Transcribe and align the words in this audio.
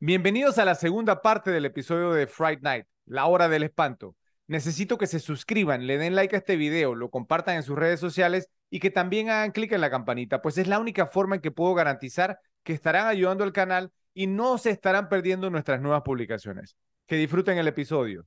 Bienvenidos 0.00 0.58
a 0.58 0.64
la 0.64 0.76
segunda 0.76 1.22
parte 1.22 1.50
del 1.50 1.64
episodio 1.64 2.12
de 2.12 2.28
Fright 2.28 2.60
Night, 2.62 2.86
la 3.04 3.26
hora 3.26 3.48
del 3.48 3.64
espanto. 3.64 4.14
Necesito 4.46 4.96
que 4.96 5.08
se 5.08 5.18
suscriban, 5.18 5.88
le 5.88 5.98
den 5.98 6.14
like 6.14 6.36
a 6.36 6.38
este 6.38 6.54
video, 6.54 6.94
lo 6.94 7.10
compartan 7.10 7.56
en 7.56 7.64
sus 7.64 7.76
redes 7.76 7.98
sociales 7.98 8.48
y 8.70 8.78
que 8.78 8.92
también 8.92 9.28
hagan 9.28 9.50
clic 9.50 9.72
en 9.72 9.80
la 9.80 9.90
campanita, 9.90 10.40
pues 10.40 10.56
es 10.56 10.68
la 10.68 10.78
única 10.78 11.08
forma 11.08 11.34
en 11.34 11.40
que 11.40 11.50
puedo 11.50 11.74
garantizar 11.74 12.38
que 12.62 12.74
estarán 12.74 13.08
ayudando 13.08 13.42
al 13.42 13.52
canal 13.52 13.90
y 14.14 14.28
no 14.28 14.56
se 14.58 14.70
estarán 14.70 15.08
perdiendo 15.08 15.50
nuestras 15.50 15.80
nuevas 15.80 16.02
publicaciones. 16.02 16.76
Que 17.08 17.16
disfruten 17.16 17.58
el 17.58 17.66
episodio. 17.66 18.24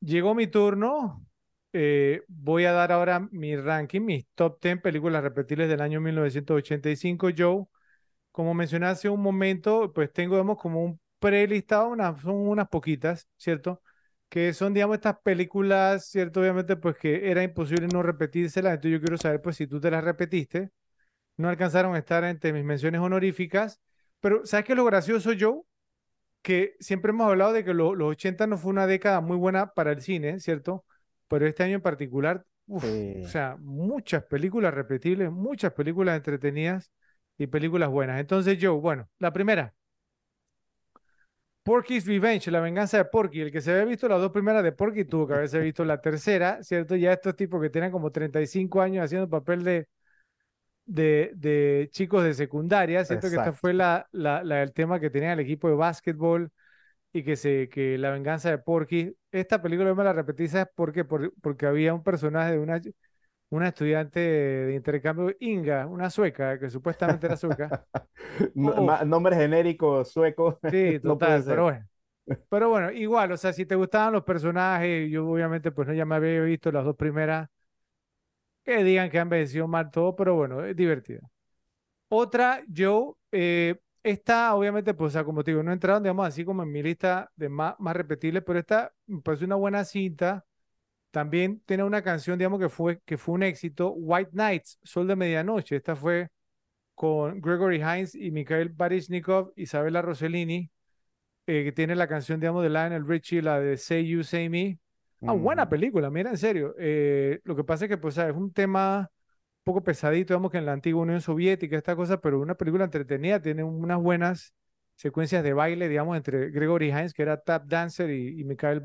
Llegó 0.00 0.36
mi 0.36 0.46
turno. 0.46 1.26
Eh, 1.74 2.22
voy 2.28 2.64
a 2.66 2.72
dar 2.72 2.92
ahora 2.92 3.20
mi 3.30 3.56
ranking, 3.56 4.02
mis 4.02 4.26
top 4.34 4.60
10 4.60 4.80
películas 4.80 5.22
repetibles 5.22 5.68
del 5.68 5.80
año 5.80 6.00
1985. 6.00 7.28
Joe, 7.36 7.64
como 8.32 8.54
mencioné 8.54 8.86
hace 8.86 9.08
un 9.08 9.22
momento, 9.22 9.92
pues 9.94 10.12
tengo, 10.12 10.36
digamos, 10.36 10.58
como 10.58 10.84
un 10.84 11.00
prelistado, 11.18 11.94
son 12.22 12.36
unas 12.48 12.68
poquitas, 12.68 13.28
¿cierto? 13.36 13.82
Que 14.28 14.52
son, 14.54 14.74
digamos, 14.74 14.96
estas 14.96 15.18
películas, 15.22 16.06
¿cierto? 16.08 16.40
Obviamente, 16.40 16.76
pues 16.76 16.96
que 16.96 17.30
era 17.30 17.42
imposible 17.42 17.88
no 17.92 18.02
repetírselas. 18.02 18.74
Entonces 18.74 18.92
yo 19.00 19.02
quiero 19.02 19.18
saber, 19.18 19.42
pues, 19.42 19.56
si 19.56 19.66
tú 19.66 19.80
te 19.80 19.90
las 19.90 20.04
repetiste. 20.04 20.70
No 21.36 21.48
alcanzaron 21.48 21.94
a 21.94 21.98
estar 21.98 22.24
entre 22.24 22.52
mis 22.52 22.64
menciones 22.64 23.00
honoríficas. 23.00 23.80
Pero, 24.20 24.46
¿sabes 24.46 24.66
qué 24.66 24.72
es 24.74 24.76
lo 24.78 24.84
gracioso, 24.84 25.32
Joe? 25.38 25.62
que 26.42 26.76
siempre 26.80 27.10
hemos 27.10 27.28
hablado 27.28 27.52
de 27.52 27.64
que 27.64 27.74
los 27.74 27.94
80 28.00 28.46
no 28.46 28.58
fue 28.58 28.70
una 28.70 28.86
década 28.86 29.20
muy 29.20 29.36
buena 29.36 29.72
para 29.74 29.92
el 29.92 30.00
cine, 30.02 30.40
¿cierto? 30.40 30.84
Pero 31.32 31.46
este 31.46 31.62
año 31.62 31.76
en 31.76 31.80
particular, 31.80 32.44
o 32.66 32.78
sea, 33.26 33.56
muchas 33.58 34.22
películas 34.24 34.74
repetibles, 34.74 35.30
muchas 35.30 35.72
películas 35.72 36.14
entretenidas 36.14 36.92
y 37.38 37.46
películas 37.46 37.88
buenas. 37.88 38.20
Entonces, 38.20 38.58
Joe, 38.60 38.78
bueno, 38.78 39.08
la 39.18 39.32
primera. 39.32 39.72
Porky's 41.62 42.06
Revenge, 42.06 42.50
la 42.50 42.60
venganza 42.60 42.98
de 42.98 43.06
Porky. 43.06 43.40
El 43.40 43.50
que 43.50 43.62
se 43.62 43.70
había 43.70 43.86
visto 43.86 44.06
las 44.08 44.20
dos 44.20 44.30
primeras 44.30 44.62
de 44.62 44.72
Porky 44.72 45.06
tuvo 45.06 45.26
que 45.26 45.32
haberse 45.32 45.58
visto 45.60 45.86
la 45.86 46.02
tercera, 46.02 46.62
¿cierto? 46.62 46.96
Ya 46.96 47.14
estos 47.14 47.34
tipos 47.34 47.62
que 47.62 47.70
tienen 47.70 47.90
como 47.90 48.12
35 48.12 48.82
años 48.82 49.02
haciendo 49.02 49.30
papel 49.30 49.64
de, 49.64 49.88
de, 50.84 51.88
chicos 51.92 52.24
de 52.24 52.34
secundaria. 52.34 53.06
Siento 53.06 53.30
que 53.30 53.36
esta 53.36 53.54
fue 53.54 53.72
la, 53.72 54.06
la, 54.12 54.62
el 54.62 54.74
tema 54.74 55.00
que 55.00 55.08
tenía 55.08 55.32
el 55.32 55.40
equipo 55.40 55.66
de 55.70 55.76
básquetbol 55.76 56.50
y 57.10 57.22
que, 57.22 57.36
se, 57.36 57.70
que 57.70 57.96
la 57.96 58.10
venganza 58.10 58.50
de 58.50 58.58
Porky. 58.58 59.16
Esta 59.32 59.62
película 59.62 59.94
me 59.94 60.04
la 60.04 60.12
repetí, 60.12 60.46
¿sabes 60.48 60.68
por 60.74 60.92
qué? 60.92 61.04
porque 61.04 61.66
había 61.66 61.94
un 61.94 62.02
personaje 62.02 62.52
de 62.52 62.58
una, 62.58 62.80
una 63.50 63.68
estudiante 63.68 64.20
de 64.20 64.74
intercambio, 64.74 65.34
Inga, 65.40 65.86
una 65.86 66.10
sueca, 66.10 66.58
que 66.58 66.70
supuestamente 66.70 67.26
era 67.26 67.36
sueca. 67.36 67.74
nombre 69.06 69.36
genérico 69.36 70.04
sueco. 70.04 70.60
Sí, 70.70 71.00
total, 71.00 71.44
pero 71.44 71.64
bueno. 71.64 71.88
Pero 72.50 72.68
bueno, 72.70 72.92
igual, 72.92 73.32
o 73.32 73.36
sea, 73.38 73.52
si 73.52 73.66
te 73.66 73.74
gustaban 73.76 74.12
los 74.14 74.24
personajes, 74.24 75.10
yo 75.10 75.28
obviamente 75.28 75.72
pues 75.72 75.88
no 75.88 75.94
ya 75.94 76.04
me 76.06 76.16
había 76.16 76.40
visto 76.42 76.72
las 76.72 76.84
dos 76.84 76.96
primeras 76.96 77.48
que 78.64 78.84
digan 78.84 79.10
que 79.10 79.18
han 79.18 79.28
vencido 79.28 79.66
mal 79.68 79.90
todo, 79.90 80.14
pero 80.16 80.34
bueno, 80.36 80.64
es 80.64 80.76
divertida. 80.76 81.20
Otra, 82.08 82.62
yo, 82.68 83.18
eh, 83.32 83.80
esta 84.02 84.54
obviamente, 84.54 84.94
pues, 84.94 85.08
o 85.08 85.12
sea, 85.12 85.24
como 85.24 85.44
te 85.44 85.52
digo, 85.52 85.62
no 85.62 85.72
entraron, 85.72 86.02
digamos, 86.02 86.26
así 86.26 86.44
como 86.44 86.62
en 86.62 86.72
mi 86.72 86.82
lista 86.82 87.30
de 87.36 87.48
más, 87.48 87.74
más 87.78 87.96
repetibles, 87.96 88.42
pero 88.44 88.58
esta 88.58 88.92
me 89.06 89.20
parece 89.20 89.44
una 89.44 89.56
buena 89.56 89.84
cinta. 89.84 90.44
También 91.10 91.60
tiene 91.66 91.84
una 91.84 92.02
canción, 92.02 92.38
digamos, 92.38 92.58
que 92.58 92.68
fue, 92.68 93.00
que 93.04 93.18
fue 93.18 93.34
un 93.34 93.42
éxito, 93.42 93.92
White 93.92 94.30
Nights, 94.32 94.78
Sol 94.82 95.06
de 95.06 95.16
Medianoche. 95.16 95.76
Esta 95.76 95.94
fue 95.94 96.28
con 96.94 97.40
Gregory 97.40 97.78
Hines 97.78 98.14
y 98.14 98.30
Mikhail 98.30 98.70
Baryshnikov, 98.70 99.52
Isabella 99.56 100.02
Rossellini, 100.02 100.70
eh, 101.46 101.64
que 101.64 101.72
tiene 101.72 101.94
la 101.94 102.08
canción, 102.08 102.40
digamos, 102.40 102.62
de 102.62 102.70
Lionel 102.70 103.06
Richie, 103.06 103.42
la 103.42 103.60
de 103.60 103.76
Say 103.76 104.06
You, 104.06 104.24
Say 104.24 104.48
Me. 104.48 104.78
Ah, 105.24 105.32
buena 105.32 105.68
película, 105.68 106.10
mira, 106.10 106.30
en 106.30 106.38
serio. 106.38 106.74
Eh, 106.78 107.40
lo 107.44 107.54
que 107.54 107.62
pasa 107.62 107.84
es 107.84 107.88
que 107.88 107.98
pues, 107.98 108.18
es 108.18 108.34
un 108.34 108.52
tema 108.52 109.08
poco 109.64 109.82
pesadito, 109.82 110.34
digamos 110.34 110.50
que 110.50 110.58
en 110.58 110.66
la 110.66 110.72
antigua 110.72 111.02
Unión 111.02 111.20
Soviética, 111.20 111.76
esta 111.76 111.96
cosa, 111.96 112.20
pero 112.20 112.40
una 112.40 112.54
película 112.56 112.84
entretenida, 112.84 113.40
tiene 113.40 113.64
unas 113.64 114.00
buenas 114.00 114.54
secuencias 114.96 115.42
de 115.42 115.52
baile, 115.52 115.88
digamos, 115.88 116.16
entre 116.16 116.50
Gregory 116.50 116.90
Hines, 116.90 117.14
que 117.14 117.22
era 117.22 117.40
tap 117.42 117.66
dancer, 117.66 118.10
y, 118.10 118.44
Mikhail 118.44 118.82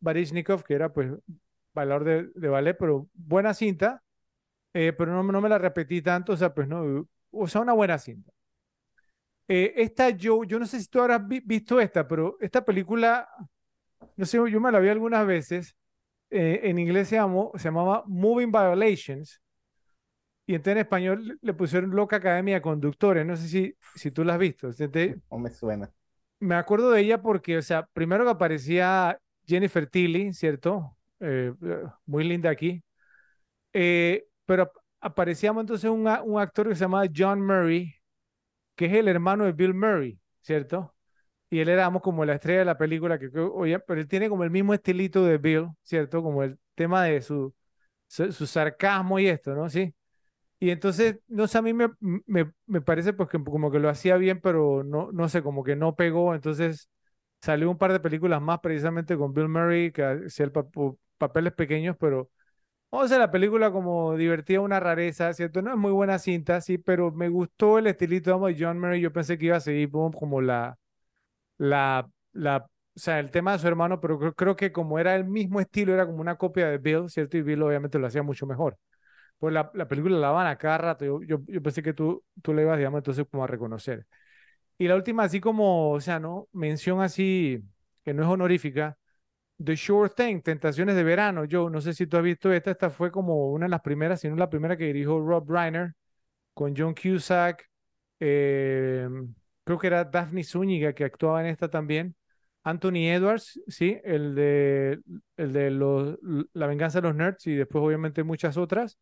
Baryshnikov, 0.00 0.64
que 0.64 0.74
era 0.74 0.92
pues 0.92 1.12
bailador 1.74 2.04
de, 2.04 2.30
de 2.34 2.48
ballet, 2.48 2.76
pero 2.78 3.08
buena 3.14 3.54
cinta, 3.54 4.02
eh, 4.74 4.92
pero 4.92 5.12
no, 5.12 5.22
no, 5.22 5.40
me 5.40 5.48
la 5.48 5.58
repetí 5.58 6.02
tanto, 6.02 6.32
o 6.32 6.36
sea, 6.36 6.54
pues 6.54 6.68
no, 6.68 7.08
o 7.30 7.48
sea, 7.48 7.60
una 7.60 7.72
buena 7.72 7.98
cinta. 7.98 8.32
Eh, 9.48 9.74
esta 9.76 10.10
yo, 10.10 10.44
yo 10.44 10.58
no 10.58 10.66
sé 10.66 10.80
si 10.80 10.86
tú 10.88 11.00
habrás 11.00 11.20
visto 11.26 11.80
esta, 11.80 12.06
pero 12.06 12.36
esta 12.40 12.64
película 12.64 13.28
no 14.16 14.26
sé, 14.26 14.38
yo 14.50 14.60
me 14.60 14.72
la 14.72 14.80
vi 14.80 14.88
algunas 14.88 15.26
veces. 15.26 15.76
Eh, 16.30 16.60
en 16.64 16.78
inglés 16.78 17.08
se 17.08 17.16
llamaba 17.16 18.04
Moving 18.06 18.50
Violations. 18.50 19.41
Y 20.46 20.54
entonces 20.54 20.72
en 20.72 20.78
español 20.78 21.38
le 21.40 21.54
pusieron 21.54 21.90
Loca 21.90 22.16
Academia 22.16 22.56
de 22.56 22.62
Conductores. 22.62 23.24
No 23.24 23.36
sé 23.36 23.48
si, 23.48 23.76
si 23.94 24.10
tú 24.10 24.24
la 24.24 24.34
has 24.34 24.38
visto. 24.38 24.68
no 25.30 25.38
me 25.38 25.50
suena. 25.50 25.90
Me 26.40 26.56
acuerdo 26.56 26.90
de 26.90 27.00
ella 27.00 27.22
porque, 27.22 27.58
o 27.58 27.62
sea, 27.62 27.86
primero 27.92 28.24
que 28.24 28.30
aparecía 28.30 29.18
Jennifer 29.46 29.86
Tilly, 29.86 30.32
¿cierto? 30.32 30.96
Eh, 31.20 31.52
muy 32.04 32.24
linda 32.24 32.50
aquí. 32.50 32.82
Eh, 33.72 34.26
pero 34.44 34.72
aparecíamos 35.00 35.62
entonces 35.62 35.88
un, 35.88 36.08
un 36.24 36.40
actor 36.40 36.68
que 36.68 36.74
se 36.74 36.80
llama 36.80 37.04
John 37.14 37.40
Murray, 37.40 37.94
que 38.74 38.86
es 38.86 38.92
el 38.94 39.08
hermano 39.08 39.44
de 39.44 39.52
Bill 39.52 39.74
Murray, 39.74 40.18
¿cierto? 40.40 40.92
y 41.52 41.60
él 41.60 41.68
era 41.68 41.90
como 42.00 42.24
la 42.24 42.36
estrella 42.36 42.60
de 42.60 42.64
la 42.64 42.78
película, 42.78 43.18
que 43.18 43.28
oye, 43.38 43.78
pero 43.80 44.00
él 44.00 44.08
tiene 44.08 44.30
como 44.30 44.42
el 44.42 44.50
mismo 44.50 44.72
estilito 44.72 45.22
de 45.22 45.36
Bill, 45.36 45.68
¿cierto? 45.82 46.22
Como 46.22 46.42
el 46.42 46.58
tema 46.74 47.04
de 47.04 47.20
su, 47.20 47.54
su, 48.06 48.46
sarcasmo 48.46 49.18
y 49.18 49.26
esto, 49.26 49.54
¿no? 49.54 49.68
Sí. 49.68 49.94
Y 50.62 50.70
entonces, 50.70 51.18
no 51.26 51.48
sé, 51.48 51.58
a 51.58 51.62
mí 51.62 51.72
me, 51.74 51.88
me, 52.00 52.52
me 52.66 52.80
parece 52.80 53.12
pues 53.12 53.28
que 53.28 53.42
como 53.42 53.70
que 53.72 53.80
lo 53.80 53.88
hacía 53.88 54.16
bien, 54.16 54.40
pero 54.40 54.84
no, 54.84 55.10
no 55.12 55.28
sé, 55.28 55.42
como 55.42 55.64
que 55.64 55.74
no 55.74 55.96
pegó. 55.96 56.34
Entonces 56.36 56.88
salió 57.40 57.68
un 57.70 57.78
par 57.78 57.92
de 57.92 57.98
películas 58.00 58.40
más 58.40 58.60
precisamente 58.60 59.16
con 59.16 59.34
Bill 59.34 59.48
Murray, 59.48 59.90
que 59.92 60.04
hacía 60.04 60.46
el 60.46 60.52
papeles 61.18 61.52
pequeños, 61.54 61.96
pero 61.98 62.30
vamos 62.90 63.04
a 63.04 63.06
hacer 63.06 63.20
la 63.20 63.30
película 63.32 63.72
como 63.72 64.16
divertida, 64.16 64.60
una 64.60 64.80
rareza, 64.80 65.32
¿cierto? 65.34 65.62
No 65.62 65.72
es 65.72 65.78
muy 65.78 65.92
buena 65.92 66.18
cinta, 66.20 66.60
sí, 66.62 66.78
pero 66.78 67.12
me 67.12 67.28
gustó 67.30 67.78
el 67.78 67.86
estilito 67.88 68.38
de 68.40 68.56
John 68.58 68.80
Murray. 68.80 69.00
Yo 69.02 69.12
pensé 69.12 69.38
que 69.38 69.46
iba 69.46 69.56
a 69.58 69.60
seguir 69.60 69.90
como 69.92 70.40
la 70.42 70.78
la, 71.58 72.08
la, 72.32 72.58
o 72.58 72.68
sea, 73.00 73.20
el 73.20 73.30
tema 73.30 73.52
de 73.52 73.58
su 73.60 73.68
hermano, 73.68 74.00
pero 74.00 74.34
creo, 74.34 74.56
que 74.56 74.72
como 74.72 74.98
era 74.98 75.14
el 75.16 75.24
mismo 75.26 75.60
estilo, 75.60 75.94
era 75.94 76.06
como 76.06 76.20
una 76.20 76.36
copia 76.38 76.68
de 76.70 76.78
Bill, 76.78 77.08
¿cierto? 77.10 77.36
Y 77.38 77.42
Bill 77.42 77.62
obviamente 77.62 77.98
lo 77.98 78.06
hacía 78.08 78.22
mucho 78.22 78.46
mejor. 78.46 78.78
Pues 79.42 79.52
la, 79.54 79.72
la 79.74 79.88
película 79.88 80.16
la 80.18 80.30
van 80.30 80.46
a 80.46 80.56
cada 80.56 80.78
rato, 80.78 81.04
yo, 81.04 81.20
yo, 81.24 81.40
yo, 81.48 81.60
pensé 81.62 81.82
que 81.82 81.92
tú, 81.92 82.22
tú 82.42 82.54
le 82.54 82.62
ibas, 82.62 82.78
digamos, 82.78 82.98
entonces 83.00 83.26
como 83.28 83.42
a 83.42 83.48
reconocer. 83.48 84.06
Y 84.78 84.88
la 84.88 84.96
última, 84.96 85.24
así 85.24 85.40
como, 85.40 85.90
o 85.92 86.00
sea, 86.00 86.20
¿no? 86.20 86.48
Mención 86.52 87.02
así, 87.02 87.62
que 88.04 88.14
no 88.14 88.22
es 88.22 88.28
honorífica, 88.28 88.98
The 89.64 89.76
Sure 89.76 90.10
Thing, 90.10 90.42
Tentaciones 90.42 90.96
de 90.96 91.04
Verano. 91.04 91.44
Yo 91.46 91.70
no 91.70 91.80
sé 91.80 91.94
si 91.94 92.06
tú 92.06 92.16
has 92.18 92.24
visto 92.24 92.52
esta, 92.52 92.70
esta 92.72 92.90
fue 92.90 93.10
como 93.12 93.52
una 93.52 93.66
de 93.66 93.70
las 93.70 93.82
primeras, 93.82 94.20
si 94.20 94.28
no 94.28 94.36
la 94.36 94.50
primera 94.50 94.76
que 94.76 94.86
dirigió 94.86 95.20
Rob 95.20 95.50
Reiner, 95.50 95.94
con 96.54 96.74
John 96.76 96.94
Cusack, 96.94 97.68
eh, 98.20 99.08
creo 99.64 99.78
que 99.78 99.86
era 99.88 100.04
Daphne 100.04 100.44
Zúñiga 100.44 100.92
que 100.94 101.04
actuaba 101.04 101.40
en 101.42 101.48
esta 101.48 101.70
también. 101.70 102.16
Anthony 102.64 103.08
Edwards, 103.10 103.60
sí, 103.68 103.98
el 104.04 104.34
de, 104.34 105.00
el 105.36 105.52
de 105.52 105.70
los, 105.70 106.18
La 106.52 106.66
venganza 106.66 107.00
de 107.00 107.08
los 107.08 107.16
nerds 107.16 107.46
y 107.48 107.54
después 107.56 107.82
obviamente 107.84 108.22
muchas 108.24 108.56
otras. 108.56 108.98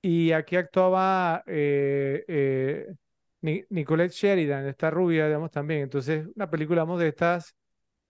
Y 0.00 0.32
aquí 0.32 0.56
actuaba 0.56 1.42
eh, 1.46 2.24
eh, 2.28 2.86
Nicolette 3.42 4.12
Sheridan, 4.12 4.66
esta 4.66 4.90
rubia, 4.90 5.26
digamos, 5.26 5.50
también. 5.50 5.82
Entonces, 5.82 6.26
una 6.36 6.48
película, 6.50 6.82
digamos, 6.82 7.00
de 7.00 7.08
estas, 7.08 7.50
o 7.52 7.54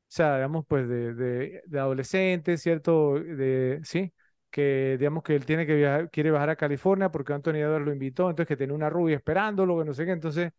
sea, 0.08 0.36
digamos, 0.36 0.66
pues 0.68 0.88
de, 0.88 1.14
de, 1.14 1.80
adolescentes, 1.80 2.62
¿cierto? 2.62 3.14
De, 3.20 3.80
sí, 3.84 4.12
que 4.50 4.96
digamos 4.98 5.22
que 5.22 5.36
él 5.36 5.46
tiene 5.46 5.66
que 5.66 5.74
viajar, 5.76 6.10
quiere 6.10 6.30
bajar 6.30 6.50
a 6.50 6.56
California 6.56 7.10
porque 7.10 7.32
Anthony 7.34 7.56
Edwards 7.56 7.86
lo 7.86 7.92
invitó, 7.92 8.30
entonces 8.30 8.48
que 8.48 8.56
tiene 8.56 8.72
una 8.74 8.90
rubia 8.90 9.16
esperándolo, 9.16 9.78
que 9.78 9.84
no 9.86 9.94
sé 9.94 10.04
qué, 10.06 10.12
entonces 10.12 10.52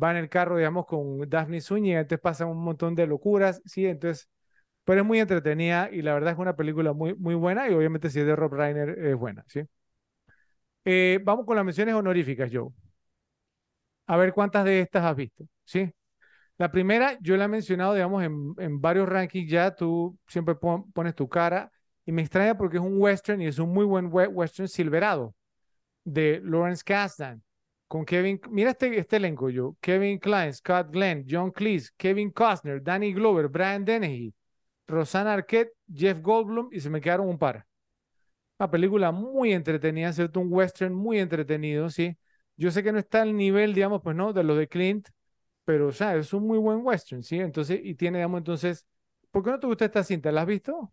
va 0.00 0.10
en 0.12 0.18
el 0.18 0.28
carro, 0.30 0.56
digamos, 0.58 0.86
con 0.86 1.28
Daphne 1.28 1.60
Zúñiga, 1.60 2.00
entonces 2.00 2.22
pasan 2.22 2.48
un 2.48 2.62
montón 2.64 2.94
de 2.94 3.06
locuras, 3.06 3.62
sí, 3.66 3.86
entonces, 3.86 4.28
pero 4.84 5.02
es 5.02 5.06
muy 5.06 5.20
entretenida 5.20 5.90
y 5.92 6.02
la 6.02 6.14
verdad 6.14 6.34
es 6.34 6.38
una 6.38 6.56
película 6.56 6.92
muy, 6.94 7.14
muy 7.16 7.34
buena 7.36 7.68
y 7.70 7.74
obviamente 7.74 8.10
si 8.10 8.20
es 8.20 8.26
de 8.26 8.36
Rob 8.36 8.54
Reiner 8.54 8.90
es 8.90 9.16
buena, 9.16 9.44
¿sí? 9.48 9.62
Eh, 10.86 11.20
vamos 11.22 11.44
con 11.44 11.56
las 11.56 11.64
menciones 11.64 11.94
honoríficas, 11.94 12.50
Joe. 12.52 12.70
A 14.06 14.16
ver 14.16 14.32
cuántas 14.32 14.64
de 14.64 14.80
estas 14.80 15.04
has 15.04 15.16
visto, 15.16 15.44
¿sí? 15.64 15.92
La 16.58 16.72
primera, 16.72 17.18
yo 17.20 17.36
la 17.36 17.46
he 17.46 17.48
mencionado, 17.48 17.94
digamos, 17.94 18.24
en, 18.24 18.54
en 18.58 18.80
varios 18.80 19.08
rankings 19.08 19.50
ya, 19.50 19.74
tú 19.74 20.18
siempre 20.28 20.56
pones 20.56 21.14
tu 21.14 21.28
cara. 21.28 21.72
Y 22.06 22.12
me 22.12 22.22
extraña 22.22 22.56
porque 22.56 22.78
es 22.78 22.82
un 22.82 23.00
western 23.00 23.42
y 23.42 23.46
es 23.46 23.58
un 23.58 23.72
muy 23.72 23.84
buen 23.84 24.10
western 24.12 24.68
silverado 24.68 25.34
de 26.04 26.40
Lawrence 26.44 26.84
Kasdan 26.84 27.42
con 27.88 28.04
Kevin, 28.04 28.40
mira 28.50 28.70
este, 28.72 28.98
este 28.98 29.16
elenco 29.16 29.50
yo, 29.50 29.76
Kevin 29.80 30.18
Klein, 30.18 30.52
Scott 30.54 30.90
Glenn, 30.92 31.26
John 31.28 31.52
Cleese, 31.52 31.90
Kevin 31.96 32.30
Costner, 32.30 32.82
Danny 32.82 33.12
Glover, 33.12 33.48
Brian 33.48 33.84
Dennehy, 33.84 34.34
Rosanna 34.88 35.34
Arquette, 35.34 35.72
Jeff 35.92 36.20
Goldblum 36.20 36.68
y 36.72 36.80
se 36.80 36.90
me 36.90 37.00
quedaron 37.00 37.28
un 37.28 37.38
par. 37.38 37.66
Una 38.58 38.70
película 38.70 39.12
muy 39.12 39.52
entretenida, 39.52 40.12
¿cierto? 40.12 40.40
Un 40.40 40.52
western 40.52 40.94
muy 40.94 41.18
entretenido, 41.18 41.90
¿sí? 41.90 42.16
Yo 42.56 42.70
sé 42.70 42.82
que 42.82 42.92
no 42.92 42.98
está 42.98 43.20
al 43.22 43.36
nivel, 43.36 43.74
digamos, 43.74 44.00
pues 44.02 44.16
no, 44.16 44.32
de 44.32 44.44
lo 44.44 44.56
de 44.56 44.66
Clint, 44.68 45.08
pero, 45.64 45.88
o 45.88 45.92
sea, 45.92 46.16
es 46.16 46.32
un 46.34 46.46
muy 46.46 46.58
buen 46.58 46.80
western, 46.86 47.22
¿sí? 47.22 47.38
Entonces, 47.40 47.80
y 47.84 47.94
tiene, 47.96 48.18
digamos, 48.18 48.38
entonces, 48.38 48.86
¿por 49.30 49.44
qué 49.44 49.50
no 49.50 49.60
te 49.60 49.66
gusta 49.66 49.84
esta 49.86 50.04
cinta? 50.04 50.32
¿La 50.32 50.42
has 50.42 50.46
visto? 50.48 50.92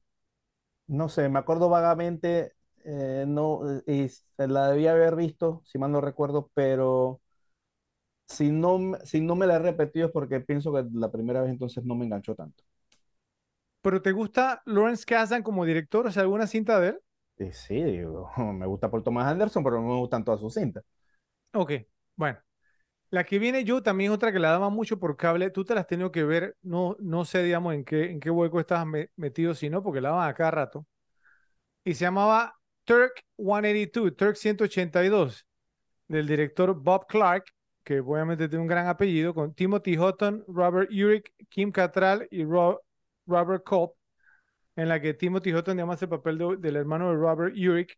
No 0.87 1.09
sé, 1.09 1.29
me 1.29 1.39
acuerdo 1.39 1.69
vagamente, 1.69 2.53
eh, 2.83 3.25
no, 3.27 3.61
y 3.87 4.09
la 4.37 4.69
debía 4.69 4.91
haber 4.91 5.15
visto, 5.15 5.61
si 5.65 5.77
mal 5.77 5.91
no 5.91 6.01
recuerdo, 6.01 6.51
pero 6.53 7.21
si 8.27 8.51
no, 8.51 8.79
si 9.05 9.21
no 9.21 9.35
me 9.35 9.47
la 9.47 9.55
he 9.55 9.59
repetido 9.59 10.07
es 10.07 10.11
porque 10.11 10.39
pienso 10.41 10.73
que 10.73 10.83
la 10.93 11.11
primera 11.11 11.41
vez 11.41 11.51
entonces 11.51 11.83
no 11.85 11.95
me 11.95 12.05
enganchó 12.05 12.35
tanto. 12.35 12.63
¿Pero 13.81 14.01
te 14.01 14.11
gusta 14.11 14.61
Lawrence 14.65 15.05
Kasdan 15.05 15.43
como 15.43 15.65
director? 15.65 16.07
O 16.07 16.11
sea, 16.11 16.23
¿alguna 16.23 16.47
cinta 16.47 16.79
de 16.79 16.89
él? 16.89 16.99
Sí, 17.51 17.75
me 18.37 18.65
gusta 18.65 18.89
por 18.89 19.03
Thomas 19.03 19.27
Anderson, 19.27 19.63
pero 19.63 19.81
no 19.81 19.87
me 19.87 19.99
gustan 19.99 20.23
todas 20.23 20.39
sus 20.39 20.53
cintas. 20.53 20.83
Ok, 21.53 21.73
bueno. 22.15 22.39
La 23.11 23.23
que 23.23 23.39
viene 23.39 23.63
yo 23.63 23.83
también 23.83 24.11
es 24.11 24.15
otra 24.15 24.33
que 24.33 24.39
la 24.39 24.51
daba 24.51 24.69
mucho 24.69 24.99
por 24.99 25.17
cable. 25.17 25.51
Tú 25.51 25.63
te 25.65 25.75
las 25.75 25.81
has 25.83 25.87
tenido 25.87 26.11
que 26.11 26.23
ver. 26.23 26.57
No, 26.63 26.95
no 26.99 27.25
sé, 27.25 27.43
digamos, 27.43 27.75
en 27.75 27.85
qué, 27.85 28.09
en 28.11 28.19
qué 28.19 28.31
hueco 28.31 28.59
estabas 28.59 28.87
metido, 29.15 29.53
si 29.53 29.69
no, 29.69 29.83
porque 29.83 30.01
la 30.01 30.09
daban 30.09 30.29
a 30.29 30.33
cada 30.33 30.51
rato. 30.51 30.87
Y 31.83 31.93
se 31.93 32.05
llamaba 32.05 32.55
Turk 32.85 33.23
182, 33.37 34.15
Turk 34.15 34.35
182, 34.35 35.45
del 36.07 36.27
director 36.27 36.73
Bob 36.73 37.07
Clark, 37.07 37.45
que 37.83 37.99
obviamente 37.99 38.47
tiene 38.49 38.61
un 38.61 38.67
gran 38.67 38.87
apellido, 38.87 39.33
con 39.33 39.53
Timothy 39.53 39.97
Hutton, 39.97 40.43
Robert 40.47 40.89
Urich, 40.91 41.31
Kim 41.49 41.71
Cattrall 41.71 42.27
y 42.31 42.43
Robert 42.45 43.63
Culp, 43.65 43.91
en 44.75 44.89
la 44.89 45.01
que 45.01 45.13
Timothy 45.13 45.53
Hutton 45.53 45.77
llama 45.77 45.97
el 45.99 46.09
papel 46.09 46.37
del 46.59 46.75
hermano 46.75 47.09
de 47.09 47.15
Robert 47.15 47.55
Urich, 47.55 47.97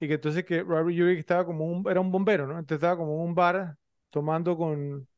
y 0.00 0.08
que 0.08 0.14
entonces 0.14 0.44
que 0.44 0.62
Robert 0.62 0.88
Urich 0.98 1.18
estaba 1.18 1.46
como 1.46 1.66
un, 1.66 1.88
era 1.90 2.00
un 2.00 2.10
bombero, 2.12 2.46
¿no? 2.46 2.54
Entonces 2.58 2.76
estaba 2.76 2.96
como 2.98 3.14
en 3.14 3.20
un 3.28 3.34
bar 3.34 3.76
tomando 4.10 4.56
con, 4.56 5.08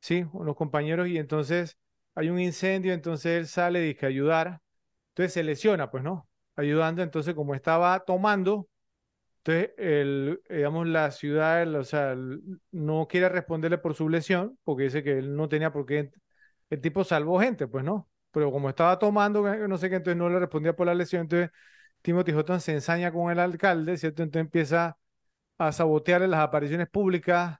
sí, 0.00 0.24
con 0.24 0.46
los 0.46 0.56
compañeros 0.56 1.08
y 1.08 1.18
entonces 1.18 1.76
hay 2.14 2.30
un 2.30 2.40
incendio, 2.40 2.92
entonces 2.94 3.38
él 3.38 3.46
sale 3.48 3.88
y 3.88 3.94
que 3.94 4.06
ayudar, 4.06 4.60
entonces 5.10 5.32
se 5.34 5.42
lesiona, 5.44 5.90
pues, 5.90 6.02
¿no? 6.04 6.28
ayudando. 6.56 7.02
Entonces, 7.02 7.34
como 7.34 7.54
estaba 7.54 8.00
tomando, 8.00 8.68
entonces, 9.38 9.72
el, 9.78 10.42
digamos, 10.50 10.86
la 10.88 11.10
ciudad, 11.12 11.72
o 11.74 11.84
sea, 11.84 12.16
no 12.72 13.06
quiere 13.08 13.28
responderle 13.28 13.78
por 13.78 13.94
su 13.94 14.08
lesión, 14.08 14.58
porque 14.64 14.84
dice 14.84 15.04
que 15.04 15.18
él 15.18 15.36
no 15.36 15.48
tenía 15.48 15.72
por 15.72 15.86
qué. 15.86 16.10
El 16.70 16.80
tipo 16.80 17.04
salvó 17.04 17.40
gente, 17.40 17.68
pues 17.68 17.84
no. 17.84 18.08
Pero 18.36 18.52
como 18.52 18.68
estaba 18.68 18.98
tomando, 18.98 19.42
no 19.66 19.78
sé 19.78 19.88
qué, 19.88 19.96
entonces 19.96 20.18
no 20.18 20.28
le 20.28 20.38
respondía 20.38 20.76
por 20.76 20.86
la 20.86 20.94
lesión. 20.94 21.22
Entonces, 21.22 21.50
Timothy 22.02 22.32
Hutton 22.34 22.60
se 22.60 22.72
ensaña 22.74 23.10
con 23.12 23.30
el 23.32 23.38
alcalde, 23.38 23.96
¿cierto? 23.96 24.22
Entonces 24.22 24.46
empieza 24.46 24.98
a 25.58 25.72
sabotearle 25.72 26.28
las 26.28 26.40
apariciones 26.40 26.88
públicas 26.88 27.58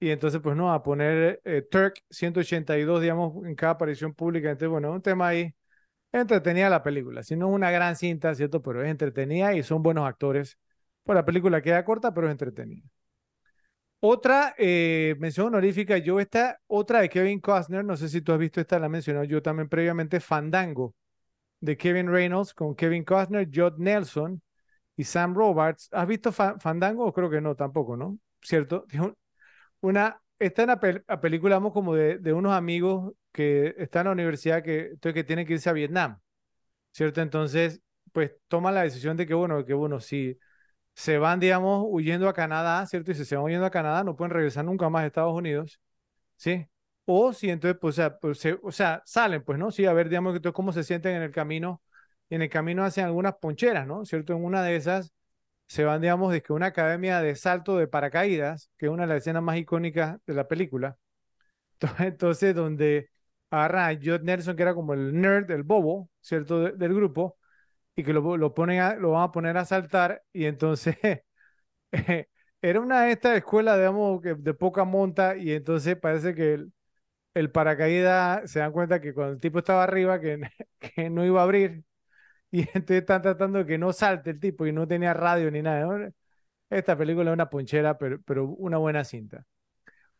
y 0.00 0.10
entonces, 0.10 0.40
pues 0.42 0.56
no, 0.56 0.72
a 0.72 0.82
poner 0.82 1.40
eh, 1.44 1.62
Turk 1.70 1.94
182, 2.10 3.02
digamos, 3.02 3.44
en 3.46 3.54
cada 3.54 3.72
aparición 3.74 4.14
pública. 4.14 4.50
Entonces, 4.50 4.70
bueno, 4.70 4.92
un 4.92 5.02
tema 5.02 5.28
ahí 5.28 5.54
entretenida 6.12 6.70
la 6.70 6.82
película. 6.82 7.22
Si 7.24 7.36
no 7.36 7.48
es 7.50 7.54
una 7.56 7.70
gran 7.70 7.96
cinta, 7.96 8.34
¿cierto? 8.34 8.62
Pero 8.62 8.82
es 8.82 8.90
entretenida 8.90 9.54
y 9.54 9.62
son 9.62 9.82
buenos 9.82 10.08
actores. 10.08 10.58
Pues 11.04 11.16
la 11.16 11.24
película 11.26 11.62
queda 11.62 11.84
corta, 11.84 12.14
pero 12.14 12.28
es 12.28 12.32
entretenida. 12.32 12.84
Otra 14.02 14.54
eh, 14.56 15.14
mención 15.18 15.48
honorífica, 15.48 15.98
yo 15.98 16.20
esta, 16.20 16.58
otra 16.66 17.00
de 17.00 17.10
Kevin 17.10 17.38
Costner, 17.40 17.84
no 17.84 17.96
sé 17.98 18.08
si 18.08 18.22
tú 18.22 18.32
has 18.32 18.38
visto 18.38 18.60
esta, 18.60 18.78
la 18.78 18.88
mencionado 18.88 19.24
yo 19.24 19.42
también 19.42 19.68
previamente, 19.68 20.20
Fandango, 20.20 20.94
de 21.60 21.76
Kevin 21.76 22.08
Reynolds 22.08 22.54
con 22.54 22.74
Kevin 22.74 23.04
Costner, 23.04 23.48
Judd 23.52 23.78
Nelson 23.78 24.42
y 24.96 25.04
Sam 25.04 25.34
Roberts. 25.34 25.88
¿Has 25.92 26.06
visto 26.06 26.32
Fandango? 26.32 27.12
Creo 27.12 27.30
que 27.30 27.40
no, 27.40 27.54
tampoco, 27.56 27.96
¿no? 27.96 28.18
¿Cierto? 28.42 28.86
Una, 29.80 30.20
esta 30.38 30.62
es 30.62 30.64
una 30.66 30.80
película, 31.20 31.60
como 31.72 31.94
de, 31.94 32.32
unos 32.32 32.52
amigos 32.52 33.12
que 33.32 33.74
está 33.78 34.00
en 34.00 34.06
la 34.06 34.12
universidad 34.12 34.62
que, 34.62 34.92
que 35.00 35.24
tiene 35.24 35.46
que 35.46 35.54
irse 35.54 35.70
a 35.70 35.74
Vietnam, 35.74 36.18
¿cierto? 36.92 37.20
Entonces, 37.22 37.80
pues 38.12 38.32
toma 38.48 38.72
la 38.72 38.82
decisión 38.82 39.16
de 39.16 39.26
que, 39.26 39.34
bueno, 39.34 39.64
que 39.64 39.74
bueno, 39.74 40.00
si 40.00 40.38
se 41.00 41.16
van, 41.18 41.40
digamos, 41.40 41.86
huyendo 41.88 42.28
a 42.28 42.34
Canadá, 42.34 42.84
¿cierto? 42.86 43.10
Y 43.12 43.14
si 43.14 43.24
se 43.24 43.34
van 43.36 43.44
huyendo 43.46 43.64
a 43.66 43.70
Canadá, 43.70 44.04
no 44.04 44.16
pueden 44.16 44.32
regresar 44.32 44.64
nunca 44.66 44.90
más 44.90 45.02
a 45.04 45.06
Estados 45.06 45.34
Unidos, 45.34 45.80
¿sí? 46.36 46.66
O 47.06 47.32
si 47.32 47.50
entonces, 47.50 47.78
pues, 47.80 47.94
o 47.94 48.02
sea, 48.02 48.18
pues, 48.18 48.46
o 48.62 48.72
sea 48.72 49.02
salen, 49.06 49.42
pues, 49.44 49.58
¿no? 49.58 49.70
Sí, 49.70 49.86
a 49.86 49.92
ver, 49.94 50.08
digamos, 50.10 50.38
que 50.40 50.52
cómo 50.52 50.72
se 50.72 50.84
sienten 50.84 51.16
en 51.16 51.22
el 51.22 51.32
camino. 51.32 51.82
En 52.30 52.42
el 52.42 52.50
camino 52.50 52.84
hacen 52.84 53.04
algunas 53.06 53.36
poncheras, 53.36 53.86
¿no? 53.86 54.04
¿Cierto? 54.04 54.34
En 54.34 54.44
una 54.44 54.62
de 54.62 54.76
esas 54.76 55.12
se 55.68 55.84
van, 55.84 56.00
digamos, 56.02 56.32
de 56.32 56.42
que 56.42 56.52
una 56.52 56.66
academia 56.66 57.20
de 57.22 57.36
salto 57.36 57.76
de 57.78 57.88
paracaídas, 57.88 58.70
que 58.78 58.86
es 58.86 58.92
una 58.92 59.04
de 59.04 59.08
las 59.10 59.18
escenas 59.18 59.42
más 59.42 59.58
icónicas 59.58 60.18
de 60.26 60.34
la 60.34 60.48
película. 60.48 60.98
Entonces, 61.98 62.54
donde 62.56 63.10
agarran 63.50 63.90
a 63.90 64.00
Judd 64.00 64.22
Nelson, 64.22 64.56
que 64.56 64.62
era 64.62 64.74
como 64.74 64.94
el 64.94 65.18
nerd, 65.20 65.50
el 65.50 65.62
bobo, 65.64 66.08
¿cierto? 66.20 66.60
del 66.72 66.94
grupo, 66.94 67.38
y 67.96 68.04
que 68.04 68.12
lo, 68.12 68.36
lo, 68.36 68.54
ponen 68.54 69.00
lo 69.00 69.12
van 69.12 69.24
a 69.24 69.32
poner 69.32 69.56
a 69.56 69.64
saltar, 69.64 70.22
y 70.32 70.46
entonces 70.46 70.96
era 72.62 72.80
una 72.80 73.02
de 73.02 73.12
estas 73.12 73.36
escuelas, 73.38 73.76
digamos, 73.78 74.22
de 74.22 74.54
poca 74.54 74.84
monta, 74.84 75.36
y 75.36 75.52
entonces 75.52 75.96
parece 75.96 76.34
que 76.34 76.54
el, 76.54 76.72
el 77.34 77.50
paracaídas 77.52 78.50
se 78.50 78.60
dan 78.60 78.72
cuenta 78.72 79.00
que 79.00 79.14
cuando 79.14 79.34
el 79.34 79.40
tipo 79.40 79.58
estaba 79.60 79.84
arriba, 79.84 80.20
que, 80.20 80.40
que 80.80 81.10
no 81.10 81.24
iba 81.24 81.40
a 81.40 81.44
abrir, 81.44 81.84
y 82.50 82.60
entonces 82.62 82.98
están 83.02 83.22
tratando 83.22 83.60
de 83.60 83.66
que 83.66 83.78
no 83.78 83.92
salte 83.92 84.30
el 84.30 84.40
tipo, 84.40 84.66
y 84.66 84.72
no 84.72 84.86
tenía 84.88 85.14
radio 85.14 85.50
ni 85.50 85.62
nada. 85.62 86.10
Esta 86.70 86.96
película 86.96 87.30
es 87.30 87.34
una 87.34 87.50
ponchera, 87.50 87.98
pero, 87.98 88.20
pero 88.22 88.46
una 88.46 88.78
buena 88.78 89.04
cinta. 89.04 89.44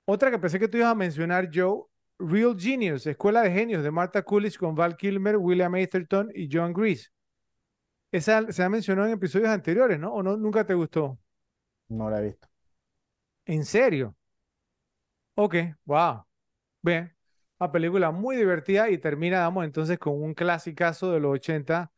Otra 0.05 0.31
que 0.31 0.39
pensé 0.39 0.59
que 0.59 0.69
tú 0.69 0.79
ibas 0.79 0.91
a 0.93 0.95
mencionar, 0.95 1.51
Joe, 1.53 1.85
Real 2.19 2.57
Genius, 2.59 3.07
Escuela 3.07 3.43
de 3.43 3.53
Genios 3.53 3.83
de 3.85 3.91
Martha 3.91 4.23
Coolidge 4.23 4.59
con 4.59 4.75
Val 4.75 4.97
Kilmer, 4.97 5.37
William 5.37 5.75
Atherton 5.75 6.31
y 6.35 6.49
John 6.53 6.73
Grease. 6.73 7.09
Esa 8.13 8.51
se 8.51 8.63
ha 8.63 8.69
mencionado 8.69 9.07
en 9.09 9.15
episodios 9.15 9.49
anteriores, 9.49 9.99
¿no? 9.99 10.13
¿O 10.13 10.23
no, 10.23 10.37
nunca 10.37 10.67
te 10.67 10.75
gustó? 10.75 11.19
No 11.89 12.11
la 12.11 12.21
he 12.21 12.25
visto. 12.25 12.49
¿En 13.47 13.65
serio? 13.65 14.17
Ok, 15.35 15.55
wow. 15.85 16.25
Bien, 16.83 17.15
una 17.59 17.73
película 17.73 18.11
muy 18.11 18.37
divertida 18.37 18.91
y 18.91 18.99
termina, 18.99 19.41
damos 19.41 19.65
entonces 19.65 19.99
con 19.99 20.23
un 20.23 20.35
clasicazo 20.35 21.13
de 21.13 21.21
los 21.21 21.35
80, 21.35 21.91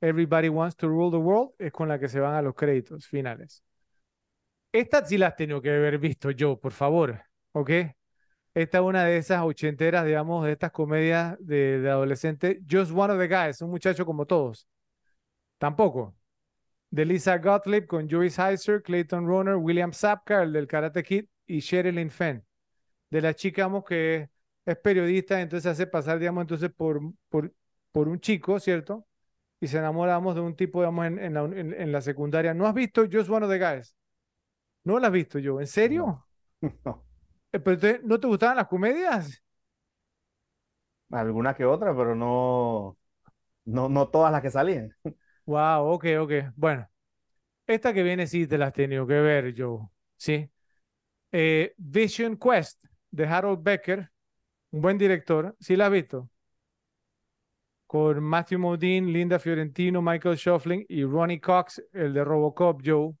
Everybody 0.00 0.48
Wants 0.48 0.76
to 0.76 0.88
Rule 0.88 1.10
the 1.10 1.16
World, 1.18 1.52
es 1.58 1.72
con 1.72 1.88
la 1.88 1.98
que 1.98 2.08
se 2.08 2.20
van 2.20 2.34
a 2.34 2.42
los 2.42 2.54
créditos 2.54 3.06
finales. 3.06 3.64
Esta 4.72 5.04
sí 5.04 5.18
la 5.18 5.28
has 5.28 5.36
tenido 5.36 5.60
que 5.60 5.70
haber 5.70 5.98
visto 5.98 6.30
yo, 6.30 6.58
por 6.58 6.72
favor, 6.72 7.22
¿ok? 7.52 7.70
Esta 8.54 8.78
es 8.78 8.84
una 8.84 9.04
de 9.04 9.16
esas 9.18 9.42
ochenteras, 9.42 10.04
digamos, 10.04 10.44
de 10.44 10.52
estas 10.52 10.72
comedias 10.72 11.36
de, 11.40 11.80
de 11.80 11.90
adolescente. 11.90 12.60
Just 12.70 12.92
One 12.92 13.14
of 13.14 13.18
the 13.20 13.28
Guys, 13.28 13.62
un 13.62 13.70
muchacho 13.70 14.04
como 14.06 14.26
todos. 14.26 14.68
Tampoco. 15.60 16.16
De 16.90 17.04
Lisa 17.04 17.36
Gottlieb 17.36 17.86
con 17.86 18.08
Joyce 18.08 18.40
Heiser, 18.40 18.82
Clayton 18.82 19.26
Runner, 19.26 19.56
William 19.56 19.92
Sapka, 19.92 20.42
el 20.42 20.54
del 20.54 20.66
Karate 20.66 21.02
Kid, 21.02 21.26
y 21.46 21.60
Sherilyn 21.60 22.10
Fenn. 22.10 22.42
De 23.10 23.20
la 23.20 23.34
chica, 23.34 23.62
digamos, 23.62 23.84
que 23.84 24.30
es 24.64 24.78
periodista, 24.78 25.38
entonces 25.38 25.70
hace 25.70 25.86
pasar, 25.86 26.18
digamos, 26.18 26.40
entonces 26.42 26.72
por, 26.74 27.00
por, 27.28 27.52
por 27.92 28.08
un 28.08 28.18
chico, 28.20 28.58
¿cierto? 28.58 29.06
Y 29.60 29.66
se 29.66 29.76
enamoramos 29.76 30.34
de 30.34 30.40
un 30.40 30.56
tipo, 30.56 30.80
digamos, 30.80 31.06
en, 31.06 31.18
en, 31.18 31.34
la, 31.34 31.42
en, 31.42 31.92
la, 31.92 32.00
secundaria. 32.00 32.54
¿No 32.54 32.66
has 32.66 32.72
visto 32.72 33.02
Just 33.02 33.28
One 33.28 33.44
of 33.44 33.52
the 33.52 33.58
Guys? 33.58 33.94
No 34.84 34.98
la 34.98 35.08
has 35.08 35.12
visto 35.12 35.38
yo, 35.38 35.60
¿en 35.60 35.66
serio? 35.66 36.26
no. 36.84 37.04
Eh, 37.52 37.58
¿Pero 37.58 37.98
no 38.04 38.20
te 38.20 38.28
gustaban 38.28 38.56
las 38.56 38.68
comedias? 38.68 39.42
Alguna 41.10 41.52
que 41.52 41.64
otra, 41.64 41.94
pero 41.96 42.14
no, 42.14 42.96
no, 43.64 43.88
no 43.88 44.08
todas 44.08 44.30
las 44.30 44.40
que 44.40 44.50
salían. 44.50 44.94
Wow, 45.50 45.86
ok, 45.94 46.04
ok. 46.20 46.32
Bueno, 46.54 46.88
esta 47.66 47.94
que 47.94 48.02
viene 48.04 48.26
sí 48.26 48.46
te 48.46 48.58
las 48.58 48.68
has 48.68 48.74
tenido 48.74 49.06
que 49.06 49.14
ver, 49.20 49.54
yo. 49.54 49.90
Sí. 50.16 50.50
Eh, 51.32 51.74
Vision 51.78 52.36
Quest 52.38 52.84
de 53.10 53.26
Harold 53.26 53.62
Becker, 53.62 54.10
un 54.72 54.82
buen 54.82 54.98
director. 54.98 55.56
¿Sí 55.60 55.76
la 55.76 55.86
has 55.86 55.92
visto? 55.92 56.30
Con 57.86 58.22
Matthew 58.22 58.58
Modine, 58.58 59.12
Linda 59.12 59.38
Fiorentino, 59.38 60.00
Michael 60.00 60.36
Shuffling 60.36 60.86
y 60.88 61.04
Ronnie 61.04 61.40
Cox, 61.42 61.82
el 61.92 62.14
de 62.14 62.24
Robocop, 62.24 62.80
Joe. 62.82 63.14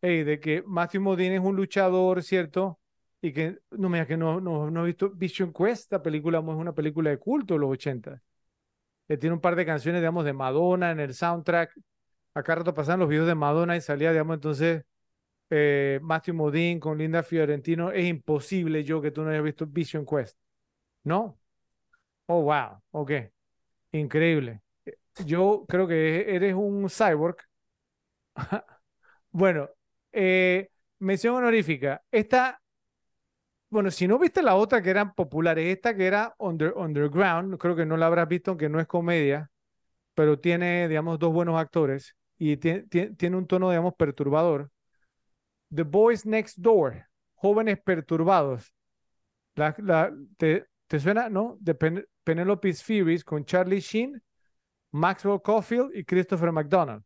Hey, 0.00 0.24
de 0.24 0.38
que 0.40 0.62
Matthew 0.66 1.00
Modine 1.02 1.36
es 1.36 1.42
un 1.42 1.56
luchador, 1.56 2.22
¿cierto? 2.22 2.80
y 3.20 3.32
que 3.32 3.58
no 3.72 3.88
me 3.88 4.06
que 4.06 4.16
no, 4.16 4.40
no, 4.40 4.70
no 4.70 4.82
he 4.84 4.86
visto 4.86 5.10
Vision 5.10 5.52
Quest, 5.52 5.90
la 5.92 6.02
película 6.02 6.38
es 6.38 6.44
una 6.44 6.74
película 6.74 7.10
de 7.10 7.18
culto 7.18 7.54
de 7.54 7.60
los 7.60 7.70
80. 7.70 8.22
Tiene 9.08 9.34
un 9.34 9.40
par 9.40 9.56
de 9.56 9.64
canciones, 9.66 10.00
digamos, 10.00 10.24
de 10.24 10.32
Madonna 10.32 10.90
en 10.90 11.00
el 11.00 11.14
soundtrack. 11.14 11.72
Acá 12.34 12.56
rato 12.56 12.74
pasaban 12.74 13.00
los 13.00 13.08
videos 13.08 13.26
de 13.26 13.34
Madonna 13.34 13.76
y 13.76 13.80
salía, 13.80 14.10
digamos, 14.10 14.34
entonces 14.34 14.84
eh, 15.50 16.00
Matthew 16.02 16.34
Modine 16.34 16.80
con 16.80 16.98
Linda 16.98 17.22
Fiorentino. 17.22 17.92
Es 17.92 18.06
imposible 18.06 18.84
yo 18.84 19.00
que 19.00 19.10
tú 19.10 19.22
no 19.22 19.30
hayas 19.30 19.44
visto 19.44 19.66
Vision 19.66 20.04
Quest. 20.04 20.38
¿No? 21.04 21.38
Oh, 22.26 22.42
wow. 22.42 22.82
Ok. 22.92 23.12
Increíble. 23.92 24.62
Yo 25.24 25.64
creo 25.68 25.86
que 25.86 26.34
eres 26.34 26.54
un 26.54 26.88
cyborg. 26.90 27.36
bueno, 29.30 29.70
eh, 30.12 30.70
mención 30.98 31.36
honorífica. 31.36 32.02
Esta, 32.10 32.60
bueno, 33.76 33.90
si 33.90 34.08
no 34.08 34.18
viste 34.18 34.42
la 34.42 34.54
otra 34.54 34.80
que 34.80 34.88
eran 34.88 35.14
populares, 35.14 35.66
esta 35.76 35.94
que 35.94 36.06
era 36.06 36.34
Underground, 36.38 37.58
creo 37.58 37.76
que 37.76 37.84
no 37.84 37.98
la 37.98 38.06
habrás 38.06 38.26
visto, 38.26 38.52
aunque 38.52 38.70
no 38.70 38.80
es 38.80 38.86
comedia, 38.86 39.50
pero 40.14 40.40
tiene, 40.40 40.88
digamos, 40.88 41.18
dos 41.18 41.30
buenos 41.30 41.60
actores 41.60 42.16
y 42.38 42.56
tiene, 42.56 43.36
un 43.36 43.46
tono, 43.46 43.68
digamos, 43.68 43.92
perturbador. 43.94 44.70
The 45.74 45.82
Boys 45.82 46.24
Next 46.24 46.56
Door, 46.56 47.06
jóvenes 47.34 47.78
perturbados. 47.78 48.72
La, 49.56 50.10
te, 50.38 50.66
¿Te 50.86 50.98
suena, 50.98 51.28
no? 51.28 51.58
De 51.60 51.74
Penelope's 52.24 52.82
Furies 52.82 53.24
con 53.24 53.44
Charlie 53.44 53.80
Sheen, 53.80 54.22
Maxwell 54.92 55.42
Caulfield 55.42 55.94
y 55.94 56.02
Christopher 56.02 56.50
McDonald. 56.50 57.04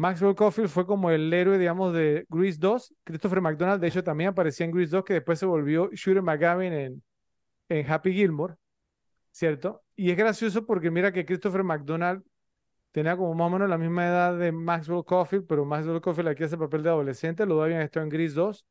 Maxwell 0.00 0.34
Caulfield 0.34 0.70
fue 0.70 0.86
como 0.86 1.10
el 1.10 1.30
héroe, 1.30 1.58
digamos, 1.58 1.92
de 1.92 2.24
Grease 2.30 2.56
2. 2.58 2.94
Christopher 3.04 3.42
McDonald, 3.42 3.82
de 3.82 3.88
hecho, 3.88 4.02
también 4.02 4.30
aparecía 4.30 4.64
en 4.64 4.72
Grease 4.72 4.92
2, 4.92 5.04
que 5.04 5.12
después 5.12 5.38
se 5.38 5.44
volvió 5.44 5.90
Shooter 5.92 6.22
McGavin 6.22 6.72
en, 6.72 7.02
en 7.68 7.90
Happy 7.90 8.14
Gilmore, 8.14 8.54
¿cierto? 9.30 9.82
Y 9.96 10.10
es 10.10 10.16
gracioso 10.16 10.64
porque 10.64 10.90
mira 10.90 11.12
que 11.12 11.26
Christopher 11.26 11.64
McDonald 11.64 12.22
tenía 12.92 13.14
como 13.14 13.34
más 13.34 13.48
o 13.48 13.50
menos 13.50 13.68
la 13.68 13.76
misma 13.76 14.06
edad 14.06 14.38
de 14.38 14.52
Maxwell 14.52 15.04
Caulfield, 15.06 15.46
pero 15.46 15.66
Maxwell 15.66 16.00
Caulfield 16.00 16.30
aquí 16.30 16.44
hace 16.44 16.54
el 16.54 16.60
papel 16.62 16.82
de 16.82 16.88
adolescente, 16.88 17.44
lo 17.44 17.62
habían 17.62 17.82
estado 17.82 18.04
en 18.04 18.08
Grease 18.08 18.34
2, 18.34 18.66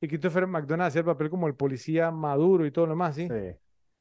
y 0.00 0.08
Christopher 0.08 0.48
McDonald 0.48 0.88
hacía 0.88 1.02
el 1.02 1.06
papel 1.06 1.30
como 1.30 1.46
el 1.46 1.54
policía 1.54 2.10
maduro 2.10 2.66
y 2.66 2.72
todo 2.72 2.86
lo 2.86 2.94
demás, 2.94 3.14
¿sí? 3.14 3.28
sí. 3.28 3.56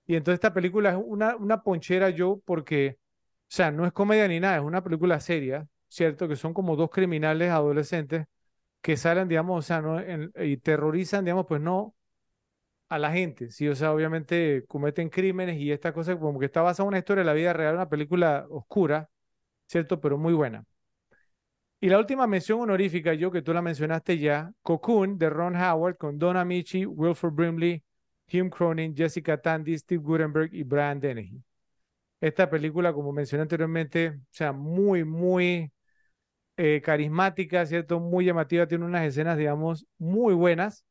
Y 0.07 0.15
entonces 0.15 0.37
esta 0.37 0.51
película 0.51 0.89
es 0.89 0.97
una, 1.05 1.35
una 1.35 1.61
ponchera 1.61 2.09
yo 2.09 2.41
porque, 2.43 2.97
o 2.97 3.45
sea, 3.47 3.69
no 3.69 3.85
es 3.85 3.93
comedia 3.93 4.27
ni 4.27 4.39
nada, 4.39 4.57
es 4.57 4.63
una 4.63 4.83
película 4.83 5.19
seria, 5.19 5.67
¿cierto? 5.93 6.27
Que 6.27 6.35
son 6.35 6.53
como 6.53 6.75
dos 6.75 6.89
criminales 6.91 7.51
adolescentes 7.51 8.25
que 8.81 8.97
salen, 8.97 9.27
digamos, 9.29 9.59
o 9.59 9.61
sea, 9.67 9.81
¿no? 9.81 9.99
y 10.43 10.57
terrorizan, 10.57 11.25
digamos, 11.25 11.45
pues 11.47 11.61
no 11.61 11.95
a 12.89 12.99
la 12.99 13.11
gente, 13.11 13.49
sí, 13.51 13.67
o 13.67 13.75
sea, 13.75 13.93
obviamente 13.93 14.65
cometen 14.67 15.09
crímenes 15.09 15.59
y 15.59 15.71
esta 15.71 15.93
cosa 15.93 16.17
como 16.19 16.39
que 16.39 16.45
está 16.47 16.61
basada 16.61 16.85
en 16.85 16.89
una 16.89 16.99
historia 16.99 17.21
de 17.23 17.25
la 17.27 17.33
vida 17.33 17.53
real, 17.53 17.75
una 17.75 17.89
película 17.89 18.45
oscura, 18.49 19.09
¿cierto? 19.67 19.99
Pero 20.01 20.17
muy 20.17 20.33
buena. 20.33 20.65
Y 21.79 21.89
la 21.89 21.99
última 21.99 22.27
mención 22.27 22.61
honorífica, 22.61 23.13
yo 23.13 23.31
que 23.31 23.41
tú 23.41 23.53
la 23.53 23.61
mencionaste 23.61 24.17
ya, 24.17 24.51
Cocoon 24.61 25.17
de 25.17 25.29
Ron 25.29 25.55
Howard 25.55 25.97
con 25.97 26.17
Donna 26.17 26.45
Michi, 26.45 26.85
Wilford 26.85 27.33
Brimley 27.33 27.83
Kim 28.27 28.49
Cronin, 28.49 28.95
Jessica 28.95 29.37
Tandy, 29.41 29.77
Steve 29.77 30.01
Gutenberg 30.01 30.53
y 30.53 30.63
Brian 30.63 30.99
Dennehy. 30.99 31.43
Esta 32.21 32.49
película, 32.49 32.93
como 32.93 33.11
mencioné 33.11 33.41
anteriormente, 33.43 34.09
o 34.09 34.21
sea, 34.31 34.53
muy, 34.53 35.03
muy 35.03 35.71
eh, 36.57 36.81
carismática, 36.83 37.65
¿cierto? 37.65 37.99
Muy 37.99 38.25
llamativa, 38.25 38.67
tiene 38.67 38.85
unas 38.85 39.05
escenas, 39.05 39.37
digamos, 39.37 39.87
muy 39.97 40.33
buenas, 40.33 40.85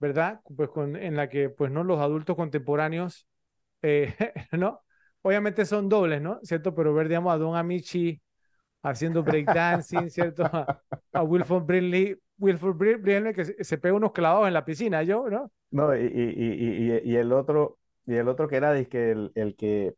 ¿verdad? 0.00 0.40
Pues 0.56 0.70
con, 0.70 0.96
en 0.96 1.16
la 1.16 1.28
que, 1.28 1.50
pues, 1.50 1.70
¿no? 1.70 1.84
Los 1.84 2.00
adultos 2.00 2.36
contemporáneos, 2.36 3.26
eh, 3.82 4.14
¿no? 4.52 4.80
Obviamente 5.22 5.64
son 5.64 5.88
dobles, 5.88 6.20
¿no? 6.20 6.40
¿Cierto? 6.42 6.74
Pero 6.74 6.94
ver, 6.94 7.08
digamos, 7.08 7.32
a 7.32 7.38
Don 7.38 7.56
Amici 7.56 8.20
haciendo 8.82 9.22
breakdancing, 9.22 10.10
¿cierto? 10.10 10.44
A, 11.12 11.22
Wilford 11.22 11.64
Brimley, 11.64 12.16
Wilford 12.38 12.76
Brimley 12.76 13.32
que 13.32 13.44
se, 13.44 13.64
se, 13.64 13.78
pega 13.78 13.94
unos 13.94 14.12
clavados 14.12 14.48
en 14.48 14.54
la 14.54 14.64
piscina, 14.64 15.02
yo, 15.02 15.28
¿no? 15.30 15.50
No, 15.70 15.94
y, 15.96 16.00
y, 16.00 16.04
y, 16.04 17.12
y, 17.12 17.16
el 17.16 17.32
otro, 17.32 17.78
y 18.06 18.14
el 18.14 18.28
otro 18.28 18.48
que 18.48 18.56
era 18.56 18.76
el, 18.76 19.32
el 19.34 19.56
que 19.56 19.94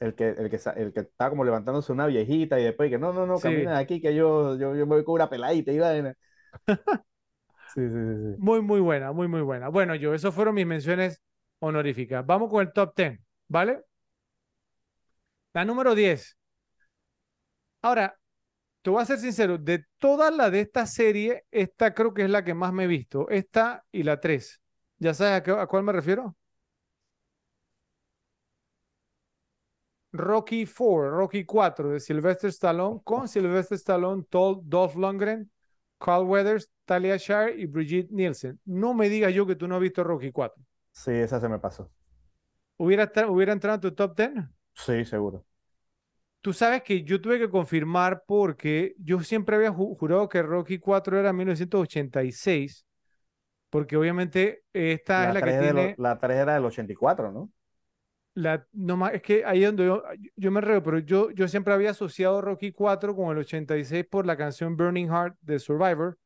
el 0.00 0.14
que, 0.14 0.28
el 0.28 0.50
que, 0.50 0.58
el 0.76 0.92
que 0.92 1.00
estaba 1.00 1.30
como 1.30 1.44
levantándose 1.44 1.92
una 1.92 2.06
viejita 2.06 2.58
y 2.58 2.64
después 2.64 2.90
que 2.90 2.98
no, 2.98 3.12
no, 3.12 3.26
no, 3.26 3.38
camina 3.38 3.72
de 3.72 3.78
aquí 3.78 4.00
que 4.00 4.14
yo, 4.14 4.56
yo, 4.56 4.74
yo 4.74 4.86
me 4.86 4.96
voy 4.96 5.04
con 5.04 5.14
una 5.14 5.30
peladita 5.30 5.72
y 5.72 5.78
Sí, 7.74 7.80
sí, 7.80 7.88
sí, 7.88 8.34
Muy, 8.38 8.60
muy 8.62 8.78
buena, 8.78 9.10
muy, 9.10 9.26
muy 9.26 9.40
buena. 9.40 9.68
Bueno, 9.68 9.96
yo, 9.96 10.14
esas 10.14 10.32
fueron 10.32 10.54
mis 10.54 10.66
menciones 10.66 11.20
honoríficas. 11.58 12.24
Vamos 12.24 12.48
con 12.48 12.64
el 12.64 12.72
top 12.72 12.94
10, 12.94 13.18
¿vale? 13.48 13.82
La 15.52 15.64
número 15.64 15.94
10. 15.94 16.36
Ahora, 17.82 18.16
te 18.82 18.90
voy 18.90 19.02
a 19.02 19.06
ser 19.06 19.18
sincero, 19.18 19.58
de 19.58 19.84
todas 19.98 20.34
las 20.34 20.52
de 20.52 20.60
esta 20.60 20.86
serie, 20.86 21.44
esta 21.50 21.94
creo 21.94 22.14
que 22.14 22.22
es 22.22 22.30
la 22.30 22.44
que 22.44 22.54
más 22.54 22.72
me 22.72 22.84
he 22.84 22.86
visto. 22.86 23.28
Esta 23.28 23.84
y 23.90 24.02
la 24.02 24.20
3. 24.20 24.60
¿Ya 24.98 25.14
sabes 25.14 25.48
a, 25.48 25.66
cuál 25.66 25.82
me 25.82 25.92
refiero? 25.92 26.36
Rocky 30.14 30.64
4, 30.64 31.10
Rocky 31.10 31.44
4 31.44 31.90
de 31.90 31.98
Sylvester 31.98 32.48
Stallone 32.50 33.00
con 33.02 33.26
Sylvester 33.26 33.74
Stallone, 33.76 34.24
Dolph 34.30 34.94
Lundgren, 34.94 35.50
Carl 35.98 36.24
Weathers, 36.24 36.70
Talia 36.84 37.16
Shire 37.16 37.56
y 37.56 37.66
Brigitte 37.66 38.12
Nielsen. 38.12 38.60
No 38.64 38.94
me 38.94 39.08
digas 39.08 39.34
yo 39.34 39.44
que 39.44 39.56
tú 39.56 39.66
no 39.66 39.74
has 39.74 39.80
visto 39.80 40.04
Rocky 40.04 40.30
4. 40.30 40.62
Sí, 40.92 41.10
esa 41.10 41.40
se 41.40 41.48
me 41.48 41.58
pasó. 41.58 41.90
¿Hubiera, 42.76 43.10
¿Hubiera 43.28 43.52
entrado 43.52 43.74
en 43.74 43.80
tu 43.80 43.92
top 43.92 44.16
10? 44.16 44.30
Sí, 44.74 45.04
seguro. 45.04 45.44
Tú 46.40 46.52
sabes 46.52 46.84
que 46.84 47.02
yo 47.02 47.20
tuve 47.20 47.40
que 47.40 47.50
confirmar 47.50 48.22
porque 48.24 48.94
yo 48.98 49.18
siempre 49.20 49.56
había 49.56 49.72
jurado 49.72 50.28
que 50.28 50.42
Rocky 50.42 50.78
4 50.78 51.18
era 51.18 51.32
1986 51.32 52.86
porque 53.68 53.96
obviamente 53.96 54.62
esta 54.72 55.26
es 55.26 55.34
la 55.34 55.42
que 55.42 55.58
tiene... 55.58 55.94
la 55.98 56.20
3 56.20 56.38
era 56.38 56.54
del 56.54 56.66
84, 56.66 57.32
¿no? 57.32 57.50
La, 58.34 58.66
no 58.72 59.08
es 59.08 59.22
que 59.22 59.44
ahí 59.44 59.62
es 59.62 59.68
donde 59.68 59.86
yo, 59.86 60.02
yo 60.34 60.50
me 60.50 60.60
reo, 60.60 60.82
pero 60.82 60.98
yo, 60.98 61.30
yo 61.30 61.46
siempre 61.46 61.72
había 61.72 61.90
asociado 61.90 62.40
Rocky 62.40 62.72
4 62.72 63.14
con 63.14 63.30
el 63.30 63.38
86 63.38 64.06
por 64.10 64.26
la 64.26 64.36
canción 64.36 64.76
Burning 64.76 65.06
Heart 65.06 65.36
de 65.40 65.58
Survivor, 65.58 66.18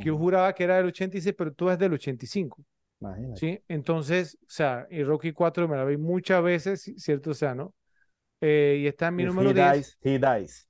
que 0.00 0.06
yo 0.06 0.16
juraba 0.16 0.52
que 0.52 0.64
era 0.64 0.76
del 0.76 0.86
86, 0.86 1.34
pero 1.36 1.52
tú 1.52 1.68
es 1.70 1.78
del 1.78 1.94
85. 1.94 2.64
Imagínate. 3.00 3.40
¿sí? 3.40 3.60
Entonces, 3.68 4.38
o 4.42 4.46
sea, 4.48 4.86
y 4.90 5.02
Rocky 5.02 5.32
4 5.32 5.68
me 5.68 5.76
la 5.76 5.84
vi 5.84 5.96
muchas 5.96 6.42
veces, 6.42 6.92
¿cierto? 6.96 7.30
O 7.30 7.34
sea, 7.34 7.54
¿no? 7.54 7.74
Eh, 8.40 8.80
y 8.82 8.86
está 8.86 9.08
en 9.08 9.16
mi 9.16 9.24
número 9.24 9.50
he 9.50 9.54
10. 9.54 9.72
Dies, 9.72 9.98
he 10.02 10.18
dies. 10.18 10.68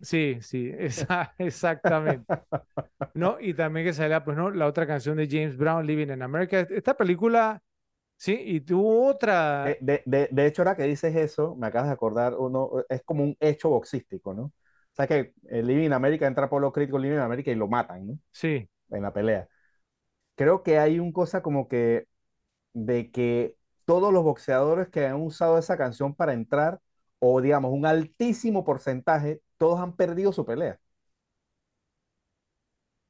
Sí, 0.00 0.38
sí, 0.40 0.72
exactamente. 1.38 2.24
¿No? 3.14 3.38
Y 3.40 3.54
también 3.54 3.86
que 3.86 3.92
salía, 3.92 4.24
pues, 4.24 4.36
¿no? 4.36 4.50
La 4.50 4.66
otra 4.66 4.86
canción 4.86 5.16
de 5.16 5.28
James 5.28 5.56
Brown, 5.56 5.86
Living 5.86 6.08
in 6.08 6.22
America. 6.22 6.60
Esta 6.60 6.96
película, 6.96 7.62
sí, 8.20 8.38
y 8.38 8.60
tuvo 8.60 9.06
otra. 9.06 9.64
De, 9.80 10.02
de, 10.04 10.28
de, 10.30 10.46
hecho, 10.46 10.62
ahora 10.62 10.76
que 10.76 10.84
dices 10.84 11.16
eso, 11.16 11.56
me 11.56 11.66
acabas 11.66 11.88
de 11.88 11.94
acordar, 11.94 12.34
uno, 12.36 12.70
es 12.88 13.02
como 13.02 13.24
un 13.24 13.36
hecho 13.40 13.70
boxístico, 13.70 14.34
¿no? 14.34 14.42
O 14.44 14.94
sea 14.94 15.06
que 15.06 15.32
el 15.48 15.66
Living 15.66 15.86
in 15.86 15.92
America 15.94 16.26
entra 16.26 16.50
por 16.50 16.60
los 16.60 16.72
críticos 16.72 17.00
Living 17.00 17.16
in 17.16 17.22
America 17.22 17.50
y 17.50 17.54
lo 17.54 17.68
matan, 17.68 18.06
¿no? 18.06 18.18
Sí. 18.32 18.68
En 18.90 19.02
la 19.02 19.12
pelea. 19.12 19.48
Creo 20.36 20.62
que 20.62 20.78
hay 20.78 20.98
un 21.00 21.12
cosa 21.12 21.42
como 21.42 21.68
que 21.68 22.06
de 22.74 23.10
que 23.10 23.56
todos 23.84 24.12
los 24.12 24.24
boxeadores 24.24 24.88
que 24.88 25.06
han 25.06 25.20
usado 25.22 25.58
esa 25.58 25.76
canción 25.78 26.14
para 26.14 26.32
entrar, 26.34 26.80
o 27.18 27.40
digamos, 27.40 27.72
un 27.72 27.86
altísimo 27.86 28.64
porcentaje, 28.64 29.42
todos 29.58 29.80
han 29.80 29.96
perdido 29.96 30.32
su 30.32 30.46
pelea. 30.46 30.80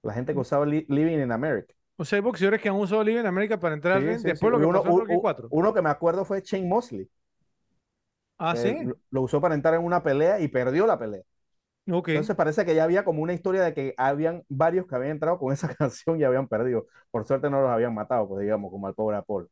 La 0.02 0.12
gente 0.14 0.33
que 0.33 0.38
mm. 0.38 0.43
usaba 0.43 0.67
Living 0.67 1.21
in 1.23 1.33
America. 1.33 1.75
O 2.00 2.04
sea, 2.07 2.16
hay 2.16 2.23
boxeadores 2.23 2.62
que 2.62 2.69
han 2.71 2.76
usado 2.76 3.04
Living 3.04 3.21
in 3.21 3.26
America 3.26 3.61
para 3.61 3.75
entrar 3.75 4.02
después 4.02 4.50
lo 4.50 4.59
que 4.59 4.64
uno, 4.64 4.83
pasó 4.83 5.07
en 5.07 5.21
4. 5.21 5.49
Uno 5.50 5.75
que 5.75 5.83
me 5.83 5.90
acuerdo 5.90 6.25
fue 6.25 6.40
Shane 6.40 6.66
Mosley. 6.66 7.07
Ah, 8.38 8.57
sí. 8.57 8.75
Lo, 9.11 9.21
usó 9.21 9.38
para 9.38 9.54
entrar 9.54 9.75
en 9.75 9.85
una 9.85 10.02
pelea 10.02 10.40
y 10.40 10.49
perdió 10.49 10.87
la 10.87 10.99
pelea. 10.99 11.21
Okay. 11.87 12.14
Entonces 12.14 12.35
parece 12.35 12.64
que 12.64 12.75
ya 12.75 12.85
había 12.85 13.04
como 13.04 13.21
una 13.21 13.35
historia 13.35 13.61
de 13.61 13.75
que 13.75 13.92
habían 13.99 14.42
varios 14.49 14.87
que 14.87 14.95
habían 14.95 15.11
entrado 15.11 15.38
con 15.38 15.52
esa 15.52 15.69
canción 15.76 16.19
y 16.19 16.25
habían 16.25 16.49
perdido. 16.49 16.87
Por 17.11 17.26
suerte 17.26 17.50
no 17.50 17.61
los 17.61 17.71
habían 17.71 17.92
matado, 17.92 18.26
pues 18.26 18.40
digamos, 18.40 18.71
como 18.71 18.87
al 18.87 18.95
pobre 18.95 19.19
Apolo. 19.19 19.50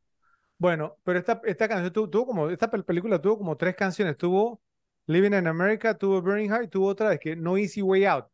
Bueno, 0.56 0.96
pero 1.04 1.18
esta, 1.18 1.42
esta 1.44 1.68
canción 1.68 1.92
tuvo, 1.92 2.24
como, 2.24 2.48
esta 2.48 2.70
película 2.70 3.20
tuvo 3.20 3.36
como 3.36 3.58
tres 3.58 3.76
canciones. 3.76 4.16
Tuvo 4.16 4.58
Living 5.04 5.34
in 5.34 5.48
America, 5.48 5.98
tuvo 5.98 6.22
Burning 6.22 6.48
Heart, 6.48 6.70
tuvo 6.70 6.86
otra, 6.86 7.12
es 7.12 7.20
que 7.20 7.36
No 7.36 7.58
Easy 7.58 7.82
Way 7.82 8.06
Out. 8.06 8.24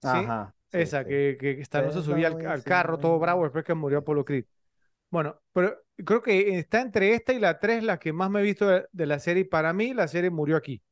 ¿Sí? 0.00 0.08
Ajá. 0.08 0.54
Esa, 0.72 1.04
Que, 1.04 1.36
que 1.38 1.64
no 1.82 1.92
se 1.92 2.02
subía 2.02 2.28
al, 2.28 2.62
carro 2.62 2.98
todo 2.98 3.18
bravo 3.18 3.44
después 3.44 3.64
que 3.64 3.74
murió 3.74 3.98
Apollo 3.98 4.24
Creed. 4.24 4.44
Bueno, 5.10 5.40
pero 5.52 5.76
creo 6.04 6.22
que 6.22 6.58
está 6.58 6.80
entre 6.80 7.14
esta 7.14 7.32
y 7.32 7.40
la 7.40 7.58
tres 7.58 7.82
la 7.82 7.98
que 7.98 8.12
más 8.12 8.30
me 8.30 8.40
he 8.40 8.44
visto 8.44 8.68
de, 8.68 9.06
la 9.06 9.18
serie. 9.18 9.44
Para 9.44 9.72
mí, 9.72 9.92
la 9.92 10.06
serie 10.06 10.30
murió 10.30 10.56
aquí. 10.56 10.82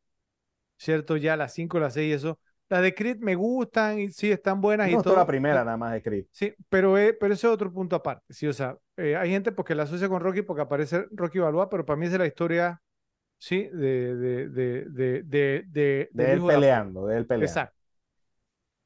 ¿Cierto? 0.76 1.16
Ya 1.16 1.36
las 1.36 1.54
cinco, 1.54 1.78
las 1.78 1.94
seis 1.94 2.10
y 2.10 2.12
eso. 2.14 2.40
Las 2.68 2.82
de 2.82 2.94
Creed 2.94 3.18
me 3.20 3.34
gustan 3.34 3.98
y 3.98 4.10
sí, 4.10 4.30
están 4.30 4.60
buenas. 4.60 4.90
No, 4.90 5.00
y 5.00 5.02
todo. 5.02 5.16
la 5.16 5.26
primera 5.26 5.64
nada 5.64 5.76
más 5.76 5.92
de 5.92 6.02
Creed. 6.02 6.26
Sí, 6.30 6.54
pero, 6.68 6.94
pero 7.18 7.34
ese 7.34 7.46
es 7.46 7.52
otro 7.52 7.72
punto 7.72 7.96
aparte. 7.96 8.24
Sí, 8.28 8.46
o 8.46 8.52
sea, 8.52 8.76
eh, 8.96 9.16
hay 9.16 9.30
gente 9.30 9.52
porque 9.52 9.74
la 9.74 9.84
asocia 9.84 10.08
con 10.08 10.20
Rocky 10.20 10.42
porque 10.42 10.62
aparece 10.62 11.06
Rocky 11.12 11.38
Balboa, 11.38 11.70
pero 11.70 11.86
para 11.86 11.96
mí 11.96 12.06
es 12.06 12.18
la 12.18 12.26
historia 12.26 12.82
¿sí? 13.38 13.68
De, 13.72 14.16
de, 14.16 14.48
de, 14.48 14.84
de, 14.84 15.22
de, 15.22 15.64
de, 15.68 16.08
de 16.12 16.32
él 16.32 16.42
peleando, 16.44 17.06
de 17.06 17.16
él 17.16 17.26
peleando. 17.26 17.46
Exacto. 17.46 17.77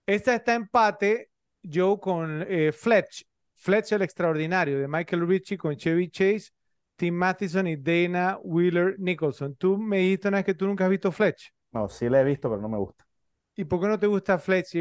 Esta 0.06 0.34
está 0.34 0.54
empate, 0.54 1.30
Joe, 1.62 1.98
con 2.00 2.44
eh, 2.48 2.72
Fletch. 2.72 3.24
Fletch 3.54 3.92
el 3.92 4.02
extraordinario, 4.02 4.80
de 4.80 4.88
Michael 4.88 5.26
Ritchie 5.26 5.56
con 5.56 5.76
Chevy 5.76 6.10
Chase, 6.10 6.50
Tim 6.96 7.14
Matheson 7.14 7.68
y 7.68 7.76
Dana 7.76 8.38
Wheeler 8.42 8.98
Nicholson. 8.98 9.54
Tú 9.54 9.78
me 9.78 9.98
dijiste 9.98 10.28
una 10.28 10.38
vez 10.38 10.46
que 10.46 10.54
tú 10.54 10.66
nunca 10.66 10.84
has 10.84 10.90
visto 10.90 11.12
Fletch. 11.12 11.52
No, 11.70 11.88
sí 11.88 12.08
la 12.08 12.20
he 12.20 12.24
visto, 12.24 12.50
pero 12.50 12.60
no 12.60 12.68
me 12.68 12.78
gusta. 12.78 13.06
¿Y 13.54 13.64
por 13.64 13.80
qué 13.80 13.86
no 13.86 13.98
te 13.98 14.06
gusta 14.06 14.38
Fletch? 14.38 14.74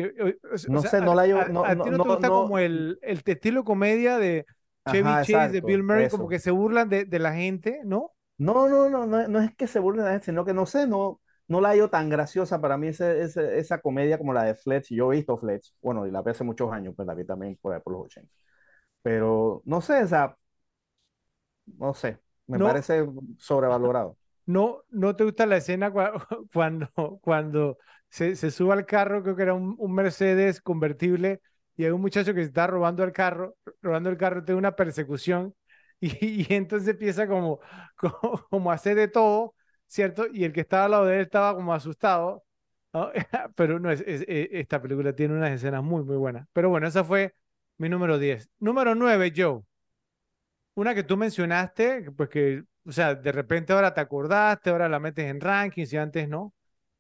no 0.68 0.82
sé, 0.82 1.02
no 1.02 1.14
la 1.14 1.28
yo. 1.28 1.48
No, 1.50 1.64
a, 1.64 1.76
ti 1.76 1.90
no, 1.90 2.04
te 2.04 2.10
gusta 2.10 2.30
como 2.30 2.58
el, 2.58 2.98
el 3.02 3.22
estilo 3.24 3.64
comedia 3.64 4.18
de 4.18 4.46
Chevy 4.90 5.10
Chase, 5.24 5.52
de 5.52 5.62
Bill 5.62 5.84
Murray, 5.84 6.10
como 6.10 6.28
que 6.28 6.40
se 6.40 6.52
burlan 6.52 6.90
de, 6.90 7.06
de, 7.06 7.20
la 7.20 7.34
gente, 7.34 7.82
¿no? 7.84 8.12
No, 8.38 8.68
no, 8.68 8.90
no, 8.90 9.06
no, 9.06 9.28
no 9.28 9.42
es 9.42 9.56
que 9.56 9.68
se 9.68 9.80
burlen 9.80 10.04
de 10.04 10.06
la 10.06 10.12
gente, 10.14 10.26
sino 10.26 10.44
que 10.44 10.54
no 10.54 10.66
sé, 10.66 10.88
no, 10.88 11.21
no 11.52 11.60
la 11.60 11.70
hallo 11.70 11.90
tan 11.90 12.10
graciosa 12.10 12.62
para 12.62 12.78
mí 12.78 12.88
ese, 12.88 13.24
esa 13.60 13.82
comedia 13.82 14.18
como 14.18 14.34
la 14.34 14.44
de 14.46 14.56
Fletch. 14.56 14.90
Yo 14.94 15.12
he 15.12 15.18
visto 15.18 15.38
Fletch, 15.38 15.74
bueno, 15.82 16.08
y 16.08 16.12
la 16.12 16.22
vi 16.22 16.32
hace 16.32 16.46
muchos 16.46 16.72
años, 16.72 16.94
pues 16.96 17.06
la 17.06 17.14
vi 17.14 17.26
también 17.26 17.58
por, 17.62 17.80
por 17.84 17.94
los 17.94 18.06
80. 18.06 18.32
Pero 19.04 19.62
no 19.66 19.82
sé, 19.82 20.04
o 20.04 20.08
sea, 20.08 20.38
no 21.66 21.94
sé, 21.94 22.20
me 22.48 22.58
parece 22.58 23.06
sobrevalorado. 23.38 24.18
No, 24.46 24.84
¿No 24.90 25.16
te 25.16 25.26
gusta 25.26 25.46
la 25.46 25.58
escena 25.58 25.92
cuando, 26.54 26.90
cuando 27.22 27.78
se, 28.10 28.36
se 28.38 28.50
sube 28.50 28.74
al 28.74 28.86
carro, 28.86 29.22
creo 29.22 29.36
que 29.36 29.44
era 29.44 29.54
un, 29.54 29.76
un, 29.78 29.94
Mercedes 29.94 30.62
convertible, 30.62 31.42
y 31.76 31.84
hay 31.84 31.92
un 31.92 32.02
muchacho 32.02 32.34
que 32.34 32.42
está 32.42 32.66
robando 32.68 33.04
el 33.04 33.12
carro, 33.12 33.56
robando 33.82 34.10
el 34.10 34.18
carro, 34.18 34.44
tiene 34.44 34.60
una 34.60 34.76
persecución, 34.76 35.54
y, 36.00 36.44
y 36.44 36.56
entonces 36.56 36.88
empieza 36.90 37.28
como, 37.28 37.60
como, 37.98 38.48
como, 38.50 38.72
a 38.72 38.76
hacer 38.76 38.96
de 38.96 39.10
todo, 39.10 39.54
¿cierto? 39.92 40.28
Y 40.32 40.46
el 40.46 40.54
que 40.54 40.62
estaba 40.62 40.86
al 40.86 40.92
lado 40.92 41.06
de 41.06 41.16
él 41.18 41.22
estaba 41.24 41.56
como 41.56 41.74
asustado, 41.74 42.46
pero 43.56 43.80
no, 43.80 43.92
es, 43.92 44.02
e, 44.08 44.50
esta 44.54 44.82
película 44.82 45.14
tiene 45.16 45.36
unas 45.36 45.52
escenas 45.52 45.84
muy, 45.84 46.04
muy 46.04 46.18
buenas. 46.18 46.48
Pero 46.54 46.70
bueno, 46.70 46.88
esa 46.88 47.04
fue 47.04 47.36
mi 47.78 47.90
número 47.90 48.18
10. 48.20 48.50
Número 48.60 48.96
9, 48.96 49.34
Joe. 49.36 49.62
Una 50.76 50.96
que 50.96 51.04
tú 51.04 51.18
mencionaste, 51.18 52.12
pues 52.12 52.30
que, 52.30 52.64
o 52.86 52.92
sea, 52.92 53.16
de 53.16 53.32
repente 53.32 53.74
ahora 53.74 53.94
te 53.94 54.02
acordaste, 54.02 54.70
ahora 54.70 54.88
la 54.90 55.00
metes 55.00 55.26
en 55.26 55.42
rankings 55.42 55.92
y 55.94 55.98
antes 55.98 56.30
no. 56.30 56.54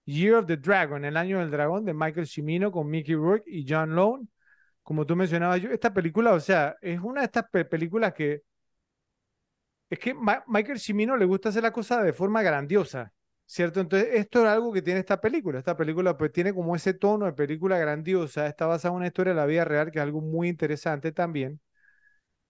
Year 0.05 0.35
of 0.35 0.47
the 0.47 0.57
Dragon, 0.57 1.05
el 1.05 1.17
año 1.17 1.39
del 1.39 1.51
dragón 1.51 1.85
de 1.85 1.93
Michael 1.93 2.27
Cimino 2.27 2.71
con 2.71 2.89
Mickey 2.89 3.15
Rourke 3.15 3.45
y 3.47 3.65
John 3.67 3.95
Lone. 3.95 4.27
Como 4.83 5.05
tú 5.05 5.15
mencionabas, 5.15 5.61
yo, 5.61 5.69
esta 5.71 5.93
película, 5.93 6.33
o 6.33 6.39
sea, 6.39 6.75
es 6.81 6.99
una 6.99 7.21
de 7.21 7.25
estas 7.27 7.45
películas 7.69 8.13
que 8.13 8.43
es 9.91 9.99
que 9.99 10.15
Michael 10.47 10.79
Cimino 10.79 11.17
le 11.17 11.25
gusta 11.25 11.49
hacer 11.49 11.63
la 11.63 11.73
cosa 11.73 12.01
de 12.01 12.13
forma 12.13 12.41
grandiosa, 12.41 13.11
¿cierto? 13.45 13.81
Entonces, 13.81 14.07
esto 14.13 14.39
es 14.39 14.47
algo 14.47 14.71
que 14.71 14.81
tiene 14.81 15.01
esta 15.01 15.19
película. 15.19 15.59
Esta 15.59 15.75
película 15.75 16.17
pues 16.17 16.31
tiene 16.31 16.53
como 16.53 16.77
ese 16.77 16.93
tono 16.93 17.25
de 17.25 17.33
película 17.33 17.77
grandiosa, 17.77 18.47
está 18.47 18.67
basada 18.67 18.93
en 18.93 18.99
una 18.99 19.07
historia 19.07 19.33
de 19.33 19.39
la 19.41 19.45
vida 19.45 19.65
real, 19.65 19.91
que 19.91 19.99
es 19.99 20.03
algo 20.03 20.21
muy 20.21 20.47
interesante 20.47 21.11
también. 21.11 21.59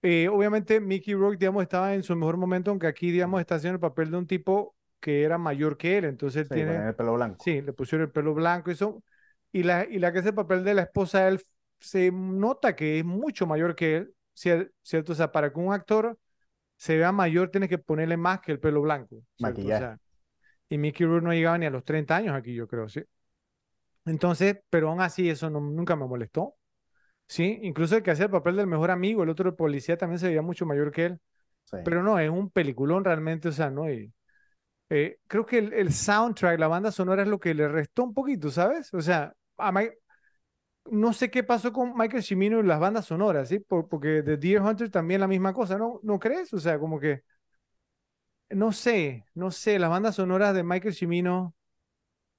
Eh, 0.04 0.28
obviamente, 0.28 0.80
Mickey 0.80 1.16
Rourke, 1.16 1.40
digamos, 1.40 1.64
estaba 1.64 1.96
en 1.96 2.04
su 2.04 2.16
mejor 2.16 2.38
momento, 2.38 2.70
aunque 2.70 2.86
aquí, 2.86 3.10
digamos, 3.10 3.42
está 3.42 3.56
haciendo 3.56 3.78
el 3.78 3.82
papel 3.82 4.12
de 4.12 4.18
un 4.18 4.28
tipo 4.28 4.76
que 5.00 5.24
era 5.24 5.40
mayor 5.40 5.78
que 5.78 5.98
él, 5.98 6.06
entonces 6.06 6.48
sí, 6.48 6.54
tiene... 6.54 6.90
el 6.90 6.94
pelo 6.94 7.16
blanco. 7.16 7.44
Sí, 7.44 7.60
le 7.60 7.74
pusieron 7.74 8.06
el 8.06 8.12
pelo 8.12 8.36
blanco 8.36 8.70
y 8.70 8.74
eso. 8.74 9.04
Y 9.52 9.64
la, 9.64 9.84
y 9.90 9.98
la 9.98 10.14
que 10.14 10.20
es 10.20 10.26
el 10.28 10.36
papel 10.36 10.64
de 10.64 10.76
la 10.76 10.84
esposa 10.84 11.24
de 11.24 11.30
él, 11.30 11.42
se 11.80 12.12
nota 12.12 12.76
que 12.76 13.00
es 13.00 13.06
mucho 13.06 13.48
mayor 13.48 13.76
que 13.76 13.98
él, 13.98 14.14
¿cierto? 14.36 15.14
O 15.14 15.16
sea, 15.16 15.32
para 15.32 15.52
que 15.52 15.60
un 15.60 15.74
actor 15.74 16.20
se 16.82 16.98
vea 16.98 17.12
mayor, 17.12 17.52
tiene 17.52 17.70
que 17.70 17.78
ponerle 17.78 18.18
más 18.18 18.42
que 18.42 18.52
el 18.52 18.60
pelo 18.60 18.82
blanco. 18.82 19.24
Maquillaje. 19.38 19.98
y 20.68 20.80
Mickey 20.80 21.06
Rourke 21.06 21.24
no 21.24 21.32
llegaba 21.32 21.56
ni 21.60 21.68
a 21.68 21.70
los 21.70 21.84
30 21.84 22.16
años 22.16 22.36
aquí, 22.36 22.56
yo 22.56 22.68
creo, 22.68 22.90
¿sí? 22.90 23.04
Entonces, 24.04 24.58
pero 24.68 24.90
aún 24.90 25.00
así 25.00 25.30
eso 25.30 25.48
nunca 25.52 25.96
me 25.96 26.08
molestó. 26.08 26.56
Sí, 27.28 27.60
incluso 27.62 27.98
el 27.98 28.02
que 28.02 28.10
hacía 28.10 28.26
el 28.26 28.32
papel 28.32 28.56
del 28.56 28.66
mejor 28.66 28.90
amigo, 28.90 29.22
el 29.22 29.30
otro 29.30 29.48
el 29.48 29.56
policía 29.56 29.96
también 29.96 30.18
se 30.18 30.30
veía 30.30 30.42
mucho 30.42 30.66
mayor 30.66 30.90
que 30.92 31.06
él. 31.06 31.20
Pero 31.86 32.02
no, 32.02 32.18
es 32.18 32.32
un 32.32 32.50
peliculón 32.50 33.06
realmente, 33.06 33.50
o 33.50 33.52
sea, 33.52 33.70
¿no? 33.70 33.88
Y, 33.88 34.12
eh, 34.90 35.20
creo 35.28 35.46
que 35.46 35.60
el, 35.60 35.74
el, 35.74 35.94
soundtrack, 35.94 36.60
la 36.60 36.68
banda 36.68 36.92
sonora 36.92 37.22
es 37.22 37.28
lo 37.28 37.40
que 37.40 37.54
le 37.54 37.68
restó 37.68 38.06
un 38.06 38.16
poquito, 38.16 38.50
¿sabes? 38.50 38.92
O 38.96 39.02
sea, 39.02 39.32
a 39.58 39.72
Mike, 39.72 40.00
no 40.86 41.14
sé 41.14 41.30
qué 41.30 41.44
pasó 41.44 41.72
con 41.72 41.96
Michael 41.96 42.24
Cimino 42.24 42.60
y 42.60 42.64
las 42.64 42.80
bandas 42.80 43.06
sonoras, 43.06 43.50
¿sí? 43.50 43.60
porque 43.60 44.24
The 44.24 44.38
Deer 44.38 44.62
Hunter 44.62 44.90
también 44.90 45.22
la 45.22 45.28
misma 45.28 45.54
cosa, 45.54 45.78
¿no? 45.78 46.00
¿No 46.04 46.20
crees? 46.20 46.54
O 46.54 46.60
sea, 46.60 46.80
como 46.80 47.00
que, 47.00 47.24
no 48.50 48.72
sé, 48.72 49.26
no 49.34 49.52
sé, 49.52 49.80
las 49.80 49.90
bandas 49.90 50.16
sonoras 50.16 50.54
de 50.54 50.64
Michael 50.64 50.94
Cimino 50.94 51.56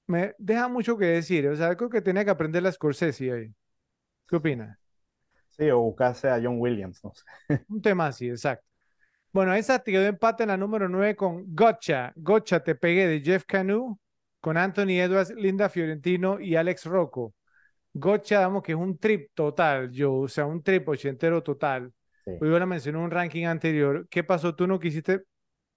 me 0.07 0.35
dejan 0.37 0.71
mucho 0.71 0.97
que 0.97 1.05
decir, 1.05 1.47
o 1.47 1.55
sea, 1.55 1.75
creo 1.75 1.89
que 1.89 2.01
tenía 2.01 2.25
que 2.25 2.31
aprender 2.31 2.63
la 2.63 2.71
Scorsese 2.71 3.31
ahí. 3.31 3.53
¿Qué 4.27 4.35
opinas? 4.37 4.79
Sí, 5.49 5.69
o 5.69 5.79
buscarse 5.79 6.29
a 6.29 6.39
John 6.41 6.59
Williams, 6.59 7.03
no 7.03 7.13
sé. 7.13 7.23
Un 7.69 7.81
tema 7.81 8.07
así, 8.07 8.29
exacto. 8.29 8.65
Bueno, 9.31 9.53
esa 9.53 9.79
te 9.79 9.91
quedó 9.91 10.05
empate 10.05 10.43
en 10.43 10.49
la 10.49 10.57
número 10.57 10.89
9 10.89 11.15
con 11.15 11.55
Gotcha. 11.55 12.13
Gotcha 12.15 12.63
te 12.63 12.75
pegué 12.75 13.07
de 13.07 13.21
Jeff 13.21 13.45
Canu, 13.45 13.99
con 14.39 14.57
Anthony 14.57 14.99
Edwards, 15.01 15.31
Linda 15.31 15.69
Fiorentino 15.69 16.39
y 16.39 16.55
Alex 16.55 16.85
Rocco. 16.85 17.33
Gotcha, 17.93 18.39
damos 18.39 18.63
que 18.63 18.71
es 18.71 18.77
un 18.77 18.97
trip 18.97 19.29
total, 19.35 19.91
yo, 19.91 20.13
o 20.13 20.27
sea, 20.27 20.45
un 20.45 20.63
trip 20.63 20.87
ochentero 20.89 21.43
total. 21.43 21.93
Sí. 22.25 22.31
Yo 22.41 22.57
la 22.57 22.65
mencioné 22.65 22.97
en 22.97 23.05
un 23.05 23.11
ranking 23.11 23.45
anterior. 23.45 24.07
¿Qué 24.09 24.23
pasó? 24.23 24.55
¿Tú 24.55 24.65
no 24.65 24.79
quisiste 24.79 25.23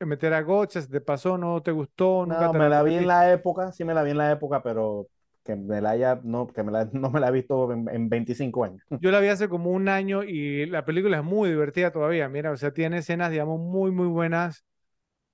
meter 0.01 0.33
a 0.33 0.41
Gotcha? 0.41 0.81
¿Se 0.81 0.89
te 0.89 1.01
pasó? 1.01 1.37
¿No 1.37 1.63
te 1.63 1.73
gustó? 1.73 2.25
No, 2.25 2.35
¿Nunca 2.35 2.53
te 2.53 2.59
me 2.59 2.69
la, 2.69 2.83
vi 2.83 2.95
en 2.95 3.07
la 3.07 3.33
época, 3.33 3.71
sí 3.73 3.85
me 3.85 3.93
la 3.93 4.03
vi 4.03 4.13
en 4.13 4.19
la 4.19 4.33
época, 4.33 4.63
pero 4.63 5.09
que 5.45 5.57
me 5.57 5.81
la 5.81 5.91
haya, 5.91 6.21
no, 6.25 6.47
que 6.47 6.63
me 6.63 6.73
la, 6.73 6.89
no 6.93 7.11
me 7.11 7.21
la 7.21 7.29
he 7.29 7.33
visto 7.33 7.71
en, 7.73 7.89
en, 7.89 8.09
25 8.09 8.65
años. 8.65 8.83
Yo 9.01 9.11
la 9.11 9.21
vi 9.21 9.29
hace 9.29 9.49
como 9.49 9.71
un 9.71 9.89
año 9.89 10.23
y 10.23 10.67
la 10.67 10.85
película 10.85 11.19
es 11.19 11.25
muy 11.25 11.51
divertida 11.51 11.93
todavía. 11.93 12.29
Mira, 12.29 12.51
o 12.51 12.57
sea, 12.57 12.73
tiene 12.73 12.99
escenas, 12.99 13.31
digamos, 13.31 13.61
muy, 13.61 13.91
muy 13.91 14.09
buenas. 14.09 14.65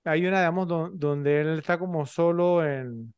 Hay 0.05 0.27
una, 0.27 0.41
digamos, 0.41 0.67
donde 0.99 1.41
él 1.41 1.59
está 1.59 1.79
como 1.79 2.07
solo 2.07 2.67
en, 2.67 3.15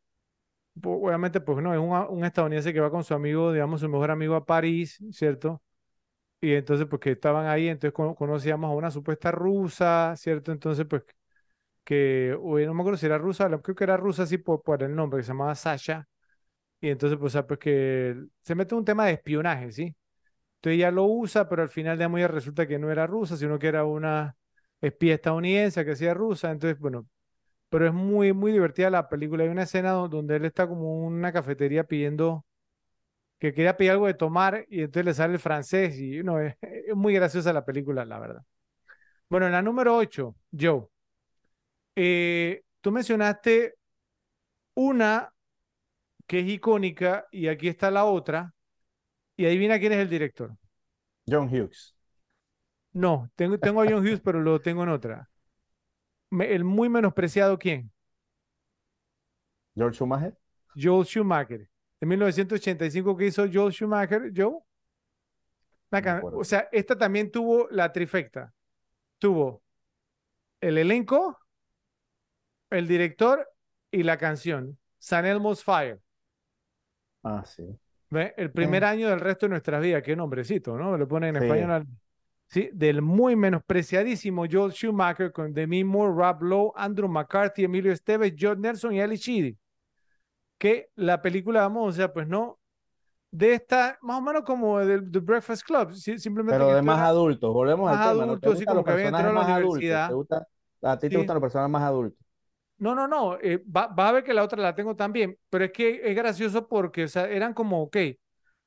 obviamente, 0.83 1.41
pues 1.41 1.63
no, 1.63 1.73
es 1.75 1.81
un, 1.81 1.91
un, 1.91 2.25
estadounidense 2.25 2.73
que 2.73 2.81
va 2.81 2.91
con 2.91 3.05
su 3.05 3.15
amigo, 3.15 3.53
digamos, 3.53 3.81
su 3.81 3.89
mejor 3.89 4.11
amigo 4.11 4.35
a 4.35 4.45
París, 4.45 5.03
¿cierto? 5.13 5.63
Y 6.41 6.55
entonces, 6.55 6.87
pues 6.89 7.01
que 7.01 7.13
estaban 7.13 7.47
ahí, 7.47 7.69
entonces 7.69 7.95
conocíamos 7.95 8.71
a 8.71 8.75
una 8.75 8.91
supuesta 8.91 9.31
rusa, 9.33 10.15
¿cierto? 10.17 10.53
Entonces, 10.53 10.87
pues 10.89 11.05
que, 11.85 12.37
no 12.41 12.75
me 12.75 12.83
acuerdo 12.83 12.99
si 12.99 13.07
era 13.07 13.19
rusa, 13.19 13.49
creo 13.63 13.75
que 13.77 13.85
era 13.85 13.97
rusa 13.97 14.25
así 14.25 14.39
por, 14.39 14.83
el 14.83 14.95
nombre, 14.95 15.19
que 15.21 15.25
se 15.25 15.29
llamaba 15.29 15.55
Sasha. 15.55 16.09
Y 16.81 16.91
entonces, 16.91 17.19
pues, 17.19 17.37
pues 17.49 17.59
que 17.61 18.17
se 18.43 18.55
mete 18.55 18.75
un 18.75 18.85
tema 18.85 19.07
de 19.07 19.15
espionaje, 19.15 19.73
¿sí? 19.73 19.97
Entonces 20.57 20.79
ella 20.79 20.91
lo 20.91 21.05
usa, 21.07 21.49
pero 21.49 21.63
al 21.63 21.71
final 21.71 21.99
de 21.99 22.09
ya 22.21 22.29
resulta 22.29 22.67
que 22.67 22.79
no 22.79 22.91
era 22.91 23.07
rusa, 23.07 23.37
sino 23.37 23.59
que 23.59 23.69
era 23.69 23.85
una 23.85 24.37
espía 24.81 25.15
estadounidense 25.15 25.85
que 25.85 25.93
hacía 25.93 26.15
rusa. 26.15 26.51
Entonces, 26.51 26.79
bueno, 26.79 27.09
pero 27.75 27.89
es 27.89 27.93
muy, 27.93 28.33
muy 28.33 28.53
divertida 28.53 28.89
la 28.89 29.09
película. 29.09 29.43
Hay 29.43 29.51
una 29.51 29.65
escena 29.65 29.91
donde 29.91 30.37
él 30.37 30.45
está 30.45 30.69
como 30.69 31.09
en 31.09 31.15
una 31.15 31.33
cafetería 31.33 31.83
pidiendo 31.83 32.47
que 33.41 33.53
quería 33.53 33.77
pedir 33.77 33.91
algo 33.91 34.07
de 34.07 34.15
tomar 34.15 34.65
y 34.69 34.83
entonces 34.83 35.05
le 35.05 35.13
sale 35.13 35.33
el 35.35 35.41
francés 35.41 35.99
y 35.99 36.23
no, 36.23 36.39
es, 36.39 36.55
es 36.61 36.95
muy 36.95 37.15
graciosa 37.15 37.53
la 37.53 37.65
película, 37.65 38.05
la 38.05 38.21
verdad. 38.21 38.43
Bueno, 39.29 39.47
en 39.47 39.53
la 39.53 39.61
número 39.61 39.97
8, 39.97 40.37
Joe, 40.57 40.87
eh, 41.97 42.63
tú 42.81 42.93
mencionaste 42.93 43.75
una 44.75 45.33
que 46.29 46.39
es 46.39 46.47
icónica 46.47 47.27
y 47.33 47.49
aquí 47.49 47.67
está 47.67 47.91
la 47.91 48.05
otra 48.05 48.55
y 49.37 49.47
adivina 49.47 49.81
quién 49.81 49.95
es 49.95 49.99
el 49.99 50.09
director. 50.09 50.57
John 51.27 51.49
Hughes. 51.49 51.97
No, 52.93 53.33
tengo, 53.35 53.59
tengo 53.59 53.83
a 53.83 53.87
John 53.87 54.07
Hughes, 54.07 54.21
pero 54.21 54.41
lo 54.41 54.61
tengo 54.61 54.85
en 54.85 54.91
otra 54.91 55.29
el 56.41 56.65
muy 56.65 56.89
menospreciado 56.89 57.59
quién? 57.59 57.91
George 59.75 59.97
Schumacher. 59.97 60.37
Joel 60.77 61.05
Schumacher. 61.05 61.69
En 62.01 62.09
1985, 62.09 63.17
¿qué 63.17 63.27
hizo 63.27 63.47
Joel 63.53 63.73
Schumacher? 63.73 64.33
Joe. 64.35 64.59
o 66.23 66.45
sea, 66.45 66.69
esta 66.73 66.97
también 66.97 67.31
tuvo 67.31 67.69
la 67.71 67.93
trifecta. 67.93 68.53
Tuvo 69.19 69.63
el 70.61 70.79
elenco, 70.79 71.39
el 72.71 72.87
director 72.89 73.49
y 73.91 74.03
la 74.03 74.17
canción. 74.17 74.79
San 74.99 75.27
Elmo's 75.27 75.63
Fire. 75.63 76.01
Ah, 77.23 77.45
sí. 77.45 77.65
¿Ve? 78.11 78.35
El 78.37 78.51
primer 78.51 78.85
año 78.85 79.09
del 79.09 79.21
resto 79.21 79.47
de 79.47 79.51
nuestras 79.51 79.83
vidas. 79.83 80.03
Qué 80.03 80.15
nombrecito, 80.15 80.77
¿no? 80.77 80.97
Le 80.97 81.07
ponen 81.07 81.37
en 81.37 81.43
español 81.43 81.87
¿sí? 82.47 82.71
del 82.73 83.03
muy 83.03 83.37
menospreciadísimo 83.37 84.45
Joel 84.51 84.73
Schumacher 84.73 85.33
con 85.33 85.53
Demi 85.53 85.85
Moore, 85.85 86.15
Rob 86.15 86.43
Lowe, 86.43 86.73
Andrew 86.77 87.09
McCarthy, 87.09 87.65
Emilio 87.65 87.93
Esteves, 87.93 88.35
John 88.39 88.61
Nelson 88.61 88.95
y 88.95 89.01
Ali 89.01 89.17
Sheedy. 89.17 89.57
Que 90.59 90.91
la 90.95 91.21
película, 91.21 91.63
vamos, 91.63 91.95
o 91.95 91.97
sea, 91.97 92.13
pues 92.13 92.29
no, 92.29 92.59
de 93.31 93.55
esta, 93.55 93.99
más 94.01 94.19
o 94.19 94.23
menos 94.23 94.43
como 94.45 94.79
de 94.79 95.03
The 95.03 95.19
Breakfast 95.19 95.65
Club, 95.65 95.93
simplemente. 95.93 96.57
Pero 96.57 96.75
de 96.75 96.83
más 96.83 97.01
adultos, 97.01 97.53
volvemos 97.53 97.91
al 97.91 98.13
tema. 98.13 98.25
Adultos, 98.25 98.59
sí, 98.59 98.65
como 98.65 98.85
que 98.85 98.93
había 98.93 99.07
entrado 99.07 99.41
a 99.41 99.49
la 99.49 99.57
universidad. 99.57 100.13
Gusta, 100.13 100.47
¿A 100.83 100.99
ti 100.99 101.09
te 101.09 101.17
gustan 101.17 101.35
los 101.35 101.43
personajes 101.43 101.73
más 101.73 101.83
adultos? 101.83 102.25
No, 102.79 102.95
no, 102.95 103.09
no, 103.09 103.37
eh, 103.41 103.65
va, 103.65 103.89
va, 103.89 104.09
a 104.09 104.13
ver 104.13 104.25
que 104.25 104.35
la 104.35 104.43
otra 104.43 104.61
la 104.61 104.75
tengo 104.75 104.95
también, 104.95 105.37
pero 105.49 105.65
es 105.65 105.73
que 105.73 106.01
es 106.05 106.15
gracioso 106.15 106.69
porque, 106.69 107.05
o 107.05 107.09
sea, 107.09 107.29
eran 107.29 107.55
como, 107.55 107.83
ok, 107.83 107.97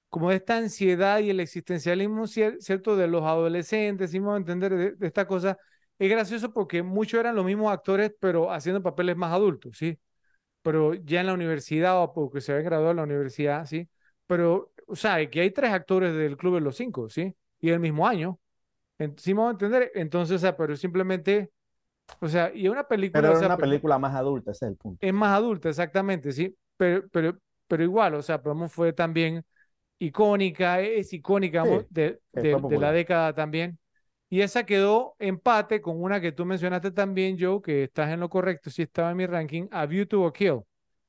como 0.09 0.31
esta 0.31 0.57
ansiedad 0.57 1.19
y 1.19 1.29
el 1.29 1.39
existencialismo, 1.39 2.27
¿cierto?, 2.27 2.95
de 2.95 3.07
los 3.07 3.23
adolescentes, 3.23 4.11
si 4.11 4.19
me 4.19 4.31
a 4.31 4.37
entender 4.37 4.75
de, 4.75 4.91
de, 4.93 5.07
esta 5.07 5.27
cosa, 5.27 5.57
es 5.99 6.09
gracioso 6.09 6.53
porque 6.53 6.83
muchos 6.83 7.19
eran 7.19 7.35
los 7.35 7.45
mismos 7.45 7.71
actores, 7.71 8.13
pero 8.19 8.51
haciendo 8.51 8.81
papeles 8.81 9.17
más 9.17 9.33
adultos, 9.33 9.77
¿sí? 9.77 9.99
Pero 10.61 10.93
ya 10.93 11.21
en 11.21 11.27
la 11.27 11.33
universidad 11.33 12.01
o 12.01 12.13
porque 12.13 12.41
se 12.41 12.51
habían 12.51 12.65
graduado 12.65 12.91
en 12.91 12.97
la 12.97 13.03
universidad, 13.03 13.65
¿sí? 13.65 13.89
Pero, 14.25 14.71
o 14.87 14.95
sea, 14.95 15.29
que 15.29 15.41
hay 15.41 15.51
tres 15.51 15.71
actores 15.71 16.13
del 16.15 16.37
Club 16.37 16.55
de 16.55 16.61
los 16.61 16.75
Cinco, 16.77 17.09
¿sí? 17.09 17.35
Y 17.59 17.69
el 17.69 17.79
mismo 17.79 18.07
año. 18.07 18.39
¿Sí 19.17 19.33
me 19.33 19.43
a 19.43 19.51
entender? 19.51 19.91
Entonces, 19.93 20.37
o 20.37 20.39
sea, 20.39 20.57
pero 20.57 20.75
simplemente 20.75 21.51
o 22.19 22.27
sea, 22.27 22.51
y 22.53 22.67
una 22.67 22.87
película. 22.87 23.21
Pero 23.21 23.33
es 23.33 23.45
una 23.45 23.57
película 23.57 23.99
más 23.99 24.15
adulta, 24.15 24.51
ese 24.51 24.65
es 24.65 24.71
el 24.71 24.77
punto. 24.77 25.05
Es 25.05 25.13
más 25.13 25.35
adulta, 25.35 25.69
exactamente, 25.69 26.31
sí. 26.31 26.55
Pero, 26.77 27.07
pero, 27.11 27.37
pero 27.67 27.83
igual, 27.83 28.15
o 28.15 28.21
sea, 28.21 28.41
Promo 28.41 28.69
fue 28.69 28.93
también 28.93 29.43
icónica, 29.99 30.81
es 30.81 31.13
icónica 31.13 31.63
de, 31.89 32.19
de, 32.31 32.79
la 32.79 32.91
década 32.91 33.33
también. 33.33 33.79
Y 34.29 34.41
esa 34.41 34.65
quedó 34.65 35.15
empate 35.19 35.81
con 35.81 36.01
una 36.01 36.19
que 36.19 36.33
tú 36.33 36.45
mencionaste 36.45 36.91
también, 36.91 37.37
Joe, 37.39 37.61
que 37.61 37.83
estás 37.83 38.11
en 38.11 38.19
lo 38.19 38.29
correcto, 38.29 38.69
sí 38.69 38.81
estaba 38.81 39.11
en 39.11 39.17
mi 39.17 39.25
ranking, 39.25 39.67
A 39.71 39.85
View 39.85 40.05
to 40.05 40.25
a 40.27 40.33
Kill, 40.33 40.61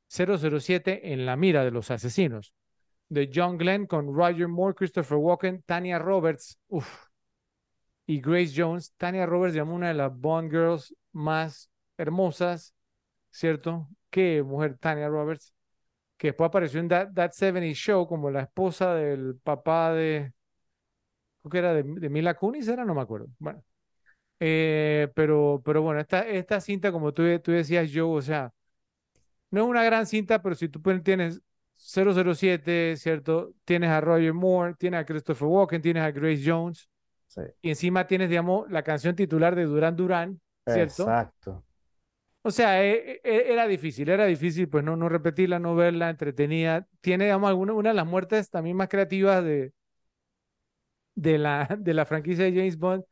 007 0.08 1.12
en 1.12 1.26
la 1.26 1.36
mira 1.36 1.64
de 1.64 1.72
los 1.72 1.90
asesinos, 1.90 2.54
de 3.08 3.30
John 3.34 3.58
Glenn 3.58 3.86
con 3.86 4.14
Roger 4.14 4.46
Moore, 4.46 4.74
Christopher 4.74 5.18
Walken, 5.18 5.62
Tanya 5.66 5.98
Roberts, 5.98 6.58
uff, 6.68 7.08
y 8.06 8.20
Grace 8.20 8.52
Jones. 8.56 8.94
Tanya 8.96 9.26
Roberts 9.26 9.54
llamó 9.54 9.74
una 9.74 9.88
de 9.88 9.94
las 9.94 10.16
Bond 10.16 10.50
Girls 10.50 10.94
más 11.12 11.70
hermosas, 11.96 12.74
¿cierto? 13.30 13.88
Qué 14.10 14.42
mujer 14.42 14.78
Tanya 14.78 15.08
Roberts, 15.08 15.52
que 16.18 16.28
después 16.28 16.48
apareció 16.48 16.80
en 16.80 16.88
That, 16.88 17.12
That 17.14 17.30
70 17.32 17.74
Show 17.74 18.06
como 18.06 18.30
la 18.30 18.42
esposa 18.42 18.94
del 18.94 19.36
papá 19.36 19.94
de, 19.94 20.32
creo 21.40 21.50
que 21.50 21.58
era 21.58 21.72
de, 21.72 21.84
Mila 21.84 22.34
Kunis, 22.34 22.68
era, 22.68 22.84
no 22.84 22.94
me 22.94 23.00
acuerdo. 23.00 23.28
Bueno, 23.38 23.64
eh, 24.40 25.08
pero, 25.14 25.62
pero 25.64 25.80
bueno, 25.82 26.00
esta, 26.00 26.26
esta 26.26 26.60
cinta, 26.60 26.92
como 26.92 27.14
tú, 27.14 27.22
tú 27.38 27.52
decías, 27.52 27.88
Joe, 27.94 28.18
o 28.18 28.20
sea, 28.20 28.52
no 29.50 29.62
es 29.62 29.66
una 29.68 29.84
gran 29.84 30.06
cinta, 30.06 30.42
pero 30.42 30.54
si 30.56 30.68
tú 30.68 30.82
tienes 31.00 31.40
007, 31.76 32.96
¿cierto? 32.96 33.52
Tienes 33.64 33.90
a 33.90 34.00
Roger 34.00 34.34
Moore, 34.34 34.74
tienes 34.76 35.00
a 35.00 35.04
Christopher 35.04 35.46
Walken, 35.46 35.80
tienes 35.80 36.02
a 36.02 36.10
Grace 36.10 36.42
Jones, 36.44 36.88
y 37.62 37.70
encima 37.70 38.06
tienes, 38.06 38.28
digamos, 38.28 38.68
la 38.70 38.82
canción 38.82 39.14
titular 39.14 39.54
de 39.54 39.64
Durán 39.64 39.94
Durán, 39.94 40.40
¿cierto? 40.66 41.04
Exacto. 41.04 41.64
O 42.48 42.50
sea, 42.50 42.70
e, 42.84 43.20
e, 43.32 43.52
era 43.52 43.64
difícil, 43.74 44.06
era 44.08 44.24
difícil, 44.34 44.68
pues 44.70 44.82
no, 44.84 44.96
no 44.96 45.08
repetirla, 45.08 45.58
no 45.58 45.74
verla, 45.74 46.08
entretenida. 46.10 46.86
Tiene, 47.02 47.24
digamos, 47.24 47.48
alguna, 47.50 47.74
una 47.74 47.90
de 47.90 47.94
las 47.96 48.06
muertes 48.06 48.50
también 48.50 48.76
más 48.76 48.88
creativas 48.88 49.44
de, 49.44 49.72
de, 51.14 51.38
la, 51.38 51.68
de 51.78 51.94
la 51.94 52.04
franquicia 52.06 52.44
de 52.44 52.52
James 52.52 52.78
Bond 52.78 53.04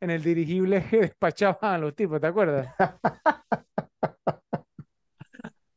en 0.00 0.10
el 0.10 0.22
dirigible 0.22 0.84
que 0.90 0.98
despachaban 1.02 1.74
a 1.74 1.78
los 1.78 1.94
tipos, 1.94 2.20
¿te 2.20 2.26
acuerdas? 2.28 2.74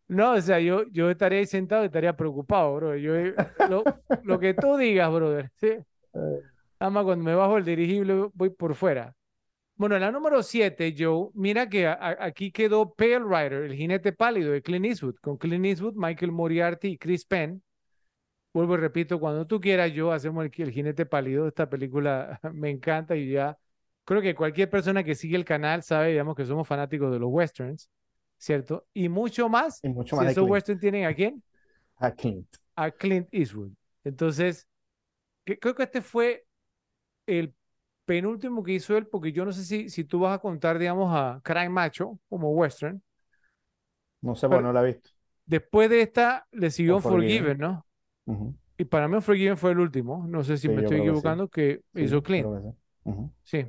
No, 0.08 0.34
o 0.34 0.42
sea, 0.42 0.60
yo, 0.60 0.84
yo 0.92 1.10
estaría 1.10 1.40
ahí 1.40 1.46
sentado 1.48 1.84
y 1.84 1.86
estaría 1.88 2.16
preocupado, 2.16 2.76
bro. 2.76 2.96
Yo, 2.98 3.14
lo, 3.70 3.90
lo 4.22 4.40
que 4.40 4.54
tú 4.54 4.78
digas, 4.78 5.12
brother. 5.12 5.52
¿sí? 5.56 5.68
Eh, 6.16 6.44
Nada 6.80 7.04
cuando 7.04 7.26
me 7.26 7.34
bajo 7.34 7.58
el 7.58 7.66
dirigible 7.66 8.30
voy 8.36 8.52
por 8.52 8.76
fuera. 8.76 9.16
Bueno, 9.84 10.00
la 10.00 10.14
número 10.14 10.42
7, 10.42 10.96
Joe, 10.98 11.28
mira 11.34 11.68
que 11.68 11.86
aquí 11.86 12.54
quedó 12.54 12.94
Pale 12.94 13.20
Rider, 13.20 13.64
el 13.64 13.76
jinete 13.76 14.14
pálido 14.14 14.54
de 14.54 14.62
Clint 14.62 14.86
Eastwood, 14.86 15.16
con 15.16 15.36
Clint 15.36 15.66
Eastwood, 15.66 15.96
Michael 15.98 16.32
Moriarty 16.32 16.92
y 16.92 16.98
Chris 16.98 17.26
Penn. 17.26 17.62
Vuelvo 18.54 18.76
y 18.76 18.78
repito, 18.78 19.20
cuando 19.20 19.46
tú 19.46 19.60
quieras, 19.60 19.92
yo 19.92 20.14
hacemos 20.14 20.46
el, 20.46 20.72
jinete 20.72 21.06
pálido. 21.06 21.50
Esta 21.50 21.70
película 21.70 22.40
me 22.54 22.70
encanta 22.70 23.18
y 23.18 23.30
ya 23.30 23.58
creo 24.06 24.22
que 24.22 24.34
cualquier 24.34 24.70
persona 24.70 25.04
que 25.04 25.16
sigue 25.16 25.36
el 25.36 25.44
canal 25.44 25.84
sabe, 25.84 26.12
digamos, 26.12 26.38
que 26.38 26.46
somos 26.46 26.66
fanáticos 26.66 27.12
de 27.12 27.20
los 27.20 27.30
westerns, 27.30 27.90
¿cierto? 28.38 28.88
Y 28.94 29.10
mucho 29.10 29.50
más. 29.50 29.84
Y 29.84 29.90
mucho 29.90 30.16
más. 30.16 30.28
Si 30.28 30.32
esos 30.32 30.50
westerns 30.50 30.80
tienen 30.80 31.08
a 31.08 31.14
quién? 31.14 31.44
A 31.98 32.10
Clint. 32.10 32.48
A 32.78 32.90
Clint 32.90 33.28
Eastwood. 33.34 33.74
Entonces, 34.06 34.66
creo 35.44 35.76
que 35.76 35.84
este 35.84 36.02
fue 36.02 36.46
el 37.26 37.54
penúltimo 38.06 38.64
que 38.64 38.74
hizo 38.74 38.98
él, 38.98 39.08
porque 39.08 39.32
yo 39.32 39.46
no 39.46 39.52
sé 39.52 39.64
si, 39.64 39.90
si 39.90 40.04
tú 40.04 40.20
vas 40.20 40.36
a 40.36 40.40
contar, 40.40 40.78
digamos, 40.78 41.12
a 41.14 41.40
Crime 41.44 41.70
Macho 41.70 42.20
como 42.30 42.52
western. 42.52 43.02
No 44.22 44.36
sé, 44.36 44.48
bueno, 44.48 44.64
no 44.64 44.74
la 44.74 44.82
he 44.84 44.94
visto. 44.94 45.10
Después 45.46 45.90
de 45.90 46.02
esta 46.02 46.48
le 46.52 46.72
siguió 46.72 47.00
Forgiven, 47.00 47.58
¿no? 47.58 47.86
Y 48.78 48.86
para 48.86 49.08
mí 49.08 49.20
Forgiven 49.22 49.58
fue 49.58 49.72
el 49.72 49.80
último, 49.80 50.26
no 50.28 50.44
sé 50.44 50.58
si 50.58 50.70
me 50.70 50.82
estoy 50.82 51.00
equivocando, 51.00 51.48
que, 51.48 51.82
hizo 51.94 52.24
Clint. 52.24 52.48
Sí. 53.44 53.66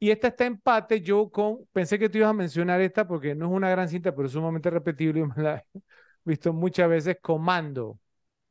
Y 0.00 0.10
esta 0.10 0.28
está 0.28 0.46
empate, 0.46 1.00
yo 1.00 1.28
con, 1.28 1.66
pensé 1.72 1.98
que 1.98 2.08
tú 2.08 2.18
ibas 2.18 2.30
a 2.30 2.34
mencionar 2.34 2.80
esta 2.80 3.06
porque 3.06 3.34
no 3.34 3.46
es 3.46 3.52
una 3.52 3.68
gran 3.70 3.88
cinta, 3.88 4.14
pero 4.14 4.26
es 4.26 4.32
sumamente 4.32 4.70
repetible 4.70 5.20
y 5.20 5.24
me 5.24 5.42
la 5.42 5.56
he 5.56 5.80
visto 6.24 6.52
muchas 6.52 6.88
veces, 6.88 7.18
Comando. 7.20 7.98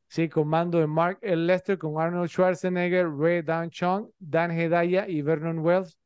Sí, 0.08 0.30
comando 0.30 0.80
de 0.80 0.88
Mark 0.88 1.20
L. 1.22 1.46
Lester 1.46 1.78
con 1.78 2.00
Arnold 2.00 2.30
Schwarzenegger, 2.30 3.10
Ray 3.10 3.42
Dan 3.42 3.70
Chong, 3.70 4.10
Dan 4.20 4.52
Hedaya 4.52 5.08
y 5.08 5.22
Vernon 5.22 5.60
Wells. 5.60 5.98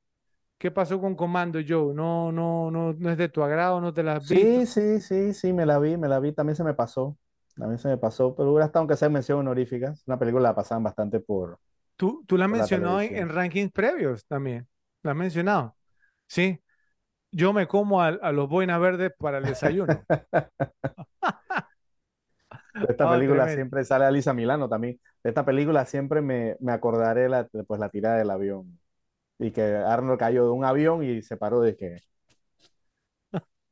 ¿Qué 0.58 0.72
pasó 0.72 1.00
con 1.00 1.16
Comando, 1.16 1.60
Joe? 1.68 1.94
No, 1.94 2.32
no, 2.32 2.70
no, 2.72 2.94
no 2.94 3.10
es 3.10 3.18
de 3.18 3.30
tu 3.30 3.44
agrado, 3.44 3.80
no 3.80 3.94
te 3.94 4.04
la 4.04 4.20
vi. 4.20 4.26
Sí, 4.26 4.66
sí, 4.66 5.02
sí, 5.02 5.34
sí, 5.34 5.54
me 5.54 5.66
la 5.66 5.80
vi, 5.80 5.98
me 5.98 6.08
la 6.08 6.20
vi, 6.20 6.34
también 6.34 6.56
se 6.56 6.64
me 6.64 6.74
pasó. 6.74 7.18
También 7.56 7.80
se 7.80 7.88
me 7.88 7.98
pasó, 7.98 8.36
pero 8.36 8.50
hubiera 8.50 8.66
estado 8.66 8.82
aunque 8.82 8.96
sea 8.96 9.10
mención 9.10 9.40
honorífica. 9.40 9.94
Una 10.08 10.18
película 10.18 10.50
la 10.50 10.56
pasaban 10.56 10.84
bastante 10.84 11.20
por. 11.20 11.60
Tú, 11.96 12.24
tú 12.28 12.38
la 12.38 12.48
mencionó 12.48 13.02
en, 13.02 13.30
rankings 13.30 13.72
previos 13.72 14.26
también. 14.26 14.68
La 15.04 15.12
has 15.12 15.18
mencionado. 15.18 15.76
Sí. 16.28 16.60
Yo 17.32 17.54
me 17.54 17.68
como 17.68 18.02
a, 18.02 18.08
a 18.08 18.32
los 18.32 18.50
boinas 18.50 18.80
verdes 18.80 19.12
para 19.18 19.38
el 19.38 19.46
desayuno. 19.46 20.04
De 22.74 22.86
esta 22.90 23.08
oh, 23.08 23.12
película 23.12 23.48
siempre 23.50 23.84
sale 23.84 24.06
Alisa 24.06 24.34
Milano 24.34 24.70
también. 24.70 25.00
De 25.24 25.30
esta 25.30 25.46
película 25.46 25.86
siempre 25.86 26.22
me, 26.22 26.56
me 26.60 26.72
acordaré 26.72 27.30
la, 27.30 27.48
pues, 27.68 27.80
la 27.80 27.90
tirada 27.90 28.18
del 28.18 28.30
avión. 28.30 28.80
Y 29.40 29.52
que 29.52 29.62
Arnold 29.62 30.20
cayó 30.20 30.46
de 30.46 30.52
un 30.52 30.66
avión 30.66 31.04
y 31.04 31.22
se 31.22 31.38
paró 31.38 31.62
de 31.62 31.76
que. 31.76 31.98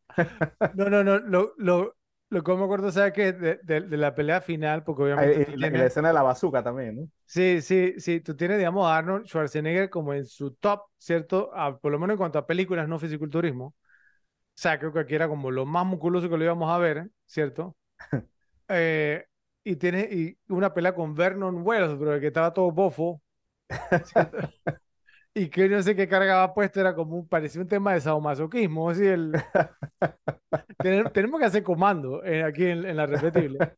No, 0.76 0.90
no, 0.90 1.04
no. 1.04 1.20
Lo, 1.20 1.54
lo, 1.58 1.96
lo 2.30 2.44
que 2.44 2.56
me 2.56 2.64
acuerdo, 2.64 2.92
¿sabes 2.92 3.14
qué? 3.14 3.34
De, 3.34 3.60
de, 3.64 3.98
la 3.98 4.14
pelea 4.14 4.42
final, 4.42 4.84
porque 4.84 5.04
obviamente. 5.04 5.58
la, 5.58 5.70
la, 5.70 5.86
escena 5.86 6.10
de 6.10 6.14
la 6.14 6.22
bazooka 6.22 6.64
también, 6.64 6.96
¿no? 6.96 7.08
Sí, 7.26 7.62
sí, 7.62 7.96
sí. 7.98 8.20
Tú 8.20 8.36
tienes, 8.36 8.58
digamos, 8.58 8.86
a 8.86 8.98
Arnold 8.98 9.26
Schwarzenegger 9.26 9.90
como 9.90 10.14
en 10.14 10.26
su 10.26 10.52
top, 10.56 10.82
¿cierto? 10.98 11.52
por 11.82 11.92
lo 11.92 12.00
menos 12.00 12.16
en 12.16 12.18
cuanto 12.18 12.40
a 12.40 12.46
películas, 12.46 12.88
no 12.88 13.00
fisiculturismo. 13.00 13.66
O 13.66 14.62
sea, 14.62 14.78
creo 14.78 14.92
que 14.92 15.00
aquí 15.00 15.16
era 15.16 15.28
como 15.28 15.52
lo 15.52 15.66
más 15.66 15.86
musculoso 15.86 16.30
que 16.30 16.38
lo 16.38 16.44
íbamos 16.44 16.70
a 16.70 16.78
ver, 16.78 17.10
¿cierto? 17.26 17.76
Eh, 18.70 19.26
y 19.64 19.76
tiene 19.76 20.02
y 20.12 20.38
una 20.48 20.74
pelea 20.74 20.96
con 20.96 21.14
Vernon 21.14 21.62
Wells, 21.66 21.98
bro, 21.98 22.20
que 22.20 22.28
estaba 22.28 22.54
todo 22.54 22.72
bofo. 22.72 23.22
y 25.34 25.50
que 25.50 25.70
no 25.70 25.82
sé 25.82 25.96
qué 25.96 26.08
cargaba 26.08 26.54
puesto, 26.54 26.80
era 26.80 26.96
como 26.96 27.18
un, 27.18 27.28
parecía 27.28 27.62
un 27.62 27.68
tema 27.68 27.94
de 27.94 28.02
sadomasoquismo. 28.02 28.90
Así 28.90 29.06
el... 29.06 29.34
tenemos 31.14 31.40
que 31.40 31.46
hacer 31.46 31.64
comando 31.64 32.24
eh, 32.24 32.44
aquí 32.44 32.66
en, 32.66 32.96
la 32.96 33.06
repetible. 33.06 33.74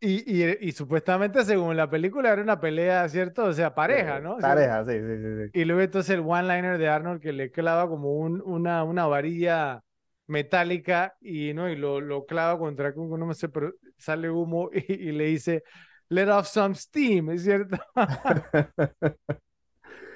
Y, 0.00 0.44
y, 0.44 0.56
y, 0.60 0.72
supuestamente, 0.72 1.44
según 1.44 1.76
la 1.76 1.90
película, 1.90 2.32
era 2.32 2.40
una 2.40 2.60
pelea, 2.60 3.08
¿cierto? 3.08 3.44
O 3.44 3.52
sea, 3.52 3.74
pareja, 3.74 4.20
¿no? 4.20 4.38
Pareja, 4.38 4.84
sí, 4.84 4.92
sí, 4.92 5.50
sí, 5.52 5.60
Y 5.60 5.64
luego 5.64 5.82
entonces 5.82 6.14
el 6.14 6.20
one-liner 6.20 6.78
de 6.78 6.88
Arnold 6.88 7.20
que 7.20 7.32
le 7.32 7.50
clava 7.50 7.88
como 7.88 8.12
un, 8.12 8.40
una, 8.42 8.84
una 8.84 9.06
varilla 9.06 9.82
metálica 10.28 11.16
y, 11.20 11.52
¿no? 11.54 11.68
y 11.68 11.76
lo, 11.76 12.00
lo 12.00 12.24
clava 12.26 12.58
contra, 12.58 12.92
no 12.92 13.26
me 13.26 13.34
sé, 13.34 13.48
pero 13.48 13.74
sale 13.96 14.30
humo 14.30 14.70
y, 14.72 15.12
le 15.12 15.24
dice, 15.24 15.64
let 16.08 16.30
off 16.30 16.46
some 16.46 16.74
steam, 16.74 17.30
¿es 17.30 17.42
cierto? 17.42 17.76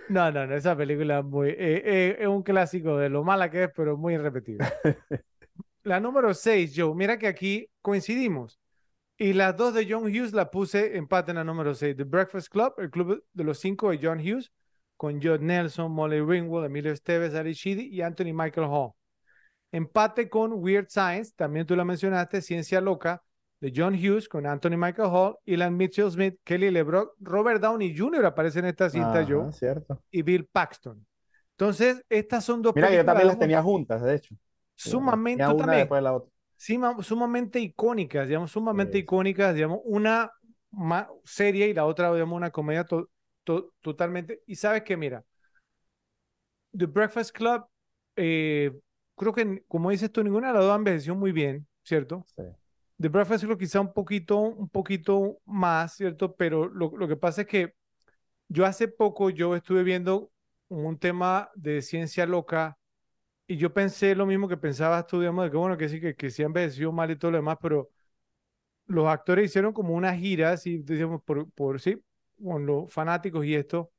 no, 0.09 0.31
no, 0.31 0.46
no, 0.46 0.55
esa 0.55 0.77
película 0.77 1.18
es 1.18 1.25
muy, 1.25 1.48
eh, 1.48 1.57
eh, 1.59 2.16
es 2.20 2.29
un 2.29 2.42
clásico 2.42 2.96
de 2.98 3.09
lo 3.09 3.25
mala 3.25 3.51
que 3.51 3.64
es, 3.64 3.70
pero 3.75 3.96
muy 3.96 4.14
irrepetible. 4.14 4.66
la 5.83 5.98
número 5.98 6.33
6, 6.35 6.75
Joe, 6.77 6.94
mira 6.94 7.18
que 7.18 7.27
aquí 7.27 7.68
coincidimos. 7.81 8.59
Y 9.18 9.35
las 9.35 9.57
dos 9.57 9.75
de 9.75 9.87
John 9.88 10.05
Hughes 10.05 10.33
la 10.33 10.51
puse 10.51 10.96
empate 10.96 11.31
en 11.31 11.37
la 11.37 11.44
número 11.44 11.75
6. 11.75 11.96
The 11.96 12.05
Breakfast 12.05 12.48
Club, 12.48 12.75
el 12.79 12.90
club 12.90 13.25
de 13.33 13.44
los 13.44 13.61
cinco 13.61 13.90
de 13.90 14.01
John 14.03 14.18
Hughes, 14.18 14.51
con 14.96 15.22
Judd 15.22 15.40
Nelson, 15.40 15.92
Molly 15.92 16.20
Ringwald, 16.20 16.66
Emilio 16.66 16.92
Esteves, 16.92 17.35
Ali 17.35 17.53
Sheedy 17.53 17.88
y 17.88 18.03
Anthony 18.03 18.33
Michael 18.35 18.66
Hall. 18.68 18.94
Empate 19.73 20.29
con 20.29 20.53
Weird 20.53 20.89
Science, 20.89 21.33
también 21.35 21.67
tú 21.67 21.75
la 21.75 21.85
mencionaste, 21.85 22.43
Ciencia 22.43 22.81
Loca, 22.81 23.23
de 23.59 23.73
John 23.75 23.95
Hughes 23.95 24.29
con 24.29 24.47
Anthony 24.47 24.77
Michael 24.77 25.09
Hall, 25.11 25.37
Ilan 25.45 25.77
Mitchell 25.77 26.11
Smith, 26.11 26.35
Kelly 26.45 26.71
LeBrock, 26.71 27.15
Robert 27.21 27.61
Downey 27.61 27.97
Jr. 27.97 28.27
aparece 28.27 28.59
en 28.59 28.67
esta 28.67 28.91
cinta, 28.91 29.23
yo, 29.23 29.51
cierto. 29.53 30.03
y 30.11 30.23
Bill 30.23 30.47
Paxton. 30.47 31.07
Entonces, 31.53 32.05
estas 32.09 32.45
son 32.45 32.61
dos 32.61 32.75
Mira, 32.75 32.93
yo 32.93 33.05
también 33.05 33.29
las 33.29 33.39
tenía 33.39 33.63
juntas, 33.63 34.03
de 34.03 34.17
hecho. 34.17 34.35
sumamente, 34.75 35.47
una 35.47 35.57
también, 35.57 35.79
después 35.81 35.99
de 35.99 36.03
la 36.03 36.13
otra. 36.13 36.31
sumamente 37.03 37.61
icónicas, 37.61 38.27
digamos, 38.27 38.51
sumamente 38.51 38.99
icónicas, 38.99 39.55
digamos, 39.55 39.81
una 39.85 40.31
más 40.73 41.07
seria 41.25 41.67
y 41.67 41.73
la 41.73 41.87
otra, 41.87 42.13
digamos, 42.13 42.37
una 42.37 42.51
comedia 42.51 42.85
totalmente. 43.81 44.43
Y 44.47 44.57
sabes 44.57 44.83
que, 44.83 44.97
mira, 44.97 45.25
The 46.77 46.87
Breakfast 46.87 47.31
Club, 47.31 47.65
eh, 48.17 48.73
creo 49.16 49.33
que, 49.33 49.64
como 49.68 49.90
dices 49.90 50.11
tú, 50.12 50.22
ninguna 50.25 50.48
de 50.48 50.55
las 50.55 50.62
dos 50.64 50.77
envejeció 50.77 51.14
muy 51.14 51.33
bien, 51.33 51.66
¿cierto? 51.85 52.27
Sí. 52.37 52.42
The 53.01 53.09
Breakfast 53.09 53.44
Club 53.44 53.59
quizá 53.59 53.81
un 53.81 53.92
poquito, 53.92 54.38
un 54.38 54.68
poquito 54.68 55.40
más, 55.44 55.94
¿cierto? 55.96 56.35
Pero 56.37 56.68
lo, 56.68 56.92
lo 56.96 57.09
que 57.09 57.16
pasa 57.16 57.42
es 57.42 57.48
que 57.48 57.75
yo 58.48 58.66
hace 58.66 58.88
poco 58.88 59.31
yo 59.31 59.57
estuve 59.57 59.83
viendo 59.83 60.31
un 60.68 60.98
tema 60.98 61.51
de 61.55 61.83
ciencia 61.83 62.27
loca 62.27 62.79
y 63.46 63.57
yo 63.57 63.72
pensé 63.75 64.14
lo 64.14 64.27
mismo 64.27 64.48
que 64.48 64.57
pensabas 64.57 65.07
tú, 65.07 65.20
digamos, 65.20 65.44
de 65.44 65.51
que 65.51 65.57
bueno, 65.57 65.77
que 65.79 65.88
sí, 65.88 66.01
que, 66.01 66.14
que 66.16 66.31
sí 66.31 66.42
envejeció 66.42 66.92
mal 66.92 67.11
y 67.11 67.16
todo 67.16 67.33
lo 67.33 67.38
demás, 67.38 67.59
pero 67.61 67.90
los 68.87 69.07
actores 69.09 69.46
hicieron 69.46 69.72
como 69.72 69.94
una 69.94 70.14
gira, 70.14 70.53
así, 70.53 70.79
digamos, 70.79 71.22
por, 71.22 71.51
por 71.53 71.81
sí, 71.81 72.03
con 72.42 72.66
los 72.66 72.92
fanáticos 72.92 73.44
y 73.44 73.55
esto. 73.55 73.90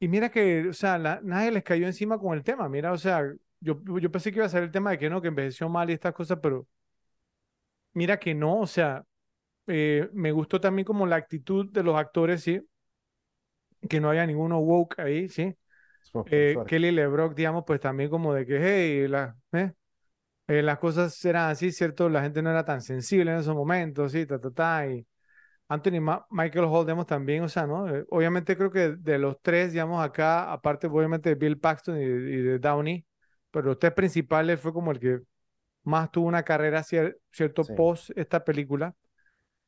Y 0.00 0.08
mira 0.08 0.30
que, 0.30 0.68
o 0.68 0.72
sea, 0.72 0.98
nadie 1.22 1.50
les 1.52 1.64
cayó 1.64 1.86
encima 1.86 2.18
con 2.18 2.36
el 2.36 2.44
tema. 2.44 2.68
Mira, 2.68 2.92
o 2.92 2.98
sea, 2.98 3.24
yo, 3.60 3.80
yo 3.98 4.10
pensé 4.10 4.30
que 4.30 4.38
iba 4.38 4.46
a 4.46 4.50
ser 4.50 4.62
el 4.62 4.70
tema 4.70 4.90
de 4.90 4.98
que 4.98 5.10
no, 5.10 5.20
que 5.20 5.28
envejeció 5.28 5.68
mal 5.68 5.90
y 5.90 5.94
estas 5.94 6.14
cosas, 6.14 6.38
pero 6.42 6.66
mira 7.94 8.18
que 8.18 8.34
no, 8.34 8.60
o 8.60 8.66
sea, 8.66 9.04
eh, 9.66 10.08
me 10.12 10.32
gustó 10.32 10.60
también 10.60 10.84
como 10.84 11.06
la 11.06 11.16
actitud 11.16 11.70
de 11.70 11.82
los 11.82 11.96
actores, 11.96 12.42
sí, 12.42 12.60
que 13.88 14.00
no 14.00 14.10
haya 14.10 14.26
ninguno 14.26 14.58
woke 14.58 14.98
ahí, 15.00 15.28
sí. 15.28 15.54
Eh, 16.30 16.56
Kelly 16.66 16.92
LeBrock, 16.92 17.34
digamos, 17.34 17.64
pues 17.66 17.80
también 17.80 18.08
como 18.08 18.32
de 18.32 18.46
que, 18.46 18.58
hey, 18.60 19.08
la, 19.08 19.36
eh, 19.52 19.72
eh, 20.48 20.62
las 20.62 20.78
cosas 20.78 21.24
eran 21.24 21.50
así, 21.50 21.72
¿cierto? 21.72 22.08
La 22.08 22.22
gente 22.22 22.40
no 22.42 22.50
era 22.50 22.64
tan 22.64 22.80
sensible 22.80 23.32
en 23.32 23.38
esos 23.38 23.54
momentos, 23.54 24.12
sí, 24.12 24.26
ta, 24.26 24.40
ta, 24.40 24.50
ta, 24.50 24.86
y 24.88 25.06
Anthony 25.68 26.00
Michael 26.30 26.66
Hall, 26.66 26.86
digamos, 26.86 27.06
también, 27.06 27.42
o 27.42 27.48
sea, 27.48 27.66
¿no? 27.66 27.88
Eh, 27.94 28.04
obviamente 28.10 28.56
creo 28.56 28.70
que 28.70 28.90
de 28.90 29.18
los 29.18 29.40
tres, 29.42 29.72
digamos, 29.72 30.04
acá, 30.04 30.52
aparte 30.52 30.86
obviamente 30.86 31.30
de 31.30 31.34
Bill 31.34 31.58
Paxton 31.58 32.00
y, 32.00 32.04
de 32.04 32.58
Downey, 32.60 33.04
pero 33.56 33.68
los 33.68 33.78
tres 33.78 33.94
principales 33.94 34.60
fue 34.60 34.74
como 34.74 34.90
el 34.90 35.00
que 35.00 35.20
más 35.84 36.10
tuvo 36.10 36.26
una 36.26 36.42
carrera, 36.42 36.82
¿cierto? 36.82 37.64
Post 37.64 38.10
esta 38.14 38.44
película. 38.44 38.94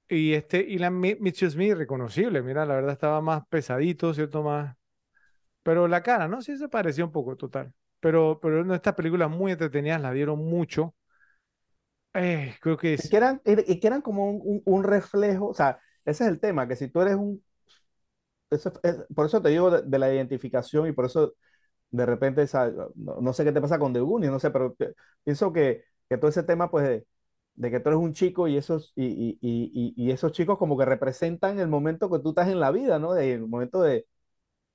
Y 0.09 0.35
este, 0.35 0.61
y 0.61 0.77
la 0.77 0.91
Mitchell 0.91 1.51
Smith, 1.51 1.75
reconocible, 1.75 2.43
mira, 2.43 2.67
la 2.67 2.75
verdad 2.75 2.93
estaba 2.93 3.23
más 3.23 3.47
pesadito, 3.49 4.13
¿cierto? 4.13 4.43
Más... 4.43 4.77
Pero 5.63 5.89
la 5.89 6.03
cara, 6.03 6.29
¿no? 6.29 6.43
Sí 6.43 6.59
se 6.59 6.69
parecía 6.69 7.05
un 7.05 7.13
poco, 7.13 7.37
total 7.37 7.73
pero, 8.01 8.39
pero 8.41 8.75
estas 8.75 8.95
películas 8.95 9.31
muy 9.31 9.53
entretenidas 9.53 10.01
las 10.01 10.15
dieron 10.15 10.39
mucho. 10.39 10.95
Eh, 12.15 12.55
creo 12.61 12.77
que 12.77 12.95
es... 12.95 13.09
que 13.09 13.17
eran, 13.17 13.41
y 13.45 13.81
que 13.81 13.87
eran 13.87 14.03
como 14.03 14.31
un, 14.31 14.63
un, 14.65 14.85
reflejo, 14.85 15.49
o 15.49 15.55
sea, 15.55 15.79
ese 16.05 16.25
es 16.25 16.31
el 16.31 16.41
tema, 16.41 16.67
que 16.67 16.77
si 16.77 16.89
tú 16.89 17.01
eres 17.01 17.17
un... 17.17 17.43
Eso, 18.51 18.73
por 19.15 19.27
eso 19.27 19.43
te 19.43 19.51
digo 19.51 19.71
de, 19.71 19.99
la 19.99 20.13
identificación 20.13 20.89
y 20.89 20.93
por 20.93 21.05
eso 21.05 21.35
de 21.91 22.07
repente, 22.07 22.45
no, 22.95 23.21
no, 23.21 23.33
sé 23.33 23.45
qué 23.45 23.53
te 23.53 23.61
pasa 23.61 23.79
con 23.79 23.93
The 23.93 24.01
Goonies, 24.01 24.31
no 24.31 24.41
sé, 24.41 24.51
pero 24.51 24.77
pienso 25.25 25.53
que, 25.53 25.85
que, 26.09 26.19
todo 26.19 26.31
ese 26.31 26.43
tema, 26.43 26.71
pues, 26.71 26.87
de, 26.87 27.07
de, 27.55 27.71
que 27.71 27.81
tú 27.81 27.89
eres 27.89 28.01
un 28.01 28.13
chico 28.13 28.49
y 28.49 28.57
esos, 28.57 28.93
y, 28.95 29.05
y, 29.07 29.39
y, 29.41 29.95
y, 29.97 30.11
esos 30.11 30.33
chicos 30.33 30.59
como 30.59 30.77
que 30.77 30.85
representan 30.85 31.59
el 31.59 31.69
momento 31.69 32.11
que 32.11 32.19
tú 32.19 32.31
estás 32.31 32.49
en 32.49 32.61
la 32.61 32.71
vida, 32.71 32.99
¿no? 32.99 33.15
De, 33.15 33.33
el 33.33 33.47
momento 33.47 33.83
de, 33.83 34.07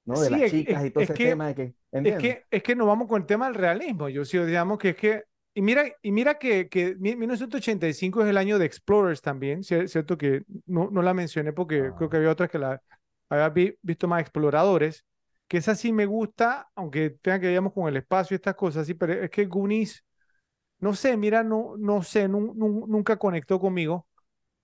¿no? 0.06 0.20
De 0.20 0.30
las 0.30 0.50
chicas 0.50 0.86
y 0.86 0.92
todo 0.92 1.04
ese 1.04 1.14
tema 1.14 1.48
de 1.48 1.56
que, 1.56 1.76
es 1.92 2.18
que, 2.18 2.44
es 2.50 2.64
que 2.64 2.76
nos 2.76 2.88
vamos 2.88 3.08
con 3.08 3.22
el 3.22 3.28
tema 3.28 3.46
del 3.46 3.56
realismo. 3.56 4.10
Yo 4.10 4.26
sí, 4.26 4.38
digamos 4.40 4.80
que 4.80 4.90
es 4.90 4.96
que, 4.96 5.24
y 5.54 5.62
mira, 5.62 5.86
y 6.02 6.12
mira 6.12 6.40
que, 6.40 6.68
que 6.68 6.96
1985 6.96 8.24
es 8.24 8.30
el 8.30 8.38
año 8.38 8.58
de 8.58 8.66
Explorers 8.66 9.22
también, 9.22 9.64
¿cierto? 9.64 10.18
Que 10.18 10.44
no, 10.66 10.90
no 10.92 11.04
la 11.04 11.14
mencioné 11.14 11.54
porque 11.54 11.92
creo 11.96 12.10
que 12.10 12.18
había 12.18 12.32
otras 12.32 12.50
que 12.50 12.58
la 12.58 12.82
había 13.30 13.76
visto 13.82 14.08
más 14.08 14.22
exploradores, 14.22 15.06
que 15.54 15.60
esa 15.60 15.76
sí 15.76 15.94
me 15.94 16.08
gusta, 16.08 16.68
aunque 16.74 17.12
tenga 17.12 17.40
que 17.40 17.60
ver 17.60 17.72
con 17.72 17.88
el 17.88 17.98
espacio 17.98 18.34
y 18.34 18.38
estas 18.38 18.56
cosas, 18.56 18.88
sí, 18.88 18.96
pero 18.96 19.14
es 19.14 19.30
que 19.30 19.46
Goonies, 19.46 20.04
no 20.80 20.96
sé, 20.96 21.16
mira, 21.16 21.44
no, 21.44 21.76
no 21.78 22.02
sé, 22.02 22.28
nunca 22.28 23.18
conectó 23.18 23.60
conmigo. 23.60 24.08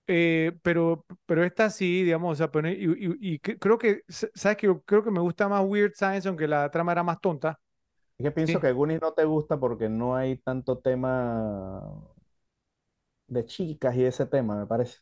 Eh, 0.08 0.50
pero, 0.62 1.06
pero 1.26 1.44
esta 1.44 1.70
sí, 1.70 2.02
digamos, 2.02 2.40
o 2.40 2.50
sea, 2.50 2.50
y, 2.72 3.38
creo 3.38 3.78
que, 3.78 4.02
¿sabes 4.08 4.56
que 4.56 4.76
Creo 4.84 5.04
que 5.04 5.12
me 5.12 5.20
gusta 5.20 5.48
más 5.48 5.64
Weird 5.64 5.92
Science, 5.94 6.26
aunque 6.26 6.48
la 6.48 6.68
trama 6.72 6.90
era 6.90 7.04
más 7.04 7.20
tonta. 7.20 7.60
Es 8.18 8.24
que 8.24 8.32
pienso 8.32 8.60
que 8.60 8.72
Goonies 8.72 9.00
no 9.00 9.12
te 9.12 9.24
gusta 9.24 9.60
porque 9.60 9.88
no 9.88 10.16
hay 10.16 10.38
tanto 10.38 10.78
tema 10.78 11.84
de 13.28 13.44
chicas 13.44 13.94
y 13.94 14.06
ese 14.06 14.26
tema, 14.26 14.56
me 14.56 14.66
parece. 14.66 14.98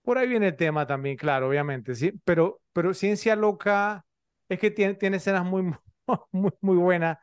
Por 0.00 0.16
ahí 0.16 0.26
viene 0.26 0.48
el 0.48 0.56
tema 0.56 0.86
también, 0.86 1.18
claro, 1.18 1.50
obviamente, 1.50 1.94
sí, 1.94 2.10
pero, 2.24 2.62
pero 2.72 2.94
Ciencia 2.94 3.36
Loca 3.36 4.06
es 4.50 4.58
que 4.58 4.70
tiene, 4.70 4.94
tiene 4.94 5.16
escenas 5.16 5.44
muy, 5.46 5.62
muy, 6.32 6.52
muy 6.60 6.76
buenas, 6.76 7.18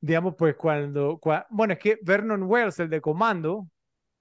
digamos, 0.00 0.34
pues 0.36 0.54
cuando, 0.56 1.20
bueno, 1.50 1.74
es 1.74 1.78
que 1.78 1.98
Vernon 2.02 2.44
Wells, 2.44 2.78
el 2.78 2.88
de 2.88 3.00
Comando, 3.00 3.68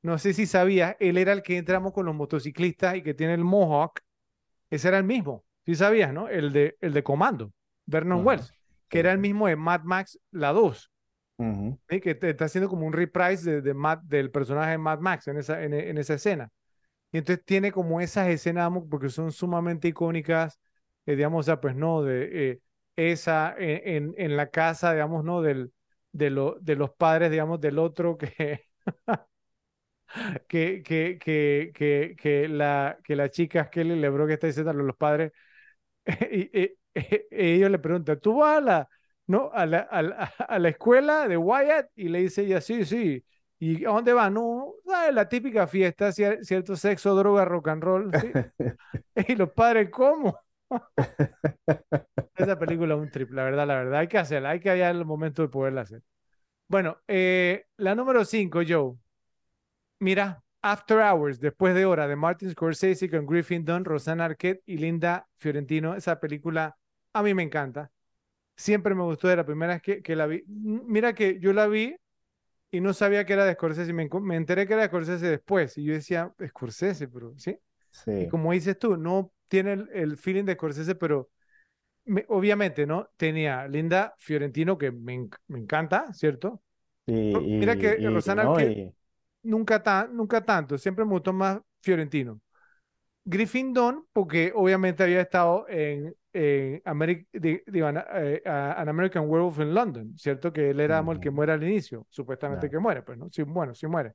no 0.02 0.18
sé 0.18 0.34
si 0.34 0.46
sabías, 0.46 0.96
él 1.00 1.18
era 1.18 1.34
el 1.34 1.44
que 1.44 1.58
entramos 1.58 1.94
con 1.94 2.06
los 2.06 2.16
motociclistas 2.16 2.96
y 2.96 3.02
que 3.02 3.14
tiene 3.14 3.34
el 3.34 3.44
Mohawk. 3.44 4.00
Ese 4.70 4.88
era 4.88 4.98
el 4.98 5.04
mismo. 5.04 5.44
Sí 5.66 5.76
sabías, 5.76 6.14
¿no? 6.14 6.30
El 6.30 6.54
de, 6.54 6.78
el 6.82 6.94
de 6.94 7.04
Comando, 7.04 7.52
Vernon 7.86 8.26
Wells, 8.26 8.54
que 8.88 9.00
era 9.00 9.12
el 9.12 9.18
mismo 9.18 9.48
de 9.48 9.56
Mad 9.56 9.82
Max, 9.84 10.20
la 10.32 10.54
2. 10.54 10.92
Que 11.88 12.18
está 12.22 12.46
haciendo 12.46 12.70
como 12.70 12.86
un 12.86 12.94
reprise 12.94 13.62
de, 13.62 13.74
Mad, 13.74 14.00
del 14.00 14.32
personaje 14.32 14.72
de 14.72 14.78
Mad 14.78 15.00
Max 15.00 15.28
en 15.28 15.38
esa, 15.38 15.62
en, 15.62 15.98
esa 15.98 16.16
escena. 16.16 16.50
Y 17.12 17.20
entonces 17.20 17.44
tiene 17.46 17.72
como 17.72 18.02
esas 18.02 18.28
escenas, 18.30 18.72
porque 18.90 19.10
son 19.10 19.32
sumamente 19.32 19.88
icónicas, 19.88 20.60
eh, 21.08 21.16
digamos, 21.16 21.42
o 21.42 21.44
sea, 21.44 21.60
pues 21.62 21.76
no, 21.76 22.04
de 22.04 22.52
eh, 22.52 22.62
esa 22.96 23.56
en, 23.58 24.14
en, 24.18 24.38
la 24.38 24.50
casa, 24.52 24.94
digamos, 24.94 25.24
¿no? 25.24 25.42
Del, 25.42 25.74
de, 26.12 26.30
lo, 26.30 26.58
de 26.62 26.76
los 26.76 26.92
padres, 26.92 27.32
digamos, 27.32 27.60
del 27.62 27.80
otro 27.80 28.18
que 28.18 28.66
que, 30.48 30.84
que, 30.84 31.18
que, 31.20 31.72
que, 31.74 32.16
que, 32.18 32.48
la, 32.48 32.98
que 33.04 33.16
la 33.16 33.30
chica 33.30 33.70
Kelly 33.70 33.96
LeBron 34.00 34.28
que 34.28 34.34
está 34.34 34.48
diciendo 34.48 34.72
a 34.72 34.74
los 34.74 34.96
padres, 34.96 35.32
y, 36.32 36.78
ellos 37.32 37.72
le 37.72 37.80
preguntan, 37.80 38.20
¿tú 38.20 38.38
vas 38.38 38.58
a 38.58 38.62
la, 38.62 38.90
no, 39.28 39.52
a 39.54 39.66
la, 39.66 39.80
a, 39.80 40.60
la, 40.60 40.70
escuela 40.70 41.28
de 41.28 41.38
Wyatt? 41.38 41.90
Y 41.96 42.10
le 42.10 42.20
dice 42.20 42.44
ella, 42.44 42.62
sí, 42.62 42.86
sí. 42.86 43.24
¿Y 43.60 43.86
a 43.86 43.90
dónde 43.90 44.14
va? 44.14 44.30
No, 44.30 44.74
la 45.12 45.28
típica 45.30 45.68
fiesta, 45.68 46.12
cierto 46.12 46.76
sexo, 46.76 47.16
droga, 47.16 47.46
rock 47.46 47.68
and 47.70 47.84
roll. 47.84 48.12
y 49.16 49.36
los 49.36 49.52
padres, 49.52 49.90
¿cómo? 49.92 50.40
Esa 52.36 52.60
película 52.60 52.96
es 52.96 53.02
un 53.02 53.10
trip, 53.10 53.32
la 53.32 53.44
verdad, 53.44 53.68
la 53.68 53.76
verdad. 53.76 54.00
Hay 54.00 54.08
que 54.08 54.18
hacerla, 54.18 54.52
hay 54.52 54.60
que 54.60 54.70
hallar 54.70 54.96
el 54.96 55.06
momento 55.06 55.42
de 55.42 55.50
poderla 55.50 55.82
hacer. 55.82 56.02
Bueno, 56.68 56.98
eh, 57.08 57.66
la 57.78 57.96
número 57.96 58.26
5, 58.26 58.62
Joe. 58.68 58.96
Mira, 60.00 60.44
After 60.62 61.00
Hours, 61.00 61.40
después 61.40 61.74
de 61.74 61.86
hora, 61.86 62.08
de 62.08 62.16
Martin 62.16 62.52
Scorsese 62.52 63.10
con 63.10 63.26
Griffin 63.26 63.64
Dunn, 63.64 63.86
Rosanna 63.86 64.26
Arquette 64.26 64.62
y 64.66 64.78
Linda 64.78 65.28
Fiorentino. 65.38 65.96
Esa 65.96 66.20
película 66.20 66.78
a 67.14 67.24
mí 67.24 67.34
me 67.34 67.44
encanta. 67.44 67.92
Siempre 68.56 68.96
me 68.96 69.04
gustó 69.04 69.28
de 69.28 69.36
la 69.36 69.46
primera 69.46 69.74
vez 69.74 69.82
que, 69.82 70.02
que 70.02 70.16
la 70.16 70.28
vi. 70.28 70.44
Mira 70.48 71.14
que 71.14 71.40
yo 71.40 71.54
la 71.54 71.68
vi 71.68 71.96
y 72.72 72.82
no 72.82 72.94
sabía 72.94 73.26
que 73.26 73.34
era 73.34 73.46
de 73.46 73.54
Scorsese. 73.54 73.94
Me, 73.94 74.10
me 74.22 74.36
enteré 74.36 74.68
que 74.68 74.74
era 74.74 74.84
de 74.84 74.88
Scorsese 74.90 75.28
después. 75.28 75.78
Y 75.78 75.86
yo 75.86 75.94
decía, 75.94 76.34
Scorsese, 76.48 77.08
pero 77.08 77.34
¿sí? 77.38 77.58
Sí. 77.92 78.12
Y 78.12 78.28
como 78.28 78.52
dices 78.52 78.78
tú, 78.78 78.98
no 78.98 79.32
tiene 79.48 79.86
el, 79.94 80.18
feeling 80.18 80.46
de 80.46 80.54
Scorsese, 80.54 80.96
pero 80.96 81.30
obviamente, 82.28 82.86
¿no? 82.86 83.10
Tenía 83.18 83.68
Linda 83.68 84.14
Fiorentino, 84.18 84.78
que 84.78 84.92
me, 84.92 85.30
me 85.48 85.60
encanta, 85.60 86.14
¿cierto? 86.14 86.62
Mira 87.06 87.78
que 87.78 87.98
Rosanna 88.10 88.44
Arquette 88.44 88.94
nunca, 89.44 89.82
tan, 89.82 90.16
nunca 90.16 90.44
tanto, 90.44 90.78
siempre 90.78 91.06
me 91.06 91.12
gustó 91.12 91.34
más 91.34 91.60
Fiorentino. 91.82 92.42
Griffin 93.24 93.74
Dunn, 93.74 94.06
porque 94.14 94.54
obviamente 94.56 95.04
había 95.04 95.22
estado 95.22 95.68
en, 95.68 96.16
en 96.32 96.82
eh, 96.84 98.42
An 98.46 98.90
American 98.90 99.30
Werewolf 99.30 99.60
in 99.60 99.74
London, 99.74 100.18
¿cierto? 100.18 100.54
Que 100.54 100.70
él 100.70 100.80
era 100.80 101.00
el 101.00 101.20
que 101.20 101.30
muere 101.30 101.52
al 101.52 101.64
inicio, 101.64 102.06
supuestamente 102.10 102.70
que 102.70 102.80
muere, 102.80 103.02
pues, 103.02 103.18
¿no? 103.18 103.30
Sí, 103.30 103.44
bueno, 103.44 103.76
sí 103.76 103.86
muere, 103.88 104.14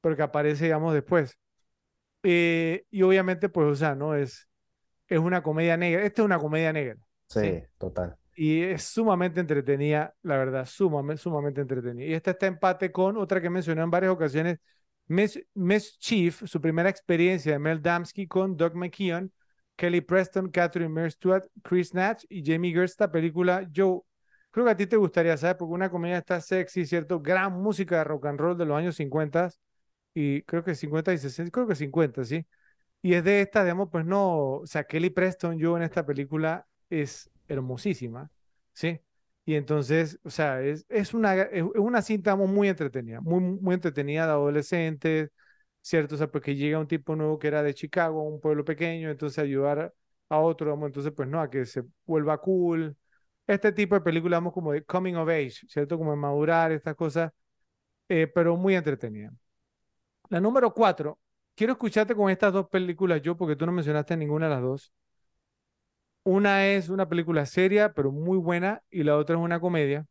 pero 0.00 0.14
que 0.14 0.22
aparece, 0.22 0.64
digamos, 0.64 0.94
después. 0.94 1.36
Eh, 2.22 2.84
y 2.90 3.02
obviamente, 3.02 3.48
pues, 3.48 3.66
o 3.66 3.74
sea, 3.74 3.94
¿no? 3.94 4.14
Es, 4.14 4.48
es 5.08 5.18
una 5.18 5.42
comedia 5.42 5.76
negra, 5.76 6.04
esta 6.04 6.22
es 6.22 6.26
una 6.26 6.38
comedia 6.38 6.72
negra. 6.72 6.96
Sí, 7.28 7.62
total. 7.78 8.16
Y 8.36 8.62
es 8.62 8.82
sumamente 8.82 9.40
entretenida, 9.40 10.14
la 10.22 10.36
verdad, 10.36 10.66
sumamente, 10.66 11.22
sumamente 11.22 11.60
entretenida. 11.60 12.06
Y 12.06 12.14
esta 12.14 12.32
está 12.32 12.46
empate 12.46 12.90
con 12.90 13.16
otra 13.16 13.40
que 13.40 13.48
mencioné 13.48 13.82
en 13.82 13.90
varias 13.90 14.12
ocasiones, 14.12 14.58
Miss, 15.06 15.98
Chief, 15.98 16.42
su 16.46 16.60
primera 16.60 16.88
experiencia 16.88 17.52
de 17.52 17.58
Mel 17.58 17.82
Damsky 17.82 18.26
con 18.26 18.56
Doug 18.56 18.74
McKeon, 18.74 19.30
Kelly 19.76 20.00
Preston, 20.00 20.50
Catherine 20.50 20.90
Mer 20.90 21.12
Stewart, 21.12 21.46
Chris 21.62 21.94
Natch 21.94 22.24
y 22.28 22.42
Jamie 22.44 22.72
Gerst. 22.72 22.94
Esta 22.94 23.10
película, 23.10 23.66
yo, 23.70 24.04
creo 24.50 24.64
que 24.64 24.72
a 24.72 24.76
ti 24.76 24.86
te 24.86 24.96
gustaría, 24.96 25.36
¿sabes? 25.36 25.56
Porque 25.56 25.74
una 25.74 25.90
comedia 25.90 26.18
está 26.18 26.40
sexy, 26.40 26.86
¿cierto? 26.86 27.20
Gran 27.20 27.52
música 27.52 27.98
de 27.98 28.04
rock 28.04 28.26
and 28.26 28.40
roll 28.40 28.56
de 28.56 28.64
los 28.64 28.76
años 28.76 28.96
50 28.96 29.50
y 30.14 30.42
creo 30.42 30.64
que 30.64 30.74
50 30.74 31.12
y 31.12 31.18
60, 31.18 31.50
creo 31.50 31.66
que 31.66 31.74
50, 31.74 32.24
¿sí? 32.24 32.46
Y 33.04 33.12
es 33.14 33.22
de 33.22 33.42
esta, 33.42 33.62
digamos, 33.64 33.90
pues 33.92 34.06
no, 34.06 34.60
o 34.60 34.66
sea, 34.66 34.84
Kelly 34.84 35.10
Preston, 35.10 35.58
yo 35.58 35.76
en 35.76 35.82
esta 35.82 36.06
película 36.06 36.66
es 36.88 37.30
hermosísima, 37.48 38.30
¿sí? 38.72 38.98
Y 39.44 39.56
entonces, 39.56 40.18
o 40.24 40.30
sea, 40.30 40.62
es, 40.62 40.86
es, 40.88 41.12
una, 41.12 41.34
es 41.42 41.62
una 41.76 42.00
cinta 42.00 42.34
muy 42.34 42.68
entretenida, 42.68 43.20
muy, 43.20 43.40
muy 43.42 43.74
entretenida 43.74 44.24
de 44.24 44.32
adolescentes, 44.32 45.30
¿cierto? 45.82 46.14
O 46.14 46.18
sea, 46.18 46.28
porque 46.28 46.56
llega 46.56 46.78
un 46.78 46.88
tipo 46.88 47.14
nuevo 47.14 47.38
que 47.38 47.48
era 47.48 47.62
de 47.62 47.74
Chicago, 47.74 48.22
un 48.22 48.40
pueblo 48.40 48.64
pequeño, 48.64 49.10
entonces 49.10 49.38
ayudar 49.38 49.92
a 50.30 50.38
otro, 50.38 50.70
vamos, 50.70 50.86
entonces, 50.86 51.12
pues 51.14 51.28
no, 51.28 51.42
a 51.42 51.50
que 51.50 51.66
se 51.66 51.82
vuelva 52.06 52.40
cool. 52.40 52.96
Este 53.46 53.70
tipo 53.72 53.94
de 53.96 54.00
película, 54.00 54.38
vamos, 54.38 54.54
como 54.54 54.72
de 54.72 54.82
coming 54.82 55.16
of 55.16 55.28
age, 55.28 55.66
¿cierto? 55.68 55.98
Como 55.98 56.12
de 56.12 56.16
madurar, 56.16 56.72
estas 56.72 56.94
cosas, 56.94 57.30
eh, 58.08 58.26
pero 58.28 58.56
muy 58.56 58.74
entretenida. 58.76 59.30
La 60.30 60.40
número 60.40 60.72
cuatro, 60.74 61.18
quiero 61.54 61.72
escucharte 61.74 62.14
con 62.14 62.30
estas 62.30 62.52
dos 62.52 62.68
películas 62.68 63.22
yo, 63.22 63.36
porque 63.36 63.56
tú 63.56 63.66
no 63.66 63.72
mencionaste 63.72 64.16
ninguna 64.16 64.48
de 64.48 64.54
las 64.54 64.62
dos. 64.62 64.92
Una 66.24 66.66
es 66.66 66.88
una 66.88 67.08
película 67.08 67.44
seria, 67.46 67.92
pero 67.92 68.10
muy 68.10 68.38
buena, 68.38 68.82
y 68.90 69.02
la 69.02 69.16
otra 69.16 69.36
es 69.36 69.42
una 69.42 69.60
comedia. 69.60 70.06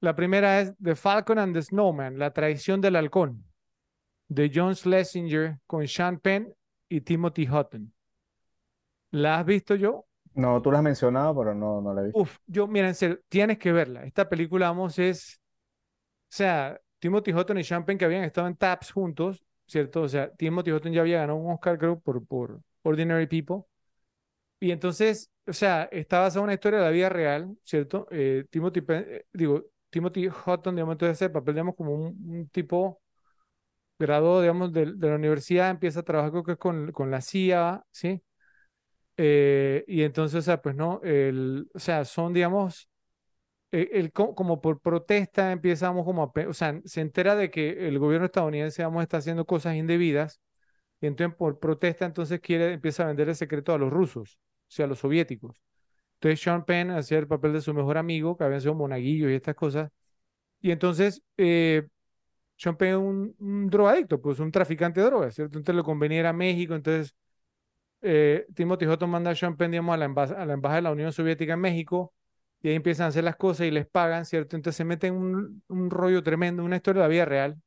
La 0.00 0.16
primera 0.16 0.60
es 0.60 0.74
The 0.82 0.96
Falcon 0.96 1.38
and 1.38 1.54
the 1.54 1.62
Snowman, 1.62 2.18
La 2.18 2.32
traición 2.32 2.80
del 2.80 2.96
halcón, 2.96 3.44
de 4.28 4.50
John 4.52 4.74
Schlesinger 4.74 5.58
con 5.66 5.86
Sean 5.86 6.18
Penn 6.18 6.52
y 6.88 7.02
Timothy 7.02 7.48
Hutton. 7.48 7.92
¿La 9.12 9.38
has 9.38 9.46
visto 9.46 9.74
yo? 9.74 10.06
No, 10.34 10.62
tú 10.62 10.70
la 10.70 10.78
has 10.78 10.84
mencionado, 10.84 11.36
pero 11.36 11.54
no, 11.54 11.80
no 11.80 11.92
la 11.92 12.02
he 12.02 12.04
visto. 12.06 12.20
Uf, 12.20 12.38
yo, 12.46 12.66
mira, 12.66 12.88
en 12.88 12.94
serio, 12.94 13.20
tienes 13.28 13.58
que 13.58 13.72
verla. 13.72 14.04
Esta 14.04 14.28
película, 14.28 14.68
vamos, 14.68 14.98
es, 14.98 15.40
o 16.24 16.32
sea, 16.32 16.80
Timothy 16.98 17.32
Hutton 17.32 17.58
y 17.58 17.64
Sean 17.64 17.84
Penn 17.84 17.98
que 17.98 18.04
habían 18.04 18.24
estado 18.24 18.46
en 18.46 18.56
TAPS 18.56 18.92
juntos, 18.92 19.44
¿cierto? 19.70 20.02
O 20.02 20.08
sea, 20.08 20.32
Timothy 20.36 20.72
Hutton 20.72 20.92
ya 20.92 21.02
había 21.02 21.18
ganado 21.20 21.38
un 21.38 21.52
Oscar, 21.52 21.78
creo, 21.78 22.00
por, 22.00 22.26
por 22.26 22.60
Ordinary 22.82 23.26
People. 23.26 23.64
Y 24.60 24.72
entonces, 24.72 25.30
o 25.46 25.52
sea, 25.52 25.84
está 25.92 26.20
basada 26.20 26.40
en 26.40 26.44
una 26.44 26.54
historia 26.54 26.80
de 26.80 26.84
la 26.86 26.90
vida 26.90 27.08
real, 27.08 27.56
¿cierto? 27.64 28.06
Eh, 28.10 28.46
Timothy, 28.50 28.82
eh, 28.88 29.26
digo, 29.32 29.64
Timothy 29.90 30.28
Hutton, 30.28 30.74
digamos, 30.76 30.94
entonces 30.94 31.22
el 31.22 31.32
papel, 31.32 31.54
digamos, 31.54 31.76
como 31.76 31.94
un, 31.94 32.48
tipo 32.50 33.00
graduado, 33.98 34.40
digamos, 34.42 34.72
de, 34.72 34.86
la 34.86 35.14
universidad, 35.16 35.70
empieza 35.70 36.00
a 36.00 36.02
trabajar 36.04 36.32
creo 36.32 36.44
que 36.44 36.56
con, 36.56 36.92
con 36.92 37.10
la 37.10 37.20
CIA, 37.20 37.84
¿sí? 37.90 38.22
Eh, 39.16 39.84
y 39.86 40.02
entonces, 40.02 40.40
o 40.40 40.42
sea, 40.42 40.62
pues 40.62 40.74
no, 40.76 41.00
el, 41.04 41.70
o 41.74 41.78
sea, 41.78 42.04
son, 42.04 42.32
digamos, 42.32 42.89
el, 43.72 44.12
como 44.12 44.60
por 44.60 44.80
protesta 44.80 45.52
empezamos 45.52 46.04
como 46.04 46.24
a, 46.24 46.48
o 46.48 46.54
sea, 46.54 46.80
se 46.84 47.00
entera 47.00 47.36
de 47.36 47.50
que 47.50 47.88
el 47.88 47.98
gobierno 47.98 48.26
estadounidense, 48.26 48.82
vamos, 48.82 49.02
está 49.02 49.18
haciendo 49.18 49.44
cosas 49.46 49.76
indebidas, 49.76 50.40
y 51.00 51.06
entonces 51.06 51.36
por 51.36 51.58
protesta, 51.60 52.06
entonces 52.06 52.40
quiere, 52.40 52.72
empieza 52.74 53.04
a 53.04 53.06
vender 53.06 53.28
el 53.28 53.36
secreto 53.36 53.72
a 53.74 53.78
los 53.78 53.90
rusos, 53.90 54.38
o 54.68 54.72
sea, 54.72 54.86
a 54.86 54.88
los 54.88 54.98
soviéticos. 55.00 55.60
Entonces 56.14 56.40
Sean 56.42 56.64
Penn 56.64 56.90
hacía 56.90 57.18
el 57.18 57.28
papel 57.28 57.52
de 57.54 57.60
su 57.62 57.74
mejor 57.74 57.98
amigo, 57.98 58.36
que 58.36 58.44
había 58.44 58.60
sido 58.60 58.74
monaguillo 58.74 59.30
y 59.30 59.34
estas 59.34 59.54
cosas. 59.54 59.90
Y 60.60 60.70
entonces 60.72 61.22
eh, 61.38 61.88
Sean 62.56 62.76
Penn 62.76 62.90
es 62.90 62.96
un, 62.96 63.36
un, 63.40 63.70
drogadicto, 63.70 64.20
pues 64.20 64.40
un 64.40 64.52
traficante 64.52 65.00
de 65.00 65.06
drogas, 65.06 65.34
¿cierto? 65.34 65.58
Entonces 65.58 65.76
le 65.76 65.84
convenía 65.84 66.20
ir 66.20 66.26
a 66.26 66.32
México, 66.34 66.74
entonces 66.74 67.14
eh, 68.02 68.46
Timothy 68.54 68.86
manda 69.06 69.30
a 69.30 69.34
Sean 69.34 69.56
Penn, 69.56 69.72
digamos, 69.72 69.94
a 69.94 69.98
la 69.98 70.04
embajada 70.54 70.76
de 70.76 70.82
la 70.82 70.92
Unión 70.92 71.12
Soviética 71.12 71.54
en 71.54 71.60
México, 71.60 72.14
y 72.62 72.68
ahí 72.68 72.74
empiezan 72.76 73.06
a 73.06 73.08
hacer 73.08 73.24
las 73.24 73.36
cosas 73.36 73.66
y 73.66 73.70
les 73.70 73.86
pagan, 73.86 74.24
¿cierto? 74.26 74.56
Entonces 74.56 74.76
se 74.76 74.84
meten 74.84 75.14
un, 75.14 75.62
un 75.68 75.90
rollo 75.90 76.22
tremendo, 76.22 76.64
una 76.64 76.76
historia 76.76 77.02
de 77.02 77.08
la 77.08 77.12
vida 77.12 77.24
real. 77.24 77.60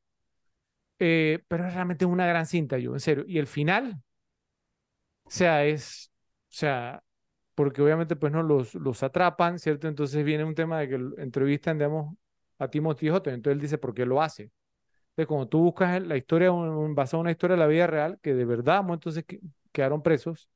Eh, 0.98 1.42
pero 1.48 1.66
es 1.66 1.74
realmente 1.74 2.04
una 2.04 2.26
gran 2.26 2.46
cinta, 2.46 2.78
yo, 2.78 2.92
en 2.94 3.00
serio. 3.00 3.24
Y 3.26 3.38
el 3.38 3.46
final, 3.46 4.00
o 5.24 5.30
sea, 5.30 5.64
es, 5.64 6.10
o 6.50 6.52
sea, 6.54 7.02
porque 7.54 7.82
obviamente 7.82 8.16
pues 8.16 8.32
no 8.32 8.42
los, 8.42 8.74
los 8.74 9.02
atrapan, 9.02 9.58
¿cierto? 9.58 9.88
Entonces 9.88 10.24
viene 10.24 10.44
un 10.44 10.54
tema 10.54 10.80
de 10.80 10.88
que 10.88 10.94
entrevistan, 11.22 11.78
digamos, 11.78 12.16
a 12.58 12.68
Timothy 12.68 13.10
Hutton, 13.10 13.34
entonces 13.34 13.56
él 13.56 13.60
dice 13.62 13.78
por 13.78 13.94
qué 13.94 14.06
lo 14.06 14.22
hace. 14.22 14.44
Entonces, 15.10 15.28
cuando 15.28 15.48
tú 15.48 15.60
buscas 15.60 16.02
la 16.02 16.16
historia, 16.16 16.50
basada 16.52 17.20
en 17.20 17.22
una 17.22 17.32
historia 17.32 17.56
de 17.56 17.60
la 17.60 17.68
vida 17.68 17.86
real, 17.86 18.18
que 18.22 18.34
de 18.34 18.44
verdad, 18.46 18.84
entonces 18.90 19.24
quedaron 19.72 20.02
presos, 20.02 20.48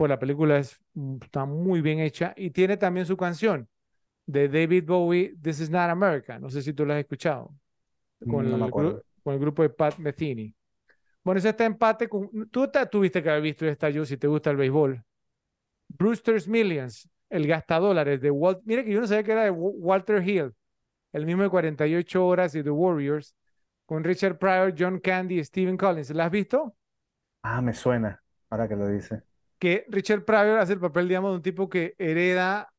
pues 0.00 0.08
la 0.08 0.18
película 0.18 0.56
es, 0.56 0.80
mm, 0.94 1.16
está 1.20 1.44
muy 1.44 1.82
bien 1.82 1.98
hecha 1.98 2.32
y 2.34 2.48
tiene 2.48 2.78
también 2.78 3.04
su 3.04 3.18
canción 3.18 3.68
de 4.24 4.48
David 4.48 4.86
Bowie, 4.86 5.34
This 5.42 5.60
is 5.60 5.68
Not 5.68 5.90
America. 5.90 6.38
No 6.38 6.48
sé 6.48 6.62
si 6.62 6.72
tú 6.72 6.86
la 6.86 6.94
has 6.94 7.00
escuchado. 7.00 7.54
Con, 8.26 8.46
el, 8.46 8.70
con 8.70 9.02
el 9.26 9.38
grupo 9.38 9.60
de 9.60 9.68
Pat 9.68 9.98
Metheny. 9.98 10.54
Bueno, 11.22 11.38
ese 11.38 11.50
está 11.50 11.66
empate 11.66 12.08
con. 12.08 12.48
Tú 12.50 12.66
tuviste 12.90 13.22
que 13.22 13.28
haber 13.28 13.42
visto 13.42 13.66
esta 13.66 13.90
yo 13.90 14.06
si 14.06 14.16
te 14.16 14.26
gusta 14.26 14.48
el 14.50 14.56
béisbol. 14.56 15.04
Brewster's 15.88 16.48
Millions, 16.48 17.06
el 17.28 17.46
gastadólares 17.46 18.22
de 18.22 18.30
Walt. 18.30 18.60
Mira 18.64 18.82
que 18.82 18.92
yo 18.92 19.02
no 19.02 19.06
sabía 19.06 19.22
que 19.22 19.32
era 19.32 19.44
de 19.44 19.50
Walter 19.50 20.26
Hill, 20.26 20.54
el 21.12 21.26
mismo 21.26 21.42
de 21.42 21.50
48 21.50 22.26
horas 22.26 22.54
y 22.54 22.62
The 22.62 22.70
Warriors, 22.70 23.36
con 23.84 24.02
Richard 24.02 24.38
Pryor, 24.38 24.74
John 24.78 24.98
Candy 24.98 25.40
y 25.40 25.44
Stephen 25.44 25.76
Collins. 25.76 26.08
¿La 26.14 26.24
has 26.24 26.30
visto? 26.30 26.74
Ah, 27.42 27.60
me 27.60 27.74
suena, 27.74 28.22
ahora 28.48 28.66
que 28.66 28.76
lo 28.76 28.88
dice. 28.88 29.24
Que 29.60 29.84
Richard 29.88 30.24
Pryor 30.24 30.58
hace 30.58 30.72
el 30.72 30.80
papel, 30.80 31.06
digamos, 31.06 31.30
de 31.30 31.36
un 31.36 31.42
tipo 31.42 31.68
que 31.68 31.94
hereda 31.98 32.72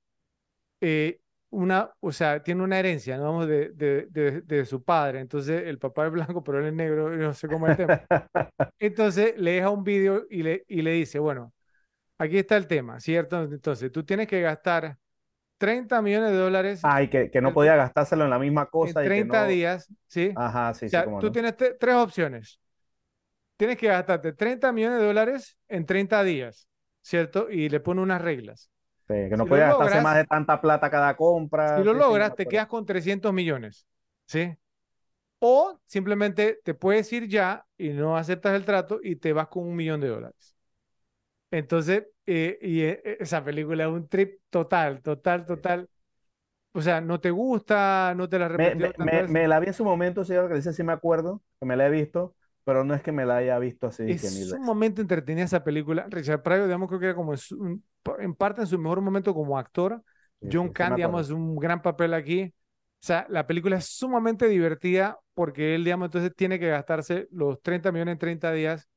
eh, 0.81 1.21
una, 1.51 1.91
o 1.99 2.11
sea, 2.11 2.41
tiene 2.41 2.63
una 2.63 2.79
herencia, 2.79 3.17
¿no? 3.17 3.23
Vamos, 3.23 3.47
de, 3.47 3.69
de, 3.69 4.41
de, 4.41 4.65
su 4.65 4.83
padre. 4.83 5.19
Entonces, 5.19 5.63
el 5.67 5.77
papá 5.77 6.07
es 6.07 6.11
blanco, 6.11 6.43
pero 6.43 6.59
él 6.59 6.67
es 6.67 6.73
negro, 6.73 7.09
no 7.09 7.33
sé 7.33 7.47
cómo 7.47 7.67
es 7.67 7.77
el 7.77 7.87
tema. 7.87 8.05
Entonces, 8.79 9.37
le 9.37 9.51
deja 9.51 9.69
un 9.69 9.83
vídeo 9.83 10.25
y 10.29 10.43
le, 10.43 10.65
y 10.67 10.81
le 10.81 10.91
dice, 10.93 11.19
bueno, 11.19 11.53
aquí 12.17 12.37
está 12.37 12.55
el 12.57 12.67
tema, 12.67 12.99
¿cierto? 12.99 13.43
Entonces, 13.43 13.91
tú 13.91 14.03
tienes 14.03 14.27
que 14.27 14.41
gastar 14.41 14.97
30 15.57 16.01
millones 16.01 16.31
de 16.31 16.37
dólares. 16.37 16.79
Ah, 16.83 17.03
y 17.03 17.09
que, 17.09 17.29
que 17.29 17.41
no 17.41 17.53
podía 17.53 17.75
gastárselo 17.75 18.23
en 18.23 18.29
la 18.29 18.39
misma 18.39 18.65
cosa. 18.67 19.01
En 19.01 19.07
30 19.07 19.45
días, 19.45 19.93
¿sí? 20.07 20.31
Ajá, 20.35 20.73
sí, 20.73 20.85
o 20.85 20.89
sea, 20.89 21.05
Tú 21.19 21.31
tienes 21.31 21.55
tres 21.55 21.95
opciones. 21.95 22.59
Tienes 23.57 23.77
que 23.77 23.87
gastarte 23.87 24.33
30 24.33 24.71
millones 24.71 24.99
de 24.99 25.05
dólares 25.05 25.57
en 25.67 25.85
30 25.85 26.23
días, 26.23 26.67
¿cierto? 27.01 27.49
Y 27.49 27.69
le 27.69 27.79
pone 27.79 28.01
unas 28.01 28.21
reglas 28.21 28.71
que 29.29 29.37
no 29.37 29.45
podía 29.45 29.67
gastarse 29.67 30.01
más 30.01 30.15
de 30.15 30.25
tanta 30.25 30.61
plata 30.61 30.89
cada 30.89 31.15
compra. 31.15 31.77
Si 31.77 31.83
lo 31.83 31.93
logras, 31.93 32.35
te 32.35 32.45
quedas 32.45 32.67
con 32.67 32.85
300 32.85 33.33
millones. 33.33 33.87
¿Sí? 34.25 34.55
O 35.39 35.79
simplemente 35.85 36.59
te 36.63 36.73
puedes 36.73 37.11
ir 37.11 37.27
ya 37.27 37.65
y 37.77 37.89
no 37.89 38.15
aceptas 38.15 38.53
el 38.53 38.63
trato 38.63 38.99
y 39.01 39.15
te 39.15 39.33
vas 39.33 39.47
con 39.47 39.67
un 39.67 39.75
millón 39.75 39.99
de 39.99 40.07
dólares. 40.07 40.55
Entonces, 41.49 42.05
eh, 42.25 42.57
y 42.61 42.81
eh, 42.81 43.17
esa 43.19 43.43
película 43.43 43.83
es 43.83 43.89
un 43.89 44.07
trip 44.07 44.39
total, 44.49 45.01
total, 45.01 45.45
total. 45.45 45.89
O 46.73 46.81
sea, 46.81 47.01
no 47.01 47.19
te 47.19 47.31
gusta, 47.31 48.13
no 48.15 48.29
te 48.29 48.39
la. 48.39 48.47
Me, 48.49 49.27
me, 49.27 49.47
la 49.47 49.59
vi 49.59 49.67
en 49.67 49.73
su 49.73 49.83
momento, 49.83 50.23
señor, 50.23 50.47
que 50.47 50.55
dice, 50.55 50.71
sí 50.71 50.83
me 50.83 50.93
acuerdo, 50.93 51.41
que 51.59 51.65
me 51.65 51.75
la 51.75 51.87
he 51.87 51.89
visto, 51.89 52.35
pero 52.63 52.83
no 52.83 52.93
es 52.93 53.01
que 53.01 53.11
me 53.11 53.25
la 53.25 53.37
haya 53.37 53.57
visto 53.59 53.87
así. 53.87 54.03
Es 54.09 54.51
un 54.51 54.63
momento 54.63 55.01
entretenida 55.01 55.45
esa 55.45 55.63
película. 55.63 56.07
Richard 56.09 56.41
Pryor, 56.43 56.65
digamos, 56.65 56.87
creo 56.87 56.99
que 56.99 57.05
era 57.07 57.15
como 57.15 57.33
en 58.19 58.35
parte 58.35 58.61
en 58.61 58.67
su 58.67 58.77
mejor 58.77 59.01
momento 59.01 59.33
como 59.33 59.57
actor. 59.57 60.01
John 60.51 60.69
Candy, 60.69 60.97
digamos, 60.97 61.29
un 61.29 61.55
gran 61.57 61.81
papel 61.81 62.13
aquí. 62.13 62.53
O 63.03 63.05
sea, 63.05 63.25
la 63.29 63.47
película 63.47 63.77
es 63.77 63.85
sumamente 63.85 64.47
divertida 64.47 65.19
porque 65.33 65.75
él, 65.75 65.83
digamos, 65.83 66.07
entonces 66.07 66.33
tiene 66.35 66.59
que 66.59 66.69
gastarse 66.69 67.27
los 67.31 67.61
30 67.61 67.91
millones 67.91 68.13
en 68.13 68.19
30 68.19 68.51
días. 68.51 68.87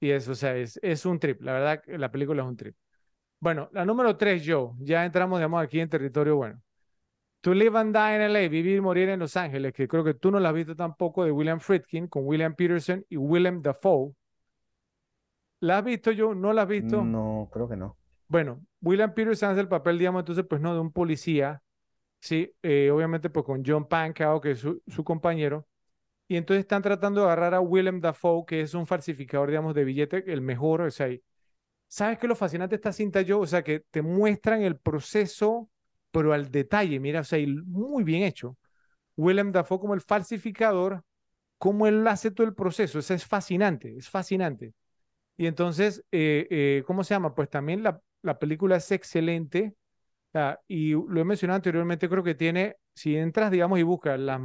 Y 0.00 0.10
eso, 0.10 0.32
o 0.32 0.34
sea, 0.34 0.56
es, 0.56 0.78
es 0.82 1.06
un 1.06 1.18
trip. 1.18 1.40
La 1.42 1.52
verdad, 1.52 1.82
la 1.86 2.10
película 2.10 2.42
es 2.42 2.48
un 2.48 2.56
trip. 2.56 2.76
Bueno, 3.40 3.68
la 3.72 3.84
número 3.84 4.16
3, 4.16 4.42
Joe. 4.44 4.72
Ya 4.78 5.04
entramos, 5.04 5.38
digamos, 5.38 5.62
aquí 5.62 5.80
en 5.80 5.88
territorio 5.88 6.36
bueno. 6.36 6.60
To 7.46 7.54
Live 7.54 7.78
and 7.78 7.94
Die 7.94 8.16
in 8.16 8.32
LA, 8.32 8.48
Vivir 8.48 8.78
y 8.78 8.80
Morir 8.80 9.08
en 9.08 9.20
Los 9.20 9.36
Ángeles, 9.36 9.72
que 9.72 9.86
creo 9.86 10.02
que 10.02 10.14
tú 10.14 10.32
no 10.32 10.40
la 10.40 10.48
has 10.48 10.54
visto 10.56 10.74
tampoco, 10.74 11.22
de 11.22 11.30
William 11.30 11.60
Friedkin, 11.60 12.08
con 12.08 12.26
William 12.26 12.56
Peterson 12.56 13.06
y 13.08 13.16
Willem 13.16 13.62
Dafoe. 13.62 14.16
¿La 15.60 15.78
has 15.78 15.84
visto 15.84 16.10
yo? 16.10 16.34
¿No 16.34 16.52
la 16.52 16.62
has 16.62 16.68
visto? 16.68 17.04
No, 17.04 17.48
creo 17.52 17.68
que 17.68 17.76
no. 17.76 17.96
Bueno, 18.26 18.66
William 18.80 19.14
Peterson 19.14 19.52
hace 19.52 19.60
el 19.60 19.68
papel, 19.68 19.96
digamos, 19.96 20.22
entonces, 20.22 20.44
pues 20.50 20.60
no, 20.60 20.74
de 20.74 20.80
un 20.80 20.90
policía, 20.90 21.62
sí, 22.18 22.52
eh, 22.64 22.90
obviamente, 22.90 23.30
pues 23.30 23.46
con 23.46 23.62
John 23.64 23.86
Pancao, 23.86 24.40
que 24.40 24.50
es 24.50 24.58
su, 24.58 24.82
su, 24.84 25.04
compañero, 25.04 25.68
y 26.26 26.38
entonces 26.38 26.62
están 26.62 26.82
tratando 26.82 27.20
de 27.20 27.26
agarrar 27.26 27.54
a 27.54 27.60
Willem 27.60 28.00
Dafoe, 28.00 28.44
que 28.44 28.60
es 28.60 28.74
un 28.74 28.88
falsificador, 28.88 29.50
digamos, 29.50 29.72
de 29.72 29.84
billete, 29.84 30.32
el 30.32 30.40
mejor, 30.40 30.80
o 30.80 30.90
sea, 30.90 31.16
¿sabes 31.86 32.18
qué 32.18 32.26
es 32.26 32.28
lo 32.28 32.34
fascinante 32.34 32.72
de 32.72 32.78
esta 32.78 32.92
cinta, 32.92 33.22
yo? 33.22 33.38
O 33.38 33.46
sea, 33.46 33.62
que 33.62 33.84
te 33.88 34.02
muestran 34.02 34.62
el 34.62 34.80
proceso 34.80 35.70
pero 36.16 36.32
al 36.32 36.50
detalle, 36.50 36.98
mira, 36.98 37.20
o 37.20 37.24
sea, 37.24 37.38
muy 37.66 38.02
bien 38.02 38.22
hecho. 38.22 38.56
Willem 39.18 39.52
Dafoe 39.52 39.78
como 39.78 39.92
el 39.92 40.00
falsificador, 40.00 41.02
cómo 41.58 41.86
él 41.86 42.06
hace 42.08 42.30
todo 42.30 42.46
el 42.46 42.54
proceso, 42.54 42.98
eso 42.98 43.12
es 43.12 43.26
fascinante, 43.26 43.94
es 43.98 44.08
fascinante. 44.08 44.72
Y 45.36 45.46
entonces, 45.46 46.02
eh, 46.10 46.46
eh, 46.48 46.84
¿cómo 46.86 47.04
se 47.04 47.12
llama? 47.12 47.34
Pues 47.34 47.50
también 47.50 47.82
la, 47.82 48.00
la 48.22 48.38
película 48.38 48.76
es 48.76 48.90
excelente, 48.92 49.74
y 50.66 50.92
lo 50.92 51.20
he 51.20 51.24
mencionado 51.24 51.56
anteriormente, 51.56 52.08
creo 52.08 52.22
que 52.22 52.34
tiene, 52.34 52.76
si 52.94 53.14
entras, 53.14 53.50
digamos, 53.50 53.78
y 53.78 53.82
buscas 53.82 54.18
las 54.18 54.40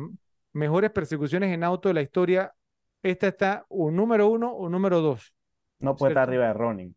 mejores 0.52 0.92
persecuciones 0.92 1.54
en 1.54 1.64
auto 1.64 1.88
de 1.88 1.94
la 1.94 2.02
historia, 2.02 2.54
esta 3.02 3.30
está 3.30 3.66
o 3.70 3.92
número 3.92 4.28
uno 4.28 4.52
o 4.52 4.68
número 4.68 5.00
dos. 5.00 5.34
No 5.80 5.96
puede 5.96 6.12
estar 6.12 6.28
arriba 6.28 6.48
de 6.48 6.54
Ronin. 6.54 6.96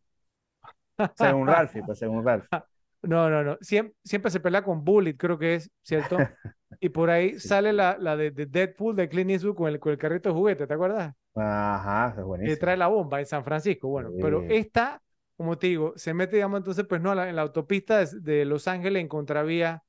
Según 1.14 1.46
Ralphie, 1.46 1.84
pues 1.84 1.96
según 1.96 2.24
Ralphie. 2.24 2.48
No, 3.06 3.28
no, 3.30 3.42
no. 3.44 3.58
Siempre, 3.60 3.94
siempre 4.04 4.30
se 4.30 4.40
pelea 4.40 4.62
con 4.62 4.84
Bullet, 4.84 5.16
creo 5.16 5.38
que 5.38 5.54
es, 5.56 5.70
¿cierto? 5.82 6.30
Y 6.80 6.88
por 6.90 7.10
ahí 7.10 7.38
Sí. 7.38 7.48
sale 7.48 7.72
la, 7.72 7.96
la 7.98 8.16
de, 8.16 8.30
de 8.30 8.46
Deadpool 8.46 8.96
de 8.96 9.08
Clint 9.08 9.30
Eastwood 9.30 9.54
con 9.56 9.68
el, 9.68 9.80
con 9.80 9.92
el 9.92 9.98
carrito 9.98 10.28
de 10.30 10.34
juguete, 10.34 10.66
¿te 10.66 10.74
acuerdas? 10.74 11.14
Ajá, 11.36 12.14
es 12.18 12.24
Que 12.42 12.56
buenísimo. 12.56 12.56
trae 12.56 12.76
la 12.76 12.88
bomba 12.88 13.20
en 13.20 13.26
San 13.26 13.44
Francisco. 13.44 13.88
Bueno, 13.88 14.14
pero 14.18 14.44
esta, 14.48 15.02
como 15.36 15.56
te 15.58 15.68
digo, 15.68 15.94
se 15.96 16.12
mete, 16.14 16.36
digamos, 16.36 16.58
entonces, 16.58 16.84
pues 16.86 17.00
no, 17.00 17.10
a 17.12 17.14
la- 17.14 17.28
en 17.28 17.36
la 17.36 17.42
autopista 17.42 17.98
de, 18.04 18.20
de 18.20 18.44
Los 18.44 18.68
Ángeles 18.68 19.00
en 19.00 19.08
contravía. 19.08 19.82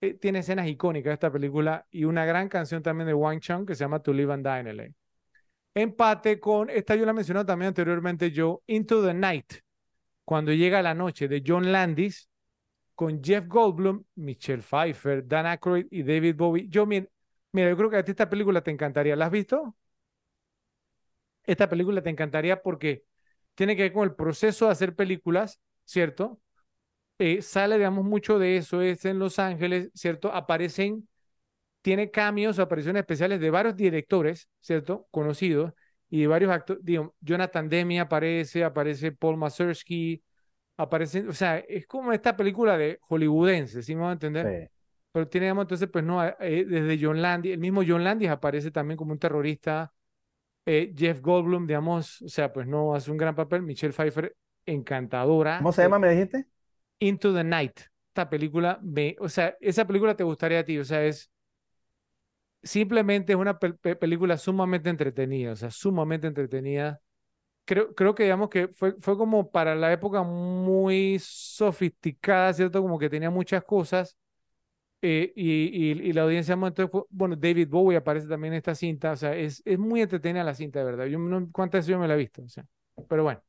Eh, 0.00 0.14
tiene 0.14 0.40
escenas 0.40 0.68
icónicas 0.68 1.14
esta 1.14 1.32
película 1.32 1.86
y 1.90 2.04
una 2.04 2.24
gran 2.26 2.48
canción 2.48 2.82
también 2.82 3.06
de 3.08 3.14
Wang 3.14 3.40
Chung 3.40 3.66
que 3.66 3.74
se 3.74 3.84
llama 3.84 4.00
To 4.02 4.12
Live 4.12 4.32
and 4.34 4.46
Die 4.46 4.60
in 4.60 4.66
LA. 4.68 4.84
Empate 5.74 6.40
con, 6.40 6.70
esta 6.70 6.96
yo 6.96 7.06
la 7.06 7.12
mencioné 7.14 7.44
también 7.44 7.68
anteriormente 7.68 8.30
yo, 8.32 8.62
Into 8.66 9.04
the 9.06 9.14
Night, 9.14 9.54
cuando 10.24 10.52
llega 10.52 10.82
la 10.82 10.94
noche 10.94 11.28
de 11.28 11.42
John 11.46 11.72
Landis 11.72 12.28
con 13.02 13.20
Jeff 13.20 13.48
Goldblum, 13.48 14.04
Michelle 14.14 14.62
Pfeiffer, 14.62 15.26
Dan 15.26 15.44
Aykroyd 15.46 15.86
y 15.90 16.04
David 16.04 16.36
Bowie. 16.36 16.68
Yo, 16.68 16.86
mira, 16.86 17.04
mira, 17.50 17.68
yo 17.70 17.76
creo 17.76 17.90
que 17.90 17.96
a 17.96 18.04
ti 18.04 18.12
esta 18.12 18.30
película 18.30 18.62
te 18.62 18.70
encantaría. 18.70 19.16
¿La 19.16 19.26
has 19.26 19.32
visto? 19.32 19.74
Esta 21.42 21.68
película 21.68 22.00
te 22.00 22.10
encantaría 22.10 22.62
porque 22.62 23.04
tiene 23.56 23.74
que 23.74 23.82
ver 23.82 23.92
con 23.92 24.04
el 24.04 24.14
proceso 24.14 24.66
de 24.66 24.70
hacer 24.72 24.94
películas, 24.94 25.60
¿cierto? 25.84 26.40
Eh, 27.18 27.42
sale, 27.42 27.76
digamos, 27.76 28.04
mucho 28.04 28.38
de 28.38 28.56
eso, 28.56 28.82
es 28.82 29.04
en 29.04 29.18
Los 29.18 29.40
Ángeles, 29.40 29.90
¿cierto? 29.94 30.32
Aparecen, 30.32 31.08
tiene 31.82 32.10
cambios, 32.10 32.60
apariciones 32.60 33.00
especiales 33.00 33.40
de 33.40 33.50
varios 33.50 33.76
directores, 33.76 34.48
¿cierto? 34.60 35.08
Conocidos 35.10 35.72
y 36.10 36.22
de 36.22 36.26
varios 36.28 36.52
actores, 36.52 36.82
Jonathan 37.20 37.68
Demme 37.68 38.00
aparece, 38.00 38.64
aparece 38.64 39.12
Paul 39.12 39.38
Mazursky, 39.38 40.22
aparecen, 40.76 41.28
o 41.28 41.32
sea, 41.32 41.58
es 41.58 41.86
como 41.86 42.12
esta 42.12 42.36
película 42.36 42.76
de 42.78 42.98
hollywoodense, 43.02 43.82
¿sí 43.82 43.94
me 43.94 44.02
van 44.02 44.10
a 44.10 44.12
entender? 44.14 44.52
Sí. 44.52 44.68
Pero 45.12 45.28
tiene, 45.28 45.46
digamos, 45.46 45.64
entonces, 45.64 45.88
pues 45.92 46.04
no, 46.04 46.24
eh, 46.24 46.64
desde 46.66 46.98
John 47.02 47.22
Landis, 47.22 47.52
el 47.54 47.58
mismo 47.60 47.82
John 47.86 48.04
Landis 48.04 48.30
aparece 48.30 48.70
también 48.70 48.96
como 48.98 49.12
un 49.12 49.18
terrorista, 49.18 49.92
eh, 50.66 50.94
Jeff 50.96 51.20
Goldblum, 51.20 51.66
digamos, 51.66 52.22
o 52.22 52.28
sea, 52.28 52.52
pues 52.52 52.66
no 52.66 52.94
hace 52.94 53.10
un 53.10 53.18
gran 53.18 53.34
papel, 53.36 53.62
Michelle 53.62 53.92
Pfeiffer, 53.94 54.36
encantadora. 54.66 55.68
¿Cómo 55.68 55.72
se 55.72 55.82
eh, 55.82 55.82
llama, 55.82 55.98
me 55.98 56.10
dijiste? 56.10 56.46
Into 57.00 57.32
the 57.34 57.44
Night. 57.44 57.80
Esta 58.08 58.28
película, 58.28 58.78
me, 58.82 59.16
o 59.20 59.28
sea, 59.28 59.56
esa 59.60 59.86
película 59.86 60.14
te 60.16 60.24
gustaría 60.24 60.60
a 60.60 60.64
ti, 60.64 60.78
o 60.78 60.84
sea, 60.84 61.02
es 61.04 61.30
simplemente 62.62 63.32
es 63.32 63.38
una 63.38 63.58
pe- 63.58 63.74
pe- 63.74 63.96
película 63.96 64.36
sumamente 64.38 64.90
entretenida, 64.90 65.52
o 65.52 65.56
sea, 65.56 65.70
sumamente 65.70 66.26
entretenida. 66.26 67.00
Creo, 67.64 67.94
creo 67.94 68.14
que 68.14 68.24
digamos 68.24 68.48
que 68.50 68.68
fue, 68.68 68.94
fue 69.00 69.16
como 69.16 69.50
para 69.50 69.74
la 69.76 69.92
época 69.92 70.22
muy 70.22 71.18
sofisticada, 71.20 72.52
¿cierto? 72.52 72.82
Como 72.82 72.98
que 72.98 73.08
tenía 73.10 73.30
muchas 73.30 73.64
cosas. 73.64 74.16
eh, 75.02 75.32
y, 75.36 75.92
y- 75.92 76.10
y 76.10 76.12
la 76.14 76.22
audiencia, 76.22 76.54
bueno, 76.56 76.68
entonces 76.68 76.92
bueno, 77.10 77.36
David 77.36 77.68
Bowie 77.68 77.96
aparece 77.98 78.28
también 78.28 78.54
en 78.54 78.58
esta 78.58 78.74
cinta, 78.74 79.12
o 79.12 79.16
sea, 79.16 79.36
es, 79.36 79.62
es 79.64 79.78
muy 79.78 80.00
entretenida 80.02 80.44
la 80.44 80.54
cinta, 80.54 80.78
de 80.80 80.84
verdad. 80.86 81.06
Yo 81.06 81.18
no, 81.18 81.48
¿cuántas 81.52 81.80
veces 81.80 81.88
yo 81.92 81.98
me 82.00 82.08
la 82.08 82.14
he 82.14 82.18
visto? 82.18 82.42
O 82.44 82.48
sea, 82.48 82.66
pero 83.08 83.24
bueno, 83.24 83.42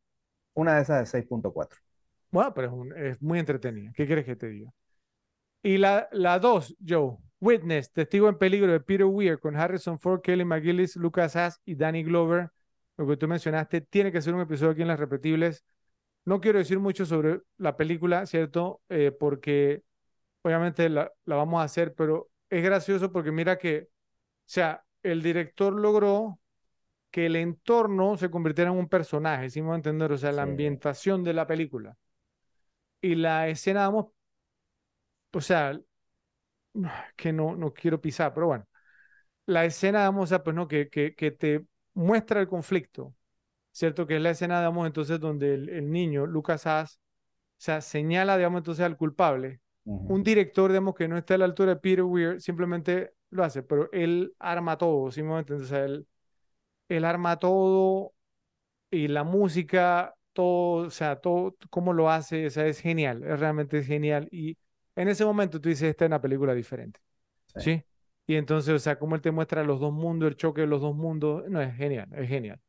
Una 0.55 0.75
de 0.77 0.81
esas 0.81 0.99
de 1.01 1.05
6.4. 1.05 1.77
bueno, 2.31 2.53
pero 2.53 2.67
es, 2.67 2.73
un- 2.73 2.97
es 2.97 3.21
muy 3.21 3.39
entretenida. 3.39 3.91
¿Qué 3.95 4.05
quieres 4.05 4.25
que 4.25 4.35
te 4.35 4.47
diga? 4.49 4.71
Y 5.63 5.77
la, 5.77 6.07
la 6.11 6.39
dos, 6.39 6.75
Joe, 6.87 7.17
Witness, 7.39 7.91
Testigo 7.91 8.29
en 8.29 8.37
Peligro 8.37 8.71
de 8.71 8.79
Peter 8.81 9.05
Weir 9.05 9.39
con 9.39 9.55
Harrison 9.55 9.99
Ford, 9.99 10.21
Kelly 10.21 10.45
McGillis, 10.45 10.95
Lucas 10.97 11.35
Haas 11.35 11.61
y 11.65 11.75
Danny 11.75 12.03
Glover, 12.03 12.51
lo 12.97 13.07
que 13.07 13.17
tú 13.17 13.27
mencionaste, 13.27 13.81
tiene 13.81 14.11
que 14.11 14.21
ser 14.21 14.33
un 14.33 14.41
episodio 14.41 14.71
aquí 14.71 14.81
en 14.81 14.87
Las 14.89 14.99
Repetibles. 14.99 15.63
No 16.25 16.41
quiero 16.41 16.59
decir 16.59 16.79
mucho 16.79 17.05
sobre 17.05 17.41
la 17.57 17.77
película, 17.77 18.25
¿cierto? 18.25 18.81
Eh, 18.89 19.11
porque 19.19 19.83
obviamente 20.43 20.89
la, 20.89 21.11
la 21.25 21.35
vamos 21.37 21.61
a 21.61 21.65
hacer, 21.65 21.95
pero 21.95 22.29
es 22.49 22.63
gracioso 22.63 23.11
porque 23.11 23.31
mira 23.31 23.57
que, 23.59 23.89
o 23.89 23.89
sea, 24.45 24.85
el 25.03 25.23
director 25.23 25.73
logró 25.73 26.39
que 27.11 27.27
el 27.27 27.35
entorno 27.37 28.17
se 28.17 28.29
convirtiera 28.31 28.71
en 28.71 28.77
un 28.77 28.89
personaje, 28.89 29.49
¿sí 29.49 29.61
me 29.61 29.67
voy 29.69 29.73
a 29.75 29.77
entender? 29.77 30.11
O 30.11 30.17
sea, 30.17 30.31
la 30.31 30.43
Sí. 30.43 30.43
ambientación 30.43 31.23
de 31.23 31.33
la 31.33 31.47
película. 31.47 31.97
Y 33.01 33.15
la 33.15 33.47
escena, 33.49 33.87
vamos, 33.87 34.07
o 35.33 35.41
sea, 35.41 35.79
que 37.15 37.33
no, 37.33 37.55
no 37.55 37.73
quiero 37.73 38.01
pisar, 38.01 38.33
pero 38.33 38.47
bueno, 38.47 38.67
la 39.47 39.65
escena, 39.65 40.01
vamos, 40.01 40.25
o 40.25 40.27
sea, 40.27 40.43
pues 40.43 40.55
no, 40.55 40.67
que, 40.67 40.89
que, 40.89 41.15
que 41.15 41.31
te 41.31 41.65
muestra 41.93 42.41
el 42.41 42.47
conflicto, 42.47 43.13
¿cierto? 43.71 44.07
Que 44.07 44.17
es 44.17 44.21
la 44.21 44.31
escena, 44.31 44.59
digamos, 44.59 44.87
entonces 44.87 45.19
donde 45.19 45.53
el, 45.55 45.69
el 45.69 45.91
niño, 45.91 46.25
Lucas 46.27 46.67
Haas, 46.67 46.99
o 47.59 47.61
sea, 47.63 47.81
señala, 47.81 48.37
digamos, 48.37 48.59
entonces 48.59 48.85
al 48.85 48.97
culpable. 48.97 49.61
Ujú. 49.85 50.13
Un 50.13 50.23
director, 50.23 50.71
digamos, 50.71 50.95
que 50.95 51.07
no 51.07 51.17
está 51.17 51.35
a 51.35 51.37
la 51.39 51.45
altura 51.45 51.75
de 51.75 51.81
Peter 51.81 52.03
Weir, 52.03 52.41
simplemente 52.41 53.13
lo 53.31 53.43
hace, 53.43 53.63
pero 53.63 53.89
él 53.93 54.35
arma 54.39 54.77
todo, 54.77 55.11
¿sí 55.11 55.21
entender? 55.21 55.61
O 55.61 55.65
sea, 55.65 55.85
él, 55.85 56.07
él 56.89 57.05
arma 57.05 57.39
todo 57.39 58.13
y 58.91 59.07
la 59.07 59.23
música, 59.23 60.15
todo, 60.33 60.87
o 60.87 60.91
sea, 60.91 61.17
todo, 61.21 61.55
cómo 61.69 61.93
lo 61.93 62.09
hace, 62.09 62.47
o 62.47 62.49
sea, 62.49 62.67
es 62.67 62.79
genial, 62.79 63.23
es 63.23 63.39
realmente 63.39 63.83
genial. 63.83 64.27
Y 64.31 64.57
en 64.95 65.07
ese 65.09 65.25
momento 65.25 65.59
tú 65.61 65.69
dices, 65.69 65.89
esta 65.89 66.05
es 66.05 66.09
una 66.09 66.21
película 66.21 66.53
diferente, 66.53 66.99
Sí. 67.47 67.61
¿sí? 67.61 67.83
Y 68.27 68.35
entonces, 68.35 68.73
o 68.73 68.79
sea, 68.79 68.97
cómo 68.99 69.15
él 69.15 69.21
te 69.21 69.31
muestra 69.31 69.63
los 69.63 69.79
dos 69.79 69.91
mundos, 69.93 70.29
el 70.29 70.37
choque 70.37 70.61
de 70.61 70.67
los 70.67 70.81
dos 70.81 70.95
mundos, 70.95 71.43
no, 71.49 71.61
es 71.61 71.75
genial, 71.75 72.07
es 72.13 72.27
genial. 72.29 72.59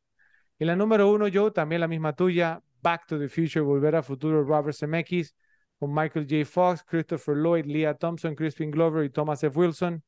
Y 0.59 0.65
la 0.65 0.75
número 0.75 1.11
uno, 1.11 1.27
yo, 1.27 1.51
también 1.53 1.81
la 1.81 1.87
misma 1.87 2.13
tuya, 2.15 2.61
Back 2.81 3.07
to 3.07 3.19
the 3.19 3.29
Future, 3.29 3.61
Volver 3.61 3.95
a 3.97 4.03
Futuro, 4.03 4.43
Robert 4.43 4.75
Zemeckis, 4.77 5.35
con 5.79 5.93
Michael 5.93 6.27
J. 6.29 6.45
Fox, 6.45 6.83
Christopher 6.83 7.35
Lloyd, 7.37 7.65
Leah 7.65 7.95
Thompson, 7.95 8.35
Crispin 8.35 8.71
Glover 8.71 9.05
y 9.05 9.09
Thomas 9.09 9.43
F. 9.43 9.57
Wilson. 9.59 10.03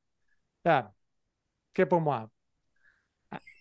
Ya, 0.66 0.94
¿qué 1.74 1.86
podemos 1.88 2.16
hacer? 2.18 2.32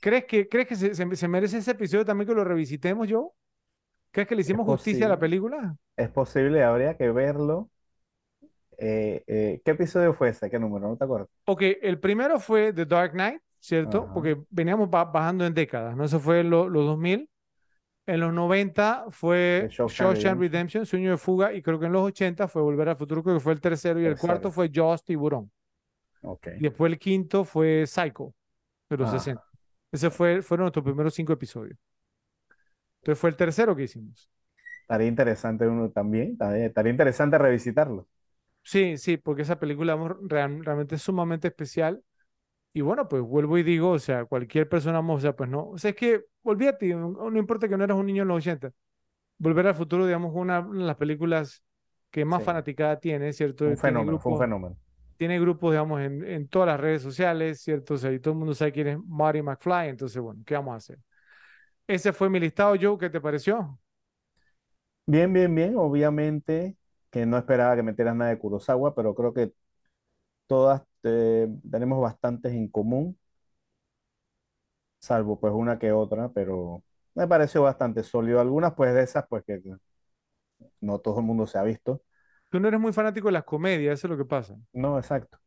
¿Crees 0.01 0.25
que, 0.27 0.49
crees 0.49 0.69
que 0.69 0.77
se, 0.77 0.95
se- 0.95 1.17
se 1.17 1.29
merece 1.29 1.59
ese 1.59 1.73
episodio 1.73 2.05
también 2.05 2.29
que 2.29 2.35
lo 2.35 2.45
revisitemos 2.45 3.09
yo? 3.09 3.35
¿Crees 4.13 4.29
que 4.29 4.37
le 4.37 4.43
hicimos 4.43 4.67
justicia 4.67 5.07
a 5.07 5.11
la 5.11 5.19
película? 5.21 5.77
Es 5.97 6.09
posible, 6.11 6.63
habría 6.65 6.97
que 6.97 7.11
verlo. 7.11 7.71
Eh, 8.79 9.23
eh, 9.27 9.61
¿qué 9.65 9.71
episodio 9.73 10.13
fue 10.15 10.31
ese? 10.31 10.51
¿Qué 10.51 10.59
número? 10.59 10.89
¿No 10.89 10.97
te 10.97 11.05
acuerdas? 11.05 11.29
Ok, 11.47 11.63
el 11.83 11.99
primero 12.01 12.39
fue 12.39 12.73
The 12.73 12.85
Dark 12.87 13.13
Knight, 13.13 13.41
¿cierto? 13.61 14.05
Ajá. 14.05 14.15
Porque 14.15 14.43
veníamos 14.51 14.91
ba- 14.91 15.05
bajando 15.05 15.47
en 15.47 15.55
décadas, 15.55 15.97
¿no? 15.97 16.05
Eso 16.05 16.21
fue 16.21 16.41
en 16.41 16.51
lo- 16.51 16.69
los 16.69 16.85
2000. 16.85 17.29
En 18.07 18.21
los 18.21 18.33
90 18.33 19.07
fue 19.11 19.69
The 19.69 19.89
Shawshank 19.89 20.39
Redemption. 20.39 20.87
Sueño 20.87 21.11
de 21.13 21.17
Fuga, 21.17 21.53
y 21.53 21.63
creo 21.63 21.79
que 21.81 21.87
en 21.87 21.93
los 21.93 22.03
80 22.03 22.47
fue 22.49 22.63
Volver 22.63 22.89
al 22.89 22.97
Futuro, 22.97 23.23
creo 23.23 23.37
que 23.37 23.41
fue 23.41 23.53
el 23.53 23.61
tercero, 23.61 24.01
y 24.01 24.05
el 24.05 24.11
Tercero. 24.13 24.29
cuarto 24.33 24.51
fue 24.53 24.71
Jaws 24.73 25.03
Tiburón. 25.05 25.51
Ok. 26.23 26.49
Y 26.59 26.63
después 26.65 26.93
el 26.93 26.99
quinto 26.99 27.45
fue 27.45 27.85
Psycho, 27.87 28.35
de 28.91 28.97
los 28.97 29.09
Ah. 29.09 29.19
60. 29.19 29.45
Ese 29.93 30.11
fue, 30.11 30.43
fueron 30.43 30.65
nuestros 30.65 30.85
primeros 30.85 31.15
cinco 31.15 31.33
episodios. 31.33 31.79
Entonces 33.01 33.21
fue 33.21 33.31
el 33.31 33.37
tercero 33.37 33.75
que 33.75 33.85
hicimos. 33.85 34.29
Estaría 34.83 35.09
interesante 35.09 35.67
uno 35.67 35.91
también. 35.91 36.33
Estaría, 36.33 36.67
estaría 36.67 36.91
interesante 36.93 37.39
revisitarlo. 37.39 38.07
Sí, 38.69 38.99
sí, 38.99 39.17
porque 39.17 39.43
esa 39.43 39.59
película 39.61 39.97
real- 40.23 40.65
realmente 40.65 40.97
es 40.97 41.03
sumamente 41.03 41.49
especial. 41.49 42.03
Y 42.75 42.83
bueno, 42.83 43.09
pues 43.09 43.23
vuelvo 43.23 43.59
y 43.59 43.65
digo, 43.65 43.91
o 43.93 43.99
sea, 44.01 44.25
cualquier 44.27 44.69
persona, 44.69 45.01
o 45.01 45.21
sea, 45.21 45.37
pues 45.37 45.51
no. 45.51 45.71
O 45.71 45.79
sea, 45.79 45.91
es 45.91 45.97
que, 45.97 46.25
olvídate, 46.43 46.89
no, 46.95 47.11
no 47.31 47.39
importa 47.39 47.69
que 47.69 47.77
no 47.79 47.85
eras 47.85 47.99
un 47.99 48.07
niño 48.07 48.23
en 48.23 48.29
los 48.29 48.39
80. 48.39 48.73
Volver 49.39 49.67
al 49.69 49.75
futuro, 49.77 50.07
digamos, 50.07 50.33
una, 50.35 50.63
de 50.63 50.79
las 50.85 50.97
películas 50.97 51.63
que 52.11 52.25
más 52.25 52.43
Sí. 52.43 52.43
fanaticada 52.45 53.01
tiene, 53.01 53.33
¿cierto? 53.35 53.67
Un 53.67 53.77
Tiene 53.77 53.77
fenómeno, 53.77 54.19
fue 54.19 54.33
un 54.33 54.39
fenómeno. 54.39 54.77
tiene 55.19 55.41
grupos, 55.41 55.73
digamos, 55.73 56.01
en, 56.03 56.25
en 56.25 56.49
todas 56.49 56.69
las 56.69 56.81
redes 56.81 57.03
sociales, 57.03 57.61
¿cierto? 57.63 57.95
O 57.95 57.99
sea, 57.99 58.13
y 58.13 58.21
todo 58.21 58.33
el 58.35 58.39
mundo 58.41 58.55
sabe 58.55 58.73
quién 58.73 58.89
es 58.89 58.99
Marty 59.07 59.43
McFly, 59.43 59.89
entonces, 59.91 60.21
bueno, 60.23 60.43
¿qué 60.47 60.55
vamos 60.55 60.75
a 60.75 60.77
hacer? 60.79 60.99
Ese 61.87 62.13
fue 62.13 62.31
mi 62.31 62.41
listado, 62.41 62.77
Joe, 62.81 62.99
¿qué 62.99 63.11
te 63.11 63.21
pareció? 63.21 63.79
Bien, 65.07 65.33
bien, 65.33 65.55
bien. 65.55 65.77
Obviamente 65.77 66.77
que 67.17 67.27
no 67.27 67.39
esperaba 67.39 67.77
que 67.77 67.83
metieras 67.83 68.17
nada 68.17 68.31
de 68.31 68.39
Kurosawa, 68.39 68.95
pero 68.95 69.15
creo 69.15 69.33
que 69.35 69.53
todas 70.47 70.83
eh, 71.05 71.49
tenemos 71.71 72.01
bastantes 72.03 72.53
en 72.55 72.69
común, 72.69 73.19
salvo 74.99 75.39
pues 75.41 75.53
una 75.55 75.79
que 75.79 75.93
otra, 75.93 76.29
pero 76.33 76.83
me 77.15 77.27
pareció 77.29 77.63
bastante 77.63 78.03
sólido. 78.03 78.41
Algunas 78.41 78.75
pues 78.75 78.95
de 78.95 79.03
esas 79.03 79.27
pues 79.29 79.45
que 79.45 79.61
no 80.81 80.99
todo 81.01 81.21
el 81.21 81.27
mundo 81.27 81.47
se 81.47 81.59
ha 81.59 81.63
visto. 81.63 82.03
Tú 82.51 82.59
no 82.61 82.67
eres 82.69 82.81
muy 82.81 82.93
fanático 82.93 83.29
de 83.29 83.33
las 83.33 83.45
comedias, 83.45 83.95
eso 83.99 84.07
es 84.09 84.11
lo 84.11 84.17
que 84.19 84.25
pasa. 84.25 84.57
No, 84.73 84.99
exacto. 84.99 85.39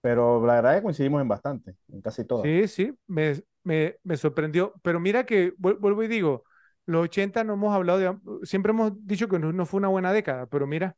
Pero 0.00 0.44
la 0.46 0.54
verdad 0.56 0.74
es 0.74 0.78
que 0.80 0.82
coincidimos 0.84 1.22
en 1.22 1.28
bastante, 1.28 1.76
en 1.88 2.00
casi 2.02 2.24
todas. 2.24 2.52
Sí, 2.52 2.68
sí, 2.68 2.92
me, 3.06 3.42
me, 3.64 3.96
me 4.04 4.16
sorprendió. 4.16 4.74
Pero 4.82 5.00
mira 5.00 5.24
que, 5.26 5.54
vuel- 5.56 5.78
vuelvo 5.78 6.02
y 6.04 6.08
digo, 6.08 6.44
los 6.88 7.04
80 7.04 7.44
no 7.44 7.52
hemos 7.52 7.74
hablado 7.74 7.98
de, 7.98 8.16
siempre 8.44 8.70
hemos 8.70 8.92
dicho 9.06 9.28
que 9.28 9.38
no, 9.38 9.52
no 9.52 9.66
fue 9.66 9.76
una 9.78 9.88
buena 9.88 10.10
década, 10.10 10.46
pero 10.46 10.66
mira, 10.66 10.96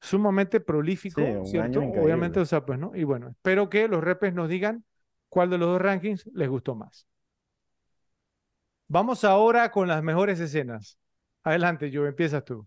sumamente 0.00 0.58
prolífico, 0.60 1.20
Sí, 1.20 1.50
¿cierto? 1.50 1.78
Obviamente, 1.78 2.40
o 2.40 2.44
sea, 2.44 2.66
pues, 2.66 2.78
¿no? 2.78 2.90
Y 2.94 3.04
bueno, 3.04 3.28
espero 3.28 3.70
que 3.70 3.86
los 3.86 4.02
repes 4.02 4.34
nos 4.34 4.48
digan 4.48 4.84
cuál 5.28 5.48
de 5.48 5.58
los 5.58 5.68
dos 5.68 5.80
rankings 5.80 6.28
les 6.34 6.48
gustó 6.48 6.74
más. 6.74 7.06
Vamos 8.88 9.22
ahora 9.22 9.70
con 9.70 9.86
las 9.86 10.02
mejores 10.02 10.40
escenas. 10.40 10.98
Adelante, 11.44 11.92
yo, 11.92 12.06
empiezas 12.06 12.44
tú. 12.44 12.66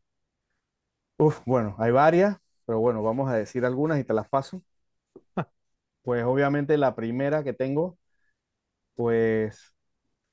Uf, 1.18 1.42
bueno, 1.46 1.76
hay 1.78 1.92
varias, 1.92 2.38
pero 2.66 2.80
bueno, 2.80 3.04
vamos 3.04 3.30
a 3.30 3.36
decir 3.36 3.66
algunas 3.66 4.00
y 4.00 4.06
te 4.06 4.14
las 4.14 4.30
paso. 4.30 4.64
Pues 6.04 6.24
obviamente 6.26 6.78
la 6.78 6.96
primera 6.96 7.44
que 7.44 7.54
tengo, 7.54 7.98
pues 8.96 9.74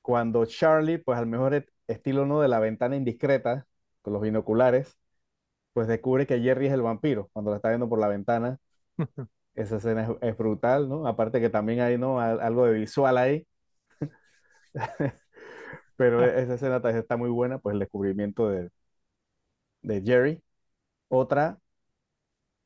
cuando 0.01 0.45
Charlie, 0.45 0.97
pues 0.97 1.17
al 1.17 1.27
mejor 1.27 1.65
estilo 1.91 2.25
no 2.25 2.41
de 2.41 2.47
la 2.47 2.59
ventana 2.59 2.95
indiscreta, 2.95 3.67
con 4.01 4.13
los 4.13 4.21
binoculares, 4.21 4.97
pues 5.73 5.87
descubre 5.87 6.27
que 6.27 6.39
Jerry 6.41 6.67
es 6.67 6.73
el 6.73 6.81
vampiro 6.83 7.29
cuando 7.33 7.51
lo 7.51 7.57
está 7.57 7.69
viendo 7.69 7.89
por 7.89 7.99
la 7.99 8.07
ventana. 8.09 8.59
Esa 9.55 9.77
escena 9.77 10.03
es, 10.03 10.09
es 10.31 10.37
brutal, 10.37 10.89
¿no? 10.89 11.07
Aparte 11.07 11.41
que 11.41 11.49
también 11.49 11.81
hay, 11.81 11.97
¿no? 11.97 12.19
Al- 12.21 12.41
Algo 12.41 12.65
de 12.67 12.73
visual 12.79 13.17
ahí, 13.17 13.47
pero 15.95 16.25
esa 16.25 16.55
escena 16.55 16.81
está 16.83 17.17
muy 17.17 17.29
buena, 17.29 17.59
pues 17.59 17.73
el 17.73 17.79
descubrimiento 17.79 18.49
de, 18.49 18.71
de 19.83 20.01
Jerry. 20.01 20.41
Otra, 21.09 21.59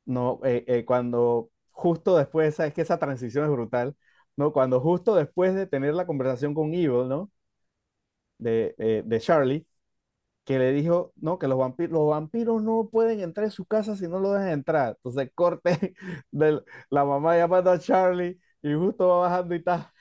no, 0.04 0.40
eh, 0.44 0.64
eh, 0.68 0.84
cuando 0.84 1.50
justo 1.70 2.16
después, 2.16 2.54
sabes 2.56 2.74
que 2.74 2.82
esa 2.82 2.98
transición 2.98 3.44
es 3.44 3.50
brutal, 3.50 3.96
¿no? 4.36 4.52
Cuando 4.52 4.80
justo 4.80 5.14
después 5.14 5.54
de 5.54 5.66
tener 5.66 5.94
la 5.94 6.06
conversación 6.06 6.54
con 6.54 6.72
Evil, 6.74 7.08
¿no? 7.08 7.30
De, 8.38 8.74
de, 8.78 9.02
de 9.04 9.20
Charlie, 9.20 9.66
que 10.44 10.58
le 10.58 10.72
dijo, 10.72 11.12
no, 11.16 11.38
que 11.38 11.48
los 11.48 11.58
vampiros, 11.58 11.92
los 11.92 12.08
vampiros 12.10 12.62
no 12.62 12.88
pueden 12.90 13.20
entrar 13.20 13.46
en 13.46 13.50
su 13.50 13.66
casa 13.66 13.96
si 13.96 14.08
no 14.08 14.18
lo 14.20 14.32
dejan 14.32 14.50
entrar. 14.50 14.90
Entonces, 14.96 15.30
corte 15.34 15.94
de 16.30 16.62
la 16.90 17.04
mamá 17.04 17.36
llamando 17.36 17.70
a 17.70 17.78
Charlie 17.78 18.38
y 18.62 18.74
justo 18.74 19.08
va 19.08 19.18
bajando 19.28 19.54
y 19.54 19.58
está 19.58 19.92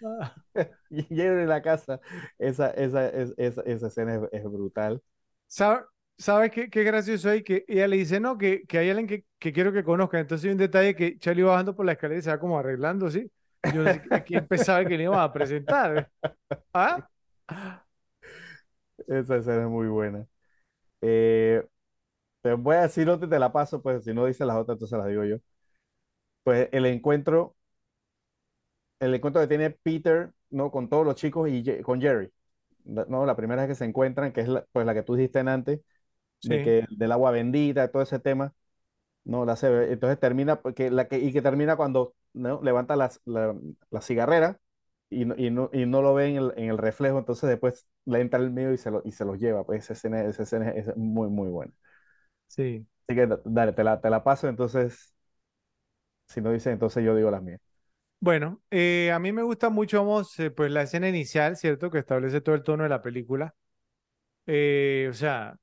y 0.89 1.03
Jerry 1.03 1.43
en 1.43 1.49
la 1.49 1.61
casa. 1.61 1.99
Esa, 2.37 2.71
esa, 2.71 3.09
es- 3.09 3.33
esa, 3.37 3.61
esa 3.63 3.87
escena 3.87 4.15
es, 4.15 4.21
es 4.31 4.43
brutal. 4.45 5.01
¿Sabe- 5.47 5.85
¿Sabes 6.17 6.51
qué, 6.51 6.69
qué 6.69 6.83
gracioso 6.83 7.29
hay? 7.29 7.43
Que 7.43 7.65
ella 7.67 7.87
le 7.87 7.97
dice, 7.97 8.19
no, 8.21 8.37
que, 8.37 8.63
que 8.67 8.77
hay 8.77 8.89
alguien 8.89 9.07
que, 9.07 9.25
que 9.37 9.51
quiero 9.53 9.73
que 9.73 9.83
conozca. 9.83 10.19
Entonces 10.19 10.45
hay 10.45 10.51
un 10.51 10.57
detalle 10.57 10.95
que 10.95 11.17
Charlie 11.19 11.43
va 11.43 11.51
bajando 11.51 11.75
por 11.75 11.85
la 11.85 11.91
escalera 11.93 12.19
y 12.19 12.21
se 12.23 12.29
va 12.29 12.39
como 12.39 12.57
arreglando, 12.57 13.09
¿sí? 13.11 13.29
Yo 13.67 13.81
no 13.81 13.89
sé 13.89 14.05
a 14.09 14.23
quién 14.23 14.47
pensaba 14.47 14.85
que 14.87 14.97
le 14.97 15.03
iban 15.03 15.19
a 15.19 15.33
presentar. 15.33 16.09
¿Ah? 16.73 17.09
Esa 19.07 19.37
escena 19.37 19.63
es 19.63 19.69
muy 19.69 19.87
buena. 19.87 20.25
Eh, 21.01 21.65
te 22.41 22.53
voy 22.55 22.75
a 22.77 22.83
decir 22.83 23.09
otra 23.09 23.27
y 23.27 23.29
te 23.29 23.39
la 23.39 23.53
paso, 23.53 23.81
pues 23.81 24.03
si 24.05 24.13
no 24.13 24.25
dices 24.27 24.47
las 24.47 24.57
otras, 24.57 24.75
entonces 24.77 24.97
las 24.99 25.07
digo 25.09 25.23
yo. 25.25 25.37
Pues 26.43 26.69
el 26.71 26.85
encuentro, 26.85 27.55
el 28.99 29.13
encuentro 29.13 29.41
que 29.41 29.47
tiene 29.47 29.71
Peter, 29.71 30.33
¿no? 30.49 30.71
Con 30.71 30.89
todos 30.89 31.05
los 31.05 31.15
chicos 31.15 31.49
y 31.49 31.63
Ye- 31.63 31.81
con 31.81 32.01
Jerry. 32.01 32.31
No, 32.85 33.25
la 33.25 33.35
primera 33.35 33.63
vez 33.63 33.69
que 33.71 33.75
se 33.75 33.85
encuentran, 33.85 34.31
que 34.31 34.41
es 34.41 34.47
la, 34.47 34.65
pues 34.71 34.85
la 34.85 34.93
que 34.93 35.03
tú 35.03 35.15
dijiste 35.15 35.39
antes, 35.39 35.81
de 36.43 36.61
Sí, 36.61 36.61
que 36.61 36.85
del 36.91 37.11
agua 37.13 37.31
bendita, 37.31 37.89
todo 37.91 38.03
ese 38.03 38.19
tema, 38.19 38.53
no 39.25 39.45
la 39.45 39.53
hace, 39.53 39.93
entonces 39.93 40.19
termina, 40.19 40.61
porque 40.61 40.91
la 40.91 41.07
que, 41.09 41.19
y 41.19 41.33
que 41.33 41.41
termina 41.41 41.77
cuando 41.77 42.15
¿no? 42.33 42.61
levanta 42.63 42.95
las, 42.97 43.21
la, 43.25 43.55
la 43.91 44.01
cigarrera 44.01 44.59
y 45.09 45.25
no, 45.25 45.35
y 45.37 45.49
no, 45.51 45.69
y 45.73 45.85
no 45.85 46.01
lo 46.01 46.13
ve 46.13 46.27
en 46.27 46.37
el, 46.37 46.53
en 46.57 46.69
el 46.69 46.77
reflejo, 46.77 47.19
entonces 47.19 47.49
después 47.49 47.87
le 48.05 48.21
entra 48.21 48.39
el 48.39 48.51
miedo 48.51 48.73
y 48.73 48.77
se, 48.77 48.91
lo, 48.91 49.01
y 49.05 49.11
se 49.11 49.25
los 49.25 49.39
lleva, 49.39 49.65
pues 49.65 49.83
esa 49.83 49.93
escena, 49.93 50.23
esa 50.25 50.43
escena 50.43 50.71
es 50.71 50.95
muy, 50.97 51.29
muy 51.29 51.49
buena. 51.49 51.73
sí. 52.47 52.85
Así 53.07 53.15
que 53.15 53.27
da- 53.27 53.39
dale, 53.45 53.73
te 53.73 53.83
la, 53.83 54.01
te 54.01 54.09
la 54.09 54.23
paso, 54.23 54.47
entonces, 54.47 55.13
si 56.27 56.41
no 56.41 56.51
dices, 56.51 56.73
entonces 56.73 57.03
yo 57.03 57.15
digo 57.15 57.31
las 57.31 57.41
mías. 57.43 57.61
Bueno, 58.19 58.61
eh, 58.71 59.11
a 59.11 59.19
mí 59.19 59.31
me 59.31 59.43
gusta 59.43 59.69
mucho, 59.69 59.99
vamos, 59.99 60.39
eh, 60.39 60.49
pues 60.49 60.71
la 60.71 60.81
escena 60.81 61.07
inicial, 61.09 61.57
¿cierto? 61.57 61.91
Que 61.91 61.99
establece 61.99 62.41
todo 62.41 62.55
el 62.55 62.63
tono 62.63 62.83
de 62.83 62.89
la 62.89 63.01
película. 63.01 63.53
Eh, 64.47 65.07
o 65.11 65.13
sea, 65.13 65.57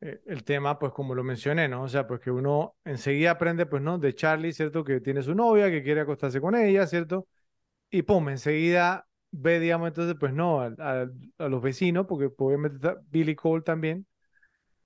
eh, 0.00 0.20
el 0.26 0.44
tema, 0.44 0.78
pues 0.78 0.92
como 0.92 1.14
lo 1.14 1.24
mencioné, 1.24 1.68
¿no? 1.68 1.82
O 1.84 1.88
sea, 1.88 2.06
pues 2.06 2.20
que 2.20 2.30
uno 2.30 2.76
enseguida 2.84 3.32
aprende, 3.32 3.66
pues, 3.66 3.82
¿no? 3.82 3.98
De 3.98 4.14
Charlie, 4.14 4.52
¿cierto? 4.52 4.84
Que 4.84 5.00
tiene 5.00 5.22
su 5.22 5.34
novia, 5.34 5.70
que 5.70 5.82
quiere 5.82 6.02
acostarse 6.02 6.40
con 6.40 6.56
ella, 6.56 6.86
¿cierto? 6.86 7.28
Y 7.90 8.02
pum, 8.02 8.28
enseguida 8.28 9.08
ve, 9.30 9.60
digamos, 9.60 9.88
entonces, 9.88 10.16
pues, 10.18 10.32
no, 10.32 10.60
al- 10.60 10.76
al- 10.80 11.12
a, 11.38 11.48
los 11.48 11.62
vecinos, 11.62 12.06
porque 12.08 12.30
obviamente 12.38 12.76
está 12.76 13.00
Billy 13.10 13.34
Cole 13.34 13.62
también. 13.62 14.06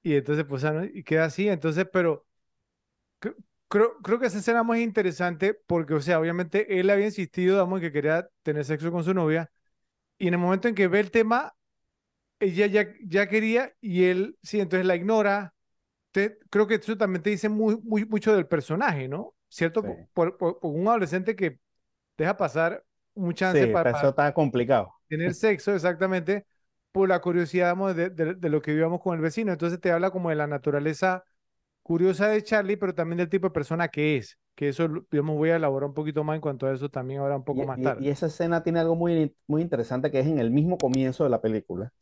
Y 0.03 0.14
entonces, 0.16 0.44
pues, 0.48 0.64
y 0.94 1.05
queda 1.05 1.26
así. 1.26 1.48
Entonces, 1.48 1.86
pero 1.92 2.26
cre- 3.20 3.36
creo, 3.68 3.98
creo 4.03 4.18
que 4.20 4.26
esa 4.26 4.38
escena 4.38 4.61
es 4.61 4.66
muy 4.66 4.82
interesante 4.82 5.55
porque, 5.66 5.94
o 5.94 6.00
sea, 6.00 6.20
obviamente 6.20 6.80
él 6.80 6.90
había 6.90 7.07
insistido, 7.07 7.57
digamos, 7.57 7.80
que 7.80 7.92
quería 7.92 8.28
tener 8.42 8.64
sexo 8.64 8.92
con 8.92 9.05
su 9.05 9.14
novia. 9.14 9.50
Y 10.18 10.28
en 10.28 10.34
el 10.34 10.40
momento 10.40 10.68
en 10.68 10.74
que 10.76 10.88
ve 10.88 11.00
el 11.00 11.11
tema, 11.11 11.55
ella 12.40 12.66
ya, 12.66 12.86
ya 13.05 13.28
quería 13.28 13.74
y 13.80 14.05
él, 14.05 14.38
sí, 14.42 14.61
entonces 14.61 14.86
la 14.86 14.96
ignora. 14.96 15.55
Te- 16.12 16.38
creo 16.50 16.66
que 16.68 16.76
eso 16.76 16.96
también 16.98 17.22
te 17.22 17.30
dice 17.30 17.48
muy, 17.48 17.78
muy, 17.84 18.05
mucho 18.07 18.34
del 18.34 18.46
personaje, 18.48 19.09
¿no? 19.09 19.34
¿Cierto? 19.48 19.82
Sí, 19.82 19.88
Por, 20.14 20.36
por- 20.38 20.61
por 20.61 20.72
un 20.74 20.88
adolescente 20.88 21.36
que 21.36 21.61
deja 22.18 22.36
pasar 22.36 22.84
un 23.15 23.35
sí, 23.41 23.57
chance 23.57 23.69
para, 23.69 23.93
eso 23.93 24.09
está 24.11 24.33
complicado. 24.35 24.95
tener 25.09 25.35
sexo, 25.35 25.75
exactamente, 25.75 26.47
por 26.93 27.09
la 27.09 27.21
curiosidad, 27.21 27.77
de, 27.95 28.11
de- 28.11 28.35
de 28.35 28.49
lo 28.51 28.63
que 28.63 28.73
vivíamos 28.73 29.01
con 29.01 29.15
el 29.17 29.21
vecino. 29.23 29.53
Entonces 29.53 29.81
te 29.81 29.91
habla 29.93 30.11
como 30.11 30.31
de 30.31 30.37
la 30.37 30.47
naturaleza 30.47 31.25
curiosa 31.83 32.29
de 32.29 32.43
Charlie, 32.45 32.77
pero 32.77 32.95
también 32.95 33.19
del 33.19 33.31
tipo 33.31 33.49
de 33.49 33.53
persona 33.55 33.89
que 33.89 34.17
es, 34.19 34.39
que 34.55 34.69
eso, 34.71 34.89
digamos, 35.11 35.37
voy 35.37 35.51
a 35.51 35.57
elaborar 35.57 35.89
un 35.91 35.95
poquito 35.95 36.25
más 36.25 36.37
en 36.37 36.41
cuanto 36.43 36.67
a 36.67 36.75
eso 36.75 36.91
también 36.91 37.21
ahora 37.21 37.37
un 37.37 37.45
poco 37.45 37.65
Y, 37.65 37.67
más 37.67 37.81
tarde. 37.83 38.07
y 38.07 38.09
esa 38.11 38.27
escena 38.27 38.63
tiene 38.63 38.81
algo 38.81 38.97
muy, 38.97 39.37
muy 39.47 39.63
interesante 39.63 40.11
que 40.11 40.21
es 40.21 40.27
en 40.27 40.39
el 40.39 40.51
mismo 40.51 40.79
comienzo 40.79 41.25
de 41.25 41.31
la 41.31 41.41
película, 41.43 41.93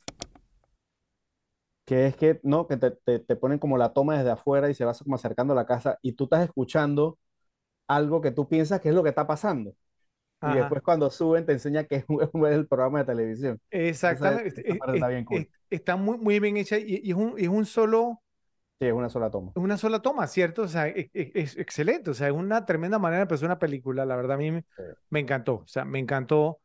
que 1.85 2.07
es 2.07 2.17
que, 2.17 2.41
¿no? 2.45 2.67
Que 2.67 2.77
te, 2.77 2.91
te, 2.93 3.19
te 3.21 3.37
ponen 3.37 3.59
como 3.59 3.77
la 3.79 3.93
toma 3.93 4.17
desde 4.17 4.31
afuera 4.31 4.71
y 4.71 4.75
se 4.75 4.85
va 4.85 4.95
como 4.95 5.17
acercando 5.17 5.53
a 5.53 5.57
la 5.57 5.67
casa 5.67 5.99
y 6.03 6.13
tú 6.13 6.25
estás 6.25 6.45
escuchando 6.45 7.19
algo 7.89 8.21
que 8.23 8.33
tú 8.33 8.49
piensas 8.49 8.81
que 8.81 8.91
es 8.91 8.97
lo 8.97 9.03
que 9.03 9.11
está 9.11 9.27
pasando. 9.27 9.75
Y 10.45 10.47
Ajá. 10.47 10.55
después 10.57 10.83
cuando 10.83 11.11
suben 11.11 11.47
te 11.47 11.53
enseña 11.53 11.85
que 11.85 11.97
es, 11.97 12.05
el 12.51 12.67
programa 12.69 13.01
de 13.01 13.05
televisión. 13.07 13.61
Esa, 14.07 14.39
Exactamente. 14.41 14.61
esa 14.63 14.75
es- 14.75 14.79
parte 14.79 14.95
es- 14.99 15.05
está 15.05 15.09
bien 15.09 15.25
cool. 15.25 15.47
es- 15.47 15.49
está 15.71 15.97
muy, 15.97 16.19
muy 16.19 16.41
bien 16.41 16.57
hecha 16.57 16.79
y, 16.79 17.01
y 17.05 17.11
es 17.11 17.17
un, 17.17 17.35
es 17.39 17.49
un 17.49 17.67
solo, 17.67 18.23
Sí, 18.81 18.87
es 18.87 18.93
una 18.93 19.09
sola 19.09 19.31
toma. 19.31 19.55
es 19.55 19.63
una 19.63 19.77
sola 19.79 20.01
toma, 20.01 20.27
¿cierto? 20.27 20.63
O 20.63 20.69
sea, 20.69 20.89
es, 20.89 21.11
es- 21.13 21.31
es 21.35 21.57
excelente. 21.59 22.11
O 22.11 22.15
sea, 22.15 22.29
es 22.29 22.33
una 22.35 22.65
tremenda 22.65 22.99
manera 22.99 23.19
de 23.21 23.23
empezar 23.23 23.47
una 23.47 23.59
película. 23.59 24.05
La 24.07 24.17
verdad, 24.17 24.35
a 24.37 24.39
mí 24.39 24.51
me, 24.51 24.65
Sí. 24.77 24.83
me 25.11 25.21
encantó. 25.21 25.57
O 25.57 25.67
sea, 25.67 25.85
me 25.85 25.99
encantó. 25.99 26.61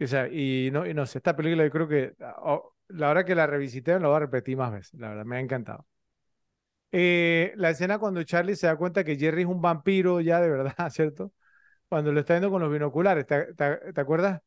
O 0.00 0.06
sea, 0.08 0.28
y 0.28 0.70
no, 0.72 0.86
y 0.86 0.94
no 0.94 1.06
sé, 1.06 1.18
esta 1.18 1.36
película 1.36 1.64
yo 1.64 1.70
creo 1.70 1.88
que 1.88 2.14
oh, 2.38 2.74
la 2.88 3.10
hora 3.10 3.24
que 3.24 3.34
la 3.36 3.46
revisité 3.46 3.98
la 4.00 4.08
voy 4.08 4.16
a 4.18 4.20
repetir 4.20 4.56
más 4.58 4.72
veces. 4.72 4.94
La 5.00 5.10
verdad, 5.10 5.24
me 5.26 5.36
ha 5.38 5.40
encantado. 5.40 5.86
Eh, 6.92 7.52
la 7.56 7.70
escena 7.70 7.98
cuando 7.98 8.22
Charlie 8.24 8.56
se 8.56 8.66
da 8.66 8.76
cuenta 8.76 9.04
que 9.04 9.16
Jerry 9.16 9.42
es 9.42 9.48
un 9.48 9.60
vampiro 9.62 10.20
ya 10.20 10.40
de 10.40 10.50
verdad, 10.50 10.74
¿cierto? 10.90 11.32
Cuando 11.90 12.12
lo 12.12 12.20
está 12.20 12.34
viendo 12.34 12.50
con 12.52 12.62
los 12.62 12.72
binoculares, 12.72 13.26
¿te, 13.26 13.54
te- 13.54 13.94
te 13.94 14.02
acuerdas? 14.02 14.42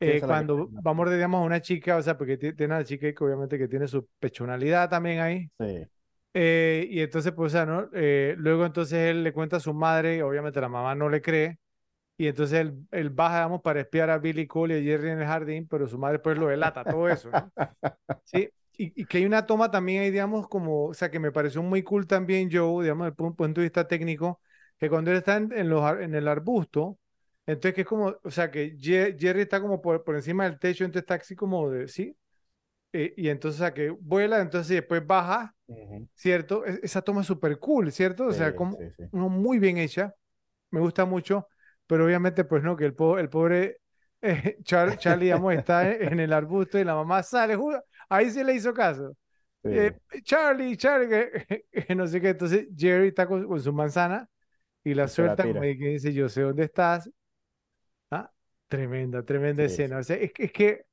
Eh, 0.00 0.24
la 0.26 0.26
cuando 0.26 0.72
vamos, 0.82 1.10
digamos, 1.12 1.40
a 1.42 1.44
una 1.44 1.60
chica, 1.62 1.96
o 1.98 2.02
sea, 2.02 2.18
porque 2.18 2.38
ti- 2.38 2.54
tiene 2.54 2.74
una 2.76 2.84
chica 2.84 3.12
que 3.14 3.24
obviamente 3.24 3.58
que 3.58 3.68
tiene 3.68 3.88
su 3.88 4.08
pechonalidad 4.20 4.90
también 4.90 5.20
ahí. 5.20 5.50
Sí, 5.58 5.86
Eh, 6.34 6.86
y 6.90 7.00
entonces, 7.00 7.32
pues, 7.34 7.52
o 7.54 7.56
sea, 7.58 7.66
¿no? 7.66 7.88
Eh, 7.94 8.34
luego 8.38 8.66
entonces 8.66 8.98
él 9.10 9.24
le 9.24 9.32
cuenta 9.32 9.56
a 9.58 9.60
su 9.60 9.74
madre, 9.74 10.22
obviamente 10.22 10.60
la 10.60 10.68
mamá 10.68 10.94
no 10.94 11.08
le 11.08 11.22
cree, 11.22 11.58
y 12.18 12.28
entonces 12.28 12.60
él, 12.60 12.86
él 12.92 13.10
baja, 13.10 13.36
digamos, 13.38 13.62
para 13.62 13.80
espiar 13.82 14.10
a 14.10 14.18
Billy 14.18 14.46
Cole 14.48 14.78
y 14.80 14.82
a 14.82 14.84
Jerry 14.92 15.10
en 15.10 15.20
el 15.20 15.26
jardín, 15.26 15.68
pero 15.68 15.88
su 15.88 15.98
madre 15.98 16.20
pues 16.20 16.38
lo 16.38 16.48
delata, 16.48 16.86
todo 16.86 17.08
eso, 17.10 17.32
¿no? 17.32 17.52
Sí, 18.24 18.50
y, 18.76 19.02
y 19.02 19.06
que 19.06 19.18
hay 19.18 19.24
una 19.26 19.46
toma 19.46 19.70
también 19.70 20.02
ahí, 20.02 20.10
digamos, 20.10 20.48
como, 20.48 20.86
o 20.86 20.94
sea, 20.94 21.10
que 21.10 21.20
me 21.20 21.32
pareció 21.32 21.62
muy 21.62 21.82
cool 21.82 22.06
también, 22.06 22.50
Joe, 22.52 22.82
digamos, 22.84 23.08
desde 23.10 23.22
un 23.24 23.36
punto 23.36 23.60
de 23.60 23.66
vista 23.66 23.86
técnico, 23.86 24.40
que 24.78 24.88
cuando 24.90 25.10
él 25.10 25.18
está 25.18 25.36
en, 25.36 25.52
en 25.52 25.68
los, 25.68 26.00
en 26.00 26.14
el 26.14 26.28
arbusto, 26.28 26.98
entonces 27.46 27.74
que 27.74 27.82
es 27.82 27.86
como, 27.86 28.14
o 28.22 28.30
sea, 28.30 28.50
que 28.50 28.76
Jerry 28.80 29.42
está 29.42 29.60
como 29.60 29.80
por, 29.80 30.04
por 30.04 30.16
encima 30.16 30.44
del 30.44 30.58
techo, 30.58 30.84
entonces 30.84 31.02
está 31.04 31.14
así 31.16 31.36
como 31.36 31.70
de, 31.70 31.88
¿sí? 31.88 32.16
Eh, 32.92 33.14
y 33.16 33.28
entonces, 33.28 33.60
o 33.60 33.64
sea, 33.64 33.74
que 33.74 33.90
vuela, 33.90 34.40
entonces 34.40 34.72
y 34.72 34.74
después 34.76 35.06
baja, 35.06 35.54
Ujú. 35.68 36.08
¿cierto? 36.14 36.66
E- 36.66 36.80
esa 36.82 37.02
toma 37.02 37.22
es 37.22 37.26
súper 37.26 37.58
cool, 37.58 37.92
¿cierto? 37.92 38.26
O 38.26 38.32
sea, 38.34 38.54
Sí, 38.54 38.56
como 38.56 38.78
sí, 38.78 38.90
sí. 38.96 39.04
no, 39.12 39.28
muy 39.28 39.58
bien 39.58 39.78
hecha, 39.78 40.14
me 40.70 40.80
gusta 40.80 41.04
mucho, 41.06 41.48
pero 41.86 42.06
obviamente, 42.06 42.44
pues 42.44 42.62
no, 42.62 42.76
que 42.76 42.86
el, 42.86 42.94
po- 42.94 43.18
el 43.18 43.28
pobre 43.30 43.78
eh, 44.22 44.58
Char- 44.64 44.98
Charlie, 44.98 45.26
digamos, 45.26 45.54
está 45.54 45.90
en, 45.92 46.20
el 46.20 46.32
arbusto 46.32 46.78
y 46.78 46.84
la 46.84 46.94
mamá 46.94 47.22
sale, 47.22 47.56
ju- 47.56 47.82
ahí 48.08 48.30
sí 48.30 48.44
le 48.44 48.54
hizo 48.54 48.74
caso. 48.74 49.16
Eh, 49.70 49.92
Charlie, 50.24 50.76
Charlie, 50.76 51.08
que, 51.08 51.66
que 51.86 51.94
no 51.94 52.06
sé 52.06 52.20
qué, 52.20 52.30
entonces 52.30 52.68
Jerry 52.76 53.08
está 53.08 53.26
con, 53.28 53.46
con 53.46 53.60
su 53.60 53.72
manzana 53.72 54.28
y 54.86 54.94
la 54.94 55.08
suelta 55.08 55.42
como 55.42 55.60
que 55.62 55.74
dice, 55.74 56.12
yo 56.12 56.28
sé 56.28 56.42
dónde 56.42 56.64
estás. 56.64 57.10
Ah, 58.10 58.30
tremenda, 58.68 59.24
tremenda 59.24 59.64
Sí, 59.64 59.72
escena. 59.74 59.98
O 59.98 60.02
sea, 60.02 60.16
es, 60.16 60.32
es 60.38 60.52
que 60.52 60.84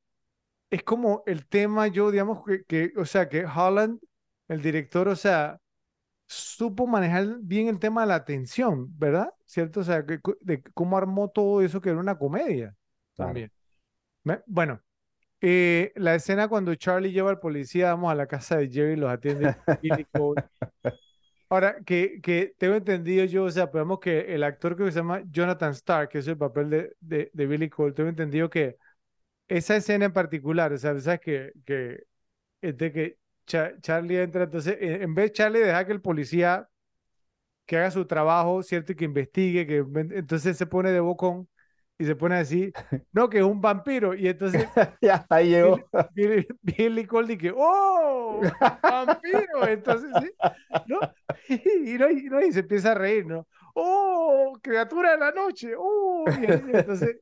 es 0.69 0.83
como 0.83 1.23
el 1.27 1.47
tema, 1.47 1.87
yo, 1.87 2.11
digamos, 2.11 2.43
que, 2.45 2.63
que, 2.65 2.93
o 2.97 3.05
sea, 3.05 3.29
que 3.29 3.45
Holland, 3.45 3.99
el 4.47 4.61
director, 4.61 5.07
o 5.07 5.15
sea, 5.15 5.59
supo 6.27 6.87
manejar 6.87 7.37
bien 7.41 7.67
el 7.69 7.79
tema 7.79 8.01
de 8.01 8.07
la 8.07 8.25
tensión, 8.25 8.87
¿verdad? 8.97 9.33
¿Cierto? 9.45 9.81
O 9.81 9.83
sea, 9.83 10.05
que, 10.05 10.19
de 10.41 10.63
cómo 10.73 10.97
armó 10.97 11.29
todo 11.29 11.61
eso 11.61 11.81
que 11.81 11.89
era 11.89 11.99
una 11.99 12.17
comedia 12.17 12.75
también. 13.15 13.51
Bueno, 14.47 14.81
eh, 15.41 15.93
la 15.95 16.15
escena 16.15 16.47
cuando 16.47 16.75
Charlie 16.75 17.11
lleva 17.11 17.31
al 17.31 17.39
policía, 17.39 17.89
vamos 17.93 18.11
a 18.11 18.15
la 18.15 18.27
casa 18.27 18.57
de 18.57 18.69
Jerry, 18.69 18.95
los 18.95 19.11
atiende. 19.11 19.55
Ahora, 21.53 21.77
que, 21.85 22.19
que 22.21 22.55
tengo 22.57 22.75
entendido 22.75 23.25
yo, 23.25 23.43
o 23.45 23.51
sea, 23.51 23.69
podemos 23.69 23.99
que 23.99 24.33
el 24.33 24.43
actor 24.43 24.75
que 24.75 24.85
se 24.91 24.97
llama 24.99 25.21
Jonathan 25.29 25.71
Stark, 25.73 26.09
que 26.09 26.17
es 26.19 26.27
el 26.27 26.37
papel 26.37 26.69
de, 26.69 26.95
de, 26.99 27.29
de 27.31 27.45
Billy 27.47 27.69
Cole, 27.69 27.93
tengo 27.93 28.09
entendido 28.09 28.49
que 28.49 28.77
esa 29.47 29.75
escena 29.77 30.05
en 30.05 30.13
particular, 30.13 30.73
o 30.73 30.77
sea, 30.77 30.99
sabes 30.99 31.21
que, 31.21 31.53
que, 31.65 32.05
este, 32.61 32.91
que 32.93 33.19
Charlie 33.47 34.21
entra, 34.21 34.43
entonces, 34.45 34.77
en 34.81 35.15
vez 35.15 35.27
de 35.27 35.33
Charlie 35.33 35.59
deja 35.61 35.85
que 35.85 35.93
el 35.93 36.01
policía 36.01 36.69
que 37.65 37.77
haga 37.77 37.91
su 37.91 38.05
trabajo, 38.05 38.63
¿cierto? 38.63 38.91
Y 38.93 38.95
que 38.95 39.05
investigue, 39.05 39.65
que 39.67 39.77
entonces 40.15 40.57
se 40.57 40.65
pone 40.67 40.91
de 40.91 40.99
bocón 40.99 41.47
y 41.97 42.05
se 42.05 42.15
pone 42.15 42.35
así, 42.35 42.71
no, 43.11 43.29
que 43.29 43.37
es 43.39 43.43
un 43.43 43.61
vampiro. 43.61 44.13
Y 44.15 44.27
entonces. 44.27 44.65
ya 45.01 45.25
ahí 45.29 45.49
llegó. 45.49 45.79
Billy, 46.13 46.47
Billy, 46.61 47.05
Cole 47.05 47.37
que, 47.37 47.53
¡oh! 47.55 48.41
¡Vampiro! 48.81 49.67
Entonces, 49.67 50.09
¿sí? 50.21 50.31
¿no? 50.87 50.99
Y, 51.49 51.97
no, 51.97 52.09
y, 52.09 52.23
no, 52.23 52.41
y 52.41 52.51
se 52.51 52.61
empieza 52.61 52.91
a 52.91 52.95
reír, 52.95 53.25
¿no? 53.25 53.47
¡Oh! 53.75 54.57
¡Criatura 54.61 55.11
de 55.11 55.17
la 55.17 55.31
noche! 55.31 55.73
¡Oh! 55.77 56.25
Y 56.41 56.45
entonces, 56.75 57.17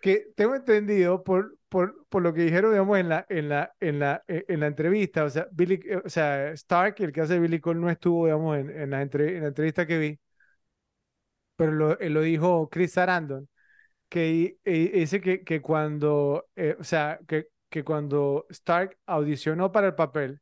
que 0.00 0.26
tengo 0.36 0.54
entendido 0.54 1.22
por, 1.24 1.56
por, 1.68 2.06
por, 2.08 2.22
lo 2.22 2.32
que 2.32 2.42
dijeron, 2.42 2.72
digamos, 2.72 2.98
en 2.98 3.08
la, 3.08 3.26
en 3.28 3.48
la, 3.48 3.74
en 3.80 3.98
la, 3.98 4.24
eh, 4.28 4.44
en 4.48 4.60
la 4.60 4.66
entrevista, 4.66 5.24
o 5.24 5.30
sea, 5.30 5.48
Billy, 5.52 5.80
eh, 5.84 6.02
o 6.04 6.08
sea, 6.08 6.50
Stark, 6.52 6.96
el 6.98 7.12
que 7.12 7.20
hace 7.22 7.38
Billy 7.38 7.60
Cole, 7.60 7.80
no 7.80 7.90
estuvo, 7.90 8.26
digamos, 8.26 8.58
en, 8.58 8.70
en, 8.70 8.90
la, 8.90 9.02
entre, 9.02 9.36
en 9.36 9.42
la 9.42 9.48
entrevista 9.48 9.86
que 9.86 9.98
vi, 9.98 10.20
pero 11.56 11.72
lo, 11.72 11.96
lo 11.96 12.20
dijo 12.22 12.68
Chris 12.70 12.92
Sarandon, 12.92 13.48
que 14.08 14.58
dice 14.64 15.20
que, 15.20 15.42
que 15.44 15.60
cuando, 15.60 16.46
eh, 16.56 16.76
o 16.78 16.84
sea, 16.84 17.18
que, 17.26 17.48
que 17.68 17.84
cuando 17.84 18.46
Stark 18.50 18.96
audicionó 19.06 19.70
para 19.72 19.88
el 19.88 19.94
papel, 19.94 20.40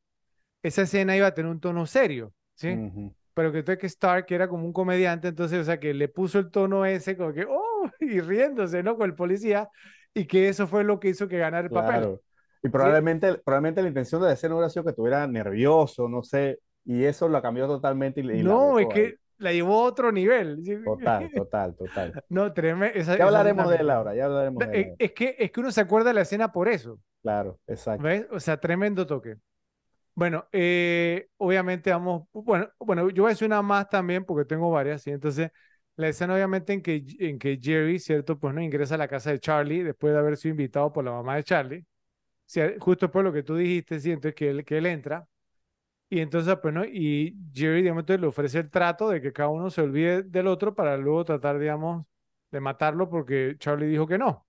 esa 0.62 0.82
escena 0.82 1.16
iba 1.16 1.26
a 1.26 1.34
tener 1.34 1.50
un 1.50 1.60
tono 1.60 1.86
serio, 1.86 2.32
¿sí? 2.54 2.76
Pero 3.34 3.52
que, 3.52 3.64
que 3.64 3.86
Stark 3.86 4.26
era 4.30 4.48
como 4.48 4.64
un 4.64 4.72
comediante, 4.72 5.28
entonces, 5.28 5.60
o 5.60 5.64
sea, 5.64 5.78
que 5.78 5.92
le 5.94 6.08
puso 6.08 6.38
el 6.38 6.50
tono 6.50 6.86
ese, 6.86 7.16
como 7.16 7.32
que, 7.32 7.44
oh, 7.48 7.90
y 8.00 8.20
riéndose, 8.20 8.82
¿no? 8.82 8.96
Con 8.96 9.10
el 9.10 9.14
policía, 9.14 9.68
y 10.14 10.26
que 10.26 10.48
eso 10.48 10.66
fue 10.66 10.84
lo 10.84 10.98
que 10.98 11.08
hizo 11.08 11.28
que 11.28 11.38
ganara 11.38 11.66
el 11.66 11.72
papel. 11.72 12.18
Y 12.62 12.68
probablemente, 12.68 13.34
probablemente 13.34 13.82
la 13.82 13.88
intención 13.88 14.20
de 14.20 14.28
la 14.28 14.32
escena 14.32 14.54
hubiera 14.54 14.70
sido 14.70 14.84
que 14.84 14.90
estuviera 14.90 15.26
nervioso, 15.26 16.08
no 16.08 16.22
sé, 16.22 16.58
y 16.84 17.04
eso 17.04 17.28
lo 17.28 17.42
cambió 17.42 17.66
totalmente. 17.66 18.20
Y, 18.20 18.42
no, 18.42 18.78
es 18.78 18.86
que 18.88 19.16
la 19.38 19.52
llevó 19.52 19.80
a 19.80 19.84
otro 19.84 20.12
nivel. 20.12 20.62
Total, 20.84 21.30
total, 21.34 21.74
total. 21.76 22.24
No, 22.28 22.52
tremendo. 22.52 22.98
Ya 22.98 23.24
hablaremos 23.24 23.68
de 23.70 23.76
él 23.76 23.90
ahora, 23.90 24.14
ya 24.14 24.26
hablaremos 24.26 24.66
de 24.66 24.80
él. 24.80 24.94
Es 24.98 25.12
que, 25.12 25.36
es 25.38 25.50
que 25.50 25.60
uno 25.60 25.70
se 25.70 25.80
acuerda 25.80 26.10
de 26.10 26.14
la 26.14 26.22
escena 26.22 26.52
por 26.52 26.68
eso. 26.68 27.00
Claro, 27.22 27.58
exacto. 27.66 28.02
¿Ves? 28.02 28.26
O 28.30 28.40
sea, 28.40 28.58
tremendo 28.58 29.06
toque. 29.06 29.36
Bueno, 30.14 30.46
eh, 30.50 31.28
obviamente 31.36 31.90
vamos, 31.90 32.26
bueno, 32.32 32.68
bueno, 32.78 33.10
yo 33.10 33.24
voy 33.24 33.30
a 33.30 33.34
decir 33.34 33.46
una 33.46 33.60
más 33.60 33.88
también 33.88 34.24
porque 34.24 34.46
tengo 34.46 34.70
varias, 34.70 35.02
¿sí? 35.02 35.10
Entonces, 35.10 35.50
la 35.96 36.08
escena 36.08 36.34
obviamente 36.34 36.72
en 36.72 36.82
que, 36.82 37.04
en 37.18 37.38
que 37.38 37.58
Jerry, 37.60 37.98
¿cierto? 37.98 38.38
Pues 38.38 38.54
no 38.54 38.62
ingresa 38.62 38.94
a 38.94 38.98
la 38.98 39.08
casa 39.08 39.30
de 39.30 39.40
Charlie 39.40 39.82
después 39.82 40.14
de 40.14 40.18
haber 40.18 40.38
sido 40.38 40.52
invitado 40.52 40.90
por 40.90 41.04
la 41.04 41.12
mamá 41.12 41.36
de 41.36 41.44
Charlie. 41.44 41.86
justo 42.80 43.10
por 43.10 43.24
lo 43.24 43.32
que 43.32 43.42
tú 43.42 43.56
dijiste, 43.56 44.00
¿sí? 44.00 44.10
Entonces 44.12 44.34
que 44.34 44.50
él, 44.50 44.64
que 44.64 44.78
él 44.78 44.86
entra 44.86 45.26
y 46.08 46.20
entonces, 46.20 46.56
pues, 46.62 46.72
¿no? 46.72 46.84
Y 46.84 47.36
Jerry, 47.52 47.82
digamos, 47.82 48.04
le 48.08 48.26
ofrece 48.26 48.60
el 48.60 48.70
trato 48.70 49.08
de 49.08 49.20
que 49.20 49.32
cada 49.32 49.48
uno 49.48 49.70
se 49.70 49.82
olvide 49.82 50.22
del 50.22 50.46
otro 50.46 50.74
para 50.74 50.96
luego 50.96 51.24
tratar, 51.24 51.58
digamos, 51.58 52.06
de 52.52 52.60
matarlo 52.60 53.08
porque 53.08 53.56
Charlie 53.58 53.88
dijo 53.88 54.06
que 54.06 54.18
no. 54.18 54.46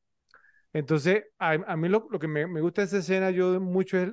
Entonces, 0.74 1.26
a, 1.40 1.76
mí 1.76 1.90
lo, 1.90 2.08
lo 2.12 2.20
que 2.20 2.28
me, 2.28 2.46
me, 2.46 2.62
gusta 2.62 2.82
de 2.82 2.88
esa 2.88 2.98
escena 3.00 3.32
yo 3.32 3.60
mucho 3.60 3.98
es, 3.98 4.12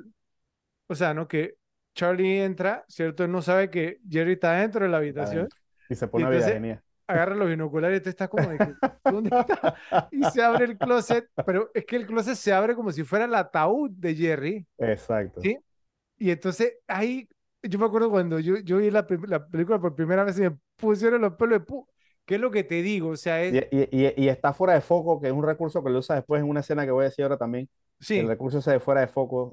o 0.87 0.95
sea, 0.95 1.13
¿no? 1.13 1.29
Que 1.29 1.57
Charlie 1.95 2.43
entra, 2.43 2.85
¿cierto? 2.89 3.25
Él 3.25 3.33
no 3.33 3.43
sabe 3.43 3.69
que 3.71 4.01
Jerry 4.09 4.33
está 4.33 4.53
dentro 4.55 4.85
de 4.85 4.91
la 4.91 4.97
habitación. 4.97 5.49
Y 5.91 5.95
se 5.95 6.09
pone 6.09 6.25
a 6.25 6.29
ver 6.31 6.83
Agarra 7.07 7.35
los 7.35 7.49
binoculares 7.51 8.01
y 8.01 8.03
tú 8.03 8.09
estás 8.09 8.31
como 8.31 8.49
de 8.49 8.57
que, 8.57 8.75
¿dónde 9.05 9.29
está? 9.39 9.77
Y 10.11 10.25
se 10.25 10.43
abre 10.43 10.65
el 10.65 10.79
closet, 10.79 11.29
pero 11.45 11.71
es 11.75 11.85
que 11.85 11.97
el 11.97 12.07
closet 12.07 12.35
se 12.35 12.51
abre 12.51 12.75
como 12.75 12.91
si 12.93 13.05
fuera 13.05 13.27
el 13.27 13.35
ataúd 13.35 13.91
de 13.91 14.15
Jerry. 14.15 14.67
Exacto. 14.79 15.43
¿Sí? 15.43 15.59
Y 16.17 16.31
entonces 16.31 16.79
ahí 16.87 17.29
yo 17.69 17.79
me 17.79 17.87
acuerdo 17.87 18.11
cuando 18.11 18.39
yo, 18.39 18.57
yo 18.59 18.79
vi 18.79 18.91
la, 18.91 19.07
la, 19.27 19.47
película 19.49 19.81
por 19.81 19.95
primera 19.95 20.25
vez 20.25 20.39
y 20.39 20.43
me 20.43 20.59
pusieron 20.77 21.21
los 21.21 21.35
pelos 21.35 21.61
de 21.61 21.65
pu 21.65 21.87
¿Qué 22.27 22.37
es 22.37 22.41
lo 22.41 22.51
que 22.51 22.65
te 22.65 22.81
digo? 22.83 23.11
O 23.11 23.17
sea, 23.17 23.43
es... 23.43 23.67
y, 23.71 23.77
y, 23.91 24.15
y, 24.17 24.29
está 24.29 24.55
fuera 24.55 24.73
de 24.73 24.81
foco, 24.81 25.21
que 25.21 25.27
es 25.27 25.33
un 25.33 25.45
recurso 25.45 25.85
que 25.85 25.91
lo 25.91 25.99
usa 25.99 26.17
después 26.17 26.41
en 26.41 26.49
una 26.49 26.61
escena 26.61 26.87
que 26.87 26.91
voy 26.91 27.03
a 27.03 27.09
decir 27.09 27.23
ahora 27.23 27.37
también. 27.37 27.69
Sí. 28.01 28.19
El 28.19 28.29
recurso 28.29 28.59
ese 28.59 28.73
de 28.73 28.81
fuera 28.81 29.03
de 29.03 29.09
foco. 29.09 29.53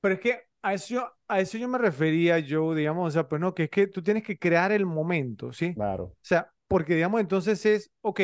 Pero 0.00 0.14
es 0.14 0.20
que 0.20 0.42
a 0.62 0.74
eso, 0.74 1.12
a 1.26 1.40
eso 1.40 1.58
yo 1.58 1.68
me 1.68 1.78
refería 1.78 2.38
yo, 2.38 2.74
digamos, 2.74 3.08
o 3.08 3.10
sea, 3.10 3.28
pues 3.28 3.40
no, 3.40 3.54
que 3.54 3.64
es 3.64 3.70
que 3.70 3.88
tú 3.88 4.00
tienes 4.00 4.22
que 4.22 4.38
crear 4.38 4.70
el 4.70 4.86
momento, 4.86 5.52
¿sí? 5.52 5.74
Claro. 5.74 6.04
O 6.04 6.16
sea, 6.20 6.52
porque 6.68 6.94
digamos, 6.94 7.20
entonces 7.20 7.66
es, 7.66 7.90
ok, 8.00 8.20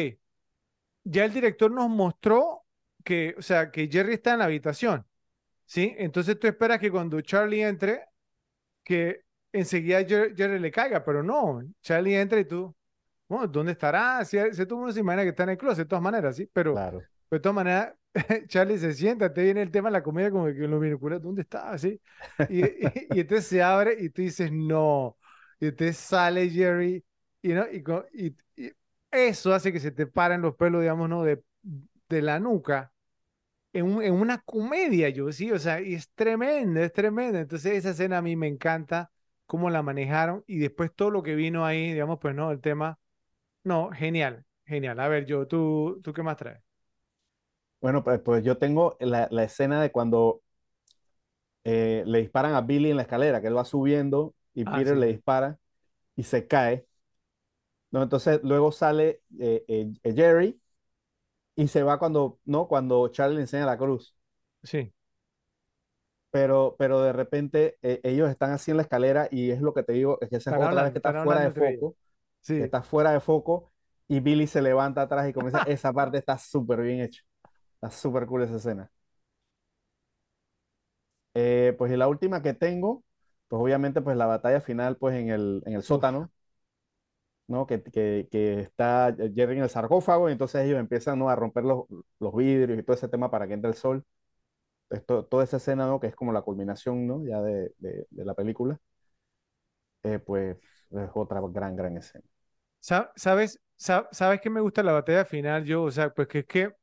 ya 1.05 1.25
el 1.25 1.33
director 1.33 1.71
nos 1.71 1.89
mostró 1.89 2.65
que, 3.05 3.35
o 3.37 3.43
sea, 3.43 3.71
que 3.71 3.89
Jerry 3.89 4.15
está 4.15 4.35
en 4.35 4.39
la 4.39 4.45
habitación, 4.45 5.05
¿sí? 5.67 5.95
Entonces 5.99 6.39
tú 6.39 6.47
esperas 6.47 6.79
que 6.79 6.91
cuando 6.91 7.21
Charlie 7.21 7.63
entre, 7.63 8.05
que 8.89 9.21
enseguida 9.53 10.03
Jerry, 10.03 10.59
le 10.59 10.71
caiga, 10.71 11.05
pero 11.05 11.23
no, 11.23 11.61
Charlie 11.83 12.17
entra 12.17 12.41
y 12.41 12.47
tú, 12.47 12.75
bueno, 13.29 13.47
¿dónde 13.47 13.73
estará? 13.73 14.25
Si, 14.25 14.39
si 14.55 14.63
el 14.63 14.69
mundo 14.71 14.93
se 14.93 15.01
imagina 15.01 15.25
que 15.25 15.29
está 15.29 15.43
en 15.43 15.51
el 15.51 15.59
closet, 15.59 15.85
de 15.85 15.89
todas 15.91 16.03
maneras, 16.03 16.37
¿sí? 16.37 16.49
Pero, 16.51 16.73
claro. 16.73 17.03
de 17.31 17.39
todas 17.39 17.55
maneras, 17.55 17.95
Charlie 18.49 18.79
se 18.79 18.95
sienta, 18.95 19.31
te 19.31 19.43
viene 19.43 19.61
el 19.61 19.71
tema 19.71 19.91
de 19.91 19.93
la 19.93 20.03
comida 20.03 20.31
como 20.31 20.47
que 20.47 20.67
lo 20.67 20.81
binoculares, 20.81 21.23
¿dónde 21.23 21.43
está? 21.43 21.77
¿Sí? 21.77 22.01
Y, 22.49 22.61
y, 22.65 23.21
entonces 23.21 23.47
se 23.47 23.63
abre 23.63 23.95
y 24.01 24.09
tú 24.09 24.23
dices, 24.23 24.51
no. 24.51 25.19
Y 25.61 25.67
entonces 25.67 25.99
sale 25.99 26.49
Jerry 26.49 27.05
y, 27.43 27.49
¿no? 27.49 27.67
y, 27.71 28.35
y, 28.57 28.73
eso 29.11 29.53
hace 29.53 29.71
que 29.71 29.81
se 29.81 29.91
te 29.91 30.07
paren 30.07 30.41
los 30.41 30.57
pelos, 30.57 30.81
digamos, 30.81 31.11
¿no? 31.11 31.25
De, 31.25 31.43
de 32.09 32.23
la 32.23 32.41
nuca 32.41 32.91
en, 33.79 34.13
una 34.13 34.39
comedia, 34.39 35.09
yo 35.09 35.33
sí, 35.33 35.51
o 35.53 35.59
sea, 35.59 35.81
y 35.81 35.95
es 35.95 36.11
tremenda, 36.15 36.83
es 36.83 36.93
tremenda. 36.93 37.41
Entonces 37.41 37.75
esa 37.77 37.91
escena 37.91 38.19
a 38.19 38.23
mí 38.23 38.37
me 38.37 38.49
encanta, 38.49 39.11
cómo 39.47 39.71
la 39.71 39.83
manejaron 39.83 40.45
y 40.47 40.59
después 40.59 40.93
todo 40.95 41.11
lo 41.11 41.23
que 41.23 41.35
vino 41.35 41.65
ahí, 41.65 41.93
digamos, 41.93 42.19
pues 42.21 42.35
no, 42.35 42.51
el 42.51 42.61
tema, 42.61 42.99
no, 43.65 43.91
genial, 43.91 44.45
genial. 44.67 45.01
A 45.01 45.09
ver, 45.09 45.25
yo, 45.27 45.47
¿tú, 45.47 46.01
tú 46.03 46.13
qué 46.13 46.23
más 46.23 46.37
traes? 46.37 46.63
Bueno, 47.81 48.05
pues, 48.05 48.21
pues 48.21 48.45
yo 48.45 48.59
tengo 48.59 48.97
la, 49.01 49.29
la 49.31 49.45
escena 49.45 49.81
de 49.81 49.91
cuando 49.91 50.43
eh, 51.65 52.03
le 52.07 52.21
disparan 52.21 52.55
a 52.55 52.61
Billy 52.63 52.91
en 52.91 52.97
la 52.97 53.03
escalera, 53.03 53.41
que 53.41 53.47
él 53.47 53.57
va 53.57 53.65
subiendo 53.65 54.35
y 54.55 54.65
ah, 54.67 54.73
Peter 54.75 54.97
le 54.97 55.07
dispara 55.07 55.59
y 56.17 56.23
se 56.23 56.47
cae. 56.47 56.87
No, 57.91 58.03
entonces 58.03 58.41
luego 58.43 58.73
sale 58.73 59.23
eh, 59.39 59.65
eh, 59.69 60.15
Jerry 60.15 60.61
y 61.59 61.67
se 61.67 61.83
va 61.83 61.99
cuando, 61.99 62.39
¿no? 62.45 62.69
Cuando 62.69 63.09
Charlie 63.09 63.35
le 63.35 63.41
enseña 63.41 63.67
la 63.67 63.77
cruz. 63.77 64.15
Sí. 64.63 64.95
Pero, 66.31 66.77
pero 66.79 67.03
de 67.03 67.13
repente 67.13 67.79
eh, 67.83 68.01
ellos 68.05 68.31
están 68.31 68.53
así 68.53 68.71
en 68.71 68.77
la 68.77 68.85
escalera 68.85 69.27
y 69.29 69.51
es 69.51 69.61
lo 69.61 69.75
que 69.75 69.83
te 69.83 69.93
digo, 69.95 70.19
es 70.21 70.29
que 70.29 70.37
esa 70.37 70.53
es 70.53 70.57
otra 70.57 70.85
vez 70.85 70.93
que 70.93 70.99
está 70.99 71.25
fuera 71.25 71.41
de 71.41 71.51
foco. 71.51 71.97
Sí. 72.43 72.61
Está 72.61 72.83
fuera 72.83 73.11
de 73.11 73.19
foco 73.19 73.73
y 74.07 74.21
Billy 74.21 74.47
se 74.47 74.63
levanta 74.63 75.03
atrás 75.03 75.29
y 75.29 75.33
comienza. 75.33 75.63
esa 75.67 75.93
parte 75.93 76.19
está 76.19 76.39
súper 76.39 76.81
bien 76.81 77.01
hecha. 77.01 77.25
Está 77.75 77.91
súper 77.91 78.27
cool 78.27 78.45
esa 78.45 78.55
escena. 78.55 78.89
Eh, 81.35 81.75
pues 81.77 81.91
y 81.91 81.97
la 81.97 82.07
última 82.07 82.41
que 82.41 82.55
tengo, 82.55 83.03
pues 83.49 83.61
obviamente 83.61 84.01
pues 84.01 84.17
la 84.17 84.27
batalla 84.27 84.61
final 84.61 84.97
pues 84.97 85.17
en 85.17 85.31
el, 85.31 85.65
en 85.67 85.73
el 85.73 85.83
sótano. 85.83 86.31
¿No? 87.49 87.67
Que, 87.67 87.83
que, 87.83 88.29
que, 88.31 88.61
está 88.61 89.15
Jerry 89.35 89.57
en 89.57 89.65
el 89.65 89.71
sarcófago 89.71 90.29
y 90.29 90.33
entonces 90.33 90.65
ellos 90.65 90.79
empiezan 90.79 91.19
¿no? 91.19 91.31
a 91.31 91.37
romper 91.37 91.65
los, 91.65 91.87
los, 92.21 92.35
vidrios 92.35 92.79
y 92.79 92.83
todo 92.83 92.97
ese 92.97 93.09
tema 93.09 93.31
para 93.31 93.49
que 93.49 93.55
entre 93.55 93.71
el 93.71 93.77
sol. 93.77 94.05
Esto, 94.91 95.25
toda 95.27 95.45
esa 95.45 95.59
escena, 95.59 95.87
¿no? 95.87 96.01
Que 96.01 96.09
es 96.09 96.17
como 96.17 96.33
la 96.33 96.43
culminación, 96.43 97.07
¿no? 97.07 97.25
Ya 97.25 97.43
de, 97.43 97.75
de, 97.79 98.07
la 98.11 98.35
película. 98.35 98.79
Eh, 100.03 100.19
pues 100.19 100.57
es 100.91 101.11
otra 101.15 101.41
gran, 101.51 101.77
gran 101.77 101.97
escena. 101.97 102.25
¿Sabes? 102.81 103.61
¿Sabes 103.77 104.41
que 104.41 104.51
me 104.51 104.61
gusta 104.61 104.83
la 104.83 104.93
batalla 104.93 105.25
final? 105.25 105.65
Yo, 105.65 105.83
o 105.85 105.91
sea, 105.91 106.11
pues 106.15 106.29
que 106.29 106.41
es 106.41 106.47
que, 106.47 106.67
o 106.69 106.75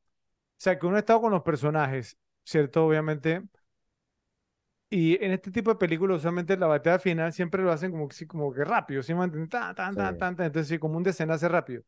sea, 0.57 0.78
que 0.80 0.86
uno 0.86 0.97
ha 0.97 0.99
estado 0.99 1.22
con 1.22 1.32
los 1.32 1.43
personajes, 1.43 2.18
¿cierto? 2.43 2.86
Obviamente, 2.86 3.43
y 4.89 5.23
en 5.23 5.31
este 5.31 5.51
tipo 5.51 5.71
de 5.71 5.77
películas, 5.77 6.19
usualmente 6.19 6.57
la 6.57 6.67
batalla 6.67 6.99
final 6.99 7.33
siempre 7.33 7.63
lo 7.63 7.71
hacen 7.71 7.91
como, 7.91 8.07
como 8.27 8.53
que 8.53 8.63
rápido, 8.65 9.03
¿sí? 9.03 9.13
Tan, 9.13 9.49
tan, 9.49 9.75
tan, 9.75 10.17
tan, 10.17 10.36
tan, 10.36 10.45
entonces 10.47 10.67
sí, 10.69 10.79
como 10.79 10.97
un 10.97 11.03
desenlace 11.03 11.47
rápido. 11.49 11.83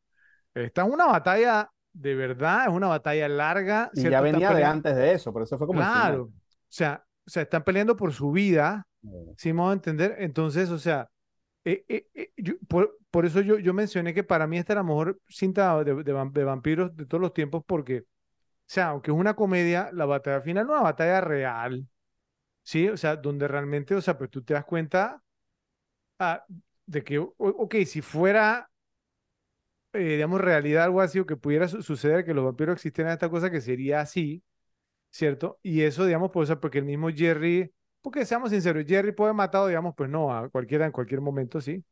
Esta 0.54 0.84
es 0.84 0.90
una 0.94 1.08
batalla 1.08 1.72
de 1.94 2.16
verdad, 2.16 2.64
es 2.68 2.70
una 2.74 2.88
batalla 2.88 3.28
larga. 3.30 3.92
Y 3.96 4.08
ya 4.08 4.22
venía 4.22 4.54
de 4.54 4.64
antes 4.66 4.96
de 4.96 5.14
eso, 5.14 5.34
pero 5.34 5.46
eso 5.46 5.58
fue 5.58 5.68
como 5.68 5.80
Claro, 5.80 6.24
o 6.26 6.32
sea, 6.70 7.04
o 7.26 7.30
sea, 7.30 7.44
están 7.44 7.64
peleando 7.64 7.96
por 7.98 8.14
su 8.14 8.32
vida, 8.32 8.88
si 9.36 9.52
me 9.54 9.64
a 9.64 9.74
entender. 9.74 10.16
Entonces, 10.20 10.70
o 10.70 10.80
sea, 10.80 11.10
eh, 11.66 11.86
eh, 11.90 12.08
eh, 12.16 12.32
yo- 12.38 12.56
por, 12.70 12.98
por 13.12 13.26
eso 13.26 13.42
yo, 13.42 13.60
yo 13.60 13.74
mencioné 13.74 14.14
que 14.14 14.24
para 14.24 14.48
mí 14.48 14.58
esta 14.58 14.74
era 14.74 14.82
la 14.84 14.88
mejor 14.90 15.20
cinta 15.30 15.84
de, 15.84 15.96
de 15.96 16.04
de 16.34 16.44
vampiros 16.46 16.96
de 16.98 17.06
todos 17.06 17.22
los 17.22 17.34
tiempos 17.34 17.64
porque, 17.68 18.00
o 18.02 18.06
sea, 18.68 18.90
aunque 18.90 19.12
es 19.12 19.18
una 19.18 19.36
comedia, 19.36 19.90
la 19.94 20.06
batalla 20.06 20.42
final 20.42 20.68
no 20.68 20.74
es 20.76 20.80
una 20.82 20.84
batalla 20.92 21.22
real, 21.22 21.88
¿sí? 22.68 22.90
O 22.90 22.98
sea, 22.98 23.16
donde 23.16 23.48
realmente, 23.48 23.96
o 23.96 24.02
sea, 24.02 24.18
pues 24.18 24.30
tú 24.30 24.44
te 24.44 24.54
das 24.54 24.66
cuenta 24.66 25.24
ah, 26.20 26.46
de 26.86 27.04
que, 27.04 27.20
ok, 27.20 27.76
si 27.86 28.02
fuera, 28.02 28.70
eh, 29.94 30.00
digamos, 30.16 30.42
realidad 30.42 30.84
algo 30.86 31.02
así 31.02 31.20
o 31.20 31.26
que 31.26 31.36
pudiera 31.38 31.68
su- 31.68 31.82
suceder 31.82 32.26
que 32.26 32.34
los 32.34 32.46
vampiros 32.46 32.76
existieran, 32.76 33.14
esta 33.14 33.30
cosa 33.30 33.50
que 33.52 33.62
sería 33.62 34.02
así, 34.02 34.44
¿cierto? 35.12 35.60
Y 35.64 35.84
eso, 35.84 36.06
digamos, 36.06 36.32
pues, 36.32 36.46
o 36.46 36.48
sea, 36.54 36.62
porque 36.62 36.80
el 36.80 36.86
mismo 36.86 37.10
Jerry, 37.12 37.74
porque 38.02 38.26
seamos 38.26 38.52
sinceros, 38.52 38.86
Jerry 38.88 39.12
puede 39.14 39.30
haber 39.32 39.38
matado, 39.38 39.68
digamos, 39.68 39.96
pues 39.98 40.10
no, 40.10 40.34
a 40.36 40.50
cualquiera 40.50 40.86
en 40.86 40.92
cualquier 40.92 41.22
momento, 41.22 41.62
sí. 41.62 41.86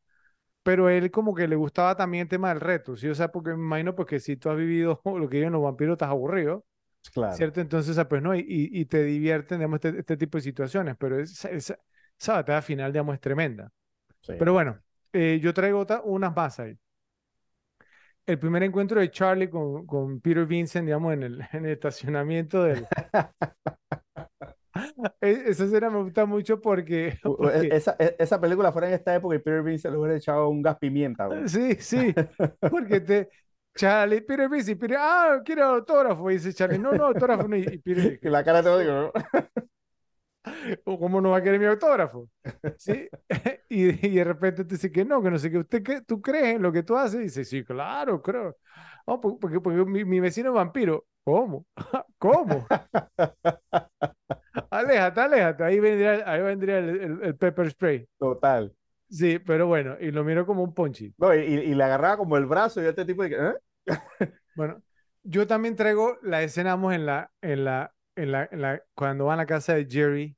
Pero 0.63 0.89
él 0.89 1.11
como 1.11 1.36
que 1.36 1.47
le 1.47 1.55
gustaba 1.57 1.95
también 1.97 2.23
el 2.23 2.30
tema 2.30 2.49
del 2.49 2.61
reto, 2.61 2.97
¿sí? 2.97 3.07
O 3.09 3.15
sea, 3.15 3.30
porque 3.32 3.51
me 3.51 3.57
imagino 3.57 3.95
porque 3.95 4.19
si 4.19 4.38
tú 4.38 4.49
has 4.49 4.57
vivido 4.57 5.01
lo 5.05 5.30
que 5.30 5.38
viven 5.39 5.53
los 5.53 5.63
vampiros, 5.63 5.93
estás 5.95 6.09
aburrido, 6.09 6.65
Claro, 7.13 7.27
¿cierto? 7.27 7.61
Entonces, 7.61 7.95
sea, 7.95 8.07
pues 8.09 8.21
no, 8.21 8.35
y, 8.35 8.43
y 8.47 8.85
te 8.85 9.03
divierten, 9.03 9.59
digamos, 9.59 9.77
este, 9.83 9.99
este 9.99 10.17
tipo 10.17 10.37
de 10.37 10.41
situaciones, 10.43 10.95
pero 10.97 11.19
esa, 11.19 11.49
esa, 11.49 11.77
esa 12.19 12.33
batalla 12.33 12.61
final, 12.61 12.91
digamos, 12.93 13.15
es 13.15 13.21
tremenda. 13.21 13.71
sí. 14.21 14.33
Pero 14.37 14.53
bueno, 14.53 14.79
eh, 15.13 15.39
yo 15.41 15.53
traigo 15.53 15.79
otra- 15.79 16.01
unas 16.03 16.35
más 16.35 16.59
ahí. 16.59 16.77
El 18.25 18.39
primer 18.39 18.63
encuentro 18.63 18.99
de 18.99 19.11
Charlie 19.11 19.49
con, 19.49 19.85
con 19.85 20.19
Peter 20.19 20.45
Vincent, 20.45 20.85
digamos, 20.85 21.13
en 21.13 21.23
el, 21.23 21.41
en 21.53 21.65
el 21.65 21.71
estacionamiento 21.73 22.63
del... 22.63 22.87
E- 25.21 25.43
Esa 25.49 25.65
escena 25.65 25.89
me 25.89 26.01
gusta 26.03 26.25
mucho 26.25 26.59
porque, 26.61 27.17
e- 27.23 27.29
porque 27.37 27.67
Esa, 27.75 27.95
e- 27.99 28.15
esa 28.19 28.39
película 28.39 28.71
fuera 28.71 28.87
en 28.87 28.93
esta 28.95 29.15
época 29.15 29.35
y 29.35 29.39
Peter 29.39 29.61
Vincent 29.63 29.93
le 29.93 29.99
hubiera 29.99 30.17
echado 30.17 30.49
un 30.49 30.61
gas 30.61 30.77
pimienta, 30.77 31.27
güey. 31.27 31.47
Sí, 31.47 31.75
sí, 31.79 32.13
porque 32.67 33.01
te, 33.01 33.29
Charlie, 33.76 34.21
Peter 34.21 34.47
Vincent, 34.49 34.80
Peter, 34.80 34.97
ah, 34.99 35.41
quiero 35.43 35.65
autógrafo, 35.65 36.32
y 36.32 36.36
dice 36.36 36.53
Charlie, 36.53 36.80
no, 36.80 36.93
no, 36.95 37.05
autógrafo, 37.07 37.47
no, 37.47 37.57
y 37.57 37.78
Peter, 37.80 38.19
Y 38.21 38.30
la 38.30 38.43
cara 38.43 38.63
te 38.63 38.69
digo, 38.80 38.93
¿no? 38.93 39.11
"¿O 40.86 40.99
¿cómo 40.99 41.21
no 41.21 41.32
va 41.32 41.38
a 41.38 41.41
querer 41.43 41.59
mi 41.59 41.65
autógrafo? 41.65 42.30
¿Sí? 42.78 43.09
Y, 43.69 44.07
y 44.07 44.15
de 44.15 44.23
repente 44.23 44.63
te 44.63 44.76
dice 44.76 44.91
que 44.91 45.03
no, 45.03 45.21
que 45.21 45.32
no 45.32 45.39
sé 45.39 45.51
qué, 45.51 45.57
¿usted 45.57 45.84
qué, 45.84 46.01
tú 46.01 46.21
crees 46.21 46.55
en 46.55 46.61
lo 46.61 46.71
que 46.71 46.84
tú 46.84 46.95
haces? 46.95 47.19
Y 47.19 47.23
dice, 47.23 47.43
sí, 47.45 47.63
claro, 47.63 48.21
creo. 48.21 48.55
Oh, 49.05 49.19
po- 49.19 49.39
porque, 49.39 49.59
porque 49.59 49.84
mi, 49.86 50.05
mi 50.05 50.19
vecino 50.19 50.49
es 50.49 50.55
vampiro. 50.55 51.05
¿Cómo? 51.23 51.65
¿Cómo? 52.19 52.67
Aléjate, 54.69 55.21
aléjate, 55.21 55.63
ahí 55.63 55.80
vendría, 55.80 56.23
ahí 56.32 56.41
vendría 56.41 56.78
el, 56.80 56.89
el- 57.01 57.23
el 57.23 57.36
pepper 57.38 57.69
spray. 57.71 58.07
Total. 58.17 58.73
Sí, 59.09 59.39
pero 59.39 59.67
bueno, 59.67 59.95
y 59.99 60.11
lo 60.11 60.23
miro 60.23 60.45
como 60.45 60.63
un 60.63 60.73
ponchi. 60.73 61.13
No, 61.17 61.34
y, 61.34 61.39
y 61.39 61.76
le 61.76 61.84
agarraba 61.84 62.17
como 62.17 62.38
el 62.38 62.45
brazo 62.45 62.82
y 62.82 62.86
este 62.88 63.05
tipo 63.05 63.23
de... 63.23 63.30
¿eh? 63.36 63.53
Bueno, 64.53 64.81
yo 65.23 65.47
también 65.47 65.75
traigo 65.75 66.17
la 66.21 66.43
escena, 66.43 66.71
vamos, 66.75 66.93
en 66.93 67.05
la, 67.05 67.31
en 67.41 67.65
la, 67.65 67.93
en 68.15 68.31
la, 68.31 68.47
en 68.51 68.61
la, 68.61 68.83
cuando 68.93 69.25
van 69.25 69.39
a 69.39 69.43
la 69.43 69.45
casa 69.45 69.73
de 69.75 69.86
Jerry. 69.89 70.38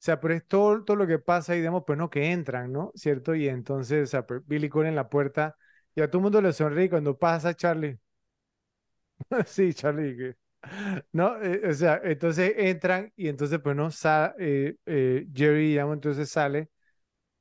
O 0.00 0.02
sea, 0.04 0.20
pero 0.20 0.34
es 0.34 0.46
todo, 0.46 0.84
todo 0.84 0.96
lo 0.98 1.06
que 1.06 1.18
pasa 1.18 1.54
y 1.56 1.58
digamos, 1.60 1.84
pues 1.86 1.98
no, 1.98 2.10
que 2.10 2.32
entran, 2.32 2.72
¿no? 2.72 2.92
¿Cierto? 2.94 3.34
Y 3.34 3.48
entonces, 3.48 4.04
o 4.04 4.10
sea, 4.10 4.26
pues, 4.26 4.42
Billy 4.46 4.68
Cole 4.68 4.88
en 4.90 4.96
la 4.96 5.08
puerta 5.10 5.56
y 5.94 6.02
a 6.02 6.08
todo 6.10 6.18
el 6.20 6.24
mundo 6.24 6.42
le 6.42 6.52
sonríe 6.52 6.90
cuando 6.90 7.18
pasa 7.18 7.54
Charlie. 7.54 7.98
Sí, 9.46 9.72
Charlie, 9.74 10.16
que... 10.16 10.36
¿no? 11.12 11.42
Eh, 11.42 11.62
o 11.70 11.74
sea, 11.74 12.00
entonces 12.04 12.54
entran 12.56 13.12
y 13.16 13.28
entonces, 13.28 13.60
pues 13.62 13.76
no, 13.76 13.88
eh, 14.38 14.76
eh, 14.86 15.26
Jerry, 15.34 15.68
digamos, 15.70 15.94
entonces 15.94 16.30
sale, 16.30 16.70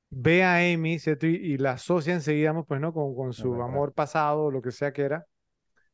ve 0.09 0.43
a 0.43 0.57
Amy, 0.57 0.99
¿cierto? 0.99 1.27
Y, 1.27 1.35
y 1.35 1.57
la 1.57 1.73
asocia 1.73 2.13
enseguida, 2.13 2.41
digamos, 2.41 2.65
pues 2.67 2.81
no, 2.81 2.93
con, 2.93 3.15
con 3.15 3.33
su 3.33 3.61
amor 3.61 3.93
pasado, 3.93 4.45
o 4.45 4.51
lo 4.51 4.61
que 4.61 4.71
sea 4.71 4.93
que 4.93 5.03
era, 5.03 5.25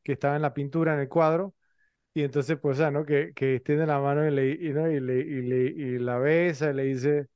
que 0.02 0.12
estaba 0.12 0.36
en 0.36 0.42
la 0.42 0.54
pintura, 0.54 0.94
en 0.94 1.00
el 1.00 1.08
cuadro. 1.08 1.54
Y 2.14 2.22
entonces, 2.24 2.58
pues, 2.60 2.78
o 2.78 2.82
sea, 2.82 2.90
¿no? 2.90 3.04
Que, 3.06 3.32
que 3.34 3.56
extiende 3.56 3.86
la 3.86 4.00
mano 4.00 4.26
y, 4.26 4.30
le, 4.32 4.50
y, 4.52 4.72
¿no? 4.74 4.90
y, 4.90 5.00
le, 5.00 5.18
y, 5.20 5.42
le, 5.42 5.56
y 5.66 5.98
la 5.98 6.18
besa 6.18 6.70
y 6.70 6.74
le 6.74 6.82
dice, 6.84 7.28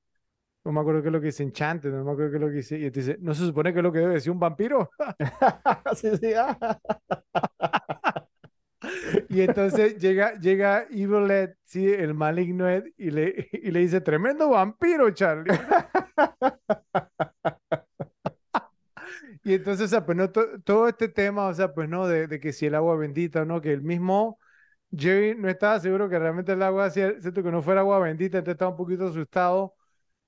no 0.65 0.73
me 0.73 0.81
acuerdo 0.81 1.03
qué 1.03 1.09
es 1.09 1.13
lo 1.13 1.21
que 1.21 1.27
dice 1.27 1.43
enchante, 1.45 1.89
no 1.91 2.03
me 2.05 2.11
acuerdo 2.13 2.31
qué 2.33 2.37
es 2.39 2.43
lo 2.43 2.49
que 2.49 2.55
dice. 2.57 2.79
Y 2.79 2.85
entonces 2.87 3.07
dice, 3.17 3.19
¿no 3.23 3.35
se 3.35 3.47
supone 3.47 3.73
que 3.73 3.79
es 3.81 3.83
lo 3.85 3.93
que 3.93 4.01
debe 4.01 4.15
decir 4.15 4.33
un 4.33 4.41
vampiro? 4.41 4.91
Sí, 5.97 6.11
sí. 6.19 6.33
ah. 6.37 6.79
Y 9.29 9.41
entonces 9.43 9.99
llega, 9.99 10.39
llega 10.39 10.87
Evil 10.91 11.31
Ed, 11.31 11.51
sí, 11.65 11.87
el 11.93 12.15
maligno 12.15 12.69
Ed, 12.69 12.85
y 12.97 13.11
le, 13.11 13.49
y 13.53 13.71
le 13.71 13.81
dice, 13.81 14.01
tremendo 14.01 14.51
vampiro, 14.51 15.11
Charlie. 15.13 15.53
Y 19.45 19.55
entonces, 19.55 19.95
pues 20.07 20.17
no, 20.17 20.31
to- 20.31 20.61
todo 20.63 20.89
este 20.89 21.09
tema, 21.09 21.47
o 21.49 21.55
sea, 21.55 21.75
pues 21.75 21.89
no, 21.89 22.07
de, 22.07 22.27
de 22.27 22.41
que 22.41 22.53
si 22.53 22.67
el 22.67 22.75
agua 22.75 22.97
bendita 22.97 23.43
o 23.43 23.45
no, 23.45 23.61
que 23.61 23.73
el 23.73 23.83
mismo 23.83 24.39
Jerry 24.97 25.37
no 25.37 25.49
estaba 25.51 25.81
seguro 25.81 26.09
que 26.11 26.19
realmente 26.19 26.53
el 26.53 26.63
agua, 26.63 26.91
cierto, 26.91 27.43
que 27.43 27.53
no 27.53 27.63
fuera 27.63 27.81
agua 27.83 27.99
bendita, 28.01 28.39
entonces 28.39 28.55
estaba 28.57 28.73
un 28.73 28.77
poquito 28.79 29.09
asustado. 29.09 29.75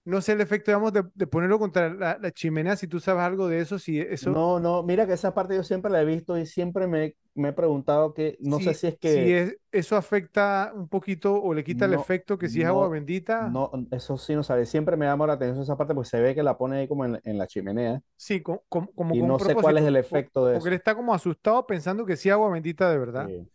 No 0.07 0.23
sé 0.23 0.33
el 0.33 0.41
efecto, 0.43 0.71
digamos, 0.73 0.93
de, 0.95 1.05
de 1.15 1.29
ponerlo 1.29 1.59
contra 1.59 1.93
la, 1.95 2.19
la 2.21 2.33
chimenea, 2.33 2.77
si 2.77 2.89
tú 2.89 3.01
sabes 3.01 3.25
algo 3.25 3.49
de 3.49 3.61
eso, 3.61 3.79
si 3.79 4.01
eso, 4.01 4.35
No, 4.35 4.59
no, 4.61 4.83
mira 4.83 5.07
que 5.07 5.13
esa 5.13 5.35
parte 5.35 5.55
yo 5.55 5.63
siempre 5.63 5.91
la 5.91 6.01
he 6.01 6.05
visto 6.07 6.39
y 6.39 6.47
siempre 6.47 6.87
me, 6.87 7.17
me 7.35 7.51
he 7.51 7.53
preguntado 7.53 8.15
que, 8.15 8.37
no 8.41 8.61
sé 8.61 8.73
si, 8.73 8.75
si 8.75 8.87
es 8.87 8.99
si 9.01 9.33
que... 9.35 9.35
es, 9.35 9.57
eso 9.73 9.97
afecta 9.97 10.73
un 10.75 10.89
poquito 10.89 11.35
o 11.43 11.55
le 11.55 11.65
quita 11.65 11.85
el 11.87 11.95
efecto 11.95 12.39
que 12.39 12.49
si 12.49 12.63
es 12.63 12.67
agua 12.69 12.89
bendita. 12.89 13.59
no, 13.59 13.71
eso 13.91 14.17
sí 14.19 14.35
no 14.35 14.43
sabe. 14.43 14.67
Siempre 14.67 14.97
me 14.97 15.07
llama 15.07 15.27
la 15.27 15.35
atención 15.35 15.63
esa 15.63 15.77
parte 15.77 15.95
porque 15.95 16.09
se 16.11 16.21
ve 16.21 16.35
que 16.35 16.43
la 16.43 16.57
pone 16.59 16.79
ahí 16.79 16.89
como 16.89 17.05
en, 17.05 17.21
en 17.25 17.39
la 17.39 17.47
chimenea 17.47 18.03
Sí, 18.17 18.41
co- 18.43 18.65
com- 18.69 18.89
como 18.95 19.17
y 19.17 19.19
con 19.19 19.35
no 19.35 19.39
sé 19.41 19.59
cuál 19.59 19.79
es 19.79 19.85
el 19.85 19.97
efecto 19.97 20.47
de 20.47 20.57
porque 20.57 20.69
él 20.71 20.75
eso. 20.75 20.77
está 20.77 20.95
como 20.95 21.15
asustado 21.15 21.67
pensando 21.67 22.07
que 22.07 22.17
sí 22.17 22.31
agua 22.31 22.51
bendita 22.51 22.91
de 22.91 22.99
verdad. 22.99 23.33
Sí, 23.33 23.49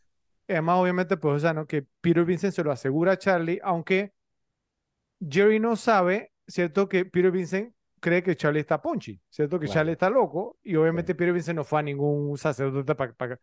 además, 0.47 0.77
obviamente, 0.79 1.17
pues, 1.17 1.37
o 1.37 1.39
sea, 1.39 1.53
¿no? 1.53 1.67
Que 1.67 1.83
Peter 2.01 2.25
Vincent 2.25 2.53
se 2.55 2.63
lo 2.63 2.71
asegura 2.71 3.13
a 3.13 3.19
Charlie, 3.19 3.59
aunque 3.63 4.13
Jerry 5.29 5.59
no 5.59 5.75
sabe, 5.75 6.30
¿cierto? 6.51 6.87
Que 6.89 7.05
Peter 7.05 7.31
Vincent 7.31 7.73
cree 7.99 8.23
que 8.23 8.35
Charlie 8.35 8.61
está 8.61 8.81
ponchi, 8.81 9.19
¿cierto? 9.29 9.59
Que 9.59 9.67
Charlie 9.69 9.91
claro. 9.91 9.93
está 9.93 10.09
loco, 10.09 10.57
y 10.63 10.75
obviamente 10.75 11.15
Peter 11.15 11.33
Vincent 11.33 11.55
no 11.57 11.63
fue 11.63 11.79
a 11.79 11.83
ningún 11.83 12.37
sacerdote 12.37 12.95
pa- 12.95 13.13
pa- 13.13 13.39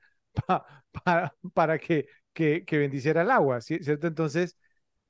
pa- 0.47 0.85
pa- 0.93 1.35
para 1.55 1.79
que, 1.79 2.07
que, 2.33 2.65
que 2.65 2.79
bendiciera 2.79 3.23
el 3.23 3.31
agua, 3.31 3.61
¿sí? 3.61 3.79
¿cierto? 3.83 4.07
Entonces, 4.09 4.57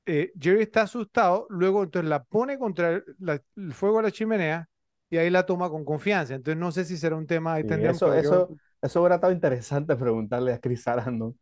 eh, 0.05 0.31
Jerry 0.39 0.63
está 0.63 0.83
asustado, 0.83 1.47
luego 1.49 1.83
entonces 1.83 2.09
la 2.09 2.23
pone 2.23 2.57
contra 2.59 2.91
el, 2.91 3.03
la- 3.19 3.41
el 3.57 3.73
fuego 3.73 3.97
de 3.97 4.03
la 4.03 4.11
chimenea 4.11 4.69
y 5.09 5.17
ahí 5.17 5.29
la 5.29 5.45
toma 5.45 5.69
con 5.69 5.85
confianza. 5.85 6.35
Entonces, 6.35 6.59
no 6.59 6.71
sé 6.71 6.85
si 6.85 6.97
será 6.97 7.15
un 7.15 7.27
tema, 7.27 7.53
ahí 7.55 7.63
Sí, 7.63 7.67
eso, 7.83 8.13
eso, 8.13 8.53
eso 8.81 9.01
hubiera 9.01 9.15
estado 9.15 9.33
interesante 9.33 9.95
preguntarle 9.97 10.53
a 10.53 10.59
Chris 10.59 10.83
Sarandon 10.83 11.37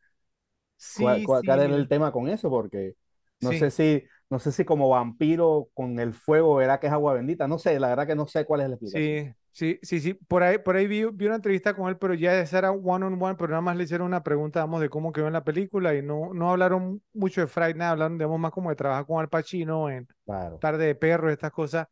cuál, 0.93 1.21
Sí, 1.21 1.23
cuál- 1.23 1.43
cuál 1.45 1.59
sí, 1.59 1.61
era 1.61 1.75
el 1.75 1.87
tema 1.87 2.11
con 2.11 2.27
eso, 2.29 2.49
porque 2.49 2.95
no 3.39 3.53
sí. 3.53 3.55
sé 3.55 3.71
si, 3.71 4.03
no 4.29 4.39
sé 4.39 4.51
si 4.51 4.65
como 4.65 4.89
vampiro 4.89 5.69
con 5.73 5.99
el 5.99 6.13
fuego 6.13 6.55
verá 6.55 6.79
que 6.79 6.87
es 6.87 6.93
agua 6.93 7.13
bendita. 7.13 7.47
No 7.47 7.59
sé, 7.59 7.79
la 7.79 7.89
verdad 7.89 8.07
que 8.07 8.15
no 8.15 8.27
sé 8.27 8.45
cuál 8.45 8.61
es 8.61 8.69
la 8.69 8.75
explicación. 8.75 9.17
Sí, 9.21 9.33
sí, 9.51 9.79
sí, 9.81 9.99
sí. 9.99 10.13
Por 10.13 10.43
ahí, 10.43 10.57
por 10.59 10.75
ahí 10.75 10.87
vi, 10.87 11.03
vi 11.05 11.25
una 11.25 11.35
entrevista 11.35 11.75
con 11.75 11.89
él, 11.89 11.97
pero 11.97 12.13
ya 12.13 12.39
esa 12.39 12.57
era 12.59 12.71
one 12.71 13.05
on 13.05 13.21
one, 13.21 13.35
pero 13.35 13.49
nada 13.49 13.61
más 13.61 13.75
le 13.75 13.83
hicieron 13.83 14.07
una 14.07 14.23
pregunta, 14.23 14.59
digamos, 14.61 14.81
de 14.81 14.89
cómo 14.89 15.11
quedó 15.11 15.27
en 15.27 15.33
la 15.33 15.43
película 15.43 15.93
y 15.95 16.01
no, 16.01 16.33
no 16.33 16.51
hablaron 16.51 17.01
mucho 17.13 17.41
de 17.41 17.47
Friday 17.47 17.73
Night, 17.73 17.91
hablaron, 17.91 18.17
digamos, 18.17 18.39
más 18.39 18.51
como 18.51 18.69
de 18.69 18.75
trabajar 18.77 19.05
con 19.05 19.19
Al 19.19 19.29
Pacino 19.29 19.89
en 19.89 20.07
Claro. 20.25 20.57
Tarde 20.59 20.85
de 20.87 20.95
Perro, 20.95 21.29
estas 21.29 21.51
cosas. 21.51 21.87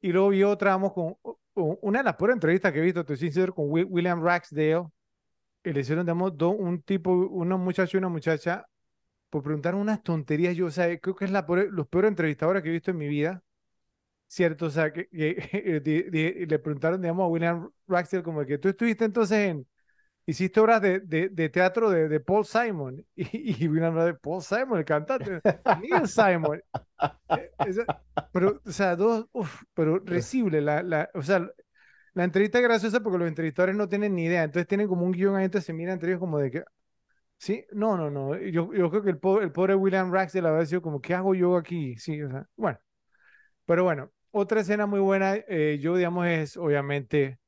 Y 0.00 0.12
luego 0.12 0.28
vi 0.30 0.42
otra, 0.44 0.70
vamos, 0.72 0.92
con 0.94 1.16
una 1.54 1.98
de 2.00 2.04
las 2.04 2.16
peores 2.16 2.34
entrevistas 2.34 2.72
que 2.72 2.78
he 2.78 2.82
visto, 2.82 3.04
te 3.04 3.16
soy 3.16 3.28
sincero, 3.28 3.54
con 3.54 3.66
Wi- 3.70 3.84
William 3.84 4.22
Ragsdale. 4.22 4.84
Y 5.64 5.72
le 5.72 5.80
hicieron, 5.80 6.06
digamos, 6.06 6.36
do- 6.36 6.50
un 6.50 6.82
tipo, 6.82 7.10
una 7.12 7.56
muchacha 7.56 7.96
y 7.96 7.98
una 7.98 8.08
muchacha, 8.08 8.66
por 9.36 9.44
preguntar 9.44 9.74
unas 9.74 10.02
tonterías. 10.02 10.56
Yo, 10.56 10.66
o 10.66 10.70
sea, 10.70 10.98
creo 11.00 11.14
que 11.16 11.24
es 11.26 11.30
la 11.30 11.46
peor- 11.46 11.68
los 11.72 11.86
peores 11.88 12.08
entrevistadores 12.10 12.62
que 12.62 12.68
he 12.70 12.72
visto 12.72 12.90
en 12.90 12.98
mi 12.98 13.08
vida. 13.08 13.42
¿Cierto? 14.28 14.66
O 14.66 14.70
sea, 14.70 14.92
que, 14.92 15.08
que 15.08 15.80
di- 15.84 16.04
di- 16.10 16.46
le 16.46 16.58
preguntaron, 16.58 17.00
digamos, 17.00 17.24
a 17.24 17.28
William 17.28 17.70
Ragsdale 17.88 18.22
como 18.24 18.44
que 18.46 18.58
tú 18.58 18.68
estuviste 18.68 19.04
entonces 19.04 19.38
en, 19.50 19.66
hiciste 20.26 20.60
obras 20.60 20.82
de, 20.82 21.00
de, 21.00 21.28
de 21.30 21.48
teatro 21.50 21.90
de, 21.90 22.08
de 22.08 22.20
Paul 22.20 22.44
Simon. 22.46 23.04
Y, 23.16 23.64
y 23.64 23.68
William 23.68 23.94
Ragsdale, 23.94 24.18
Paul 24.20 24.42
Simon, 24.42 24.78
el 24.80 24.84
cantante, 24.86 25.42
Neil 25.72 26.08
Simon. 26.08 26.60
Eh, 27.32 27.52
pero, 28.32 28.60
o 28.64 28.70
sea, 28.72 28.96
dos, 28.96 29.26
uf, 29.32 29.62
pero 29.74 29.98
recible, 30.00 30.60
la, 30.60 30.82
la, 30.82 31.10
o 31.14 31.22
sea, 31.22 31.48
la 32.14 32.24
entrevista 32.24 32.58
es 32.58 32.64
graciosa 32.64 33.00
porque 33.02 33.18
los 33.18 33.28
entrevistadores 33.28 33.76
no 33.76 33.88
tienen 33.88 34.14
ni 34.14 34.24
idea, 34.26 34.44
entonces 34.44 34.68
tienen 34.68 34.88
como 34.88 35.04
un 35.06 35.12
guion 35.12 35.36
ahí, 35.36 35.46
entonces 35.46 35.66
se 35.66 35.72
miran 35.72 35.94
entre 35.94 36.10
ellos 36.10 36.20
como 36.20 36.38
de 36.38 36.50
que, 36.50 36.64
sí, 37.38 37.64
no, 37.72 37.96
no, 37.96 38.10
no, 38.10 38.36
yo, 38.38 38.72
yo 38.72 38.90
creo 38.90 39.02
que 39.02 39.10
el 39.10 39.18
pobre, 39.18 39.44
el 39.44 39.52
pobre 39.52 39.74
William 39.74 40.12
Ragsdale 40.12 40.48
habrá 40.48 40.66
sido 40.66 40.82
como, 40.82 41.00
¿qué 41.00 41.14
hago 41.14 41.34
yo 41.34 41.56
aquí? 41.56 41.96
Sí, 41.98 42.22
o 42.22 42.30
sea, 42.30 42.46
bueno, 42.56 42.78
pero 43.66 43.84
bueno, 43.84 44.12
otra 44.32 44.60
escena 44.60 44.86
muy 44.86 45.00
buena, 45.00 45.36
eh, 45.36 45.78
yo 45.80 45.96
digamos 45.96 46.26
es 46.26 46.56
obviamente, 46.56 47.38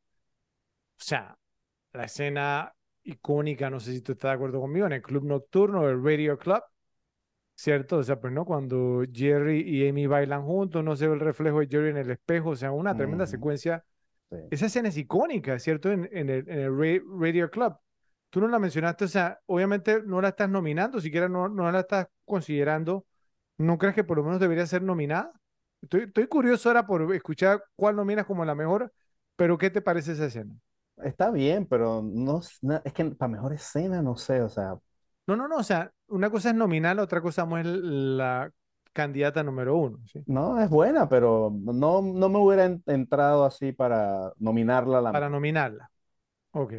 o 0.98 1.02
sea, 1.02 1.36
la 1.92 2.04
escena 2.04 2.74
icónica, 3.04 3.70
no 3.70 3.80
sé 3.80 3.92
si 3.92 4.02
tú 4.02 4.12
estás 4.12 4.30
de 4.30 4.34
acuerdo 4.36 4.60
conmigo, 4.60 4.86
en 4.86 4.92
el 4.92 5.02
club 5.02 5.24
nocturno, 5.24 5.88
el 5.88 6.02
Radio 6.02 6.38
Club, 6.38 6.62
¿cierto? 7.54 7.98
O 7.98 8.02
sea, 8.02 8.20
pues 8.20 8.32
no, 8.32 8.44
cuando 8.44 9.04
Jerry 9.12 9.60
y 9.62 9.88
Amy 9.88 10.06
bailan 10.06 10.44
juntos, 10.44 10.84
no 10.84 10.96
se 10.96 11.08
ve 11.08 11.14
el 11.14 11.20
reflejo 11.20 11.60
de 11.60 11.68
Jerry 11.68 11.90
en 11.90 11.96
el 11.98 12.10
espejo, 12.10 12.50
o 12.50 12.56
sea, 12.56 12.72
una 12.72 12.96
tremenda 12.96 13.26
secuencia 13.26 13.84
Sí. 14.30 14.36
Esa 14.50 14.66
escena 14.66 14.90
es 14.90 14.96
icónica, 14.98 15.58
¿cierto? 15.58 15.90
En, 15.90 16.08
en 16.12 16.28
el, 16.28 16.48
en 16.50 16.58
el 16.58 16.78
Ra- 16.78 17.02
Radio 17.18 17.50
Club. 17.50 17.74
Tú 18.30 18.40
no 18.40 18.48
la 18.48 18.58
mencionaste, 18.58 19.04
o 19.06 19.08
sea, 19.08 19.40
obviamente 19.46 20.02
no 20.04 20.20
la 20.20 20.28
estás 20.30 20.48
nominando, 20.50 21.00
siquiera 21.00 21.28
no, 21.28 21.48
no 21.48 21.70
la 21.72 21.80
estás 21.80 22.08
considerando. 22.24 23.06
¿No 23.58 23.78
crees 23.78 23.94
que 23.94 24.04
por 24.04 24.18
lo 24.18 24.24
menos 24.24 24.40
debería 24.40 24.66
ser 24.66 24.82
nominada? 24.82 25.32
Estoy, 25.82 26.02
estoy 26.04 26.26
curioso 26.28 26.68
ahora 26.68 26.86
por 26.86 27.14
escuchar 27.14 27.64
cuál 27.76 27.96
nominas 27.96 28.26
como 28.26 28.44
la 28.44 28.54
mejor, 28.54 28.92
pero 29.36 29.58
¿qué 29.58 29.70
te 29.70 29.82
parece 29.82 30.12
esa 30.12 30.26
escena? 30.26 30.54
Está 31.04 31.30
bien, 31.30 31.66
pero 31.66 32.02
no, 32.02 32.40
es 32.84 32.92
que 32.92 33.04
para 33.06 33.30
mejor 33.32 33.52
escena, 33.52 34.02
no 34.02 34.16
sé, 34.16 34.42
o 34.42 34.48
sea, 34.48 34.78
No, 35.26 35.36
no, 35.36 35.46
no, 35.48 35.56
o 35.58 35.62
sea, 35.62 35.92
una 36.08 36.30
cosa 36.30 36.50
es 36.50 36.54
nominal, 36.54 36.98
otra 36.98 37.20
cosa 37.20 37.42
es 37.60 37.66
la 37.66 38.50
candidata 38.92 39.42
número 39.42 39.76
uno, 39.76 39.98
¿sí? 40.06 40.26
no, 40.26 40.60
es 40.60 40.68
buena, 40.70 41.08
pero 41.08 41.50
no, 41.54 42.02
no 42.02 42.28
me 42.28 42.38
hubiera 42.38 42.64
en- 42.66 42.82
entrado 42.86 43.44
así 43.44 43.72
para 43.72 44.32
nominarla 44.38 44.98
a 44.98 45.02
la 45.02 45.12
Para 45.12 45.28
mejor. 45.28 45.30
nominarla. 45.30 45.90
Ok. 46.52 46.74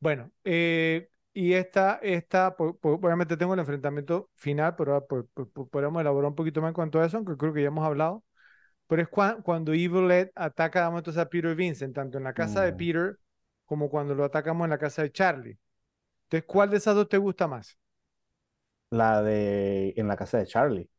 Bueno, 0.00 0.30
eh, 0.44 1.10
y 1.32 1.54
esta, 1.54 1.96
esta, 2.02 2.56
po- 2.56 2.78
po- 2.78 2.92
obviamente 2.94 3.36
tengo 3.36 3.54
el 3.54 3.60
enfrentamiento 3.60 4.30
final, 4.36 4.76
pero 4.76 4.94
ah, 4.96 5.06
po- 5.06 5.24
po- 5.34 5.48
po- 5.48 5.68
podemos 5.68 6.00
elaborar 6.00 6.28
un 6.30 6.34
poquito 6.36 6.60
más 6.60 6.68
en 6.68 6.74
cuanto 6.74 7.00
a 7.00 7.06
eso, 7.06 7.16
aunque 7.16 7.36
creo 7.36 7.52
que 7.52 7.62
ya 7.62 7.68
hemos 7.68 7.84
hablado. 7.84 8.24
Pero 8.88 9.02
es 9.02 9.08
cua- 9.10 9.42
cuando 9.42 9.72
Evil 9.74 10.10
Ed 10.10 10.30
ataca 10.36 10.80
digamos, 10.80 11.00
entonces 11.00 11.22
a 11.22 11.30
Peter 11.30 11.54
Vincent, 11.56 11.94
tanto 11.96 12.18
en 12.18 12.24
la 12.24 12.34
casa 12.34 12.62
de 12.62 12.72
Mm, 12.72 12.74
Peter 12.74 13.18
como 13.66 13.90
cuando 13.90 14.14
lo 14.14 14.24
atacamos 14.24 14.64
en 14.66 14.70
la 14.70 14.78
casa 14.78 15.02
de 15.02 15.12
Charlie. 15.12 15.58
Entonces, 16.24 16.46
¿cuál 16.48 16.70
de 16.70 16.78
esas 16.78 16.94
dos 16.96 17.08
te 17.08 17.18
gusta 17.18 17.48
más? 17.48 17.78
la 18.90 19.22
de 19.22 19.94
en 19.96 20.08
la 20.08 20.16
casa 20.16 20.38
de 20.38 20.46
Charlie. 20.46 20.90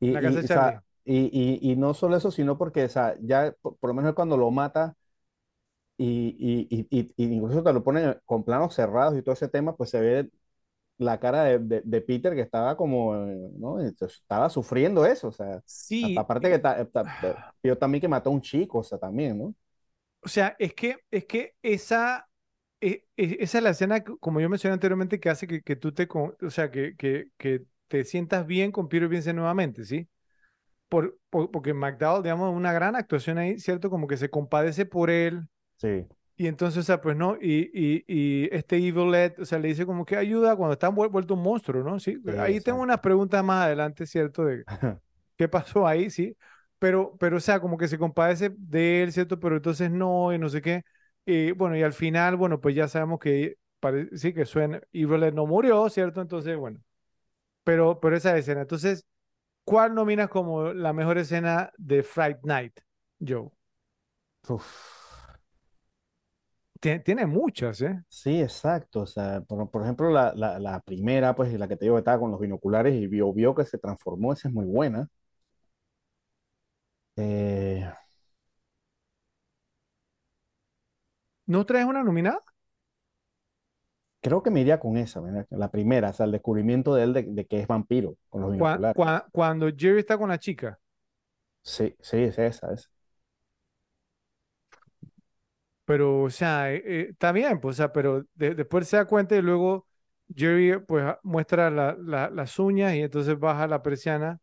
Y, 0.00 0.10
la 0.10 0.20
casa 0.22 0.38
y, 0.38 0.40
de 0.40 0.44
o 0.44 0.48
sea, 0.48 0.48
Charlie. 0.48 0.80
y, 1.04 1.58
y- 1.60 1.72
y 1.72 1.76
no 1.76 1.94
solo 1.94 2.16
eso, 2.16 2.30
sino 2.30 2.58
porque, 2.58 2.84
o 2.84 2.88
sea, 2.88 3.16
ya 3.20 3.54
por, 3.62 3.76
por 3.78 3.88
lo 3.90 3.94
menos 3.94 4.14
cuando 4.14 4.36
lo 4.36 4.50
mata 4.50 4.96
y, 5.98 6.66
y, 6.70 6.88
y, 6.90 7.14
y- 7.16 7.34
incluso 7.36 7.64
te 7.64 7.74
lo 7.74 7.84
ponen 7.84 8.16
con 8.26 8.44
planos 8.44 8.74
cerrados 8.74 9.18
y 9.18 9.22
todo 9.22 9.34
ese 9.34 9.48
tema, 9.48 9.76
pues 9.76 9.90
se 9.90 10.00
ve 10.00 10.30
la 10.98 11.20
cara 11.20 11.44
de, 11.44 11.58
de- 11.60 11.82
de 11.84 12.00
Peter 12.02 12.34
que 12.34 12.42
estaba 12.42 12.76
como, 12.76 13.16
eh, 13.16 13.50
¿no? 13.58 13.80
Entonces, 13.80 14.20
Estaba 14.20 14.50
sufriendo 14.50 15.06
eso, 15.06 15.28
o 15.28 15.32
sea, 15.32 15.62
Sí, 15.66 16.26
aparte 16.26 16.50
que 16.50 16.58
ta- 16.60 16.84
ta- 16.86 17.10
ta- 17.20 17.36
yo 17.62 17.78
también 17.78 18.00
que 18.02 18.08
mató 18.08 18.30
a 18.30 18.32
un 18.34 18.42
chico, 18.42 18.78
o 18.80 18.84
sea, 18.84 18.98
también, 18.98 19.38
¿no? 19.38 19.54
O 20.20 20.28
sea, 20.28 20.56
es 20.58 20.74
que, 20.74 20.96
es 21.10 21.24
que 21.26 21.54
esa, 21.62 22.28
e- 22.80 23.04
e- 23.16 23.38
esa 23.40 23.58
es 23.58 23.64
la 23.64 23.70
escena, 23.70 24.02
como 24.04 24.40
yo 24.40 24.48
mencioné 24.48 24.74
anteriormente, 24.74 25.20
que 25.20 25.30
hace 25.30 25.46
que, 25.46 25.62
que 25.62 25.76
tú 25.76 25.92
te, 25.92 26.08
o 26.12 26.50
sea, 26.50 26.70
que, 26.70 26.96
que, 26.96 27.30
que 27.38 27.64
te 27.88 28.04
sientas 28.04 28.46
bien 28.46 28.72
con 28.72 28.88
Peter 28.88 29.08
Vincent 29.08 29.36
nuevamente, 29.36 29.84
¿sí? 29.84 30.08
Por, 30.88 31.18
por- 31.30 31.50
porque 31.52 31.74
McDowell, 31.74 32.22
digamos, 32.24 32.54
una 32.56 32.72
gran 32.72 32.96
actuación 32.96 33.38
ahí, 33.38 33.58
¿cierto? 33.60 33.90
Como 33.90 34.08
que 34.08 34.16
se 34.18 34.30
compadece 34.30 34.86
por 34.86 35.10
él, 35.10 35.48
Sí, 35.78 36.06
y 36.36 36.46
entonces, 36.46 36.78
o 36.80 36.82
sea, 36.84 37.00
pues 37.00 37.16
no, 37.16 37.36
y, 37.40 37.70
y, 37.74 38.04
y 38.06 38.48
este 38.54 38.76
Evil 38.76 39.12
Ed, 39.14 39.40
o 39.40 39.44
sea, 39.44 39.58
le 39.58 39.68
dice 39.68 39.84
como 39.86 40.04
que 40.04 40.16
ayuda 40.16 40.54
cuando 40.56 40.74
está 40.74 40.88
vuel- 40.90 41.10
vuelto 41.10 41.34
un 41.34 41.42
monstruo, 41.42 41.82
¿no? 41.82 41.98
Sí, 41.98 42.16
sí, 42.24 42.32
ahí 42.38 42.60
tengo 42.60 42.80
unas 42.80 43.00
preguntas 43.00 43.42
más 43.44 43.64
adelante, 43.66 44.06
¿cierto? 44.06 44.44
De, 44.44 44.64
qué 45.36 45.48
pasó 45.48 45.86
ahí, 45.86 46.10
sí, 46.10 46.36
pero, 46.78 47.16
pero 47.18 47.38
o 47.38 47.40
sea, 47.40 47.60
como 47.60 47.78
que 47.78 47.88
se 47.88 47.98
compadece 47.98 48.50
de 48.58 49.02
él, 49.04 49.12
¿cierto? 49.12 49.40
Pero 49.40 49.56
entonces 49.56 49.90
no, 49.90 50.32
y 50.34 50.38
no 50.38 50.48
sé 50.50 50.62
qué. 50.62 50.82
Y 51.26 51.52
bueno, 51.52 51.76
y 51.76 51.82
al 51.84 51.92
final, 51.94 52.36
bueno, 52.36 52.60
pues 52.60 52.74
ya 52.76 52.88
sabemos 52.88 53.20
que 53.20 53.56
sí 54.16 54.34
que 54.34 54.46
suena, 54.46 54.80
Evil 54.92 55.22
Ed 55.24 55.34
no 55.34 55.46
murió, 55.46 55.88
¿cierto? 55.90 56.20
Entonces, 56.22 56.56
bueno, 56.58 56.80
pero, 57.64 58.00
pero 58.00 58.16
esa 58.16 58.36
escena. 58.38 58.62
Entonces, 58.62 59.04
¿cuál 59.64 59.94
nominas 59.94 60.28
como 60.30 60.72
la 60.74 60.92
mejor 60.94 61.18
escena 61.18 61.72
de 61.78 62.02
Fright 62.04 62.38
Night, 62.44 62.80
Joe? 63.26 63.50
Uf. 64.48 64.97
Tiene, 66.80 67.00
tiene 67.00 67.26
muchas, 67.26 67.80
¿eh? 67.82 68.02
Sí, 68.10 68.40
exacto. 68.40 69.00
O 69.02 69.06
sea, 69.06 69.40
por, 69.42 69.70
por 69.70 69.82
ejemplo, 69.82 70.10
la, 70.10 70.32
la, 70.34 70.58
la 70.58 70.80
primera, 70.80 71.34
pues 71.34 71.52
la 71.58 71.68
que 71.68 71.76
te 71.76 71.84
digo 71.84 71.96
que 71.96 72.00
estaba 72.00 72.18
con 72.20 72.30
los 72.30 72.40
binoculares 72.40 72.94
y 72.94 73.06
vio, 73.06 73.32
vio 73.32 73.54
que 73.54 73.64
se 73.66 73.78
transformó, 73.78 74.32
esa 74.32 74.48
es 74.48 74.54
muy 74.54 74.64
buena. 74.66 75.08
Eh, 77.16 77.84
¿No 81.46 81.66
traes 81.66 81.86
una 81.86 82.04
nominada? 82.04 82.44
creo 84.20 84.42
que 84.42 84.50
me 84.50 84.60
iría 84.60 84.78
con 84.80 84.96
esa, 84.96 85.20
la 85.50 85.70
primera, 85.70 86.10
o 86.10 86.12
sea, 86.12 86.26
el 86.26 86.32
descubrimiento 86.32 86.94
de 86.94 87.04
él 87.04 87.12
de, 87.12 87.22
de 87.24 87.46
que 87.46 87.60
es 87.60 87.66
vampiro 87.66 88.16
con 88.28 88.42
los 88.42 88.50
binoculares. 88.52 88.96
cua- 88.96 89.26
cuando 89.32 89.68
Jerry 89.76 90.00
está 90.00 90.18
con 90.18 90.28
la 90.28 90.38
chica. 90.38 90.78
Sí, 91.62 91.94
sí, 92.00 92.16
es 92.18 92.38
esa, 92.38 92.72
es. 92.72 92.90
Pero, 95.88 96.22
o 96.24 96.30
sea, 96.30 96.72
eh, 96.74 96.82
eh, 96.86 97.08
está 97.12 97.32
bien, 97.32 97.60
pues, 97.60 97.76
o 97.76 97.78
sea, 97.78 97.92
pero 97.94 98.26
de- 98.34 98.54
después 98.54 98.88
se 98.88 98.98
da 98.98 99.06
cuenta 99.06 99.36
y 99.36 99.42
luego 99.42 99.86
Jerry, 100.34 100.78
pues, 100.86 101.04
ah, 101.04 101.20
muestra 101.22 101.70
la- 101.70 101.96
la- 102.00 102.30
las 102.30 102.58
uñas 102.58 102.94
y 102.94 103.00
entonces 103.02 103.38
baja 103.38 103.66
la 103.66 103.82
persiana. 103.82 104.38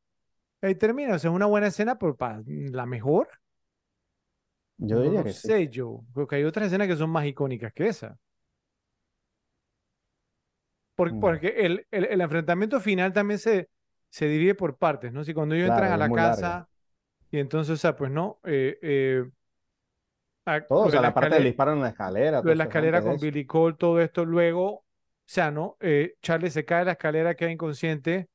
Ahí 0.62 0.76
termina, 0.76 1.16
o 1.16 1.20
sea, 1.20 1.32
es 1.32 1.36
una 1.36 1.48
buena 1.48 1.68
escena, 1.68 1.98
pero 2.00 2.16
para 2.18 2.42
la 2.48 2.86
mejor, 2.88 3.30
Yo 4.78 5.00
no 5.00 5.02
diría 5.02 5.22
lo 5.22 5.24
que 5.24 5.34
sí. 5.34 5.50
sé 5.50 5.68
yo, 5.70 6.06
porque 6.14 6.36
hay 6.38 6.44
otras 6.46 6.68
escenas 6.68 6.88
que 6.88 6.96
son 6.96 7.10
más 7.10 7.26
icónicas 7.26 7.74
que 7.74 7.88
esa. 7.88 8.18
Por- 10.96 11.18
Mm, 11.18 11.18
porque 11.18 11.48
el, 11.66 11.86
el, 11.92 12.06
el 12.06 12.22
enfrentamiento 12.22 12.80
final 12.80 13.12
también 13.14 13.40
se, 13.40 13.70
se 14.10 14.28
divide 14.28 14.56
por 14.56 14.78
partes, 14.78 15.12
¿no? 15.14 15.24
Si 15.24 15.34
cuando 15.34 15.56
ellos 15.56 15.68
entran 15.68 15.92
claro, 15.92 15.92
a 15.92 15.98
es 15.98 15.98
la 15.98 16.12
larga. 16.12 16.12
casa 16.12 16.70
y 17.32 17.40
entonces, 17.40 17.74
o 17.76 17.78
sea, 17.78 17.96
pues, 17.96 18.12
no, 18.12 18.40
eh, 18.46 18.80
eh, 18.82 19.26
ah, 20.46 20.62
Todo, 20.68 20.86
o 20.86 20.90
sea, 20.90 21.02
la 21.02 21.10
la 21.10 21.14
parte 21.14 21.36
del 21.36 21.44
escalera, 21.44 21.46
disparo 21.46 21.74
en 21.74 21.82
la 21.82 21.90
escalera, 21.90 22.42
lo 22.44 22.52
de 22.52 22.56
la 22.56 22.66
escalera 22.66 23.04
con. 23.04 23.20
Billy 23.20 23.46
Cole, 23.46 23.76
todo 23.78 24.02
esto, 24.02 24.26
luego, 24.26 24.68
o 24.80 24.86
sea, 25.26 25.52
¿no? 25.52 25.78
Eh, 25.82 26.16
Charlie 26.22 26.52
se 26.52 26.66
cae 26.66 26.80
de 26.80 26.86
la 26.88 26.92
escalera, 26.94 27.36
queda 27.36 27.52
inconsciente. 27.52 28.30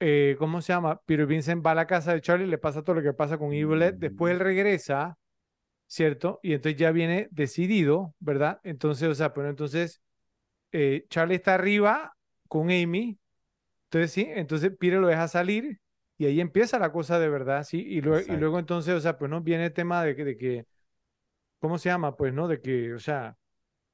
eh, 0.00 0.36
¿cómo 0.38 0.62
se 0.62 0.72
llama? 0.72 1.00
Peter 1.06 1.26
Vincent 1.26 1.64
va 1.66 1.72
a 1.72 1.74
la 1.74 1.86
casa 1.86 2.12
de 2.14 2.20
Charlie, 2.20 2.46
le 2.46 2.58
pasa 2.58 2.82
todo 2.82 2.96
lo 2.96 3.02
que 3.02 3.12
pasa 3.14 3.38
con 3.38 3.52
Evil 3.52 3.82
Ed. 3.82 3.94
Después 3.98 4.32
él 4.32 4.38
Mm, 4.38 4.40
regresa, 4.40 5.18
¿cierto? 5.86 6.40
Y 6.42 6.54
entonces 6.54 6.78
ya 6.80 6.92
viene 6.92 7.28
decidido, 7.32 8.14
¿verdad? 8.20 8.60
Entonces, 8.64 9.08
o 9.08 9.14
sea, 9.14 9.34
pero 9.34 9.48
entonces 9.50 10.02
eh, 10.72 11.06
Charlie 11.10 11.36
está 11.36 11.54
arriba 11.54 12.16
con 12.48 12.64
Amy. 12.70 13.18
Entonces, 13.86 14.12
sí, 14.12 14.26
entonces 14.28 14.72
Peter 14.78 15.00
lo 15.00 15.08
deja 15.08 15.28
salir 15.28 15.80
y 16.18 16.26
ahí 16.26 16.40
empieza 16.40 16.78
la 16.78 16.92
cosa 16.92 17.18
de 17.18 17.28
verdad, 17.28 17.64
¿sí? 17.64 17.80
Y 17.86 18.00
luego, 18.02 18.26
y 18.26 18.36
luego 18.36 18.58
Exacto. 18.58 18.60
entonces, 18.60 18.94
o 18.94 19.00
sea, 19.00 19.18
pues 19.18 19.30
no 19.30 19.40
viene 19.42 19.66
el 19.66 19.72
tema 19.72 20.04
de 20.04 20.16
que, 20.16 20.24
de 20.24 20.36
que, 20.36 20.66
¿cómo 21.60 21.78
se 21.78 21.88
llama? 21.90 22.16
Pues, 22.16 22.34
¿no? 22.34 22.48
De 22.48 22.60
que, 22.62 22.94
o 22.94 23.00
sea, 23.00 23.38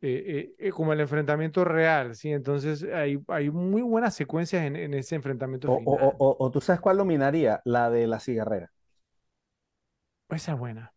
eh, 0.03 0.55
eh, 0.61 0.69
eh, 0.69 0.73
como 0.73 0.93
el 0.95 1.01
enfrentamiento 1.01 1.65
real, 1.65 2.17
¿sí? 2.17 2.33
Entonces 2.33 2.85
hay, 2.85 3.19
hay 3.29 3.51
muy 3.51 3.83
buenas 3.83 4.15
secuencias 4.17 4.65
en, 4.65 4.77
en 4.77 4.95
ese 4.95 5.17
enfrentamiento 5.17 5.71
O, 5.73 5.75
final. 5.75 6.17
o, 6.19 6.27
o- 6.27 6.37
o 6.45 6.51
tú 6.51 6.61
sabes 6.61 6.81
cuál 6.81 6.97
dominaría, 6.99 7.61
la 7.65 7.89
de 7.91 8.07
la 8.09 8.19
cigarrera. 8.21 8.73
Esa 10.29 10.53
es 10.53 10.59
buena. 10.59 10.93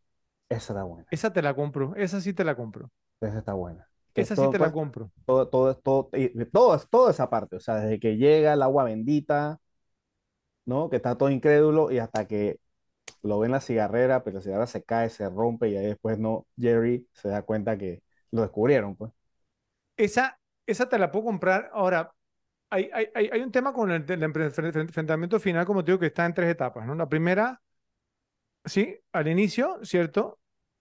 Esa 0.50 0.74
está 0.74 0.84
buena, 0.84 1.10
Esa 1.12 1.32
te 1.32 1.44
la 1.44 1.54
compro. 1.56 1.94
Esa 1.98 2.20
sí 2.22 2.34
te 2.34 2.44
la 2.44 2.56
compro. 2.56 2.92
esa 3.22 3.40
está 3.40 3.54
buena. 3.54 3.88
Que 4.14 4.26
Esa 4.26 4.36
sí 4.36 4.48
te 4.48 4.60
la 4.60 4.72
pues, 4.72 4.72
compro. 4.72 5.12
todo, 5.26 5.48
todo, 5.50 5.76
todo, 5.78 6.10
de 6.14 6.46
todo, 6.52 6.76
es- 6.76 6.90
toda 6.90 7.12
esa 7.12 7.30
parte, 7.30 7.56
o 7.58 7.60
sea, 7.60 7.76
desde 7.78 8.00
que 8.00 8.18
llega 8.18 8.54
el 8.54 8.62
agua 8.62 8.86
bendita, 8.86 9.60
¿no? 10.66 10.90
Que 10.90 10.98
está 10.98 11.18
todo 11.18 11.30
incrédulo 11.30 11.92
y 11.92 12.00
hasta 12.00 12.28
que 12.28 12.60
lo 13.24 13.40
ve 13.40 13.48
en 13.48 13.52
la 13.54 13.62
cigarrera, 13.62 14.24
pero 14.24 14.38
la 14.38 14.42
cigarrera 14.42 14.68
se 14.68 14.84
cae, 14.84 15.10
se 15.10 15.30
rompe 15.30 15.70
y 15.70 15.78
ahí 15.78 15.86
después 15.88 16.20
no, 16.20 16.48
Jerry 16.58 17.08
se 17.14 17.30
da 17.30 17.44
cuenta 17.44 17.78
que 17.78 18.04
lo 18.32 18.42
descubrieron, 18.42 18.96
pues. 18.96 19.12
Esa, 19.98 20.40
esa 20.66 20.88
te 20.90 20.98
la 21.00 21.12
puedo 21.12 21.26
comprar. 21.26 21.70
Ahora, 21.74 22.14
hay, 22.70 22.90
hay, 22.94 23.08
hay 23.32 23.42
un 23.42 23.52
tema 23.52 23.74
con 23.74 23.92
el, 23.92 24.04
el 24.10 24.22
enfre- 24.24 24.52
enfre- 24.54 24.82
enfrentamiento 24.82 25.40
final, 25.40 25.66
como 25.66 25.84
te 25.84 25.92
digo, 25.92 26.00
que 26.00 26.08
está 26.08 26.26
en 26.26 26.34
tres 26.34 26.50
etapas, 26.52 26.86
¿no? 26.88 26.96
La 26.96 27.10
primera, 27.10 27.62
sí, 28.66 28.98
al 29.12 29.28
inicio, 29.28 29.80
¿cierto? 29.84 30.40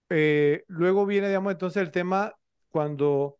Eh, 0.09 0.63
luego 0.67 1.05
viene, 1.05 1.27
digamos, 1.27 1.51
entonces 1.53 1.81
el 1.81 1.91
tema 1.91 2.33
cuando 2.69 3.39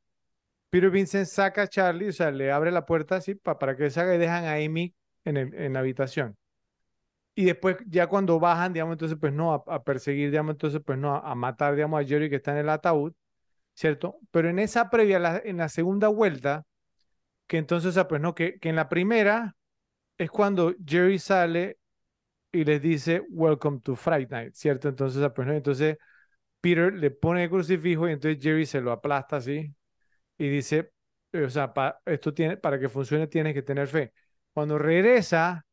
Peter 0.71 0.91
Vincent 0.91 1.27
saca 1.27 1.63
a 1.63 1.69
Charlie, 1.69 2.09
o 2.09 2.13
sea, 2.13 2.31
le 2.31 2.51
abre 2.53 2.71
la 2.71 2.87
puerta 2.87 3.17
así 3.17 3.35
pa- 3.35 3.59
para 3.59 3.77
que 3.77 3.91
salga 3.91 4.15
y 4.15 4.19
dejan 4.19 4.45
a 4.45 4.55
Amy 4.55 4.95
en, 5.25 5.37
el- 5.37 5.55
en 5.55 5.73
la 5.75 5.81
habitación. 5.81 6.37
Y 7.39 7.45
después, 7.45 7.77
ya 7.87 8.07
cuando 8.07 8.37
bajan, 8.39 8.73
digamos, 8.73 8.93
entonces, 8.93 9.17
pues 9.19 9.31
no, 9.33 9.53
a, 9.53 9.63
a 9.75 9.83
perseguir, 9.83 10.29
digamos, 10.29 10.51
entonces, 10.53 10.81
pues 10.85 10.97
no, 10.99 11.15
a, 11.15 11.19
a 11.31 11.35
matar, 11.35 11.73
digamos, 11.75 12.01
a 12.01 12.05
Jerry 12.05 12.29
que 12.29 12.35
está 12.37 12.51
en 12.51 12.57
el 12.59 12.69
ataúd, 12.69 13.13
¿cierto? 13.75 14.19
Pero 14.31 14.49
en 14.49 14.59
esa 14.59 14.89
previa, 14.89 15.19
la- 15.19 15.41
en 15.45 15.57
la 15.57 15.69
segunda 15.69 16.09
vuelta, 16.09 16.65
que 17.47 17.57
entonces, 17.57 17.89
o 17.89 17.93
sea, 17.93 18.07
pues 18.07 18.21
no, 18.21 18.35
que, 18.35 18.59
que 18.59 18.69
en 18.69 18.75
la 18.77 18.89
primera 18.89 19.55
es 20.17 20.31
cuando 20.31 20.73
Jerry 20.85 21.19
sale 21.19 21.79
y 22.51 22.63
les 22.65 22.81
dice, 22.81 23.23
Welcome 23.29 23.81
to 23.81 23.95
Fright 23.95 24.29
Night, 24.31 24.53
¿cierto? 24.55 24.89
Entonces, 24.89 25.17
o 25.17 25.21
sea, 25.21 25.33
pues 25.33 25.47
no, 25.47 25.53
entonces 25.53 25.97
Peter 26.61 26.93
le 26.93 27.11
pone 27.11 27.43
el 27.45 27.49
crucifijo 27.49 28.09
y 28.09 28.13
entonces 28.13 28.43
Jerry 28.43 28.65
se 28.65 28.81
lo 28.81 28.91
aplasta 28.91 29.37
así 29.37 29.73
y 30.37 30.49
dice, 30.49 30.91
o 31.33 31.49
sea, 31.49 31.73
pa- 31.73 32.01
esto 32.05 32.33
tiene, 32.33 32.57
para 32.57 32.79
que 32.79 32.89
funcione 32.89 33.27
tienes 33.27 33.53
que 33.53 33.61
tener 33.63 33.87
fe. 33.87 34.13
Cuando 34.53 34.77
regresa, 34.79 35.65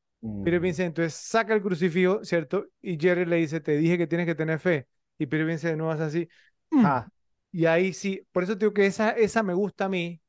Peter 0.42 0.60
Mm, 0.60 0.60
Vincent 0.60 0.88
entonces 0.88 1.14
saca 1.14 1.54
el 1.54 1.62
crucifijo, 1.62 2.24
¿cierto? 2.24 2.66
Y 2.80 2.98
Jerry 3.00 3.24
le 3.26 3.36
dice, 3.36 3.60
te 3.60 3.76
dije 3.76 3.98
que 3.98 4.06
tienes 4.06 4.26
que 4.26 4.34
tener 4.34 4.60
fe. 4.60 4.86
Y 5.18 5.26
Peter 5.26 5.46
Vincent 5.46 5.78
no 5.78 5.90
hace 5.90 6.02
así. 6.04 6.28
Ah, 6.82 7.08
Y 7.52 7.66
ahí 7.66 7.92
sí, 7.92 8.26
por 8.32 8.44
eso 8.44 8.54
digo 8.56 8.72
que 8.74 8.86
esa, 8.86 9.10
esa 9.12 9.42
me 9.42 9.54
gusta 9.54 9.86
a 9.86 9.88
mí, 9.88 10.20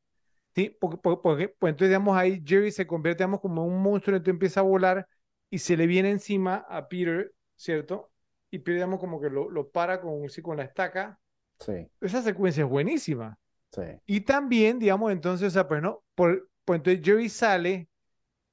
¿sí? 0.55 0.69
Porque, 0.79 0.97
porque- 0.97 1.21
porque, 1.23 1.49
pues 1.49 1.71
entonces, 1.71 1.89
digamos, 1.89 2.17
ahí 2.17 2.41
Jerry 2.45 2.71
se 2.71 2.87
convierte, 2.87 3.23
digamos, 3.23 3.41
como 3.41 3.63
en 3.65 3.73
un 3.73 3.81
monstruo, 3.83 4.15
entonces 4.17 4.33
empieza 4.35 4.61
a 4.61 4.63
volar 4.63 5.07
y 5.49 5.59
se 5.59 5.77
le 5.77 5.87
viene 5.87 6.11
encima 6.11 6.65
a 6.69 6.87
Peter, 6.89 7.33
¿cierto? 7.55 8.11
Y 8.51 8.59
Peter, 8.59 8.75
digamos, 8.75 8.99
como 8.99 9.21
que 9.21 9.29
lo, 9.29 9.49
lo 9.49 9.69
para 9.71 10.01
con, 10.01 10.29
sí, 10.29 10.41
con 10.41 10.57
la 10.57 10.63
estaca. 10.65 11.19
sí, 11.59 11.89
Esa 12.01 12.21
secuencia 12.21 12.63
es 12.63 12.69
buenísima. 12.69 13.37
sí. 13.71 13.83
Y 14.05 14.21
también, 14.21 14.79
digamos, 14.79 15.11
entonces, 15.11 15.49
o 15.49 15.51
sea, 15.51 15.67
pues, 15.67 15.81
¿no? 15.81 16.03
Por, 16.15 16.49
pues 16.65 16.79
entonces 16.79 17.03
Jerry 17.05 17.29
sale 17.29 17.89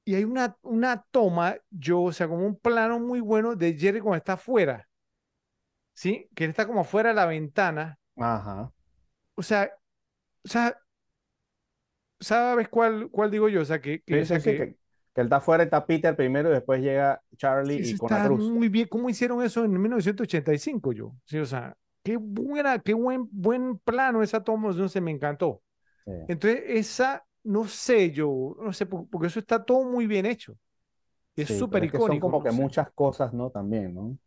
y 0.05 0.15
hay 0.15 0.23
una, 0.25 0.57
una 0.63 1.03
toma, 1.11 1.57
yo, 1.71 2.01
o 2.03 2.13
sea, 2.13 2.27
como 2.27 2.45
un 2.45 2.57
plano 2.59 2.99
muy 2.99 3.19
bueno 3.21 3.55
de 3.55 3.73
Jerry 3.77 3.99
cuando 4.01 4.17
está 4.17 4.33
afuera, 4.33 4.87
¿sí? 5.93 6.29
Que 6.35 6.43
él 6.45 6.51
está 6.51 6.67
como 6.67 6.81
afuera 6.81 7.09
de 7.09 7.15
la 7.15 7.25
ventana. 7.25 7.99
Ajá. 8.17 8.71
O 9.35 9.43
sea, 9.43 9.71
o 10.45 10.49
sea, 10.49 10.77
¿sabes 12.19 12.69
cuál, 12.69 13.09
cuál 13.11 13.31
digo 13.31 13.49
yo? 13.49 13.61
O 13.61 13.65
sea, 13.65 13.81
que, 13.81 14.01
que, 14.03 14.23
Sí, 14.23 14.25
sí, 14.25 14.39
sí, 14.39 14.53
que 14.53 14.55
que, 14.55 14.77
que 15.13 15.21
él 15.21 15.25
está 15.27 15.37
afuera, 15.37 15.63
está 15.63 15.85
Peter 15.85 16.15
primero 16.15 16.49
y 16.49 16.53
después 16.53 16.81
llega 16.81 17.21
Charlie 17.37 17.81
y 17.89 17.95
con 17.95 18.11
la 18.11 18.19
está 18.19 18.21
cruz. 18.21 18.53
muy 18.53 18.69
bien. 18.69 18.87
¿Cómo 18.87 19.09
hicieron 19.09 19.41
eso 19.43 19.63
en 19.65 19.81
1985 19.81 20.93
yo? 20.93 21.15
Sí, 21.25 21.37
o 21.39 21.45
sea, 21.45 21.77
qué 22.03 22.17
buena, 22.17 22.79
qué 22.79 22.93
buen, 22.93 23.27
buen 23.31 23.77
plano 23.79 24.21
esa 24.23 24.43
toma, 24.43 24.71
no 24.73 24.87
sé, 24.89 25.01
me 25.01 25.11
encantó. 25.11 25.63
Entonces, 26.27 26.63
esa, 26.67 27.24
no 27.45 27.67
sé 27.67 28.11
yo, 28.11 28.57
no 28.61 28.73
sé, 28.73 28.85
por- 28.87 29.09
porque 29.09 29.27
eso 29.27 29.39
está 29.39 29.63
todo 29.65 29.83
muy 29.85 30.07
bien 30.07 30.25
hecho. 30.27 30.57
Es 31.35 31.49
sí, 31.49 31.53
súper 31.53 31.83
pero 31.83 31.85
es 31.85 31.91
que 31.91 31.99
son 32.01 32.19
icónico, 32.19 32.33
como 32.33 32.41
no 32.41 32.43
que 32.43 32.51
sé. 32.51 32.67
muchas 32.67 32.91
cosas, 32.91 33.33
¿no? 33.33 33.49
También, 33.51 33.93
¿no? 33.95 34.17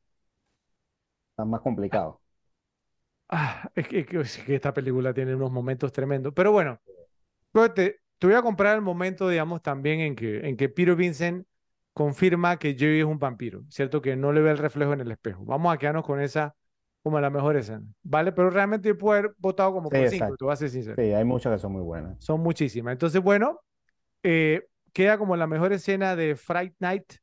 Está 1.33 1.45
más 1.47 1.63
complicado. 1.63 2.21
Ah, 3.29 3.71
es 3.75 3.87
que, 3.89 4.01
es 4.01 4.07
que- 4.07 4.21
es 4.21 4.39
que 4.39 4.55
esta 4.55 4.73
película 4.73 5.13
tiene 5.13 5.35
unos 5.35 5.51
momentos 5.51 5.93
tremendos. 5.93 6.33
Pero 6.35 6.53
bueno, 6.53 6.81
te, 7.75 8.01
te 8.19 8.27
voy 8.27 8.37
a 8.37 8.43
comprar 8.43 8.77
el 8.77 8.83
momento, 8.83 9.29
digamos, 9.29 9.63
también 9.63 10.01
en 10.01 10.17
que, 10.17 10.41
en 10.49 10.57
que 10.57 10.69
Peter 10.69 10.97
Vincent 10.97 11.47
confirma 11.95 12.59
que 12.59 12.75
Jerry 12.79 13.01
es 13.01 13.07
un 13.07 13.19
vampiro, 13.19 13.65
¿cierto? 13.71 14.03
Que 14.03 14.17
no 14.17 14.33
le 14.33 14.41
ve 14.43 14.51
el 14.53 14.59
reflejo 14.59 14.93
en 14.95 15.01
el 15.01 15.11
espejo. 15.13 15.45
Vamos 15.45 15.75
a 15.75 15.79
quedarnos 15.79 16.05
con 16.07 16.21
esa 16.21 16.57
como 17.09 17.21
la 17.21 17.31
mejor 17.31 17.57
escena, 17.57 17.83
¿vale? 18.03 18.33
Pero 18.33 18.51
realmente 18.51 18.89
yo 18.89 18.99
puedo 18.99 19.19
haber 19.19 19.35
votado 19.39 19.73
como 19.73 19.89
Sí, 19.89 19.97
por 19.97 20.09
cinco, 20.09 20.37
te 20.37 20.45
voy 20.45 20.53
a 20.53 20.57
ser 20.57 20.71
sincero. 20.71 20.97
Sí, 21.03 21.13
hay 21.13 21.25
muchas 21.25 21.55
que 21.55 21.59
son 21.59 21.73
muy 21.73 21.83
buenas. 21.83 22.23
Son 22.23 22.41
muchísimas. 22.41 22.93
Entonces, 22.93 23.23
bueno, 23.23 23.61
eh, 24.23 24.67
queda 24.93 25.17
como 25.17 25.37
la 25.37 25.47
mejor 25.47 25.73
escena 25.73 26.17
de 26.17 26.37
Fright 26.37 26.75
Night, 26.81 27.15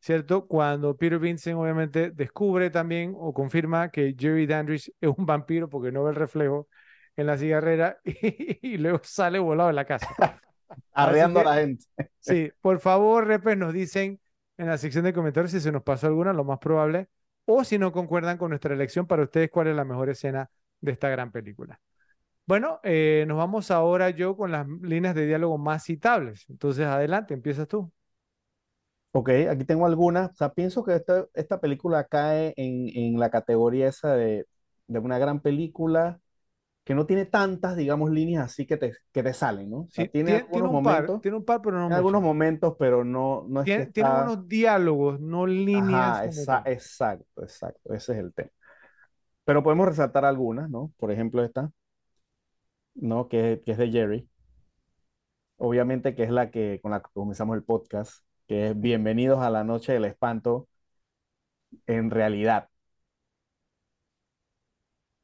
¿cierto? 0.00 0.46
Cuando 0.46 0.96
Peter 0.96 1.18
Vincent 1.18 1.58
obviamente 1.58 2.10
descubre 2.10 2.70
también 2.70 3.14
o 3.16 3.34
confirma 3.34 3.90
que 3.90 4.14
Jerry 4.18 4.46
Dandridge 4.46 4.90
es 5.00 5.10
un 5.16 5.26
vampiro 5.26 5.68
porque 5.68 5.92
no 5.92 6.04
ve 6.04 6.10
el 6.10 6.16
reflejo 6.16 6.68
en 7.16 7.26
la 7.26 7.36
cigarrera 7.36 7.98
y, 8.04 8.78
luego 8.78 9.00
sale 9.02 9.38
volado 9.38 9.68
de 9.68 9.74
la 9.74 9.84
casa. 9.84 10.08
Arreando 10.94 11.40
que- 11.40 11.46
a 11.46 11.50
la 11.50 11.60
gente. 11.60 11.84
Sí, 12.18 12.50
por 12.62 12.78
favor, 12.78 13.26
repes, 13.26 13.58
nos 13.58 13.74
dicen 13.74 14.18
en 14.56 14.68
la 14.68 14.78
sección 14.78 15.04
de 15.04 15.12
comentarios 15.12 15.50
si 15.50 15.60
se 15.60 15.72
nos 15.72 15.82
pasó 15.82 16.06
alguna, 16.06 16.32
lo 16.32 16.44
más 16.44 16.58
probable, 16.58 17.08
o 17.46 17.64
si 17.64 17.78
no 17.78 17.92
concuerdan 17.92 18.38
con 18.38 18.50
nuestra 18.50 18.74
elección 18.74 19.06
para 19.06 19.22
ustedes, 19.22 19.50
cuál 19.50 19.68
es 19.68 19.76
la 19.76 19.84
mejor 19.84 20.08
escena 20.10 20.50
de 20.80 20.92
esta 20.92 21.08
gran 21.08 21.32
película. 21.32 21.80
Bueno, 22.46 22.80
eh, 22.84 23.24
nos 23.28 23.38
vamos 23.38 23.70
ahora 23.70 24.10
yo 24.10 24.36
con 24.36 24.52
las 24.52 24.66
líneas 24.68 25.14
de 25.14 25.26
diálogo 25.26 25.58
más 25.58 25.84
citables. 25.84 26.44
Entonces, 26.48 26.86
adelante, 26.86 27.34
empiezas 27.34 27.68
tú. 27.68 27.90
Ok, 29.12 29.30
aquí 29.48 29.64
tengo 29.64 29.86
algunas. 29.86 30.30
O 30.32 30.34
sea, 30.34 30.52
pienso 30.52 30.84
que 30.84 30.94
esta, 31.34 31.60
película 31.60 32.04
cae 32.04 32.52
en, 32.56 33.18
la 33.18 33.30
categoría 33.30 33.88
esa 33.88 34.14
de 34.16 34.46
una 34.88 35.18
gran 35.18 35.40
película 35.40 36.20
que 36.84 36.94
no 36.94 37.06
tiene 37.06 37.26
tantas, 37.26 37.76
digamos, 37.76 38.10
líneas 38.10 38.46
así 38.46 38.66
que 38.66 38.76
te, 38.76 38.94
que 39.12 39.22
te 39.22 39.32
salen, 39.34 39.70
¿no? 39.70 39.78
O 39.82 39.90
sea, 39.90 40.04
Sí, 40.04 40.08
tiene 40.08 40.24
tiene, 40.26 40.42
tiene 40.50 40.68
algunos 40.68 40.70
un 40.70 40.82
par, 40.82 40.94
momentos, 40.96 41.20
tiene 41.20 41.36
un 41.38 41.44
par, 41.44 41.62
pero 41.62 41.78
no 41.78 41.88
tiene 41.88 41.96
algunos 41.96 42.22
momentos, 42.22 42.76
pero 42.78 43.04
no, 43.04 43.44
no 43.48 43.60
es 43.62 43.68
que 43.68 43.86
Tiene, 43.86 43.86
tiene 43.86 44.08
está... 44.10 44.22
unos 44.22 44.48
diálogos, 44.48 45.20
no 45.20 45.46
líneas. 45.46 46.18
Ajá, 46.18 46.62
exacto, 46.66 47.42
exacto, 47.42 47.94
ese 47.94 48.12
es 48.12 48.18
el 48.18 48.32
tema. 48.34 48.50
Pero 49.44 49.62
podemos 49.62 49.88
resaltar 49.88 50.24
algunas, 50.24 50.68
¿no? 50.70 50.92
Por 50.98 51.10
ejemplo, 51.12 51.44
esta, 51.44 51.70
¿no? 52.94 53.28
Que, 53.28 53.62
que 53.64 53.72
es 53.72 53.78
de 53.78 53.90
Jerry. 53.90 54.28
Obviamente 55.56 56.14
que 56.14 56.24
es 56.24 56.30
la 56.30 56.50
que 56.50 56.80
con 56.82 56.90
la 56.92 57.00
que 57.02 57.10
comenzamos 57.12 57.56
el 57.56 57.64
podcast, 57.64 58.24
que 58.46 58.68
es 58.70 58.80
Bienvenidos 58.80 59.40
a 59.40 59.50
la 59.50 59.64
Noche 59.64 59.92
del 59.92 60.04
Espanto 60.04 60.68
en 61.86 62.10
realidad. 62.10 62.68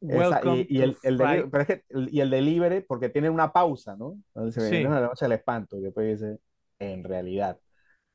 Esa, 0.09 0.41
y, 0.45 0.67
y 0.79 0.83
el, 0.83 0.99
el 1.03 1.19
deli- 1.19 1.43
Fright. 1.43 1.51
pero 1.51 1.63
es 1.63 1.67
que 1.69 1.85
y 2.11 2.21
el 2.21 2.31
delivery, 2.31 2.81
porque 2.83 3.09
tiene 3.11 3.31
una 3.31 3.53
pausa, 3.53 3.97
¿no? 3.97 4.19
Entonces, 4.35 4.81
Sí. 4.81 4.83
La 4.83 5.01
Noche 5.01 5.27
del 5.27 5.33
Espanto, 5.33 5.77
y 5.79 5.83
después 5.83 6.19
dice 6.21 6.39
en 6.79 7.05
realidad. 7.05 7.59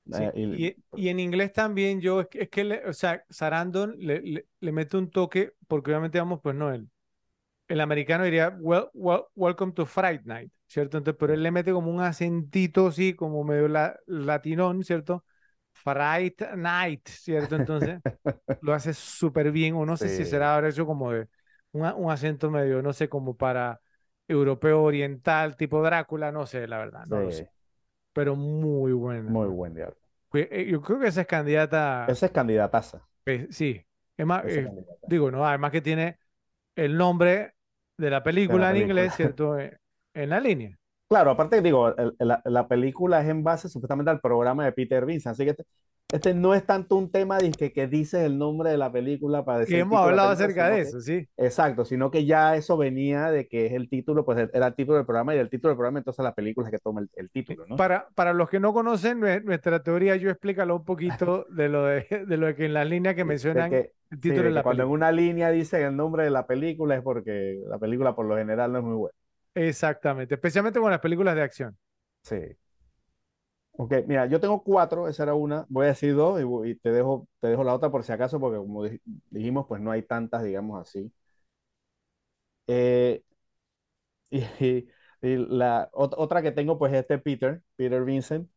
Sí, 0.10 0.24
Eh, 0.24 0.32
y- 0.36 0.68
y, 0.68 0.78
y 0.94 1.10
en 1.10 1.20
inglés 1.20 1.52
también 1.52 2.00
yo, 2.00 2.22
es 2.22 2.28
que, 2.28 2.44
es 2.44 2.50
que 2.50 2.64
le- 2.64 2.88
o 2.88 2.94
sea, 2.94 3.26
Sarandon 3.30 3.96
le, 4.00 4.22
le, 4.22 4.48
le 4.60 4.72
mete 4.72 4.98
un 4.98 5.10
toque, 5.10 5.54
porque 5.68 5.92
obviamente, 5.92 6.20
vamos, 6.20 6.40
pues 6.42 6.56
no, 6.56 6.72
el, 6.74 6.90
el 7.68 7.82
americano 7.82 8.26
diría, 8.26 8.50
well, 8.62 8.90
well- 8.94 9.26
welcome 9.36 9.74
to 9.74 9.86
Fright 9.86 10.24
Night, 10.26 10.52
¿cierto? 10.68 10.98
Entonces, 11.00 11.18
pero 11.20 11.34
él 11.34 11.44
le 11.44 11.52
mete 11.52 11.74
como 11.74 11.92
un 11.92 12.02
acentito 12.02 12.88
así, 12.88 13.16
como 13.16 13.44
medio 13.44 13.68
la, 13.68 14.00
latinón, 14.08 14.84
¿cierto? 14.84 15.26
Fright 15.74 16.42
Night, 16.58 17.08
¿cierto? 17.10 17.56
Entonces, 17.56 18.02
lo 18.62 18.74
hace 18.74 18.94
súper 18.94 19.52
bien, 19.52 19.76
o 19.76 19.86
no 19.86 19.98
sé 19.98 20.10
si 20.10 20.26
Sí. 20.26 20.26
será 20.26 20.56
ahora 20.56 20.70
eso 20.70 20.86
como 20.86 21.12
de 21.12 21.28
un, 21.76 21.86
un 21.86 22.12
acento 22.12 22.52
medio, 22.52 22.82
no 22.82 22.94
sé, 22.94 23.10
como 23.10 23.38
para 23.38 23.82
europeo 24.28 24.84
oriental, 24.84 25.58
tipo 25.58 25.84
Drácula, 25.84 26.32
no 26.32 26.46
sé, 26.48 26.68
la 26.68 26.78
verdad, 26.80 27.06
no 27.08 27.22
lo 27.22 27.32
sé, 27.32 27.52
pero 28.14 28.36
muy 28.36 28.94
buena. 28.94 29.42
muy 29.42 29.48
buen. 29.48 29.76
Pues, 30.30 30.48
eh, 30.52 30.68
Yo 30.70 30.82
creo 30.82 31.00
que 31.00 31.08
esa 31.08 31.22
es 31.22 31.28
candidata, 31.28 32.14
Esa 32.14 32.26
es 32.26 32.32
candidataza. 32.32 33.08
eh, 33.26 33.48
sí. 33.52 33.82
Es 34.18 34.26
más, 34.26 34.44
eh, 34.48 34.64
candidata. 34.64 35.08
digo, 35.08 35.32
no, 35.32 35.46
además 35.46 35.72
que 35.72 35.82
tiene 35.82 36.20
el 36.76 36.98
nombre 36.98 37.56
de 37.98 38.10
la 38.10 38.24
película 38.24 38.72
en 38.72 38.78
película. 38.78 38.78
inglés, 38.78 39.16
¿cierto? 39.16 39.58
En 39.60 40.30
la 40.30 40.40
línea. 40.40 40.80
Claro, 41.08 41.32
aparte 41.32 41.62
digo, 41.62 41.96
el- 41.96 42.16
la, 42.20 42.42
la 42.46 42.68
película 42.68 43.22
es 43.22 43.30
en 43.30 43.44
base 43.44 43.70
supuestamente 43.70 44.10
al 44.10 44.20
programa 44.22 44.66
de 44.66 44.72
Peter 44.72 45.06
Vincent, 45.06 45.34
así 45.34 45.46
que 45.46 45.56
este, 46.12 46.34
no 46.34 46.54
es 46.54 46.66
tanto 46.66 46.96
un 46.96 47.12
tema 47.12 47.38
de 47.40 47.52
que, 47.52 47.74
que 47.74 47.88
dices 47.88 48.22
el 48.24 48.38
nombre 48.38 48.70
de 48.70 48.78
la 48.78 48.92
película 48.92 49.44
para 49.44 49.60
decir 49.60 49.74
Que 49.74 49.76
el 49.78 49.82
hemos 49.82 50.00
de 50.02 50.10
hablado 50.10 50.30
película, 50.30 50.46
acerca 50.46 50.70
de 50.70 50.82
eso, 50.82 51.02
sí. 51.02 51.28
exacto, 51.38 51.84
sino 51.86 52.12
que 52.12 52.26
ya 52.26 52.56
eso 52.56 52.78
venía 52.78 53.32
de 53.32 53.48
que 53.48 53.66
es 53.66 53.74
el 53.74 53.90
título, 53.90 54.24
pues 54.24 54.48
era 54.54 54.68
el 54.68 54.76
título 54.76 54.98
del 54.98 55.06
programa 55.06 55.34
y 55.34 55.38
del 55.38 55.50
título 55.50 55.70
del 55.72 55.78
programa, 55.78 56.00
entonces 56.00 56.24
la 56.24 56.34
película 56.36 56.68
es 56.68 56.72
que 56.72 56.80
toma 56.80 57.02
el, 57.02 57.10
el 57.16 57.30
título, 57.32 57.66
¿no? 57.68 57.76
Para, 57.76 58.08
para 58.16 58.34
los 58.34 58.50
que 58.50 58.60
no 58.60 58.74
conocen 58.74 59.20
nue- 59.20 59.44
nuestra 59.44 59.82
teoría, 59.84 60.16
yo 60.16 60.30
explícalo 60.30 60.76
un 60.76 60.86
poquito 60.86 61.46
de 61.50 61.70
lo 61.70 61.86
de, 61.86 62.06
de 62.28 62.38
lo 62.38 62.56
que 62.56 62.66
en 62.66 62.74
las 62.74 62.88
líneas 62.88 63.16
que 63.16 63.26
mencionan 63.26 63.70
que- 63.72 63.92
el 64.12 64.20
título 64.22 64.44
de 64.44 64.50
de 64.50 64.52
la 64.52 64.64
cuando 64.64 64.84
en 64.84 64.90
una 64.90 65.12
línea 65.12 65.50
dicen 65.50 65.82
el 65.84 65.96
nombre 65.96 66.24
de 66.24 66.30
la 66.30 66.46
película 66.46 66.96
es 66.96 67.02
porque 67.02 67.60
la 67.68 67.80
película 67.80 68.16
por 68.16 68.26
lo 68.28 68.38
general 68.38 68.72
no 68.72 68.78
es 68.80 68.84
muy 68.86 68.96
buena. 68.96 69.18
Exactamente, 69.56 70.36
especialmente 70.36 70.80
con 70.80 70.92
las 70.92 71.00
películas 71.00 71.36
de 71.36 71.42
acción. 71.42 71.78
Sí. 72.22 72.38
Ok, 73.78 73.94
mira, 74.08 74.26
yo 74.28 74.40
tengo 74.40 74.64
cuatro, 74.64 75.08
esa 75.10 75.24
era 75.24 75.34
una, 75.36 75.66
voy 75.70 75.86
a 75.86 75.88
decir 75.90 76.16
dos 76.16 76.40
y, 76.66 76.70
y 76.72 76.76
te 76.76 76.92
dejo, 76.92 77.28
te 77.42 77.48
dejo 77.50 77.64
la 77.66 77.74
otra 77.74 77.92
por 77.92 78.04
si 78.04 78.12
acaso, 78.14 78.40
porque 78.40 78.58
como 78.58 78.86
dij- 78.86 79.02
dijimos, 79.30 79.66
pues 79.68 79.82
no 79.82 79.92
hay 79.92 80.02
tantas, 80.04 80.44
digamos 80.44 80.80
así. 80.82 81.12
Eh, 82.68 83.22
y, 84.32 84.88
la 85.22 85.90
ot- 85.94 86.14
otra 86.18 86.42
que 86.42 86.52
tengo, 86.52 86.78
pues 86.78 86.94
este 86.94 87.18
Peter, 87.20 87.62
Peter 87.76 88.04
Vincent, 88.04 88.50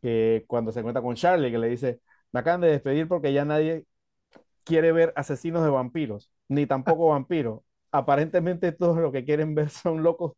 que 0.00 0.44
cuando 0.48 0.72
se 0.72 0.80
encuentra 0.80 1.02
con 1.02 1.14
Charlie, 1.16 1.50
que 1.50 1.58
le 1.58 1.68
dice, 1.68 2.00
me 2.32 2.40
acaban 2.40 2.60
de 2.60 2.68
despedir 2.68 3.08
porque 3.08 3.32
ya 3.32 3.44
nadie 3.44 3.86
quiere 4.64 4.92
ver 4.92 5.12
asesinos 5.16 5.64
de 5.64 5.70
vampiros, 5.70 6.30
ni 6.48 6.66
tampoco 6.66 7.08
vampiros. 7.08 7.62
Aparentemente 7.92 8.72
todos 8.72 8.98
lo 8.98 9.12
que 9.12 9.24
quieren 9.24 9.54
ver 9.54 9.70
son 9.70 10.02
locos 10.02 10.34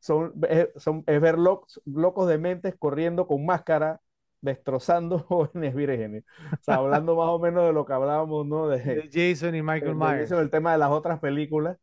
son, 0.00 0.34
es, 0.48 0.68
son, 0.76 1.04
es 1.06 1.20
ver 1.20 1.38
locos, 1.38 1.80
locos 1.86 2.28
de 2.28 2.38
mentes 2.38 2.74
corriendo 2.78 3.26
con 3.26 3.46
máscara, 3.46 4.00
destrozando 4.40 5.18
jóvenes 5.28 5.74
vírgenes. 5.74 6.24
O 6.26 6.64
sea, 6.64 6.76
hablando 6.76 7.16
más 7.16 7.28
o 7.28 7.38
menos 7.38 7.66
de 7.66 7.72
lo 7.72 7.86
que 7.86 7.92
hablábamos, 7.94 8.46
¿no? 8.46 8.68
De, 8.68 8.80
De 8.92 9.08
Jason 9.10 9.54
y 9.56 9.62
Michael 9.62 9.96
Myers. 9.96 10.36
el 10.40 10.50
tema 10.50 10.72
de 10.72 10.78
las 10.78 10.90
otras 10.90 11.20
películas, 11.20 11.78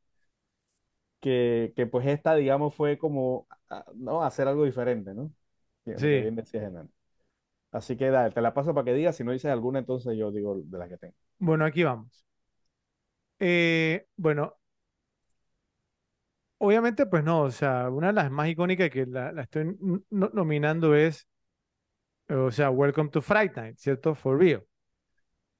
que, 1.19 1.73
que 1.75 1.87
pues 1.87 2.05
esta, 2.07 2.35
digamos, 2.35 2.75
fue 2.75 2.97
como, 2.97 3.47
¿no? 3.95 4.23
Hacer 4.23 4.47
algo 4.47 4.65
diferente, 4.65 5.13
¿no? 5.13 5.31
Bien, 5.85 6.03
Sí. 6.03 6.31
bien. 6.51 6.91
Así 7.71 7.95
que 7.97 8.09
dale, 8.09 8.33
te 8.33 8.41
la 8.41 8.53
paso 8.53 8.73
para 8.73 8.85
que 8.85 8.93
digas, 8.93 9.15
si 9.15 9.23
no 9.23 9.31
dices 9.31 9.51
alguna, 9.51 9.79
entonces 9.79 10.17
yo 10.17 10.31
digo 10.31 10.57
de 10.63 10.77
las 10.77 10.89
que 10.89 10.97
tengo. 10.97 11.15
Bueno, 11.39 11.65
aquí 11.65 11.83
vamos. 11.83 12.23
Eh, 13.39 14.07
bueno, 14.17 14.56
obviamente, 16.59 17.05
pues 17.05 17.23
no, 17.23 17.41
o 17.43 17.51
sea, 17.51 17.89
una 17.89 18.07
de 18.07 18.13
las 18.13 18.31
más 18.31 18.49
icónicas 18.49 18.89
que 18.89 19.05
la, 19.05 19.31
la 19.31 19.43
estoy 19.43 19.75
nominando 20.09 20.95
es, 20.95 21.27
o 22.29 22.51
sea, 22.51 22.69
Welcome 22.71 23.09
to 23.11 23.21
Fright 23.21 23.55
Night, 23.55 23.77
¿cierto? 23.79 24.15
For 24.15 24.37
real. 24.37 24.63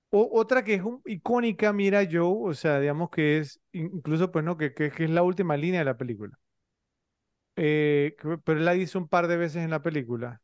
O- 0.09 0.29
otra 0.39 0.63
que 0.63 0.73
es 0.75 0.81
un- 0.83 1.01
icónica, 1.05 1.73
mira 1.73 2.01
Joe, 2.09 2.49
o 2.51 2.53
sea, 2.53 2.79
digamos 2.79 3.09
que 3.09 3.37
es 3.39 3.59
in- 3.73 3.91
incluso, 3.95 4.31
pues 4.31 4.43
no, 4.45 4.57
que, 4.57 4.73
que, 4.73 4.91
que 4.91 5.03
es 5.05 5.09
la 5.09 5.23
última 5.23 5.57
línea 5.57 5.79
de 5.81 5.85
la 5.85 5.97
película. 5.97 6.37
Eh, 7.55 8.15
pero 8.43 8.59
él 8.59 8.65
la 8.65 8.73
dice 8.73 8.97
un 8.97 9.07
par 9.07 9.27
de 9.27 9.37
veces 9.37 9.63
en 9.63 9.71
la 9.71 9.81
película. 9.81 10.41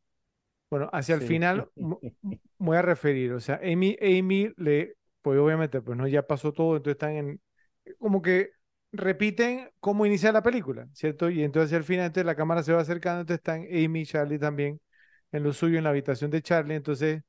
Bueno, 0.70 0.90
hacia 0.92 1.14
el 1.14 1.20
Sí. 1.20 1.26
final 1.26 1.70
voy 2.58 2.76
a 2.76 2.82
referir, 2.82 3.32
o 3.32 3.40
sea, 3.40 3.60
Amy, 3.64 3.96
Amy 4.02 4.52
le, 4.56 4.96
pues 5.22 5.38
obviamente, 5.40 5.80
pues 5.82 5.98
no, 5.98 6.08
ya 6.08 6.26
pasó 6.26 6.52
todo, 6.52 6.76
entonces 6.76 6.94
están 6.96 7.12
en, 7.16 7.42
como 7.98 8.22
que 8.22 8.50
repiten 8.96 9.70
cómo 9.80 10.06
inicia 10.06 10.32
la 10.32 10.42
película, 10.42 10.88
¿cierto? 10.92 11.30
Y 11.30 11.42
entonces 11.44 11.74
al 11.76 11.84
final, 11.84 12.06
entonces 12.06 12.26
la 12.26 12.36
cámara 12.36 12.62
se 12.62 12.72
va 12.72 12.80
acercando, 12.82 13.20
entonces 13.22 13.40
están 13.40 13.62
Amy 13.64 14.02
y 14.02 14.06
Charlie 14.06 14.38
también 14.38 14.80
en 15.32 15.42
lo 15.42 15.52
suyo, 15.52 15.78
en 15.78 15.84
la 15.84 15.90
habitación 15.90 16.30
de 16.30 16.42
Charlie, 16.42 16.74
entonces 16.76 17.22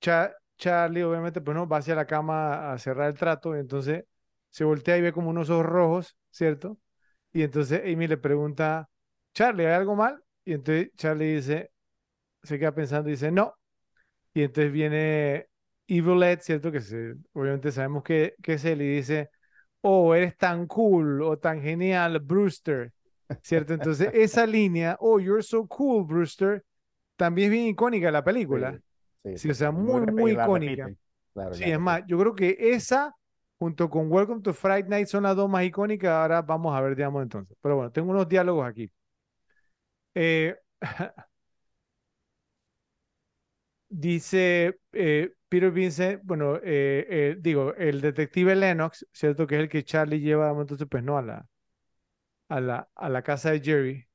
Cha- 0.00 0.34
Charlie 0.58 1.02
obviamente, 1.02 1.40
pues 1.40 1.54
no, 1.56 1.66
va 1.68 1.78
hacia 1.78 1.94
la 1.94 2.06
cama 2.06 2.72
a 2.72 2.78
cerrar 2.78 3.08
el 3.10 3.14
trato, 3.18 3.54
entonces 3.56 4.04
se 4.50 4.64
voltea 4.64 4.96
y 4.98 5.02
ve 5.02 5.12
como 5.12 5.30
unos 5.30 5.50
ojos 5.50 5.66
rojos, 5.66 6.16
¿cierto? 6.30 6.78
Y 7.32 7.42
entonces 7.42 7.80
Amy 7.84 8.06
le 8.08 8.18
pregunta, 8.18 8.88
Charlie, 9.34 9.66
¿hay 9.66 9.74
algo 9.74 9.96
mal? 9.96 10.22
Y 10.44 10.54
entonces 10.54 10.90
Charlie 10.96 11.36
dice, 11.36 11.72
se 12.42 12.58
queda 12.58 12.74
pensando 12.74 13.08
y 13.10 13.12
dice, 13.12 13.30
no. 13.32 13.54
Y 14.34 14.42
entonces 14.42 14.72
viene 14.72 15.48
Evil 15.86 16.22
Ed, 16.22 16.40
¿cierto? 16.40 16.72
Que 16.72 16.80
se, 16.80 17.14
obviamente 17.32 17.72
sabemos 17.72 18.02
que, 18.02 18.34
que 18.42 18.54
es 18.54 18.64
él 18.64 18.82
y 18.82 18.96
dice, 18.96 19.30
oh, 19.82 20.14
eres 20.14 20.36
tan 20.36 20.66
cool 20.66 21.22
o 21.22 21.38
tan 21.38 21.60
genial, 21.60 22.18
Brewster, 22.20 22.92
¿cierto? 23.42 23.74
Entonces 23.74 24.08
esa 24.14 24.46
línea, 24.46 24.96
oh, 25.00 25.18
you're 25.18 25.42
so 25.42 25.66
cool, 25.66 26.04
Brewster, 26.04 26.64
también 27.16 27.46
es 27.46 27.52
bien 27.52 27.66
icónica 27.68 28.10
la 28.10 28.24
película. 28.24 28.72
Sí, 28.72 28.78
sí, 29.32 29.38
Sí, 29.38 29.50
o 29.50 29.54
sea, 29.54 29.70
muy, 29.70 30.00
muy 30.06 30.32
icónica. 30.32 30.90
Claro, 31.32 31.54
Sí, 31.54 31.64
es 31.64 31.78
más, 31.78 32.02
yo 32.06 32.18
creo 32.18 32.34
que 32.34 32.56
esa, 32.58 33.14
junto 33.58 33.88
con 33.88 34.10
Welcome 34.10 34.42
to 34.42 34.52
Friday 34.52 34.88
Night, 34.88 35.06
son 35.06 35.22
las 35.22 35.36
dos 35.36 35.48
más 35.48 35.64
icónicas. 35.64 36.10
Ahora 36.10 36.42
vamos 36.42 36.76
a 36.76 36.80
ver, 36.80 36.96
digamos, 36.96 37.22
entonces. 37.22 37.56
Pero 37.60 37.76
bueno, 37.76 37.92
tengo 37.92 38.10
unos 38.10 38.28
diálogos 38.28 38.66
aquí. 38.66 38.90
Eh, 40.14 40.56
dice 43.92 44.78
eh, 44.92 45.34
Peter 45.48 45.70
Vincent, 45.70 46.20
bueno, 46.24 46.56
eh, 46.56 47.06
eh, 47.08 47.36
digo, 47.40 47.74
el 47.74 48.00
detective 48.00 48.54
Lennox, 48.56 49.06
¿cierto? 49.12 49.46
Que 49.46 49.56
es 49.56 49.60
el 49.62 49.68
que 49.68 49.84
Charlie 49.84 50.20
lleva, 50.20 50.50
entonces, 50.50 50.86
pues 50.90 51.02
no, 51.04 51.18
a 51.18 51.22
la, 51.22 51.46
a 52.48 52.60
la, 52.60 52.88
a 52.94 53.08
la 53.08 53.22
casa 53.22 53.50
de 53.52 53.60
Jerry. 53.60 54.06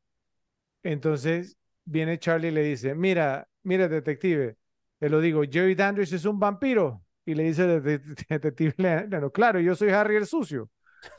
Entonces 0.84 1.58
viene 1.86 2.20
Charlie 2.20 2.50
y 2.50 2.52
le 2.52 2.64
dice, 2.64 2.96
mira, 2.96 3.48
mira, 3.64 3.88
detective, 3.88 4.58
te 5.00 5.10
lo 5.10 5.22
digo, 5.22 5.44
Jerry 5.50 5.76
Dandridge 5.76 6.14
es 6.14 6.26
un 6.26 6.40
vampiro. 6.40 7.04
Y 7.26 7.36
le 7.36 7.44
dice 7.44 7.66
el 7.66 7.84
det- 7.84 8.02
detective 8.30 8.74
Lennox, 8.78 9.34
claro, 9.34 9.60
yo 9.60 9.76
soy 9.76 9.90
Harry 9.92 10.16
el 10.18 10.28
sucio. 10.28 10.70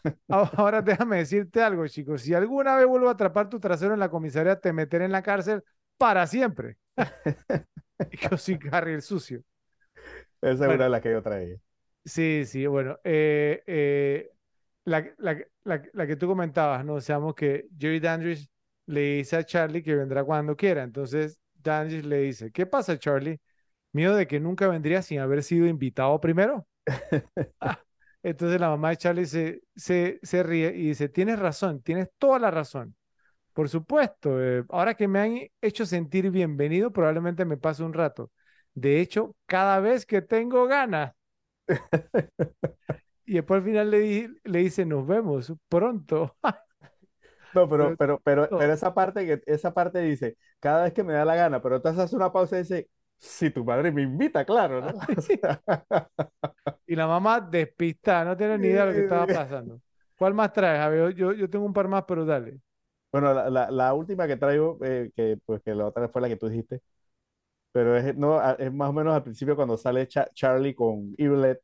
Ahora 0.29 0.83
déjame 0.83 1.19
decirte 1.19 1.63
algo, 1.63 1.87
chicos. 1.89 2.23
Si 2.23 2.35
alguna 2.35 2.77
vez 2.77 2.87
vuelvo 2.87 3.09
a 3.09 3.13
atrapar 3.13 3.49
tu 3.49 3.61
trasero 3.61 3.95
en 3.95 4.01
la 4.01 4.11
comisaría, 4.11 4.61
te 4.61 4.73
meteré 4.73 5.05
en 5.07 5.13
la 5.13 5.23
cárcel 5.23 5.63
para 5.99 6.27
siempre. 6.27 6.79
Yo 8.11 8.37
soy 8.39 8.59
Harry 8.71 8.93
el 8.95 9.03
sucio. 9.03 9.43
Esa 10.41 10.67
es 10.67 10.71
Bueno. 10.71 10.73
una 10.73 10.85
de 10.85 10.91
las 10.91 11.01
que 11.03 11.13
yo 11.13 11.23
traía. 11.23 11.59
Sí, 12.05 12.45
sí, 12.47 12.67
bueno. 12.67 12.99
eh, 13.05 13.63
eh, 13.67 14.31
la, 14.85 15.07
la- 15.19 15.39
la- 15.65 15.83
la 15.93 16.07
que 16.07 16.17
tú 16.17 16.27
comentabas, 16.27 16.85
¿no? 16.85 17.01
Seamos 17.01 17.35
que 17.35 17.67
Jerry 17.79 18.01
Dandridge 18.01 18.49
le 18.87 19.01
dice 19.19 19.37
a 19.37 19.45
Charlie 19.45 19.83
que 19.83 19.95
vendrá 19.95 20.25
cuando 20.25 20.57
quiera. 20.57 20.83
Entonces 20.85 21.39
Dandridge 21.57 22.05
le 22.07 22.19
dice, 22.21 22.51
¿qué 22.53 22.65
pasa, 22.67 22.99
Charlie? 22.99 23.41
¿Miedo 23.93 24.17
de 24.17 24.27
que 24.27 24.41
nunca 24.41 24.69
vendría 24.69 25.03
sin 25.03 25.21
haber 25.21 25.43
sido 25.43 25.67
invitado 25.67 26.21
primero? 26.21 26.67
Ah, 27.61 27.83
Entonces 28.23 28.61
la 28.61 28.69
mamá 28.71 28.91
de 28.91 28.97
Charlie 28.99 29.27
se, 29.27 29.63
se, 29.77 30.19
se 30.23 30.43
ríe 30.43 30.69
y 30.77 30.89
dice, 30.89 31.09
tienes 31.09 31.39
razón, 31.39 31.83
tienes 31.83 32.09
toda 32.19 32.39
la 32.39 32.51
razón. 32.51 32.97
Por 33.59 33.69
supuesto, 33.69 34.41
eh, 34.41 34.65
ahora 34.69 34.95
que 34.95 35.09
me 35.09 35.19
han 35.19 35.39
hecho 35.61 35.85
sentir 35.85 36.31
bienvenido, 36.31 36.93
probablemente 36.93 37.45
me 37.45 37.57
pase 37.57 37.83
un 37.83 37.93
rato. 37.93 38.31
De 38.73 39.01
hecho, 39.01 39.35
cada 39.47 39.81
vez 39.81 40.07
que 40.07 40.23
tengo 40.23 40.67
ganas. 40.69 41.13
Y 43.27 43.35
después 43.35 43.59
al 43.59 43.65
final 43.65 43.91
le, 43.91 43.99
di- 43.99 44.29
le 44.45 44.59
dice, 44.61 44.87
nos 44.87 45.07
vemos 45.07 45.53
pronto. 45.69 46.37
No, 47.53 47.69
pero, 47.69 47.97
Pero- 47.97 48.21
pero, 48.25 48.49
pero, 48.49 48.73
esa 48.73 48.95
parte 48.95 49.27
que, 49.27 49.43
esa 49.47 49.73
parte 49.75 50.01
dice, 50.01 50.37
cada 50.61 50.85
vez 50.85 50.93
que 50.93 51.03
me 51.03 51.15
da 51.15 51.25
la 51.25 51.35
gana, 51.35 51.61
pero 51.63 51.77
entonces 51.77 52.01
hace 52.05 52.15
una 52.17 52.31
pausa 52.33 52.57
y 52.57 52.61
dice, 52.61 52.91
si 53.19 53.51
tu 53.51 53.65
madre 53.65 53.91
me 53.91 54.03
invita, 54.03 54.45
claro, 54.45 54.81
¿no? 54.83 54.93
Y 56.87 56.97
la 56.97 57.07
mamá 57.07 57.41
despistada, 57.41 58.25
no 58.25 58.37
tiene 58.37 58.59
ni 58.59 58.69
idea 58.69 58.83
de 58.83 58.87
lo 58.89 58.95
que 58.95 59.01
estaba 59.01 59.31
pasando. 59.31 59.81
¿Cuál 60.17 60.35
más 60.35 60.53
traes? 60.53 60.81
A 60.81 60.89
ver, 60.89 61.15
yo, 61.15 61.33
yo 61.33 61.49
tengo 61.51 61.65
un 61.67 61.73
par 61.73 61.89
más, 61.89 62.05
pero 62.07 62.25
dale. 62.25 62.61
Bueno, 63.11 63.33
la, 63.33 63.49
la- 63.51 63.71
la 63.71 63.95
última 63.95 64.27
que 64.27 64.37
traigo, 64.37 64.79
eh, 64.85 65.11
que 65.17 65.39
pues 65.47 65.63
que 65.63 65.75
la 65.75 65.87
otra 65.87 66.09
fue 66.09 66.21
la 66.21 66.29
que 66.29 66.37
tú 66.37 66.49
dijiste, 66.49 66.83
pero 67.73 67.97
es, 67.97 68.17
no, 68.17 68.39
a- 68.39 68.55
es 68.55 68.73
más 68.73 68.91
o 68.91 68.93
menos 68.95 69.15
al 69.15 69.23
principio 69.25 69.57
cuando 69.57 69.77
sale 69.79 70.09
Cha- 70.09 70.31
Charlie 70.35 70.75
con 70.75 71.15
Evelet, 71.19 71.63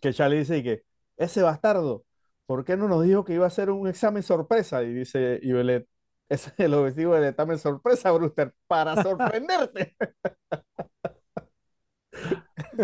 que 0.00 0.12
Charlie 0.12 0.38
dice 0.38 0.58
y 0.58 0.62
que, 0.62 0.82
ese 1.16 1.42
bastardo, 1.42 2.04
¿por 2.46 2.64
qué 2.64 2.76
no 2.76 2.88
nos 2.88 3.04
dijo 3.04 3.24
que 3.24 3.34
iba 3.34 3.44
a 3.44 3.48
hacer 3.48 3.70
un 3.70 3.88
examen 3.88 4.22
sorpresa? 4.22 4.82
Y 4.82 4.92
dice 4.92 5.36
Evelet, 5.42 5.88
ese 6.28 6.50
es 6.50 6.60
el 6.60 6.74
objetivo 6.74 7.14
del 7.14 7.24
examen 7.24 7.58
sorpresa, 7.58 8.10
Brewster, 8.12 8.54
para 8.66 8.96
sorprenderte. 8.96 9.96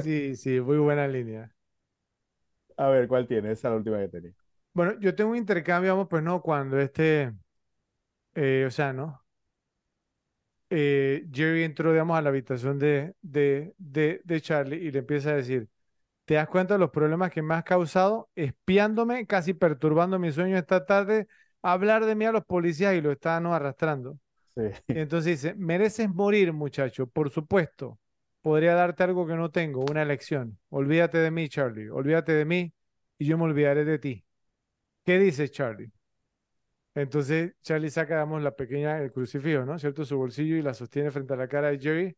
Sí, 0.03 0.37
sí, 0.37 0.61
muy 0.61 0.79
buena 0.79 1.07
línea. 1.09 1.53
A 2.77 2.89
ver, 2.89 3.07
¿cuál 3.09 3.27
tiene? 3.29 3.53
Esa 3.53 3.69
es 3.69 3.73
la 3.73 3.77
última 3.77 3.99
que 4.01 4.09
tenía. 4.09 4.35
Bueno, 4.73 4.99
yo 5.01 5.15
tengo 5.15 5.31
un 5.33 5.37
intercambio, 5.37 5.93
vamos, 5.93 6.09
pues 6.09 6.23
no, 6.23 6.41
cuando 6.43 6.79
este, 6.81 7.33
eh, 8.35 8.65
o 8.67 8.71
sea, 8.71 8.93
¿no? 8.93 9.25
Eh, 10.73 11.27
Jerry 11.33 11.65
entró, 11.65 11.91
digamos, 11.93 12.17
a 12.17 12.23
la 12.23 12.29
habitación 12.29 12.79
de, 12.79 13.15
de, 13.23 13.75
de, 13.79 14.21
de 14.25 14.41
Charlie 14.41 14.77
y 14.79 14.91
le 14.93 15.01
empieza 15.01 15.31
a 15.31 15.35
decir, 15.35 15.69
¿te 16.27 16.35
das 16.35 16.49
cuenta 16.49 16.75
de 16.75 16.81
los 16.81 16.91
problemas 16.91 17.33
que 17.33 17.43
me 17.43 17.55
has 17.55 17.65
causado? 17.65 18.31
Espiándome, 18.37 19.27
casi 19.27 19.55
perturbando 19.55 20.19
mi 20.19 20.33
sueño 20.33 20.59
esta 20.59 20.87
tarde, 20.87 21.29
hablar 21.63 22.07
de 22.07 22.15
mí 22.17 22.27
a 22.27 22.33
los 22.33 22.45
policías 22.47 22.95
y 22.95 23.01
lo 23.03 23.13
estaban 23.13 23.45
¿no? 23.45 23.55
arrastrando. 23.55 24.19
Sí. 24.57 24.95
Entonces 24.95 25.43
dice, 25.43 25.55
mereces 25.57 26.09
morir, 26.11 26.53
muchacho, 26.53 27.07
por 27.09 27.31
supuesto. 27.31 27.99
Podría 28.43 28.75
darte 28.75 29.05
algo 29.05 29.27
que 29.27 29.35
no 29.37 29.51
tengo, 29.51 29.85
una 29.91 30.03
elección. 30.03 30.59
Olvídate 30.71 31.19
de 31.19 31.31
mí, 31.33 31.49
Charlie, 31.49 31.91
olvídate 31.91 32.33
de 32.33 32.45
mí 32.47 32.73
y 33.19 33.27
yo 33.27 33.39
me 33.39 33.45
olvidaré 33.45 33.85
de 33.85 33.99
ti. 33.99 34.25
¿Qué 35.05 35.19
dices, 35.19 35.51
Charlie? 35.53 35.93
Entonces 36.95 37.55
Charlie 37.63 37.91
saca, 37.91 38.15
digamos, 38.15 38.43
la 38.43 38.57
pequeña, 38.57 38.99
el 38.99 39.13
crucifijo, 39.13 39.65
¿no? 39.65 39.79
¿Cierto? 39.79 40.05
Su 40.05 40.17
bolsillo 40.19 40.57
y 40.57 40.63
la 40.63 40.75
sostiene 40.75 41.11
frente 41.11 41.35
a 41.35 41.37
la 41.37 41.49
cara 41.49 41.71
de 41.71 41.79
Jerry. 41.79 42.17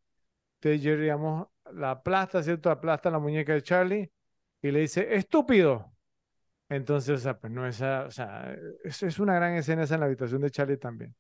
Entonces 0.61 0.83
Jerry, 0.83 1.03
digamos, 1.05 1.49
la 1.73 1.93
aplasta, 1.93 2.43
¿cierto? 2.43 2.71
Aplasta 2.71 3.11
la 3.11 3.19
muñeca 3.19 3.55
de 3.55 3.63
Charlie 3.63 4.13
y 4.63 4.71
le 4.71 4.81
dice, 4.81 5.15
estúpido. 5.17 5.93
Entonces, 6.71 7.17
o 7.21 7.23
sea, 7.23 7.39
pues 7.41 7.53
no 7.53 7.67
esa, 7.67 8.05
o 8.07 8.11
sea, 8.13 8.57
es, 8.85 9.03
es 9.03 9.19
una 9.21 9.35
gran 9.37 9.55
escena 9.57 9.85
esa 9.85 9.95
en 9.95 10.01
la 10.01 10.07
habitación 10.07 10.43
de 10.43 10.51
Charlie 10.51 10.79
también. 10.79 11.15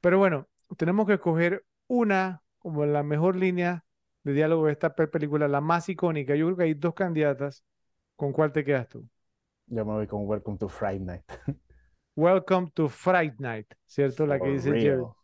Pero 0.00 0.18
bueno, 0.18 0.48
tenemos 0.78 1.06
que 1.06 1.14
escoger 1.14 1.64
una 1.88 2.42
como 2.58 2.86
la 2.86 3.02
mejor 3.04 3.36
línea 3.36 3.84
de 4.24 4.32
diálogo 4.34 4.66
de 4.66 4.72
esta 4.72 4.94
pe- 4.96 5.08
película, 5.08 5.48
la 5.48 5.60
más 5.62 5.88
icónica. 5.88 6.36
Yo 6.36 6.46
creo 6.46 6.56
que 6.58 6.64
hay 6.64 6.74
dos 6.74 6.94
candidatas. 6.94 7.64
¿Con 8.16 8.32
cuál 8.32 8.52
te 8.52 8.64
quedas 8.64 8.88
tú? 8.88 9.08
Yo 9.72 9.86
me 9.86 9.92
voy 9.92 10.06
con 10.06 10.26
Welcome 10.28 10.58
to 10.58 10.68
Friday 10.68 11.00
Night. 11.00 11.24
Welcome 12.14 12.70
to 12.74 12.90
Fright 12.90 13.38
Night, 13.38 13.66
¿cierto? 13.86 14.26
La 14.26 14.38
que 14.38 14.50
dice. 14.50 14.70
Jerry. 14.78 15.00
O 15.00 15.16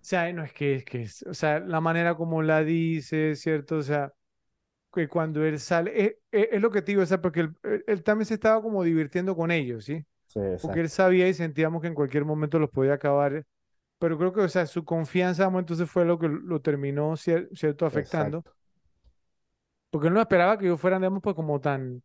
sea, 0.00 0.32
no 0.32 0.42
es 0.42 0.52
que 0.52 0.74
es 0.74 0.84
que 0.84 1.02
es, 1.02 1.22
o 1.22 1.32
sea, 1.32 1.60
la 1.60 1.80
manera 1.80 2.16
como 2.16 2.42
la 2.42 2.64
dice, 2.64 3.36
¿cierto? 3.36 3.76
O 3.76 3.82
sea, 3.82 4.12
que 4.92 5.06
cuando 5.06 5.44
él 5.44 5.60
sale, 5.60 5.92
es, 5.94 6.14
es- 6.32 6.48
es 6.52 6.60
lo 6.60 6.72
que 6.72 6.82
te 6.82 6.90
digo, 6.90 7.02
o 7.02 7.06
sea, 7.06 7.20
porque 7.22 7.48
él, 7.86 8.02
también 8.02 8.26
se 8.26 8.34
estaba 8.34 8.60
como 8.60 8.82
divirtiendo 8.82 9.36
con 9.36 9.52
ellos, 9.52 9.84
¿sí? 9.84 10.04
Sí, 10.26 10.40
Porque 10.60 10.80
él 10.80 10.88
sabía 10.88 11.28
y 11.28 11.34
sentíamos 11.34 11.80
que 11.80 11.86
en 11.88 11.94
cualquier 11.94 12.24
momento 12.24 12.58
los 12.58 12.70
podía 12.70 12.94
acabar, 12.94 13.44
pero 14.00 14.18
creo 14.18 14.32
que, 14.32 14.40
o 14.40 14.48
sea, 14.48 14.66
su 14.66 14.84
confianza, 14.84 15.44
entonces 15.54 15.88
fue 15.88 16.04
lo 16.04 16.18
que 16.18 16.26
lo 16.28 16.60
terminó, 16.60 17.12
cier- 17.12 17.48
¿cierto? 17.56 17.86
Afectando, 17.86 18.38
Exacto. 18.38 18.56
porque 19.90 20.08
él 20.08 20.14
no 20.14 20.20
esperaba 20.20 20.58
que 20.58 20.64
ellos 20.66 20.80
fueran, 20.80 21.00
digamos, 21.02 21.22
pues 21.22 21.36
como 21.36 21.60
tan, 21.60 22.02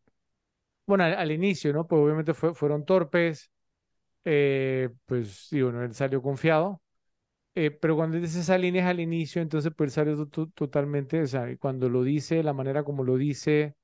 bueno, 0.85 1.03
al, 1.05 1.14
al 1.15 1.31
inicio, 1.31 1.73
¿no? 1.73 1.88
Pues 1.88 2.01
obviamente 2.01 2.34
fue- 2.34 2.53
fueron 2.55 2.85
torpes, 2.85 3.51
eh, 4.26 4.89
pues, 5.05 5.47
sí, 5.49 5.61
bueno, 5.61 5.84
él 5.84 5.93
salió 5.95 6.22
confiado. 6.22 6.81
Eh, 7.55 7.72
pero 7.72 7.95
cuando 7.95 8.19
dice 8.19 8.39
esa 8.41 8.57
línea 8.57 8.84
es 8.84 8.89
al 8.89 8.99
inicio, 9.01 9.41
entonces 9.41 9.72
pues 9.76 9.89
él 9.89 9.93
salió 9.93 10.18
to- 10.18 10.27
to- 10.30 10.47
totalmente, 10.55 11.22
o 11.23 11.27
sea, 11.27 11.55
cuando 11.57 11.89
lo 11.89 12.03
dice, 12.03 12.43
la 12.43 12.53
manera 12.53 12.84
como 12.84 13.03
lo 13.03 13.18
dice, 13.18 13.76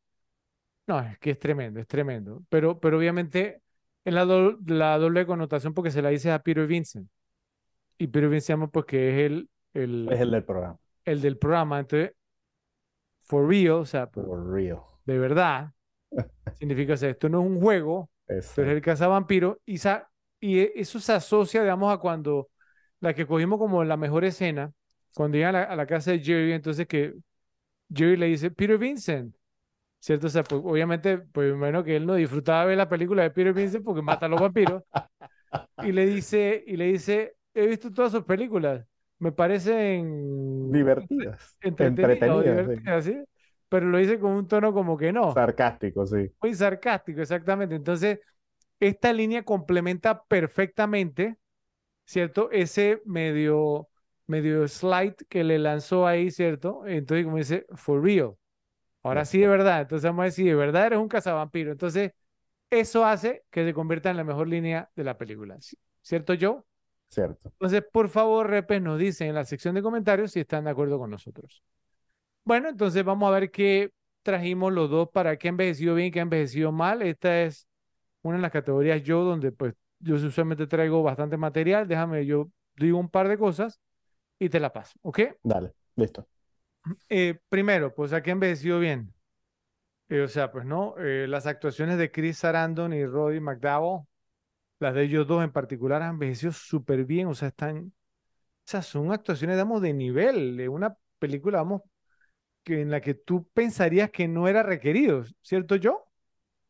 no, 0.87 0.99
es 1.01 1.19
que 1.19 1.31
es 1.31 1.39
tremendo, 1.39 1.79
es 1.79 1.87
tremendo. 1.87 2.43
Pero, 2.49 2.79
pero 2.79 2.97
obviamente 2.97 3.61
en 4.05 4.15
la, 4.15 4.25
do- 4.25 4.57
la 4.67 4.97
doble 4.97 5.25
connotación 5.25 5.73
porque 5.73 5.91
se 5.91 6.01
la 6.01 6.09
dice 6.09 6.31
a 6.31 6.39
Peter 6.43 6.67
Vincent. 6.67 7.09
Y 7.97 8.07
Peter 8.07 8.29
Vincent, 8.29 8.71
pues 8.71 8.85
que 8.85 9.09
es 9.25 9.31
el, 9.31 9.49
el, 9.73 10.15
Es 10.15 10.19
el 10.19 10.31
del 10.31 10.43
programa. 10.43 10.77
el 11.05 11.21
del 11.21 11.37
programa. 11.37 11.79
Entonces, 11.79 12.13
for 13.27 13.47
real, 13.47 13.81
o 13.81 13.85
sea, 13.85 14.09
For 14.13 14.37
real. 14.45 14.85
de 15.05 15.19
verdad, 15.19 15.73
significa, 16.53 16.93
o 16.93 16.97
sea, 16.97 17.09
esto 17.09 17.29
no 17.29 17.41
es 17.41 17.47
un 17.47 17.59
juego, 17.61 18.09
tú 18.53 18.61
eres 18.61 18.75
Exacto. 18.75 18.75
el 18.75 18.81
cazavampiro, 18.81 19.61
y, 19.65 19.77
y 20.39 20.59
e- 20.59 20.73
eso 20.75 20.99
se 20.99 21.13
asocia, 21.13 21.61
digamos, 21.61 21.93
a 21.93 21.97
cuando 21.97 22.49
la 22.99 23.13
que 23.13 23.25
cogimos 23.27 23.59
como 23.59 23.83
la 23.83 23.97
mejor 23.97 24.25
escena, 24.25 24.73
cuando 25.13 25.37
llegan 25.37 25.55
a 25.55 25.59
la, 25.61 25.65
a 25.65 25.75
la 25.75 25.87
casa 25.87 26.11
de 26.11 26.19
Jerry, 26.19 26.53
entonces 26.53 26.87
que 26.87 27.15
Jerry 27.93 28.17
le 28.17 28.27
dice, 28.27 28.51
Peter 28.51 28.77
Vincent, 28.77 29.35
¿cierto? 29.99 30.27
O 30.27 30.29
sea, 30.29 30.47
pues 30.47 30.61
obviamente, 30.65 31.19
pues 31.19 31.55
bueno, 31.57 31.83
que 31.83 31.97
él 31.97 32.05
no 32.05 32.15
disfrutaba 32.15 32.65
ver 32.65 32.77
la 32.77 32.89
película 32.89 33.23
de 33.23 33.31
Peter 33.31 33.53
Vincent 33.53 33.83
porque 33.85 34.01
mata 34.01 34.27
a 34.27 34.29
los 34.29 34.39
vampiros, 34.39 34.83
y 35.79 35.91
le 35.91 36.05
dice, 36.05 36.63
y 36.67 36.77
le 36.77 36.85
dice, 36.85 37.35
he 37.53 37.67
visto 37.67 37.91
todas 37.91 38.11
sus 38.11 38.23
películas, 38.25 38.85
me 39.19 39.31
parecen 39.31 40.75
Divertidas. 40.75 41.59
entretenidas 41.61 42.41
Entretenidas, 42.41 42.63
sí. 42.65 42.71
divertidas, 42.71 43.05
¿sí? 43.05 43.23
Pero 43.69 43.85
lo 43.87 43.97
dice 43.97 44.19
con 44.19 44.31
un 44.31 44.47
tono 44.47 44.73
como 44.73 44.97
que 44.97 45.13
no, 45.13 45.33
Sarcástico, 45.33 46.05
sí. 46.05 46.31
muy 46.41 46.53
sarcástico, 46.55 47.21
exactamente. 47.21 47.75
Entonces, 47.75 48.19
esta 48.79 49.13
línea 49.13 49.43
complementa 49.43 50.23
perfectamente, 50.23 51.37
¿cierto? 52.05 52.49
Ese 52.51 53.01
medio, 53.05 53.89
medio 54.27 54.67
slide 54.67 55.15
que 55.29 55.43
le 55.43 55.59
lanzó 55.59 56.07
ahí, 56.07 56.31
¿cierto? 56.31 56.85
Entonces, 56.87 57.25
como 57.25 57.37
dice, 57.37 57.65
for 57.75 58.01
real. 58.03 58.35
Ahora 59.03 59.25
sí, 59.25 59.39
de 59.39 59.47
verdad. 59.47 59.81
Entonces, 59.81 60.05
vamos 60.09 60.23
a 60.23 60.25
decir, 60.25 60.45
de 60.47 60.55
verdad 60.55 60.87
eres 60.87 60.99
un 60.99 61.07
cazavampiro. 61.07 61.71
Entonces, 61.71 62.11
eso 62.69 63.05
hace 63.05 63.43
que 63.49 63.65
se 63.65 63.73
convierta 63.73 64.09
en 64.09 64.17
la 64.17 64.23
mejor 64.23 64.47
línea 64.47 64.89
de 64.95 65.03
la 65.03 65.17
película. 65.17 65.57
¿Cierto, 66.01 66.33
Joe? 66.39 66.61
Cierto. 67.07 67.49
Entonces, 67.49 67.83
por 67.91 68.09
favor, 68.09 68.49
repes, 68.49 68.81
nos 68.81 68.99
dicen 68.99 69.29
en 69.29 69.35
la 69.35 69.45
sección 69.45 69.75
de 69.75 69.81
comentarios 69.81 70.31
si 70.31 70.41
están 70.41 70.65
de 70.65 70.71
acuerdo 70.71 70.99
con 70.99 71.09
nosotros. 71.09 71.63
Bueno, 72.49 72.67
entonces 72.69 73.05
vamos 73.05 73.27
a 73.27 73.39
ver 73.39 73.51
qué 73.51 73.91
trajimos 74.23 74.73
los 74.73 74.89
dos 74.89 75.07
para 75.13 75.37
qué 75.37 75.49
ha 75.49 75.51
envejecido 75.51 75.93
bien 75.93 76.07
y 76.07 76.11
qué 76.11 76.17
ha 76.17 76.23
envejecido 76.23 76.71
mal. 76.71 77.03
Esta 77.03 77.43
es 77.43 77.67
una 78.23 78.37
de 78.37 78.41
las 78.41 78.51
categorías 78.51 79.03
yo 79.03 79.23
donde 79.23 79.51
pues 79.51 79.75
yo 79.99 80.15
usualmente 80.15 80.65
traigo 80.65 81.03
bastante 81.03 81.37
material. 81.37 81.87
Déjame, 81.87 82.25
yo 82.25 82.49
digo 82.75 82.97
un 82.97 83.07
par 83.07 83.27
de 83.27 83.37
cosas 83.37 83.79
y 84.39 84.49
te 84.49 84.59
la 84.59 84.73
paso, 84.73 84.97
¿ok? 85.03 85.19
Dale, 85.43 85.73
listo. 85.95 86.27
Eh, 87.07 87.37
primero, 87.49 87.93
pues 87.93 88.13
aquí 88.13 88.31
ha 88.31 88.33
envejecido 88.33 88.79
bien. 88.79 89.13
Eh, 90.07 90.21
o 90.21 90.27
sea, 90.27 90.51
pues 90.51 90.65
no, 90.65 90.95
Eh, 90.97 91.27
las 91.27 91.45
actuaciones 91.45 91.99
de 91.99 92.09
Chris 92.09 92.39
Sarandon 92.39 92.93
y 92.93 93.05
Roddy 93.05 93.39
McDowell, 93.39 94.07
las 94.79 94.95
de 94.95 95.03
ellos 95.03 95.27
dos 95.27 95.43
en 95.43 95.51
particular, 95.51 96.01
han 96.01 96.13
envejecido 96.13 96.51
súper 96.51 97.05
bien. 97.05 97.27
O 97.27 97.35
sea, 97.35 97.49
están, 97.49 97.77
o 97.77 97.91
sea, 98.65 98.81
son 98.81 99.11
actuaciones, 99.11 99.55
digamos, 99.55 99.83
de 99.83 99.93
nivel, 99.93 100.57
de 100.57 100.67
una 100.67 100.97
película, 101.19 101.59
vamos, 101.59 101.83
que 102.69 102.81
en 102.81 102.91
la 102.91 103.01
que 103.01 103.13
tú 103.15 103.47
pensarías 103.53 104.11
que 104.11 104.27
no 104.27 104.47
era 104.47 104.63
requerido, 104.63 105.23
¿cierto 105.41 105.75
yo? 105.75 106.05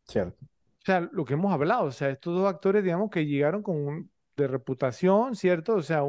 Cierto. 0.04 0.46
O 0.82 0.86
sea, 0.86 1.02
lo 1.12 1.26
que 1.26 1.34
hemos 1.34 1.54
hablado, 1.54 1.84
o 1.86 1.92
sea, 1.92 2.10
estos 2.10 2.34
dos 2.36 2.48
actores, 2.50 2.84
digamos, 2.84 3.10
que 3.12 3.26
llegaron 3.26 3.62
con 3.62 3.76
un- 3.78 4.12
de 4.38 4.48
reputación, 4.48 5.36
¿cierto? 5.36 5.76
O 5.76 5.82
sea, 5.82 6.02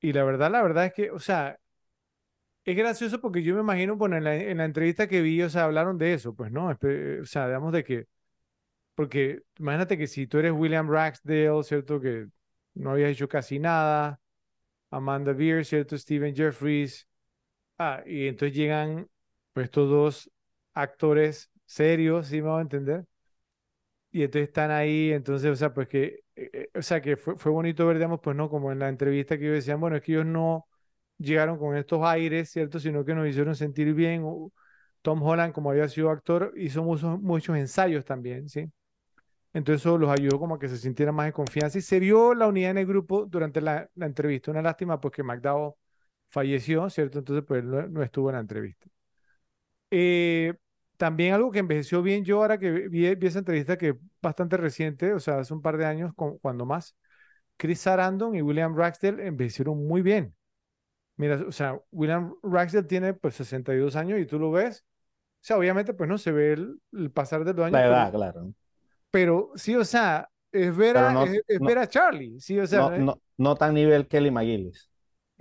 y 0.00 0.12
la 0.12 0.24
verdad, 0.24 0.50
la 0.50 0.62
verdad 0.62 0.86
es 0.86 0.92
que, 0.94 1.10
o 1.10 1.18
sea, 1.18 1.58
es 2.64 2.76
gracioso 2.76 3.20
porque 3.20 3.42
yo 3.42 3.54
me 3.54 3.60
imagino, 3.60 3.96
bueno, 3.96 4.16
en 4.16 4.24
la, 4.24 4.36
en 4.36 4.58
la 4.58 4.64
entrevista 4.64 5.08
que 5.08 5.20
vi, 5.22 5.42
o 5.42 5.50
sea, 5.50 5.64
hablaron 5.64 5.98
de 5.98 6.14
eso, 6.14 6.34
pues, 6.34 6.52
¿no? 6.52 6.68
O 6.68 7.24
sea, 7.24 7.46
digamos 7.46 7.72
de 7.72 7.84
que, 7.84 8.06
porque 8.94 9.42
imagínate 9.58 9.98
que 9.98 10.06
si 10.08 10.26
tú 10.26 10.38
eres 10.38 10.52
William 10.52 10.90
Ragsdale, 10.90 11.62
¿cierto? 11.64 12.00
Que 12.00 12.28
no 12.74 12.92
habías 12.92 13.12
hecho 13.12 13.28
casi 13.28 13.58
nada, 13.58 14.20
Amanda 14.90 15.32
Beer, 15.34 15.64
¿cierto? 15.66 15.98
Stephen 15.98 16.34
Jeffries, 16.36 17.08
ah, 17.82 18.02
y 18.06 18.26
entonces 18.28 18.56
llegan, 18.56 19.08
pues, 19.52 19.64
estos 19.66 19.88
dos 19.90 20.30
actores 20.74 21.50
serios, 21.66 22.28
¿sí 22.28 22.42
me 22.42 22.48
va 22.48 22.58
a 22.58 22.62
entender? 22.62 23.06
Y 24.10 24.22
entonces 24.24 24.48
están 24.48 24.70
ahí, 24.70 25.10
entonces, 25.12 25.50
o 25.50 25.56
sea, 25.56 25.72
pues 25.72 25.88
que, 25.88 26.20
eh, 26.36 26.50
eh, 26.52 26.70
o 26.74 26.82
sea, 26.82 27.00
que 27.00 27.16
fue, 27.16 27.36
fue 27.38 27.50
bonito 27.50 27.86
ver, 27.86 27.96
digamos, 27.96 28.20
pues 28.22 28.36
no, 28.36 28.50
como 28.50 28.70
en 28.70 28.78
la 28.78 28.88
entrevista 28.90 29.38
que 29.38 29.44
ellos 29.44 29.56
decían, 29.56 29.80
bueno, 29.80 29.96
es 29.96 30.02
que 30.02 30.12
ellos 30.12 30.26
no 30.26 30.66
llegaron 31.18 31.58
con 31.58 31.76
estos 31.76 32.02
aires, 32.04 32.50
¿cierto? 32.50 32.78
Sino 32.80 33.04
que 33.04 33.14
nos 33.14 33.26
hicieron 33.28 33.56
sentir 33.56 33.94
bien. 33.94 34.24
Tom 35.02 35.22
Holland, 35.22 35.54
como 35.54 35.70
había 35.70 35.88
sido 35.88 36.10
actor, 36.10 36.52
hizo 36.56 36.82
muchos, 36.82 37.20
muchos 37.20 37.56
ensayos 37.56 38.04
también, 38.04 38.48
¿sí? 38.48 38.70
Entonces 39.54 39.82
eso 39.82 39.98
los 39.98 40.10
ayudó 40.10 40.38
como 40.38 40.56
a 40.56 40.58
que 40.58 40.68
se 40.68 40.78
sintieran 40.78 41.14
más 41.14 41.26
en 41.26 41.32
confianza 41.32 41.78
y 41.78 41.82
se 41.82 42.00
vio 42.00 42.34
la 42.34 42.48
unidad 42.48 42.72
en 42.72 42.78
el 42.78 42.86
grupo 42.86 43.26
durante 43.26 43.60
la, 43.60 43.88
la 43.94 44.06
entrevista. 44.06 44.50
Una 44.50 44.62
lástima, 44.62 45.00
pues 45.00 45.14
que 45.14 45.22
McDowell 45.22 45.74
falleció, 46.32 46.90
¿cierto? 46.90 47.20
Entonces, 47.20 47.44
pues 47.48 47.64
no, 47.64 47.88
no 47.88 48.04
estuvo 48.04 48.30
en 48.30 48.36
la 48.36 48.42
entrevista. 48.42 48.88
Eh, 49.90 50.54
también 50.96 51.34
algo 51.34 51.50
que 51.50 51.58
envejeció 51.58 52.02
bien 52.02 52.24
yo 52.24 52.38
ahora 52.40 52.58
que 52.58 52.70
vi, 52.70 53.14
vi 53.14 53.26
esa 53.26 53.40
entrevista 53.40 53.76
que 53.76 53.90
es 53.90 53.94
bastante 54.22 54.56
reciente, 54.56 55.12
o 55.12 55.20
sea, 55.20 55.38
hace 55.40 55.52
un 55.54 55.60
par 55.62 55.76
de 55.76 55.84
años, 55.86 56.12
cu- 56.14 56.38
cuando 56.40 56.64
más, 56.66 56.96
Chris 57.56 57.80
Sarandon 57.80 58.34
y 58.36 58.42
William 58.42 58.76
Ragsdale 58.76 59.26
envejecieron 59.26 59.86
muy 59.86 60.02
bien. 60.02 60.34
Mira, 61.16 61.36
o 61.48 61.52
sea, 61.52 61.80
William 61.92 62.34
Ragsdale 62.42 62.86
tiene 62.88 63.14
pues 63.14 63.36
62 63.36 63.96
años 63.96 64.20
y 64.20 64.26
tú 64.26 64.38
lo 64.38 64.52
ves, 64.52 64.84
o 65.42 65.44
sea, 65.44 65.58
obviamente 65.58 65.94
pues 65.94 66.08
no 66.10 66.18
se 66.18 66.32
ve 66.32 66.54
el, 66.54 66.80
el 66.92 67.10
pasar 67.12 67.44
de 67.44 67.54
los 67.54 67.66
años, 67.66 67.82
La 67.82 67.86
pero, 67.86 68.02
edad, 68.02 68.12
claro. 68.12 68.54
pero 69.10 69.52
sí, 69.56 69.74
o 69.76 69.84
sea, 69.84 70.28
es 70.52 70.76
ver 70.76 70.96
Pero 70.96 71.10
a, 71.10 71.12
no, 71.12 71.22
es, 71.22 71.42
es 71.46 71.60
no, 71.60 71.62
ver 71.62 71.78
a 71.78 71.88
Charlie, 71.88 72.40
sí, 72.40 72.58
o 72.58 72.66
sea, 72.66 72.84
no, 72.96 73.22
no 73.38 73.56
tan 73.56 73.74
nivel 73.74 74.08
Kelly 74.08 74.30
McGillis. 74.30 74.90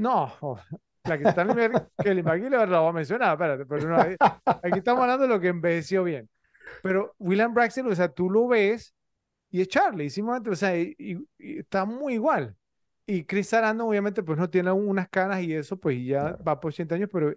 No, 0.01 0.33
oh, 0.41 0.57
la 1.05 1.17
que 1.17 1.25
está 1.25 1.41
en 1.43 1.49
nivel 1.49 1.71
Kelly 2.01 2.23
McGillis 2.23 2.51
la 2.51 2.79
voy 2.79 2.89
a 2.89 2.93
mencionar, 2.93 3.33
espérate, 3.33 3.65
pero 3.65 3.87
no, 3.89 3.97
ahí- 3.99 4.17
aquí 4.61 4.77
estamos 4.79 5.01
hablando 5.03 5.23
de 5.23 5.29
lo 5.29 5.39
que 5.39 5.49
envejeció 5.49 6.03
bien. 6.03 6.29
Pero 6.81 7.15
William 7.19 7.53
Braxton, 7.53 7.91
o 7.91 7.95
sea, 7.95 8.09
tú 8.09 8.29
lo 8.29 8.47
ves 8.47 8.93
y 9.51 9.61
es 9.61 9.67
Charlie, 9.69 10.09
simplemente, 10.09 10.49
o 10.51 10.55
sea, 10.55 10.77
y, 10.77 10.95
y- 10.99 11.27
y 11.39 11.59
está 11.59 11.85
muy 11.85 12.15
igual. 12.15 12.55
Y 13.07 13.25
Chris 13.25 13.49
Sarandon, 13.49 13.87
obviamente, 13.89 14.23
pues 14.23 14.39
no 14.39 14.49
tiene 14.49 14.69
aún 14.69 14.87
unas 14.89 15.09
canas 15.09 15.41
y 15.43 15.53
eso, 15.53 15.77
pues 15.79 16.03
ya 16.05 16.37
va 16.47 16.59
por 16.59 16.69
80 16.69 16.95
años, 16.95 17.09
pero 17.13 17.33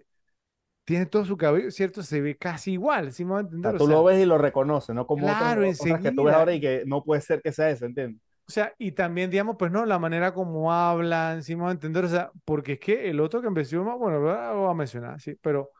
tiene 0.85 1.05
todo 1.07 1.25
su 1.25 1.37
cabello, 1.37 1.71
¿cierto? 1.71 2.03
Se 2.03 2.21
ve 2.21 2.37
casi 2.37 2.73
igual, 2.73 3.13
¿sí 3.13 3.25
me 3.25 3.33
va 3.33 3.37
a 3.39 3.41
O 3.41 3.43
entender? 3.43 3.75
O 3.75 3.79
tú 3.79 3.87
sea, 3.87 3.95
lo 3.95 4.03
ves 4.03 4.21
y 4.21 4.25
lo 4.25 4.37
reconoces, 4.37 4.95
no 4.95 5.05
como 5.07 5.27
otras 5.31 5.53
claro, 5.53 5.61
cosas 5.75 5.99
que 6.01 6.11
tú 6.11 6.23
ves 6.23 6.35
ahora 6.35 6.53
y 6.53 6.61
que 6.61 6.83
no 6.85 7.03
puede 7.03 7.21
ser 7.21 7.41
que 7.41 7.51
sea 7.51 7.69
ese, 7.69 7.85
¿entiendes? 7.85 8.21
O 8.47 8.51
sea, 8.51 8.73
y 8.77 8.91
también, 8.91 9.31
digamos, 9.31 9.55
pues 9.57 9.71
no, 9.71 9.85
la 9.85 9.97
manera 9.99 10.33
como 10.33 10.71
hablan, 10.71 11.41
sí 11.43 11.55
me 11.55 11.63
va 11.63 11.69
a 11.69 11.71
entender, 11.71 12.05
o 12.05 12.07
sea, 12.09 12.31
porque 12.45 12.73
es 12.73 12.79
que 12.79 13.09
el 13.09 13.19
otro 13.19 13.41
que 13.41 13.47
empezó 13.47 13.83
bueno, 13.97 14.19
lo 14.19 14.55
voy 14.61 14.71
a 14.71 14.73
mencionar, 14.75 15.19
sí, 15.19 15.35
pero, 15.41 15.71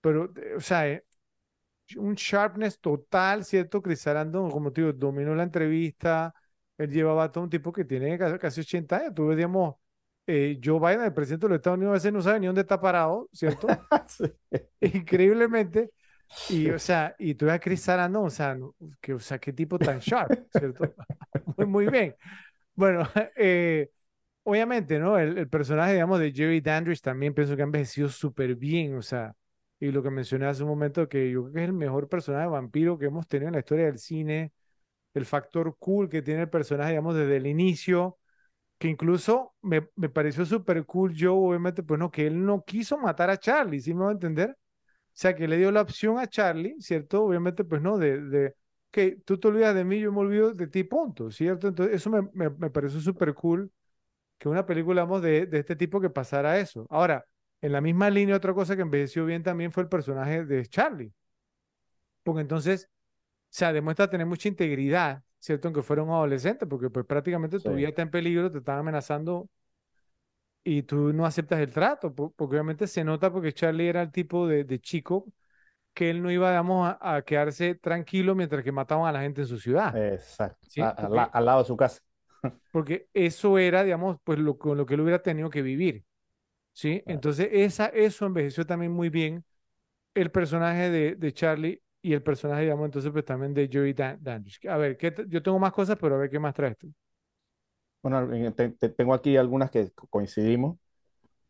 pero, 0.00 0.32
o 0.56 0.60
sea, 0.60 0.88
eh, 0.88 1.04
un 1.96 2.14
sharpness 2.14 2.80
total, 2.80 3.44
¿cierto? 3.44 3.82
Chris 3.82 4.00
Sarandon, 4.00 4.50
como 4.50 4.72
te 4.72 4.80
digo, 4.82 4.92
dominó 4.92 5.34
la 5.34 5.42
entrevista, 5.44 6.34
él 6.78 6.90
llevaba 6.90 7.24
a 7.24 7.32
todo 7.32 7.44
un 7.44 7.50
tipo 7.50 7.72
que 7.72 7.84
tiene 7.84 8.18
casi, 8.18 8.38
casi 8.38 8.60
80 8.62 8.96
años, 8.98 9.14
tú 9.14 9.26
ves, 9.28 9.36
digamos, 9.36 9.76
eh, 10.26 10.58
Joe 10.64 10.78
Biden, 10.80 11.02
el 11.02 11.12
presidente 11.14 11.46
de 11.46 11.50
los 11.50 11.56
Estados 11.58 11.76
Unidos, 11.78 11.92
a 11.92 11.94
veces 11.94 12.12
no 12.12 12.22
sabe 12.22 12.40
ni 12.40 12.46
dónde 12.46 12.62
está 12.62 12.80
parado, 12.80 13.28
¿cierto? 13.32 13.66
Sí. 14.08 14.24
Increíblemente, 14.80 15.90
y, 16.46 16.70
o 16.70 16.78
sea, 16.80 17.14
y 17.18 17.34
tú 17.34 17.46
ves 17.46 17.54
a 17.56 17.60
Chris 17.60 17.82
Sarandon, 17.82 18.26
o 18.26 18.30
sea, 18.30 18.54
no- 18.54 18.74
que, 19.00 19.14
o 19.14 19.18
sea, 19.20 19.38
qué 19.38 19.52
tipo 19.52 19.80
tan 19.80 19.98
sharp, 20.00 20.34
¿cierto? 20.50 20.94
Muy, 21.56 21.66
muy 21.66 21.88
bien. 21.88 22.16
Bueno, 22.74 23.02
eh, 23.36 23.90
obviamente, 24.44 24.98
¿no? 24.98 25.18
El, 25.18 25.38
el 25.38 25.48
personaje, 25.48 25.94
digamos, 25.94 26.20
de 26.20 26.32
Jerry 26.32 26.60
Dandridge 26.60 27.00
también 27.02 27.34
pienso 27.34 27.56
que 27.56 27.62
ha 27.62 27.66
envejecido 27.66 28.08
súper 28.08 28.56
bien, 28.56 28.96
o 28.96 29.02
sea, 29.02 29.34
y 29.80 29.90
lo 29.92 30.02
que 30.02 30.10
mencioné 30.10 30.46
hace 30.46 30.62
un 30.64 30.70
momento, 30.70 31.08
que 31.08 31.30
yo 31.30 31.42
creo 31.44 31.54
que 31.54 31.60
es 31.62 31.66
el 31.66 31.72
mejor 31.74 32.08
personaje 32.08 32.44
de 32.46 32.50
vampiro 32.50 32.98
que 32.98 33.06
hemos 33.06 33.26
tenido 33.28 33.48
en 33.48 33.54
la 33.54 33.60
historia 33.60 33.86
del 33.86 33.98
cine, 33.98 34.52
el 35.14 35.26
factor 35.26 35.76
cool 35.78 36.08
que 36.08 36.22
tiene 36.22 36.42
el 36.42 36.50
personaje, 36.50 36.90
digamos, 36.92 37.14
desde 37.16 37.36
el 37.36 37.46
inicio, 37.46 38.18
que 38.78 38.88
incluso 38.88 39.54
me, 39.62 39.88
me 39.96 40.08
pareció 40.10 40.46
súper 40.46 40.84
cool 40.86 41.14
yo, 41.14 41.36
obviamente, 41.36 41.82
pues 41.82 41.98
no, 42.00 42.10
que 42.10 42.26
él 42.26 42.44
no 42.44 42.64
quiso 42.64 42.98
matar 42.98 43.30
a 43.30 43.38
Charlie, 43.38 43.80
¿sí 43.80 43.94
me 43.94 44.04
va 44.04 44.10
a 44.10 44.12
entender? 44.14 44.56
O 45.14 45.16
sea, 45.16 45.34
que 45.36 45.46
le 45.48 45.56
dio 45.56 45.70
la 45.70 45.82
opción 45.82 46.18
a 46.18 46.26
Charlie, 46.28 46.76
¿cierto? 46.80 47.22
Obviamente, 47.24 47.64
pues 47.64 47.80
no, 47.82 47.98
de, 47.98 48.20
de 48.20 48.54
que 48.90 49.16
tú 49.24 49.38
te 49.38 49.48
olvidas 49.48 49.74
de 49.74 49.84
mí, 49.84 50.00
yo 50.00 50.12
me 50.12 50.20
olvido 50.20 50.52
de 50.52 50.66
ti, 50.66 50.84
punto, 50.84 51.30
¿cierto? 51.30 51.68
Entonces, 51.68 51.96
eso 51.96 52.10
me, 52.10 52.22
me, 52.32 52.50
me 52.50 52.70
pareció 52.70 53.00
súper 53.00 53.32
cool 53.34 53.70
que 54.38 54.48
una 54.48 54.66
película, 54.66 55.02
vamos, 55.04 55.22
de, 55.22 55.46
de 55.46 55.58
este 55.60 55.76
tipo 55.76 56.00
que 56.00 56.10
pasara 56.10 56.58
eso. 56.60 56.86
Ahora, 56.90 57.26
en 57.60 57.72
la 57.72 57.80
misma 57.80 58.10
línea, 58.10 58.36
otra 58.36 58.54
cosa 58.54 58.76
que 58.76 58.82
envejeció 58.82 59.26
bien 59.26 59.42
también 59.42 59.72
fue 59.72 59.84
el 59.84 59.88
personaje 59.88 60.44
de 60.44 60.66
Charlie, 60.66 61.12
porque 62.22 62.40
entonces, 62.42 62.88
o 62.88 62.88
sea, 63.50 63.72
demuestra 63.72 64.10
tener 64.10 64.26
mucha 64.26 64.48
integridad, 64.48 65.22
¿cierto? 65.38 65.68
Aunque 65.68 65.82
fuera 65.82 66.02
un 66.02 66.10
adolescente, 66.10 66.66
porque 66.66 66.90
pues 66.90 67.06
prácticamente 67.06 67.60
tu 67.60 67.74
vida 67.74 67.88
está 67.88 68.02
en 68.02 68.10
peligro, 68.10 68.50
te 68.50 68.58
están 68.58 68.78
amenazando 68.78 69.48
y 70.64 70.82
tú 70.84 71.12
no 71.12 71.26
aceptas 71.26 71.60
el 71.60 71.72
trato, 71.72 72.14
po- 72.14 72.32
porque 72.34 72.56
obviamente 72.56 72.86
se 72.86 73.04
nota 73.04 73.32
porque 73.32 73.52
Charlie 73.54 73.88
era 73.88 74.02
el 74.02 74.12
tipo 74.12 74.46
de, 74.48 74.64
de 74.64 74.80
chico 74.80 75.26
que 75.94 76.10
él 76.10 76.22
no 76.22 76.30
iba, 76.32 76.50
digamos, 76.50 76.88
a, 77.00 77.16
a 77.16 77.22
quedarse 77.24 77.74
tranquilo 77.76 78.34
mientras 78.36 78.64
que 78.64 78.72
mataban 78.72 79.08
a 79.08 79.12
la 79.12 79.22
gente 79.22 79.42
en 79.42 79.48
su 79.48 79.58
ciudad, 79.60 80.00
Exacto. 80.00 80.68
¿sí? 80.68 80.86
A- 80.86 80.90
a 81.06 81.08
Porque, 81.08 81.08
la- 81.08 81.24
al 81.24 81.44
lado 81.46 81.60
de 81.62 81.66
su 81.68 81.76
casa. 81.76 82.00
porque 82.70 83.08
eso 83.14 83.58
era, 83.58 83.84
digamos, 83.84 84.18
pues 84.24 84.38
lo, 84.38 84.58
con 84.58 84.76
lo 84.78 84.86
que 84.86 84.94
él 84.94 85.00
hubiera 85.00 85.22
tenido 85.22 85.50
que 85.50 85.62
vivir, 85.62 86.04
¿sí? 86.72 87.04
Claro. 87.04 87.08
Entonces, 87.08 87.48
esa, 87.52 87.86
eso 87.88 88.26
envejeció 88.26 88.66
también 88.66 88.92
muy 88.92 89.10
bien 89.10 89.44
el 90.14 90.30
personaje 90.30 90.90
de, 90.90 91.16
de 91.16 91.32
Charlie 91.34 91.82
y 92.02 92.14
el 92.14 92.22
personaje, 92.22 92.62
digamos, 92.64 92.86
entonces, 92.86 93.12
pues 93.12 93.24
también 93.26 93.54
de 93.54 93.70
Joey 93.72 93.94
Dan 93.94 94.18
Dandridge. 94.22 94.66
A 94.68 94.76
ver, 94.78 94.96
¿qué 94.98 95.10
te- 95.12 95.26
yo 95.28 95.42
tengo 95.42 95.58
más 95.58 95.72
cosas, 95.72 95.98
pero 96.00 96.16
a 96.16 96.18
ver 96.18 96.30
qué 96.30 96.38
más 96.40 96.54
traes 96.54 96.78
tú. 96.78 96.92
Bueno, 98.04 98.34
en- 98.34 98.54
te- 98.54 98.70
te- 98.70 98.90
tengo 98.90 99.14
aquí 99.14 99.36
algunas 99.38 99.72
que 99.72 99.90
co- 99.92 100.08
coincidimos, 100.08 100.78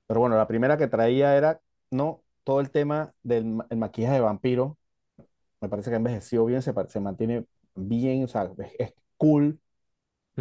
pero 0.07 0.21
bueno, 0.21 0.37
la 0.37 0.49
primera 0.49 0.79
que 0.79 0.89
traía 0.89 1.37
era, 1.37 1.61
no, 1.91 2.23
todo 2.45 2.61
el 2.61 2.71
tema 2.71 3.15
del 3.23 3.47
ma- 3.47 3.67
el 3.71 3.79
maquillaje 3.79 4.15
de 4.17 4.21
vampiro, 4.23 4.79
me 5.61 5.69
parece 5.69 5.91
que 5.91 5.95
ha 5.97 5.99
envejecido 5.99 6.47
bien, 6.47 6.63
se, 6.63 6.75
se 6.89 7.01
mantiene 7.01 7.47
bien, 7.75 8.25
o 8.25 8.29
sea, 8.29 8.51
es, 8.59 8.73
es 8.79 8.95
cool, 9.19 9.61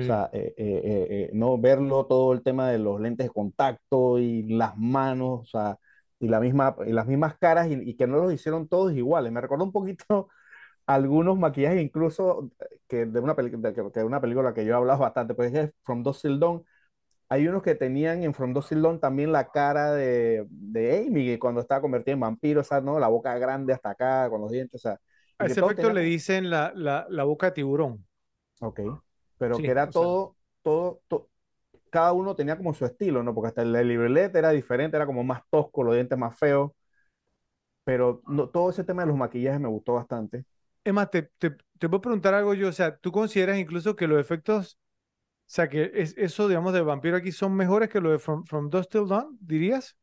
o 0.02 0.03
sea, 0.06 0.30
eh, 0.34 0.53
eh, 0.57 0.81
eh, 0.85 1.07
eh, 1.27 1.31
no 1.34 1.57
verlo, 1.60 2.06
todo 2.07 2.34
el 2.34 2.44
tema 2.44 2.69
de 2.69 2.80
los 2.80 3.02
lentes 3.02 3.27
de 3.27 3.34
contacto 3.34 4.19
y 4.19 4.44
las 4.44 4.77
manos, 4.77 5.41
o 5.41 5.45
sea, 5.45 5.80
y, 6.19 6.27
la 6.30 6.40
misma, 6.41 6.76
y 6.88 6.94
las 6.94 7.07
mismas 7.07 7.38
caras 7.40 7.68
y, 7.69 7.73
y 7.76 7.95
que 7.98 8.07
no 8.07 8.18
los 8.18 8.34
hicieron 8.34 8.68
todos 8.69 8.94
iguales. 8.94 9.31
Me 9.31 9.41
recordó 9.41 9.65
un 9.65 9.72
poquito 9.73 10.30
algunos 10.85 11.38
maquillajes 11.38 11.81
incluso 11.81 12.49
que 12.88 13.05
de 13.05 13.19
una, 13.19 13.34
de, 13.35 13.51
que- 13.51 13.91
que 13.91 13.99
de 13.99 14.05
una 14.05 14.22
película 14.22 14.53
que 14.53 14.65
yo 14.65 14.73
he 14.73 14.77
hablado 14.77 14.99
bastante, 14.99 15.34
pues 15.35 15.53
es 15.53 15.72
From 15.84 16.03
Dusk 16.03 16.22
Till 16.23 16.39
Dawn. 16.39 16.64
Hay 17.30 17.47
unos 17.47 17.64
que 17.64 17.76
tenían 17.76 18.23
en 18.23 18.34
From 18.34 18.53
Dusk 18.53 18.69
Till 18.69 18.81
Dawn 18.84 18.99
también 18.99 19.31
la 19.31 19.49
cara 19.51 19.93
de, 19.93 20.45
de 20.49 21.05
Amy, 21.07 21.26
que 21.26 21.39
cuando 21.39 21.61
estaba 21.61 21.81
convertida 21.81 22.14
en 22.14 22.22
vampiro, 22.22 22.61
o 22.61 22.64
sea, 22.64 22.81
¿no? 22.81 22.99
La 22.99 23.07
boca 23.10 23.38
grande 23.39 23.73
hasta 23.73 23.91
acá, 23.91 24.30
con 24.30 24.41
los 24.41 24.51
dientes, 24.51 24.81
o 24.85 24.89
sea, 24.89 24.99
A 25.38 25.45
que 25.47 25.55
ese 25.55 25.57
todo 25.57 25.73
efecto 25.73 25.91
tenía 25.91 25.93
le 25.93 26.01
dicen 26.01 26.49
la, 26.49 26.73
la, 26.76 27.05
la 27.10 27.23
boca 27.23 27.47
de 27.47 27.51
tiburón. 27.53 28.03
Ok, 28.61 28.80
pero 29.38 29.64
que 29.64 29.72
Sí, 29.72 29.72
era 29.72 29.88
o 29.88 29.91
sea, 29.91 30.07
todo, 30.07 30.35
todo, 30.61 31.01
to- 31.07 31.30
cada 31.91 32.14
uno 32.14 32.35
tenía 32.35 32.57
como 32.57 32.73
su 32.73 32.85
estilo, 32.85 33.23
¿no? 33.23 33.34
Porque 33.35 33.49
hasta 33.49 33.61
el 33.64 33.73
Librelet 33.73 34.35
era 34.35 34.51
diferente, 34.51 34.97
era 34.97 35.05
como 35.05 35.23
más 35.23 35.43
tosco, 35.51 35.84
los 35.84 35.95
dientes 35.95 36.18
más 36.19 36.38
feos, 36.39 36.72
pero 37.84 38.22
no, 38.27 38.49
todo 38.49 38.69
ese 38.69 38.84
tema 38.84 39.03
de 39.03 39.10
los 39.10 39.18
maquillajes 39.18 39.60
me 39.61 39.68
gustó 39.69 39.93
bastante. 39.93 40.45
Más, 40.91 41.10
te, 41.10 41.23
te, 41.38 41.51
te 41.80 41.88
a 41.88 42.01
preguntar 42.01 42.34
algo 42.34 42.53
yo, 42.53 42.69
o 42.69 42.72
sea, 42.73 42.97
¿tú 42.97 43.11
consideras 43.11 43.57
incluso 43.57 43.95
que 43.95 44.07
los 44.07 44.19
efectos, 44.19 44.77
o 44.77 45.43
sea, 45.45 45.69
que 45.69 45.91
es, 45.93 46.15
eso, 46.18 46.47
digamos, 46.47 46.73
de 46.73 46.81
vampiro 46.81 47.18
aquí 47.18 47.31
son 47.31 47.55
mejores 47.55 47.89
que 47.89 48.01
los 48.01 48.11
de 48.11 48.19
From, 48.19 48.43
From 48.45 48.69
Dusk 48.69 48.89
Till 48.89 49.07
Dawn, 49.07 49.38
dirías? 49.39 49.97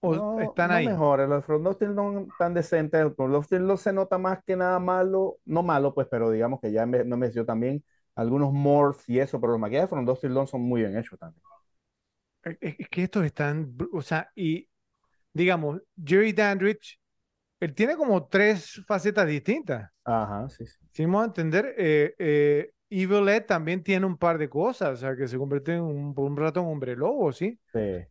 ¿O 0.00 0.14
No, 0.14 0.40
están 0.40 0.70
no 0.70 0.76
ahí? 0.76 0.86
mejores, 0.86 1.28
los 1.28 1.44
From 1.44 1.62
Dusk 1.62 1.78
Till 1.78 1.94
Dawn 1.94 2.28
tan 2.38 2.54
decentes, 2.54 3.00
el 3.00 3.14
From 3.14 3.32
Dusk 3.32 3.48
Till 3.48 3.66
Dawn 3.66 3.78
se 3.78 3.92
nota 3.92 4.18
más 4.18 4.42
que 4.44 4.56
nada 4.56 4.78
malo, 4.78 5.38
no 5.44 5.62
malo 5.62 5.94
pues, 5.94 6.06
pero 6.10 6.30
digamos 6.30 6.60
que 6.60 6.70
ya 6.70 6.86
me, 6.86 7.04
no 7.04 7.16
me 7.16 7.30
dio 7.30 7.44
también 7.44 7.82
algunos 8.14 8.52
morphs 8.52 9.08
y 9.08 9.18
eso, 9.18 9.40
pero 9.40 9.52
los 9.52 9.60
maquillajes 9.60 9.84
de 9.84 9.88
From 9.88 10.04
Dusk 10.04 10.20
Till 10.20 10.34
Dawn 10.34 10.46
son 10.46 10.62
muy 10.62 10.82
bien 10.82 10.96
hechos 10.96 11.18
también. 11.18 11.42
Es, 12.60 12.88
que 12.88 13.04
estos 13.04 13.24
están, 13.24 13.74
o 13.92 14.02
sea, 14.02 14.30
y 14.34 14.68
digamos, 15.32 15.80
Jerry 16.02 16.32
Dandridge, 16.32 17.00
él 17.60 17.74
tiene 17.74 17.96
como 17.96 18.26
tres 18.28 18.82
facetas 18.86 19.26
distintas. 19.26 19.90
Ajá, 20.04 20.48
sí, 20.48 20.66
sí. 20.66 20.78
Si 20.92 21.04
vamos 21.04 21.22
a 21.22 21.26
entender, 21.26 21.74
eh, 21.76 22.14
eh, 22.18 22.70
Evil 22.90 23.28
Ed 23.28 23.46
también 23.46 23.82
tiene 23.82 24.06
un 24.06 24.16
par 24.16 24.38
de 24.38 24.48
cosas, 24.48 24.90
o 24.92 24.96
sea, 24.96 25.16
que 25.16 25.26
se 25.28 25.38
convierte 25.38 25.74
en 25.74 25.82
un, 25.82 26.14
por 26.14 26.30
un 26.30 26.36
rato 26.36 26.60
en 26.60 26.66
hombre 26.66 26.96
lobo, 26.96 27.32
¿sí? 27.32 27.58
Sí, 27.72 28.06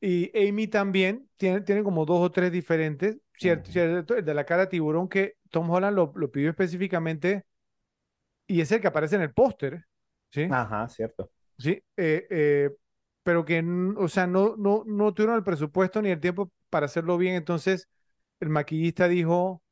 Y 0.00 0.30
Amy 0.48 0.68
también 0.68 1.28
tiene, 1.36 1.60
tiene 1.62 1.82
como 1.82 2.06
dos 2.06 2.20
o 2.20 2.30
tres 2.30 2.52
diferentes, 2.52 3.18
¿cierto? 3.34 3.70
Ujú. 3.70 3.72
¿Cierto? 3.72 4.16
El 4.16 4.24
de 4.24 4.34
la 4.34 4.44
cara 4.44 4.62
de 4.62 4.68
tiburón 4.68 5.08
que 5.08 5.34
Tom 5.50 5.68
Holland 5.70 5.96
lo, 5.96 6.12
lo 6.16 6.30
pidió 6.30 6.50
específicamente 6.50 7.44
y 8.46 8.60
es 8.60 8.72
el 8.72 8.80
que 8.80 8.88
aparece 8.88 9.16
en 9.16 9.22
el 9.22 9.32
póster, 9.32 9.84
¿sí? 10.30 10.50
Ajá, 10.50 10.88
cierto. 10.88 11.30
Sí, 11.58 11.70
eh, 11.96 12.26
eh, 12.30 12.70
pero 13.22 13.44
que, 13.44 13.62
o 13.96 14.08
sea, 14.08 14.26
no, 14.26 14.56
no, 14.56 14.84
no 14.86 15.12
tuvieron 15.12 15.36
el 15.36 15.42
presupuesto 15.44 16.00
ni 16.00 16.10
el 16.10 16.20
tiempo 16.20 16.52
para 16.70 16.86
hacerlo 16.86 17.18
bien, 17.18 17.34
entonces 17.34 17.88
el 18.40 18.48
maquillista 18.50 19.08
dijo, 19.08 19.62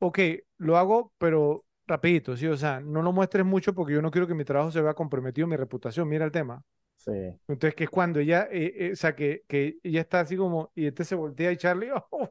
ok, 0.00 0.18
lo 0.58 0.76
hago, 0.78 1.12
pero 1.18 1.64
rapidito, 1.86 2.36
¿sí? 2.36 2.46
O 2.48 2.56
sea, 2.56 2.80
no 2.80 3.02
lo 3.02 3.12
muestres 3.12 3.44
mucho 3.46 3.74
porque 3.74 3.94
yo 3.94 4.02
no 4.02 4.10
quiero 4.10 4.26
que 4.26 4.34
mi 4.34 4.44
trabajo 4.44 4.70
se 4.72 4.82
vea 4.82 4.94
comprometido, 4.94 5.46
mi 5.48 5.56
reputación, 5.56 6.08
mira 6.08 6.24
el 6.24 6.32
tema. 6.32 6.62
Sí. 6.96 7.12
Entonces, 7.48 7.74
que 7.76 7.84
es 7.84 7.90
cuando 7.90 8.20
ella, 8.20 8.48
eh, 8.52 8.74
eh, 8.76 8.92
o 8.92 8.96
sea, 8.96 9.16
que, 9.16 9.44
que 9.48 9.78
ella 9.82 10.02
está 10.02 10.20
así 10.20 10.36
como, 10.36 10.72
y 10.74 10.86
este 10.86 11.04
se 11.04 11.14
voltea 11.16 11.52
y 11.52 11.56
Charlie, 11.58 11.90
oh, 12.10 12.30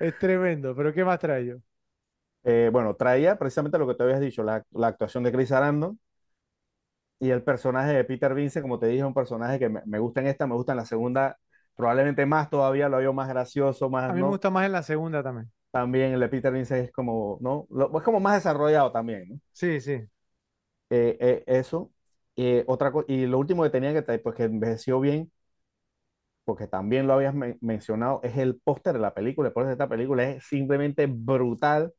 es 0.00 0.18
tremendo, 0.18 0.74
pero 0.74 0.92
¿qué 0.92 1.04
más 1.04 1.18
trae 1.18 1.46
yo? 1.46 1.56
Eh, 2.44 2.70
bueno, 2.72 2.94
traía 2.96 3.38
precisamente 3.38 3.78
lo 3.78 3.86
que 3.86 3.94
te 3.94 4.02
habías 4.02 4.20
dicho, 4.20 4.42
la, 4.42 4.64
la 4.72 4.88
actuación 4.88 5.22
de 5.24 5.32
Chris 5.32 5.48
Sarandon 5.50 5.98
y 7.18 7.30
el 7.30 7.42
personaje 7.42 7.92
de 7.92 8.04
Peter 8.04 8.34
Vincent, 8.34 8.62
como 8.62 8.78
te 8.78 8.86
dije, 8.86 8.98
es 9.00 9.04
un 9.04 9.14
personaje 9.14 9.58
que 9.58 9.68
me, 9.68 9.82
me 9.86 9.98
gusta 9.98 10.20
en 10.20 10.26
esta, 10.28 10.46
me 10.46 10.54
gusta 10.54 10.72
en 10.72 10.78
la 10.78 10.86
segunda, 10.86 11.38
probablemente 11.76 12.26
más 12.26 12.50
todavía, 12.50 12.88
lo 12.88 12.98
veo 12.98 13.12
más 13.12 13.28
gracioso, 13.28 13.90
A 14.06 14.12
más, 14.12 14.14
mí 14.14 14.22
me 14.22 14.28
gusta 14.28 14.48
más 14.50 14.64
en 14.66 14.72
la 14.72 14.82
segunda 14.84 15.22
también. 15.24 15.50
También 15.70 16.12
el 16.14 16.20
de 16.20 16.28
Peter 16.28 16.52
Vincent 16.52 16.84
es 16.86 16.92
como, 16.92 17.38
¿no? 17.40 17.66
Lo- 17.70 17.96
es 17.98 18.04
como 18.04 18.20
más 18.20 18.34
desarrollado 18.36 18.92
también, 18.92 19.28
¿no? 19.28 19.40
Sí, 19.52 19.80
sí. 19.80 19.92
Eh, 20.90 21.16
eh, 21.20 21.44
eso. 21.46 21.92
Eh, 22.36 22.64
otra 22.66 22.92
y 23.08 23.26
lo 23.26 23.38
último 23.38 23.62
que 23.62 23.70
tenía 23.70 23.92
que 23.92 24.18
pues 24.20 24.34
que 24.36 24.44
envejeció 24.44 25.00
bien, 25.00 25.30
porque 26.44 26.66
también 26.66 27.06
lo 27.06 27.14
habías 27.14 27.34
men- 27.34 27.58
mencionado, 27.60 28.20
es 28.22 28.36
el 28.36 28.56
póster 28.60 28.94
de 28.94 28.98
la 29.00 29.14
película. 29.14 29.48
El 29.48 29.54
póster 29.54 29.68
de 29.68 29.72
esta 29.74 29.88
película 29.88 30.24
es 30.28 30.44
simplemente 30.44 31.06
brutal, 31.06 31.92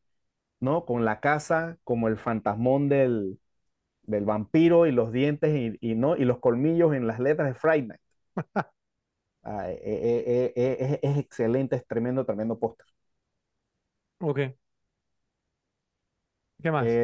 ¿no? 0.59 0.85
Con 0.85 1.05
la 1.05 1.19
casa, 1.21 1.77
como 1.83 2.07
el 2.09 2.17
fantasmón 2.17 2.89
del, 2.89 3.39
del 4.03 4.25
vampiro 4.25 4.87
y 4.87 4.91
los 4.93 5.11
dientes 5.13 5.55
y, 5.55 5.77
y, 5.91 5.95
¿no? 5.95 6.17
y 6.17 6.25
los 6.25 6.39
colmillos 6.39 6.93
en 6.95 7.07
las 7.07 7.19
letras 7.19 7.49
de 7.49 7.55
Friday 7.55 7.83
Night. 7.87 8.01
Ah, 9.43 9.69
eh, 9.69 9.79
eh, 9.83 10.53
eh, 10.55 10.99
es, 11.03 11.11
es 11.11 11.17
excelente, 11.17 11.75
es 11.75 11.85
tremendo, 11.87 12.25
tremendo 12.25 12.57
póster. 12.59 12.85
Ok. 14.19 14.55
¿Qué 16.61 16.71
más? 16.71 17.01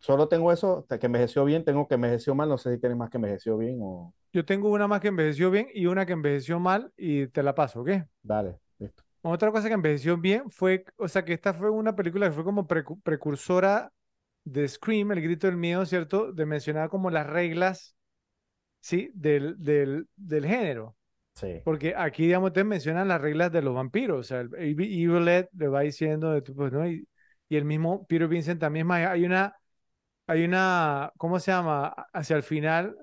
Solo 0.00 0.28
tengo 0.28 0.52
eso, 0.52 0.86
que 0.88 1.06
envejeció 1.06 1.44
bien, 1.44 1.64
tengo 1.64 1.86
que 1.88 1.94
envejeció 1.94 2.34
mal, 2.34 2.48
no 2.48 2.58
sé 2.58 2.74
si 2.74 2.80
tienes 2.80 2.98
más 2.98 3.08
que 3.10 3.18
envejeció 3.18 3.56
bien 3.58 3.78
o... 3.82 4.14
Yo 4.32 4.44
tengo 4.44 4.70
una 4.70 4.86
más 4.88 5.00
que 5.00 5.08
envejeció 5.08 5.50
bien 5.50 5.68
y 5.74 5.86
una 5.86 6.04
que 6.06 6.12
envejeció 6.12 6.58
mal 6.60 6.92
y 6.96 7.26
te 7.28 7.42
la 7.42 7.54
paso, 7.54 7.80
¿ok? 7.82 7.90
Dale, 8.22 8.60
listo. 8.78 9.04
Otra 9.22 9.50
cosa 9.52 9.68
que 9.68 9.74
envejeció 9.74 10.16
bien 10.16 10.50
fue, 10.50 10.84
o 10.96 11.06
sea, 11.08 11.24
que 11.24 11.34
esta 11.34 11.52
fue 11.52 11.70
una 11.70 11.94
película 11.94 12.26
que 12.28 12.32
fue 12.34 12.44
como 12.44 12.66
precu- 12.66 13.00
precursora 13.02 13.92
de 14.44 14.66
Scream, 14.68 15.12
El 15.12 15.20
Grito 15.22 15.46
del 15.46 15.56
Miedo, 15.58 15.84
¿cierto? 15.86 16.32
De 16.32 16.46
mencionar 16.46 16.88
como 16.88 17.10
las 17.10 17.26
reglas, 17.26 17.94
¿sí? 18.80 19.10
Del, 19.14 19.56
del, 19.62 20.08
del 20.16 20.46
género. 20.46 20.96
Sí. 21.40 21.60
Porque 21.62 21.94
aquí, 21.96 22.24
digamos, 22.26 22.52
te 22.52 22.64
mencionan 22.64 23.08
las 23.08 23.20
reglas 23.20 23.52
de 23.52 23.62
los 23.62 23.74
vampiros, 23.74 24.18
o 24.20 24.22
sea, 24.22 24.40
el 24.40 24.50
Evil 24.56 24.92
Evil 25.10 25.28
Ed 25.28 25.46
le 25.56 25.68
va 25.68 25.80
diciendo, 25.82 26.32
de, 26.32 26.42
pues, 26.42 26.72
¿no? 26.72 26.86
Y, 26.88 27.06
y 27.48 27.56
el 27.56 27.64
mismo 27.64 28.06
Peter 28.06 28.28
Vincent 28.28 28.60
también 28.60 28.86
más, 28.86 29.06
hay 29.06 29.24
una, 29.24 29.54
hay 30.26 30.44
una, 30.44 31.12
¿cómo 31.18 31.40
se 31.40 31.52
llama? 31.52 31.88
Hacia 32.12 32.36
el 32.36 32.42
final, 32.44 32.96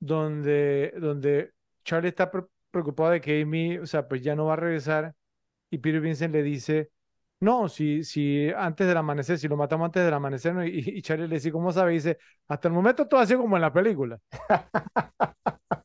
donde, 0.00 0.94
donde 1.00 1.52
Charlie 1.84 2.08
está 2.10 2.30
pre- 2.30 2.44
preocupado 2.70 3.10
de 3.12 3.20
que 3.22 3.42
Amy, 3.42 3.78
o 3.78 3.86
sea, 3.86 4.08
pues 4.08 4.22
ya 4.22 4.36
no 4.36 4.46
va 4.46 4.54
a 4.54 4.56
regresar, 4.56 5.14
y 5.70 5.78
Peter 5.78 6.00
Vincent 6.00 6.34
le 6.34 6.42
dice, 6.42 6.90
no, 7.40 7.68
si, 7.68 8.04
si 8.04 8.50
antes 8.56 8.86
del 8.88 8.96
amanecer, 8.98 9.38
si 9.38 9.48
lo 9.48 9.56
matamos 9.58 9.86
antes 9.86 10.04
del 10.04 10.14
amanecer, 10.14 10.54
¿no? 10.54 10.64
y, 10.66 10.70
y 10.86 11.02
Charlie 11.02 11.28
le 11.28 11.36
dice, 11.36 11.52
¿cómo 11.52 11.72
sabe? 11.72 11.92
Y 11.92 11.96
dice, 11.96 12.18
hasta 12.48 12.68
el 12.68 12.74
momento 12.74 13.08
todo 13.08 13.20
ha 13.20 13.26
sido 13.26 13.40
como 13.42 13.56
en 13.56 13.62
la 13.62 13.72
película. 13.74 14.20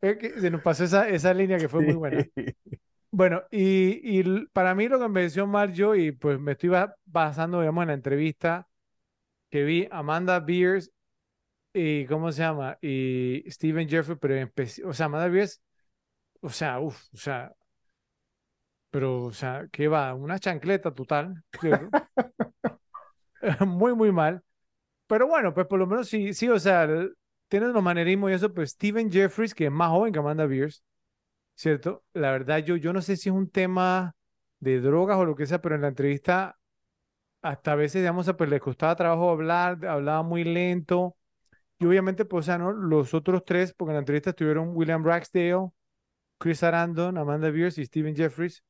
Que 0.00 0.40
se 0.40 0.50
nos 0.50 0.62
pasó 0.62 0.84
esa, 0.84 1.08
esa 1.08 1.34
línea 1.34 1.58
que 1.58 1.68
fue 1.68 1.82
muy 1.82 1.94
buena. 1.94 2.26
Bueno, 3.10 3.42
y, 3.50 4.18
y 4.20 4.46
para 4.52 4.74
mí 4.74 4.86
lo 4.86 4.98
que 4.98 5.06
envejeció 5.06 5.46
mal 5.46 5.72
yo, 5.72 5.94
y 5.94 6.12
pues 6.12 6.38
me 6.38 6.52
estoy 6.52 6.68
ba- 6.68 6.94
basando, 7.06 7.58
digamos, 7.60 7.82
en 7.82 7.88
la 7.88 7.94
entrevista 7.94 8.68
que 9.50 9.64
vi 9.64 9.88
Amanda 9.90 10.40
Beers 10.40 10.92
y, 11.74 12.06
¿cómo 12.06 12.32
se 12.32 12.42
llama? 12.42 12.78
Y 12.82 13.44
Steven 13.48 13.88
Jeffrey, 13.88 14.18
pero 14.20 14.36
en 14.36 14.52
o 14.86 14.92
sea, 14.94 15.06
Amanda 15.06 15.28
Beers, 15.28 15.62
o 16.40 16.50
sea, 16.50 16.80
uff, 16.80 17.02
o 17.14 17.16
sea, 17.18 17.54
pero, 18.90 19.22
o 19.24 19.32
sea, 19.32 19.66
¿qué 19.70 19.88
va? 19.88 20.14
Una 20.14 20.38
chancleta 20.38 20.92
total. 20.94 21.42
Muy, 23.66 23.94
muy 23.94 24.12
mal. 24.12 24.42
Pero 25.06 25.26
bueno, 25.28 25.54
pues 25.54 25.66
por 25.66 25.78
lo 25.78 25.86
menos 25.86 26.08
sí, 26.08 26.34
sí, 26.34 26.48
o 26.48 26.58
sea, 26.58 26.88
el- 27.48 27.58
tiene 27.60 27.68
unos 27.70 27.82
manerismos 27.82 28.30
y 28.30 28.34
eso, 28.34 28.52
pues 28.54 28.70
Steven 28.72 29.10
Jeffries, 29.10 29.54
que 29.54 29.66
es 29.66 29.72
más 29.72 29.90
joven 29.90 30.12
que 30.12 30.18
Amanda 30.18 30.46
Beers, 30.46 30.82
¿cierto? 31.56 32.04
La 32.14 32.32
verdad, 32.32 32.58
yo, 32.60 32.76
yo 32.76 32.92
no 32.92 33.02
sé 33.02 33.16
si 33.16 33.28
es 33.30 33.34
un 33.34 33.50
tema 33.50 34.14
de 34.60 34.80
drogas 34.80 35.18
o 35.18 35.24
lo 35.26 35.36
que 35.36 35.46
sea, 35.46 35.60
pero 35.62 35.74
en 35.76 35.82
la 35.82 35.88
entrevista 35.88 36.58
hasta 37.42 37.72
a 37.72 37.74
veces, 37.76 38.02
digamos, 38.02 38.30
pues 38.36 38.50
les 38.50 38.60
costaba 38.60 38.96
trabajo 38.96 39.30
hablar, 39.30 39.84
hablaba 39.86 40.22
muy 40.22 40.44
lento. 40.44 41.16
Y 41.78 41.86
obviamente, 41.86 42.24
pues, 42.24 42.44
o 42.44 42.46
sea, 42.46 42.58
¿no? 42.58 42.72
Los 42.72 43.14
otros 43.14 43.44
tres, 43.44 43.74
porque 43.74 43.90
en 43.92 43.96
la 43.96 44.00
entrevista 44.00 44.30
estuvieron 44.30 44.70
William 44.76 45.04
Ragsdale, 45.04 45.70
Chris 46.38 46.62
Arandon, 46.62 47.18
Amanda 47.18 47.50
Beers 47.50 47.78
y 47.78 47.86
Steven 47.86 48.16
Jeffries. 48.16 48.64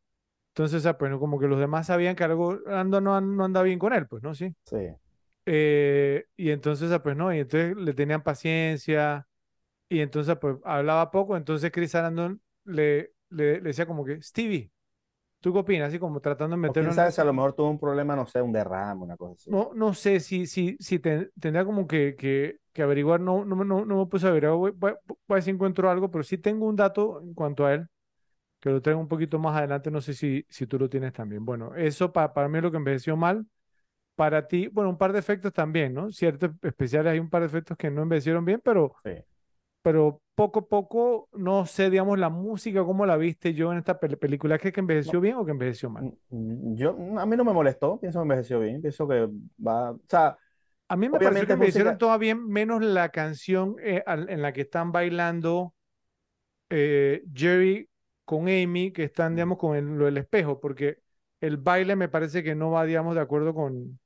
Entonces, 0.51 0.79
o 0.79 0.81
sea, 0.83 0.99
pues, 0.99 1.11
¿no? 1.13 1.21
como 1.21 1.39
que 1.41 1.49
los 1.49 1.61
demás 1.61 1.89
sabían 1.89 2.17
que 2.17 2.25
algo 2.25 2.59
Arandon 2.67 3.05
no, 3.05 3.21
no 3.21 3.45
andaba 3.47 3.65
bien 3.65 3.79
con 3.79 3.93
él, 3.95 4.07
pues, 4.09 4.23
¿no? 4.23 4.35
Sí. 4.35 4.55
Sí. 4.65 4.77
Eh, 5.51 6.27
y 6.37 6.51
entonces, 6.51 6.93
ah, 6.93 7.03
pues 7.03 7.17
no, 7.17 7.33
y 7.35 7.39
entonces 7.41 7.77
le 7.77 7.95
tenían 7.95 8.23
paciencia, 8.23 9.27
y 9.89 10.01
entonces, 10.01 10.37
pues 10.41 10.57
hablaba 10.65 11.11
poco, 11.11 11.37
entonces 11.37 11.71
Chris 11.73 11.93
Sarandon 11.93 12.43
le, 12.65 13.13
le, 13.31 13.55
le 13.57 13.63
decía 13.63 13.87
como 13.87 14.05
que, 14.05 14.23
Stevie, 14.23 14.73
¿tú 15.41 15.53
qué 15.53 15.61
opinas? 15.61 15.89
Así 15.91 15.99
como 16.01 16.21
tratando 16.21 16.57
de 16.61 16.63
quién 16.77 16.93
meterlo 16.93 16.93
en... 16.95 17.05
sabe 17.05 17.13
si 17.13 17.21
a 17.21 17.25
lo 17.25 17.33
mejor 17.33 17.53
tuvo 17.55 17.71
un 17.71 17.79
problema, 17.81 18.15
no 18.17 18.27
sé, 18.27 18.41
un 18.43 18.53
derrame, 18.53 19.03
una 19.05 19.17
cosa 19.17 19.35
así. 19.35 19.51
No, 19.51 19.71
no 19.75 19.95
sé 19.95 20.21
si, 20.21 20.47
si, 20.47 20.77
si 20.79 20.99
te- 20.99 21.31
tendría 21.41 21.65
como 21.65 21.87
que, 21.87 22.17
que, 22.17 22.59
que 22.75 22.83
averiguar, 22.83 23.21
no, 23.21 23.45
no, 23.47 23.57
no, 23.65 23.85
no 23.87 23.99
me 23.99 24.07
puse 24.07 24.27
a 24.27 24.31
averiguar, 24.31 24.57
voy, 24.59 24.71
voy- 24.73 24.93
voy 25.07 25.17
a 25.31 25.35
ver 25.35 25.43
si 25.43 25.51
encuentro 25.51 25.91
algo, 25.91 26.11
pero 26.11 26.23
sí 26.23 26.37
tengo 26.37 26.67
un 26.67 26.77
dato 26.77 27.21
en 27.23 27.33
cuanto 27.33 27.65
a 27.65 27.73
él, 27.75 27.89
que 28.61 28.71
lo 28.71 28.83
traigo 28.83 29.01
un 29.01 29.09
poquito 29.09 29.39
más 29.39 29.57
adelante, 29.57 29.91
no 29.91 30.01
sé 30.03 30.15
si, 30.15 30.47
si 30.51 30.67
tú 30.67 30.79
lo 30.79 30.89
tienes 30.91 31.13
también. 31.15 31.45
Bueno, 31.45 31.75
eso 31.77 32.13
pa- 32.13 32.33
para 32.35 32.49
mí 32.49 32.59
es 32.59 32.65
lo 32.65 32.71
que 32.73 32.79
envejeció 32.79 33.17
mal. 33.17 33.47
Para 34.19 34.49
ti, 34.49 34.69
bueno, 34.69 34.91
un 34.91 34.99
par 34.99 35.13
de 35.15 35.21
efectos 35.21 35.53
también, 35.55 35.95
¿no? 35.95 36.11
Ciertos 36.13 36.51
especiales, 36.63 37.13
hay 37.13 37.21
un 37.21 37.31
par 37.31 37.43
de 37.43 37.49
efectos 37.49 37.77
que 37.79 37.91
no 37.91 38.03
envejecieron 38.03 38.45
bien, 38.45 38.61
pero, 38.65 38.97
Sí. 39.05 39.11
pero 39.83 40.23
poco 40.35 40.61
a 40.61 40.69
poco, 40.69 41.29
no 41.33 41.67
sé, 41.67 41.91
digamos, 41.91 42.19
la 42.19 42.31
música, 42.31 42.85
cómo 42.85 43.07
la 43.07 43.17
viste 43.19 43.55
yo 43.55 43.73
en 43.73 43.79
esta 43.79 44.01
pel- 44.01 44.19
película, 44.19 44.59
¿crees 44.59 44.75
que 44.75 44.81
envejeció 44.81 45.21
No, 45.21 45.23
bien 45.23 45.37
o 45.37 45.45
que 45.45 45.53
envejeció 45.53 45.91
mal? 45.91 46.09
mm, 46.31 46.75
yo, 46.77 46.91
a 47.19 47.27
mí 47.27 47.37
no 47.37 47.45
me 47.45 47.53
molestó, 47.53 47.99
pienso 48.01 48.21
que 48.21 48.23
envejeció 48.25 48.61
bien, 48.61 48.81
pienso 48.83 49.09
que 49.09 49.29
va, 49.67 49.93
o 49.93 50.01
sea, 50.09 50.39
A 50.89 50.97
mí 50.97 51.09
me 51.09 51.21
pareció 51.21 51.47
que 51.47 51.53
envejecieron 51.55 51.97
música, 51.97 51.99
todavía 51.99 52.35
bien, 52.35 52.49
menos 52.49 52.83
la 52.83 53.11
canción 53.11 53.77
eh, 53.83 54.03
al- 54.07 54.31
en 54.31 54.43
la 54.43 54.53
que 54.53 54.63
están 54.63 54.93
bailando 54.93 55.75
eh, 56.71 57.23
Jerry 57.35 57.89
con 58.25 58.49
Amy, 58.49 58.93
que 58.93 59.05
están, 59.05 59.35
mm, 59.35 59.37
digamos, 59.37 59.59
con 59.59 59.77
el- 59.77 59.87
lo 59.99 60.07
del 60.07 60.19
espejo, 60.19 60.61
porque 60.61 60.99
el 61.41 61.57
baile 61.59 61.97
me 61.97 62.09
parece 62.09 62.43
que 62.43 62.55
no 62.55 62.71
va, 62.73 62.85
digamos, 62.85 63.15
de 63.15 63.21
acuerdo 63.23 63.55
con, 63.55 63.99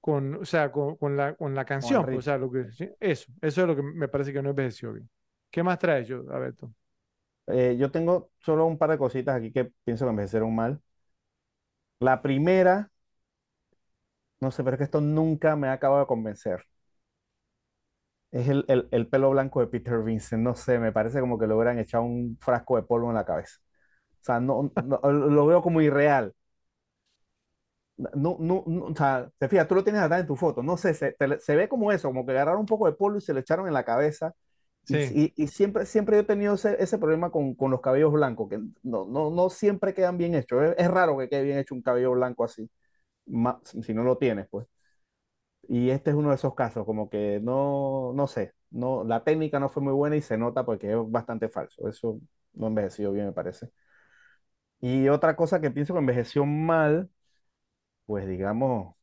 con, 0.00 0.34
o 0.36 0.44
sea, 0.44 0.72
con, 0.72 0.96
con 0.96 1.16
la, 1.16 1.34
con 1.36 1.54
la 1.54 1.64
canción, 1.64 2.08
o 2.12 2.20
sea, 2.22 2.38
lo 2.38 2.50
que, 2.50 2.66
eso, 3.00 3.32
eso 3.42 3.60
es 3.62 3.66
lo 3.66 3.76
que 3.76 3.82
me 3.82 4.08
parece 4.08 4.32
que 4.32 4.42
no 4.42 4.50
envejeció 4.50 4.92
bien. 4.94 5.08
¿Qué 5.50 5.62
más 5.62 5.78
traes 5.78 6.08
yo, 6.08 6.24
a 6.32 6.38
ver 6.38 6.54
tú? 6.54 6.72
Eh, 7.46 7.76
yo 7.78 7.90
tengo 7.90 8.30
solo 8.38 8.66
un 8.66 8.78
par 8.78 8.90
de 8.90 8.98
cositas 8.98 9.36
aquí 9.36 9.52
que 9.52 9.72
pienso 9.84 10.04
que 10.06 10.10
envejecieron 10.10 10.54
mal. 10.54 10.80
La 12.08 12.20
primera, 12.20 12.90
no 14.40 14.50
sé, 14.50 14.62
pero 14.64 14.74
es 14.74 14.78
que 14.78 14.84
esto 14.84 15.00
nunca 15.00 15.56
me 15.56 15.68
ha 15.68 15.72
acabado 15.72 16.00
de 16.02 16.06
convencer. 16.06 16.64
Es 18.30 18.48
el, 18.48 18.64
el, 18.68 18.88
el 18.92 19.08
pelo 19.08 19.30
blanco 19.30 19.60
de 19.60 19.66
Peter 19.66 19.98
Vincent, 20.02 20.42
no 20.42 20.54
sé, 20.54 20.78
me 20.78 20.92
parece 20.92 21.18
como 21.20 21.38
que 21.38 21.46
le 21.48 21.54
hubieran 21.54 21.78
echado 21.80 22.04
un 22.04 22.36
frasco 22.40 22.76
de 22.76 22.82
polvo 22.84 23.08
en 23.10 23.16
la 23.16 23.24
cabeza. 23.24 23.56
O 24.22 24.24
sea, 24.24 24.40
no, 24.40 24.72
no- 24.76 25.00
lo 25.12 25.46
veo 25.46 25.62
como 25.62 25.80
irreal. 25.82 26.34
No, 28.14 28.36
no, 28.40 28.64
no, 28.66 28.84
o 28.86 28.94
sea, 28.96 29.30
te 29.38 29.48
fijas, 29.48 29.68
tú 29.68 29.74
lo 29.74 29.84
tienes 29.84 30.00
atrás 30.02 30.20
en 30.20 30.26
tu 30.26 30.36
foto, 30.36 30.62
no 30.62 30.76
sé, 30.78 30.94
se, 30.94 31.12
te 31.12 31.38
se 31.40 31.54
ve 31.56 31.68
como 31.68 31.92
eso, 31.92 32.08
como 32.08 32.24
que 32.24 32.32
agarraron 32.32 32.60
un 32.60 32.66
poco 32.66 32.86
de 32.86 32.92
polvo 32.92 33.18
y 33.18 33.20
se 33.20 33.34
le 33.34 33.40
echaron 33.40 33.66
en 33.68 33.74
la 33.74 33.84
cabeza. 33.84 34.34
Sí, 34.84 34.98
y- 35.14 35.32
y 35.44 35.46
siempre, 35.48 35.86
siempre 35.86 36.18
he 36.18 36.24
tenido 36.24 36.54
ese, 36.54 36.76
ese 36.82 36.98
problema 36.98 37.30
con, 37.30 37.54
con 37.54 37.70
los 37.70 37.80
cabellos 37.80 38.12
blancos, 38.12 38.48
que 38.48 38.58
no, 38.82 39.06
no, 39.06 39.30
no 39.30 39.50
siempre 39.50 39.94
quedan 39.94 40.18
bien 40.18 40.34
hechos. 40.34 40.62
Es, 40.64 40.74
es 40.78 40.90
raro 40.90 41.18
que 41.18 41.28
quede 41.28 41.42
bien 41.44 41.58
hecho 41.58 41.74
un 41.74 41.82
cabello 41.82 42.12
blanco 42.12 42.44
así, 42.44 42.70
ma- 43.26 43.60
si 43.82 43.94
no 43.94 44.04
lo 44.04 44.18
tienes, 44.18 44.48
pues. 44.50 44.66
Y 45.68 45.90
este 45.90 46.10
es 46.10 46.16
uno 46.16 46.30
de 46.30 46.34
esos 46.36 46.54
casos, 46.54 46.84
como 46.84 47.08
que 47.10 47.38
no, 47.42 48.12
no 48.14 48.26
sé, 48.26 48.52
no, 48.70 49.04
la 49.04 49.22
técnica 49.24 49.60
no 49.60 49.68
fue 49.68 49.82
muy 49.82 49.92
buena 49.92 50.16
y 50.16 50.22
se 50.22 50.36
nota 50.38 50.64
porque 50.64 50.90
es 50.92 50.96
bastante 51.10 51.48
falso. 51.48 51.88
Eso 51.88 52.20
no 52.54 52.66
envejeció 52.68 53.12
bien, 53.12 53.26
me 53.26 53.32
parece. 53.32 53.70
Y 54.80 55.08
otra 55.08 55.36
cosa 55.36 55.60
que 55.60 55.70
pienso 55.70 55.92
que 55.94 56.00
envejeció 56.00 56.46
mal, 56.46 57.10
pues 58.10 58.26
digamos, 58.28 58.96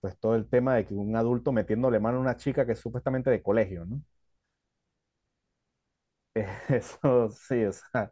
pues 0.00 0.18
todo 0.20 0.36
el 0.36 0.48
tema 0.48 0.76
de 0.76 0.86
que 0.86 0.94
un 0.94 1.16
adulto 1.16 1.52
metiéndole 1.52 2.00
mano 2.00 2.18
a 2.18 2.22
una 2.22 2.36
chica 2.38 2.66
que 2.66 2.72
es 2.72 2.80
supuestamente 2.80 3.30
de 3.30 3.42
colegio, 3.42 3.86
¿no? 3.86 4.02
Eso 6.68 7.28
sí, 7.30 7.64
o 7.64 7.72
sea, 7.72 8.10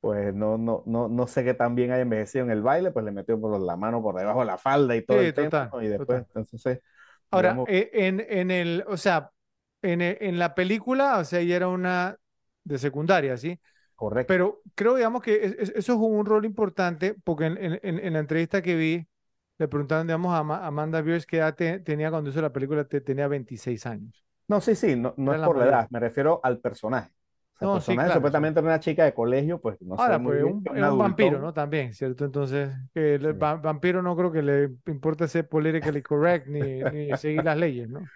pues 0.00 0.34
no, 0.34 0.58
no, 0.58 0.82
no, 0.86 1.08
no 1.08 1.26
sé 1.26 1.44
qué 1.44 1.54
tan 1.54 1.74
bien 1.74 1.92
haya 1.92 2.02
envejecido 2.02 2.44
en 2.46 2.50
el 2.52 2.62
baile, 2.62 2.90
pues 2.92 3.04
le 3.04 3.12
metió 3.12 3.40
por 3.40 3.60
la 3.60 3.76
mano 3.76 4.02
por 4.02 4.16
debajo 4.16 4.40
de 4.40 4.46
la 4.46 4.58
falda 4.58 4.96
y 4.96 5.04
todo 5.06 5.20
sí, 5.20 5.22
el 5.22 5.34
tema, 5.34 5.52
total, 5.52 5.72
¿no? 5.72 5.82
Y 5.82 5.88
después, 5.88 6.22
total. 6.22 6.28
entonces, 6.34 6.80
Ahora, 7.30 7.62
digamos, 7.62 7.68
eh, 7.68 7.90
en, 7.94 8.20
en 8.28 8.50
el, 8.50 8.84
o 8.88 8.96
sea, 8.96 9.30
en, 9.82 10.02
e- 10.02 10.18
en 10.20 10.38
la 10.38 10.54
película, 10.54 11.18
o 11.18 11.24
sea, 11.24 11.40
ella 11.40 11.56
era 11.56 11.68
una 11.68 12.18
de 12.64 12.78
secundaria, 12.78 13.36
¿sí? 13.36 13.58
correcto. 13.96 14.42
Pero 14.42 14.62
creo, 14.76 14.96
digamos, 14.96 15.22
que 15.22 15.44
es- 15.46 15.56
es- 15.58 15.72
eso 15.76 15.98
jugó 15.98 16.16
un 16.18 16.26
rol 16.26 16.44
importante 16.46 17.14
porque 17.24 17.46
en, 17.46 17.58
en- 17.58 17.80
en- 17.82 18.00
en 18.00 18.14
la 18.14 18.20
entrevista 18.20 18.62
que 18.62 18.76
vi, 18.76 19.08
le 19.58 19.68
preguntaron, 19.68 20.06
digamos, 20.06 20.32
a 20.34 20.38
Ama- 20.38 20.66
Amanda 20.66 21.00
Beers 21.02 21.26
qué 21.26 21.38
edad 21.38 21.54
te- 21.54 21.80
tenía 21.80 22.10
cuando 22.10 22.30
hizo 22.30 22.40
la 22.42 22.52
película, 22.52 22.84
te- 22.86 23.00
tenía 23.00 23.28
26 23.28 23.86
años. 23.86 24.24
No, 24.48 24.60
sí, 24.60 24.74
sí, 24.74 24.96
no, 24.96 25.14
no 25.16 25.32
es 25.32 25.38
por 25.40 25.56
la 25.56 25.66
edad, 25.66 25.88
me 25.90 26.00
refiero 26.00 26.40
al 26.42 26.60
personaje. 26.60 27.10
O 27.54 27.58
sea, 27.58 27.66
el 27.66 27.70
No, 27.70 27.80
sí, 27.80 27.98
personaje 28.00 28.10
claro, 28.10 28.28
sí. 28.30 28.42
supuestamente 28.42 28.60
era 28.60 28.68
una 28.68 28.80
chica 28.80 29.04
de 29.04 29.14
colegio, 29.14 29.60
pues 29.60 29.80
no 29.82 29.96
Ahora, 29.96 30.18
muy 30.18 30.20
pues 30.22 30.42
bien 30.42 30.54
un, 30.54 30.64
que 30.64 30.70
un 30.70 30.96
un 30.98 30.98
vampiro. 30.98 31.40
¿no? 31.40 31.52
También, 31.52 31.92
¿cierto? 31.94 32.24
Entonces, 32.24 32.70
que 32.94 33.14
el 33.16 33.32
Sí, 33.32 33.34
va- 33.34 33.56
vampiro 33.56 34.02
no 34.02 34.16
creo 34.16 34.32
que 34.32 34.42
le 34.42 34.70
importe 34.86 35.28
ser 35.28 35.48
politically 35.48 36.02
correct 36.02 36.46
ni, 36.48 36.84
ni 36.86 37.16
seguir 37.16 37.44
las 37.44 37.58
leyes, 37.58 37.88
¿no? 37.88 38.10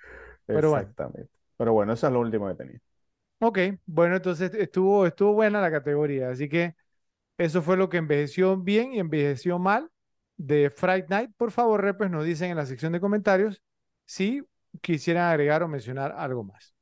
Pero 0.51 0.71
bueno. 0.71 0.95
exactamente. 0.99 1.31
Pero 1.57 1.73
bueno, 1.73 1.93
eso 1.93 2.07
es 2.07 2.13
lo 2.13 2.21
último 2.21 2.49
que 2.49 2.55
tenía. 2.55 2.81
Ok, 3.39 3.59
bueno, 3.85 4.17
entonces 4.17 4.53
estuvo, 4.55 5.07
estuvo 5.07 5.35
buena 5.35 5.61
la 5.61 5.71
categoría, 5.71 6.31
así 6.31 6.49
que 6.49 6.75
eso 7.39 7.63
fue 7.63 7.77
lo 7.77 7.89
que 7.91 7.99
envejeció 7.99 8.57
bien 8.59 8.93
y 8.95 9.01
envejeció 9.01 9.59
mal 9.59 9.91
de 10.37 10.71
Fright 10.71 11.09
Night. 11.09 11.31
Por 11.37 11.51
favor, 11.51 11.83
repes, 11.83 12.11
nos 12.11 12.25
dicen 12.25 12.51
en 12.51 12.57
la 12.57 12.67
sección 12.67 12.93
de 12.93 13.01
comentarios 13.01 13.63
si 14.05 14.43
quisieran 14.81 15.31
agregar 15.31 15.63
o 15.63 15.69
mencionar 15.69 16.13
algo 16.17 16.45
más. 16.45 16.75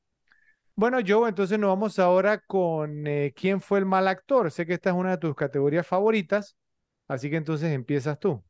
Bueno, 0.76 0.98
Joe, 1.06 1.28
entonces 1.28 1.58
nos 1.58 1.68
vamos 1.68 1.98
ahora 2.00 2.40
con 2.40 3.06
eh, 3.06 3.32
quién 3.36 3.60
fue 3.60 3.78
el 3.78 3.86
mal 3.86 4.08
actor. 4.08 4.50
Sé 4.50 4.66
que 4.66 4.74
esta 4.74 4.90
es 4.90 4.96
una 4.96 5.12
de 5.12 5.18
tus 5.18 5.34
categorías 5.36 5.86
favoritas, 5.86 6.56
así 7.06 7.30
que 7.30 7.36
entonces 7.36 7.72
empiezas 7.72 8.18
tú. 8.18 8.42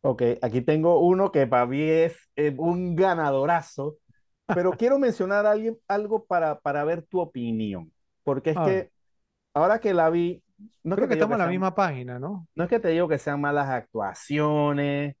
Ok, 0.00 0.22
aquí 0.42 0.62
tengo 0.62 0.98
uno 0.98 1.30
que 1.30 1.46
para 1.46 1.64
mí 1.64 1.80
es 1.80 2.16
eh, 2.34 2.52
un 2.58 2.96
ganadorazo, 2.96 3.98
pero 4.46 4.72
quiero 4.76 4.98
mencionar 4.98 5.46
a 5.46 5.52
alguien, 5.52 5.78
algo 5.86 6.24
para, 6.24 6.58
para 6.58 6.82
ver 6.82 7.02
tu 7.02 7.20
opinión, 7.20 7.92
porque 8.24 8.50
es 8.50 8.56
que 8.56 8.90
ahora 9.54 9.78
que 9.78 9.94
la 9.94 10.10
vi, 10.10 10.42
no 10.82 10.96
creo 10.96 11.08
que 11.08 11.14
estamos 11.14 11.36
en 11.36 11.40
la 11.40 11.46
sean, 11.46 11.48
misma 11.48 11.74
página, 11.74 12.18
¿no? 12.18 12.48
no 12.56 12.64
es 12.64 12.70
que 12.70 12.80
te 12.80 12.88
digo 12.90 13.08
que 13.08 13.18
sean 13.18 13.40
malas 13.40 13.68
actuaciones 13.70 15.16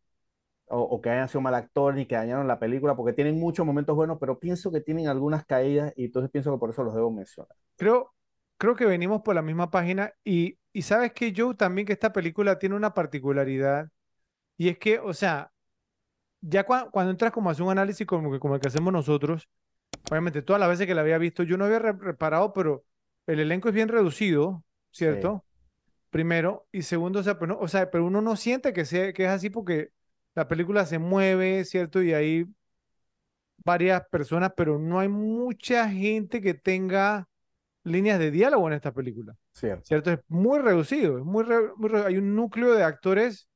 o, 0.66 0.80
o 0.82 1.00
que 1.02 1.10
hayan 1.10 1.28
sido 1.28 1.40
mal 1.42 1.54
actores 1.54 1.96
ni 1.98 2.06
que 2.06 2.16
dañaron 2.16 2.48
la 2.48 2.58
película, 2.60 2.96
porque 2.96 3.12
tienen 3.14 3.38
muchos 3.40 3.66
momentos 3.66 3.96
buenos, 3.96 4.18
pero 4.20 4.38
pienso 4.40 4.72
que 4.72 4.80
tienen 4.82 5.08
algunas 5.08 5.46
caídas 5.46 5.92
y 5.96 6.06
entonces 6.06 6.30
pienso 6.30 6.52
que 6.52 6.58
por 6.60 6.70
eso 6.70 6.84
los 6.84 6.94
debo 6.94 7.10
mencionar. 7.10 7.56
Creo, 7.76 8.14
creo 8.58 8.76
que 8.76 8.86
venimos 8.86 9.22
por 9.22 9.34
la 9.34 9.42
misma 9.42 9.70
página 9.70 10.12
y, 10.24 10.58
y 10.72 10.82
sabes 10.82 11.12
que 11.12 11.32
Joe 11.36 11.54
también 11.54 11.86
que 11.86 11.92
esta 11.92 12.12
película 12.12 12.58
tiene 12.58 12.76
una 12.76 12.94
particularidad 12.94 13.88
y 14.58 14.68
es 14.70 14.78
que, 14.78 14.98
o 15.00 15.14
sea, 15.14 15.52
ya 16.40 16.66
cua- 16.66 16.90
cuando 16.90 17.10
entras 17.12 17.32
como 17.32 17.48
a 17.48 17.52
hacer 17.52 17.64
un 17.64 17.70
análisis 17.72 18.06
como, 18.06 18.32
que- 18.32 18.40
como 18.40 18.54
el 18.56 18.60
que 18.60 18.68
hacemos 18.68 18.92
nosotros, 18.92 19.48
obviamente 20.10 20.42
todas 20.42 20.60
las 20.60 20.68
veces 20.70 20.86
que 20.86 20.94
la 20.94 21.02
había 21.02 21.18
visto 21.18 21.42
yo 21.44 21.56
no 21.58 21.64
había 21.66 21.78
re- 21.80 21.92
reparado, 21.92 22.52
pero 22.52 22.84
el 23.26 23.40
elenco 23.40 23.68
es 23.70 23.74
bien 23.76 23.88
reducido, 23.88 24.64
Sí, 25.00 25.08
¿cierto? 25.08 25.44
Primero 26.10 26.68
y 26.72 26.82
segundo, 26.82 27.20
o 27.20 27.24
sea, 27.24 27.38
pero, 27.38 27.54
no- 27.54 27.60
o 27.60 27.68
sea, 27.68 27.90
pero 27.90 28.06
uno 28.06 28.22
no 28.22 28.36
siente 28.36 28.72
que, 28.72 28.84
sea, 28.86 29.12
que 29.12 29.24
es 29.24 29.30
así 29.30 29.50
porque 29.50 29.92
la 30.36 30.48
película 30.48 30.86
se 30.86 30.98
mueve, 31.00 31.64
¿cierto? 31.66 32.02
Y 32.02 32.14
hay 32.14 32.46
varias 33.64 34.02
personas, 34.08 34.52
pero 34.56 34.78
no 34.78 34.98
hay 35.00 35.08
mucha 35.08 35.88
gente 35.88 36.40
que 36.40 36.54
tenga 36.54 37.28
líneas 37.84 38.18
de 38.18 38.30
diálogo 38.30 38.68
en 38.68 38.74
esta 38.74 38.92
película. 38.94 39.36
cierto, 39.52 39.88
¿cierto? 39.88 40.12
Es 40.12 40.20
muy 40.28 40.60
reducido, 40.60 41.18
es 41.18 41.24
muy, 41.24 41.44
re- 41.44 41.74
muy 41.76 41.88
re- 41.90 42.06
hay 42.06 42.16
un 42.18 42.34
núcleo 42.36 42.74
de 42.74 42.84
actores 42.84 43.48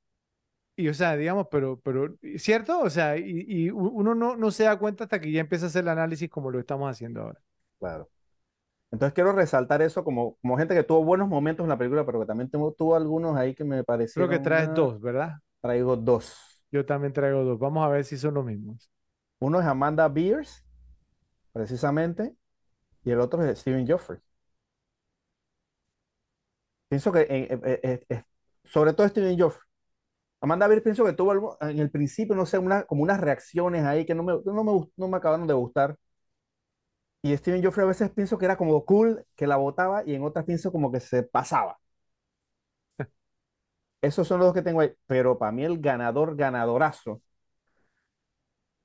y, 0.76 0.88
o 0.88 0.94
sea, 0.94 1.16
digamos, 1.16 1.48
pero, 1.50 1.80
pero, 1.82 2.16
¿cierto? 2.38 2.80
O 2.80 2.90
sea, 2.90 3.16
y, 3.18 3.44
y 3.48 3.70
uno 3.70 4.14
no, 4.14 4.36
no 4.36 4.50
se 4.52 4.64
da 4.64 4.78
cuenta 4.78 5.04
hasta 5.04 5.20
que 5.20 5.32
ya 5.32 5.40
empieza 5.42 5.66
a 5.66 5.68
hacer 5.68 5.82
el 5.84 5.88
análisis 5.90 6.30
como 6.30 6.50
lo 6.50 6.60
estamos 6.60 6.90
haciendo 6.90 7.22
ahora. 7.22 7.40
claro. 7.78 8.10
Entonces 8.90 9.14
quiero 9.14 9.32
resaltar 9.32 9.82
eso 9.82 10.04
como, 10.04 10.36
como 10.38 10.56
gente 10.58 10.74
que 10.74 10.82
tuvo 10.84 11.04
buenos 11.04 11.28
momentos 11.28 11.64
en 11.64 11.70
la 11.70 11.78
película, 11.78 12.06
pero 12.06 12.20
que 12.20 12.26
también 12.26 12.50
tuvo, 12.50 12.72
tuvo 12.72 12.96
algunos 12.96 13.36
ahí 13.36 13.54
que 13.54 13.64
me 13.64 13.84
Creo 14.14 14.28
que 14.28 14.38
parecieron 14.38 14.38
traes 14.38 14.72
una- 14.72 14.74
dos, 14.74 15.00
¿verdad? 15.00 15.36
Traigo 15.60 15.96
dos. 15.96 16.36
Yo 16.70 16.84
también 16.86 17.12
traigo 17.12 17.44
dos. 17.44 17.58
Vamos 17.58 17.84
a 17.84 17.88
ver 17.88 18.04
si 18.04 18.16
son 18.18 18.34
los 18.34 18.44
mismos. 18.44 18.90
Uno 19.40 19.60
es 19.60 19.66
Amanda 19.66 20.08
Beers, 20.08 20.64
precisamente, 21.52 22.36
y 23.04 23.12
el 23.12 23.20
otro 23.20 23.44
es 23.44 23.60
Stephen 23.60 23.86
Joffrey. 23.88 24.20
Pienso 26.88 27.12
que, 27.12 27.20
eh, 27.22 27.48
eh, 27.82 28.04
eh, 28.08 28.22
sobre 28.64 28.92
todo 28.92 29.08
Stephen 29.08 29.38
Joffrey. 29.38 29.62
Amanda 30.40 30.68
Beers 30.68 30.82
pienso 30.84 31.04
que 31.04 31.12
tuvo 31.14 31.32
algo, 31.32 31.58
en 31.62 31.78
el 31.80 31.90
principio, 31.90 32.36
no 32.36 32.46
sé, 32.46 32.58
una, 32.58 32.84
como 32.84 33.02
unas 33.02 33.20
reacciones 33.20 33.84
ahí 33.84 34.06
que 34.06 34.14
no 34.14 34.22
me, 34.24 34.34
no 34.44 34.64
me, 34.64 34.90
no 34.96 35.08
me 35.08 35.16
acabaron 35.18 35.46
de 35.48 35.54
gustar. 35.54 35.96
Y 37.32 37.36
Stephen 37.36 37.62
Joffrey 37.64 37.84
a 37.84 37.88
veces 37.88 38.10
pienso 38.10 38.38
que 38.38 38.44
era 38.46 38.56
como 38.56 38.84
cool, 38.84 39.24
que 39.36 39.46
la 39.46 39.56
botaba, 39.56 40.02
y 40.06 40.14
en 40.14 40.22
otras 40.24 40.44
pienso 40.44 40.70
como 40.72 40.92
que 40.92 41.00
se 41.00 41.22
pasaba. 41.22 41.78
Esos 44.02 44.28
son 44.28 44.40
los 44.40 44.54
que 44.54 44.62
tengo 44.62 44.80
ahí. 44.80 44.92
Pero 45.06 45.38
para 45.38 45.52
mí 45.52 45.64
el 45.64 45.78
ganador, 45.80 46.36
ganadorazo, 46.36 47.22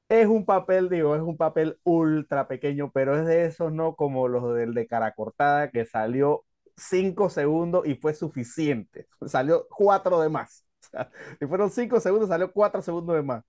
es 0.09 0.27
un 0.27 0.45
papel, 0.45 0.89
digo, 0.89 1.15
es 1.15 1.21
un 1.21 1.37
papel 1.37 1.79
ultra 1.83 2.47
pequeño, 2.47 2.91
pero 2.93 3.17
es 3.17 3.25
de 3.25 3.45
esos, 3.45 3.71
no 3.71 3.95
como 3.95 4.27
los 4.27 4.53
del 4.55 4.73
de 4.73 4.87
cara 4.87 5.13
cortada, 5.13 5.71
que 5.71 5.85
salió 5.85 6.45
cinco 6.75 7.29
segundos 7.29 7.85
y 7.87 7.95
fue 7.95 8.13
suficiente. 8.13 9.07
Salió 9.25 9.67
cuatro 9.69 10.19
de 10.21 10.29
más. 10.29 10.65
O 10.83 10.89
sea, 10.91 11.09
si 11.39 11.45
fueron 11.47 11.69
cinco 11.69 11.99
segundos, 12.01 12.27
salió 12.29 12.51
cuatro 12.51 12.81
segundos 12.81 13.15
de 13.15 13.21
más. 13.21 13.43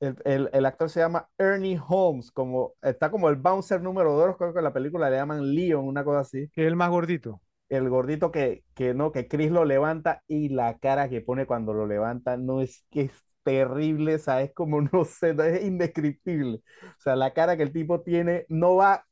El, 0.00 0.16
el, 0.24 0.50
el, 0.52 0.66
actor 0.66 0.90
se 0.90 1.00
llama 1.00 1.28
Ernie 1.38 1.80
Holmes, 1.86 2.30
como, 2.30 2.74
está 2.82 3.10
como 3.10 3.28
el 3.28 3.36
bouncer 3.36 3.80
número 3.80 4.12
dos, 4.12 4.36
creo 4.36 4.52
que 4.52 4.58
en 4.58 4.64
la 4.64 4.72
película 4.72 5.08
le 5.08 5.16
llaman 5.16 5.54
Leon, 5.54 5.86
una 5.86 6.04
cosa 6.04 6.20
así. 6.20 6.50
Que 6.52 6.62
es 6.62 6.68
el 6.68 6.76
más 6.76 6.90
gordito. 6.90 7.40
El 7.68 7.88
gordito 7.88 8.30
que, 8.30 8.64
que 8.74 8.94
no, 8.94 9.10
que 9.10 9.26
Chris 9.26 9.50
lo 9.50 9.64
levanta 9.64 10.22
y 10.28 10.50
la 10.50 10.78
cara 10.78 11.08
que 11.08 11.20
pone 11.22 11.46
cuando 11.46 11.72
lo 11.72 11.86
levanta 11.86 12.36
no 12.36 12.60
es 12.60 12.84
que 12.90 13.02
es 13.02 13.12
terrible, 13.42 14.16
o 14.16 14.18
sea, 14.18 14.42
es 14.42 14.52
como, 14.52 14.80
no 14.92 15.04
sé, 15.04 15.34
es 15.38 15.64
indescriptible. 15.64 16.60
O 16.82 17.00
sea, 17.00 17.16
la 17.16 17.32
cara 17.32 17.56
que 17.56 17.62
el 17.62 17.72
tipo 17.72 18.02
tiene 18.02 18.44
no 18.48 18.76
va 18.76 19.04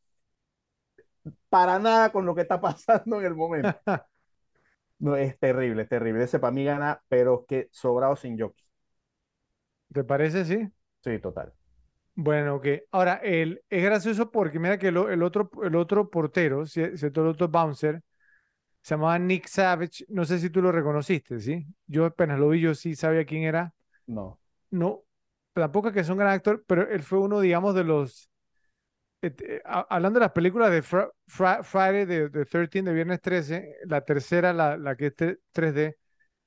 para 1.48 1.78
nada 1.78 2.12
con 2.12 2.26
lo 2.26 2.34
que 2.34 2.42
está 2.42 2.60
pasando 2.60 3.20
en 3.20 3.26
el 3.26 3.34
momento. 3.34 3.74
No, 4.98 5.16
es 5.16 5.38
terrible, 5.38 5.82
es 5.82 5.88
terrible. 5.88 6.24
Ese 6.24 6.38
para 6.38 6.52
mí 6.52 6.64
gana, 6.64 7.02
pero 7.08 7.44
que 7.46 7.68
sobrado 7.72 8.16
sin 8.16 8.38
jockey. 8.38 8.63
¿Te 9.94 10.04
parece, 10.04 10.44
sí? 10.44 10.58
Sí, 11.04 11.18
total. 11.20 11.52
Bueno, 12.16 12.56
ok. 12.56 12.66
Ahora, 12.92 13.14
el, 13.22 13.62
es 13.68 13.82
gracioso 13.82 14.30
porque 14.30 14.58
mira 14.60 14.78
que 14.78 14.88
el, 14.88 14.96
el 14.96 15.22
otro, 15.22 15.50
el 15.64 15.74
otro 15.74 16.08
portero, 16.10 16.64
¿cierto? 16.66 17.22
El 17.22 17.28
otro 17.28 17.48
bouncer, 17.48 18.02
se 18.82 18.94
llamaba 18.94 19.18
Nick 19.18 19.48
Savage. 19.48 20.04
No 20.08 20.24
sé 20.24 20.38
si 20.40 20.50
tú 20.50 20.62
lo 20.62 20.72
reconociste, 20.72 21.40
¿sí? 21.40 21.66
Yo 21.86 22.06
apenas 22.06 22.38
lo 22.40 22.50
vi, 22.50 22.60
yo 22.60 22.74
sí 22.74 22.96
sabía 22.96 23.24
quién 23.26 23.44
era. 23.44 23.74
No. 24.06 24.38
No, 24.70 25.04
tampoco 25.54 25.88
es 25.88 25.94
que 25.94 26.00
es 26.00 26.08
un 26.08 26.18
gran 26.18 26.32
actor, 26.32 26.64
pero 26.66 26.88
él 26.88 27.02
fue 27.02 27.18
uno, 27.20 27.40
digamos, 27.40 27.74
de 27.74 27.84
los... 27.84 28.30
Eh, 29.22 29.62
hablando 29.64 30.18
de 30.20 30.26
las 30.26 30.32
películas 30.32 30.70
de 30.70 30.82
Friday, 30.82 32.04
de, 32.06 32.28
de 32.28 32.44
13, 32.46 32.82
de 32.82 32.92
Viernes 32.92 33.20
13, 33.22 33.76
la 33.86 34.02
tercera, 34.02 34.52
la, 34.52 34.76
la 34.76 34.96
que 34.96 35.06
es 35.06 35.14
3D, 35.16 35.96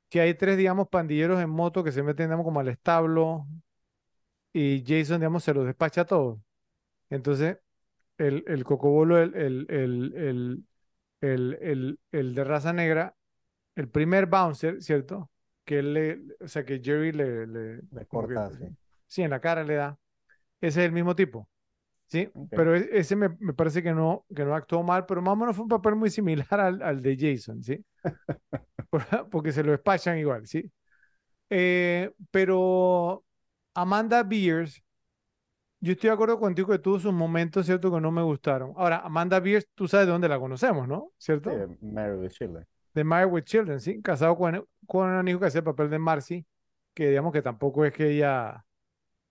que 0.09 0.21
hay 0.21 0.33
tres, 0.35 0.57
digamos, 0.57 0.87
pandilleros 0.89 1.41
en 1.41 1.49
moto 1.49 1.83
que 1.83 1.91
se 1.91 2.03
meten, 2.03 2.27
digamos, 2.27 2.45
como 2.45 2.59
al 2.59 2.69
establo 2.69 3.47
y 4.53 4.83
Jason, 4.85 5.19
digamos, 5.19 5.43
se 5.43 5.53
los 5.53 5.65
despacha 5.65 6.01
a 6.01 6.05
todos. 6.05 6.39
Entonces, 7.09 7.57
el, 8.17 8.43
el 8.47 8.63
cocobolo, 8.63 9.19
el, 9.19 9.35
el, 9.35 9.67
el, 9.69 11.57
el, 11.61 11.99
el 12.11 12.35
de 12.35 12.43
raza 12.43 12.73
negra, 12.73 13.15
el 13.75 13.89
primer 13.89 14.25
bouncer, 14.25 14.81
¿cierto? 14.81 15.29
que 15.67 15.79
él 15.79 15.93
le, 15.93 16.21
o 16.39 16.47
sea, 16.47 16.63
que 16.63 16.79
Jerry 16.81 17.11
le, 17.11 17.45
le, 17.45 18.05
corta, 18.07 18.49
sí. 19.05 19.21
en 19.21 19.29
la 19.29 19.41
cara 19.41 19.65
le 19.65 19.75
da. 19.75 19.99
Ese 20.61 20.79
es 20.79 20.85
el 20.85 20.93
mismo 20.93 21.13
tipo, 21.13 21.49
¿sí? 22.05 22.31
Pero 22.51 22.73
e, 22.73 22.87
ese 22.93 23.17
me, 23.17 23.35
me, 23.39 23.53
parece 23.53 23.83
que 23.83 23.91
no, 23.91 24.25
que 24.33 24.45
no 24.45 24.55
actuó 24.55 24.81
mal, 24.81 25.05
pero 25.05 25.21
más 25.21 25.33
o 25.33 25.35
menos 25.35 25.57
fue 25.57 25.63
un 25.63 25.69
papel 25.69 25.95
muy 25.95 26.09
similar 26.09 26.47
al, 26.61 26.81
al 26.81 27.01
de 27.01 27.17
Jason, 27.19 27.61
¿sí? 27.61 27.83
Porque 29.31 29.51
se 29.51 29.63
lo 29.63 29.71
despachan 29.71 30.17
igual, 30.17 30.47
¿sí? 30.47 30.71
Eh, 31.49 32.11
pero 32.31 33.23
Amanda 33.73 34.23
Beers, 34.23 34.83
yo 35.79 35.93
estoy 35.93 36.09
de 36.09 36.13
acuerdo 36.13 36.39
contigo 36.39 36.69
que 36.69 36.79
tuvo 36.79 36.99
sus 36.99 37.13
momentos, 37.13 37.65
¿cierto? 37.65 37.91
Que 37.91 38.01
no 38.01 38.11
me 38.11 38.21
gustaron. 38.23 38.73
Ahora, 38.75 38.97
Amanda 38.99 39.39
Beers, 39.39 39.67
tú 39.75 39.87
sabes 39.87 40.07
de 40.07 40.11
dónde 40.11 40.29
la 40.29 40.39
conocemos, 40.39 40.87
¿no? 40.87 41.11
¿Cierto? 41.17 41.51
Sí, 41.51 41.77
Mary 41.81 42.27
Chile 42.29 42.67
de 42.97 43.03
Married 43.03 43.31
with 43.31 43.43
Children, 43.43 43.79
¿sí? 43.79 44.01
Casado 44.01 44.35
con, 44.35 44.65
con 44.87 45.09
un 45.09 45.27
hijo 45.27 45.39
que 45.39 45.45
hace 45.45 45.59
el 45.59 45.63
papel 45.63 45.89
de 45.89 45.99
Marcy, 45.99 46.45
que 46.93 47.09
digamos 47.09 47.31
que 47.31 47.43
tampoco 47.43 47.85
es 47.85 47.93
que 47.93 48.09
ella 48.09 48.65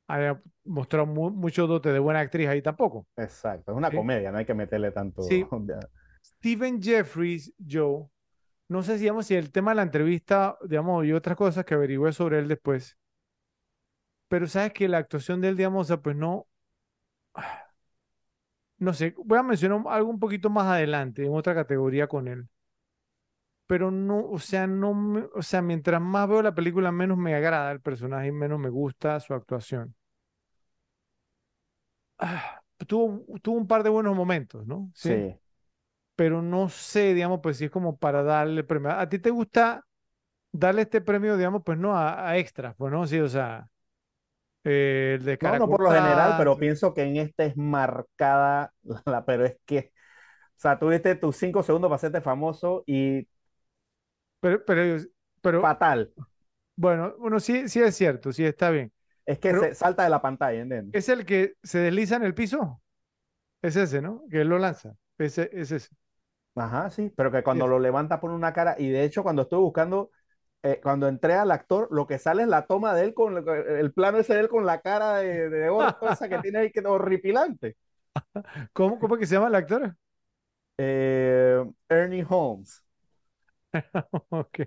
haya 0.07 0.41
mostrado 0.65 1.07
mucho 1.07 1.67
dote 1.67 1.93
de 1.93 1.99
buena 1.99 2.21
actriz 2.21 2.49
ahí 2.49 2.63
tampoco. 2.63 3.09
Exacto, 3.17 3.73
es 3.73 3.77
una 3.77 3.91
comedia, 3.91 4.31
no 4.31 4.39
hay 4.39 4.45
que 4.45 4.55
meterle 4.55 4.93
tanto. 4.93 5.23
Sí. 5.23 5.45
Stephen 6.23 6.81
Jeffries, 6.81 7.53
Joe, 7.69 8.07
no 8.69 8.83
sé 8.83 8.95
si, 8.95 9.01
digamos, 9.01 9.27
si 9.27 9.35
el 9.35 9.53
tema 9.53 9.73
de 9.73 9.77
la 9.77 9.83
entrevista, 9.83 10.59
digamos, 10.65 11.05
y 11.07 11.13
otras 11.13 11.37
cosas 11.37 11.65
que 11.65 11.75
averigüé 11.75 12.13
sobre 12.13 12.39
él 12.39 12.49
después, 12.49 12.97
pero 14.29 14.47
sabes 14.47 14.73
que 14.73 14.89
la 14.89 14.99
actuación 14.99 15.41
de 15.41 15.49
él, 15.49 15.57
digamos, 15.57 15.83
o 15.83 15.89
sea, 15.89 15.99
pues 16.03 16.17
no, 16.17 16.47
no 18.79 18.93
sé, 18.95 19.15
voy 19.25 19.39
a 19.39 19.43
mencionar 19.43 19.83
algo 19.89 20.11
un 20.11 20.19
poquito 20.19 20.51
más 20.51 20.67
adelante, 20.67 21.25
en 21.25 21.35
otra 21.35 21.55
categoría 21.55 22.07
con 22.07 22.29
él 22.29 22.49
pero 23.67 23.91
no, 23.91 24.21
o 24.31 24.39
sea, 24.39 24.67
no, 24.67 25.29
o 25.35 25.43
sea, 25.43 25.61
mientras 25.61 26.01
más 26.01 26.29
veo 26.29 26.43
la 26.43 26.55
película, 26.55 26.93
menos 26.93 27.19
me 27.19 27.35
agrada 27.35 27.73
el 27.73 27.81
personaje 27.81 28.29
y 28.29 28.33
menos 28.33 28.61
me 28.61 28.69
gusta 28.69 29.19
su 29.21 29.35
actuación. 29.35 29.95
Tuvo, 32.87 33.25
tuvo 33.41 33.57
un 33.57 33.67
par 33.67 33.83
de 33.83 33.89
buenos 33.89 34.15
momentos, 34.15 34.67
¿no? 34.67 34.91
Sí. 34.95 35.35
Pero 36.17 36.43
no 36.43 36.69
sé, 36.71 37.15
digamos, 37.15 37.41
pues 37.43 37.59
si 37.59 37.67
es 37.67 37.71
como 37.71 37.99
para 37.99 38.23
darle 38.23 38.65
premio. 38.65 38.91
¿A 38.93 39.09
ti 39.09 39.19
te 39.19 39.31
gusta 39.31 39.85
darle 40.53 40.83
este 40.83 41.01
premio, 41.03 41.37
digamos, 41.37 41.63
pues 41.65 41.79
no 41.79 41.97
a, 41.97 42.29
a 42.31 42.39
extras, 42.39 42.75
pues 42.77 42.93
no? 42.93 43.07
Sí, 43.07 43.21
o 43.21 43.29
sea, 43.29 43.69
eh, 44.65 45.17
el 45.19 45.25
de 45.25 45.39
No, 45.41 45.57
no 45.57 45.69
por 45.69 45.83
lo 45.83 45.93
general, 45.93 46.35
pero 46.37 46.59
pienso 46.59 46.95
que 46.95 47.03
en 47.03 47.17
este 47.19 47.47
es 47.47 47.57
marcada 47.57 48.73
la, 49.07 49.25
pero 49.25 49.45
es 49.45 49.57
que, 49.67 49.93
o 50.57 50.61
sea, 50.61 50.79
tuviste 50.79 51.17
tus 51.17 51.37
cinco 51.37 51.63
segundos 51.63 51.89
para 51.91 51.97
hacerte 51.97 52.21
famoso 52.23 52.85
y 52.87 53.29
pero, 54.41 54.65
pero, 54.65 54.99
pero 55.41 55.61
fatal. 55.61 56.13
Bueno, 56.77 57.15
bueno, 57.19 57.41
sí, 57.41 57.69
sí 57.69 57.81
es 57.81 57.97
cierto, 57.97 58.33
sí 58.33 58.45
está 58.45 58.71
bien. 58.71 58.93
Es 59.25 59.39
que 59.39 59.55
se 59.55 59.75
salta 59.75 60.03
de 60.05 60.11
la 60.11 60.21
pantalla, 60.23 60.61
¿entiendes? 60.61 60.97
¿Es 60.97 61.09
el 61.09 61.25
que 61.27 61.55
se 61.63 61.79
desliza 61.79 62.17
en 62.17 62.25
el 62.25 62.35
piso? 62.35 62.83
Es 63.63 63.77
ese, 63.77 64.03
¿no? 64.03 64.25
Que 64.31 64.43
él 64.43 64.49
lo 64.49 64.59
lanza. 64.59 64.97
Ese, 65.19 65.51
es 65.53 65.73
ese. 65.73 65.91
Ajá, 66.57 66.91
sí, 66.91 67.13
pero 67.17 67.31
que 67.31 67.43
cuando 67.43 67.67
lo 67.67 67.79
levanta 67.79 68.19
pone 68.21 68.35
una 68.35 68.53
cara, 68.53 68.77
y 68.79 68.89
de 68.89 69.05
hecho 69.05 69.23
cuando 69.23 69.43
estoy 69.43 69.61
buscando, 69.61 70.11
eh, 70.63 70.81
cuando 70.83 71.07
entré 71.09 71.35
al 71.35 71.51
actor, 71.51 71.89
lo 71.91 72.07
que 72.07 72.19
sale 72.19 72.43
es 72.45 72.49
la 72.49 72.67
toma 72.67 72.95
de 72.95 73.05
él 73.05 73.15
con 73.15 73.37
el 73.49 73.93
plano 73.93 74.19
ese 74.19 74.35
de 74.35 74.41
él 74.41 74.49
con 74.49 74.67
la 74.67 74.81
cara 74.81 75.17
de, 75.19 75.51
de 75.51 75.69
oro, 75.69 75.97
esa 76.09 76.29
que 76.29 76.39
tiene 76.39 76.61
ahí 76.61 76.73
que 76.73 76.81
horripilante. 76.81 77.77
¿Cómo, 78.73 78.99
¿Cómo 78.99 79.17
que 79.17 79.27
se 79.27 79.35
llama 79.35 79.49
el 79.49 79.55
actor? 79.57 79.97
Eh, 80.79 81.65
Ernie 81.89 82.23
Holmes. 82.25 82.83
ok. 84.31 84.61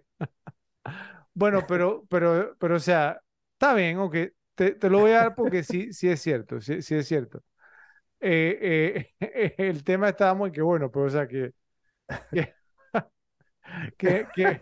Bueno, 1.34 1.66
pero, 1.66 2.06
pero, 2.10 2.56
pero, 2.60 2.76
o 2.76 2.80
sea, 2.80 3.22
está 3.54 3.74
bien, 3.74 3.98
ok. 4.00 4.16
Te, 4.56 4.72
te 4.72 4.90
lo 4.90 5.00
voy 5.00 5.12
a 5.12 5.18
dar 5.20 5.36
porque 5.36 5.64
sí, 5.64 5.94
sí 5.94 6.10
es 6.10 6.22
cierto, 6.22 6.60
sí, 6.62 6.82
sí 6.82 6.96
es 6.96 7.08
cierto. 7.08 7.44
Eh, 8.22 9.12
eh, 9.22 9.56
el 9.60 9.84
tema 9.84 10.10
estaba 10.10 10.34
muy 10.36 10.52
que 10.52 10.62
bueno, 10.62 10.92
pero 10.92 11.06
o 11.08 11.10
sea 11.10 11.28
que, 11.28 11.54
que, 13.98 14.28
que, 14.34 14.62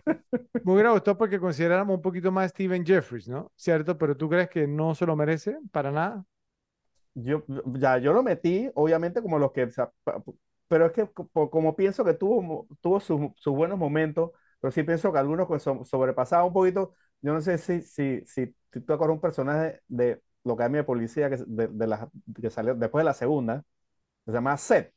gustado 0.64 1.16
porque 1.18 1.40
consideráramos 1.40 1.96
un 1.96 2.02
poquito 2.02 2.30
más 2.30 2.50
Steven 2.50 2.84
Jeffries, 2.84 3.28
¿no? 3.28 3.52
¿Cierto? 3.56 3.96
Pero 3.96 4.16
tú 4.16 4.28
crees 4.28 4.48
que 4.50 4.66
no 4.66 4.94
se 4.94 5.06
lo 5.06 5.16
merece 5.16 5.58
para 5.72 5.90
nada. 5.90 6.24
Yo, 7.14 7.44
ya, 7.74 7.98
yo 7.98 8.12
lo 8.12 8.22
metí, 8.22 8.70
obviamente, 8.74 9.20
como 9.22 9.38
los 9.38 9.52
que, 9.52 9.68
pero 10.68 10.86
es 10.86 10.92
que 10.92 11.08
como 11.32 11.74
pienso 11.74 12.04
que 12.04 12.14
tuvo, 12.14 12.68
tuvo 12.80 13.00
sus 13.00 13.32
buenos 13.46 13.78
momentos, 13.78 14.30
pero 14.60 14.70
sí 14.70 14.82
pienso 14.82 15.12
que 15.12 15.18
algunos 15.18 15.48
pues, 15.48 15.62
sobrepasaban 15.62 16.46
un 16.46 16.52
poquito. 16.52 16.94
Yo 17.20 17.32
no 17.32 17.40
sé 17.40 17.58
si, 17.58 17.82
si, 17.82 18.24
si, 18.26 18.54
tú 18.70 18.92
acuerdas 18.92 19.14
un 19.16 19.20
personaje 19.20 19.80
de 19.88 20.22
lo 20.44 20.56
que 20.56 20.68
de 20.68 20.84
Policía 20.84 21.28
que, 21.28 21.38
de, 21.46 21.66
de 21.68 21.96
que 22.40 22.50
salió 22.50 22.74
después 22.74 23.00
de 23.02 23.04
la 23.06 23.14
segunda, 23.14 23.64
se 24.26 24.32
llama 24.32 24.56
Seth. 24.56 24.94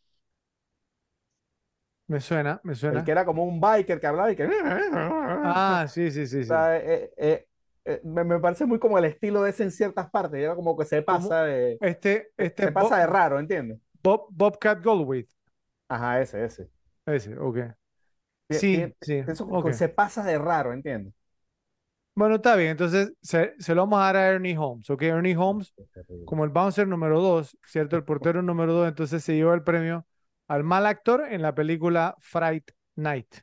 Me 2.12 2.20
suena, 2.20 2.60
me 2.66 2.76
suena. 2.76 3.00
El 3.00 3.06
que 3.06 3.12
era 3.12 3.24
como 3.24 3.46
un 3.46 3.62
biker 3.62 3.98
que 4.02 4.06
hablaba 4.06 4.30
y 4.30 4.36
que... 4.36 4.46
Ah, 4.94 5.86
sí, 5.88 6.12
sí, 6.12 6.28
sí. 6.28 6.44
sí. 6.44 6.54
Eh, 6.54 7.10
eh, 7.16 7.48
eh, 7.86 8.02
me, 8.04 8.26
me, 8.26 8.38
parece 8.38 8.66
muy 8.66 8.80
como 8.80 8.98
el 8.98 9.06
estilo 9.06 9.44
de 9.44 9.52
ese 9.52 9.64
en 9.64 9.72
ciertas 9.72 10.10
partes, 10.10 10.42
era 10.42 10.54
como 10.54 10.78
que 10.78 10.84
se 10.84 11.02
pasa 11.04 11.44
de... 11.44 11.78
Este, 11.80 12.34
este 12.36 12.66
se 12.66 12.72
pasa 12.74 12.98
de 12.98 13.08
raro, 13.08 13.40
¿entiendes? 13.40 13.80
Bob, 14.04 14.28
Bobcat 14.30 14.84
Goldthwait. 14.84 15.30
Ajá, 15.88 16.20
ese, 16.20 16.44
ese. 16.44 16.70
Ese, 17.06 17.38
ok. 17.38 17.60
Sí, 18.50 18.94
sí. 19.00 19.24
se 19.72 19.88
pasa 19.88 20.22
de 20.22 20.38
raro, 20.38 20.74
¿entiendes? 20.74 21.14
Bueno, 22.14 22.36
está 22.36 22.58
bien, 22.58 22.72
entonces 22.72 23.14
se, 23.22 23.54
se, 23.58 23.74
lo 23.74 23.84
vamos 23.84 24.02
a 24.02 24.04
dar 24.04 24.18
a 24.18 24.28
Ernie 24.32 24.58
Holmes, 24.58 24.90
¿ok? 24.90 25.02
Ernie 25.04 25.38
Holmes, 25.38 25.74
como 26.26 26.44
el 26.44 26.50
bouncer 26.50 26.90
número 26.90 27.22
dos, 27.22 27.58
¿cierto? 27.66 27.96
El 27.96 28.04
portero 28.04 28.42
número 28.42 28.74
dos, 28.74 28.90
entonces 28.90 29.24
se 29.24 29.34
lleva 29.34 29.54
el 29.54 29.64
premio 29.64 30.06
al 30.52 30.64
mal 30.64 30.86
actor 30.86 31.26
en 31.30 31.42
la 31.42 31.56
película 31.56 32.16
Fright 32.20 32.72
Night. 32.96 33.38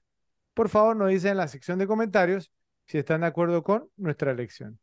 Por 0.52 0.68
favor, 0.68 0.94
nos 0.94 1.08
dicen 1.08 1.32
en 1.32 1.36
la 1.38 1.48
sección 1.48 1.78
de 1.78 1.86
comentarios 1.86 2.52
si 2.86 2.98
están 2.98 3.22
de 3.22 3.28
acuerdo 3.28 3.62
con 3.62 3.88
nuestra 3.96 4.30
elección. 4.30 4.78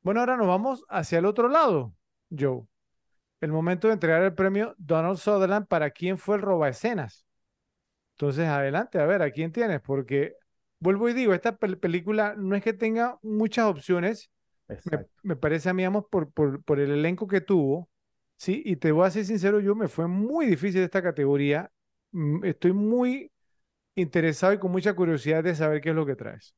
Bueno, 0.00 0.20
ahora 0.20 0.36
nos 0.36 0.46
vamos 0.46 0.84
hacia 0.88 1.18
el 1.18 1.26
otro 1.26 1.48
lado, 1.48 1.92
Joe 2.30 2.62
el 3.40 3.52
momento 3.52 3.88
de 3.88 3.94
entregar 3.94 4.22
el 4.22 4.34
premio 4.34 4.74
Donald 4.78 5.18
Sutherland 5.18 5.66
para 5.66 5.90
quién 5.90 6.18
fue 6.18 6.36
el 6.36 6.42
roba 6.42 6.68
escenas. 6.68 7.24
Entonces, 8.16 8.46
adelante, 8.46 8.98
a 8.98 9.06
ver, 9.06 9.22
¿a 9.22 9.30
quién 9.30 9.52
tienes? 9.52 9.80
Porque 9.80 10.34
vuelvo 10.80 11.08
y 11.08 11.12
digo, 11.12 11.34
esta 11.34 11.56
película 11.56 12.34
no 12.36 12.56
es 12.56 12.62
que 12.62 12.72
tenga 12.72 13.18
muchas 13.22 13.66
opciones, 13.66 14.30
me, 15.22 15.36
parece 15.36 15.68
a 15.68 15.72
mí, 15.72 15.84
vamos, 15.84 16.06
por, 16.10 16.32
por, 16.32 16.80
el 16.80 16.90
elenco 16.90 17.28
que 17.28 17.40
tuvo, 17.40 17.88
¿sí? 18.38 18.62
Y 18.66 18.76
te 18.78 18.92
voy 18.92 19.06
a 19.08 19.12
ser 19.12 19.26
sincero, 19.26 19.60
yo 19.60 19.76
me 19.76 19.88
fue 19.88 20.08
muy 20.08 20.46
difícil 20.48 20.82
esta 20.82 21.02
categoría, 21.02 21.72
mm, 22.12 22.46
estoy 22.46 22.74
muy 22.74 23.32
interesado 23.96 24.52
y 24.54 24.58
con 24.60 24.72
mucha 24.72 24.94
curiosidad 24.96 25.44
de 25.44 25.54
saber 25.56 25.80
qué 25.82 25.90
es 25.90 25.96
lo 25.96 26.06
que 26.06 26.16
traes. 26.16 26.54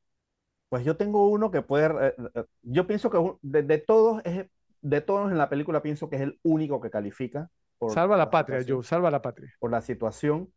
Pues 0.69 0.85
yo 0.85 0.95
tengo 0.97 1.27
uno 1.29 1.51
que 1.51 1.61
puede, 1.61 2.07
eh, 2.09 2.13
eh, 2.35 2.43
yo 2.63 2.87
pienso 2.87 3.09
que 3.09 3.17
de, 3.41 3.63
de 3.63 3.77
todos, 3.77 4.21
es, 4.25 4.45
de 4.81 5.01
todos 5.01 5.29
en 5.31 5.37
la 5.37 5.49
película 5.49 5.81
pienso 5.81 6.09
que 6.09 6.15
es 6.17 6.21
el 6.21 6.39
único 6.43 6.79
que 6.81 6.89
califica 6.89 7.49
por 7.77 7.91
Salva 7.95 8.17
la 8.17 8.29
la 8.31 8.31
patria. 8.31 8.63
Joe, 8.67 8.83
salva 8.83 9.11
la 9.11 9.21
patria. 9.21 9.53
por 9.59 9.71
la 9.71 9.81
situación. 9.81 10.53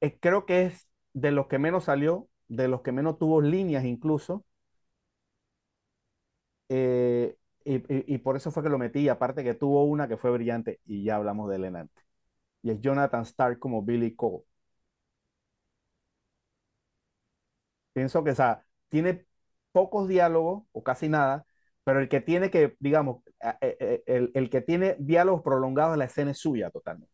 Eh, 0.00 0.18
creo 0.20 0.46
que 0.46 0.62
es 0.66 0.88
de 1.12 1.30
los 1.32 1.46
que 1.48 1.58
menos 1.58 1.84
salió, 1.84 2.28
de 2.48 2.68
los 2.68 2.82
que 2.82 2.92
menos 2.92 3.18
tuvo 3.18 3.40
líneas 3.42 3.84
incluso. 3.84 4.44
eh, 6.68 7.36
y, 7.74 7.76
y- 7.76 8.14
y 8.14 8.18
por 8.18 8.36
eso 8.36 8.50
fue 8.50 8.62
que 8.62 8.68
lo 8.68 8.78
metí. 8.78 9.08
Aparte 9.08 9.44
que 9.44 9.54
tuvo 9.54 9.84
una 9.84 10.08
que 10.08 10.16
fue 10.16 10.30
brillante 10.30 10.80
y 10.86 11.04
ya 11.04 11.16
hablamos 11.16 11.48
de 11.50 11.56
él 11.56 11.64
en 11.64 11.76
antes. 11.76 12.04
Y 12.62 12.70
es 12.72 12.80
Jonathan 12.80 13.22
Stark 13.24 13.58
como 13.60 13.82
Billy 13.84 14.14
Cole. 14.16 14.44
Pienso 17.92 18.22
que, 18.24 18.30
o 18.30 18.34
sea, 18.34 18.64
tiene 18.88 19.26
pocos 19.72 20.08
diálogos 20.08 20.64
o 20.72 20.82
casi 20.82 21.08
nada, 21.08 21.46
pero 21.84 22.00
el 22.00 22.08
que 22.08 22.20
tiene 22.20 22.50
que, 22.50 22.76
digamos, 22.80 23.22
el, 23.60 24.30
el 24.34 24.50
que 24.50 24.60
tiene 24.60 24.96
diálogos 24.98 25.42
prolongados, 25.42 25.96
la 25.96 26.04
escena 26.06 26.30
es 26.32 26.38
suya 26.38 26.70
totalmente. 26.70 27.12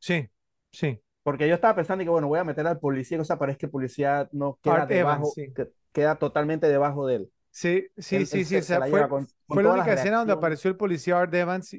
Sí, 0.00 0.28
sí. 0.72 1.00
Porque 1.22 1.48
yo 1.48 1.54
estaba 1.54 1.76
pensando 1.76 2.02
que, 2.04 2.10
bueno, 2.10 2.28
voy 2.28 2.38
a 2.38 2.44
meter 2.44 2.66
al 2.66 2.78
policía, 2.80 3.20
o 3.20 3.24
sea, 3.24 3.38
pero 3.38 3.52
es 3.52 3.58
que 3.58 3.66
el 3.66 3.72
policía 3.72 4.28
no 4.32 4.58
queda 4.62 4.86
Art 4.86 4.90
Evans, 4.92 5.28
debajo, 5.28 5.34
sí. 5.34 5.54
que- 5.54 5.68
queda 5.92 6.18
totalmente 6.18 6.66
debajo 6.68 7.06
de 7.06 7.16
él. 7.16 7.32
Sí, 7.50 7.86
sí, 7.98 8.24
Él- 8.24 8.26
sí, 8.26 8.44
él 8.44 8.44
sí. 8.44 8.56
se- 8.56 8.60
O 8.60 8.62
sea, 8.62 8.80
fue, 8.82 9.06
lleva 9.06 9.08
con- 9.08 9.26
con 9.46 9.58
fue 9.58 9.62
la 9.62 9.70
única 9.70 9.92
escena 9.92 10.18
donde 10.18 10.32
apareció 10.32 10.70
el 10.70 10.76
policía 10.76 11.18
Art 11.20 11.34
Evans 11.34 11.76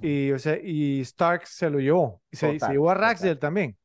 y, 0.00 0.32
o 0.32 0.38
sea, 0.38 0.58
y 0.62 1.00
Stark 1.02 1.46
se 1.46 1.70
lo 1.70 1.80
llevó. 1.80 2.22
Y 2.30 2.36
se, 2.36 2.60
llevó 2.60 2.90
a. 2.90 2.94
Raxdale 2.94 3.36
también, 3.36 3.76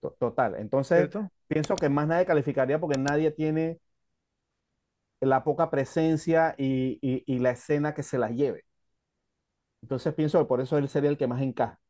To- 0.00 0.12
Total. 0.18 0.54
Entonces, 0.56 1.10
¿cierto? 1.10 1.30
pienso 1.48 1.78
que 1.78 1.88
más 1.88 2.06
nadie 2.06 2.26
calificaría 2.26 2.78
porque 2.80 2.98
nadie 2.98 3.30
tiene 3.30 3.80
la 5.20 5.44
poca 5.44 5.70
presencia 5.70 6.54
y, 6.58 6.98
y- 7.02 7.22
y 7.26 7.38
la 7.38 7.50
escena 7.50 7.94
que 7.94 8.02
se 8.02 8.18
las 8.18 8.32
lleve. 8.32 8.64
Entonces, 9.82 10.12
pienso 10.14 10.38
que 10.38 10.44
por 10.46 10.60
eso 10.60 10.76
él 10.78 10.86
sería 10.88 11.08
el 11.10 11.16
que 11.18 11.26
más 11.26 11.40
encaja. 11.42 11.80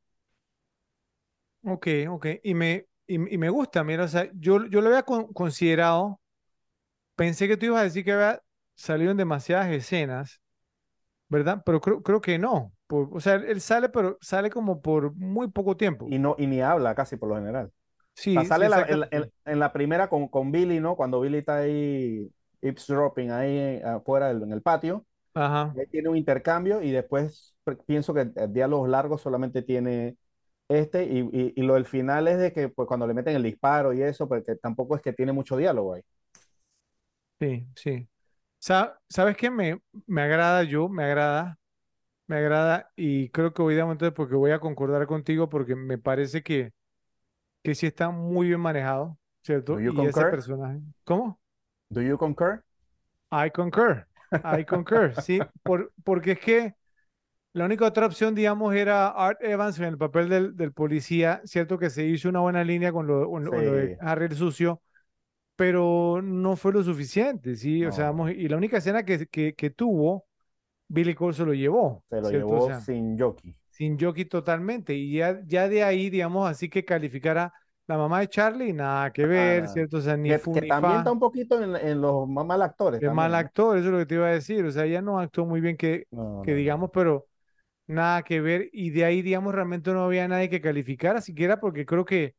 Ok, 1.65 1.87
ok. 2.09 2.27
Y 2.45 2.55
me, 2.55 2.87
y, 3.07 3.15
y 3.35 3.39
me 3.39 3.51
gusta, 3.51 3.83
mira, 3.85 4.05
o 4.05 4.09
sea, 4.09 4.31
yo, 4.35 4.67
yo 4.67 4.81
lo 4.81 4.89
había 4.89 5.03
con- 5.03 5.33
considerado, 5.33 6.21
pensé 7.17 7.49
que 7.49 7.57
tú 7.59 7.67
ibas 7.67 7.81
a 7.83 7.85
decir 7.85 8.05
que 8.05 8.13
había 8.13 8.43
salido 8.77 9.13
en 9.13 9.19
demasiadas 9.19 9.71
escenas, 9.73 10.43
¿verdad? 11.29 11.63
Pero 11.67 11.81
creo, 11.81 12.03
creo 12.03 12.21
que 12.21 12.39
no. 12.39 12.73
Por- 12.87 13.11
o 13.13 13.21
sea, 13.21 13.37
él, 13.37 13.61
sale, 13.61 13.89
pero 13.91 14.19
sale 14.21 14.51
como 14.51 14.83
por 14.83 15.15
muy 15.17 15.49
poco 15.51 15.77
tiempo. 15.77 16.09
Y, 16.09 16.19
no, 16.19 16.37
y 16.39 16.47
ni 16.47 16.61
habla 16.61 16.95
casi 16.95 17.17
por 17.17 17.29
lo 17.29 17.37
general. 17.37 17.73
Sí, 18.15 18.33
O 18.33 18.41
sea, 18.41 18.45
sale 18.45 18.69
la- 18.69 18.83
en, 18.89 19.01
la- 19.01 19.09
en 19.13 19.21
la- 19.23 19.31
en 19.53 19.59
la 19.61 19.73
primera 19.75 20.09
con, 20.11 20.29
con 20.29 20.53
Billy, 20.53 20.81
¿no? 20.81 20.97
Cuando 20.97 21.21
Billy 21.21 21.39
está 21.39 21.59
ahí 21.59 22.31
eavesdropping 22.63 23.31
ahí 23.33 23.81
afuera 23.85 24.29
del- 24.29 24.43
en 24.45 24.53
el 24.53 24.63
patio. 24.63 25.07
Ajá. 25.35 25.79
Ahí 25.79 25.87
tiene 25.89 26.09
un 26.11 26.17
intercambio 26.19 26.83
y 26.83 26.93
después 26.93 27.57
pienso 27.87 28.15
que 28.15 28.31
diálogos 28.51 28.89
largos 28.89 29.23
solamente 29.23 29.63
tiene 29.63 30.17
este 30.69 31.05
y, 31.07 31.21
y- 31.33 31.55
y 31.57 31.63
lo 31.63 31.75
del 31.75 31.87
final 31.87 32.29
es 32.29 32.39
de 32.39 32.53
que 32.53 32.69
pues 32.71 32.89
cuando 32.89 33.07
le 33.07 33.15
meten 33.15 33.37
el 33.37 33.43
disparo 33.45 33.93
y 33.95 34.03
eso, 34.03 34.29
porque 34.29 34.57
tampoco 34.57 34.97
es 34.97 35.03
que 35.03 35.13
tiene 35.15 35.33
mucho 35.33 35.57
diálogo 35.59 35.95
ahí. 35.95 36.03
Sí, 37.41 37.67
sí. 37.75 38.09
Sa- 38.59 38.99
¿Sabes 39.09 39.37
qué? 39.37 39.51
Me, 39.51 39.81
me 40.07 40.23
agrada 40.23 40.63
yo, 40.65 40.89
me 40.89 41.05
agrada, 41.05 41.59
me 42.29 42.37
agrada 42.39 42.93
y 42.97 43.31
creo 43.31 43.55
que 43.55 43.63
voy 43.63 43.77
a 43.79 43.83
entonces 43.83 44.13
porque 44.15 44.35
voy 44.37 44.53
a 44.53 44.61
concordar 44.61 45.07
contigo 45.09 45.49
porque 45.49 45.77
me 45.77 45.99
parece 45.99 46.43
que, 46.45 46.73
que 47.63 47.75
sí 47.75 47.87
está 47.87 48.11
muy 48.11 48.49
bien 48.49 48.61
manejado, 48.61 49.19
¿cierto? 49.45 49.79
Do 49.79 49.81
you 49.81 49.93
Y 49.93 50.05
ese 50.07 50.27
personaje, 50.27 50.81
¿cómo? 51.05 51.41
Do 51.91 52.01
you 52.01 52.17
concur? 52.17 52.63
I 53.33 53.51
concur, 53.51 54.07
I 54.43 54.65
concur, 54.65 55.13
sí, 55.15 55.49
por, 55.65 55.93
porque 56.05 56.33
es 56.33 56.41
que 56.41 56.75
la 57.55 57.67
única 57.67 57.87
otra 57.87 58.07
opción, 58.07 58.35
digamos, 58.35 58.75
era 58.75 59.09
Art 59.09 59.39
Evans 59.43 59.79
en 59.79 59.87
el 59.87 59.99
papel 59.99 60.29
del, 60.29 60.57
del 60.57 60.73
policía, 60.73 61.43
cierto 61.45 61.79
que 61.79 61.91
se 61.91 62.07
hizo 62.07 62.29
una 62.31 62.41
buena 62.41 62.65
línea 62.65 62.93
con 62.93 63.07
lo, 63.07 63.31
con 63.31 63.45
lo- 63.45 63.53
con 63.53 63.65
lo 63.67 63.75
de. 63.75 63.97
Harry 64.01 64.27
el 64.27 64.37
sucio, 64.37 64.83
pero 65.57 66.21
no 66.23 66.57
fue 66.57 66.73
lo 66.73 66.83
suficiente, 66.83 67.57
¿sí? 67.57 67.85
O 67.87 67.93
sea, 67.93 68.07
vamos, 68.07 68.31
y 68.33 68.49
la 68.49 68.57
única 68.57 68.79
escena 68.79 69.05
que, 69.05 69.27
que, 69.29 69.55
que 69.55 69.71
tuvo, 69.71 70.27
Billy 70.89 71.15
Cole 71.15 71.35
se 71.35 71.45
lo 71.47 71.55
llevó, 71.55 72.05
Se 72.11 72.21
lo 72.21 72.31
¿cierto? 72.31 72.57
O 72.57 72.61
llevó 72.61 72.63
sea, 72.63 72.89
sin 72.89 73.17
jockey. 73.17 73.55
sin 73.71 73.99
jockey 74.01 74.27
totalmente, 74.27 74.95
y 74.95 75.15
ya, 75.19 75.41
ya 75.47 75.69
de 75.69 75.85
ahí, 75.85 76.11
digamos, 76.11 76.51
así 76.51 76.69
que 76.71 76.85
calificara 76.85 77.53
la 77.87 77.99
mamá 77.99 78.21
de 78.21 78.29
Charlie, 78.29 78.73
nada 78.73 79.13
que 79.13 79.27
ver. 79.27 79.69
¿cierto? 79.69 79.99
O 79.99 80.01
sea, 80.01 80.17
ni 80.17 80.31
Que, 80.31 80.41
que 80.53 80.63
ni 80.63 80.73
también 80.73 80.99
fa. 80.99 80.99
está 80.99 81.13
un 81.13 81.19
poquito 81.21 81.61
en, 81.63 81.77
en 81.77 82.01
los 82.01 82.29
mal 82.29 82.63
actores. 82.63 83.03
También, 83.03 83.15
mal 83.15 83.35
actor, 83.35 83.77
eso 83.77 83.87
es 83.87 83.93
lo 83.93 83.99
que 83.99 84.07
te 84.07 84.15
iba 84.15 84.27
a 84.29 84.31
decir. 84.31 84.65
O 84.65 84.71
sea, 84.71 84.85
ella 84.85 85.03
no 85.03 85.19
actuó 85.21 85.45
muy 85.47 85.61
bien 85.61 85.77
que, 85.77 86.07
No, 86.11 86.25
que 86.43 86.55
no. 86.55 86.55
digamos, 86.55 86.91
pero 86.93 87.27
nada 87.87 88.23
que 88.25 88.41
ver. 88.41 88.71
Y 88.73 88.91
de 88.91 89.05
ahí, 89.05 89.23
digamos, 89.23 89.55
realmente 89.55 89.93
no 89.93 90.05
había 90.05 90.29
nadie 90.29 90.51
que 90.51 90.61
calificara 90.63 91.21
siquiera 91.23 91.61
porque 91.61 91.87
creo 91.87 92.05
que 92.07 92.35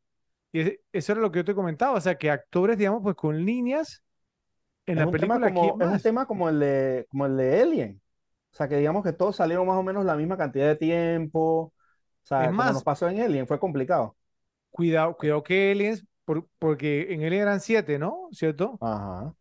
y 0.51 0.61
es- 0.61 0.79
eso 0.91 1.11
era 1.13 1.21
lo 1.21 1.31
que 1.31 1.39
yo 1.39 1.45
te 1.45 1.55
comentaba. 1.55 1.93
O 1.97 2.01
sea, 2.01 2.17
que 2.17 2.31
actores, 2.31 2.77
digamos, 2.77 3.01
pues 3.03 3.15
con 3.15 3.45
líneas 3.45 4.03
en 4.87 4.97
Es 4.97 4.99
la 4.99 5.09
un 5.09 5.17
tema 5.17 5.39
película, 5.39 5.51
como, 5.51 5.53
¿quién 5.53 5.81
es 5.81 5.87
un 5.87 6.01
tema 6.01 6.25
como 6.25 6.49
el 6.49 6.59
de, 6.59 7.05
como 7.09 7.25
el 7.27 7.37
de 7.37 7.61
Alien. 7.61 8.01
O 8.53 8.55
sea, 8.57 8.67
que 8.67 8.77
digamos 8.77 9.03
que 9.03 9.13
todos 9.13 9.35
salieron 9.35 9.67
más 9.67 9.77
o 9.77 9.83
menos 9.83 10.05
la 10.05 10.15
misma 10.15 10.37
cantidad 10.37 10.67
de 10.67 10.75
tiempo. 10.75 11.41
O 11.43 11.73
Es 12.37 12.49
sea, 12.53 12.53
nos 12.57 12.83
más, 12.83 12.83
pasó 12.83 13.07
en 13.09 13.21
Alien, 13.21 13.47
fue 13.47 13.59
complicado. 13.59 14.17
cuidado, 14.71 15.15
cuidado 15.17 15.43
que 15.43 15.71
Aliens, 15.71 16.05
por- 16.25 16.47
porque 16.59 17.13
en 17.13 17.23
Alien 17.23 17.41
eran 17.43 17.59
siete, 17.61 17.99
¿no? 17.99 18.29
¿Cierto? 18.31 18.81
Ajá. 18.81 19.35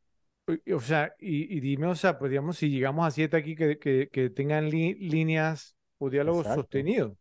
O 0.75 0.81
sea, 0.81 1.13
y, 1.19 1.57
y 1.57 1.61
dime, 1.61 1.87
o 1.89 1.95
sea, 1.97 2.19
pues 2.19 2.31
digamos, 2.31 2.57
si 2.59 2.71
llegamos 2.71 3.05
a 3.07 3.11
siete 3.11 3.37
aquí 3.37 3.57
que, 3.57 3.79
que, 3.79 4.09
que 4.11 4.31
tengan 4.31 4.71
li- 4.71 4.95
líneas 4.95 5.77
o 5.99 6.09
diálogos 6.09 6.49
Exacto. 6.49 6.51
sostenidos. 6.51 7.17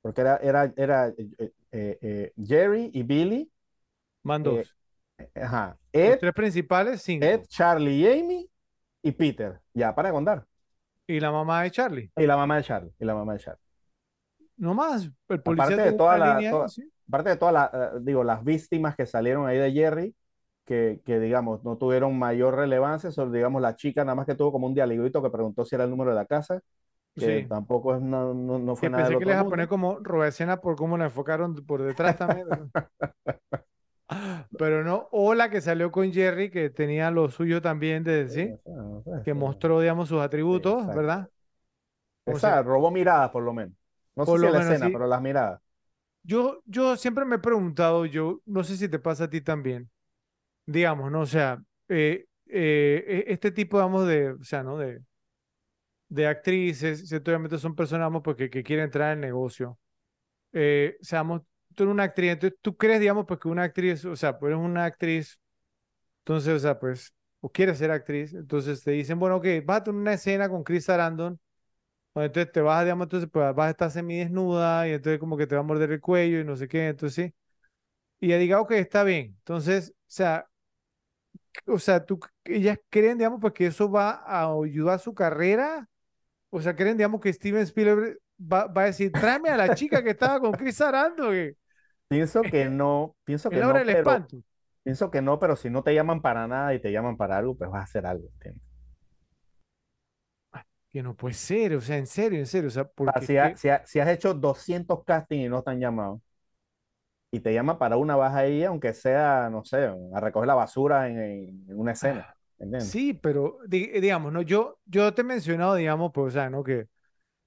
Porque 0.00 0.20
era, 0.20 0.36
era, 0.38 0.72
era 0.76 1.12
eh, 1.72 1.98
eh, 2.00 2.32
Jerry 2.36 2.90
y 2.92 3.02
Billy, 3.02 3.50
Van 4.22 4.42
eh, 4.42 4.44
dos. 4.44 4.76
ajá, 5.34 5.78
Los 5.92 6.02
Ed, 6.04 6.18
tres 6.20 6.32
principales, 6.34 7.02
cinco. 7.02 7.24
Ed, 7.26 7.42
Charlie 7.48 7.94
y 7.94 8.06
Amy 8.06 8.50
y 9.02 9.12
Peter. 9.12 9.60
Ya, 9.74 9.94
para 9.94 10.10
contar. 10.12 10.46
Y 11.06 11.18
la 11.20 11.30
mamá 11.32 11.62
de 11.62 11.70
Charlie. 11.70 12.10
Y 12.16 12.26
la 12.26 12.36
mamá 12.36 12.56
de 12.56 12.62
Charlie. 12.62 12.92
Y 12.98 13.04
la 13.04 13.14
mamá 13.14 13.32
de 13.34 13.38
Charlie. 13.40 13.60
No 14.56 14.74
más. 14.74 15.10
El 15.28 15.42
policía 15.42 15.66
Aparte 15.66 15.82
de 15.82 15.92
toda 15.92 16.18
la, 16.18 16.34
línea, 16.36 16.50
toda- 16.52 16.68
sí. 16.68 16.90
aparte 17.08 17.30
de 17.30 17.36
todas 17.36 17.54
las, 17.54 17.70
eh, 17.74 17.98
digo, 18.02 18.22
las 18.24 18.44
víctimas 18.44 18.94
que 18.96 19.06
salieron 19.06 19.46
ahí 19.46 19.58
de 19.58 19.72
Jerry, 19.72 20.14
que, 20.64 21.00
que 21.04 21.18
digamos, 21.18 21.64
no 21.64 21.76
tuvieron 21.76 22.16
mayor 22.18 22.54
relevancia, 22.56 23.10
solo 23.10 23.32
digamos 23.32 23.60
la 23.60 23.74
chica 23.74 24.04
nada 24.04 24.14
más 24.14 24.26
que 24.26 24.34
tuvo 24.36 24.52
como 24.52 24.66
un 24.68 24.74
dialoguito 24.74 25.22
que 25.22 25.30
preguntó 25.30 25.64
si 25.64 25.74
era 25.74 25.84
el 25.84 25.90
número 25.90 26.10
de 26.10 26.16
la 26.16 26.26
casa, 26.26 26.60
que 27.16 27.42
Sí. 27.42 27.48
tampoco 27.48 27.94
es, 27.96 28.02
no, 28.02 28.34
no, 28.34 28.58
no 28.58 28.76
fue 28.76 28.88
Que 28.88 28.90
nada 28.90 29.06
pensé 29.06 29.16
que 29.16 29.24
le 29.24 29.32
otro 29.32 29.34
ibas 29.34 29.44
a 29.44 29.48
poner 29.48 29.66
mundo. 29.66 29.68
como 29.68 29.98
Robescena 30.00 30.60
por 30.60 30.76
cómo 30.76 30.98
la 30.98 31.04
enfocaron 31.06 31.54
por 31.66 31.82
detrás 31.82 32.16
también. 32.16 32.46
Pero 34.56 34.84
no, 34.84 35.08
o 35.12 35.34
la 35.34 35.50
que 35.50 35.60
salió 35.60 35.90
con 35.90 36.12
Jerry, 36.12 36.50
que 36.50 36.70
tenía 36.70 37.10
lo 37.10 37.30
suyo 37.30 37.60
también 37.62 38.04
de 38.04 38.22
Sí, 38.26 38.58
que 39.22 39.34
mostró, 39.34 39.80
digamos, 39.80 40.08
sus 40.08 40.20
atributos. 40.22 40.92
¿verdad? 40.92 41.30
O 42.24 42.38
sea, 42.40 42.62
robó 42.62 42.90
miradas 42.90 43.30
por 43.30 43.42
lo 43.42 43.52
menos. 43.52 43.74
No 44.16 44.26
sé 44.26 44.32
por 44.32 44.38
si 44.38 44.46
lo 44.46 44.48
en 44.48 44.52
la 44.52 44.60
escena, 44.60 44.90
pero 44.92 45.06
las 45.06 45.22
miradas. 45.22 45.60
Yo, 46.24 46.62
yo 46.66 46.96
siempre 46.96 47.24
me 47.24 47.36
he 47.36 47.38
preguntado, 47.38 48.06
yo 48.06 48.40
no 48.46 48.62
sé 48.64 48.76
si 48.76 48.88
te 48.88 48.98
pasa 49.00 49.24
a 49.24 49.30
ti 49.30 49.40
también, 49.40 49.90
digamos, 50.66 51.12
¿no? 51.12 51.22
O 51.22 51.26
sea, 51.26 51.62
eh, 51.88 52.26
eh, 52.48 53.24
e- 53.28 53.32
este 53.34 53.52
tipo, 53.52 53.78
digamos, 53.78 54.08
de, 54.08 54.32
o 54.32 54.44
sea, 54.44 54.62
¿no? 54.64 54.78
De, 54.78 55.02
de 56.12 56.26
actrices, 56.26 57.08
¿cierto? 57.08 57.30
Obviamente 57.30 57.58
son 57.58 57.74
personas, 57.74 58.02
digamos, 58.04 58.22
pues, 58.22 58.36
que, 58.36 58.62
quieren 58.62 58.84
entrar 58.84 59.12
en 59.12 59.24
el 59.24 59.28
negocio. 59.30 59.78
Eh, 60.52 60.96
o 61.00 61.04
sea, 61.04 61.20
digamos, 61.20 61.42
tú 61.74 61.84
eres 61.84 61.92
una 61.92 62.04
actriz, 62.04 62.32
entonces 62.32 62.58
tú 62.62 62.76
crees, 62.76 63.00
digamos, 63.00 63.24
pues 63.26 63.40
que 63.40 63.48
una 63.48 63.64
actriz, 63.64 64.04
o 64.04 64.16
sea, 64.16 64.38
pues 64.38 64.52
eres 64.52 64.64
una 64.64 64.84
actriz, 64.84 65.40
entonces, 66.20 66.54
o 66.54 66.58
sea, 66.60 66.78
pues, 66.78 67.14
o 67.40 67.50
quieres 67.50 67.78
ser 67.78 67.90
actriz, 67.90 68.34
entonces 68.34 68.84
te 68.84 68.92
dicen, 68.92 69.18
bueno, 69.18 69.36
ok, 69.36 69.46
vas 69.64 69.78
a 69.80 69.84
tener 69.84 70.00
una 70.00 70.14
escena 70.14 70.48
con 70.48 70.64
Chris 70.64 70.84
Sarandon, 70.86 71.40
donde 72.14 72.26
entonces 72.26 72.52
te 72.52 72.60
vas, 72.62 72.84
digamos, 72.84 73.06
entonces 73.06 73.30
pues, 73.32 73.54
vas 73.54 73.68
a 73.68 73.70
estar 73.70 73.90
semidesnuda 73.90 74.88
y 74.88 74.92
entonces 74.92 75.20
como 75.20 75.36
que 75.36 75.46
te 75.46 75.54
va 75.56 75.62
a 75.62 75.64
morder 75.64 75.92
el 75.92 76.00
cuello 76.00 76.40
y 76.40 76.44
no 76.44 76.56
sé 76.56 76.68
qué, 76.68 76.88
entonces 76.88 77.26
sí. 77.26 77.34
Y 78.20 78.28
ella 78.28 78.38
diga, 78.38 78.60
ok, 78.60 78.72
está 78.72 79.04
bien. 79.04 79.36
Entonces, 79.38 79.90
o 79.92 79.94
sea, 80.08 80.48
o 81.66 81.78
sea, 81.78 82.04
tú, 82.04 82.20
ellas 82.44 82.78
creen, 82.90 83.18
digamos, 83.18 83.40
pues 83.40 83.52
que 83.52 83.66
eso 83.66 83.90
va 83.90 84.22
a 84.26 84.52
ayudar 84.52 84.98
su 85.00 85.14
carrera. 85.14 85.88
O 86.54 86.60
sea, 86.60 86.76
creen, 86.76 86.96
digamos, 86.98 87.20
que 87.20 87.32
Steven 87.32 87.62
Spielberg 87.62 88.18
va, 88.40 88.66
va 88.66 88.82
a 88.82 88.86
decir, 88.86 89.16
tráeme 89.18 89.50
a 89.50 89.56
la 89.56 89.72
chica 89.72 90.02
que 90.02 90.10
estaba 90.10 90.40
con 90.40 90.56
Chris 90.56 90.76
Sarandon 90.76 91.32
que- 91.32 91.56
Pienso 92.08 92.48
que 92.48 92.66
no, 92.70 93.16
pienso 93.24 93.50
en 93.50 93.52
que 93.52 93.62
no, 93.64 93.72
del 93.72 93.90
pero 93.90 93.90
espanto. 93.90 94.38
pienso 94.84 95.10
que 95.10 95.22
no, 95.22 95.38
pero 95.40 95.56
si 95.56 95.70
no 95.70 95.82
te 95.84 95.94
llaman 95.94 96.22
para 96.22 96.46
nada 96.48 96.74
y 96.74 96.80
te 96.80 96.92
llaman 96.92 97.16
para 97.18 97.38
algo, 97.38 97.56
pues 97.56 97.70
vas 97.70 97.82
a 97.82 97.84
hacer 97.84 98.06
algo, 98.06 98.28
¿entiendes? 98.34 98.62
Que 100.90 101.02
no 101.02 101.16
puede 101.16 101.34
ser, 101.34 101.74
o 101.74 101.80
sea, 101.80 101.96
en 101.96 102.06
serio, 102.06 102.38
en 102.38 102.46
serio, 102.46 102.68
o 102.68 102.70
sea, 102.70 102.84
porque 102.88 103.26
si, 103.26 103.36
ha- 103.38 103.52
que 103.52 103.56
si 103.56 103.68
ha- 103.70 103.84
si 103.86 103.98
has 104.00 104.08
hecho 104.08 104.34
200 104.34 105.04
castings 105.04 105.46
y 105.46 105.48
no 105.48 105.62
te 105.62 105.70
han 105.70 105.80
llamado, 105.80 106.20
y 107.30 107.40
te 107.40 107.52
llama 107.54 107.78
para 107.78 107.96
una 107.96 108.16
baja 108.16 108.38
ahí, 108.40 108.62
aunque 108.64 108.92
sea, 108.94 109.48
no 109.50 109.64
sé, 109.64 109.90
a 110.14 110.20
recoger 110.20 110.46
la 110.48 110.54
basura 110.54 111.08
en, 111.08 111.18
en 111.68 111.78
una 111.78 111.92
escena. 111.92 112.26
Sí, 112.76 113.14
pero 113.14 113.58
di- 113.66 113.86
digamos, 114.00 114.32
¿no? 114.32 114.42
Yo, 114.42 114.80
yo 114.86 115.12
te 115.14 115.20
he 115.22 115.24
mencionado, 115.24 115.74
digamos, 115.76 116.10
pues, 116.12 116.28
o 116.28 116.30
sea, 116.32 116.50
¿no? 116.50 116.64
Que 116.64 116.88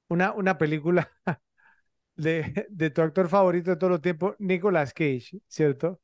una, 0.10 0.34
una 0.34 0.58
película 0.58 1.12
de, 2.16 2.68
de 2.70 2.90
tu 2.92 3.02
actor 3.02 3.30
favorito 3.30 3.72
de 3.72 3.78
todos 3.78 3.92
los 3.92 4.02
tiempos, 4.02 4.36
Nicolas 4.40 4.94
Cage, 4.94 5.40
¿cierto? 5.48 5.90
O 5.92 6.02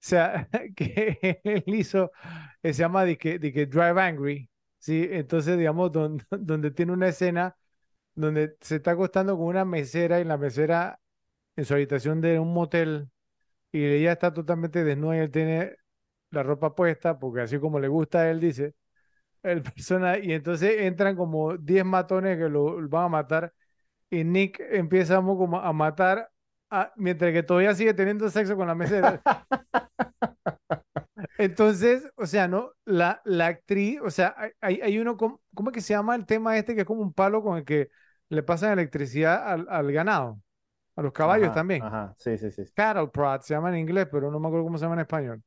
sea, 0.00 0.48
que 0.76 1.40
él 1.44 1.64
hizo, 1.66 2.12
eh, 2.62 2.74
se 2.74 2.80
llama 2.80 3.04
de 3.04 3.18
que, 3.18 3.38
de 3.38 3.52
que 3.52 3.66
Drive 3.66 4.00
Angry, 4.02 4.50
¿sí? 4.78 5.08
Entonces, 5.10 5.58
digamos, 5.58 5.92
don- 5.92 6.18
donde 6.30 6.70
tiene 6.72 6.92
una 6.92 7.08
escena 7.08 7.56
donde 8.14 8.56
se 8.60 8.76
está 8.76 8.92
acostando 8.92 9.36
con 9.36 9.46
una 9.46 9.64
mesera 9.64 10.20
y 10.20 10.24
la 10.24 10.38
mesera 10.38 11.00
en 11.56 11.64
su 11.66 11.74
habitación 11.74 12.20
de 12.22 12.38
un 12.40 12.52
motel 12.54 13.10
y 13.72 13.84
ella 13.84 14.12
está 14.12 14.32
totalmente 14.34 14.84
desnuda 14.84 15.16
y 15.16 15.20
él 15.20 15.30
tiene 15.32 15.76
la 16.30 16.42
ropa 16.42 16.74
puesta, 16.74 17.18
porque 17.18 17.42
así 17.42 17.58
como 17.58 17.80
le 17.80 17.88
gusta 17.88 18.20
a 18.20 18.30
él, 18.30 18.40
dice, 18.40 18.74
el 19.42 19.62
persona, 19.62 20.18
y 20.18 20.32
entonces 20.32 20.80
entran 20.82 21.16
como 21.16 21.56
10 21.58 21.84
matones 21.84 22.38
que 22.38 22.48
lo, 22.48 22.80
lo 22.80 22.88
van 22.88 23.06
a 23.06 23.08
matar 23.08 23.54
y 24.10 24.24
Nick 24.24 24.60
empieza 24.72 25.16
como 25.18 25.58
a 25.60 25.72
matar 25.72 26.30
a- 26.70 26.92
mientras 26.96 27.32
que 27.32 27.42
todavía 27.44 27.74
sigue 27.74 27.94
teniendo 27.94 28.30
sexo 28.30 28.56
con 28.56 28.68
la 28.68 28.74
mesera. 28.76 29.22
Entonces, 31.36 32.08
o 32.16 32.26
sea, 32.26 32.48
¿no? 32.48 32.72
La, 32.84 33.20
la 33.24 33.46
actriz, 33.46 34.00
o 34.02 34.10
sea, 34.10 34.34
hay, 34.60 34.80
hay 34.80 34.98
uno, 34.98 35.16
com- 35.16 35.38
¿cómo 35.54 35.70
es 35.70 35.74
que 35.74 35.80
se 35.80 35.94
llama 35.94 36.14
el 36.14 36.26
tema 36.26 36.56
este? 36.58 36.74
Que 36.74 36.82
es 36.82 36.86
como 36.86 37.02
un 37.02 37.12
palo 37.12 37.42
con 37.42 37.58
el 37.58 37.64
que 37.64 37.90
le 38.28 38.42
pasan 38.42 38.72
electricidad 38.72 39.46
al, 39.52 39.66
al 39.68 39.92
ganado, 39.92 40.40
a 40.96 41.02
los 41.02 41.12
caballos 41.12 41.52
Ajá, 41.52 41.52
también. 41.52 41.88
ajá, 41.88 42.14
sí, 42.18 42.36
sí. 42.38 42.50
sí. 42.50 42.64
Cattle 42.74 43.08
prod 43.08 43.42
se 43.42 43.54
llama 43.54 43.70
en 43.70 43.78
inglés, 43.78 44.08
pero 44.12 44.30
no 44.30 44.40
me 44.40 44.48
acuerdo 44.48 44.66
cómo 44.66 44.78
se 44.78 44.84
llama 44.84 44.96
en 44.96 45.00
español. 45.02 45.44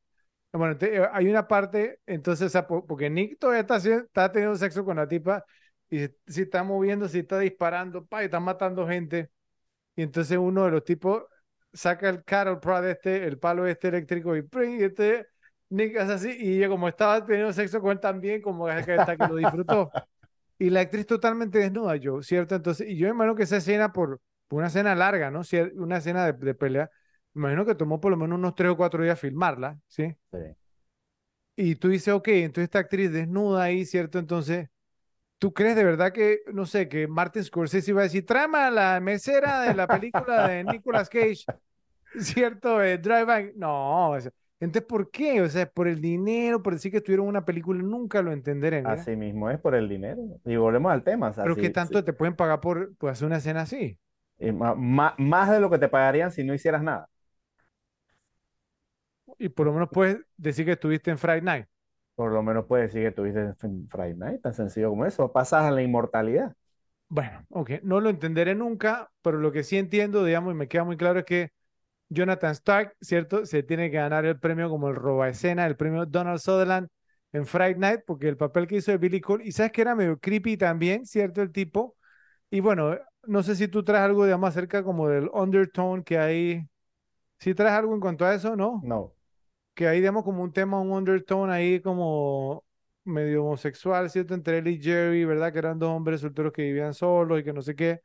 Bueno, 0.54 0.78
eh, 0.82 1.08
hay 1.14 1.28
una 1.30 1.48
parte, 1.48 2.00
entonces, 2.06 2.54
porque 2.88 3.10
Nick 3.10 3.40
todavía 3.40 3.62
está, 3.62 4.32
teniendo 4.32 4.58
sexo 4.58 4.84
con 4.84 4.98
la 4.98 5.08
tipa 5.08 5.46
y 5.90 6.08
se 6.28 6.42
está 6.44 6.64
moviendo, 6.64 7.08
se 7.08 7.20
está 7.20 7.40
disparando, 7.40 8.06
pa, 8.06 8.22
y 8.22 8.26
está 8.26 8.40
matando 8.40 8.88
gente. 8.88 9.32
Y 9.96 10.04
entonces 10.04 10.38
uno 10.38 10.66
de 10.66 10.72
los 10.72 10.84
tipos 10.84 11.24
saca 11.74 12.10
el 12.10 12.24
cattle 12.24 12.58
prod 12.58 12.86
este, 12.86 13.26
el 13.26 13.40
palo 13.40 13.66
este 13.68 13.88
eléctrico 13.90 14.36
y, 14.36 14.42
¡pring! 14.42 14.82
este 14.82 15.28
Nick 15.70 15.98
hace 15.98 16.14
así 16.14 16.38
y 16.38 16.58
ella 16.58 16.68
como 16.70 16.88
estaba 16.90 17.26
teniendo 17.26 17.54
sexo 17.54 17.82
con 17.82 17.92
él 17.92 18.00
también, 18.00 18.42
como 18.42 18.68
que 18.68 18.76
que 18.86 19.18
que 19.18 19.28
lo 19.28 19.36
disfrutó. 19.36 19.92
Y 20.60 20.70
la 20.70 20.82
actriz 20.82 21.08
totalmente 21.08 21.60
desnuda, 21.60 21.96
yo, 21.96 22.22
¿cierto? 22.22 22.56
Entonces, 22.56 22.88
y 22.88 22.98
yo 22.98 23.08
imagino 23.08 23.36
que 23.36 23.44
esa 23.44 23.58
escena, 23.58 23.92
por, 23.92 24.22
una 24.52 24.68
escena 24.68 24.94
larga, 24.96 25.32
¿no? 25.32 25.42
Una 25.76 25.98
escena 25.98 26.32
de 26.32 26.54
pelea, 26.54 26.92
me 27.34 27.42
imagino 27.42 27.66
que 27.66 27.76
tomó 27.76 28.00
por 28.02 28.12
lo 28.12 28.18
menos 28.18 28.38
unos 28.38 28.56
tres 28.56 28.72
o 28.72 28.78
cuatro 28.78 29.04
días 29.04 29.20
filmarla, 29.20 29.80
¿sí? 29.88 30.16
Sí. 30.32 30.38
Y 31.56 31.76
tú 31.76 31.90
dices, 31.90 32.14
ok, 32.14 32.28
entonces 32.30 32.66
esta 32.66 32.80
actriz 32.80 33.12
desnuda 33.12 33.64
ahí, 33.64 33.86
¿cierto? 33.86 34.18
Entonces, 34.20 34.70
¿tú 35.40 35.54
crees 35.54 35.76
de 35.76 35.84
verdad 35.84 36.12
que, 36.14 36.40
no 36.54 36.66
sé, 36.66 36.90
que 36.90 37.08
Martin 37.08 37.44
Scorsese 37.44 37.92
iba 37.92 38.02
a 38.02 38.06
decir, 38.06 38.26
trama 38.26 38.72
la 38.72 39.00
mesera 39.00 39.62
de 39.62 39.76
la 39.76 39.88
película 39.88 40.48
de 40.48 40.64
Nicolas 40.64 41.10
Cage, 41.10 41.46
¿cierto? 42.20 42.82
Eh, 42.84 42.98
Drive 42.98 43.26
By-" 43.26 43.54
No, 43.56 44.12
o 44.12 44.22
sea, 44.22 44.32
entonces, 44.60 44.88
¿por 44.88 45.10
qué? 45.12 45.42
O 45.42 45.50
sea, 45.50 45.66
por 45.70 45.88
el 45.88 46.00
dinero, 46.02 46.62
por 46.62 46.74
decir 46.74 46.92
que 46.92 46.98
estuvieron 46.98 47.26
en 47.26 47.30
una 47.32 47.46
película, 47.46 47.82
nunca 47.82 48.22
lo 48.22 48.32
entenderé. 48.32 48.84
Así 48.86 49.16
mismo 49.16 49.50
es 49.50 49.60
por 49.60 49.76
el 49.76 49.90
dinero. 49.90 50.22
Y 50.46 50.56
volvemos 50.56 50.92
al 50.92 51.04
tema. 51.04 51.30
O 51.30 51.34
sea, 51.34 51.44
Pero 51.46 51.56
si- 51.56 51.62
¿qué 51.62 51.70
tanto 51.72 52.00
si- 52.00 52.06
te 52.06 52.14
pueden 52.14 52.36
pagar 52.36 52.62
por, 52.62 52.96
por 52.96 53.10
hacer 53.10 53.26
una 53.28 53.38
escena 53.38 53.62
así? 53.62 53.98
ma- 54.78 55.16
más 55.18 55.50
de 55.50 55.60
lo 55.60 55.70
que 55.70 55.78
te 55.80 55.88
pagarían 55.90 56.32
si 56.32 56.44
no 56.44 56.54
hicieras 56.54 56.84
nada. 56.84 57.08
Y 59.42 59.50
por 59.50 59.66
lo 59.66 59.74
menos 59.74 59.90
puedes 59.92 60.20
decir 60.38 60.66
que 60.66 60.74
estuviste 60.74 61.10
en 61.10 61.18
Friday 61.18 61.42
Night. 61.42 61.66
Por 62.14 62.32
lo 62.32 62.44
menos 62.44 62.66
puedes 62.68 62.94
decir 62.94 63.10
que 63.10 63.12
tuviste 63.12 63.54
en 63.66 63.88
Friday 63.88 64.14
Night, 64.16 64.42
tan 64.42 64.54
sencillo 64.54 64.92
como 64.92 65.06
eso. 65.08 65.32
Pasas 65.32 65.64
a 65.64 65.72
la 65.72 65.82
inmortalidad. 65.82 66.54
Bueno, 67.08 67.44
ok, 67.50 67.72
no 67.82 68.00
lo 68.00 68.12
entenderé 68.12 68.54
nunca, 68.54 69.10
pero 69.24 69.40
lo 69.40 69.52
que 69.52 69.64
sí 69.64 69.80
entiendo, 69.80 70.24
digamos, 70.24 70.54
y 70.54 70.58
me 70.58 70.68
queda 70.68 70.84
muy 70.84 70.96
claro 70.96 71.20
es 71.20 71.26
que 71.26 71.50
Jonathan 72.10 72.52
Stark, 72.52 72.96
¿cierto? 73.02 73.48
Se 73.48 73.64
tiene 73.64 73.90
que 73.90 73.98
ganar 73.98 74.26
el 74.26 74.40
premio 74.40 74.70
como 74.70 74.90
el 74.90 74.96
roba 74.96 75.28
escena, 75.28 75.66
el 75.66 75.76
premio 75.76 76.06
Donald 76.06 76.40
Sutherland 76.40 76.88
en 77.34 77.48
Friday 77.48 77.76
Night, 77.80 78.02
porque 78.06 78.28
el 78.28 78.38
papel 78.38 78.68
que 78.68 78.76
hizo 78.76 78.92
de 78.92 79.00
Billy 79.00 79.22
Cole, 79.22 79.44
y 79.44 79.54
sabes 79.54 79.72
que 79.72 79.82
era 79.82 79.96
medio 79.96 80.20
creepy 80.20 80.56
también, 80.56 81.08
¿cierto? 81.08 81.42
El 81.42 81.52
tipo. 81.52 81.96
Y 82.52 82.60
bueno, 82.60 82.96
no 83.24 83.42
sé 83.42 83.56
si 83.56 83.68
tú 83.68 83.84
traes 83.84 84.04
algo, 84.04 84.26
digamos, 84.26 84.50
acerca 84.50 84.84
como 84.84 85.08
del 85.08 85.30
undertone 85.34 86.04
que 86.04 86.20
hay. 86.20 86.68
Si 87.40 87.56
traes 87.56 87.74
algo 87.74 87.96
en 87.96 88.02
cuanto 88.02 88.24
a 88.24 88.36
eso, 88.36 88.56
¿no? 88.56 88.82
No. 88.84 89.16
Que 89.74 89.88
hay, 89.88 90.00
digamos, 90.00 90.24
como 90.24 90.44
un 90.44 90.52
tema, 90.54 90.80
un 90.82 90.92
undertone 90.92 91.54
ahí 91.54 91.82
como 91.82 92.64
medio 93.04 93.46
homosexual, 93.46 94.10
¿cierto? 94.10 94.34
Entre 94.34 94.58
él 94.60 94.68
y 94.68 94.82
Jerry, 94.82 95.26
¿verdad? 95.26 95.52
Que 95.54 95.60
eran 95.60 95.80
dos 95.80 95.90
hombres 95.90 96.22
solteros 96.22 96.52
que 96.54 96.64
vivían 96.64 96.94
solos 96.94 97.40
y 97.40 97.44
que 97.44 97.54
no 97.54 97.62
sé 97.62 97.76
qué. 97.76 98.02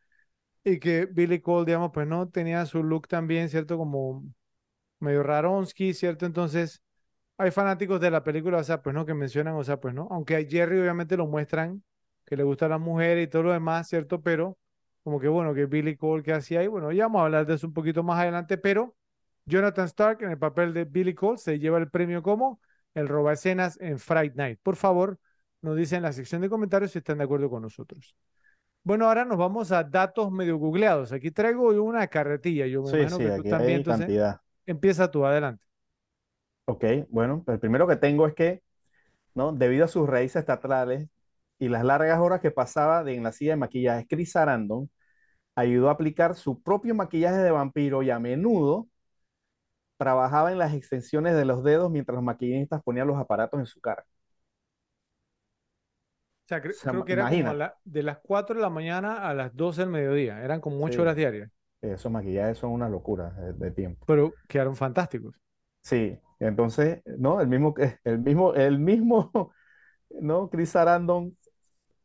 Y 0.65 0.79
que 0.81 1.07
Billy 1.07 1.41
Cole, 1.41 1.67
digamos, 1.67 1.91
pues 1.93 2.07
no 2.09 2.29
tenía 2.29 2.67
su 2.67 2.83
look 2.83 3.09
también, 3.09 3.49
¿cierto? 3.49 3.79
Como 3.79 4.25
medio 5.01 5.23
raronsky, 5.23 5.95
¿cierto? 5.95 6.27
Entonces, 6.27 6.83
hay 7.39 7.51
fanáticos 7.51 8.01
de 8.01 8.11
la 8.11 8.25
película, 8.25 8.59
o 8.59 8.65
sea, 8.65 8.83
pues 8.83 8.95
no, 8.95 9.07
que 9.07 9.15
mencionan, 9.15 9.55
o 9.57 9.65
sea, 9.65 9.79
pues 9.81 9.95
no. 9.95 10.09
Aunque 10.11 10.37
a 10.37 10.45
Jerry 10.47 10.81
obviamente 10.81 11.17
lo 11.17 11.27
muestran, 11.27 11.83
que 12.27 12.37
le 12.37 12.43
gusta 12.45 12.69
la 12.69 12.79
mujer 12.79 13.19
y 13.19 13.29
todo 13.29 13.45
lo 13.45 13.53
demás, 13.53 13.89
¿cierto? 13.89 14.23
Pero, 14.23 14.59
como 15.05 15.21
que 15.21 15.29
bueno, 15.29 15.55
que 15.55 15.67
Billy 15.67 15.97
Cole, 15.97 16.23
que 16.23 16.33
hacía 16.33 16.61
ahí? 16.61 16.67
Bueno, 16.69 16.93
ya 16.93 17.05
vamos 17.05 17.21
a 17.23 17.25
hablar 17.27 17.47
de 17.47 17.55
eso 17.55 17.67
un 17.67 17.75
poquito 17.75 18.03
más 18.03 18.21
adelante, 18.21 18.59
pero 18.59 18.97
Jonathan 19.47 19.87
Stark 19.87 20.23
en 20.23 20.31
el 20.31 20.39
papel 20.39 20.73
de 20.75 20.85
Billy 20.85 21.15
Cole 21.15 21.39
se 21.39 21.59
lleva 21.59 21.79
el 21.79 21.91
premio 21.91 22.23
como 22.23 22.61
el 22.95 23.09
roba 23.09 23.33
escenas 23.35 23.79
en 23.81 23.99
Fright 23.99 24.35
Night. 24.35 24.59
Por 24.63 24.77
favor, 24.77 25.19
nos 25.63 25.77
dicen 25.77 25.99
en 25.99 26.03
la 26.05 26.13
sección 26.13 26.41
de 26.43 26.49
comentarios 26.49 26.91
si 26.93 26.99
están 26.99 27.19
de 27.19 27.25
acuerdo 27.25 27.51
con 27.51 27.63
nosotros. 27.63 28.17
Bueno, 28.85 29.09
ahora 29.09 29.25
nos 29.25 29.39
vamos 29.39 29.73
a 29.73 29.85
datos 29.85 30.31
medio 30.33 30.59
googleados. 30.59 31.13
Aquí 31.13 31.31
traigo 31.33 31.69
una 31.83 32.07
carretilla. 32.09 32.67
Yo 32.67 32.83
me 32.83 32.93
Sí, 32.93 32.97
imagino 32.97 33.19
sí, 33.19 33.25
que 33.25 33.33
tú 33.33 33.45
también, 33.45 33.79
entonces, 33.79 34.07
cantidad. 34.07 34.41
empieza 34.67 35.11
tú, 35.11 35.27
adelante. 35.27 35.65
Ok, 36.65 36.85
bueno, 37.11 37.45
el 37.47 37.61
primero 37.61 37.87
que 37.87 37.97
tengo 37.97 38.27
es 38.27 38.35
que, 38.35 38.63
¿no? 39.35 39.53
Debido 39.53 39.85
a 39.87 39.89
sus 39.89 40.09
raíces 40.09 40.45
teatrales 40.47 41.09
y 41.59 41.69
las 41.69 41.85
largas 41.85 42.21
horas 42.21 42.41
que 42.41 42.51
pasaba 42.53 43.05
de- 43.05 43.17
en 43.17 43.25
la 43.25 43.33
silla 43.33 43.53
de 43.53 43.57
maquillaje, 43.59 44.07
Chris 44.09 44.33
Sarandon 44.33 44.91
ayudó 45.57 45.89
a 45.91 45.93
aplicar 45.93 46.35
su 46.37 46.63
propio 46.63 46.95
maquillaje 46.95 47.39
de 47.39 47.51
vampiro 47.53 48.03
y 48.03 48.11
a 48.11 48.19
menudo 48.21 48.89
trabajaba 49.99 50.53
en 50.53 50.59
las 50.59 50.75
extensiones 50.75 51.35
de 51.37 51.45
los 51.45 51.65
dedos 51.65 51.91
mientras 51.91 52.15
los 52.17 52.25
maquillistas 52.25 52.83
ponían 52.83 53.07
los 53.09 53.19
aparatos 53.19 53.61
en 53.61 53.67
su 53.67 53.81
cara. 53.81 54.05
O 56.45 56.49
sea, 56.49 56.63
cre- 56.63 56.79
O 56.79 56.83
sea, 56.83 56.93
creo 56.93 57.05
que 57.05 57.13
era 57.13 57.27
como 57.29 57.53
la- 57.55 57.77
de 57.85 58.03
las 58.03 58.19
4 58.19 58.57
de 58.57 58.63
la 58.63 58.71
mañana 58.71 59.29
a 59.29 59.35
las 59.35 59.55
12 59.57 59.83
del 59.83 59.91
mediodía. 59.91 60.43
Eran 60.43 60.61
como 60.61 60.85
8 60.85 61.03
sí, 61.03 61.03
horas 61.03 61.17
diarias, 61.17 61.51
esos 61.83 62.13
maquillajes 62.13 62.59
son 62.59 62.73
una 62.73 62.89
locura 62.89 63.31
de, 63.33 63.53
de 63.55 63.71
tiempo. 63.73 64.07
pero 64.07 64.39
quedaron 64.49 64.77
fantásticos. 64.77 65.35
Sí, 65.83 66.19
entonces, 66.41 67.03
¿no? 67.07 67.41
El 67.41 67.49
mismo, 67.49 67.73
que- 67.75 67.99
el 68.05 68.19
mismo, 68.19 68.55
el 68.55 68.79
mismo, 68.79 69.31
¿no? 70.11 70.51
Chris 70.51 70.71
Sarandon 70.71 71.37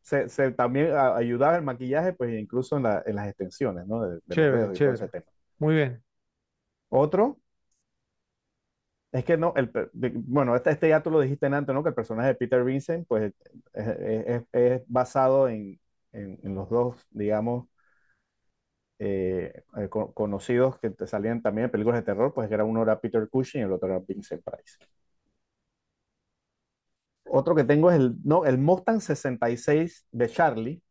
se, 0.01 0.29
se 0.29 0.51
también 0.51 0.93
a- 0.93 1.15
ayudaba 1.17 1.53
en 1.53 1.59
el 1.59 1.65
maquillaje, 1.65 2.13
pues 2.13 2.39
incluso 2.39 2.77
en, 2.77 2.83
la- 2.85 3.03
en 3.05 3.15
las 3.17 3.29
extensiones, 3.29 3.87
¿no? 3.87 4.01
De, 4.03 4.19
de 4.27 4.37
Chévere, 4.37 4.71
todo 4.81 4.93
ese 4.93 5.07
chévere. 5.07 5.09
tema. 5.09 5.25
Muy 5.59 5.75
bien. 5.75 6.03
Otro, 6.89 7.40
es 9.11 9.25
que 9.25 9.37
no, 9.37 9.53
el, 9.57 9.71
bueno, 9.93 10.55
este, 10.55 10.71
este 10.71 10.89
ya 10.89 11.03
tú 11.03 11.11
lo 11.11 11.19
dijiste 11.21 11.45
antes, 11.47 11.73
¿no? 11.75 11.83
Que 11.83 11.89
el 11.89 11.95
personaje 11.95 12.29
de 12.29 12.35
Peter 12.35 12.63
Vincent, 12.63 13.07
pues 13.07 13.33
es, 13.73 14.81
basado 14.87 15.49
en, 15.49 15.79
en- 16.13 16.39
los 16.55 16.69
dos, 16.69 16.95
digamos, 17.11 17.67
eh, 18.99 19.63
eh, 19.77 19.89
co- 19.89 20.13
conocidos 20.13 20.77
que 20.79 20.89
te 20.91 21.07
salían 21.07 21.41
también 21.41 21.65
en 21.65 21.71
películas 21.71 21.99
de 21.99 22.05
terror, 22.05 22.33
pues 22.33 22.47
que 22.47 22.53
era 22.55 22.63
uno 22.65 22.83
era 22.83 22.99
Peter 22.99 23.27
Cushing 23.29 23.61
y 23.61 23.63
el 23.65 23.71
otro 23.73 23.89
era 23.89 23.99
Vincent 23.99 24.43
Price. 24.43 24.77
Otro 27.25 27.55
que 27.55 27.63
tengo 27.63 27.89
es 27.91 27.97
el, 27.97 28.15
no, 28.23 28.45
el 28.45 28.57
Mustang 28.59 29.01
66 29.01 30.05
de 30.11 30.29
Charlie. 30.29 30.81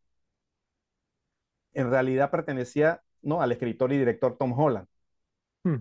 En 1.73 1.89
realidad 1.89 2.31
pertenecía, 2.31 3.01
¿no? 3.21 3.41
al 3.41 3.51
escritor 3.51 3.91
y 3.93 3.97
director 3.97 4.37
Tom 4.37 4.57
Holland. 4.57 4.87
Hmm. 5.65 5.77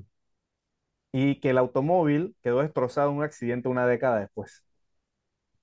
Y 1.12 1.40
que 1.40 1.50
el 1.50 1.58
automóvil 1.58 2.36
quedó 2.42 2.60
destrozado 2.62 3.10
en 3.10 3.16
un 3.18 3.22
accidente 3.24 3.68
una 3.68 3.86
década 3.86 4.20
después. 4.20 4.64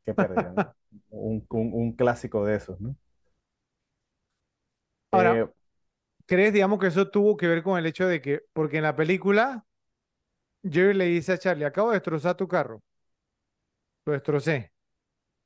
Qué 0.06 0.14
pérdida, 0.14 0.54
¿no? 0.54 0.68
Un, 1.10 1.46
un- 1.50 1.74
un 1.74 1.92
clásico 1.94 2.46
de 2.46 2.56
esos, 2.56 2.80
¿no? 2.82 2.96
Ahora, 5.12 5.42
Eh, 5.42 5.48
¿crees, 6.28 6.54
digamos, 6.54 6.80
que 6.80 6.88
eso 6.88 7.10
tuvo 7.12 7.38
que 7.38 7.48
ver 7.48 7.64
con 7.64 7.80
el 7.80 7.86
hecho 7.86 8.08
de 8.08 8.22
que, 8.22 8.42
porque 8.54 8.78
en 8.78 8.84
la 8.84 8.96
película, 8.96 9.66
Jerry 10.64 10.94
le 10.94 11.06
dice 11.06 11.34
a 11.34 11.38
Charlie, 11.40 11.66
acabo 11.66 11.90
de 11.90 11.96
destrozar 11.96 12.36
tu 12.38 12.48
carro. 12.48 12.84
Lo 14.06 14.14
destrocé. 14.14 14.72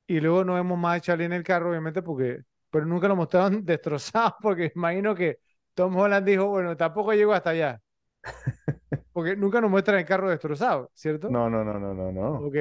Y 0.07 0.19
luego 0.21 0.43
no 0.45 0.55
vemos 0.55 0.77
más 0.79 0.97
a 0.97 1.01
Charlie 1.01 1.25
en 1.25 1.33
el 1.33 1.43
carro, 1.43 1.69
obviamente, 1.71 2.01
porque, 2.01 2.41
pero 2.71 2.85
nunca 2.85 3.07
lo 3.07 3.15
mostraron 3.15 3.65
destrozado, 3.65 4.37
porque 4.41 4.73
imagino 4.75 5.15
que 5.15 5.39
Tom 5.75 5.95
Holland 5.97 6.27
dijo, 6.27 6.47
bueno, 6.47 6.77
tampoco 6.77 7.13
llego 7.13 7.33
hasta 7.33 7.51
allá. 7.51 7.81
Porque 9.13 9.35
nunca 9.35 9.59
nos 9.61 9.69
muestran 9.69 9.99
el 9.99 10.05
carro 10.05 10.29
destrozado, 10.29 10.89
¿cierto? 10.93 11.29
No, 11.29 11.49
no, 11.49 11.63
no, 11.63 11.79
no, 11.79 11.93
no, 11.93 12.11
no. 12.11 12.47
Ok. 12.47 12.55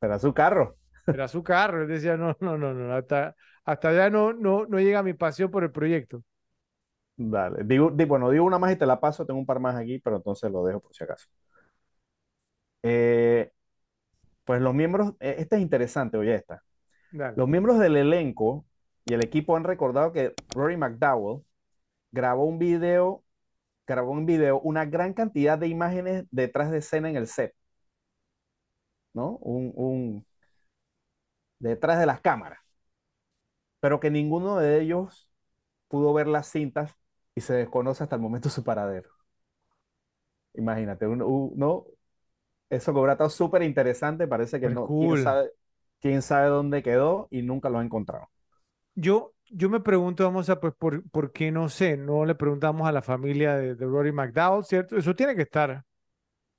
Era 0.00 0.18
su 0.18 0.32
carro. 0.32 0.76
Era 1.06 1.28
su 1.28 1.42
carro. 1.42 1.82
Él 1.82 1.88
decía, 1.88 2.16
no, 2.16 2.36
no, 2.40 2.56
no, 2.58 2.72
no, 2.74 2.94
hasta, 2.94 3.36
hasta 3.64 3.88
allá 3.88 4.10
no, 4.10 4.32
no, 4.32 4.66
no 4.66 4.78
llega 4.78 5.02
mi 5.02 5.14
pasión 5.14 5.50
por 5.50 5.64
el 5.64 5.72
proyecto. 5.72 6.22
Dale. 7.16 7.64
Digo, 7.64 7.90
di- 7.90 8.04
bueno, 8.04 8.30
digo 8.30 8.44
una 8.44 8.58
más 8.58 8.72
y 8.72 8.76
te 8.76 8.86
la 8.86 8.98
paso. 9.00 9.26
Tengo 9.26 9.38
un 9.40 9.46
par 9.46 9.60
más 9.60 9.76
aquí, 9.76 9.98
pero 9.98 10.16
entonces 10.16 10.50
lo 10.50 10.64
dejo 10.64 10.80
por 10.80 10.94
si 10.94 11.04
acaso. 11.04 11.26
Eh, 12.82 13.50
pues 14.44 14.62
los 14.62 14.74
miembros, 14.74 15.14
eh, 15.20 15.36
esta 15.38 15.56
es 15.56 15.62
interesante, 15.62 16.16
oye, 16.18 16.34
esta. 16.36 16.64
Dale. 17.12 17.36
Los 17.36 17.48
miembros 17.48 17.78
del 17.80 17.96
elenco 17.96 18.66
y 19.06 19.14
el 19.14 19.22
equipo 19.22 19.56
han 19.56 19.64
recordado 19.64 20.12
que 20.12 20.34
Rory 20.54 20.76
McDowell 20.76 21.44
grabó 22.12 22.44
un 22.46 22.58
video, 22.58 23.24
grabó 23.86 24.12
un 24.12 24.26
video 24.26 24.60
una 24.60 24.84
gran 24.86 25.12
cantidad 25.14 25.58
de 25.58 25.68
imágenes 25.68 26.24
detrás 26.30 26.70
de 26.70 26.78
escena 26.78 27.10
en 27.10 27.16
el 27.16 27.26
set, 27.28 27.54
¿no? 29.14 29.38
Un, 29.42 29.72
un 29.76 30.26
detrás 31.58 31.98
de 32.00 32.06
las 32.06 32.20
cámaras, 32.20 32.58
pero 33.80 34.00
que 34.00 34.10
ninguno 34.10 34.56
de 34.58 34.80
ellos 34.80 35.30
pudo 35.88 36.12
ver 36.14 36.26
las 36.28 36.48
cintas 36.50 36.96
y 37.34 37.40
se 37.42 37.54
desconoce 37.54 38.04
hasta 38.04 38.16
el 38.16 38.22
momento 38.22 38.50
su 38.50 38.64
paradero. 38.64 39.10
Imagínate, 40.54 41.06
un- 41.06 41.22
un- 41.22 41.52
no, 41.56 41.86
eso 42.70 42.92
que 42.92 42.98
hubiera 42.98 43.14
estado 43.14 43.30
súper 43.30 43.62
interesante, 43.64 44.28
parece 44.28 44.60
que 44.60 44.68
Pues 44.68 44.70
no, 44.70 44.94
quién 44.98 45.16
cool. 45.16 45.18
sabe, 45.18 45.52
quién 46.00 46.22
sabe 46.22 46.48
dónde 46.48 46.82
quedó 46.82 47.28
y 47.30 47.42
nunca 47.42 47.70
lo 47.70 47.78
ha 47.80 47.84
encontrado. 47.84 48.30
Yo, 48.94 49.32
yo 49.50 49.68
me 49.70 49.80
pregunto, 49.80 50.24
vamos 50.24 50.48
a, 50.50 50.60
pues, 50.60 50.74
por, 50.78 51.08
por 51.10 51.32
qué 51.32 51.50
no 51.52 51.68
sé, 51.68 51.96
no 51.96 52.24
le 52.24 52.34
preguntamos 52.34 52.88
a 52.88 52.92
la 52.92 53.02
familia 53.02 53.56
de, 53.56 53.74
de 53.74 53.84
Rory 53.86 54.12
McDowell, 54.12 54.64
¿cierto? 54.64 54.96
Eso 54.96 55.14
tiene 55.14 55.36
que 55.36 55.42
estar 55.42 55.84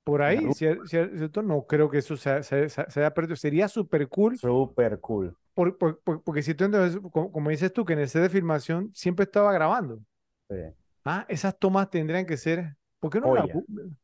por 0.04 0.22
ahí, 0.22 0.52
¿cierto? 0.52 1.42
No 1.42 1.66
creo 1.66 1.90
que 1.90 1.98
eso 1.98 2.16
se, 2.16 2.42
se- 2.44 2.68
se- 2.70 2.90
se 2.90 3.00
haya 3.00 3.14
perdido. 3.14 3.36
Sería 3.36 3.68
súper 3.68 4.08
cool, 4.08 4.40
Súper 4.40 5.00
cool. 5.00 5.34
por- 5.54 5.76
por- 5.78 6.00
por- 6.02 6.22
porque 6.22 6.42
si 6.42 6.54
tú 6.54 6.64
entonces, 6.64 7.00
como, 7.12 7.30
como 7.32 7.50
dices 7.50 7.72
tú, 7.72 7.84
que 7.84 7.92
en 7.94 8.00
el 8.00 8.08
set 8.08 8.22
de 8.22 8.30
filmación 8.30 8.90
siempre 8.94 9.24
estaba 9.24 9.52
grabando. 9.52 10.00
Sí. 10.48 10.56
Ah, 11.04 11.26
esas 11.28 11.58
tomas 11.58 11.90
tendrían 11.90 12.26
que 12.26 12.36
ser, 12.36 12.76
¿por 13.00 13.10
qué 13.10 13.20
no 13.20 13.34
la 13.34 13.44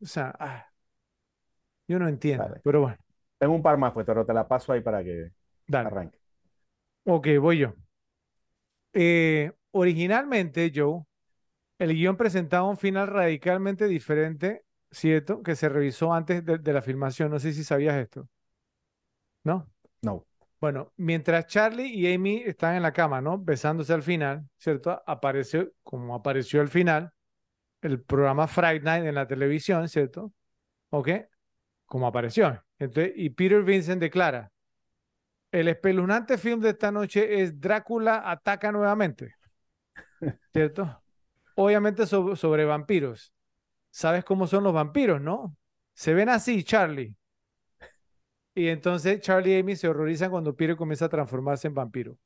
O 0.01 0.07
sea, 0.07 0.35
ah, 0.39 0.67
yo 1.87 1.99
no 1.99 2.09
entiendo, 2.09 2.59
pero 2.63 2.81
bueno, 2.83 2.99
Tengo 3.39 3.55
un 3.55 3.63
par 3.63 3.77
más, 3.79 3.93
pues, 3.93 4.07
pero 4.07 4.25
te 4.27 4.33
la 4.35 4.47
paso 4.49 4.73
ahí 4.73 4.81
para 4.81 5.03
que 5.05 5.33
dale. 5.67 5.91
arranque. 5.91 6.19
Ok, 7.05 7.29
voy 7.41 7.59
yo. 7.59 7.75
Eh, 8.93 9.53
originalmente, 9.73 10.73
Joe, 10.75 11.03
el 11.79 11.95
guion 11.95 12.17
presentaba 12.17 12.69
un 12.69 12.79
final 12.79 13.09
radicalmente 13.09 13.87
diferente, 13.87 14.65
¿cierto? 14.91 15.43
Que 15.43 15.57
se 15.57 15.69
revisó 15.69 16.13
antes 16.13 16.45
de, 16.45 16.59
de 16.59 16.73
la 16.73 16.83
filmación. 16.83 17.31
No 17.31 17.39
sé 17.39 17.53
si 17.53 17.65
sabías 17.65 17.97
esto, 17.97 18.29
¿no? 19.45 19.71
No. 20.03 20.27
Bueno, 20.61 20.93
mientras 20.97 21.47
Charlie 21.47 21.87
y 21.87 22.13
Amy 22.13 22.43
están 22.45 22.75
en 22.75 22.83
la 22.83 22.93
cama, 22.93 23.21
¿no? 23.21 23.39
Besándose 23.39 23.93
al 23.93 24.03
final, 24.03 24.49
¿cierto? 24.57 25.01
Apareció, 25.07 25.71
como 25.85 26.17
apareció 26.17 26.61
al 26.61 26.69
final, 26.69 27.13
el 27.83 28.03
programa 28.03 28.49
Friday 28.49 28.81
Night 28.81 29.05
en 29.05 29.15
la 29.15 29.29
televisión, 29.29 29.89
¿cierto? 29.89 30.33
¿Ok? 30.91 31.11
Como 31.87 32.09
apareció. 32.09 32.65
Entonces, 32.79 33.13
y 33.17 33.31
Peter 33.31 33.63
Vincent 33.63 34.01
declara, 34.01 34.51
el 35.53 35.69
espeluznante 35.69 36.39
film 36.39 36.61
de 36.61 36.71
esta 36.71 36.91
noche 36.93 37.43
es 37.43 37.61
Drácula 37.61 38.31
ataca 38.31 38.73
nuevamente, 38.73 39.35
¿cierto? 40.53 41.03
Obviamente 41.55 42.07
sobre, 42.07 42.37
sobre 42.37 42.65
vampiros. 42.65 43.33
¿Sabes 43.91 44.25
cómo 44.25 44.47
son 44.47 44.65
los 44.65 44.73
vampiros, 44.73 45.21
no? 45.21 45.57
Se 45.95 46.15
ven 46.15 46.29
así, 46.29 46.63
Charlie. 46.65 47.15
Y 48.55 48.69
entonces 48.69 49.21
Charlie 49.21 49.57
y 49.57 49.61
Amy 49.61 49.77
se 49.77 49.89
horrorizan 49.89 50.31
cuando 50.31 50.55
Peter 50.55 50.77
comienza 50.77 51.05
a 51.07 51.09
transformarse 51.09 51.69
en 51.69 51.75
vampiro. 51.75 52.19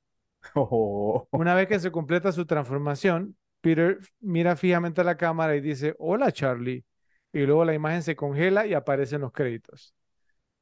Oh, 0.54 1.26
Una 1.30 1.54
vez 1.54 1.68
que 1.68 1.78
se 1.80 1.90
completa 1.90 2.32
su 2.32 2.46
transformación, 2.46 3.36
Peter 3.60 3.98
mira 4.20 4.56
fijamente 4.56 5.00
a 5.00 5.04
la 5.04 5.16
cámara 5.16 5.56
y 5.56 5.60
dice, 5.60 5.94
hola 5.98 6.32
Charlie. 6.32 6.84
Y 7.32 7.40
luego 7.46 7.64
la 7.64 7.74
imagen 7.74 8.02
se 8.02 8.16
congela 8.16 8.66
y 8.66 8.74
aparecen 8.74 9.22
los 9.22 9.32
créditos. 9.32 9.94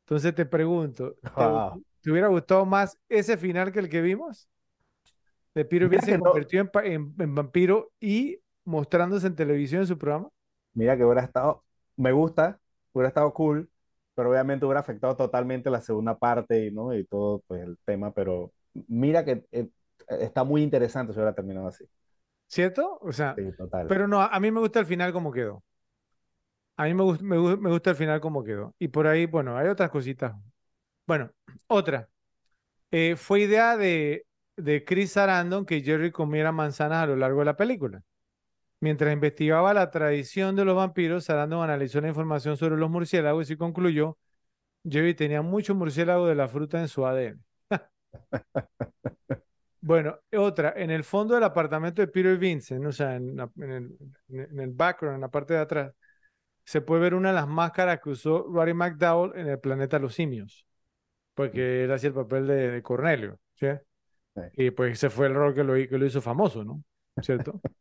Entonces 0.05 0.35
te 0.35 0.47
pregunto, 0.47 1.17
¿te, 1.37 1.45
Wow. 1.45 1.83
Te 2.01 2.11
hubiera 2.11 2.29
gustado 2.29 2.67
más 2.67 2.99
ese 3.09 3.37
final 3.37 3.73
que 3.73 3.81
el 3.81 3.89
que 3.89 4.01
vimos? 4.03 4.49
De 5.55 5.65
Vincent 5.89 6.17
que 6.17 6.19
no- 6.19 6.33
convertido 6.33 6.63
en, 6.63 6.69
pa- 6.69 6.85
en- 6.87 7.15
en 7.19 7.35
vampiro 7.35 7.93
y 8.01 8.39
mostrándose 8.65 9.27
en 9.27 9.37
televisión 9.37 9.83
en 9.83 9.87
su 9.89 9.99
programa. 9.99 10.29
Mira 10.75 10.97
que 10.97 11.05
hubiera 11.05 11.23
estado, 11.23 11.65
me 11.97 12.13
gusta, 12.13 12.61
hubiera 12.93 13.09
estado 13.09 13.33
cool, 13.35 13.71
pero 14.15 14.31
obviamente 14.31 14.65
hubiera 14.67 14.81
afectado 14.81 15.17
totalmente 15.17 15.71
la 15.71 15.81
segunda 15.81 16.19
parte 16.19 16.67
y, 16.67 16.71
¿no? 16.71 16.95
y 16.95 17.05
todo 17.07 17.43
pues, 17.47 17.63
el 17.63 17.79
tema, 17.85 18.13
pero 18.13 18.53
mira 18.89 19.25
que 19.25 19.45
eh, 19.53 19.69
está 20.09 20.45
muy 20.45 20.63
interesante 20.63 21.13
si 21.13 21.19
hubiera 21.19 21.35
terminado 21.35 21.69
así. 21.69 21.85
¿Cierto? 22.49 22.99
O 23.01 23.13
sea, 23.13 23.37
Sí, 23.37 23.53
total. 23.57 23.93
pero 23.93 24.07
no, 24.09 24.21
a 24.23 24.41
mí 24.41 24.51
me 24.51 24.61
gusta 24.61 24.81
el 24.81 24.87
final 24.87 25.13
como 25.13 25.33
quedó. 25.33 25.63
A 26.77 26.85
mí 26.87 26.95
me, 26.95 27.05
me, 27.23 27.57
me 27.57 27.71
gusta 27.71 27.91
el 27.91 27.97
final 27.97 28.21
como 28.21 28.43
quedó. 28.45 28.75
Y 28.79 28.89
por 28.89 29.07
ahí, 29.07 29.27
bueno, 29.27 29.57
hay 29.57 29.69
otras 29.69 29.91
cositas. 29.91 30.35
Bueno, 31.11 31.33
otra. 31.67 32.09
Eh, 32.93 33.17
fue 33.17 33.41
idea 33.41 33.77
de, 33.77 34.27
de 34.57 34.85
Chris 34.85 35.11
Sarandon 35.11 35.67
que 35.67 35.83
Jerry 35.83 36.13
comiera 36.13 36.53
manzanas 36.53 37.03
a 37.03 37.07
lo 37.07 37.17
largo 37.17 37.41
de 37.41 37.47
la 37.47 37.57
película. 37.57 38.01
Mientras 38.79 39.13
investigaba 39.13 39.75
la 39.75 39.91
tradición 39.91 40.55
de 40.55 40.65
los 40.65 40.77
vampiros, 40.77 41.25
Sarandon 41.25 41.65
analizó 41.65 42.01
la 42.01 42.07
información 42.07 42.57
sobre 42.57 42.77
los 42.77 42.89
murciélagos 42.89 43.51
y 43.51 43.57
concluyó, 43.57 44.19
Jerry 44.89 45.15
tenía 45.15 45.43
mucho 45.43 45.75
murciélago 45.75 46.29
de 46.29 46.37
la 46.37 46.47
fruta 46.47 46.81
en 46.81 46.87
su 46.87 47.05
ADN. 47.05 47.41
Bueno, 49.81 50.17
otra, 50.37 50.75
en 50.77 50.93
el 50.93 51.03
fondo 51.03 51.35
del 51.35 51.43
apartamento 51.43 52.03
de 52.03 52.09
Peter 52.09 52.39
Vincent, 52.39 52.87
o 52.87 52.93
sea, 52.93 53.17
en, 53.17 53.41
el, 53.57 53.97
en 54.29 54.61
el 54.61 54.71
background, 54.71 55.17
en 55.17 55.21
la 55.23 55.31
parte 55.31 55.55
de 55.55 55.61
atrás, 55.61 55.93
se 56.65 56.83
puede 56.83 57.03
ver 57.03 57.15
una 57.15 57.31
de 57.31 57.35
las 57.35 57.49
máscaras 57.49 57.99
que 58.01 58.11
usó 58.11 58.47
Rory 58.53 58.75
McDowell 58.75 59.33
en 59.37 59.49
el 59.49 59.59
planeta 59.59 59.99
Los 59.99 60.15
Simios, 60.15 60.67
porque 61.47 61.85
él 61.85 61.93
hacía 61.93 62.09
el 62.09 62.15
papel 62.15 62.47
de, 62.47 62.71
de 62.71 62.83
Cornelio, 62.83 63.39
¿sí? 63.55 63.67
Sí. 64.35 64.43
Y 64.55 64.71
pues 64.71 64.93
ese 64.93 65.11
fue 65.11 65.27
el 65.27 65.35
rol 65.35 65.55
que 65.55 65.65
lo, 65.65 65.75
que 65.75 65.99
lo 65.99 66.07
hizo 66.07 66.21
famoso, 66.21 66.65
¿no? 66.65 66.83
¿Cierto? 67.23 67.61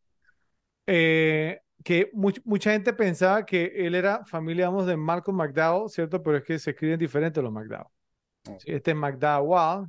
Eh, 0.92 1.62
que 1.84 2.10
much- 2.14 2.42
mucha 2.46 2.72
gente 2.72 2.94
pensaba 2.94 3.46
que 3.46 3.72
él 3.76 3.94
era 3.94 4.26
familia, 4.26 4.70
vamos, 4.70 4.88
de 4.88 4.98
Malcolm 4.98 5.38
McDowell, 5.38 5.88
¿cierto? 5.90 6.22
Pero 6.24 6.38
es 6.38 6.44
que 6.44 6.58
se 6.58 6.72
escriben 6.72 6.98
diferentes 6.98 7.44
los 7.44 7.52
McDowell. 7.54 7.86
Mm. 8.48 8.56
Sí, 8.58 8.72
Este 8.72 8.92
es 8.92 8.98
McDowell 8.98 9.86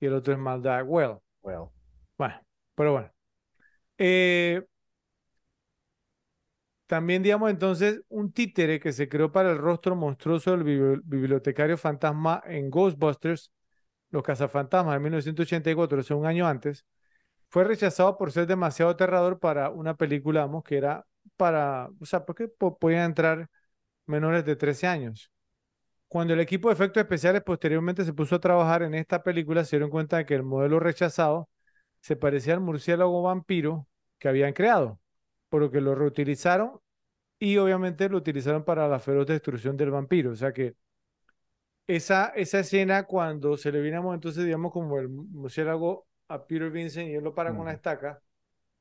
y 0.00 0.06
el 0.06 0.14
otro 0.14 0.32
es 0.32 0.38
McDowell. 0.40 1.18
Well, 1.42 1.68
Bueno, 2.18 2.40
pero 2.74 2.92
bueno. 2.92 3.12
Eh, 3.96 4.60
también, 6.90 7.22
digamos, 7.22 7.50
entonces, 7.50 8.02
un 8.08 8.32
títere 8.32 8.80
que 8.80 8.92
se 8.92 9.08
creó 9.08 9.30
para 9.32 9.52
el 9.52 9.58
rostro 9.58 9.94
monstruoso 9.96 10.50
del 10.52 10.64
bibli- 10.64 11.00
bibliotecario 11.04 11.78
fantasma 11.78 12.42
en 12.46 12.68
Ghostbusters, 12.70 13.52
Los 14.10 14.22
Cazafantasmas, 14.24 14.96
en 14.96 15.02
1984, 15.02 16.00
o 16.00 16.02
sea, 16.04 16.16
un 16.16 16.26
año 16.26 16.46
antes, 16.48 16.86
fue 17.50 17.64
rechazado 17.64 18.18
por 18.18 18.32
ser 18.32 18.46
demasiado 18.46 18.92
aterrador 18.92 19.38
para 19.40 19.70
una 19.70 19.96
película, 19.96 20.42
vamos, 20.42 20.64
que 20.64 20.78
era 20.78 21.06
para, 21.36 21.90
o 22.00 22.06
sea, 22.06 22.24
porque 22.26 22.48
po- 22.48 22.78
podían 22.78 23.04
entrar 23.06 23.48
menores 24.06 24.44
de 24.46 24.56
13 24.56 24.86
años. 24.88 25.30
Cuando 26.08 26.34
el 26.34 26.40
equipo 26.40 26.68
de 26.68 26.74
efectos 26.74 27.02
especiales 27.02 27.42
posteriormente 27.42 28.04
se 28.04 28.12
puso 28.12 28.36
a 28.36 28.40
trabajar 28.40 28.82
en 28.82 28.94
esta 28.94 29.22
película, 29.22 29.64
se 29.64 29.76
dieron 29.76 29.90
cuenta 29.90 30.16
de 30.18 30.26
que 30.26 30.34
el 30.34 30.42
modelo 30.42 30.80
rechazado 30.80 31.48
se 32.00 32.16
parecía 32.16 32.54
al 32.54 32.60
murciélago 32.60 33.22
vampiro 33.22 33.88
que 34.18 34.28
habían 34.28 34.52
creado, 34.52 35.00
por 35.50 35.62
lo 35.62 35.72
que 35.72 35.82
lo 35.82 35.96
reutilizaron 35.96 36.80
y 37.38 37.58
obviamente 37.58 38.08
lo 38.10 38.18
utilizaron 38.18 38.64
para 38.64 38.88
la 38.88 39.00
feroz 39.00 39.26
destrucción 39.26 39.76
del 39.76 39.90
vampiro. 39.92 40.32
O 40.32 40.36
sea 40.36 40.52
que 40.52 40.76
esa, 41.86 42.28
esa 42.36 42.60
escena 42.60 43.04
cuando 43.06 43.56
se 43.56 43.72
le 43.72 43.80
viene 43.80 43.98
entonces, 43.98 44.44
digamos, 44.44 44.72
como 44.72 44.98
el 44.98 45.08
murciélago 45.08 46.06
a 46.28 46.46
Peter 46.46 46.70
Vincent 46.70 47.08
y 47.08 47.14
él 47.14 47.24
lo 47.24 47.34
para 47.34 47.54
con 47.54 47.66
la 47.66 47.72
estaca, 47.72 48.20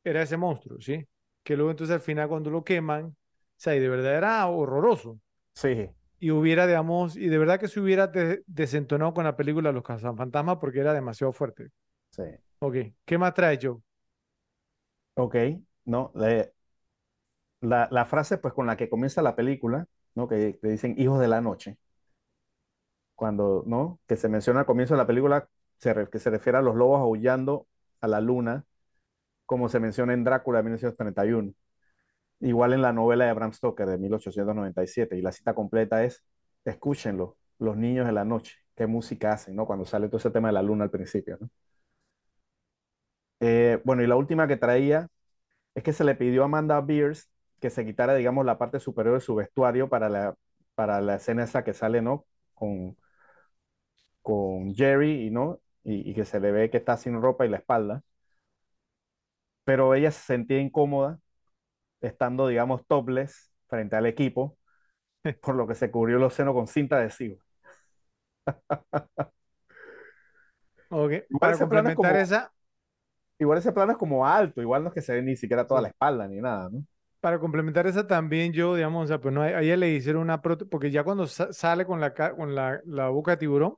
era 0.03 0.23
ese 0.23 0.37
monstruo, 0.37 0.79
¿sí? 0.81 1.07
Que 1.43 1.55
luego 1.57 1.71
entonces 1.71 1.95
al 1.95 2.01
final 2.01 2.29
cuando 2.29 2.51
lo 2.51 2.63
queman, 2.63 3.05
o 3.07 3.15
sea, 3.57 3.75
y 3.75 3.79
de 3.79 3.89
verdad 3.89 4.15
era 4.17 4.47
horroroso. 4.47 5.19
sí, 5.53 5.89
Y 6.19 6.31
hubiera, 6.31 6.67
digamos, 6.67 7.15
y 7.15 7.27
de 7.29 7.37
verdad 7.37 7.59
que 7.59 7.67
se 7.67 7.79
hubiera 7.79 8.07
de- 8.07 8.43
desentonado 8.47 9.13
con 9.13 9.23
la 9.23 9.35
película 9.37 9.71
Los 9.71 9.83
Cazafantasmas 9.83 10.57
porque 10.59 10.79
era 10.79 10.93
demasiado 10.93 11.31
fuerte. 11.33 11.69
sí. 12.11 12.23
Ok, 12.59 12.75
¿qué 13.05 13.17
más 13.17 13.33
trae 13.33 13.59
Joe? 13.61 13.77
Ok, 15.15 15.35
no, 15.85 16.11
le- 16.15 16.53
la, 17.61 18.05
frase 18.05 18.37
pues 18.37 18.53
con 18.53 18.67
la 18.67 18.77
que 18.77 18.89
comienza 18.89 19.21
la 19.21 19.35
película, 19.35 19.87
¿no? 20.15 20.27
Que, 20.27 20.59
dicen 20.61 20.95
hijos 20.97 21.19
de 21.19 21.27
la 21.27 21.41
noche, 21.41 21.77
cuando, 23.15 23.63
¿no? 23.65 23.99
Que 24.07 24.15
se 24.17 24.29
menciona 24.29 24.61
al 24.61 24.65
comienzo 24.65 24.93
de 24.93 24.99
la 24.99 25.07
película, 25.07 25.47
se 25.77 26.09
que 26.09 26.19
se 26.19 26.29
refiere 26.29 26.57
a 26.57 26.61
los 26.61 26.75
lobos 26.75 26.99
aullando 27.01 27.67
a 28.01 28.07
la 28.07 28.21
luna, 28.21 28.65
como 29.45 29.69
se 29.69 29.79
menciona 29.79 30.13
en 30.13 30.23
Drácula 30.23 30.59
de 30.59 30.63
1931. 30.65 31.53
igual 32.41 32.73
en 32.73 32.81
la 32.81 32.93
novela 32.93 33.25
de 33.25 33.33
Bram 33.33 33.53
Stoker 33.53 33.87
de 33.87 33.97
1897, 33.97 35.17
y 35.17 35.21
la 35.21 35.31
cita 35.31 35.53
completa 35.55 36.03
es, 36.05 36.23
escúchenlo, 36.65 37.37
los 37.59 37.77
niños 37.77 38.05
de 38.07 38.13
la 38.13 38.25
noche, 38.25 38.57
qué 38.75 38.87
música 38.87 39.33
hacen, 39.33 39.55
¿no? 39.55 39.65
Cuando 39.67 39.85
sale 39.85 40.07
todo 40.07 40.17
ese 40.17 40.31
tema 40.31 40.49
de 40.49 40.53
la 40.53 40.63
luna 40.63 40.85
al 40.85 40.91
principio. 40.91 41.39
Eh, 43.39 43.81
bueno, 43.85 44.03
y 44.03 44.07
la 44.07 44.15
última 44.15 44.47
que 44.47 44.57
traía 44.57 45.07
es 45.75 45.83
que 45.83 45.93
se 45.93 46.03
le 46.03 46.15
pidió 46.15 46.43
a 46.43 46.45
Amanda 46.45 46.81
Beers 46.81 47.29
que 47.59 47.69
se 47.69 47.85
quitara, 47.85 48.15
digamos, 48.15 48.45
la 48.45 48.57
parte 48.57 48.79
superior 48.79 49.15
de 49.15 49.21
su 49.21 49.35
vestuario 49.35 49.89
para 49.89 50.09
la, 50.09 50.35
para 50.75 51.01
la 51.01 51.15
escena 51.15 51.43
esa 51.43 51.63
que 51.63 51.73
sale, 51.73 52.01
¿no? 52.01 52.25
Con, 52.53 52.97
con 54.21 54.73
Jerry, 54.75 55.27
y, 55.27 55.31
¿no? 55.31 55.59
Y, 55.83 56.09
y 56.11 56.13
que 56.13 56.25
se 56.25 56.39
le 56.39 56.51
ve 56.51 56.69
que 56.69 56.77
está 56.77 56.97
sin 56.97 57.21
ropa 57.21 57.45
y 57.45 57.49
la 57.49 57.57
espalda. 57.57 58.03
Pero 59.63 59.93
ella 59.93 60.11
se 60.11 60.21
sentía 60.21 60.59
incómoda 60.59 61.19
estando, 62.01 62.47
digamos, 62.47 62.85
topless 62.87 63.53
frente 63.67 63.95
al 63.95 64.05
equipo, 64.07 64.57
por 65.43 65.55
lo 65.55 65.67
que 65.67 65.75
se 65.75 65.91
cubrió 65.91 66.19
los 66.19 66.33
senos 66.35 66.53
con 66.55 66.67
cinta 66.67 66.97
adhesiva. 66.97 67.37
Ok, 70.89 71.11
Igual 71.29 71.51
Para 71.51 71.53
ese 71.53 71.65
plano 71.67 71.89
es 71.89 71.95
complementar 71.95 71.95
como, 71.95 72.17
esa, 72.17 72.51
igual 73.39 73.59
ese 73.59 73.71
plano 73.73 73.93
es 73.93 73.97
como 73.97 74.25
alto, 74.27 74.61
igual 74.61 74.83
no 74.83 74.89
es 74.89 74.93
que 74.95 75.01
se 75.01 75.13
ve 75.13 75.21
ni 75.21 75.35
siquiera 75.35 75.67
toda 75.67 75.81
la 75.81 75.89
espalda 75.89 76.27
ni 76.27 76.37
nada, 76.41 76.69
¿no? 76.71 76.85
Para 77.19 77.39
complementar 77.39 77.87
esa 77.87 78.07
también 78.07 78.53
yo, 78.53 78.75
digamos, 78.75 79.05
o 79.05 79.07
sea, 79.07 79.19
pues 79.21 79.33
no, 79.33 79.41
a 79.41 79.61
ella 79.61 79.77
le 79.77 79.91
hicieron 79.93 80.21
una 80.23 80.41
prótesis, 80.41 80.69
porque 80.71 80.91
ya 80.91 81.03
cuando 81.03 81.27
sa- 81.27 81.53
sale 81.53 81.85
con 81.85 81.99
la, 82.01 82.13
con 82.13 82.55
la, 82.55 82.81
la 82.85 83.09
boca 83.09 83.31
de 83.31 83.37
tiburón, 83.37 83.75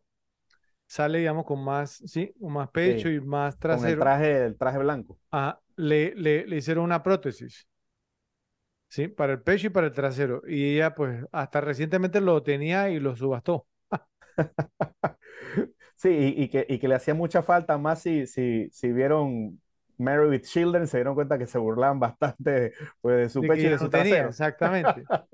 sale, 0.87 1.19
digamos, 1.19 1.45
con 1.45 1.63
más, 1.63 1.93
sí, 2.07 2.33
con 2.39 2.53
más 2.53 2.69
pecho 2.71 3.09
Sí, 3.09 3.11
y 3.11 3.21
más 3.21 3.57
con 3.67 3.85
el 3.85 3.97
trasero, 3.97 3.97
traje, 3.97 4.45
el 4.45 4.57
traje 4.57 4.77
blanco. 4.79 5.19
ajá, 5.31 5.61
le, 5.75 6.13
le, 6.15 6.45
le 6.47 6.57
hicieron 6.57 6.83
una 6.85 7.03
prótesis, 7.03 7.67
sí, 8.87 9.07
para 9.07 9.33
el 9.33 9.41
pecho 9.41 9.67
y 9.67 9.69
para 9.69 9.87
el 9.87 9.93
trasero. 9.93 10.41
Y 10.47 10.75
ella, 10.75 10.93
pues, 10.95 11.23
hasta 11.31 11.61
recientemente 11.61 12.21
lo 12.21 12.41
tenía 12.43 12.89
y 12.89 12.99
lo 12.99 13.15
subastó. 13.15 13.67
Sí, 15.95 16.09
y, 16.09 16.43
y 16.43 16.49
que, 16.49 16.65
y 16.69 16.79
que 16.79 16.87
le 16.87 16.95
hacía 16.95 17.13
mucha 17.13 17.43
falta, 17.43 17.77
más 17.77 18.01
si, 18.01 18.25
si, 18.27 18.69
si 18.71 18.91
vieron 18.91 19.61
Married 20.01 20.29
with 20.31 20.41
Children, 20.43 20.87
se 20.87 20.97
dieron 20.97 21.15
cuenta 21.15 21.37
que 21.37 21.47
se 21.47 21.57
burlaban 21.59 21.99
bastante 21.99 22.73
pues, 23.01 23.17
de 23.17 23.29
su 23.29 23.45
De 23.45 23.47
pecho 23.47 23.67
y 23.67 23.69
de 23.71 23.79
no 23.79 23.79
su 23.79 23.89
tenía, 23.89 23.89
trasero. 23.89 24.29
exactamente. 24.29 25.09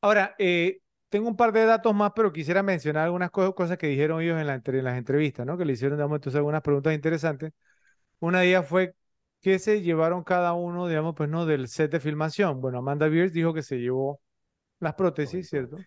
Ahora, 0.00 0.34
eh, 0.38 0.80
tengo 1.08 1.28
un 1.28 1.36
par 1.36 1.52
de 1.52 1.64
datos 1.64 1.94
más, 1.94 2.12
pero 2.14 2.32
quisiera 2.32 2.62
mencionar 2.62 3.04
algunas 3.04 3.30
co- 3.30 3.54
cosas 3.54 3.78
que 3.78 3.86
dijeron 3.86 4.20
ellos 4.22 4.40
en 4.40 4.46
la, 4.46 4.54
en 4.64 4.84
las 4.84 4.98
entrevistas, 4.98 5.46
¿no? 5.46 5.56
Que 5.56 5.64
le 5.64 5.74
hicieron, 5.74 5.98
digamos, 5.98 6.16
entonces 6.16 6.36
algunas 6.38 6.62
preguntas 6.62 6.94
interesantes. 6.94 7.52
Una 8.20 8.40
de 8.40 8.48
ellas 8.50 8.68
fue, 8.68 8.94
¿qué 9.42 9.58
se 9.58 9.82
llevaron 9.82 10.24
cada 10.24 10.54
uno, 10.54 10.88
digamos, 10.88 11.14
pues, 11.16 11.30
no, 11.30 11.46
del 11.46 11.68
set 11.68 11.92
de 11.92 12.00
filmación? 12.00 12.60
Bueno, 12.60 12.78
Amanda 12.78 13.08
Beers 13.08 13.32
dijo 13.32 13.54
que 13.54 13.62
se 13.62 13.78
llevó 13.78 14.20
las 14.80 14.94
prótesis. 14.94 15.48
¿cierto? 15.48 15.86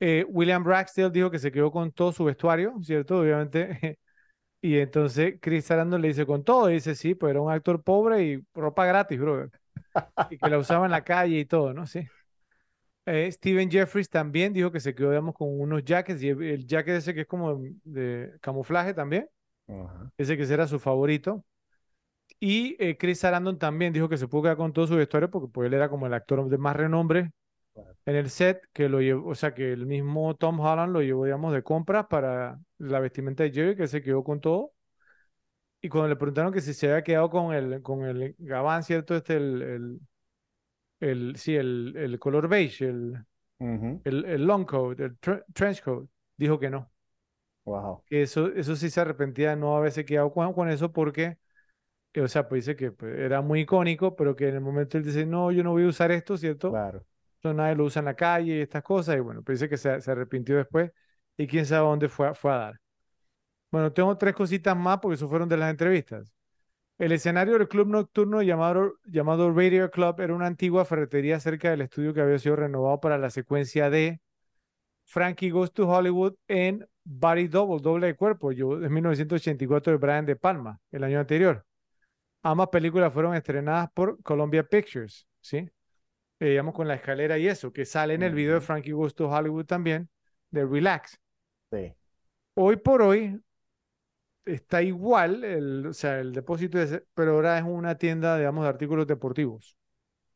Eh, 0.00 0.24
William 0.28 0.64
Ragsdale 0.64 1.10
dijo 1.10 1.30
que 1.30 1.38
se 1.38 1.52
quedó 1.52 1.70
con 1.72 1.92
todo 1.92 2.12
su 2.12 2.24
vestuario, 2.24 2.74
¿cierto? 2.82 3.18
Obviamente. 3.20 3.98
Y 4.64 4.78
entonces 4.78 5.34
Chris 5.42 5.66
Sarandon 5.66 6.00
le 6.00 6.08
dice 6.08 6.24
con 6.24 6.42
todo, 6.42 6.70
y 6.70 6.74
dice, 6.74 6.94
sí, 6.94 7.14
pues 7.14 7.32
era 7.32 7.42
un 7.42 7.52
actor 7.52 7.82
pobre 7.82 8.24
y 8.24 8.42
ropa 8.54 8.86
gratis, 8.86 9.20
brother. 9.20 9.50
Y 10.30 10.38
que 10.38 10.48
la 10.48 10.56
usaba 10.58 10.86
en 10.86 10.90
la 10.90 11.04
calle 11.04 11.38
y 11.40 11.44
todo, 11.44 11.74
¿no? 11.74 11.86
Sí. 11.86 12.00
Eh, 13.04 13.30
Steven 13.30 13.70
Jeffries 13.70 14.08
también 14.08 14.54
dijo 14.54 14.72
que 14.72 14.80
se 14.80 14.94
quedó, 14.94 15.10
digamos, 15.10 15.34
con 15.34 15.60
unos 15.60 15.84
jackets, 15.84 16.22
y 16.22 16.30
el 16.30 16.66
jacket 16.66 16.94
ese 16.94 17.12
que 17.12 17.20
es 17.20 17.26
como 17.26 17.60
de 17.84 18.38
camuflaje 18.40 18.94
también, 18.94 19.28
ese 20.16 20.34
que 20.34 20.44
ese 20.44 20.54
era 20.54 20.66
su 20.66 20.78
favorito. 20.78 21.44
Y 22.40 22.74
eh, 22.78 22.96
Chris 22.96 23.18
Sarandon 23.18 23.58
también 23.58 23.92
dijo 23.92 24.08
que 24.08 24.16
se 24.16 24.28
pudo 24.28 24.44
quedar 24.44 24.56
con 24.56 24.72
todo 24.72 24.86
su 24.86 24.96
vestuario 24.96 25.30
porque 25.30 25.48
pues, 25.52 25.66
él 25.66 25.74
era 25.74 25.90
como 25.90 26.06
el 26.06 26.14
actor 26.14 26.48
de 26.48 26.56
más 26.56 26.74
renombre. 26.74 27.32
En 28.06 28.16
el 28.16 28.30
set, 28.30 28.62
que 28.72 28.88
lo 28.88 29.00
llevó, 29.00 29.30
o 29.30 29.34
sea, 29.34 29.54
que 29.54 29.72
el 29.72 29.86
mismo 29.86 30.34
Tom 30.36 30.60
Holland 30.60 30.92
lo 30.92 31.02
llevó, 31.02 31.24
digamos, 31.24 31.52
de 31.54 31.62
compras 31.62 32.06
para 32.08 32.60
la 32.78 33.00
vestimenta 33.00 33.42
de 33.44 33.52
Jerry, 33.52 33.76
que 33.76 33.88
se 33.88 34.02
quedó 34.02 34.24
con 34.24 34.40
todo. 34.40 34.72
Y 35.80 35.88
cuando 35.88 36.08
le 36.08 36.16
preguntaron 36.16 36.52
que 36.52 36.60
si 36.62 36.72
se 36.74 36.86
había 36.90 37.02
quedado 37.04 37.28
con 37.30 37.54
el, 37.54 37.82
con 37.82 38.04
el 38.04 38.34
gabán, 38.38 38.82
¿cierto? 38.82 39.14
Este, 39.16 39.36
el, 39.36 39.62
el, 39.62 40.00
el- 41.00 41.36
sí, 41.36 41.54
el, 41.56 41.94
el 41.96 42.18
color 42.18 42.48
beige, 42.48 42.86
el, 42.88 43.24
Ujú, 43.60 44.04
el, 44.04 44.24
el 44.26 44.46
long 44.46 44.66
coat, 44.66 45.00
el 45.00 45.20
tr- 45.20 45.44
trench 45.54 45.82
coat, 45.82 46.08
dijo 46.38 46.58
que 46.60 46.70
no, 46.70 46.92
Wow. 47.66 48.04
que 48.06 48.22
eso, 48.22 48.48
eso 48.52 48.76
sí 48.76 48.90
se 48.90 49.00
arrepentía 49.00 49.50
de 49.50 49.56
no 49.56 49.76
haberse 49.76 50.04
quedado 50.04 50.32
con, 50.32 50.52
con 50.54 50.68
eso 50.70 50.92
porque, 50.92 51.38
eh, 52.14 52.20
o 52.22 52.28
sea, 52.28 52.48
pues 52.48 52.66
dice 52.66 52.76
que 52.76 52.92
pues, 52.92 53.16
era 53.18 53.42
muy 53.42 53.62
icónico, 53.62 54.16
pero 54.16 54.36
que 54.36 54.48
en 54.48 54.56
el 54.56 54.60
momento 54.60 54.98
él 54.98 55.04
dice, 55.04 55.26
no, 55.26 55.52
yo 55.52 55.64
no 55.64 55.72
voy 55.72 55.84
a 55.84 55.88
usar 55.88 56.12
esto, 56.12 56.36
¿cierto? 56.38 56.82
Claro. 56.82 57.06
Nadie 57.52 57.74
lo 57.74 57.84
usa 57.84 58.00
en 58.00 58.06
la 58.06 58.14
calle 58.14 58.56
y 58.56 58.60
estas 58.60 58.82
cosas, 58.82 59.16
y 59.16 59.20
bueno, 59.20 59.42
pues 59.42 59.58
dice 59.60 59.68
que 59.68 59.76
se, 59.76 60.00
se 60.00 60.10
arrepintió 60.10 60.56
después 60.56 60.90
y 61.36 61.46
quién 61.46 61.66
sabe 61.66 61.86
dónde 61.86 62.08
fue, 62.08 62.34
fue 62.34 62.52
a 62.52 62.56
dar. 62.56 62.80
Bueno, 63.70 63.92
tengo 63.92 64.16
tres 64.16 64.34
cositas 64.34 64.76
más 64.76 64.98
porque 65.00 65.16
eso 65.16 65.28
fueron 65.28 65.48
de 65.48 65.56
las 65.56 65.70
entrevistas. 65.70 66.32
El 66.98 67.12
escenario 67.12 67.58
del 67.58 67.68
club 67.68 67.88
nocturno 67.88 68.40
llamado, 68.42 68.94
llamado 69.04 69.52
Radio 69.52 69.90
Club 69.90 70.20
era 70.20 70.34
una 70.34 70.46
antigua 70.46 70.84
ferretería 70.84 71.40
cerca 71.40 71.70
del 71.70 71.80
estudio 71.80 72.14
que 72.14 72.20
había 72.20 72.38
sido 72.38 72.56
renovado 72.56 73.00
para 73.00 73.18
la 73.18 73.30
secuencia 73.30 73.90
de 73.90 74.20
Frankie 75.04 75.50
Goes 75.50 75.72
to 75.72 75.88
Hollywood 75.88 76.34
en 76.48 76.86
Body 77.04 77.48
Double, 77.48 77.82
doble 77.82 78.06
de 78.08 78.16
cuerpo, 78.16 78.52
yo, 78.52 78.82
en 78.82 78.92
1984 78.92 79.92
de 79.92 79.98
Brian 79.98 80.24
De 80.26 80.36
Palma, 80.36 80.80
el 80.92 81.04
año 81.04 81.20
anterior. 81.20 81.66
Ambas 82.42 82.68
películas 82.68 83.12
fueron 83.12 83.34
estrenadas 83.34 83.90
por 83.92 84.22
Columbia 84.22 84.62
Pictures, 84.62 85.26
¿sí? 85.40 85.68
Eh, 86.40 86.50
digamos 86.50 86.74
con 86.74 86.88
la 86.88 86.94
escalera 86.94 87.38
y 87.38 87.46
eso, 87.46 87.72
que 87.72 87.84
sale 87.84 88.14
en 88.14 88.22
el 88.22 88.34
video 88.34 88.54
de 88.54 88.60
Frankie 88.60 88.92
Goes 88.92 89.14
to 89.14 89.28
Hollywood 89.28 89.66
también, 89.66 90.08
de 90.50 90.66
Relax. 90.66 91.18
Sí. 91.70 91.94
Hoy 92.54 92.76
por 92.76 93.02
hoy 93.02 93.40
está 94.44 94.82
igual, 94.82 95.44
el, 95.44 95.86
o 95.86 95.92
sea, 95.92 96.20
el 96.20 96.32
depósito, 96.32 96.78
ese, 96.80 97.04
pero 97.14 97.34
ahora 97.34 97.58
es 97.58 97.64
una 97.64 97.96
tienda, 97.96 98.36
digamos, 98.36 98.64
de 98.64 98.68
artículos 98.68 99.06
deportivos. 99.06 99.76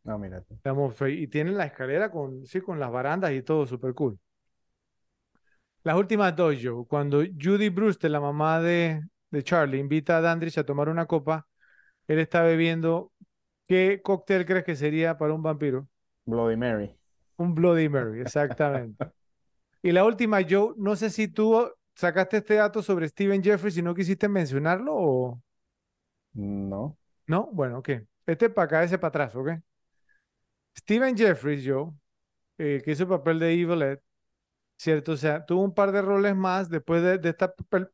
No, 0.04 0.18
mira. 0.18 0.42
Digamos, 0.48 0.96
y 1.08 1.26
tienen 1.26 1.56
la 1.56 1.66
escalera 1.66 2.10
con, 2.10 2.46
sí, 2.46 2.60
con 2.60 2.80
las 2.80 2.90
barandas 2.90 3.32
y 3.32 3.42
todo, 3.42 3.66
súper 3.66 3.92
cool. 3.94 4.18
Las 5.82 5.96
últimas 5.96 6.34
dos, 6.34 6.56
Joe, 6.62 6.86
cuando 6.86 7.18
Judy 7.18 7.68
Brewster, 7.68 8.10
la 8.10 8.20
mamá 8.20 8.60
de, 8.60 9.02
de 9.30 9.42
Charlie, 9.42 9.78
invita 9.78 10.18
a 10.18 10.20
Dandridge 10.20 10.58
a 10.58 10.64
tomar 10.64 10.88
una 10.88 11.06
copa, 11.06 11.46
él 12.06 12.18
está 12.18 12.42
bebiendo, 12.42 13.12
¿qué 13.68 14.00
cóctel 14.02 14.46
crees 14.46 14.64
que 14.64 14.76
sería 14.76 15.18
para 15.18 15.34
un 15.34 15.42
vampiro? 15.42 15.88
Bloody 16.26 16.56
Mary. 16.56 16.96
Un 17.38 17.54
Bloody 17.54 17.88
Mary, 17.88 18.20
exactamente. 18.20 19.10
Y 19.82 19.92
la 19.92 20.04
última, 20.04 20.40
Joe, 20.48 20.74
no 20.78 20.96
sé 20.96 21.10
si 21.10 21.28
tú 21.28 21.70
sacaste 21.94 22.38
este 22.38 22.54
dato 22.56 22.82
sobre 22.82 23.08
Steven 23.08 23.42
Jeffries 23.42 23.78
y 23.78 23.82
no 23.82 23.94
quisiste 23.94 24.28
mencionarlo 24.28 24.94
o 24.94 25.42
No. 26.34 26.96
no. 27.26 27.48
Bueno, 27.52 27.78
ok. 27.78 27.90
Este 28.26 28.46
es 28.46 28.52
para 28.52 28.66
acá, 28.66 28.84
ese 28.84 28.98
para 28.98 29.08
atrás, 29.08 29.34
¿ok? 29.36 29.48
Steven 30.76 31.16
Jeffries, 31.16 31.64
Joe, 31.66 31.92
eh, 32.58 32.82
que 32.84 32.92
hizo 32.92 33.04
el 33.04 33.08
papel 33.10 33.38
de 33.38 33.52
Evil 33.54 33.82
Ed, 33.82 34.00
¿cierto? 34.78 35.12
O 35.12 35.18
sea, 35.18 35.46
tuvo 35.46 35.62
un 35.64 35.74
par 35.74 35.92
de 35.92 36.02
roles 36.02 36.36
más 36.36 36.70
después 36.70 37.02
de, 37.02 37.18
de 37.18 37.30
esta 37.30 37.54
pel- 37.56 37.90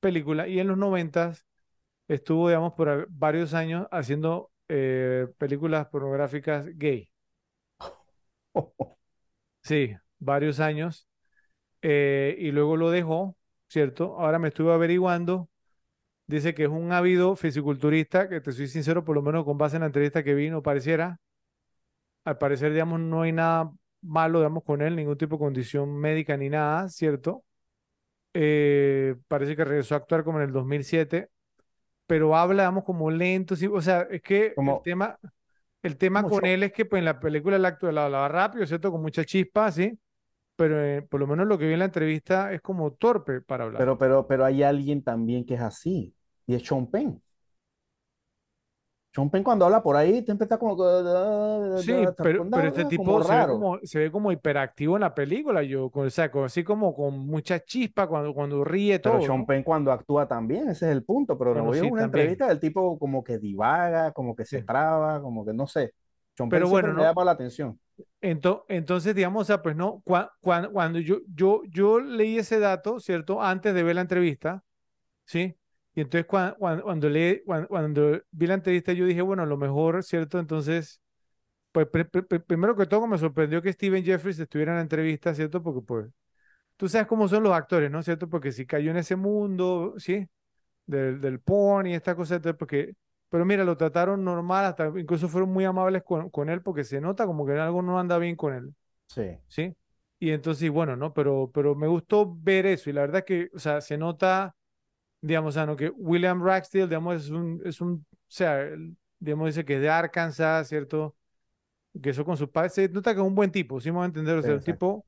película 0.00 0.48
y 0.48 0.60
en 0.60 0.68
los 0.68 0.78
noventas 0.78 1.46
estuvo, 2.08 2.48
digamos, 2.48 2.74
por 2.74 3.08
varios 3.10 3.54
años 3.54 3.88
haciendo 3.90 4.52
eh, 4.68 5.26
películas 5.38 5.88
pornográficas 5.88 6.66
gay. 6.76 7.10
Sí, 9.62 9.94
varios 10.18 10.60
años. 10.60 11.08
eh, 11.82 12.36
y 12.38 12.52
luego 12.52 12.76
lo 12.76 12.90
dejó, 12.90 13.36
¿cierto? 13.68 14.18
Ahora 14.20 14.38
me 14.40 14.48
estuve 14.48 14.72
averiguando. 14.74 15.50
Dice 16.26 16.54
que 16.54 16.64
es 16.64 16.70
un 16.70 16.92
ávido 16.92 17.36
fisiculturista, 17.36 18.28
que 18.28 18.40
te 18.42 18.52
soy 18.52 18.68
sincero, 18.68 19.04
por 19.04 19.16
lo 19.16 19.22
menos 19.22 19.44
con 19.44 19.58
base 19.58 19.76
en 19.76 19.82
la 19.82 19.86
entrevista 19.88 20.24
que 20.24 20.34
vi, 20.34 20.50
no 20.50 20.62
pareciera. 20.62 21.20
Al 22.24 22.38
parecer, 22.38 22.72
digamos, 22.72 23.00
no 23.00 23.22
hay 23.22 23.32
nada 23.32 23.72
malo, 24.02 24.38
digamos, 24.40 24.62
con 24.64 24.82
él, 24.82 24.96
ningún 24.96 25.16
tipo 25.18 25.36
de 25.36 25.40
condición 25.40 25.96
médica 25.98 26.36
ni 26.36 26.48
nada, 26.50 26.88
¿cierto? 26.88 27.44
Eh, 28.34 29.16
parece 29.28 29.56
que 29.56 29.64
regresó 29.64 29.94
a 29.96 29.98
actuar 29.98 30.24
como 30.24 30.38
en 30.40 30.46
el 30.46 30.52
2007, 30.52 31.30
pero 32.08 32.34
habla, 32.34 32.62
digamos, 32.62 32.84
como 32.84 33.10
lento, 33.10 33.54
sí, 33.54 33.66
o 33.66 33.82
sea, 33.82 34.08
es 34.10 34.22
que 34.22 34.54
el 34.56 34.82
tema, 34.82 35.18
el 35.82 35.96
tema 35.98 36.22
con 36.22 36.44
él 36.46 36.62
es 36.62 36.72
que 36.72 36.86
pues, 36.86 37.00
en 37.00 37.04
la 37.04 37.20
película 37.20 37.56
él 37.56 37.64
actúa, 37.66 37.92
la 37.92 38.06
hablaba 38.06 38.28
rápido, 38.28 38.66
¿cierto? 38.66 38.90
Con 38.90 39.02
mucha 39.02 39.24
chispa, 39.26 39.70
¿sí? 39.70 39.96
Pero 40.56 40.82
eh, 40.82 41.02
por 41.02 41.20
lo 41.20 41.26
menos 41.26 41.46
lo 41.46 41.58
que 41.58 41.66
vi 41.66 41.74
en 41.74 41.80
la 41.80 41.84
entrevista 41.84 42.50
es 42.52 42.62
como 42.62 42.92
torpe 42.92 43.42
para 43.42 43.64
hablar. 43.64 43.78
Pero, 43.78 43.98
pero, 43.98 44.26
pero 44.26 44.46
hay 44.46 44.62
alguien 44.62 45.02
también 45.02 45.44
que 45.44 45.54
es 45.54 45.60
así. 45.60 46.14
Y 46.46 46.54
es 46.54 46.66
Sean 46.66 46.90
Penn. 46.90 47.22
Sean 49.14 49.30
Penn 49.30 49.42
cuando 49.42 49.64
habla 49.64 49.82
por 49.82 49.96
ahí 49.96 50.22
siempre 50.24 50.44
está 50.44 50.58
como, 50.58 50.76
Sí, 51.74 52.10
pero, 52.20 52.44
pero 52.52 52.68
este 52.68 52.84
como 52.92 53.20
tipo 53.20 53.22
se 53.22 53.36
ve 53.36 53.46
como, 53.46 53.78
se 53.84 53.98
ve 54.00 54.10
como 54.10 54.32
hiperactivo 54.32 54.96
en 54.96 55.02
la 55.02 55.14
película, 55.14 55.62
yo, 55.62 55.86
o 55.92 56.10
sea, 56.10 56.30
así 56.44 56.64
como 56.64 56.94
con 56.94 57.18
mucha 57.20 57.60
chispa 57.64 58.08
cuando, 58.08 58.34
cuando 58.34 58.64
ríe 58.64 58.98
Pero 59.02 59.20
todo, 59.20 59.20
Sean 59.20 59.44
¿no? 59.44 59.46
Penn 59.46 59.62
cuando 59.62 59.92
actúa 59.92 60.26
también, 60.28 60.68
ese 60.68 60.86
es 60.86 60.92
el 60.92 61.04
punto. 61.04 61.38
Pero 61.38 61.54
Bueno, 61.54 61.70
no 61.70 61.70
veo 61.70 61.86
sí, 61.86 61.88
una 61.88 62.02
también. 62.02 62.04
entrevista 62.04 62.48
del 62.48 62.60
tipo 62.60 62.98
como 62.98 63.22
que 63.24 63.38
divaga, 63.38 64.12
como 64.12 64.34
que 64.36 64.44
se 64.44 64.62
traba, 64.62 65.20
como 65.22 65.44
que 65.46 65.52
no 65.52 65.66
sé. 65.66 65.94
Sean 66.36 66.52
Penn 66.52 66.66
Pero 66.66 66.66
siempre 66.66 66.92
bueno, 66.92 66.94
¿no? 66.94 67.06
llama 67.06 67.24
la 67.24 67.32
atención. 67.32 67.78
Ento- 68.20 68.64
entonces, 68.68 69.14
digamos, 69.14 69.42
o 69.42 69.44
sea, 69.44 69.62
pues 69.62 69.76
no, 69.76 70.02
cua- 70.04 70.32
cuan- 70.40 70.72
cuando 70.72 70.98
yo, 70.98 71.18
yo, 71.34 71.62
yo 71.70 72.00
leí 72.00 72.38
ese 72.38 72.58
dato, 72.58 72.98
¿cierto? 73.00 73.40
Antes 73.42 73.74
de 73.74 73.82
ver 73.82 73.94
la 73.96 74.00
entrevista, 74.02 74.64
¿sí? 75.26 75.56
Y 75.98 76.02
entonces 76.02 76.26
cuan- 76.26 76.54
cuan- 76.58 76.80
cuando, 76.80 77.08
leí, 77.08 77.42
cuan- 77.44 77.66
cuando, 77.66 78.20
vi 78.30 78.46
la 78.46 78.54
entrevista, 78.54 78.92
yo 78.92 79.04
dije, 79.04 79.20
bueno, 79.20 79.42
a 79.42 79.46
lo 79.46 79.56
mejor, 79.56 80.04
¿cierto? 80.04 80.38
Entonces, 80.38 81.00
pues 81.72 81.88
pri- 81.88 82.04
pri- 82.04 82.22
pri- 82.22 82.38
primero 82.40 82.76
que 82.76 82.86
todo 82.86 83.06
me 83.08 83.18
sorprendió 83.18 83.62
que 83.62 83.72
Steven 83.72 84.04
Jeffries 84.04 84.38
estuviera 84.38 84.72
en 84.72 84.76
la 84.78 84.82
entrevista, 84.82 85.34
¿cierto? 85.34 85.62
Porque 85.62 85.82
pues 85.86 86.06
tú 86.76 86.88
sabes 86.88 87.08
cómo 87.08 87.28
son 87.28 87.42
los 87.44 87.52
actores, 87.52 87.90
¿no? 87.90 88.02
¿Cierto? 88.02 88.28
Porque 88.28 88.52
si 88.52 88.66
cayó 88.66 88.90
en 88.92 88.98
ese 88.98 89.16
mundo, 89.16 89.94
¿sí? 89.98 90.28
Del, 90.86 91.20
del 91.20 91.40
porn 91.40 91.88
y 91.88 91.94
esta 91.94 92.16
cosa, 92.16 92.36
entonces, 92.36 92.58
porque... 92.58 92.94
Pero 93.30 93.44
mira, 93.44 93.64
lo 93.64 93.76
trataron 93.76 94.24
normal, 94.24 94.66
hasta 94.66 94.92
incluso 94.96 95.28
fueron 95.28 95.50
muy 95.52 95.64
amables 95.64 96.02
con, 96.04 96.30
con 96.30 96.48
él 96.50 96.62
porque 96.62 96.84
se 96.84 97.00
nota 97.00 97.26
como 97.26 97.46
que 97.46 97.52
algo 97.54 97.82
no 97.82 97.98
anda 97.98 98.18
bien 98.18 98.36
con 98.36 98.54
él. 98.54 98.74
Sí, 99.06 99.38
¿sí? 99.48 99.76
Y 100.20 100.30
entonces, 100.30 100.70
bueno, 100.70 100.96
¿no? 100.96 101.14
Pero, 101.14 101.50
pero 101.54 101.74
me 101.74 101.88
gustó 101.88 102.36
ver 102.40 102.66
eso 102.66 102.90
y 102.90 102.94
la 102.94 103.02
verdad 103.02 103.24
que, 103.24 103.50
o 103.54 103.58
sea, 103.58 103.80
se 103.80 103.98
nota, 103.98 104.56
digamos, 105.20 105.50
o 105.50 105.58
sea, 105.58 105.66
¿no? 105.66 105.76
que 105.76 105.90
William 105.90 106.42
Rackstill, 106.42 106.88
digamos, 106.88 107.24
es 107.24 107.30
un, 107.30 107.60
es 107.64 107.80
un, 107.80 108.06
o 108.10 108.16
sea, 108.28 108.66
digamos, 109.18 109.46
dice 109.48 109.64
que 109.64 109.76
es 109.76 109.80
de 109.82 109.90
Arkansas, 109.90 110.68
¿cierto? 110.68 111.16
Que 112.02 112.10
eso 112.10 112.24
con 112.24 112.36
sus 112.36 112.48
padres, 112.50 112.74
se 112.74 112.88
nota 112.88 113.14
que 113.14 113.20
es 113.20 113.26
un 113.26 113.34
buen 113.34 113.50
tipo, 113.52 113.80
¿sí 113.80 113.90
me 113.90 113.96
voy 113.98 114.04
a 114.04 114.06
entender? 114.06 114.36
O 114.38 114.42
sí, 114.42 114.44
sea, 114.44 114.60
exacto. 114.60 114.62
tipo, 114.62 114.88
o 114.98 115.04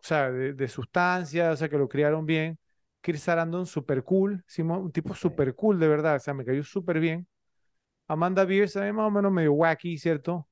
sea, 0.00 0.30
de, 0.30 0.54
de 0.54 0.68
sustancia, 0.68 1.52
o 1.52 1.56
sea, 1.56 1.68
que 1.68 1.78
lo 1.78 1.88
criaron 1.88 2.26
bien. 2.26 2.58
Chris 3.02 3.22
Sarandon, 3.22 3.66
súper 3.66 4.04
cool, 4.04 4.44
¿sí? 4.46 4.62
un 4.62 4.92
tipo 4.92 5.14
Sí, 5.14 5.28
súper 5.28 5.54
cool, 5.54 5.78
de 5.80 5.88
verdad, 5.88 6.16
o 6.16 6.20
sea, 6.20 6.34
me 6.34 6.44
cayó 6.44 6.64
súper 6.64 7.00
bien. 7.00 7.28
Amanda 8.08 8.44
Beers, 8.44 8.72
también 8.74 8.96
más 8.96 9.06
o 9.06 9.10
menos 9.10 9.32
medio 9.32 9.52
wacky, 9.54 9.98
¿cierto? 9.98 10.48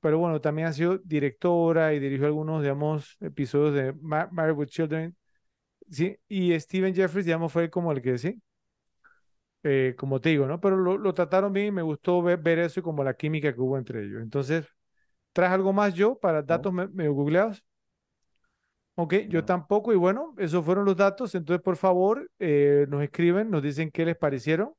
pero 0.00 0.18
bueno, 0.20 0.40
también 0.40 0.68
ha 0.68 0.74
sido 0.74 0.98
directora 1.00 1.94
y 1.94 2.00
dirigió 2.00 2.26
algunos, 2.28 2.62
digamos, 2.62 3.18
episodios 3.20 3.74
de 3.74 3.94
Ma- 4.02 4.28
Married 4.32 4.56
with 4.56 4.68
Children, 4.68 5.16
¿sí? 5.90 6.16
Y 6.28 6.58
Steven 6.60 6.94
Jeffries, 6.94 7.26
digamos, 7.26 7.52
fue 7.52 7.70
como 7.70 7.92
el 7.92 8.02
que, 8.02 8.18
sí, 8.18 8.40
eh, 9.62 9.94
como 9.98 10.20
te 10.20 10.30
digo, 10.30 10.46
¿no? 10.46 10.60
Pero 10.60 10.76
lo, 10.76 10.98
lo 10.98 11.14
trataron 11.14 11.52
bien 11.52 11.66
y 11.68 11.70
me 11.72 11.82
gustó 11.82 12.22
ver, 12.22 12.38
ver 12.38 12.58
eso 12.60 12.80
y 12.80 12.82
como 12.82 13.04
la 13.04 13.14
química 13.14 13.52
que 13.54 13.60
hubo 13.60 13.76
entre 13.78 14.04
ellos. 14.04 14.22
Entonces, 14.22 14.66
¿traes 15.32 15.52
algo 15.52 15.72
más 15.72 15.94
yo 15.94 16.18
para 16.18 16.42
¿no? 16.48 16.62
datos 16.62 16.72
me- 16.72 16.88
medio 16.88 17.14
googleados? 17.14 17.64
Ok, 18.96 19.14
yo 19.28 19.44
tampoco, 19.44 19.92
y 19.92 19.96
bueno, 19.96 20.34
esos 20.38 20.64
fueron 20.64 20.84
los 20.84 20.96
datos. 20.96 21.34
Entonces, 21.36 21.62
por 21.62 21.76
favor, 21.76 22.28
eh, 22.40 22.86
nos 22.88 23.02
escriben, 23.02 23.48
nos 23.50 23.62
dicen 23.62 23.90
qué 23.92 24.04
les 24.04 24.16
parecieron 24.16 24.74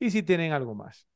y 0.00 0.10
si 0.10 0.22
tienen 0.24 0.52
algo 0.52 0.74
más. 0.74 1.06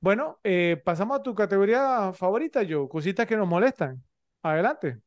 Bueno, 0.00 0.38
eh, 0.44 0.80
pasamos 0.84 1.18
a 1.18 1.22
tu 1.22 1.34
categoría 1.34 2.12
favorita, 2.14 2.62
yo, 2.62 2.88
cositas 2.88 3.26
que 3.26 3.36
nos 3.36 3.48
molestan. 3.48 4.02
Adelante. 4.42 5.00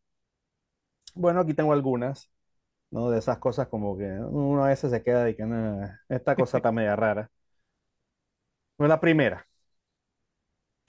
Bueno, 1.16 1.42
aquí 1.42 1.54
tengo 1.54 1.74
algunas, 1.74 2.30
¿no? 2.92 3.10
De 3.10 3.20
esas 3.20 3.40
cosas 3.40 3.68
como 3.68 3.98
que 3.98 4.06
uno 4.06 4.64
a 4.66 4.70
veces 4.70 4.92
se 4.92 5.04
queda 5.04 5.24
de 5.26 5.36
que 5.36 5.46
"Nah, 5.46 5.90
esta 6.10 6.36
cosa 6.36 6.58
está 6.58 6.72
media 6.72 6.96
rara. 6.96 7.32
Bueno, 8.78 8.90
la 8.96 9.00
primera, 9.00 9.48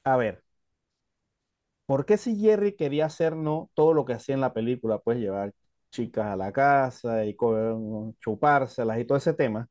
a 0.04 0.16
ver, 0.16 0.42
¿por 1.86 2.06
qué 2.06 2.16
si 2.16 2.36
Jerry 2.38 2.74
quería 2.76 3.06
hacer 3.06 3.36
no 3.36 3.70
todo 3.74 3.94
lo 3.94 4.04
que 4.04 4.14
hacía 4.14 4.34
en 4.34 4.40
la 4.40 4.52
película, 4.54 4.98
pues 4.98 5.18
llevar 5.18 5.52
chicas 5.90 6.26
a 6.26 6.36
la 6.36 6.52
casa 6.52 7.24
y 7.24 7.36
chupárselas 8.20 8.98
y 9.00 9.04
todo 9.04 9.18
ese 9.18 9.34
tema? 9.34 9.68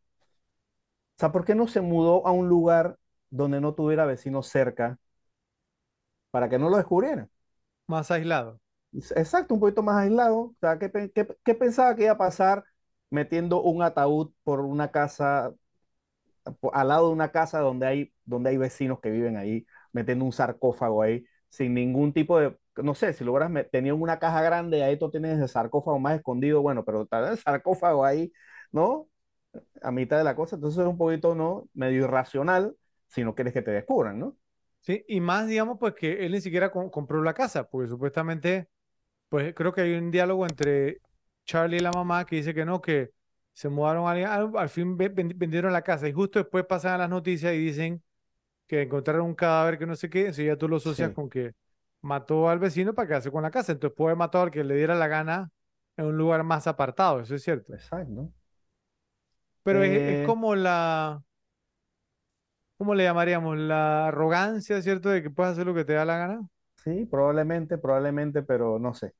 O 1.23 1.31
¿por 1.31 1.45
qué 1.45 1.55
no 1.55 1.67
se 1.67 1.81
mudó 1.81 2.25
a 2.27 2.31
un 2.31 2.47
lugar 2.49 2.97
donde 3.29 3.61
no 3.61 3.73
tuviera 3.75 4.05
vecinos 4.05 4.47
cerca 4.47 4.99
para 6.31 6.49
que 6.49 6.59
no 6.59 6.69
lo 6.69 6.77
descubrieran? 6.77 7.29
Más 7.87 8.09
aislado. 8.11 8.59
Exacto, 8.93 9.53
un 9.53 9.59
poquito 9.59 9.81
más 9.83 9.97
aislado. 10.03 10.37
O 10.39 10.55
sea, 10.59 10.77
¿qué, 10.77 10.89
pe- 10.89 11.11
qué- 11.11 11.27
qué 11.45 11.55
pensaba 11.55 11.95
que 11.95 12.03
iba 12.03 12.11
a 12.13 12.17
pasar 12.17 12.63
metiendo 13.09 13.61
un 13.61 13.81
ataúd 13.83 14.31
por 14.43 14.59
una 14.61 14.91
casa, 14.91 15.53
al 16.73 16.87
lado 16.87 17.07
de 17.07 17.13
una 17.13 17.31
casa 17.31 17.59
donde 17.59 17.85
hay, 17.87 18.13
donde 18.25 18.49
hay 18.51 18.57
vecinos 18.57 18.99
que 18.99 19.09
viven 19.11 19.37
ahí, 19.37 19.65
metiendo 19.93 20.25
un 20.25 20.31
sarcófago 20.31 21.01
ahí, 21.01 21.25
sin 21.49 21.73
ningún 21.73 22.13
tipo 22.13 22.39
de, 22.39 22.57
no 22.77 22.95
sé, 22.95 23.13
si 23.13 23.23
logras, 23.23 23.49
me- 23.49 23.63
tenían 23.63 24.01
una 24.01 24.19
caja 24.19 24.41
grande, 24.41 24.83
ahí 24.83 24.97
tú 24.97 25.09
tienes 25.11 25.39
el 25.39 25.49
sarcófago 25.49 25.99
más 25.99 26.15
escondido, 26.17 26.61
bueno, 26.61 26.83
pero 26.85 27.03
está 27.03 27.29
el 27.29 27.37
sarcófago 27.37 28.05
ahí, 28.05 28.31
¿no? 28.71 29.07
A 29.83 29.91
mitad 29.91 30.19
de 30.19 30.25
la 30.25 30.35
cosa, 30.37 30.57
entonces 30.57 30.81
es 30.81 30.87
un 30.87 30.97
poquito, 30.99 31.35
¿no? 31.35 31.69
Medio 31.75 32.05
irracional 32.05 32.77
si 33.09 33.23
no 33.25 33.35
quieres 33.35 33.53
que 33.53 33.63
te 33.63 33.71
descubran, 33.71 34.19
¿no? 34.19 34.37
Sí, 34.81 35.05
y 35.09 35.21
más, 35.21 35.47
digamos, 35.47 35.79
pues 35.79 35.95
que 35.95 36.25
él 36.25 36.33
ni 36.33 36.41
siquiera 36.41 36.71
com- 36.71 36.91
compró 36.91 37.23
la 37.23 37.35
casa, 37.35 37.69
porque 37.69 37.89
supuestamente, 37.89 38.69
pues 39.31 39.55
creo 39.55 39.73
que 39.73 39.81
hay 39.83 39.95
un 39.95 40.11
diálogo 40.11 40.45
entre 40.47 41.01
Charlie 41.45 41.77
y 41.79 41.81
la 41.81 41.93
mamá 41.93 42.25
que 42.27 42.37
dice 42.37 42.53
que 42.55 42.65
no, 42.65 42.81
que 42.81 43.11
se 43.53 43.69
mudaron 43.69 44.07
a 44.07 44.11
alguien, 44.11 44.29
al, 44.29 44.51
al 44.57 44.69
fin 44.69 44.97
ve- 44.97 45.09
ven- 45.09 45.33
vendieron 45.37 45.73
la 45.73 45.83
casa 45.83 46.07
y 46.09 46.13
justo 46.13 46.39
después 46.39 46.65
pasan 46.67 46.93
a 46.95 46.99
las 46.99 47.09
noticias 47.11 47.53
y 47.55 47.59
dicen 47.59 48.03
que 48.67 48.83
encontraron 48.83 49.25
un 49.27 49.35
cadáver 49.35 49.77
que 49.79 49.85
no 49.87 49.95
sé 49.95 50.09
qué, 50.09 50.21
entonces 50.21 50.45
ya 50.47 50.57
tú 50.57 50.67
lo 50.69 50.77
asocias 50.77 51.11
Sí, 51.11 51.13
con 51.13 51.29
que 51.29 51.53
mató 52.01 52.49
al 52.49 52.59
vecino 52.59 52.93
para 52.95 53.07
quedarse 53.09 53.31
con 53.31 53.43
la 53.43 53.51
casa, 53.51 53.71
entonces 53.73 53.95
puede 53.97 54.11
haber 54.11 54.19
matado 54.19 54.45
al 54.45 54.51
que 54.51 54.63
le 54.63 54.75
diera 54.75 54.95
la 54.95 55.07
gana 55.07 55.51
en 55.97 56.05
un 56.07 56.17
lugar 56.17 56.43
más 56.43 56.67
apartado, 56.67 57.21
eso 57.21 57.35
es 57.35 57.43
cierto. 57.43 57.73
exacto. 57.73 58.31
Pero 59.63 59.83
es, 59.83 60.01
es 60.05 60.19
Eh, 60.19 60.21
como 60.21 60.55
la, 60.55 61.21
¿cómo 62.77 62.95
le 62.95 63.03
llamaríamos? 63.03 63.57
La 63.57 64.07
arrogancia, 64.07 64.81
¿cierto? 64.81 65.09
De 65.09 65.21
que 65.23 65.29
puedes 65.29 65.53
hacer 65.53 65.65
lo 65.65 65.73
que 65.75 65.85
te 65.85 65.93
da 65.93 66.05
la 66.05 66.17
gana. 66.17 66.47
sí, 66.83 67.05
probablemente, 67.05 67.77
probablemente, 67.77 68.43
pero 68.43 68.79
no 68.79 68.93
sé. 68.93 69.13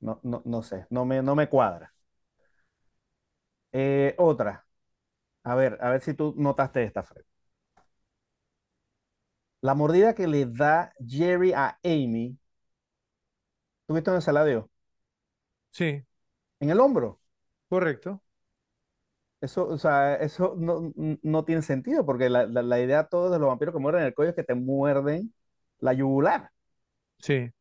No, 0.00 0.20
no, 0.22 0.42
no 0.44 0.62
sé, 0.62 0.86
no 0.90 1.04
me, 1.06 1.22
no 1.22 1.34
me 1.34 1.48
cuadra. 1.48 1.92
Eh, 3.72 4.14
otra, 4.18 4.66
a 5.44 5.54
ver, 5.56 5.78
a 5.82 5.90
ver 5.90 6.02
si 6.02 6.14
tú 6.14 6.34
notaste 6.38 6.84
esta, 6.84 7.02
Fred. 7.04 7.24
La 9.62 9.74
mordida 9.74 10.14
que 10.14 10.26
le 10.26 10.44
da 10.46 10.92
Jerry 11.14 11.52
a 11.54 11.78
Amy, 11.82 12.36
¿tú 13.86 13.94
viste 13.94 14.10
dónde 14.10 14.24
se 14.24 14.32
la 14.32 14.44
dio? 14.44 14.70
Sí, 15.70 16.04
En 16.60 16.70
el 16.70 16.80
hombro. 16.80 17.20
correcto. 17.68 18.22
Eso, 19.40 19.66
o 19.68 19.78
sea, 19.78 20.16
eso 20.16 20.54
no, 20.58 20.92
no 21.22 21.44
tiene 21.46 21.62
sentido, 21.62 22.04
porque 22.04 22.28
la, 22.28 22.44
la, 22.46 22.62
la 22.62 22.78
idea 22.80 23.04
todos 23.08 23.32
de 23.32 23.38
los 23.38 23.48
vampiros 23.48 23.74
que 23.74 23.80
muerden 23.80 24.04
el 24.04 24.14
cuello 24.14 24.30
es 24.30 24.36
que 24.36 24.44
te 24.44 24.54
muerden 24.54 25.32
la 25.78 25.94
yugular. 25.94 26.50
Sí, 27.18 27.52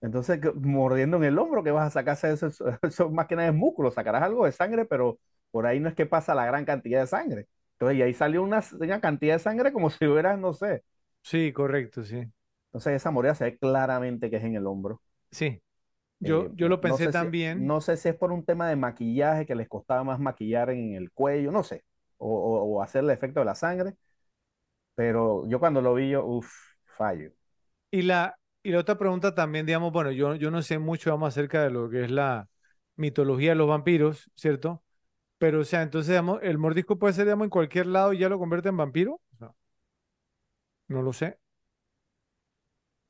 Entonces, 0.00 0.40
mordiendo 0.54 1.16
en 1.18 1.24
el 1.24 1.38
hombro, 1.38 1.62
que 1.62 1.70
vas 1.70 1.86
a 1.88 1.90
sacarse 1.90 2.32
eso? 2.32 2.46
Eso, 2.48 2.64
eso 2.82 3.10
más 3.10 3.26
que 3.26 3.36
nada 3.36 3.48
es 3.48 3.54
músculo, 3.54 3.90
sacarás 3.90 4.22
algo 4.22 4.46
de 4.46 4.52
sangre, 4.52 4.84
pero 4.86 5.18
por 5.50 5.66
ahí 5.66 5.80
no 5.80 5.88
es 5.88 5.94
que 5.94 6.06
pasa 6.06 6.34
la 6.34 6.46
gran 6.46 6.64
cantidad 6.64 7.00
de 7.00 7.06
sangre. 7.06 7.46
Entonces, 7.74 7.98
y 7.98 8.02
ahí 8.02 8.14
salió 8.14 8.42
una, 8.42 8.62
una 8.80 9.00
cantidad 9.00 9.34
de 9.34 9.38
sangre 9.40 9.72
como 9.72 9.90
si 9.90 10.06
hubiera, 10.06 10.36
no 10.36 10.52
sé. 10.52 10.82
sí, 11.22 11.52
correcto, 11.52 12.04
sí. 12.04 12.30
Entonces, 12.68 12.94
esa 12.94 13.10
mordida 13.12 13.34
se 13.34 13.44
ve 13.44 13.58
claramente 13.58 14.30
que 14.30 14.36
es 14.36 14.44
en 14.44 14.54
el 14.56 14.66
hombro. 14.66 15.00
Sí, 15.32 15.60
yo, 16.20 16.46
Eh, 16.46 16.52
yo 16.54 16.68
no, 16.68 16.70
lo 16.70 16.80
no 16.82 16.98
pensé 17.00 17.00
sé 17.00 17.12
si, 17.12 17.30
también. 17.30 17.54
no 17.54 17.80
sé 17.80 17.96
si 17.96 18.08
es 18.10 18.14
por 18.16 18.30
un 18.32 18.44
tema 18.44 18.68
de 18.68 18.76
maquillaje 18.76 19.46
que 19.46 19.54
les 19.54 19.68
costaba 19.68 20.04
más 20.04 20.20
maquillar 20.20 20.70
en 20.70 20.94
el 20.94 21.10
cuello, 21.12 21.50
no 21.52 21.62
sé, 21.62 21.84
o, 22.18 22.28
o, 22.28 22.64
o 22.78 22.82
hacer 22.82 23.04
el 23.04 23.10
efecto 23.10 23.40
de 23.40 23.46
la 23.46 23.54
sangre, 23.54 23.96
pero 24.94 25.48
yo 25.48 25.58
cuando 25.60 25.80
lo 25.82 25.94
vi, 25.94 26.10
yo, 26.10 26.24
uff, 26.26 26.52
fallo. 26.86 27.32
Y 27.92 28.02
la, 28.02 28.36
y 28.62 28.70
la 28.72 28.78
otra 28.80 28.98
pregunta 28.98 29.34
también, 29.34 29.66
digamos, 29.66 29.92
bueno, 29.92 30.10
yo, 30.12 30.34
yo 30.36 30.50
no 30.50 30.62
sé 30.62 30.78
mucho, 30.78 31.14
acerca 31.26 31.62
de 31.64 31.70
lo 31.70 31.88
que 31.90 32.04
es 32.04 32.10
la 32.10 32.48
mitología 32.96 33.50
de 33.50 33.56
los 33.56 33.68
vampiros, 33.68 34.30
¿cierto? 34.34 34.82
Pero, 35.38 35.60
o 35.60 35.64
sea, 35.64 35.82
entonces, 35.82 36.10
digamos, 36.10 36.40
el 36.42 36.58
mordisco 36.58 36.98
puede 36.98 37.14
ser, 37.14 37.26
digamos, 37.26 37.46
en 37.46 37.50
cualquier 37.50 37.86
lado 37.86 38.12
y 38.14 38.18
ya 38.18 38.28
lo 38.30 38.38
convierte 38.38 38.70
en 38.70 38.76
vampiro. 38.78 39.14
O 39.34 39.38
sea, 39.38 39.52
no 40.88 41.02
lo 41.02 41.12
sé. 41.12 41.38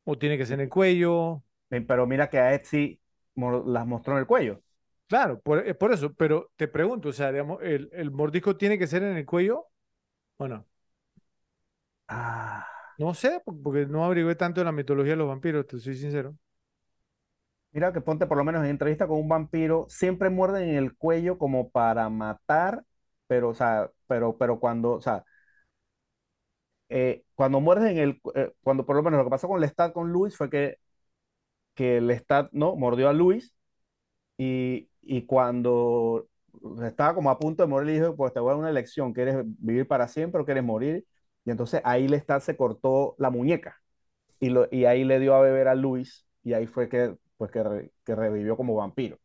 O 0.04 0.18
tiene 0.18 0.38
que 0.38 0.46
ser 0.46 0.54
en 0.54 0.60
el 0.62 0.68
cuello. 0.68 1.44
Eh, 1.70 1.80
Pero 1.82 2.06
mira 2.06 2.28
que 2.30 2.38
a 2.38 2.54
Etsy 2.54 3.00
las 3.66 3.86
mostró 3.86 4.14
en 4.14 4.20
el 4.20 4.26
cuello. 4.26 4.62
Claro, 5.08 5.40
por, 5.40 5.66
es 5.66 5.76
por 5.76 5.92
eso. 5.92 6.12
Pero 6.14 6.52
te 6.56 6.68
pregunto, 6.68 7.08
o 7.10 7.12
sea, 7.12 7.30
digamos, 7.32 7.62
¿el, 7.62 7.88
el 7.92 8.10
mordisco 8.10 8.56
tiene 8.56 8.78
que 8.78 8.86
ser 8.86 9.02
en 9.02 9.16
el 9.16 9.26
cuello 9.26 9.66
o 10.38 10.48
no? 10.48 10.66
Ah, 12.08 12.66
No 13.02 13.14
sé, 13.20 13.30
po- 13.44 13.54
porque 13.64 13.84
no 13.86 14.04
averigué 14.04 14.34
tanto 14.36 14.60
de 14.60 14.64
la 14.66 14.70
mitología 14.72 15.12
de 15.12 15.16
los 15.16 15.28
vampiros, 15.28 15.66
te 15.66 15.78
soy 15.80 15.96
sincero. 15.96 16.36
mira 17.72 17.92
que 17.92 18.00
ponte 18.00 18.26
por 18.26 18.36
lo 18.38 18.44
menos 18.44 18.64
en 18.64 18.70
entrevista 18.70 19.06
con 19.06 19.18
un 19.18 19.28
vampiro, 19.28 19.86
siempre 19.88 20.30
muerden 20.30 20.70
en 20.70 20.76
el 20.76 20.96
cuello 20.96 21.38
como 21.38 21.70
para 21.70 22.08
matar, 22.08 22.84
pero, 23.26 23.50
o 23.50 23.54
sea, 23.54 23.90
pero, 24.06 24.36
pero 24.36 24.58
cuando, 24.60 24.92
o 24.92 25.00
sea, 25.00 25.24
eh, 26.88 27.24
cuando 27.34 27.60
muerden 27.60 27.88
en 27.88 27.98
el, 27.98 28.20
eh, 28.34 28.52
cuando 28.62 28.84
por 28.86 28.96
lo 28.96 29.02
menos 29.02 29.18
lo 29.18 29.24
que 29.24 29.30
pasó 29.30 29.48
con 29.48 29.60
Lestat 29.60 29.92
con 29.92 30.10
Luis 30.12 30.36
fue 30.36 30.50
que, 30.50 30.78
que 31.74 32.00
Lestat, 32.00 32.50
¿no? 32.52 32.76
Mordió 32.76 33.08
a 33.08 33.14
Luis 33.14 33.54
Y, 34.38 34.90
y 35.02 35.26
cuando 35.26 36.28
estaba 36.84 37.14
como 37.14 37.30
a 37.30 37.38
punto 37.38 37.62
de 37.64 37.68
morir, 37.68 37.86
le 37.88 37.94
dijo, 38.00 38.16
pues 38.16 38.32
te 38.34 38.40
voy 38.40 38.50
a 38.50 38.52
dar 38.54 38.60
una 38.60 38.70
elección, 38.70 39.12
¿quieres 39.14 39.36
vivir 39.60 39.86
para 39.88 40.08
siempre 40.08 40.40
o 40.42 40.44
quieres 40.44 40.64
morir? 40.64 41.06
Y 41.44 41.50
entonces 41.50 41.80
ahí 41.84 42.08
Lestat 42.08 42.42
se 42.42 42.56
cortó 42.56 43.14
la 43.18 43.30
muñeca. 43.30 43.76
y, 44.40 44.50
lo, 44.50 44.68
y 44.72 44.84
ahí 44.86 45.04
le 45.04 45.20
dio 45.20 45.34
a 45.34 45.40
beber 45.42 45.68
a 45.68 45.74
Luis 45.76 46.26
y 46.44 46.54
ahí 46.54 46.66
fue 46.66 46.88
que, 46.88 47.16
pues, 47.38 47.50
que, 47.52 47.62
re- 47.64 47.92
que 48.04 48.14
revivió 48.16 48.56
como 48.56 48.74
vampiro. 48.76 49.18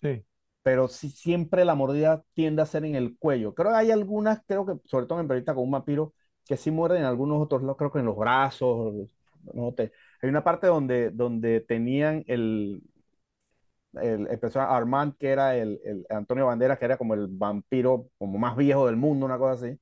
Sí, 0.00 0.24
Pero 0.62 0.88
sí, 0.88 1.10
siempre 1.10 1.64
la 1.64 1.74
mordida 1.76 2.24
tiende 2.34 2.60
a 2.62 2.66
ser 2.66 2.84
en 2.84 2.96
el 2.96 3.16
cuello. 3.18 3.54
Creo 3.54 3.70
que 3.70 3.76
hay 3.76 3.90
algunas, 3.92 4.42
creo 4.46 4.66
que 4.66 4.74
sobre 4.88 5.06
todo 5.06 5.20
en 5.20 5.28
periodista 5.28 5.54
con 5.54 5.64
un 5.64 5.70
vampiro, 5.70 6.12
que 6.44 6.56
sí 6.56 6.70
muerden 6.72 7.00
en 7.00 7.04
algunos 7.06 7.40
otros 7.40 7.62
lados, 7.62 7.76
creo 7.76 7.92
que 7.92 8.00
en 8.00 8.06
los 8.06 8.16
brazos. 8.16 8.94
No 9.54 9.72
te- 9.74 9.92
Hay 10.22 10.28
una 10.28 10.42
parte 10.44 10.66
donde, 10.66 11.10
donde 11.10 11.60
tenían 11.60 12.24
el, 12.26 12.82
el, 13.94 14.26
el 14.28 14.38
personaje 14.38 14.72
Armand, 14.74 15.16
que 15.18 15.28
era 15.30 15.56
el, 15.56 15.80
el 15.84 16.06
Antonio 16.10 16.46
Banderas, 16.46 16.78
que 16.78 16.84
era 16.84 16.96
como 16.98 17.14
el 17.14 17.26
vampiro 17.28 18.08
como 18.18 18.38
más 18.38 18.56
viejo 18.56 18.86
del 18.86 18.96
mundo, 18.96 19.26
una 19.26 19.38
cosa 19.38 19.66
así. 19.66 19.78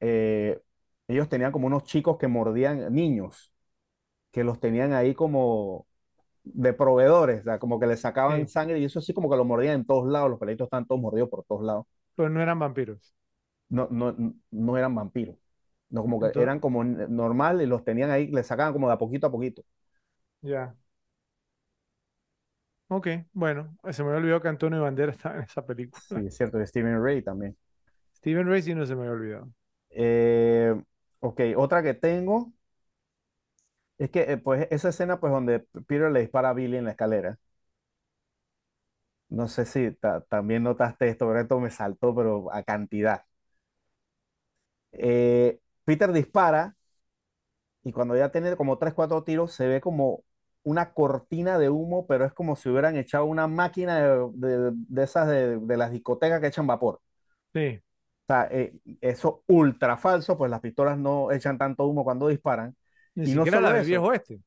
Eh, 0.00 0.60
ellos 1.08 1.28
tenían 1.28 1.52
como 1.52 1.66
unos 1.66 1.84
chicos 1.84 2.18
que 2.18 2.28
mordían 2.28 2.92
niños, 2.94 3.52
que 4.32 4.44
los 4.44 4.60
tenían 4.60 4.92
ahí 4.94 5.14
como 5.14 5.86
de 6.44 6.72
proveedores, 6.74 7.42
o 7.42 7.44
sea, 7.44 7.58
como 7.60 7.80
que 7.80 7.86
le 7.88 7.96
sacaban 7.98 8.46
sí, 8.46 8.48
sangre 8.48 8.80
y 8.80 8.84
eso 8.86 9.00
sí 9.02 9.14
como 9.14 9.30
que 9.30 9.36
lo 9.36 9.44
mordían 9.46 9.76
en 9.76 9.86
todos 9.86 10.08
lados, 10.10 10.30
los 10.30 10.40
pelitos 10.40 10.66
están 10.66 10.86
todos 10.86 11.00
mordidos 11.02 11.30
por 11.30 11.44
todos 11.44 11.64
lados. 11.64 11.86
pero 12.14 12.28
no 12.30 12.42
eran 12.42 12.58
vampiros. 12.58 13.14
No, 13.68 13.88
no, 13.90 14.14
no 14.50 14.76
eran 14.78 14.94
vampiros, 14.94 15.36
no 15.90 16.02
como 16.02 16.20
que 16.20 16.32
Entonces, 16.32 16.40
eran 16.40 16.60
como 16.60 16.84
normal 16.84 17.60
y 17.62 17.66
los 17.66 17.84
tenían 17.84 18.10
ahí, 18.10 18.28
le 18.28 18.44
sacaban 18.44 18.72
como 18.72 18.86
de 18.88 18.94
a 18.94 18.98
poquito 18.98 19.26
a 19.26 19.32
poquito. 19.32 19.62
ya. 20.42 20.76
Ok, 22.88 23.08
bueno, 23.32 23.76
se 23.90 24.02
me 24.04 24.10
había 24.10 24.18
olvidado 24.20 24.42
que 24.42 24.48
Antonio 24.48 24.82
Banderas 24.82 25.16
estaba 25.16 25.36
en 25.36 25.42
esa 25.42 25.66
película. 25.66 26.04
Sí, 26.08 26.26
es 26.26 26.36
cierto, 26.36 26.58
de 26.58 26.66
Steven 26.66 27.02
Ray 27.02 27.22
también. 27.22 27.56
Steven 28.16 28.46
Ray 28.48 28.62
sí 28.62 28.74
no 28.74 28.84
se 28.84 28.94
me 28.96 29.02
había 29.02 29.12
olvidado. 29.12 29.52
Eh, 29.90 30.74
ok, 31.26 31.40
otra 31.56 31.82
que 31.82 31.94
tengo 31.94 32.52
es 33.98 34.10
que 34.10 34.20
eh, 34.32 34.36
pues 34.38 34.66
esa 34.70 34.88
escena 34.90 35.20
pues 35.20 35.32
donde 35.32 35.60
Peter 35.86 36.10
le 36.10 36.20
dispara 36.20 36.50
a 36.50 36.52
Billy 36.54 36.76
en 36.76 36.84
la 36.84 36.90
escalera. 36.92 37.38
No 39.28 39.46
sé 39.48 39.64
si 39.66 39.92
ta- 39.92 40.20
también 40.22 40.62
notaste 40.64 41.08
esto, 41.08 41.26
pero 41.28 41.40
esto 41.40 41.60
me 41.60 41.70
saltó, 41.70 42.14
pero 42.14 42.52
a 42.52 42.62
cantidad. 42.64 43.24
Eh, 44.92 45.60
Peter 45.84 46.12
dispara 46.12 46.76
y 47.84 47.92
cuando 47.92 48.16
ya 48.16 48.30
tiene 48.32 48.56
como 48.56 48.78
3 48.78 48.94
4 48.94 49.22
tiros 49.24 49.52
se 49.52 49.66
ve 49.68 49.80
como 49.80 50.24
una 50.64 50.92
cortina 50.92 51.58
de 51.58 51.70
humo, 51.70 52.06
pero 52.08 52.24
es 52.24 52.32
como 52.32 52.56
si 52.56 52.68
hubieran 52.68 52.96
echado 52.96 53.24
una 53.26 53.46
máquina 53.46 53.98
de, 54.00 54.28
de- 54.34 54.72
de 54.74 55.02
esas 55.04 55.28
de, 55.28 55.58
de 55.60 55.76
las 55.76 55.92
discotecas 55.92 56.40
que 56.40 56.48
echan 56.48 56.66
vapor. 56.66 57.00
Sí, 57.54 57.80
O 58.28 58.32
sea, 58.32 58.48
eh, 58.50 58.74
eso 59.00 59.44
ultra 59.46 59.96
falso, 59.96 60.36
pues 60.36 60.50
las 60.50 60.60
pistolas 60.60 60.98
no 60.98 61.30
echan 61.32 61.58
tanto 61.58 61.86
humo 61.86 62.04
cuando 62.04 62.28
disparan. 62.28 62.76
ni 63.14 63.26
Y 63.26 63.34
no 63.34 63.46
siquiera 63.46 63.60
la 63.60 63.68
solo 63.68 63.74
del 63.74 63.84
eso, 63.84 63.86
viejo 63.86 64.12
este. 64.12 64.40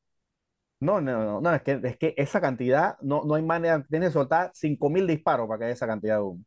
no, 0.80 1.00
no, 1.00 1.24
no, 1.24 1.40
no, 1.40 1.54
es 1.54 1.62
que, 1.62 1.80
es 1.84 1.96
que 1.98 2.14
esa 2.16 2.40
cantidad, 2.40 2.96
no, 3.02 3.22
no 3.24 3.34
hay 3.34 3.42
manera, 3.42 3.82
tienes 3.88 4.10
que 4.10 4.12
soltar 4.14 4.50
5.000 4.54 5.06
disparos 5.06 5.46
para 5.48 5.58
que 5.58 5.64
haya 5.66 5.74
esa 5.74 5.86
cantidad 5.86 6.16
de 6.16 6.22
humo. 6.22 6.44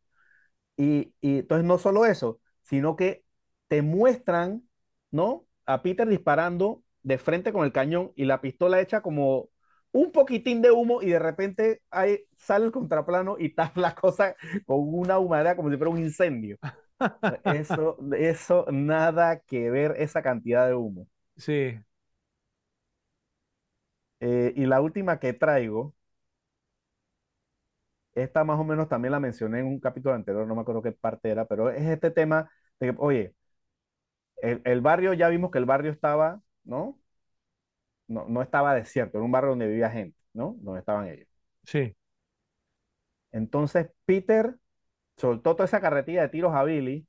Y, 0.77 1.13
y 1.21 1.39
entonces 1.39 1.65
no 1.65 1.77
solo 1.79 2.05
eso, 2.05 2.41
sino 2.63 2.95
que 2.97 3.25
te 3.69 3.81
muestran, 3.83 4.67
¿no? 5.11 5.47
A 5.65 5.83
Peter 5.83 6.07
disparando 6.07 6.83
de 7.03 7.17
frente 7.19 7.53
con 7.53 7.65
el 7.65 7.73
cañón 7.73 8.13
y 8.15 8.25
la 8.25 8.41
pistola 8.41 8.81
hecha 8.81 9.01
como 9.01 9.49
un 9.91 10.11
poquitín 10.11 10.61
de 10.61 10.71
humo 10.71 11.01
y 11.01 11.07
de 11.09 11.19
repente 11.19 11.81
ahí 11.91 12.19
sale 12.37 12.65
el 12.65 12.71
contraplano 12.71 13.37
y 13.39 13.47
está 13.47 13.71
la 13.75 13.95
cosa 13.95 14.35
con 14.65 14.79
una 14.93 15.19
humareda 15.19 15.55
como 15.55 15.71
si 15.71 15.77
fuera 15.77 15.91
un 15.91 15.99
incendio. 15.99 16.57
Eso, 17.43 17.97
eso 18.17 18.65
nada 18.71 19.39
que 19.41 19.69
ver 19.69 19.95
esa 19.97 20.21
cantidad 20.21 20.67
de 20.67 20.75
humo. 20.75 21.07
Sí, 21.37 21.79
Eh, 24.19 24.53
y 24.55 24.65
la 24.65 24.81
última 24.81 25.19
que 25.19 25.33
traigo, 25.33 25.93
esta 28.15 28.43
más 28.43 28.59
o 28.59 28.63
menos 28.63 28.87
también 28.89 29.11
la 29.11 29.19
mencioné 29.19 29.59
en 29.59 29.67
un 29.67 29.79
capítulo 29.79 30.15
anterior, 30.15 30.47
no 30.47 30.55
me 30.55 30.61
acuerdo 30.61 30.81
qué 30.81 30.91
parte 30.91 31.29
era, 31.29 31.45
pero 31.45 31.69
es 31.71 31.81
este 31.83 32.11
tema 32.11 32.49
de 32.79 32.91
que, 32.91 32.95
oye, 32.99 33.35
el, 34.37 34.61
el 34.65 34.81
barrio, 34.81 35.13
ya 35.13 35.29
vimos 35.29 35.51
que 35.51 35.57
el 35.59 35.65
barrio 35.65 35.91
estaba, 35.91 36.41
¿no? 36.63 36.99
No, 38.07 38.25
no 38.27 38.41
estaba 38.41 38.75
desierto, 38.75 39.17
era 39.17 39.25
un 39.25 39.31
barrio 39.31 39.51
donde 39.51 39.67
vivía 39.67 39.89
gente, 39.89 40.17
¿no? 40.33 40.55
Donde 40.59 40.79
estaban 40.79 41.07
ellos. 41.07 41.27
sí, 41.65 41.95
Entonces 43.31 43.89
Peter 44.05 44.55
soltó 45.17 45.55
toda 45.55 45.65
esa 45.65 45.81
carretilla 45.81 46.21
de 46.23 46.29
tiros 46.29 46.53
a 46.55 46.63
Billy 46.63 47.07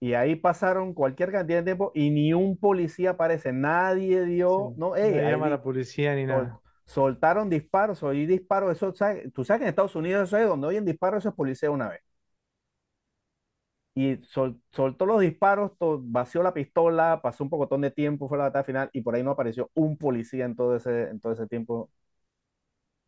y 0.00 0.14
ahí 0.14 0.36
pasaron 0.36 0.94
cualquier 0.94 1.32
cantidad 1.32 1.58
de 1.60 1.64
tiempo 1.64 1.92
y 1.94 2.10
ni 2.10 2.32
un 2.34 2.56
policía 2.58 3.10
aparece, 3.10 3.52
nadie 3.52 4.24
sí. 4.46 4.62
dio, 4.64 4.72
no, 4.76 4.94
hey, 4.96 5.18
No 5.18 5.24
ahí 5.24 5.30
llama 5.30 5.46
a 5.46 5.50
la 5.50 5.62
policía 5.62 6.14
ni 6.14 6.26
sol- 6.26 6.48
nada. 6.48 6.60
soltaron 6.86 7.50
disparos, 7.50 8.02
oí 8.02 8.26
disparos, 8.26 8.72
eso, 8.76 8.94
¿sabes? 8.94 9.32
Tú 9.34 9.44
sabes 9.44 9.60
que 9.60 9.64
en 9.66 9.70
Estados 9.70 9.96
Unidos 9.96 10.28
eso 10.28 10.38
es 10.38 10.48
donde 10.48 10.68
oyen 10.68 10.84
disparos, 10.84 11.20
eso 11.22 11.30
es 11.30 11.34
policía 11.36 11.70
una 11.70 11.88
vez. 11.90 12.00
Y 13.94 14.16
sol- 14.24 14.60
soltó 14.70 15.04
los 15.06 15.20
disparos, 15.20 15.72
to- 15.78 16.00
vació 16.02 16.42
la 16.42 16.54
pistola, 16.54 17.20
pasó 17.22 17.44
un 17.44 17.50
pocotón 17.50 17.80
de 17.80 17.90
tiempo, 17.90 18.28
fue 18.28 18.38
la 18.38 18.44
batalla 18.44 18.64
final 18.64 18.90
y 18.92 19.02
por 19.02 19.14
ahí 19.14 19.22
no 19.22 19.32
apareció 19.32 19.70
un 19.74 19.96
policía 19.98 20.44
en 20.44 20.54
todo 20.56 20.76
ese, 20.76 21.10
en 21.10 21.20
todo 21.20 21.32
ese 21.32 21.46
tiempo 21.48 21.90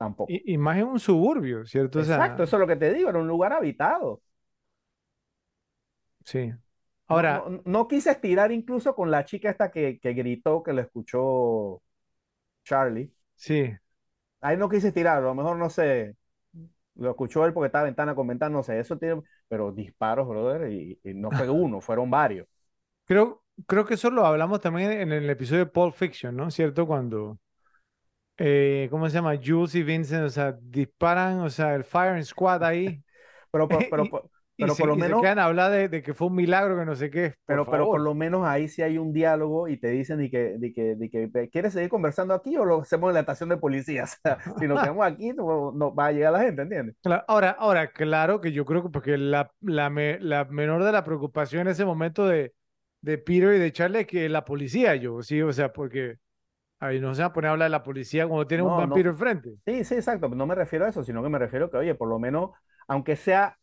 tampoco. 0.03 0.35
Y, 0.35 0.55
y 0.55 0.59
más 0.59 0.79
en 0.79 0.85
un 0.89 1.01
suburbio, 1.01 1.65
¿cierto? 1.67 2.01
O 2.01 2.05
sea, 2.05 2.21
Exacto, 2.21 2.43
eso 2.45 2.57
es 2.57 2.61
lo 2.61 2.67
que 2.67 2.77
te 2.77 2.93
digo, 2.93 3.09
era 3.11 3.19
un 3.19 3.29
lugar 3.29 3.53
habitado. 3.53 4.23
sí. 6.25 6.53
No, 7.09 7.21
Ahora, 7.21 7.45
no, 7.47 7.63
no 7.67 7.89
quise 7.89 8.11
estirar 8.11 8.53
incluso 8.53 8.95
con 8.95 9.11
la 9.11 9.25
chica 9.25 9.51
esta 9.51 9.71
que, 9.71 9.99
que 10.01 10.15
gritó, 10.15 10.63
que 10.63 10.73
lo 10.73 10.81
escuchó 10.81 11.83
Charlie. 12.65 13.13
sí. 13.37 13.77
Ahí 14.41 14.57
no 14.57 14.69
quise 14.69 14.89
estirar, 14.89 15.19
a 15.19 15.21
lo 15.21 15.35
mejor 15.35 15.57
no 15.57 15.71
sé, 15.71 16.17
lo 16.97 17.11
escuchó 17.11 17.47
él 17.47 17.53
porque 17.55 17.67
estaba 17.69 17.85
ventana 17.85 18.15
con 18.15 18.27
ventana, 18.29 18.55
no 18.57 18.63
sé, 18.65 18.81
eso 18.81 18.99
tiene, 18.99 19.23
pero 19.49 19.73
disparos, 19.73 20.29
brother, 20.29 20.73
y, 20.73 21.01
y 21.05 21.15
no 21.15 21.33
fue 21.33 21.49
uno, 21.51 21.81
fueron 21.81 22.11
varios. 22.11 22.49
Creo, 23.05 23.45
creo 23.67 23.85
que 23.87 23.95
eso 23.95 24.11
lo 24.11 24.25
hablamos 24.27 24.61
también 24.61 24.91
en 24.93 25.13
el 25.13 25.29
episodio 25.31 25.61
de 25.65 25.71
Pulp 25.71 25.95
Fiction, 25.95 26.37
¿no? 26.37 26.51
¿Cierto? 26.51 26.87
Cuando, 26.87 27.39
eh, 28.43 28.89
¿cómo 28.91 29.09
se 29.09 29.15
llama? 29.15 29.35
Jules 29.45 29.75
y 29.75 29.83
Vincent, 29.83 30.25
o 30.25 30.31
sea, 30.31 30.53
disparan, 30.63 31.41
o 31.41 31.51
sea, 31.51 31.75
el 31.75 31.85
firing 31.85 32.25
squad 32.25 32.65
ahí 32.65 33.03
Pero, 33.51 33.69
por- 33.69 33.89
pero, 33.89 34.03
y, 34.09 34.11
por- 34.11 34.31
y 34.57 34.69
pero 34.69 34.71
se, 34.71 34.85
por 34.85 34.89
lo 34.89 34.97
y 34.97 35.03
se 35.05 35.05
menos, 35.05 35.21
quedan 35.21 35.39
a 35.39 35.45
hablar 35.47 35.71
de, 35.73 35.89
de 35.89 36.03
que 36.03 36.15
fue 36.15 36.29
un 36.29 36.35
milagro, 36.37 36.79
que 36.79 36.85
no 36.87 36.97
sé 36.97 37.11
qué. 37.11 37.35
Por 37.47 37.61
pero, 37.61 37.69
pero 37.69 37.89
por 37.91 38.01
lo 38.01 38.15
menos 38.15 38.47
ahí 38.47 38.69
sí 38.69 38.83
hay 38.83 38.99
un 38.99 39.13
diálogo 39.13 39.69
y 39.69 39.77
te 39.79 39.89
dicen 39.89 40.19
de 40.19 40.31
que, 40.31 40.59
de 40.59 40.73
que, 40.73 40.95
de 40.97 41.11
que 41.11 41.51
¿quieres 41.51 41.73
seguir 41.73 41.91
conversando 41.91 42.35
aquí 42.35 42.57
o 42.57 42.65
lo 42.65 42.81
hacemos 42.83 43.09
en 43.11 43.15
la 43.15 43.21
estación 43.21 43.49
de 43.49 43.57
policía? 43.59 44.05
O 44.07 44.07
sea, 44.23 44.39
si 44.59 44.67
nos 44.69 44.81
quedamos 44.81 45.05
aquí, 45.07 45.33
no, 45.33 45.73
no 45.73 45.95
va 45.95 46.07
a 46.07 46.13
llegar 46.13 46.33
la 46.33 46.41
gente, 46.43 46.63
¿entiendes? 46.63 46.97
Cla- 47.03 47.25
Ahora, 47.27 47.51
ahora, 47.59 47.93
claro 47.93 48.41
que 48.41 48.53
yo 48.53 48.65
creo 48.65 48.83
que 48.83 48.89
porque 48.91 49.19
la, 49.19 49.51
la, 49.61 49.91
me- 49.91 50.21
la 50.21 50.45
menor 50.45 50.85
de 50.85 50.93
la 50.93 51.03
preocupación 51.05 51.63
en 51.63 51.69
ese 51.69 51.85
momento 51.85 52.27
de, 52.27 52.55
de 53.01 53.19
Peter 53.19 53.55
y 53.55 53.59
de 53.59 53.73
Charlie 53.73 54.01
es 54.01 54.07
que 54.07 54.29
la 54.29 54.45
policía, 54.45 54.95
yo, 54.97 55.21
sí, 55.23 55.43
o 55.43 55.53
sea, 55.53 55.73
porque 55.73 56.19
ahí 56.83 57.01
no 57.01 57.15
se 57.15 57.23
va 57.23 57.29
a 57.29 57.33
poner 57.33 57.49
a 57.49 57.53
hablar 57.53 57.67
de 57.67 57.71
la 57.71 57.83
policía 57.83 58.27
cuando 58.29 58.47
tiene 58.47 58.63
un 58.65 58.75
No, 58.75 58.77
vampiro 58.77 59.11
no, 59.11 59.11
enfrente. 59.11 59.57
sí, 59.67 59.85
sí, 59.85 59.95
exacto, 59.95 60.29
no 60.29 60.47
me 60.47 60.55
refiero 60.55 60.85
a 60.87 60.89
eso, 60.91 61.05
sino 61.05 61.23
que 61.23 61.29
me 61.29 61.39
refiero 61.39 61.71
que, 61.71 61.79
oye, 61.79 61.95
por 61.95 62.09
lo 62.09 62.19
menos, 62.19 62.51
aunque 62.89 63.17
sea 63.17 63.59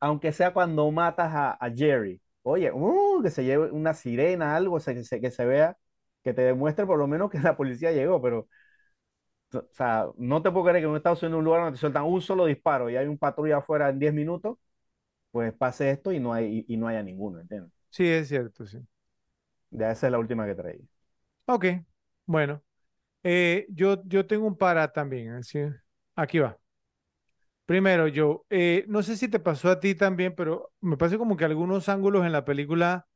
aunque 0.00 0.32
sea 0.32 0.52
cuando 0.52 0.90
matas 0.90 1.32
a, 1.34 1.52
a 1.64 1.70
Jerry. 1.70 2.20
Oye, 2.42 2.72
uh, 2.72 3.22
que 3.22 3.30
se 3.30 3.44
lleve 3.44 3.70
una 3.70 3.94
sirena, 3.94 4.56
algo, 4.56 4.78
que 4.78 5.04
se, 5.04 5.20
que 5.20 5.30
se 5.30 5.44
vea, 5.44 5.76
que 6.22 6.32
te 6.34 6.42
demuestre 6.42 6.86
por 6.86 6.98
lo 6.98 7.06
menos 7.06 7.30
que 7.30 7.38
la 7.40 7.56
policía 7.56 7.92
llegó, 7.92 8.20
pero, 8.20 8.48
o 9.54 9.62
sea, 9.72 10.06
no 10.16 10.42
te 10.42 10.50
puedo 10.50 10.64
creer 10.66 10.80
que 10.80 10.84
en 10.84 10.90
un 10.90 10.96
Estados 10.96 11.22
Unidos, 11.22 11.38
un 11.40 11.44
lugar 11.44 11.60
donde 11.62 11.76
te 11.76 11.80
sueltan 11.80 12.04
un 12.04 12.22
solo 12.22 12.46
disparo 12.46 12.88
y 12.90 12.96
hay 12.96 13.06
un 13.06 13.18
patrulla 13.18 13.58
afuera 13.58 13.88
en 13.90 13.98
10 13.98 14.14
minutos, 14.14 14.58
pues 15.32 15.52
pase 15.54 15.90
esto 15.90 16.12
y 16.12 16.20
no, 16.20 16.32
hay, 16.34 16.66
y, 16.68 16.74
y 16.74 16.78
no 16.78 16.88
haya 16.88 17.02
ninguno, 17.02 17.40
¿entiendes? 17.40 17.72
Sí, 17.90 18.06
es 18.08 18.28
cierto, 18.28 18.66
sí. 18.66 18.78
Ya 19.70 19.90
esa 19.90 20.06
es 20.06 20.12
la 20.12 20.18
última 20.20 20.46
que 20.46 20.54
traí. 20.54 20.88
Ok, 21.46 21.64
bueno. 22.32 22.62
Eh, 23.24 23.66
yo, 23.70 24.02
yo 24.06 24.26
tengo 24.26 24.46
un 24.46 24.56
para 24.58 24.92
también, 24.92 25.32
así, 25.34 25.60
aquí 26.16 26.38
va. 26.40 26.58
Primero, 27.66 28.08
yo, 28.08 28.44
eh, 28.50 28.84
no 28.88 29.02
sé 29.02 29.16
si 29.16 29.28
te 29.28 29.38
pasó 29.40 29.70
a 29.70 29.80
ti 29.80 29.94
también, 29.94 30.34
pero 30.34 30.72
me 30.80 30.96
parece 30.96 31.16
como 31.18 31.36
que 31.36 31.44
algunos 31.44 31.88
ángulos 31.88 32.26
en 32.26 32.32
la 32.32 32.44
película 32.44 33.06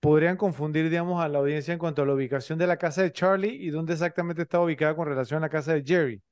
podrían 0.00 0.36
confundir, 0.36 0.90
digamos, 0.90 1.22
a 1.24 1.28
la 1.28 1.38
audiencia 1.40 1.72
en 1.74 1.78
cuanto 1.80 2.02
a 2.02 2.06
la 2.06 2.14
ubicación 2.14 2.58
de 2.58 2.66
la 2.68 2.78
casa 2.78 3.02
de 3.02 3.12
Charlie 3.12 3.50
y 3.60 3.70
dónde 3.70 3.94
exactamente 3.94 4.42
estaba 4.42 4.64
ubicada 4.64 4.96
con 4.96 5.08
relación 5.08 5.38
a 5.38 5.46
la 5.46 5.50
casa 5.50 5.74
de 5.74 5.84
Jerry. 5.84 6.22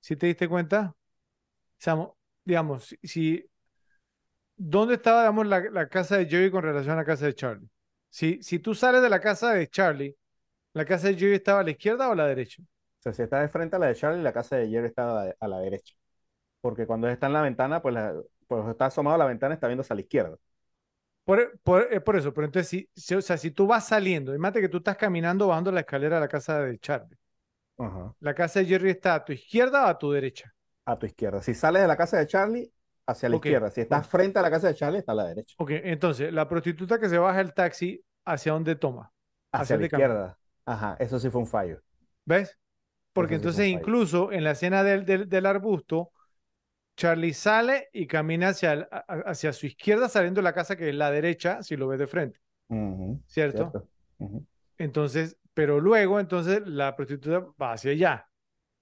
¿Sí 0.00 0.16
te 0.16 0.26
diste 0.28 0.48
cuenta? 0.48 0.94
Digamos, 2.44 2.94
si- 3.02 3.44
¿dónde 4.56 4.94
estaba, 4.94 5.22
digamos, 5.22 5.46
la, 5.46 5.60
la 5.70 5.88
casa 5.88 6.16
de 6.18 6.26
Jerry 6.26 6.50
con 6.50 6.62
relación 6.62 6.94
a 6.94 6.96
la 6.98 7.04
casa 7.04 7.26
de 7.26 7.34
Charlie? 7.34 7.68
Si, 8.10 8.42
si 8.42 8.58
tú 8.58 8.74
sales 8.74 9.02
de 9.02 9.08
la 9.10 9.20
casa 9.20 9.52
de 9.52 9.68
Charlie, 9.68 10.16
¿la 10.76 10.84
casa 10.84 11.08
de 11.08 11.14
Jerry 11.16 11.34
estaba 11.36 11.60
a 11.60 11.64
la 11.64 11.70
izquierda 11.72 12.08
o 12.08 12.12
a 12.12 12.16
la 12.16 12.26
derecha? 12.26 12.62
O 12.62 13.02
sea, 13.02 13.12
si 13.12 13.22
está 13.22 13.40
de 13.40 13.48
frente 13.48 13.76
a 13.76 13.78
la 13.78 13.86
de 13.86 13.94
Charlie, 13.94 14.22
la 14.22 14.32
casa 14.32 14.56
de 14.56 14.68
Jerry 14.68 14.88
está 14.88 15.22
a 15.38 15.48
la, 15.48 15.58
a 15.58 15.60
derecha. 15.60 15.94
Porque 16.60 16.86
cuando 16.86 17.08
está 17.08 17.26
en 17.28 17.34
la 17.34 17.42
ventana, 17.42 17.82
pues, 17.82 17.94
la- 17.94 18.14
pues 18.48 18.66
está 18.68 18.86
asomado 18.86 19.16
a 19.16 19.18
la 19.18 19.26
ventana, 19.26 19.54
está 19.54 19.68
viendo 19.68 19.82
hacia 19.82 19.96
la 19.96 20.02
izquierda. 20.02 20.36
Por, 21.24 21.58
por, 21.60 21.88
es 21.92 22.02
por 22.02 22.16
eso, 22.16 22.32
pero 22.34 22.46
entonces, 22.46 22.68
si, 22.70 22.90
si- 22.96 23.14
o 23.16 23.22
sea, 23.22 23.36
si 23.38 23.50
tú 23.52 23.66
vas 23.66 23.88
saliendo, 23.88 24.34
imagínate 24.34 24.60
que 24.62 24.68
tú 24.68 24.78
estás 24.78 24.96
caminando 24.96 25.48
bajando 25.48 25.72
la 25.72 25.80
escalera 25.80 26.16
de 26.16 26.20
la 26.22 26.28
casa 26.28 26.60
de 26.62 26.78
Charlie. 26.78 27.16
Ajá. 27.78 28.14
La 28.20 28.34
casa 28.34 28.60
de 28.60 28.66
Jerry 28.66 28.90
está 28.90 29.14
a 29.14 29.24
tu 29.24 29.32
izquierda 29.32 29.86
o 29.86 29.88
a 29.88 29.96
tu 29.98 30.12
derecha. 30.12 30.54
A 30.84 30.98
tu 30.98 31.06
izquierda. 31.06 31.42
Si 31.42 31.54
sales 31.54 31.82
de 31.82 31.88
la 31.88 31.96
casa 31.96 32.16
de 32.18 32.26
Charlie, 32.26 32.72
hacia 33.06 33.28
la 33.28 33.36
izquierda. 33.36 33.70
Si 33.70 33.80
estás 33.80 34.06
frente 34.08 34.38
a 34.38 34.42
la 34.42 34.50
casa 34.50 34.68
de 34.68 34.74
Charlie, 34.74 34.98
está 35.00 35.12
a 35.12 35.14
la 35.16 35.24
derecha. 35.26 35.56
Ok, 35.58 35.70
entonces, 35.72 36.32
la 36.32 36.48
prostituta 36.48 36.98
que 36.98 37.08
se 37.08 37.18
baja 37.18 37.40
el 37.40 37.54
taxi, 37.54 38.04
¿hacia 38.24 38.52
dónde 38.52 38.76
toma? 38.76 39.12
Hacia 39.52 39.74
¿Hacia 39.74 39.78
la 39.78 39.88
camina? 39.88 40.36
Ajá, 40.66 40.96
eso 41.00 41.18
sí 41.18 41.30
fue 41.30 41.40
un 41.40 41.46
fallo. 41.46 41.80
¿Ves? 42.24 42.58
Porque 43.12 43.34
Eso 43.34 43.36
entonces 43.36 43.68
incluso 43.68 44.32
en 44.32 44.44
la 44.44 44.52
escena 44.52 44.82
del, 44.84 45.04
del, 45.06 45.28
del 45.28 45.46
arbusto, 45.46 46.12
Charlie 46.96 47.34
sale 47.34 47.88
y 47.92 48.06
camina 48.06 48.50
hacia, 48.50 48.74
el- 48.74 48.88
hacia 49.26 49.52
su 49.52 49.66
izquierda 49.66 50.08
saliendo 50.08 50.40
de 50.40 50.44
la 50.44 50.54
casa 50.54 50.76
que 50.76 50.90
es 50.90 50.94
la 50.94 51.10
derecha, 51.10 51.62
si 51.62 51.76
lo 51.76 51.88
ves 51.88 51.98
de 52.00 52.06
frente, 52.08 52.40
¿cierto? 53.26 53.78
Entonces, 54.78 55.36
pero 55.54 55.80
luego 55.80 56.20
entonces 56.20 56.62
la 56.66 56.94
prostituta 56.96 57.40
va 57.60 57.72
hacia 57.72 57.92
allá. 57.92 58.28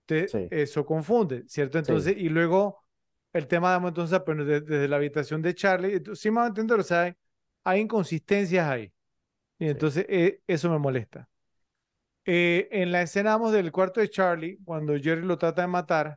Te- 0.07 0.29
Sí. 0.29 0.49
Eso 0.51 0.87
confunde, 0.87 1.45
¿cierto? 1.49 1.79
Entonces, 1.79 2.17
y 2.19 2.29
luego 2.31 2.85
el 3.33 3.49
tema, 3.49 3.71
damos 3.73 3.91
entonces, 3.91 4.21
pero 4.27 4.45
desde, 4.45 4.63
desde 4.67 4.89
la 4.89 4.97
habitación 4.97 5.43
de 5.43 5.55
Charlie, 5.55 6.03
sí 6.15 6.31
me 6.31 6.39
va 6.39 6.45
a 6.47 6.49
entender, 6.49 6.81
o 6.81 6.83
sea, 6.85 7.03
hay, 7.05 7.15
hay 7.65 7.81
inconsistencias 7.83 8.69
ahí. 8.69 8.93
Y 9.59 9.69
entonces 9.69 10.07
eh, 10.09 10.41
eso 10.49 10.71
me 10.71 10.79
molesta. 10.79 11.29
Eh, 12.27 12.69
en 12.71 12.91
la 12.93 13.03
escena, 13.03 13.33
vamos, 13.37 13.53
del 13.53 13.71
cuarto 13.73 14.01
de 14.01 14.09
Charlie, 14.11 14.59
cuando 14.65 14.95
Jerry 14.99 15.23
lo 15.23 15.37
trata 15.39 15.63
de 15.63 15.69
matar, 15.69 16.09
o 16.11 16.17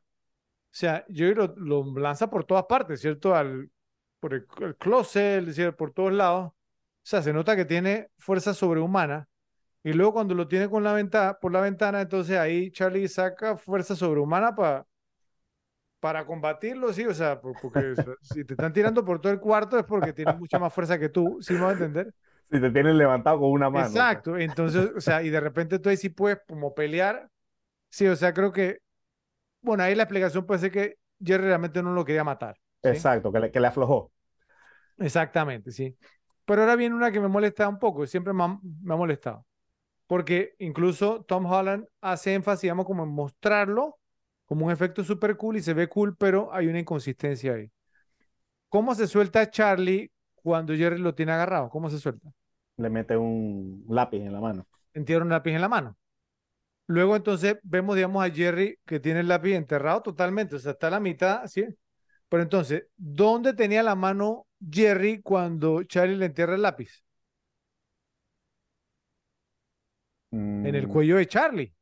sea, 0.71 1.05
Jerry 1.09 1.35
lo, 1.35 1.55
lo 1.57 1.99
lanza 1.99 2.29
por 2.29 2.45
todas 2.45 2.65
partes, 2.65 3.01
¿cierto? 3.01 3.35
Al, 3.35 3.71
por 4.19 4.34
el, 4.35 4.47
el 4.61 4.75
closet, 4.77 5.45
decir, 5.45 5.73
por 5.75 5.91
todos 5.93 6.13
lados. 6.13 6.47
O 6.49 6.53
sea, 7.03 7.21
se 7.23 7.34
nota 7.34 7.55
que 7.55 7.65
tiene 7.65 8.09
fuerza 8.19 8.53
sobrehumana. 8.53 9.27
Y 9.84 9.93
luego 9.93 10.13
cuando 10.13 10.35
lo 10.35 10.47
tiene 10.47 10.69
con 10.69 10.84
la 10.84 10.93
ventana, 10.93 11.35
por 11.41 11.51
la 11.53 11.61
ventana, 11.61 12.01
entonces 12.01 12.38
ahí 12.38 12.71
Charlie 12.71 13.07
saca 13.09 13.57
fuerza 13.57 13.95
sobrehumana 13.95 14.55
para 14.55 14.88
para 15.99 16.25
combatirlo, 16.25 16.93
sí, 16.93 17.05
o 17.05 17.13
sea, 17.13 17.41
por- 17.41 17.57
porque 17.57 17.93
si 18.21 18.45
te 18.45 18.53
están 18.53 18.73
tirando 18.73 19.03
por 19.05 19.19
todo 19.19 19.31
el 19.34 19.39
cuarto 19.39 19.77
es 19.79 19.85
porque 19.85 20.13
tienen 20.13 20.38
mucha 20.38 20.59
más 20.59 20.73
fuerza 20.73 20.99
que 20.99 21.09
tú, 21.09 21.39
¿sí 21.41 21.53
me 21.55 21.61
va 21.61 21.69
a 21.69 21.71
entender? 21.73 22.13
Si 22.49 22.61
te 22.61 22.71
tienen 22.71 22.97
levantado 22.97 23.39
con 23.39 23.51
una 23.51 23.69
mano. 23.69 23.87
Exacto, 23.87 24.37
entonces, 24.37 24.91
o 24.95 25.01
sea, 25.01 25.21
y 25.21 25.29
de 25.29 25.39
repente 25.39 25.79
tú 25.79 25.89
ahí 25.89 25.97
sí 25.97 26.09
puedes 26.09 26.39
como 26.47 26.73
pelear, 26.73 27.29
sí, 27.89 28.07
o 28.07 28.15
sea, 28.15 28.33
creo 28.33 28.51
que, 28.51 28.79
bueno, 29.61 29.83
ahí 29.83 29.95
la 29.95 30.03
explicación 30.03 30.45
puede 30.45 30.61
ser 30.61 30.71
que 30.71 30.97
Jerry 31.23 31.45
realmente 31.45 31.83
no 31.83 31.93
lo 31.93 32.05
quería 32.05 32.23
matar, 32.23 32.57
¿sí? 32.83 32.89
Exacto, 32.89 33.31
que 33.31 33.39
le, 33.39 33.51
que 33.51 33.59
le 33.59 33.67
aflojó. 33.67 34.11
Exactamente, 34.97 35.71
sí. 35.71 35.95
Pero 36.45 36.61
ahora 36.61 36.75
viene 36.75 36.95
una 36.95 37.11
que 37.11 37.19
me 37.19 37.27
molesta 37.27 37.67
un 37.67 37.79
poco, 37.79 38.07
siempre 38.07 38.33
me 38.33 38.43
ha, 38.43 38.59
me 38.81 38.93
ha 38.93 38.97
molestado, 38.97 39.45
porque 40.07 40.55
incluso 40.59 41.23
Tom 41.23 41.45
Holland 41.45 41.87
hace 42.01 42.33
énfasis, 42.33 42.63
digamos, 42.63 42.85
como 42.85 43.03
en 43.03 43.09
mostrarlo 43.09 43.99
como 44.45 44.65
un 44.67 44.71
efecto 44.71 45.03
súper 45.03 45.37
cool 45.37 45.57
y 45.57 45.61
se 45.61 45.73
ve 45.73 45.89
cool, 45.89 46.15
pero 46.17 46.53
hay 46.53 46.67
una 46.67 46.79
inconsistencia 46.79 47.53
ahí. 47.53 47.71
¿Cómo 48.69 48.95
se 48.95 49.07
suelta 49.07 49.49
Charlie 49.49 50.11
cuando 50.35 50.73
Jerry 50.75 50.99
lo 50.99 51.15
tiene 51.15 51.33
agarrado? 51.33 51.69
¿Cómo 51.69 51.89
se 51.89 51.99
suelta? 51.99 52.29
Le 52.77 52.89
mete 52.89 53.15
un 53.17 53.85
lápiz 53.89 54.17
en 54.21 54.33
la 54.33 54.41
mano. 54.41 54.67
Entierra 54.93 55.23
un 55.23 55.29
lápiz 55.29 55.51
en 55.53 55.61
la 55.61 55.69
mano. 55.69 55.97
Luego 56.87 57.15
entonces 57.15 57.57
vemos, 57.63 57.95
digamos, 57.95 58.25
a 58.25 58.31
Jerry 58.31 58.79
que 58.85 58.99
tiene 58.99 59.21
el 59.21 59.27
lápiz 59.29 59.55
enterrado 59.55 60.01
totalmente, 60.03 60.55
o 60.55 60.59
sea, 60.59 60.73
está 60.73 60.87
a 60.87 60.91
la 60.91 60.99
mitad, 61.01 61.45
¿sí? 61.47 61.65
Pero 62.29 62.43
entonces, 62.43 62.85
¿dónde 62.97 63.53
tenía 63.53 63.83
la 63.83 63.95
mano 63.95 64.47
Jerry 64.71 65.21
cuando 65.21 65.83
Charlie 65.83 66.17
le 66.17 66.27
entierra 66.27 66.55
el 66.55 66.63
lápiz? 66.63 67.03
En 70.61 70.75
el 70.75 70.87
Mm, 70.87 70.87
cuello 70.87 71.17
de 71.17 71.25
Charlie. 71.27 71.73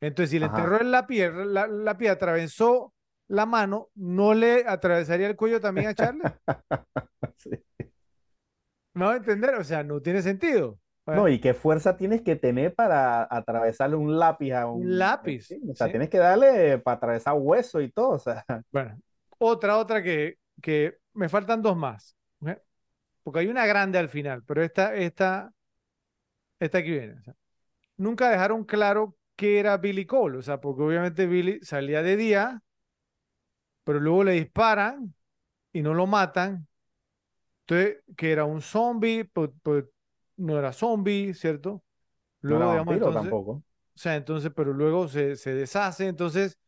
Entonces, 0.00 0.30
si 0.30 0.38
le 0.38 0.46
Ajá. 0.46 0.46
enterró 0.46 0.78
el 0.80 0.90
lápiz, 0.90 1.22
el 1.22 1.54
lápiz 1.84 2.08
atravesó 2.08 2.92
la 3.28 3.46
mano, 3.46 3.88
¿no 3.94 4.34
le 4.34 4.64
atravesaría 4.66 5.26
el 5.28 5.36
cuello 5.36 5.60
también 5.60 5.88
a 5.88 5.94
Charlie? 5.94 6.28
sí. 7.38 7.50
¿Me 8.94 9.04
va 9.04 9.12
a 9.14 9.16
entender? 9.16 9.54
O 9.56 9.64
sea, 9.64 9.82
no 9.82 10.00
tiene 10.00 10.22
sentido. 10.22 10.78
No, 11.06 11.28
y 11.28 11.38
qué 11.40 11.52
fuerza 11.54 11.96
tienes 11.96 12.22
que 12.22 12.34
tener 12.36 12.74
para 12.74 13.26
atravesarle 13.30 13.96
un 13.96 14.18
lápiz 14.18 14.52
a 14.52 14.66
un... 14.66 14.82
Un 14.82 14.98
lápiz, 14.98 15.42
Sí, 15.46 15.60
o 15.70 15.74
sea, 15.74 15.86
sí. 15.86 15.90
tienes 15.90 16.08
que 16.08 16.18
darle 16.18 16.78
para 16.78 16.96
atravesar 16.96 17.34
hueso 17.36 17.80
y 17.80 17.90
todo. 17.92 18.10
O 18.10 18.18
sea, 18.18 18.44
Bueno, 18.72 19.00
otra, 19.38 19.78
otra 19.78 20.02
que, 20.02 20.38
que 20.62 20.98
me 21.12 21.28
faltan 21.28 21.62
dos 21.62 21.76
más. 21.76 22.16
¿ok? 22.40 22.50
Porque 23.22 23.40
hay 23.40 23.48
una 23.48 23.66
grande 23.66 23.98
al 23.98 24.08
final, 24.08 24.42
pero 24.44 24.62
esta, 24.62 24.94
esta, 24.94 25.52
esta 26.58 26.78
aquí 26.78 26.90
viene. 26.90 27.14
o 27.14 27.22
sea, 27.22 27.34
nunca 27.98 28.30
dejaron 28.30 28.64
claro 28.64 29.16
qué 29.36 29.60
era 29.60 29.76
Billy 29.78 30.06
Cole, 30.06 30.38
o 30.38 30.42
sea, 30.42 30.60
porque 30.60 30.82
obviamente 30.82 31.26
Billy 31.26 31.60
salía 31.62 32.02
de 32.02 32.16
día, 32.16 32.62
pero 33.84 34.00
luego 34.00 34.24
le 34.24 34.32
disparan 34.32 35.14
y 35.72 35.82
no 35.82 35.94
lo 35.94 36.06
matan. 36.06 36.68
Entonces, 37.66 38.02
que 38.16 38.32
era 38.32 38.44
un 38.44 38.60
zombie, 38.62 39.24
pues, 39.24 39.50
pues, 39.62 39.84
no 40.36 40.58
era 40.58 40.72
zombie, 40.72 41.34
¿cierto? 41.34 41.82
no 42.46 42.56
Luego, 42.56 42.70
era 42.72 42.72
digamos, 42.72 42.96
entonces, 42.96 43.12
tampoco. 43.12 43.62
o 43.96 43.98
sea, 43.98 44.16
entonces, 44.16 44.52
pero 44.56 44.72
luego 44.74 45.08
se, 45.08 45.36
se 45.36 45.54
deshace, 45.54 46.08
entonces, 46.08 46.58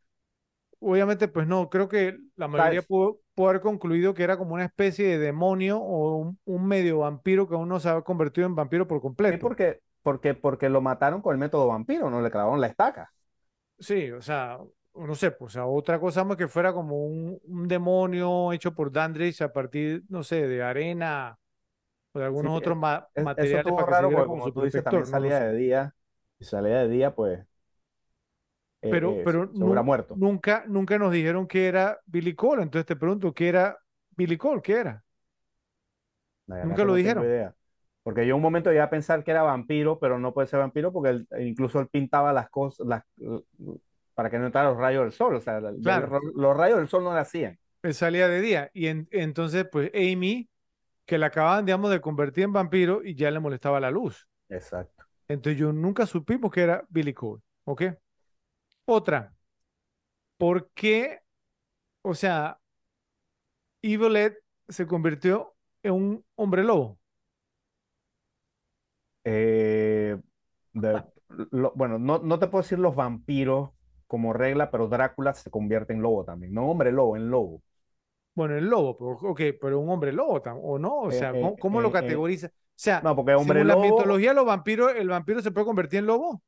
obviamente, 0.81 1.28
pues 1.28 1.47
no, 1.47 1.70
creo 1.70 1.89
que 1.89 2.18
la 2.36 2.48
mayoría 2.48 2.82
pudo, 2.82 3.20
pudo 3.35 3.48
haber 3.51 3.60
concluido 3.62 4.14
que 4.14 4.23
era 4.24 4.39
como 4.39 4.55
una 4.55 4.64
especie 4.66 5.06
de 5.09 5.18
demonio 5.18 5.78
o 5.81 6.16
un, 6.18 6.40
un 6.44 6.66
medio 6.68 6.98
vampiro 7.01 7.48
que 7.48 7.55
aún 7.55 7.68
no 7.68 7.81
se 7.81 7.89
había 7.89 8.02
convertido 8.02 8.47
en 8.47 8.55
vampiro 8.56 8.86
por 8.89 9.01
Sí, 9.28 9.36
completo. 9.36 9.39
porque, 9.39 9.81
porque, 10.02 10.35
porque 10.35 10.68
lo 10.68 10.81
mataron 10.81 11.20
con 11.23 11.32
el 11.32 11.39
método 11.39 11.66
vampiro, 11.68 12.10
no 12.10 12.20
le 12.23 12.31
clavaron 12.31 12.60
la 12.60 12.68
estaca. 12.68 13.12
Sí, 13.78 14.10
o 14.12 14.23
sea, 14.23 14.59
no 14.97 15.14
sé, 15.14 15.31
pues, 15.32 15.52
sea, 15.55 15.66
otra 15.66 15.98
cosa 16.01 16.24
más 16.24 16.36
que 16.36 16.48
fuera 16.48 16.73
como 16.73 17.05
un, 17.06 17.39
un 17.44 17.68
demonio 17.68 18.52
hecho 18.52 18.74
por 18.74 18.93
Dandridge 18.93 19.43
a 19.43 19.52
partir, 19.52 20.05
no 20.09 20.23
sé, 20.23 20.47
de 20.48 20.62
arena 20.62 21.39
o 22.12 22.20
de 22.20 22.27
algunos 22.27 22.55
Sí, 22.55 22.59
otros 22.59 22.77
ma- 22.78 23.09
Es- 23.14 23.31
eso 23.36 23.56
materiales 23.56 23.56
estuvo 23.56 23.85
para 23.85 23.86
raro 23.86 24.12
como 24.27 24.51
tú 24.52 24.62
dices, 24.64 24.82
también 24.82 25.06
no 25.06 25.06
salía 25.06 25.40
de 25.40 25.56
día. 25.56 25.94
Si 26.39 26.44
salía 26.44 26.78
de 26.81 26.89
día, 26.89 27.14
pues 27.14 27.40
eh, 28.82 28.89
Pero, 28.89 29.20
eh, 29.23 29.24
pero 29.24 29.47
se 29.52 29.64
hubiera 29.64 29.82
nun- 29.82 29.82
muerto. 29.82 30.23
nunca, 30.23 30.64
nunca 30.68 30.98
nos 30.98 31.12
dijeron 31.12 31.47
que 31.48 31.66
era 31.66 32.01
Billy 32.06 32.35
Cole, 32.35 32.62
entonces 32.62 32.86
te 32.86 32.97
pregunto, 32.97 33.35
¿qué 33.35 33.48
era 33.48 33.78
Billy 34.16 34.36
Cole? 34.36 34.62
¿Qué 34.62 34.74
era? 34.74 35.05
Nunca 36.60 36.85
lo 36.85 36.94
no 36.94 36.94
dijeron. 36.94 37.24
idea. 37.24 37.55
Porque 38.02 38.27
yo 38.27 38.36
un 38.36 38.43
momento 38.43 38.73
iba 38.73 38.85
a 38.85 38.90
pensar 38.90 39.24
que 39.24 39.32
era 39.32 39.43
vampiro, 39.43 39.98
pero 40.01 40.18
no 40.18 40.35
puede 40.35 40.48
ser 40.48 40.60
vampiro 40.60 40.93
porque 40.93 41.10
él- 41.10 41.28
incluso 41.40 41.81
él 41.81 41.89
pintaba 41.89 42.32
las 42.32 42.51
cosas 42.51 42.86
las, 42.86 43.05
para 44.16 44.30
que 44.30 44.38
no 44.38 44.47
entraran 44.47 44.72
los 44.72 44.80
rayos 44.80 45.05
del 45.05 45.12
sol. 45.12 45.36
O 45.36 45.40
sea, 45.40 45.60
Claro. 45.82 46.20
los 46.34 46.56
rayos 46.56 46.78
del 46.78 46.88
sol 46.88 47.05
no 47.05 47.14
le 47.14 47.20
hacían. 47.20 47.56
Él 47.82 47.94
salía 47.94 48.26
de 48.28 48.40
día 48.40 48.70
y 48.74 48.88
en- 48.88 49.06
entonces 49.12 49.66
pues 49.70 49.93
Amy, 49.94 50.48
que 51.05 51.18
la 51.18 51.26
acababan, 51.26 51.66
digamos, 51.66 51.90
de 51.90 52.01
convertir 52.01 52.44
en 52.44 52.52
vampiro 52.52 53.05
y 53.05 53.14
ya 53.14 53.30
le 53.30 53.38
molestaba 53.38 53.78
la 53.78 53.93
luz. 53.93 54.26
Exacto. 54.48 55.05
Entonces 55.28 55.60
yo 55.60 55.72
nunca 55.72 56.06
supimos 56.06 56.51
que 56.51 56.62
era 56.62 56.84
Billy 56.88 57.12
Cole, 57.14 57.43
¿ok? 57.64 57.82
Otra, 58.86 59.34
¿por 60.38 60.70
qué, 60.74 61.20
o 62.02 62.14
sea, 62.14 62.59
Evil 63.82 64.16
Ed 64.16 64.34
se 64.68 64.86
convirtió 64.86 65.55
en 65.82 65.93
un 65.94 66.24
hombre 66.34 66.62
lobo? 66.64 66.98
Eh, 69.24 70.16
de- 70.72 71.02
lo- 71.51 71.72
bueno, 71.74 71.98
no, 71.98 72.18
no 72.20 72.38
te 72.38 72.47
puedo 72.47 72.62
decir 72.62 72.78
los 72.78 72.94
vampiros 72.94 73.70
como 74.06 74.32
regla, 74.32 74.70
pero 74.70 74.88
Drácula 74.88 75.34
se 75.34 75.50
convierte 75.50 75.92
en 75.92 76.02
lobo 76.02 76.24
también. 76.24 76.52
No 76.54 76.70
hombre 76.70 76.92
lobo, 76.92 77.16
en 77.16 77.30
lobo. 77.30 77.62
Bueno, 78.34 78.56
el 78.56 78.66
lobo, 78.68 78.96
pero, 78.98 79.34
pero 79.60 79.80
un 79.80 79.88
hombre 79.88 80.12
lobo, 80.12 80.42
¿o 80.62 80.78
no? 80.78 81.00
O 81.02 81.10
Eh, 81.10 81.12
sea, 81.12 81.34
eh, 81.34 81.38
¿cómo, 81.38 81.58
cómo 81.58 81.80
lo 81.80 81.90
eh, 81.90 81.90
categoriza? 81.90 82.48
O 82.48 82.50
sea, 82.74 83.02
No, 83.02 83.16
porque 83.16 83.34
hombre 83.34 83.64
según 83.64 83.66
la 83.66 83.76
lobo, 83.76 83.76
mitología 83.76 84.30
de 84.30 84.34
los 84.36 84.44
vampiros, 84.46 84.92
¿el 84.94 85.08
vampiro 85.08 85.40
se 85.40 85.50
puede 85.52 85.64
convertir 85.66 86.00
en 86.00 86.06
lobo? 86.06 86.42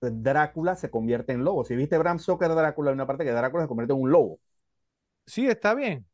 Drácula 0.00 0.74
se 0.74 0.90
convierte 0.90 1.32
en 1.32 1.44
lobo. 1.44 1.64
Si 1.64 1.76
viste 1.76 1.98
Bram 1.98 2.18
Stoker 2.18 2.48
Drácula, 2.54 2.90
hay 2.90 2.94
una 2.94 3.06
parte 3.06 3.24
que 3.24 3.30
Drácula 3.32 3.62
se 3.64 3.68
convierte 3.68 3.92
en 3.94 4.00
un 4.02 4.10
lobo. 4.10 4.40
Sí, 5.26 5.46
está 5.46 5.74
bien, 5.74 6.06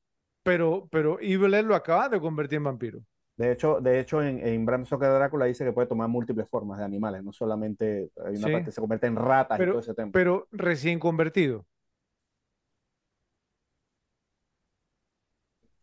pero, 0.43 0.89
pero 0.91 1.19
Evil 1.21 1.55
Ed 1.55 1.65
lo 1.67 1.75
acaba 1.75 2.09
de 2.09 2.21
convertir 2.21 2.57
en 2.59 2.65
vampiro. 2.65 3.01
De 3.37 3.51
hecho, 3.53 3.81
de 3.81 3.99
hecho 4.01 4.23
en, 4.23 4.39
en 4.47 4.65
Bram 4.65 4.87
Stoker 4.87 5.11
Drácula 5.11 5.47
dice 5.47 5.65
que 5.65 5.73
puede 5.73 5.89
tomar 5.89 6.09
múltiples 6.09 6.49
formas 6.49 6.79
de 6.79 6.85
animales, 6.85 7.23
no 7.25 7.33
solamente 7.33 8.11
hay 8.25 8.37
una 8.37 8.47
Sí. 8.47 8.53
parte 8.53 8.65
que 8.67 8.73
se 8.73 8.81
convierte 8.81 9.07
en 9.09 9.17
ratas 9.17 9.59
y 9.59 9.61
Pero- 9.61 9.73
todo 9.73 9.81
ese 9.81 9.95
tema. 9.95 10.13
pero 10.13 10.49
recién 10.53 10.99
convertido. 11.01 11.67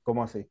¿Cómo 0.04 0.24
así? 0.24 0.48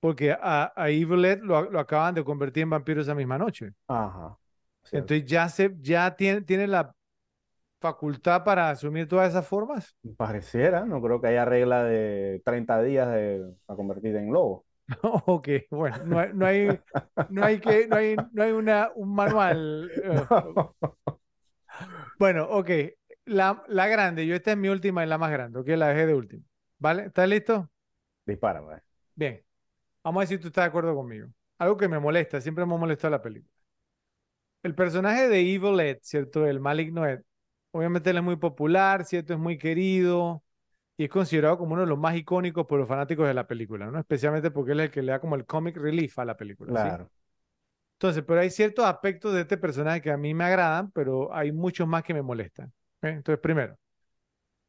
Porque 0.00 0.32
a, 0.32 0.72
a 0.74 0.88
lo, 0.88 1.70
lo 1.70 1.80
acaban 1.80 2.14
de 2.14 2.24
convertir 2.24 2.62
en 2.62 2.70
vampiro 2.70 3.02
esa 3.02 3.14
misma 3.14 3.36
noche. 3.38 3.72
Ajá. 3.86 4.38
cierto. 4.84 5.14
Entonces 5.14 5.30
ya, 5.30 5.48
se, 5.48 5.76
ya 5.80 6.16
tiene, 6.16 6.40
tiene 6.42 6.66
la 6.66 6.94
facultad 7.80 8.44
para 8.44 8.70
asumir 8.70 9.08
todas 9.08 9.30
esas 9.30 9.46
formas. 9.46 9.96
Pareciera, 10.16 10.84
no 10.84 11.00
creo 11.02 11.20
que 11.20 11.28
haya 11.28 11.44
regla 11.44 11.84
de 11.84 12.42
30 12.44 12.82
días 12.82 13.08
de, 13.12 13.54
para 13.66 13.76
convertirte 13.76 14.18
en 14.18 14.32
lobo. 14.32 14.64
Ok, 15.26 15.48
bueno, 15.70 15.98
no 16.04 16.18
hay, 16.18 16.32
no 16.34 16.46
hay, 16.46 16.80
no 17.28 17.44
hay 17.44 17.60
que, 17.60 17.86
no 17.88 17.96
hay, 17.96 18.16
no 18.32 18.42
hay 18.42 18.52
una, 18.52 18.90
un 18.94 19.14
manual. 19.14 19.90
eh, 20.04 20.22
Bueno, 22.18 22.44
ok. 22.50 22.70
La, 23.26 23.62
la 23.68 23.86
grande, 23.88 24.26
yo 24.26 24.34
esta 24.34 24.52
es 24.52 24.56
mi 24.56 24.68
última 24.68 25.04
y 25.04 25.06
la 25.08 25.18
más 25.18 25.30
grande, 25.30 25.58
ok, 25.60 25.68
la 25.70 25.88
dejé 25.88 26.06
de 26.06 26.14
última. 26.14 26.42
¿Vale? 26.78 27.04
¿Estás 27.06 27.28
listo? 27.28 27.70
Dispara, 28.26 28.62
pues. 28.62 28.82
Bien. 29.14 29.42
Vamos 30.04 30.20
a 30.20 30.22
ver 30.22 30.28
si 30.28 30.38
tú 30.38 30.48
estás 30.48 30.64
de 30.64 30.68
acuerdo 30.68 30.94
conmigo. 30.94 31.28
Algo 31.58 31.76
que 31.76 31.88
me 31.88 31.98
molesta, 32.00 32.40
siempre 32.40 32.66
me 32.66 32.74
ha 32.74 32.78
molestado 32.78 33.12
la 33.12 33.22
película. 33.22 33.52
El 34.62 34.74
personaje 34.74 35.28
de 35.28 35.40
Evil 35.54 35.80
Ed, 35.80 35.98
¿cierto? 36.02 36.46
El 36.46 36.60
maligno 36.60 37.06
Ed. 37.06 37.22
Obviamente 37.72 38.10
él 38.10 38.18
es 38.18 38.22
muy 38.22 38.36
popular, 38.36 39.04
¿cierto? 39.04 39.32
Es 39.34 39.38
muy 39.38 39.56
querido 39.58 40.42
y 41.00 41.04
es 41.04 41.10
considerado 41.10 41.56
como 41.56 41.72
uno 41.72 41.80
de 41.80 41.88
los 41.88 41.98
más 41.98 42.14
icónicos 42.14 42.66
por 42.66 42.78
los 42.78 42.86
fanáticos 42.86 43.26
de 43.26 43.32
la 43.32 43.46
película, 43.46 43.90
¿no? 43.90 43.98
Especialmente 43.98 44.50
porque 44.50 44.72
él 44.72 44.80
es 44.80 44.84
el 44.84 44.90
que 44.90 45.00
le 45.00 45.12
da 45.12 45.18
como 45.18 45.34
el 45.34 45.46
comic 45.46 45.78
relief 45.78 46.18
a 46.18 46.26
la 46.26 46.36
película, 46.36 46.76
¿sí? 46.76 46.82
Claro. 46.82 47.10
Entonces, 47.94 48.22
pero 48.22 48.40
hay 48.40 48.50
ciertos 48.50 48.84
aspectos 48.84 49.32
de 49.32 49.40
este 49.40 49.56
personaje 49.56 50.02
que 50.02 50.10
a 50.10 50.18
mí 50.18 50.34
me 50.34 50.44
agradan, 50.44 50.90
pero 50.90 51.34
hay 51.34 51.52
muchos 51.52 51.88
más 51.88 52.02
que 52.02 52.12
me 52.12 52.20
molestan. 52.20 52.70
Entonces, 53.00 53.40
primero, 53.40 53.78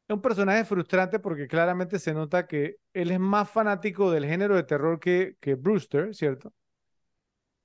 es 0.08 0.14
un 0.14 0.22
personaje 0.22 0.64
frustrante 0.64 1.18
porque 1.18 1.46
claramente 1.46 1.98
se 1.98 2.14
nota 2.14 2.46
que 2.46 2.76
él 2.94 3.10
es 3.10 3.20
más 3.20 3.50
fanático 3.50 4.10
del 4.10 4.24
género 4.24 4.56
de 4.56 4.62
terror 4.62 4.98
que, 4.98 5.36
que 5.38 5.54
Brewster, 5.54 6.14
¿cierto? 6.14 6.54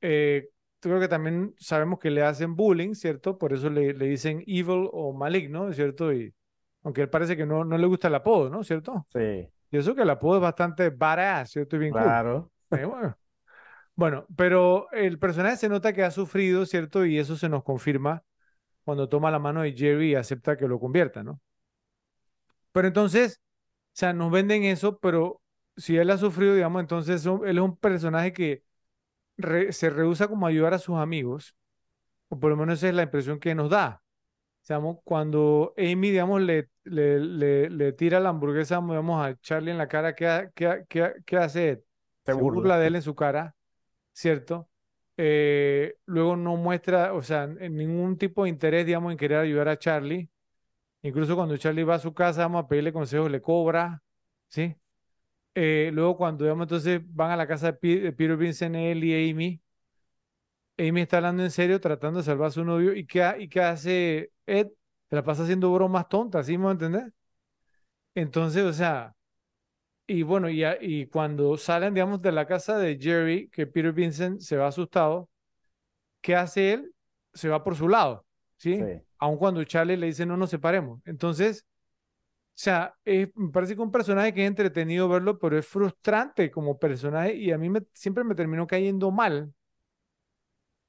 Eh, 0.02 0.49
creo 0.81 0.99
que 0.99 1.07
también 1.07 1.56
sabemos 1.57 1.99
que 1.99 2.11
le 2.11 2.22
hacen 2.22 2.53
bullying, 2.53 2.95
¿cierto? 2.95 3.38
Por 3.38 3.53
eso 3.53 3.69
le, 3.69 3.94
le 3.94 4.07
dicen 4.07 4.44
evil 4.45 4.89
o 4.91 5.14
maligno, 5.14 5.72
¿cierto? 5.72 6.11
Y 6.11 6.34
aunque 6.88 7.03
él 7.03 7.11
parece 7.11 7.38
que 7.38 7.45
no, 7.47 7.65
no 7.65 7.77
le 7.77 7.88
gusta 7.88 8.09
el 8.09 8.15
apodo, 8.15 8.49
¿no? 8.49 8.64
¿Cierto? 8.64 9.07
Sí, 9.14 9.49
Y 9.72 9.77
eso 9.77 9.95
que 9.95 10.03
el 10.03 10.09
apodo 10.11 10.38
es 10.38 10.41
bastante 10.43 10.89
badass, 10.91 11.51
¿cierto? 11.51 11.77
Y 11.77 11.80
bien 11.80 11.95
cool. 11.95 12.22
claro. 12.22 12.51
Eh, 12.72 12.85
bueno. 12.85 13.18
Bueno, 13.95 14.27
pero 14.38 14.91
el 14.91 15.19
personaje 15.19 15.57
se 15.57 15.69
nota 15.69 15.93
que 15.93 16.03
ha 16.03 16.11
sufrido, 16.11 16.65
¿cierto? 16.65 17.05
Y 17.05 17.18
eso 17.19 17.35
se 17.38 17.49
nos 17.49 17.64
confirma 17.64 18.23
cuando 18.85 19.09
toma 19.09 19.31
la 19.31 19.39
mano 19.39 19.64
de 19.64 19.73
Jerry 19.73 20.11
y 20.11 20.15
acepta 20.15 20.57
que 20.57 20.68
lo 20.68 20.80
convierta, 20.80 21.23
¿no? 21.23 21.41
Pero 22.72 22.88
entonces, 22.88 23.41
o 23.88 23.89
sea, 23.93 24.14
nos 24.14 24.31
venden 24.31 24.64
eso, 24.64 24.99
pero 24.99 25.41
si 25.77 25.97
él 25.97 26.09
ha 26.11 26.18
sufrido, 26.18 26.55
digamos, 26.55 26.81
entonces 26.81 27.26
él 27.26 27.57
es 27.57 27.64
un 27.64 27.77
personaje 27.77 28.34
que 28.34 28.64
re- 29.38 29.73
se 29.73 29.89
rehúsa 29.89 30.27
como 30.27 30.45
a 30.47 30.49
ayudar 30.49 30.76
a 30.76 30.80
sus 30.80 30.97
amigos, 30.97 31.55
o 32.30 32.39
por 32.39 32.51
lo 32.51 32.57
menos 32.57 32.80
esa 32.80 32.89
es 32.89 32.95
la 32.95 33.03
impresión 33.03 33.39
que 33.41 33.55
nos 33.55 33.72
da. 33.72 34.03
Cuando 35.03 35.73
Amy, 35.77 36.10
digamos, 36.11 36.41
le, 36.41 36.69
le, 36.84 37.19
le, 37.19 37.69
le 37.69 37.94
tira 37.94 38.19
la 38.19 38.30
hamburguesa, 38.30 38.77
digamos, 38.81 39.26
a 39.26 39.35
Charlie 39.39 39.72
en 39.72 39.77
la 39.77 39.88
cara, 39.88 40.14
¿qué, 40.15 40.49
qué, 40.56 40.84
qué, 40.89 41.03
ha- 41.03 41.14
qué 41.26 41.38
hace 41.38 41.69
Ed? 41.69 41.80
Se 42.26 42.34
se 42.34 42.41
burla. 42.41 42.77
de 42.80 42.88
él 42.88 42.95
en 42.95 43.02
su 43.02 43.15
cara, 43.15 43.56
¿cierto? 44.14 44.69
Eh, 45.18 45.95
luego 46.06 46.35
no 46.38 46.57
muestra, 46.57 47.14
o 47.14 47.22
sea, 47.23 47.48
ningún 47.48 48.18
tipo 48.18 48.44
de 48.45 48.49
interés, 48.52 48.85
digamos, 48.85 49.11
en 49.14 49.18
querer 49.19 49.39
ayudar 49.39 49.69
a 49.69 49.80
Charlie. 49.80 50.30
Incluso 51.03 51.35
cuando 51.35 51.57
Charlie 51.57 51.84
va 51.84 51.95
a 51.95 51.99
su 51.99 52.14
casa, 52.14 52.41
vamos 52.44 52.65
a 52.65 52.68
pedirle 52.68 52.94
consejos, 52.94 53.31
le 53.31 53.41
cobra, 53.41 54.03
¿sí? 54.49 54.76
Eh, 55.56 55.91
luego 55.94 56.18
cuando, 56.18 56.44
digamos, 56.45 56.65
entonces 56.65 57.02
van 57.06 57.31
a 57.31 57.38
la 57.38 57.48
casa 57.48 57.72
de 57.73 57.73
Peter 58.14 58.38
Vincent, 58.38 58.76
él 58.76 59.03
y 59.03 59.31
Amy, 59.31 59.61
Amy 60.78 61.02
está 61.02 61.18
hablando 61.18 61.44
en 61.44 61.52
serio, 61.52 61.80
tratando 61.82 62.20
de 62.20 62.26
salvar 62.26 62.48
a 62.49 62.52
su 62.52 62.64
novio, 62.64 62.94
¿y 62.95 63.06
qué, 63.06 63.36
y 63.40 63.49
qué 63.49 63.62
hace 63.62 64.32
Ed? 64.45 64.68
Se 65.10 65.16
la 65.16 65.24
pasa 65.24 65.44
haciendo 65.44 65.74
bromas 65.74 66.08
tontas, 66.10 66.45
¿sí 66.45 66.58
me 66.58 66.70
entender? 66.72 67.12
Entonces, 68.16 68.64
o 68.64 68.74
sea... 68.74 69.14
Y 70.08 70.24
bueno, 70.24 70.49
y, 70.49 70.64
y 70.82 71.08
cuando 71.08 71.58
salen, 71.58 71.94
digamos, 71.94 72.22
de 72.22 72.32
la 72.32 72.48
casa 72.48 72.78
de 72.78 72.98
Jerry, 72.99 73.49
que 73.49 73.68
Peter 73.68 73.94
Vincent 73.94 74.41
se 74.41 74.58
va 74.58 74.68
asustado, 74.68 75.30
¿qué 76.22 76.36
hace 76.36 76.74
él? 76.74 76.94
Se 77.34 77.49
va 77.49 77.64
por 77.64 77.76
su 77.76 77.90
lado, 77.90 78.26
¿sí? 78.58 78.76
Sí. 78.86 79.02
Aun 79.20 79.38
cuando 79.38 79.64
Charlie 79.66 79.98
le 79.98 80.08
dice 80.08 80.26
no 80.26 80.38
nos 80.38 80.49
separemos. 80.52 81.02
Entonces, 81.06 81.66
o 82.32 82.52
sea, 82.56 82.95
es- 83.06 83.30
me 83.36 83.52
parece 83.52 83.76
que 83.76 83.82
un 83.82 83.91
personaje 83.91 84.34
que 84.34 84.44
es 84.44 84.48
entretenido 84.49 85.10
verlo, 85.10 85.40
pero 85.40 85.58
es 85.60 85.68
frustrante 85.68 86.52
como 86.52 86.80
personaje 86.80 87.36
y 87.36 87.52
a 87.52 87.58
mí 87.60 87.70
me, 87.70 87.84
siempre 87.94 88.24
me 88.26 88.36
terminó 88.36 88.68
cayendo 88.68 89.12
mal. 89.12 89.54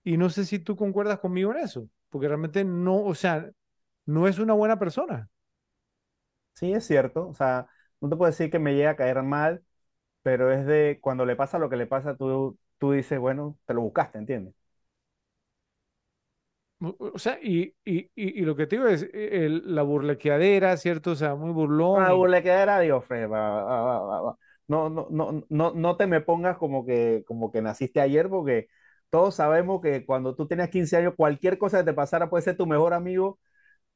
Y 0.05 0.17
no 0.17 0.31
sé 0.31 0.45
si 0.47 0.59
tú 0.59 0.77
concuerdas 0.77 1.19
conmigo 1.21 1.53
en 1.53 1.59
eso, 1.59 1.89
porque 2.09 2.29
realmente 2.29 2.65
no, 2.65 2.97
o 3.05 3.15
sea, 3.15 3.51
no 4.07 4.29
es 4.29 4.39
una 4.39 4.55
buena 4.55 4.79
persona. 4.79 5.31
Sí, 6.55 6.73
es 6.73 6.87
cierto. 6.87 7.29
O 7.29 7.35
sea, 7.35 7.69
no 8.01 8.09
te 8.09 8.17
puedo 8.17 8.31
decir 8.31 8.51
que 8.51 8.59
me 8.59 8.75
llega 8.75 8.91
a 8.91 8.97
caer 8.97 9.23
mal, 9.23 9.65
pero 10.23 10.53
es 10.53 10.67
de 10.67 10.99
cuando 11.03 11.27
le 11.27 11.37
pasa 11.37 11.59
lo 11.59 11.71
que 11.71 11.77
le 11.77 11.87
pasa, 11.87 12.17
tú, 12.17 12.59
tú 12.79 12.93
dices, 12.93 13.19
bueno, 13.21 13.59
te 13.67 13.75
lo 13.75 13.83
buscaste, 13.83 14.19
¿entiendes? 14.19 14.55
O 16.81 17.19
sea, 17.19 17.39
y, 17.43 17.75
y, 17.85 17.99
y, 18.15 18.41
y 18.41 18.43
lo 18.43 18.55
que 18.55 18.67
te 18.69 18.77
digo 18.77 18.87
es 18.89 19.03
el- 19.13 19.63
la 19.75 19.83
burlequeadera, 19.83 20.77
¿cierto? 20.77 21.11
O 21.13 21.17
sea, 21.17 21.35
muy 21.35 21.51
burlón. 21.53 22.09
Una 22.09 22.13
y- 22.13 22.29
burlequera, 22.29 22.81
digo, 22.81 23.01
Fred, 23.01 23.29
va, 23.31 23.63
va, 23.65 24.21
va. 24.23 24.39
No, 24.69 24.91
no, 24.91 25.07
no, 25.11 25.45
no, 25.49 25.73
no 25.75 25.97
te 25.97 26.07
me 26.07 26.21
pongas 26.21 26.59
como 26.59 26.85
que, 26.85 27.25
como 27.27 27.51
que 27.51 27.63
naciste 27.63 28.01
ayer, 28.01 28.29
porque 28.29 28.69
todos 29.11 29.35
sabemos 29.37 29.81
que 29.83 30.05
cuando 30.07 30.35
tú 30.35 30.47
tenías 30.47 30.71
15 30.71 30.97
años, 30.97 31.15
cualquier 31.17 31.59
cosa 31.59 31.79
que 31.79 31.85
te 31.85 31.93
pasara 31.95 32.31
puede 32.31 32.43
ser 32.45 32.57
tu 32.57 32.67
mejor 32.67 32.95
amigo. 32.95 33.39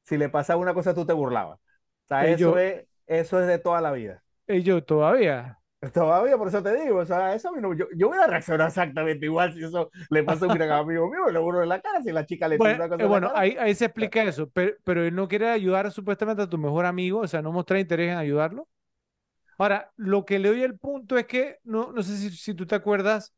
Si 0.03 0.17
le 0.17 0.29
pasaba 0.29 0.61
una 0.61 0.73
cosa, 0.75 0.95
tú 0.95 1.05
te 1.05 1.13
burlabas. 1.13 1.59
O 1.59 1.63
sea, 2.09 2.29
eso 2.29 2.57
yo, 2.57 2.59
es, 2.59 2.87
eso 3.07 3.41
es 3.41 3.47
de 3.47 3.59
toda 3.59 3.81
la 3.81 3.91
vida. 3.93 4.23
yo 4.47 4.81
todavía. 4.83 5.59
Todavía, 5.93 6.37
por 6.37 6.47
eso 6.47 6.63
te 6.63 6.73
digo, 6.81 6.99
o 6.99 7.05
sea, 7.05 7.35
eso 7.35 7.49
a 7.49 7.51
mí 7.51 7.59
no- 7.61 7.73
yo, 7.73 7.85
yo 7.97 8.07
voy 8.07 8.17
a 8.17 8.25
reaccionar 8.27 8.69
exactamente 8.69 9.25
igual 9.25 9.53
si 9.53 9.61
eso 9.63 9.91
le 10.09 10.23
pasa 10.23 10.45
a 10.45 10.47
un 10.47 10.53
gran 10.53 10.71
amigo 10.71 11.09
mío, 11.11 11.29
le 11.29 11.39
burlo 11.39 11.61
en 11.61 11.67
la 11.69 11.81
cara, 11.81 12.01
si 12.01 12.11
la 12.13 12.25
chica 12.25 12.47
le 12.47 12.59
tira 12.59 12.75
Bueno, 12.75 12.85
una 12.85 12.87
cosa 12.87 12.95
eh, 12.97 13.05
en 13.05 13.11
la 13.11 13.19
bueno, 13.19 13.31
cara. 13.33 13.33
ahí, 13.33 13.55
ahí 13.59 13.73
se 13.73 13.85
explica 13.85 14.23
eso, 14.23 14.47
pero, 14.51 14.75
pero 14.83 15.03
él 15.03 15.15
no 15.15 15.27
quiere 15.27 15.49
ayudar 15.49 15.91
supuestamente 15.91 16.43
a 16.43 16.49
tu 16.49 16.57
mejor 16.59 16.85
amigo, 16.85 17.19
o 17.21 17.27
sea, 17.27 17.41
no 17.41 17.51
mostrar 17.51 17.79
interés 17.79 18.11
en 18.11 18.17
ayudarlo. 18.17 18.67
Ahora, 19.57 19.91
lo 19.97 20.25
que 20.25 20.39
le 20.39 20.49
doy 20.49 20.63
el 20.63 20.77
punto 20.79 21.17
es 21.17 21.27
que, 21.27 21.59
no, 21.63 21.91
no 21.93 22.03
sé 22.03 22.17
si, 22.17 22.31
si 22.31 22.53
tú 22.55 22.65
te 22.67 22.75
acuerdas, 22.75 23.33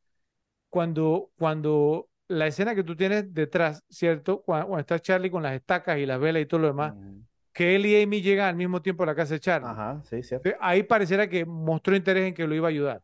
cuando, 0.76 1.32
cuando 1.38 2.10
la 2.28 2.48
escena 2.48 2.76
que 2.76 2.84
tú 2.84 2.98
tienes 2.98 3.34
detrás, 3.34 3.82
¿cierto? 3.90 4.42
Cuando, 4.44 4.68
cuando 4.68 4.82
está 4.82 5.00
Charlie 5.00 5.32
con 5.32 5.42
las 5.42 5.54
estacas 5.56 5.98
y 6.00 6.06
las 6.06 6.20
velas 6.20 6.42
y 6.44 6.46
todo 6.48 6.60
lo 6.60 6.68
demás, 6.68 6.96
que 7.54 7.76
él 7.78 7.86
y 7.86 8.02
Amy 8.04 8.22
llegan 8.22 8.50
al 8.50 8.58
mismo 8.58 8.82
tiempo 8.82 9.04
a 9.04 9.08
la 9.08 9.16
casa 9.16 9.36
de 9.36 9.40
Charlie. 9.40 9.70
Ajá, 9.70 10.02
sí, 10.04 10.22
cierto, 10.24 10.50
Ahí 10.60 10.84
pareciera 10.84 11.30
que 11.30 11.46
mostró 11.46 11.96
interés 11.96 12.28
en 12.28 12.34
que 12.36 12.48
lo 12.48 12.56
iba 12.56 12.68
a 12.68 12.72
ayudar. 12.72 13.04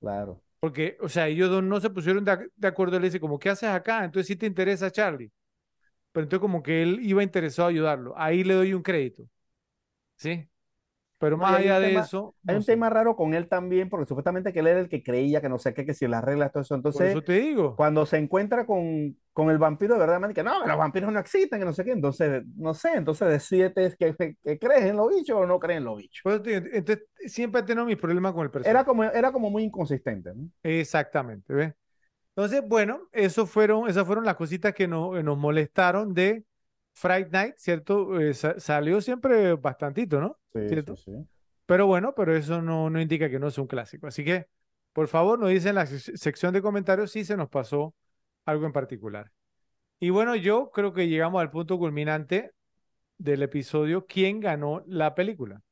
claro. 0.00 0.42
Porque, 0.60 0.96
o 1.00 1.08
sea, 1.08 1.28
ellos 1.28 1.50
dos 1.50 1.62
no 1.62 1.80
se 1.80 1.90
pusieron 1.90 2.24
de, 2.24 2.48
de 2.56 2.68
acuerdo. 2.68 2.96
Él 2.96 3.02
dice, 3.02 3.20
como, 3.20 3.38
¿qué 3.38 3.50
haces 3.50 3.68
acá? 3.68 4.04
Entonces 4.04 4.26
sí 4.28 4.36
te 4.36 4.46
interesa 4.46 4.90
Charlie. 4.90 5.30
Pero 6.12 6.24
entonces 6.24 6.42
como 6.42 6.62
que 6.62 6.82
él 6.82 7.00
iba 7.02 7.22
interesado 7.22 7.68
a 7.68 7.70
ayudarlo. 7.70 8.14
Ahí 8.18 8.44
le 8.44 8.54
doy 8.54 8.74
un 8.74 8.82
crédito. 8.82 9.28
¿Sí? 10.16 10.48
Pero 11.24 11.36
más 11.38 11.58
allá 11.58 11.80
de 11.80 11.96
tema, 11.96 11.98
eso, 11.98 12.34
hay 12.46 12.54
no 12.54 12.58
un 12.58 12.64
sé. 12.64 12.66
tema 12.66 12.90
raro 12.90 13.16
con 13.16 13.34
él 13.34 13.48
también, 13.48 13.88
porque 13.88 14.06
supuestamente 14.06 14.52
que 14.52 14.60
él 14.60 14.66
era 14.68 14.80
el 14.80 14.88
que 14.88 15.02
creía 15.02 15.40
que 15.40 15.48
no 15.48 15.58
sé 15.58 15.74
qué, 15.74 15.84
que 15.86 15.94
si 15.94 16.06
las 16.08 16.24
reglas, 16.24 16.52
todo 16.52 16.62
eso. 16.62 16.74
Por 16.90 17.04
Entonces, 17.04 17.04
eso 17.04 17.22
te 17.22 17.34
digo. 17.40 17.68
cuando 17.74 18.06
se 18.06 18.18
encuentra 18.18 18.66
con, 18.66 19.18
con 19.32 19.50
el 19.50 19.58
vampiro 19.58 19.94
de 19.94 20.00
verdad, 20.00 20.20
man, 20.20 20.34
que 20.34 20.42
no, 20.44 20.62
que 20.62 20.68
los 20.68 20.78
vampiros 20.78 21.12
no 21.12 21.20
existen, 21.20 21.58
que 21.60 21.64
no 21.66 21.72
sé 21.74 21.84
qué. 21.84 21.92
Entonces, 21.92 22.44
no 22.56 22.74
sé, 22.74 22.94
entonces 22.94 23.28
decídete 23.28 23.94
que, 23.98 24.14
que, 24.16 24.36
que 24.42 24.58
crees 24.58 24.84
en 24.86 24.96
los 24.96 25.10
bichos 25.10 25.36
o 25.38 25.46
no 25.46 25.58
crees 25.60 25.78
en 25.78 25.84
los 25.84 25.98
bichos. 25.98 26.24
Por 26.24 26.42
digo, 26.42 26.66
Entonces, 26.72 27.06
siempre 27.26 27.60
he 27.60 27.64
tenido 27.64 27.86
mis 27.86 27.96
problemas 27.98 28.32
con 28.32 28.42
el 28.44 28.50
Era 28.62 28.84
personaje. 28.84 28.84
como, 28.84 29.04
era 29.04 29.30
como 29.32 29.48
muy 29.50 29.62
inconsistente, 29.64 30.34
¿no? 30.34 30.50
Exactamente, 30.62 31.52
¿ves? 31.52 31.74
Entonces, 32.30 32.62
bueno, 32.66 33.08
eso 33.12 33.46
fueron, 33.46 33.88
esas 33.88 34.06
fueron 34.06 34.24
las 34.24 34.36
cositas 34.36 34.74
que 34.74 34.88
no- 34.88 35.22
nos 35.22 35.38
molestaron 35.38 36.14
de 36.14 36.44
Friday 36.94 37.30
Night, 37.30 37.56
¿cierto? 37.58 38.20
Eh, 38.20 38.34
sa- 38.34 38.60
salió 38.60 39.00
siempre 39.02 39.54
bastantito, 39.54 40.20
¿no? 40.20 40.38
Sí, 40.52 40.60
¿Cierto? 40.66 40.96
sí, 40.96 40.96
sí. 41.04 41.12
Pero 41.66 41.86
bueno, 41.86 42.14
pero 42.14 42.36
eso 42.36 42.62
no, 42.62 42.90
no 42.90 43.00
indica 43.00 43.30
que 43.30 43.38
no 43.38 43.48
es 43.48 43.58
un 43.58 43.66
clásico. 43.66 44.06
Así 44.06 44.24
que, 44.24 44.48
por 44.92 45.08
favor, 45.08 45.38
nos 45.38 45.50
dicen 45.50 45.70
en 45.70 45.74
la 45.76 45.86
sec- 45.86 46.16
sección 46.16 46.52
de 46.54 46.62
comentarios 46.62 47.10
si 47.12 47.24
se 47.24 47.36
nos 47.36 47.48
pasó 47.50 47.94
algo 48.46 48.66
en 48.66 48.72
particular. 48.72 49.32
Y 50.00 50.10
bueno, 50.10 50.36
yo 50.36 50.70
creo 50.72 50.92
que 50.94 51.08
llegamos 51.08 51.40
al 51.42 51.50
punto 51.50 51.78
culminante 51.78 52.52
del 53.18 53.42
episodio. 53.44 54.06
¿Quién 54.06 54.40
ganó 54.40 54.82
la 54.86 55.14
película? 55.14 55.62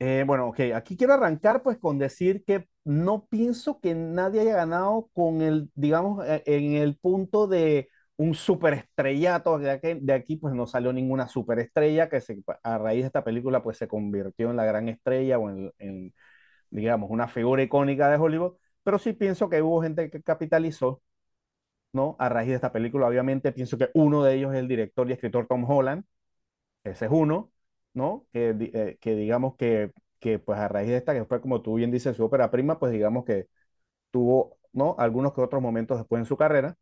Eh, 0.00 0.22
bueno, 0.26 0.48
ok, 0.48 0.60
aquí 0.76 0.96
quiero 0.96 1.14
arrancar 1.14 1.62
pues 1.62 1.76
con 1.78 1.98
decir 1.98 2.44
que 2.44 2.68
no 2.84 3.26
pienso 3.26 3.80
que 3.80 3.94
nadie 3.96 4.40
haya 4.42 4.54
ganado 4.56 5.10
con 5.12 5.42
el, 5.42 5.70
digamos, 5.74 6.24
eh, 6.26 6.42
en 6.46 6.74
el 6.74 6.96
punto 6.96 7.48
de 7.48 7.88
un 8.18 8.34
superestrellato, 8.36 9.58
de 9.60 9.72
aquí, 9.72 9.94
de 10.02 10.14
aquí 10.14 10.36
pues 10.38 10.54
no 10.54 10.66
salió 10.68 10.92
ninguna 10.94 11.28
superestrella 11.28 12.10
que 12.10 12.20
se, 12.22 12.42
a 12.64 12.78
raíz 12.78 13.02
de 13.02 13.08
esta 13.08 13.24
película 13.24 13.62
pues 13.64 13.78
se 13.78 13.88
convirtió 13.88 14.50
en 14.50 14.56
la 14.58 14.66
gran 14.66 14.88
estrella 14.90 15.38
o 15.40 15.50
en, 15.50 15.72
en, 15.80 16.14
digamos, 16.70 17.10
una 17.10 17.28
figura 17.28 17.62
icónica 17.62 18.10
de 18.10 18.16
Hollywood, 18.18 18.54
pero 18.84 18.98
sí 18.98 19.12
pienso 19.14 19.48
que 19.50 19.62
hubo 19.62 19.82
gente 19.82 20.10
que 20.10 20.22
capitalizó, 20.22 21.02
¿no? 21.92 22.16
A 22.18 22.28
raíz 22.28 22.48
de 22.50 22.54
esta 22.56 22.72
película, 22.72 23.06
obviamente 23.08 23.52
pienso 23.52 23.78
que 23.78 23.90
uno 23.94 24.22
de 24.24 24.34
ellos 24.36 24.52
es 24.54 24.60
el 24.60 24.68
director 24.68 25.08
y 25.08 25.12
escritor 25.14 25.46
Tom 25.46 25.64
Holland, 25.70 26.04
ese 26.84 27.06
es 27.06 27.12
uno, 27.12 27.52
¿no? 27.94 28.26
Que, 28.32 28.54
eh, 28.74 28.98
que 29.00 29.14
digamos 29.16 29.56
que 29.56 29.92
que 30.20 30.38
pues 30.40 30.58
a 30.58 30.68
raíz 30.68 30.88
de 30.90 30.96
esta, 30.98 31.14
que 31.14 31.24
fue 31.26 31.40
como 31.40 31.62
tú 31.62 31.74
bien 31.76 31.90
dices, 31.92 32.16
su 32.16 32.24
ópera 32.24 32.50
prima, 32.50 32.78
pues 32.80 32.92
digamos 32.92 33.24
que 33.24 33.48
tuvo, 34.10 34.58
¿no? 34.72 34.96
Algunos 34.98 35.34
que 35.34 35.42
otros 35.42 35.62
momentos 35.62 35.98
después 35.98 36.20
en 36.20 36.26
su 36.26 36.36
carrera. 36.36 36.76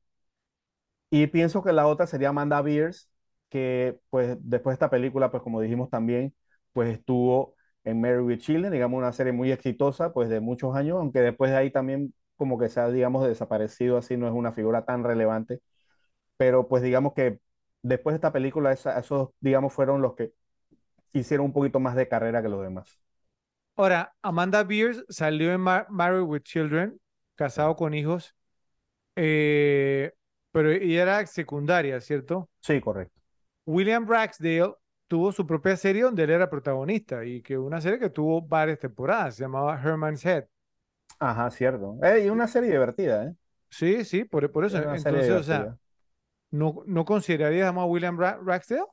Y 1.10 1.26
pienso 1.28 1.62
que 1.62 1.72
la 1.72 1.86
otra 1.86 2.06
sería 2.06 2.30
Amanda 2.30 2.60
Beers, 2.62 3.10
que 3.48 3.98
pues 4.10 4.36
después 4.40 4.72
de 4.72 4.74
esta 4.74 4.90
película, 4.90 5.30
pues 5.30 5.42
como 5.42 5.60
dijimos 5.60 5.88
también, 5.90 6.34
pues 6.72 6.90
estuvo 6.92 7.54
en 7.84 8.00
Mary 8.00 8.18
with 8.20 8.38
Children, 8.40 8.72
digamos 8.72 8.98
una 8.98 9.12
serie 9.12 9.32
muy 9.32 9.52
exitosa, 9.52 10.12
pues 10.12 10.28
de 10.28 10.40
muchos 10.40 10.74
años, 10.74 10.98
aunque 10.98 11.20
después 11.20 11.50
de 11.52 11.56
ahí 11.58 11.70
también 11.70 12.12
como 12.36 12.58
que 12.58 12.68
se 12.68 12.80
ha, 12.80 12.88
digamos, 12.90 13.26
desaparecido, 13.26 13.96
así 13.98 14.16
no 14.16 14.26
es 14.26 14.32
una 14.34 14.52
figura 14.52 14.84
tan 14.84 15.04
relevante, 15.04 15.60
pero 16.36 16.68
pues 16.68 16.82
digamos 16.82 17.14
que 17.14 17.40
después 17.82 18.14
de 18.14 18.16
esta 18.18 18.32
película, 18.32 18.72
esa- 18.72 18.98
esos, 18.98 19.30
digamos, 19.40 19.72
fueron 19.74 20.02
los 20.02 20.14
que 20.16 20.32
hicieron 21.12 21.46
un 21.46 21.52
poquito 21.54 21.80
más 21.80 21.96
de 21.96 22.08
carrera 22.08 22.42
que 22.42 22.48
los 22.50 22.62
demás. 22.62 23.00
Ahora, 23.76 24.14
Amanda 24.22 24.64
Beers 24.64 25.04
salió 25.08 25.52
en 25.52 25.60
Ma- 25.60 25.86
Married 25.90 26.22
with 26.22 26.42
Children, 26.42 26.98
casado 27.34 27.76
con 27.76 27.92
hijos, 27.94 28.34
eh, 29.16 30.12
pero 30.56 30.70
ella 30.72 31.02
era 31.02 31.26
secundaria, 31.26 32.00
¿cierto? 32.00 32.50
Sí, 32.60 32.80
correcto. 32.80 33.20
William 33.66 34.06
Ragsdale 34.08 34.74
tuvo 35.08 35.30
su 35.32 35.46
propia 35.46 35.76
serie 35.76 36.02
donde 36.02 36.24
él 36.24 36.30
era 36.30 36.48
protagonista 36.50 37.24
y 37.24 37.42
que 37.42 37.56
una 37.58 37.80
serie 37.80 37.98
que 37.98 38.10
tuvo 38.10 38.40
varias 38.42 38.78
temporadas, 38.80 39.36
se 39.36 39.42
llamaba 39.42 39.80
Herman's 39.80 40.24
Head. 40.24 40.46
Ajá, 41.18 41.50
cierto. 41.50 41.98
Eh, 42.02 42.24
y 42.26 42.28
una 42.30 42.46
serie 42.48 42.70
divertida, 42.70 43.24
¿eh? 43.24 43.34
Sí, 43.70 44.04
sí, 44.04 44.24
por, 44.24 44.50
por 44.52 44.64
eso. 44.64 44.78
Entonces, 44.92 45.34
o 45.34 45.42
sea. 45.42 45.78
¿no, 46.50 46.82
no 46.86 47.04
considerarías 47.04 47.74
a 47.76 47.84
William 47.86 48.18
Ra- 48.18 48.38
Ragsdale? 48.42 48.84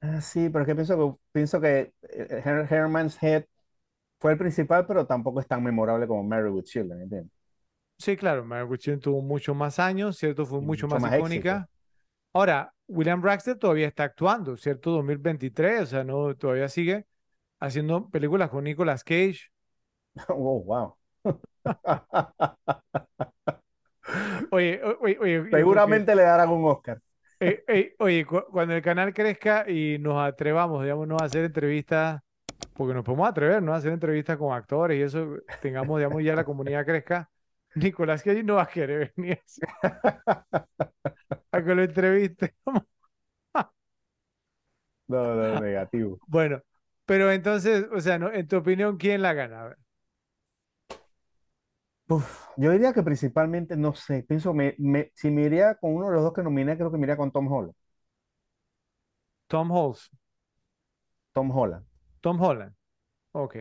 Ah, 0.00 0.20
sí, 0.20 0.50
pero 0.50 0.60
es 0.62 0.66
que 0.68 0.74
pienso 0.74 0.96
que, 0.96 1.18
pienso 1.32 1.60
que 1.60 1.94
eh, 2.10 2.42
Her- 2.44 2.70
Herman's 2.70 3.20
Head 3.22 3.46
fue 4.20 4.32
el 4.32 4.38
principal, 4.38 4.86
pero 4.86 5.06
tampoco 5.06 5.40
es 5.40 5.48
tan 5.48 5.64
memorable 5.64 6.06
como 6.08 6.24
Mary 6.24 6.50
with 6.50 6.64
Children, 6.64 7.02
¿entiendes? 7.02 7.32
Sí, 7.98 8.16
claro, 8.16 8.44
with 8.68 8.78
Children 8.80 9.00
tuvo 9.00 9.22
mucho 9.22 9.54
más 9.54 9.78
años, 9.78 10.18
¿cierto? 10.18 10.44
Fue 10.44 10.60
mucho 10.60 10.86
mucho 10.86 10.88
más 10.88 11.02
más 11.02 11.12
éxito. 11.14 11.20
icónica. 11.20 11.68
Ahora, 12.32 12.72
William 12.88 13.22
Ragsdale 13.22 13.58
todavía 13.58 13.86
está 13.88 14.04
actuando, 14.04 14.56
¿cierto? 14.56 14.90
2023, 14.90 15.82
o 15.82 15.86
sea, 15.86 16.04
no, 16.04 16.34
todavía 16.36 16.68
sigue 16.68 17.06
haciendo 17.60 18.08
películas 18.10 18.50
con 18.50 18.64
Nicolas 18.64 19.04
Cage. 19.04 19.50
Oh, 20.28 20.60
wow. 20.64 20.94
Oye, 24.50 24.80
oye, 25.00 25.18
oye, 25.20 25.50
Seguramente 25.50 26.14
le 26.14 26.22
darán 26.22 26.48
un 26.50 26.64
Oscar. 26.66 27.00
eh, 27.40 27.64
eh, 27.68 27.94
oye, 27.98 28.24
cu- 28.24 28.44
cuando 28.50 28.74
el 28.74 28.82
canal 28.82 29.12
crezca 29.12 29.68
y 29.68 29.98
nos 29.98 30.22
atrevamos, 30.24 30.82
digamos, 30.82 31.06
¿no? 31.08 31.16
a 31.20 31.24
hacer 31.24 31.44
entrevistas, 31.44 32.20
porque 32.74 32.94
nos 32.94 33.04
podemos 33.04 33.28
atrever, 33.28 33.62
¿no? 33.62 33.72
A 33.74 33.76
hacer 33.76 33.92
entrevistas 33.92 34.36
con 34.38 34.54
actores 34.54 34.98
y 34.98 35.02
eso, 35.02 35.36
tengamos, 35.60 35.98
digamos, 35.98 36.22
ya 36.22 36.36
la 36.36 36.44
comunidad 36.44 36.84
crezca, 36.86 37.28
Nicolas 37.74 38.22
Cage 38.22 38.42
no 38.44 38.56
va 38.56 38.62
a 38.64 38.66
querer 38.68 39.12
venir 39.16 39.40
a 41.52 41.62
que 41.64 41.74
lo 41.74 41.82
entreviste. 41.82 42.54
No, 45.08 45.34
no, 45.34 45.58
negativo. 45.58 46.20
Bueno, 46.26 46.62
pero 47.06 47.30
entonces, 47.32 47.86
o 47.92 48.00
sea, 48.00 48.18
¿no? 48.18 48.32
En 48.32 48.48
tu 48.48 48.56
opinión, 48.56 48.96
¿quién 48.96 49.22
la 49.22 49.32
gana? 49.34 49.62
A 49.62 49.68
ver, 49.68 49.78
Uf, 52.08 52.48
yo 52.56 52.70
diría 52.70 52.92
que 52.94 53.02
principalmente, 53.02 53.76
no 53.76 53.94
sé, 53.94 54.22
pienso, 54.22 54.52
me, 54.54 54.74
me- 54.78 55.10
si 55.14 55.30
me 55.30 55.42
iría 55.42 55.74
con 55.76 55.94
uno 55.94 56.06
de 56.08 56.12
los 56.14 56.22
dos 56.22 56.32
que 56.34 56.42
nominé, 56.42 56.76
creo 56.76 56.90
que 56.90 56.96
me 56.98 57.04
iría 57.04 57.16
con 57.16 57.30
Tom 57.32 57.50
Holland. 57.50 57.74
Tom 59.48 59.70
Holtz, 59.70 60.10
Tom 61.34 61.50
Holland. 61.52 61.84
Tom 62.22 62.38
Holland. 62.40 62.74
Ok. 63.32 63.56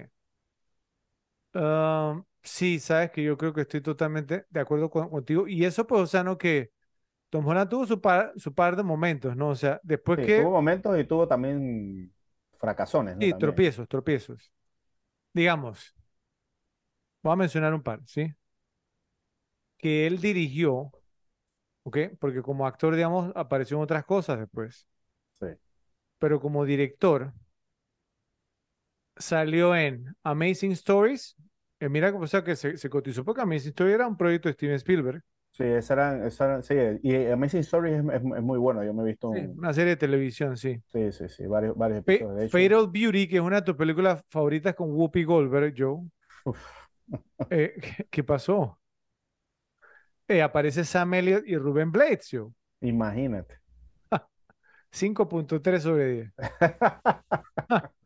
Um, 1.55 2.25
sí, 2.43 2.79
sabes 2.79 3.11
que 3.11 3.23
yo 3.23 3.37
creo 3.37 3.53
que 3.53 3.61
estoy 3.61 3.81
totalmente 3.81 4.45
de 4.49 4.59
acuerdo 4.59 4.89
con- 4.89 5.09
contigo. 5.09 5.47
Y 5.47 5.65
eso, 5.65 5.87
pues, 5.87 6.01
o 6.01 6.07
sea, 6.07 6.23
¿no? 6.23 6.37
Que 6.37 6.71
Tom 7.29 7.47
Holland 7.47 7.69
tuvo 7.69 7.87
su 7.87 8.01
par, 8.01 8.33
su 8.37 8.53
par 8.53 8.75
de 8.77 8.83
momentos, 8.83 9.35
¿no? 9.37 9.49
O 9.49 9.55
sea, 9.55 9.79
después 9.83 10.19
Sí, 10.19 10.21
que, 10.21 10.31
tuvo 10.31 10.51
momentos 10.51 10.97
y 10.99 11.05
tuvo 11.05 11.27
también 11.27 12.13
fracasones, 12.55 13.17
¿no? 13.17 13.27
sí, 13.27 13.29
También. 13.29 13.63
tropiezos, 13.63 13.87
tropiezos. 13.87 14.51
Digamos, 15.33 15.95
voy 17.21 17.33
a 17.33 17.35
mencionar 17.35 17.73
un 17.73 17.83
par, 17.83 18.01
¿sí? 18.05 18.33
Que 19.77 20.07
él 20.07 20.19
dirigió, 20.21 20.93
¿ok? 21.83 21.97
Porque 22.19 22.41
como 22.43 22.67
actor, 22.67 22.95
digamos, 22.95 23.31
apareció 23.35 23.77
en 23.77 23.83
otras 23.83 24.05
cosas 24.05 24.39
después. 24.39 24.87
Sí. 25.39 25.47
Pero 26.19 26.39
como 26.39 26.65
director, 26.65 27.33
salió 29.17 29.75
en 29.75 30.15
Amazing 30.23 30.71
Stories. 30.73 31.35
Eh, 31.79 31.89
mira, 31.89 32.13
o 32.15 32.27
sea, 32.27 32.43
que 32.43 32.55
se, 32.55 32.77
se 32.77 32.89
cotizó 32.89 33.25
porque 33.25 33.41
Amazing 33.41 33.69
Stories 33.69 33.95
era 33.95 34.07
un 34.07 34.17
proyecto 34.17 34.47
de 34.49 34.53
Steven 34.53 34.75
Spielberg. 34.75 35.21
Sí, 35.51 35.63
esas 35.63 35.91
eran, 35.91 36.25
esas 36.25 36.41
eran- 36.47 36.63
sí, 36.63 36.99
y 37.03 37.25
Amazing 37.27 37.59
Stories 37.59 37.95
es, 37.99 38.05
es- 38.05 38.21
es 38.37 38.41
muy 38.43 38.57
bueno, 38.57 38.83
yo 38.83 38.93
me 38.93 39.03
he 39.03 39.05
visto 39.07 39.31
Sí, 39.33 39.39
una 39.55 39.73
serie 39.73 39.91
de 39.91 39.97
televisión, 39.97 40.57
sí. 40.57 40.81
sí, 40.91 41.11
sí, 41.11 41.27
sí, 41.29 41.45
varios, 41.45 41.75
varios 41.77 41.99
episodios. 41.99 42.35
De 42.37 42.45
hecho, 42.45 42.57
Fatal 42.57 42.87
Beauty, 42.91 43.27
que 43.27 43.35
es 43.35 43.41
una 43.41 43.57
de 43.57 43.61
tus 43.63 43.75
películas 43.75 44.23
favoritas 44.29 44.73
con 44.75 44.91
Whoopi 44.91 45.23
Goldberg, 45.23 45.73
Joe. 45.77 45.99
Eh, 47.49 47.73
¿qué, 47.81 48.07
qué 48.09 48.23
pasó? 48.23 48.79
Eh, 50.27 50.41
aparece 50.41 50.83
Sam 50.85 51.13
Elliott 51.15 51.43
y 51.47 51.57
Ruben 51.57 51.91
Blades, 51.91 52.27
Joe. 52.31 52.51
imagínate. 52.81 53.59
5.3 54.91 55.83
sobre 55.83 56.11
10. 56.13 56.33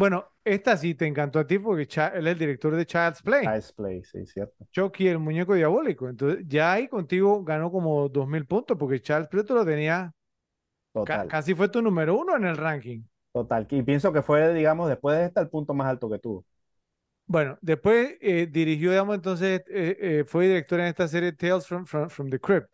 Bueno, 0.00 0.32
esta 0.44 0.76
sí 0.76 0.94
te 0.96 1.06
encantó 1.06 1.38
a 1.38 1.46
ti 1.46 1.58
porque 1.58 1.82
él 2.14 2.26
es 2.26 2.32
el 2.32 2.38
director 2.38 2.74
de 2.74 2.86
Child's 2.86 3.22
Play. 3.22 3.54
Child's 3.54 3.72
Play, 3.72 4.02
sí, 4.04 4.24
cierto. 4.26 4.66
Chucky, 4.72 5.08
el 5.08 5.18
muñeco 5.18 5.54
diabólico. 5.54 6.08
Entonces, 6.08 6.44
ya 6.48 6.72
ahí 6.72 6.88
contigo 6.88 7.42
ganó 7.44 7.70
como 7.72 8.08
2.000 8.08 8.46
puntos 8.46 8.76
porque 8.78 9.00
Charles 9.02 9.28
Play 9.28 9.44
tú 9.44 9.54
lo 9.54 9.64
tenía, 9.64 10.12
ca- 11.04 11.20
Total, 11.20 11.28
casi 11.28 11.54
fue 11.54 11.68
tu 11.70 11.82
número 11.82 12.18
uno 12.18 12.36
en 12.36 12.44
el 12.46 12.56
ranking. 12.58 13.02
total. 13.32 13.66
Y 13.70 13.82
pienso 13.82 14.12
que 14.12 14.22
fue, 14.22 14.52
digamos, 14.54 14.88
después 14.88 15.16
de 15.18 15.24
esta, 15.26 15.40
el 15.40 15.48
punto 15.50 15.74
más 15.74 15.88
alto 15.88 16.10
que 16.10 16.18
tuvo. 16.18 16.44
Bueno, 17.26 17.58
después 17.62 18.16
eh, 18.20 18.48
dirigió, 18.50 18.90
digamos, 18.90 19.14
entonces 19.14 19.60
eh, 19.68 19.96
eh, 20.00 20.24
fue 20.26 20.46
director 20.48 20.80
en 20.80 20.86
esta 20.86 21.06
serie 21.06 21.32
Tales 21.32 21.66
from, 21.66 21.86
from, 21.86 22.08
from 22.10 22.28
the 22.28 22.40
Crypt, 22.40 22.68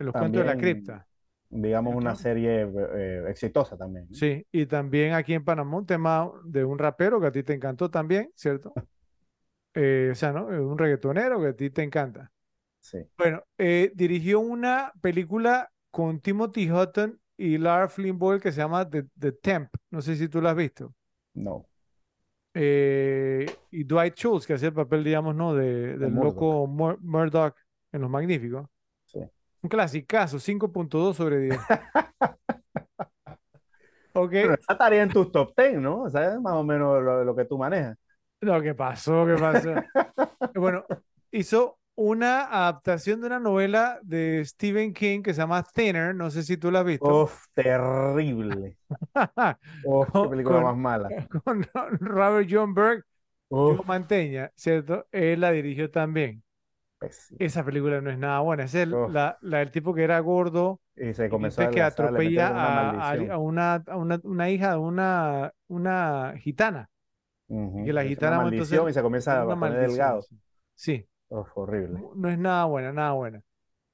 en 0.00 0.06
los 0.06 0.16
cuentos 0.16 0.42
de 0.42 0.46
la 0.46 0.56
También, 0.56 0.56
cripta. 0.56 1.07
Digamos, 1.50 1.94
una 1.94 2.14
serie 2.14 2.62
eh, 2.94 3.24
exitosa 3.28 3.76
también. 3.76 4.06
¿no? 4.10 4.14
Sí, 4.16 4.46
y 4.52 4.66
también 4.66 5.14
aquí 5.14 5.34
en 5.34 5.44
Panamá 5.44 5.76
un 5.78 5.86
tema 5.86 6.30
de 6.44 6.64
un 6.64 6.78
rapero 6.78 7.20
que 7.20 7.26
a 7.28 7.32
ti 7.32 7.42
te 7.42 7.54
encantó 7.54 7.90
también, 7.90 8.30
¿cierto? 8.34 8.72
Eh, 9.74 10.08
o 10.10 10.14
sea, 10.16 10.32
¿no? 10.32 10.52
Eh, 10.52 10.58
Un 10.58 10.76
reggaetonero 10.76 11.40
que 11.40 11.48
a 11.48 11.52
ti 11.54 11.70
te 11.70 11.82
encanta. 11.84 12.32
Sí. 12.80 12.98
Bueno, 13.16 13.44
eh, 13.58 13.92
dirigió 13.94 14.40
una 14.40 14.92
película 15.00 15.70
con 15.92 16.20
Timothy 16.20 16.68
Hutton 16.70 17.20
y 17.36 17.58
Lara 17.58 17.86
Flynn 17.88 18.18
Boyle 18.18 18.40
que 18.40 18.50
se 18.50 18.58
llama 18.60 18.88
The, 18.88 19.04
The 19.16 19.32
Temp. 19.32 19.68
No 19.90 20.00
sé 20.02 20.16
si 20.16 20.28
tú 20.28 20.40
la 20.40 20.50
has 20.50 20.56
visto. 20.56 20.94
No, 21.34 21.66
Eh, 22.54 23.46
y 23.70 23.84
Dwight 23.84 24.14
Schultz, 24.16 24.46
que 24.46 24.54
hacía 24.54 24.68
el 24.68 24.74
papel, 24.74 25.04
digamos, 25.04 25.36
¿no? 25.36 25.54
De, 25.54 25.96
del 25.96 26.10
Murdoch. 26.12 26.34
loco 26.34 26.66
Mur- 26.66 26.98
Murdoch 27.00 27.54
en 27.92 28.00
Los 28.00 28.10
Magníficos. 28.10 28.66
Un 29.62 29.68
clasicazo, 29.68 30.38
5.2 30.38 31.16
sobre 31.16 31.38
10. 31.40 31.68
Ok, 34.14 34.34
Pero 34.40 34.54
esa 34.54 34.72
estaría 34.74 35.02
en 35.02 35.12
tus 35.12 35.30
top 35.32 35.52
10, 35.56 35.80
¿no? 35.80 36.02
O 36.02 36.10
sea, 36.10 36.34
es 36.34 36.40
más 36.40 36.54
o 36.54 36.64
menos 36.64 37.02
lo, 37.02 37.24
lo 37.24 37.36
que 37.36 37.44
tú 37.44 37.58
manejas. 37.58 37.96
no, 38.40 38.60
¿qué 38.62 38.74
pasó? 38.74 39.26
¿Qué 39.26 39.36
pasó? 39.36 39.84
Bueno, 40.54 40.86
hizo 41.32 41.78
una 41.96 42.44
adaptación 42.46 43.20
de 43.20 43.26
una 43.28 43.40
novela 43.40 44.00
de 44.02 44.44
Stephen 44.46 44.94
King 44.94 45.22
que 45.22 45.34
se 45.34 45.40
llama 45.42 45.62
Thinner. 45.64 46.14
No 46.14 46.30
sé 46.30 46.42
si 46.44 46.56
tú 46.58 46.70
la 46.70 46.80
has 46.80 46.86
visto. 46.86 47.22
Uf, 47.22 47.48
terrible. 47.54 48.76
Uf, 49.82 50.10
qué 50.20 50.28
película 50.28 50.60
con- 50.60 50.62
más 50.62 50.76
mala. 50.76 51.14
con 51.44 51.64
Robert 52.00 52.48
John 52.50 52.74
Berg, 52.74 53.04
Uf, 53.50 53.78
Joe 53.78 53.84
Mantegna, 53.86 54.52
¿cierto? 54.56 55.06
Él 55.12 55.40
la 55.42 55.52
dirigió 55.52 55.90
también. 55.90 56.42
Pésimo. 56.98 57.38
Esa 57.40 57.64
película 57.64 58.00
no 58.00 58.10
es 58.10 58.18
nada 58.18 58.40
buena. 58.40 58.64
Es 58.64 58.74
el- 58.74 58.90
la, 59.10 59.38
la 59.40 59.58
del 59.58 59.70
tipo 59.70 59.94
que 59.94 60.02
era 60.04 60.18
gordo 60.20 60.80
Y 60.96 61.12
se 61.14 61.28
comenzó 61.28 61.70
que 61.70 61.82
atropella 61.82 62.50
una 62.50 62.90
a, 63.32 63.38
una, 63.38 63.74
a 63.74 63.96
una, 63.96 64.20
una 64.22 64.50
hija 64.50 64.72
de 64.72 64.78
una, 64.78 65.52
una 65.68 66.34
gitana. 66.38 66.90
Y 67.48 67.54
la 67.54 67.76
es 67.78 67.90
una 67.90 68.02
gitana, 68.04 68.36
bueno, 68.36 68.42
maldición 68.50 68.80
entonces, 68.80 68.92
y 68.92 68.94
se 68.94 69.02
comienza 69.02 69.40
a 69.40 69.46
una 69.46 69.58
poner 69.58 69.88
delgado. 69.88 70.24
Sí. 70.74 71.06
Horrible. 71.30 71.98
no 72.00 72.12
no 72.14 72.28
es 72.30 72.38
nada 72.38 72.64
buena, 72.64 72.92
nada 72.92 73.12
buena. 73.12 73.42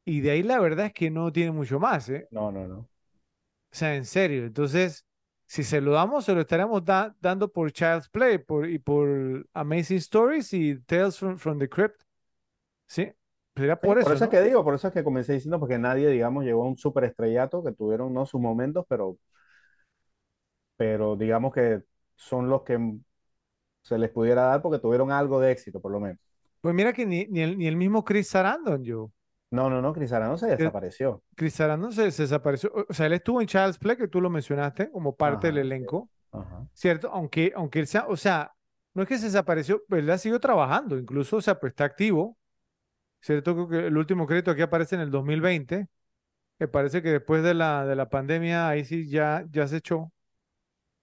Y 0.04 0.20
de 0.20 0.32
ahí 0.32 0.42
la 0.42 0.60
verdad 0.60 0.86
es 0.86 0.92
que 0.92 1.10
no 1.10 1.32
tiene 1.32 1.50
mucho 1.50 1.80
más, 1.80 2.08
¿eh? 2.08 2.28
No, 2.30 2.52
no, 2.52 2.66
no. 2.66 2.78
O 2.78 2.88
sea, 3.76 3.96
en 3.96 4.04
serio. 4.04 4.44
Entonces, 4.44 5.04
si 5.46 5.64
se 5.64 5.80
lo 5.80 5.92
damos, 5.92 6.24
se 6.24 6.34
lo 6.34 6.40
estaremos 6.40 6.84
da- 6.84 7.14
dando 7.20 7.50
por 7.52 7.72
Child's 7.72 8.08
Play 8.08 8.38
por, 8.38 8.68
y 8.68 8.78
por 8.78 9.46
Amazing 9.52 9.98
Stories 9.98 10.52
y 10.52 10.76
Tales 10.80 11.18
from, 11.18 11.36
from 11.38 11.58
the 11.58 11.68
Crypt. 11.68 12.02
¿Sí? 12.94 13.12
Sería 13.56 13.76
Sí, 13.80 13.86
por 13.86 13.98
eso, 13.98 14.12
es 14.14 14.30
que 14.30 14.40
digo, 14.42 14.64
por 14.64 14.74
eso 14.74 14.88
es 14.88 14.94
que 14.94 15.04
comencé 15.04 15.34
diciendo, 15.34 15.58
porque 15.60 15.78
nadie, 15.78 16.08
digamos, 16.08 16.44
llegó 16.44 16.64
a 16.64 16.68
un 16.68 16.76
super 16.78 17.04
estrellato, 17.04 17.62
que 17.62 17.72
tuvieron, 17.72 18.12
¿no? 18.14 18.24
sus 18.26 18.40
momentos, 18.40 18.84
pero, 18.88 19.18
pero 20.76 21.16
digamos 21.16 21.52
que 21.54 21.82
son 22.16 22.48
los 22.48 22.62
que 22.62 22.78
se 23.82 23.98
les 23.98 24.10
pudiera 24.10 24.44
dar 24.44 24.62
porque 24.62 24.80
tuvieron 24.80 25.12
algo 25.12 25.40
de 25.40 25.52
éxito, 25.52 25.80
por 25.80 25.92
lo 25.92 26.00
menos. 26.00 26.20
Pues 26.60 26.74
mira 26.74 26.92
que 26.92 27.06
ni, 27.06 27.26
ni 27.26 27.40
el, 27.42 27.56
ni 27.58 27.66
el 27.68 27.76
mismo 27.76 28.04
Chris 28.04 28.28
Sarandon, 28.28 28.82
yo. 28.82 29.12
No, 29.50 29.70
no, 29.70 29.80
no, 29.80 29.92
Chris 29.94 30.10
Sarandon 30.10 30.38
se 30.38 30.48
desapareció. 30.48 31.22
Chris 31.36 31.54
Sarandon 31.54 31.92
se, 31.92 32.10
se 32.10 32.22
desapareció. 32.22 32.72
O 32.88 32.92
sea, 32.92 33.06
él 33.06 33.12
estuvo 33.14 33.40
en 33.40 33.46
Child's 33.48 33.78
Play, 33.78 33.96
que 33.96 34.08
tú 34.08 34.20
lo 34.20 34.30
mencionaste, 34.30 34.90
como 34.90 35.16
parte 35.16 35.48
del 35.48 35.58
Ajá, 35.58 35.66
elenco, 35.66 36.10
Ajá. 36.32 36.66
¿cierto? 36.74 37.10
Aunque, 37.12 37.52
aunque 37.56 37.80
él 37.80 37.86
sea, 37.86 38.06
o 38.08 38.16
sea, 38.16 38.54
no 38.94 39.02
es 39.02 39.08
que 39.08 39.18
se 39.18 39.26
desapareció, 39.26 39.82
él 39.90 40.10
ha 40.10 40.18
seguido 40.18 40.40
trabajando, 40.40 40.98
incluso, 40.98 41.38
o 41.38 41.42
sea, 41.42 41.58
pues 41.60 41.72
está 41.72 41.84
activo, 41.84 42.38
¿cierto? 43.24 43.54
Creo 43.56 43.68
que 43.70 43.88
el 43.88 43.98
último 43.98 44.28
crédito 44.28 44.52
aquí 44.52 44.62
aparece 44.62 44.96
en 44.96 45.02
el 45.02 45.12
2020. 45.12 45.88
Me 46.60 46.68
parece 46.68 47.02
que 47.02 47.10
después 47.12 47.42
de 47.44 47.54
la, 47.54 47.86
de 47.86 47.96
la 47.96 48.10
pandemia, 48.10 48.68
ahí 48.70 48.84
sí 48.86 49.08
ya, 49.10 49.46
ya 49.52 49.68
se 49.68 49.78
echó, 49.78 50.12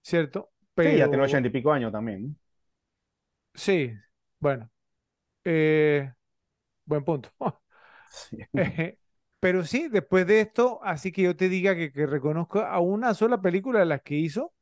¿cierto? 0.02 0.52
Sí, 0.82 0.96
ya 0.96 1.08
tiene 1.08 1.24
Pero 1.24 1.24
ochenta 1.24 1.48
y 1.48 1.50
pico 1.52 1.72
años 1.72 1.92
también. 1.92 2.36
sí, 3.54 3.92
bueno, 4.38 4.70
eh, 5.44 6.12
buen 6.86 7.04
punto. 7.04 7.30
Sí. 8.08 8.36
Eh, 8.56 8.98
Pero 9.40 9.64
sí, 9.64 9.88
después 9.88 10.26
de 10.26 10.40
esto, 10.40 10.80
así 10.84 11.12
que 11.12 11.22
yo 11.22 11.36
te 11.36 11.48
diga 11.48 11.74
que, 11.76 11.92
que 11.92 12.06
reconozco 12.06 12.60
a 12.60 12.80
una 12.80 13.14
sola 13.14 13.40
película 13.42 13.80
de 13.80 13.86
las 13.86 14.02
que 14.02 14.14
hizo, 14.16 14.52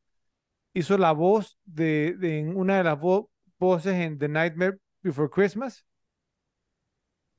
hizo 0.75 0.99
la 0.99 1.13
voz 1.13 1.59
de, 1.65 2.17
de 2.19 2.41
en 2.41 2.57
una 2.57 2.79
de 2.79 2.85
las 2.85 2.99
vo- 2.99 3.31
voces 3.59 3.95
en 3.95 4.19
The 4.19 4.29
Nightmare 4.29 4.79
Before 5.03 5.31
Christmas. 5.31 5.87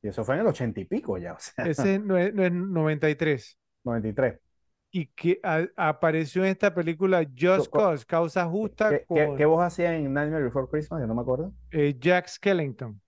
Y 0.01 0.07
eso 0.09 0.23
fue 0.23 0.35
en 0.35 0.41
el 0.41 0.47
ochenta 0.47 0.79
y 0.79 0.85
pico 0.85 1.17
ya, 1.17 1.33
o 1.33 1.39
sea, 1.39 1.69
Ese 1.69 1.97
no 1.99 2.17
es, 2.17 2.33
no 2.35 2.43
es 2.45 2.51
93. 2.51 3.57
93. 3.83 4.39
Y 4.91 5.07
que 5.07 5.39
a- 5.43 5.67
apareció 5.77 6.43
en 6.43 6.49
esta 6.51 6.73
película 6.73 7.25
Just 7.37 7.71
Co- 7.71 7.71
Cause, 7.73 8.05
Causa 8.05 8.45
Justa, 8.45 8.99
¿Qué, 8.99 9.07
qué, 9.13 9.33
con 9.33 9.35
qué 9.35 9.45
voz 9.45 9.63
hacía 9.63 9.95
en 9.95 10.13
Nightmare 10.13 10.43
Before 10.45 10.67
Christmas? 10.69 11.01
Yo 11.01 11.07
no 11.07 11.15
me 11.15 11.21
acuerdo. 11.21 11.53
eh, 11.71 11.93
Jack 11.99 12.27
Skellington. 12.29 13.01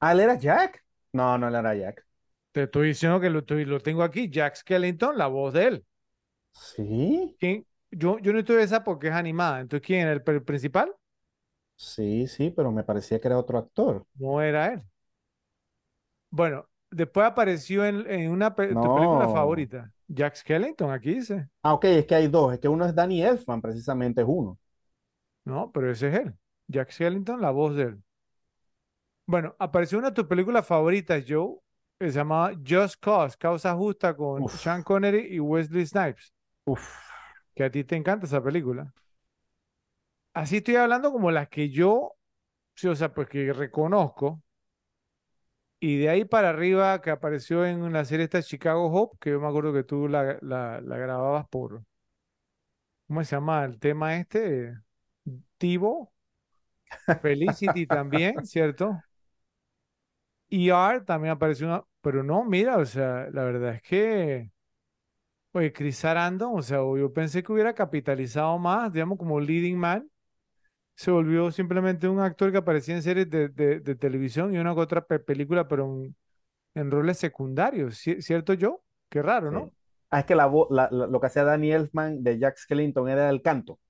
Ah, 0.00 0.12
¿él 0.12 0.20
era 0.20 0.36
Jack? 0.38 0.84
No, 1.12 1.38
no, 1.38 1.48
él 1.48 1.54
era 1.54 1.74
Jack. 1.74 2.04
Te 2.52 2.64
estoy 2.64 2.88
diciendo 2.88 3.20
que 3.20 3.30
lo, 3.30 3.40
lo 3.66 3.80
tengo 3.80 4.02
aquí, 4.02 4.28
Jack 4.30 4.56
Skellington, 4.56 5.16
la 5.16 5.26
voz 5.28 5.54
de 5.54 5.66
él. 5.66 5.86
Sí, 6.64 7.38
¿Quién? 7.38 7.66
Yo, 7.90 8.18
yo 8.18 8.32
no 8.32 8.38
estoy 8.40 8.62
esa 8.62 8.84
porque 8.84 9.08
es 9.08 9.14
animada. 9.14 9.60
Entonces, 9.60 9.86
¿quién 9.86 10.00
era 10.02 10.12
el, 10.12 10.22
principal? 10.44 10.94
sí, 11.76 12.26
sí, 12.28 12.50
pero 12.50 12.72
me 12.72 12.84
parecía 12.84 13.20
que 13.20 13.28
era 13.28 13.38
otro 13.38 13.58
actor. 13.58 14.06
No 14.18 14.40
era 14.42 14.66
él. 14.74 14.82
Bueno, 16.30 16.68
después 16.90 17.26
apareció 17.26 17.84
en, 17.84 18.10
en 18.10 18.30
una 18.30 18.54
pe- 18.54 18.76
tu 18.76 18.92
película 18.92 19.28
favorita, 19.28 19.92
Jack 20.06 20.36
Skellington, 20.36 20.90
aquí 20.90 21.14
dice. 21.14 21.48
Ah, 21.62 21.74
ok, 21.74 21.84
es 21.84 22.06
que 22.06 22.14
hay 22.16 22.26
dos. 22.28 22.52
Es 22.52 22.58
que 22.60 22.68
uno 22.68 22.84
es 22.86 22.94
Danny 22.94 23.22
Elfman, 23.22 23.60
precisamente 23.60 24.22
es 24.22 24.26
uno. 24.28 24.58
No, 25.44 25.70
pero 25.72 25.90
ese 25.90 26.08
es 26.08 26.14
él. 26.20 26.34
Jack 26.68 26.90
Skellington, 26.92 27.40
la 27.40 27.50
voz 27.50 27.74
de 27.76 27.82
él. 27.84 28.02
Bueno, 29.26 29.54
apareció 29.58 29.98
una 29.98 30.08
de 30.10 30.14
tus 30.14 30.24
películas 30.26 30.66
favoritas, 30.66 31.24
Joe, 31.28 31.58
que 31.98 32.10
se 32.10 32.16
llamaba 32.18 32.52
Just 32.66 32.96
Cause, 33.00 33.36
Causa 33.36 33.74
Justa 33.74 34.16
con 34.16 34.44
Uf. 34.44 34.54
Sean 34.54 34.82
Connery 34.82 35.34
y 35.34 35.40
Wesley 35.40 35.86
Snipes, 35.86 36.32
Uf, 36.66 36.86
que 37.54 37.64
a 37.64 37.70
ti 37.70 37.84
te 37.84 37.96
encanta 37.96 38.26
esa 38.26 38.42
película. 38.42 38.92
Así 40.32 40.58
estoy 40.58 40.76
hablando 40.76 41.12
como 41.12 41.30
las 41.30 41.48
que 41.48 41.68
yo, 41.70 42.16
sí, 42.74 42.88
o 42.88 42.96
sea, 42.96 43.14
pues 43.14 43.28
que 43.28 43.52
reconozco. 43.52 44.42
Y 45.80 45.98
de 45.98 46.08
ahí 46.10 46.24
para 46.24 46.50
arriba 46.50 47.00
que 47.00 47.10
apareció 47.10 47.64
en 47.64 47.92
la 47.92 48.04
serie 48.04 48.24
esta 48.24 48.42
Chicago 48.42 48.86
Hope, 48.92 49.16
que 49.20 49.30
yo 49.30 49.40
me 49.40 49.46
acuerdo 49.48 49.72
que 49.72 49.84
tú 49.84 50.08
la, 50.08 50.38
la, 50.42 50.80
la 50.80 50.96
grababas 50.98 51.46
por, 51.48 51.84
¿cómo 53.06 53.24
se 53.24 53.36
llama 53.36 53.64
el 53.64 53.78
tema 53.78 54.16
este? 54.16 54.74
Tivo, 55.58 56.12
Felicity 57.20 57.86
también, 57.86 58.44
¿cierto? 58.46 59.04
ER 60.50 61.04
también 61.04 61.32
apareció 61.32 61.66
una, 61.66 61.84
pero 62.00 62.22
no, 62.22 62.44
mira, 62.44 62.78
o 62.78 62.84
sea, 62.86 63.28
la 63.32 63.44
verdad 63.44 63.74
es 63.74 63.82
que, 63.82 64.50
oye, 65.52 65.72
Chris 65.72 65.98
Sarandon, 65.98 66.52
o 66.58 66.62
sea, 66.62 66.78
yo 66.78 67.12
pensé 67.12 67.42
que 67.42 67.52
hubiera 67.52 67.74
capitalizado 67.74 68.58
más, 68.58 68.92
digamos, 68.92 69.18
como 69.18 69.40
leading 69.40 69.78
man, 69.78 70.10
se 70.98 71.12
volvió 71.12 71.52
simplemente 71.52 72.08
un 72.08 72.20
actor 72.20 72.52
que 72.52 72.58
aparecía 72.58 72.96
en 72.96 73.02
series 73.04 73.30
de, 73.30 73.48
de- 73.50 73.80
de 73.80 73.96
televisión 73.96 74.54
y 74.54 74.58
una 74.58 74.74
que 74.74 74.82
otra 74.82 75.06
pe- 75.06 75.20
película, 75.20 75.68
pero 75.68 75.86
en, 75.86 76.16
en 76.74 76.90
roles 76.92 77.18
secundarios, 77.18 77.94
¿ci- 78.06 78.22
¿cierto 78.22 78.54
yo? 78.54 78.84
Qué 79.10 79.22
raro, 79.22 79.52
¿no? 79.52 79.66
sí. 79.66 79.72
Ah, 80.10 80.20
es 80.20 80.26
que 80.26 80.34
la 80.34 80.50
la- 80.70 80.88
la- 80.90 81.06
lo 81.06 81.20
que 81.20 81.26
hacía 81.26 81.44
Danny 81.44 81.72
Elfman 81.72 82.22
de 82.24 82.38
Jack 82.38 82.56
Skellington 82.58 83.08
era 83.08 83.28
el 83.30 83.42
canto. 83.42 83.74
O 83.74 83.80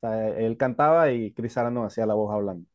sea, 0.00 0.28
él 0.38 0.56
cantaba 0.56 1.10
y 1.12 1.32
Chris 1.32 1.52
Sarandon 1.54 1.86
hacía 1.86 2.06
la 2.06 2.14
voz 2.14 2.32
hablando. 2.34 2.66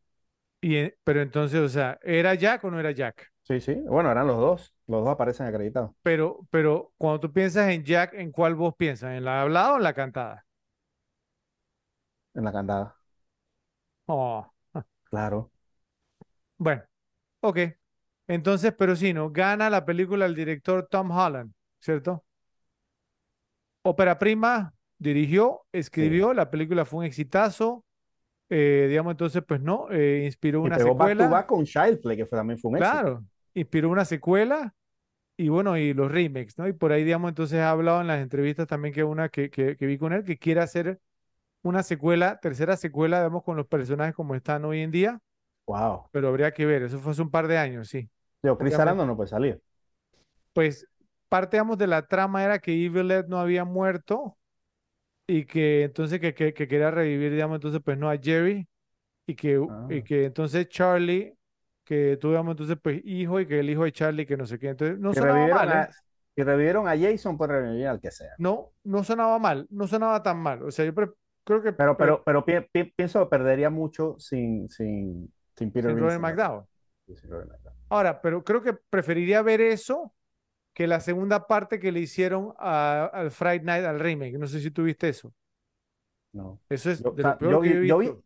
Y, 0.61 0.77
en- 0.77 0.95
pero 1.03 1.22
entonces, 1.22 1.59
o 1.59 1.69
sea, 1.69 1.99
¿era 2.03 2.33
Jack 2.35 2.63
o 2.63 2.72
no 2.72 2.80
era 2.80 2.91
Jack? 2.91 3.31
Sí, 3.43 3.59
sí. 3.61 3.73
Bueno, 3.88 4.11
eran 4.11 4.27
los 4.27 4.38
dos. 4.38 4.73
Los 4.88 5.01
dos 5.03 5.09
aparecen 5.13 5.47
acreditados 5.47 5.91
Pero, 6.01 6.47
pero 6.51 6.93
cuando 6.97 7.19
tú 7.22 7.33
piensas 7.33 7.69
en 7.69 7.83
Jack, 7.83 8.13
¿en 8.15 8.31
cuál 8.31 8.55
voz 8.55 8.75
piensas? 8.75 9.11
¿En 9.17 9.25
la 9.25 9.41
hablada 9.41 9.73
o 9.73 9.77
en 9.77 9.83
la 9.83 9.93
cantada? 9.93 10.45
en 12.35 12.43
la 12.43 12.51
cantada. 12.51 12.95
Oh, 14.07 14.49
Claro. 15.09 15.51
bueno, 16.57 16.83
ok. 17.41 17.59
Entonces, 18.27 18.73
pero 18.77 18.95
sí, 18.95 19.14
¿no? 19.14 19.32
Gana 19.32 19.69
la 19.69 19.85
película 19.85 20.25
el 20.25 20.35
director 20.35 20.88
Tom 20.90 21.11
Holland, 21.11 21.53
¿cierto? 21.82 22.25
Ópera 23.82 24.17
prima, 24.19 24.73
dirigió, 24.98 25.65
escribió, 25.72 26.33
la 26.33 26.49
película 26.49 26.85
fue 26.85 26.99
un 26.99 27.06
exitazo. 27.06 27.85
eh, 28.49 28.88
digamos, 28.90 29.11
entonces, 29.14 29.43
pues 29.48 29.61
no, 29.61 29.88
eh, 29.91 30.23
inspiró 30.25 30.61
Y 30.61 30.67
una 30.67 30.80
secuela. 30.80 31.27
back 31.30 31.45
con 31.48 31.65
Child 31.65 32.01
Play, 32.01 32.17
que 32.17 32.25
fue, 32.25 32.38
también 32.38 32.57
fue 32.59 32.72
un 32.72 32.77
éxito. 32.77 33.11
Claro, 33.11 33.25
inspiró 33.53 33.90
una 33.90 34.06
secuela 34.06 34.73
y 35.38 35.49
bueno, 35.49 35.77
y 35.77 35.93
los 35.93 36.11
remakes, 36.11 36.57
¿no? 36.57 36.67
Y 36.67 36.73
por 36.73 36.91
ahí, 36.93 37.03
digamos, 37.03 37.30
entonces 37.30 37.59
ha 37.59 37.72
hablado 37.72 38.01
en 38.01 38.07
las 38.07 38.22
entrevistas 38.22 38.67
también 38.67 38.93
que 38.95 39.03
una 39.03 39.30
que, 39.30 39.49
que, 39.51 39.77
que 39.77 39.88
vi 39.88 39.98
con 39.98 40.14
él, 40.14 40.23
que 40.25 40.38
quiere 40.40 40.61
hacer 40.61 40.99
una 41.64 41.83
secuela, 41.83 42.40
tercera 42.40 42.77
secuela, 42.77 43.17
digamos, 43.19 43.43
con 43.43 43.58
los 43.58 43.67
personajes 43.67 44.16
como 44.16 44.35
están 44.35 44.66
hoy 44.66 44.82
en 44.82 44.92
día, 44.92 45.19
Wow. 45.66 46.09
pero 46.11 46.27
habría 46.30 46.51
que 46.53 46.66
ver, 46.66 46.83
eso 46.83 47.00
fue 47.00 47.14
hace 47.14 47.22
un 47.22 47.32
par 47.32 47.48
de 47.48 47.58
años, 47.58 47.90
sí. 47.90 48.09
Digo, 48.42 48.58
Chris. 48.58 48.74
Sarandon 48.74 49.08
no 49.08 49.16
puede 49.16 49.30
salir. 49.30 49.61
Pues 50.53 50.88
parte, 51.30 51.58
digamos, 51.58 51.77
de 51.77 51.88
la 51.88 52.08
trama 52.08 52.43
era 52.43 52.59
que 52.59 52.72
Evil 52.74 53.11
no 53.27 53.40
había 53.40 53.66
muerto 53.66 54.38
y 55.27 55.45
que 55.45 55.83
entonces 55.83 56.19
que, 56.19 56.33
que, 56.33 56.53
que 56.53 56.67
quería 56.67 56.92
revivir, 56.92 57.32
digamos, 57.32 57.56
entonces, 57.56 57.82
pues 57.83 57.98
no 57.98 58.09
a 58.09 58.17
Jerry 58.17 58.67
y 59.27 59.35
que, 59.35 59.58
Ah. 59.69 59.88
y 59.90 60.03
que 60.03 60.25
entonces 60.25 60.67
Charlie, 60.69 61.35
que 61.85 62.17
tuviéramos 62.17 62.53
entonces, 62.53 62.77
pues 62.82 63.01
hijo 63.06 63.40
y 63.40 63.48
que 63.48 63.59
el 63.59 63.69
hijo 63.69 63.83
de 63.85 63.92
Charlie, 63.92 64.25
que 64.25 64.38
no 64.38 64.45
sé 64.45 64.59
qué, 64.59 64.69
entonces 64.69 65.00
no 65.00 65.14
sonaba 65.14 65.48
mal, 65.48 65.90
¿eh? 65.90 65.93
y 66.35 66.43
revivieron 66.43 66.88
a 66.88 66.98
Jason, 66.98 67.38
pues 67.38 67.50
revivir 67.50 67.88
al 67.88 68.00
que 68.01 68.11
sea. 68.11 68.32
No, 68.38 68.72
no 68.83 69.03
sonaba 69.03 69.40
mal, 69.40 69.67
no 69.69 69.88
sonaba 69.88 70.24
tan 70.24 70.38
mal. 70.38 70.64
O 70.64 70.72
sea, 70.72 70.85
yo 70.85 70.93
pre- 70.93 71.11
creo 71.43 71.61
que 71.61 71.73
Pero, 71.73 71.97
pero, 71.97 72.23
pero 72.23 72.45
pi- 72.45 72.61
pi- 72.72 72.93
pienso 72.95 73.19
que 73.23 73.30
perdería 73.30 73.69
mucho 73.69 74.15
sin, 74.19 74.69
sin, 74.69 75.31
sin 75.55 75.72
Peter 75.72 75.91
sin 75.91 75.99
Robert. 75.99 76.22
McDowell. 76.22 76.63
Sí, 77.07 77.15
sin 77.15 77.30
Robert 77.30 77.49
McDowell. 77.51 77.77
Ahora, 77.89 78.22
pero 78.22 78.43
creo 78.43 78.61
que 78.61 78.73
preferiría 78.73 79.41
ver 79.41 79.61
eso 79.61 80.13
que 80.73 80.88
la 80.88 80.99
segunda 80.99 81.47
parte 81.47 81.80
que 81.80 81.91
le 81.91 81.99
hicieron 81.99 82.53
a- 82.57 83.05
al 83.13 83.31
Friday 83.31 83.61
Night, 83.61 83.85
al 83.85 83.99
remake. 83.99 84.38
No 84.39 84.47
sé 84.47 84.59
si 84.59 84.72
tuviste 84.72 85.09
eso. 85.09 85.33
No. 86.33 86.59
Eso 86.69 86.89
es 86.89 87.03
Yo, 87.03 87.11
de 87.11 87.23
lo 87.23 87.38
peor 87.38 87.51
yo 87.51 87.61
que 87.61 87.69
yo 87.69 87.75
he 87.75 87.80
vi, 87.80 87.88
yo 87.88 87.97
vi- 87.99 88.05
visto. 88.07 88.23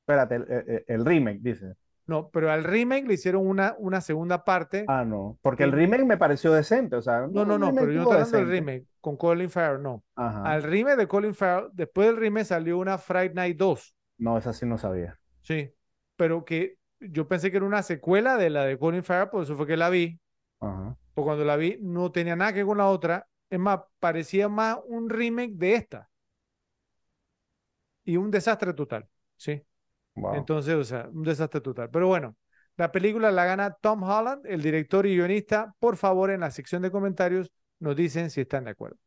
espérate, 0.00 0.34
el, 0.36 0.46
el- 0.50 0.84
el 0.86 1.04
remake, 1.04 1.38
dice. 1.42 1.74
No, 2.06 2.30
pero 2.30 2.50
al 2.50 2.64
remake 2.64 3.06
le 3.06 3.14
hicieron 3.14 3.46
una, 3.46 3.76
una 3.78 4.00
segunda 4.00 4.44
parte. 4.44 4.84
Ah, 4.88 5.04
no, 5.04 5.38
porque 5.42 5.64
el 5.64 5.72
remake 5.72 6.04
me 6.04 6.16
pareció 6.16 6.52
decente, 6.52 6.96
o 6.96 7.02
sea, 7.02 7.26
No, 7.28 7.44
no, 7.44 7.58
no, 7.58 7.72
pero 7.72 7.92
yo 7.92 7.98
no 7.98 8.02
estoy 8.02 8.16
hablando 8.16 8.38
del 8.38 8.48
remake 8.48 8.86
con 9.00 9.16
Colin 9.16 9.50
Farrell, 9.50 9.82
no. 9.82 10.04
Ajá. 10.14 10.44
Al 10.44 10.62
remake 10.62 10.96
de 10.96 11.08
Colin 11.08 11.34
Farrell, 11.34 11.70
después 11.72 12.08
del 12.08 12.16
remake 12.16 12.46
salió 12.46 12.78
una 12.78 12.98
Friday 12.98 13.32
Night 13.34 13.56
2. 13.56 13.94
No, 14.18 14.36
esa 14.38 14.52
sí 14.52 14.66
no 14.66 14.78
sabía. 14.78 15.18
Sí, 15.40 15.72
pero 16.16 16.44
que 16.44 16.76
yo 17.00 17.26
pensé 17.26 17.50
que 17.50 17.56
era 17.56 17.66
una 17.66 17.82
secuela 17.82 18.36
de 18.36 18.50
la 18.50 18.64
de 18.64 18.78
Colin 18.78 19.02
Farrell, 19.02 19.30
por 19.30 19.42
eso 19.42 19.56
fue 19.56 19.66
que 19.66 19.76
la 19.76 19.88
vi. 19.88 20.20
Ajá. 20.60 20.96
Pues 21.14 21.24
cuando 21.24 21.44
la 21.44 21.56
vi 21.56 21.78
no 21.80 22.12
tenía 22.12 22.36
nada 22.36 22.52
que 22.52 22.58
ver 22.58 22.66
con 22.66 22.78
la 22.78 22.88
otra. 22.88 23.26
Es 23.48 23.58
más, 23.58 23.80
parecía 23.98 24.48
más 24.48 24.78
un 24.86 25.10
remake 25.10 25.54
de 25.54 25.74
esta. 25.74 26.08
Y 28.04 28.16
un 28.16 28.30
desastre 28.30 28.72
total, 28.74 29.08
¿sí? 29.36 29.62
Wow. 30.14 30.34
Entonces, 30.34 30.74
o 30.74 30.84
sea, 30.84 31.08
un 31.12 31.22
desastre 31.22 31.60
total. 31.60 31.90
Pero 31.90 32.06
bueno, 32.06 32.36
la 32.76 32.92
película 32.92 33.30
la 33.30 33.44
gana 33.44 33.76
Tom 33.80 34.02
Holland, 34.02 34.46
el 34.46 34.62
director 34.62 35.06
y 35.06 35.16
guionista. 35.16 35.74
Por 35.78 35.96
favor, 35.96 36.30
en 36.30 36.40
la 36.40 36.50
sección 36.50 36.82
de 36.82 36.90
comentarios 36.90 37.50
nos 37.80 37.96
dicen 37.96 38.30
si 38.30 38.42
están 38.42 38.64
de 38.64 38.70
acuerdo. 38.70 38.98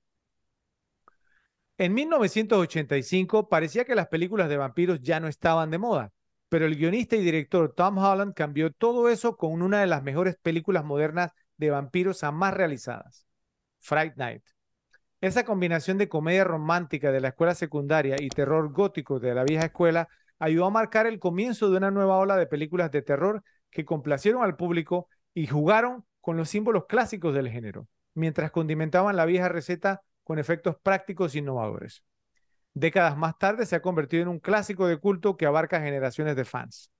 En 1.78 1.94
1985 1.94 3.50
parecía 3.50 3.86
que 3.86 3.96
las 3.96 4.08
películas 4.08 4.50
de 4.50 4.58
vampiros 4.58 5.02
ya 5.02 5.20
no 5.20 5.28
estaban 5.28 5.72
de 5.72 5.80
moda, 5.80 6.12
pero 6.50 6.66
el 6.66 6.76
guionista 6.76 7.16
y 7.16 7.22
director 7.24 7.74
Tom 7.74 7.98
Holland 7.98 8.34
cambió 8.36 8.72
todo 8.72 9.10
eso 9.10 9.38
con 9.38 9.62
una 9.62 9.82
de 9.82 9.88
las 9.88 10.04
mejores 10.04 10.38
películas 10.42 10.86
modernas 10.86 11.32
de 11.58 11.72
vampiros 11.72 12.22
jamás 12.22 12.54
realizadas, 12.54 13.26
Fright 13.80 14.16
Night. 14.18 14.44
Esa 15.20 15.46
combinación 15.46 15.98
de 15.98 16.10
comedia 16.10 16.44
romántica 16.44 17.12
de 17.12 17.22
la 17.22 17.30
escuela 17.30 17.56
secundaria 17.56 18.18
y 18.20 18.30
terror 18.30 18.72
gótico 18.72 19.20
de 19.20 19.34
la 19.34 19.44
vieja 19.44 19.66
escuela 19.66 20.10
ayudó 20.38 20.66
a 20.66 20.70
marcar 20.70 21.08
el 21.08 21.20
comienzo 21.20 21.72
de 21.72 21.78
una 21.78 21.92
nueva 21.92 22.18
ola 22.18 22.36
de 22.36 22.46
películas 22.46 22.92
de 22.92 23.02
terror 23.02 23.42
que 23.72 23.86
complacieron 23.86 24.44
al 24.44 24.56
público 24.56 25.08
y 25.34 25.48
jugaron 25.48 26.06
con 26.22 26.38
los 26.38 26.50
símbolos 26.50 26.86
clásicos 26.88 27.34
del 27.34 27.50
género, 27.50 27.88
mientras 28.14 28.52
condimentaban 28.52 29.16
la 29.16 29.26
vieja 29.26 29.50
receta 29.50 30.02
con 30.24 30.40
efectos 30.40 30.78
prácticos 30.82 31.36
innovadores. 31.36 32.04
Décadas 32.74 33.18
más 33.18 33.38
tarde 33.38 33.66
se 33.66 33.76
ha 33.76 33.82
convertido 33.82 34.24
en 34.24 34.30
un 34.30 34.40
clásico 34.40 34.88
de 34.88 34.98
culto 34.98 35.38
que 35.38 35.46
abarca 35.46 35.82
generaciones 35.82 36.36
de 36.36 36.46
fans. 36.46 36.92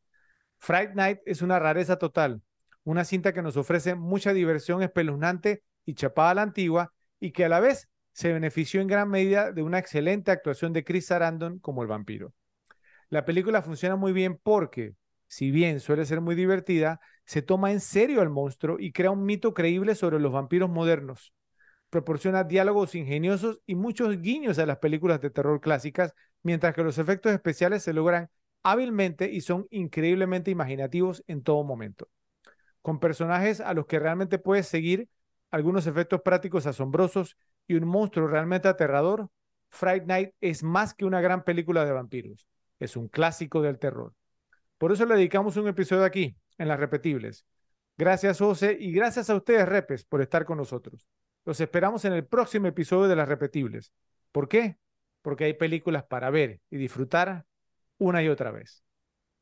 Fright 0.60 0.92
Night 0.94 1.20
es 1.26 1.42
una 1.42 1.60
rareza 1.60 1.98
total, 1.98 2.42
una 2.84 3.06
cinta 3.06 3.34
que 3.34 3.42
nos 3.42 3.58
ofrece 3.58 3.96
mucha 3.96 4.34
diversión 4.34 4.84
espeluznante 4.84 5.64
y 5.86 5.96
chapada 5.96 6.32
a 6.32 6.36
la 6.36 6.42
antigua 6.44 6.94
y 7.20 7.32
que 7.32 7.46
a 7.46 7.50
la 7.50 7.60
vez 7.60 7.90
se 8.12 8.32
benefició 8.32 8.82
en 8.82 8.88
gran 8.88 9.10
medida 9.10 9.52
de 9.52 9.64
una 9.64 9.80
excelente 9.80 10.32
actuación 10.32 10.74
de 10.74 10.84
Chris 10.84 11.08
Sarandon 11.08 11.60
como 11.60 11.82
el 11.82 11.88
vampiro. 11.88 12.34
La 13.10 13.26
película 13.26 13.62
funciona 13.62 13.96
muy 13.96 14.14
bien 14.14 14.40
porque, 14.42 14.96
si 15.28 15.52
bien 15.52 15.80
suele 15.80 16.06
ser 16.06 16.22
muy 16.22 16.36
divertida, 16.36 17.00
se 17.26 17.42
toma 17.42 17.72
en 17.72 17.80
serio 17.80 18.22
al 18.22 18.30
monstruo 18.30 18.78
y 18.80 18.92
crea 18.92 19.12
un 19.12 19.26
mito 19.26 19.54
creíble 19.54 19.96
sobre 19.96 20.20
los 20.20 20.32
vampiros 20.32 20.70
modernos. 20.70 21.34
Proporciona 21.90 22.44
diálogos 22.44 22.96
ingeniosos 22.96 23.60
y 23.66 23.76
muchos 23.76 24.20
guiños 24.22 24.60
a 24.60 24.66
las 24.66 24.80
películas 24.80 25.22
de 25.22 25.30
terror 25.30 25.62
clásicas, 25.62 26.14
mientras 26.42 26.74
que 26.74 26.84
los 26.84 26.98
efectos 26.98 27.32
especiales 27.32 27.84
se 27.84 27.94
logran 27.94 28.30
hábilmente 28.64 29.32
y 29.32 29.42
son 29.42 29.68
increíblemente 29.70 30.52
imaginativos 30.52 31.24
en 31.28 31.44
todo 31.44 31.64
momento. 31.64 32.08
Con 32.82 33.00
personajes 33.00 33.62
a 33.62 33.74
los 33.74 33.86
que 33.86 34.00
realmente 34.00 34.40
puedes 34.40 34.68
seguir, 34.68 35.08
algunos 35.52 35.86
efectos 35.86 36.22
prácticos 36.22 36.66
asombrosos 36.66 37.38
y 37.68 37.76
un 37.76 37.88
monstruo 37.88 38.28
realmente 38.28 38.68
aterrador, 38.68 39.30
Fright 39.70 40.06
Night 40.06 40.32
es 40.42 40.64
más 40.64 40.94
que 40.94 41.06
una 41.06 41.22
gran 41.22 41.44
película 41.44 41.86
de 41.86 41.92
vampiros. 41.92 42.48
Es 42.80 42.98
un 42.98 43.08
clásico 43.08 43.62
del 43.62 43.80
terror. 43.80 44.14
Por 44.78 44.92
eso 44.92 45.06
le 45.06 45.16
dedicamos 45.16 45.56
un 45.58 45.68
episodio 45.68 46.04
aquí, 46.04 46.36
en 46.58 46.68
las 46.68 46.80
repetibles. 46.80 47.46
Gracias, 47.98 48.40
José, 48.40 48.78
y 48.80 48.92
gracias 48.92 49.30
a 49.30 49.36
ustedes, 49.36 49.68
Repes, 49.68 50.06
por 50.06 50.22
estar 50.22 50.46
con 50.46 50.58
nosotros. 50.58 51.08
Los 51.46 51.60
esperamos 51.60 52.06
en 52.06 52.14
el 52.14 52.26
próximo 52.26 52.68
episodio 52.68 53.08
de 53.08 53.16
las 53.16 53.28
repetibles. 53.28 53.92
¿Por 54.32 54.48
qué? 54.48 54.78
Porque 55.22 55.46
hay 55.46 55.54
películas 55.54 56.04
para 56.04 56.30
ver 56.30 56.60
y 56.70 56.78
disfrutar 56.78 57.46
una 57.98 58.24
y 58.24 58.30
otra 58.30 58.52
vez. 58.52 58.84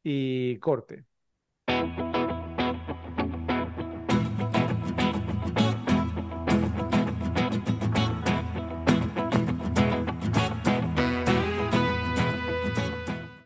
Y 0.03 0.57
corte. 0.59 1.05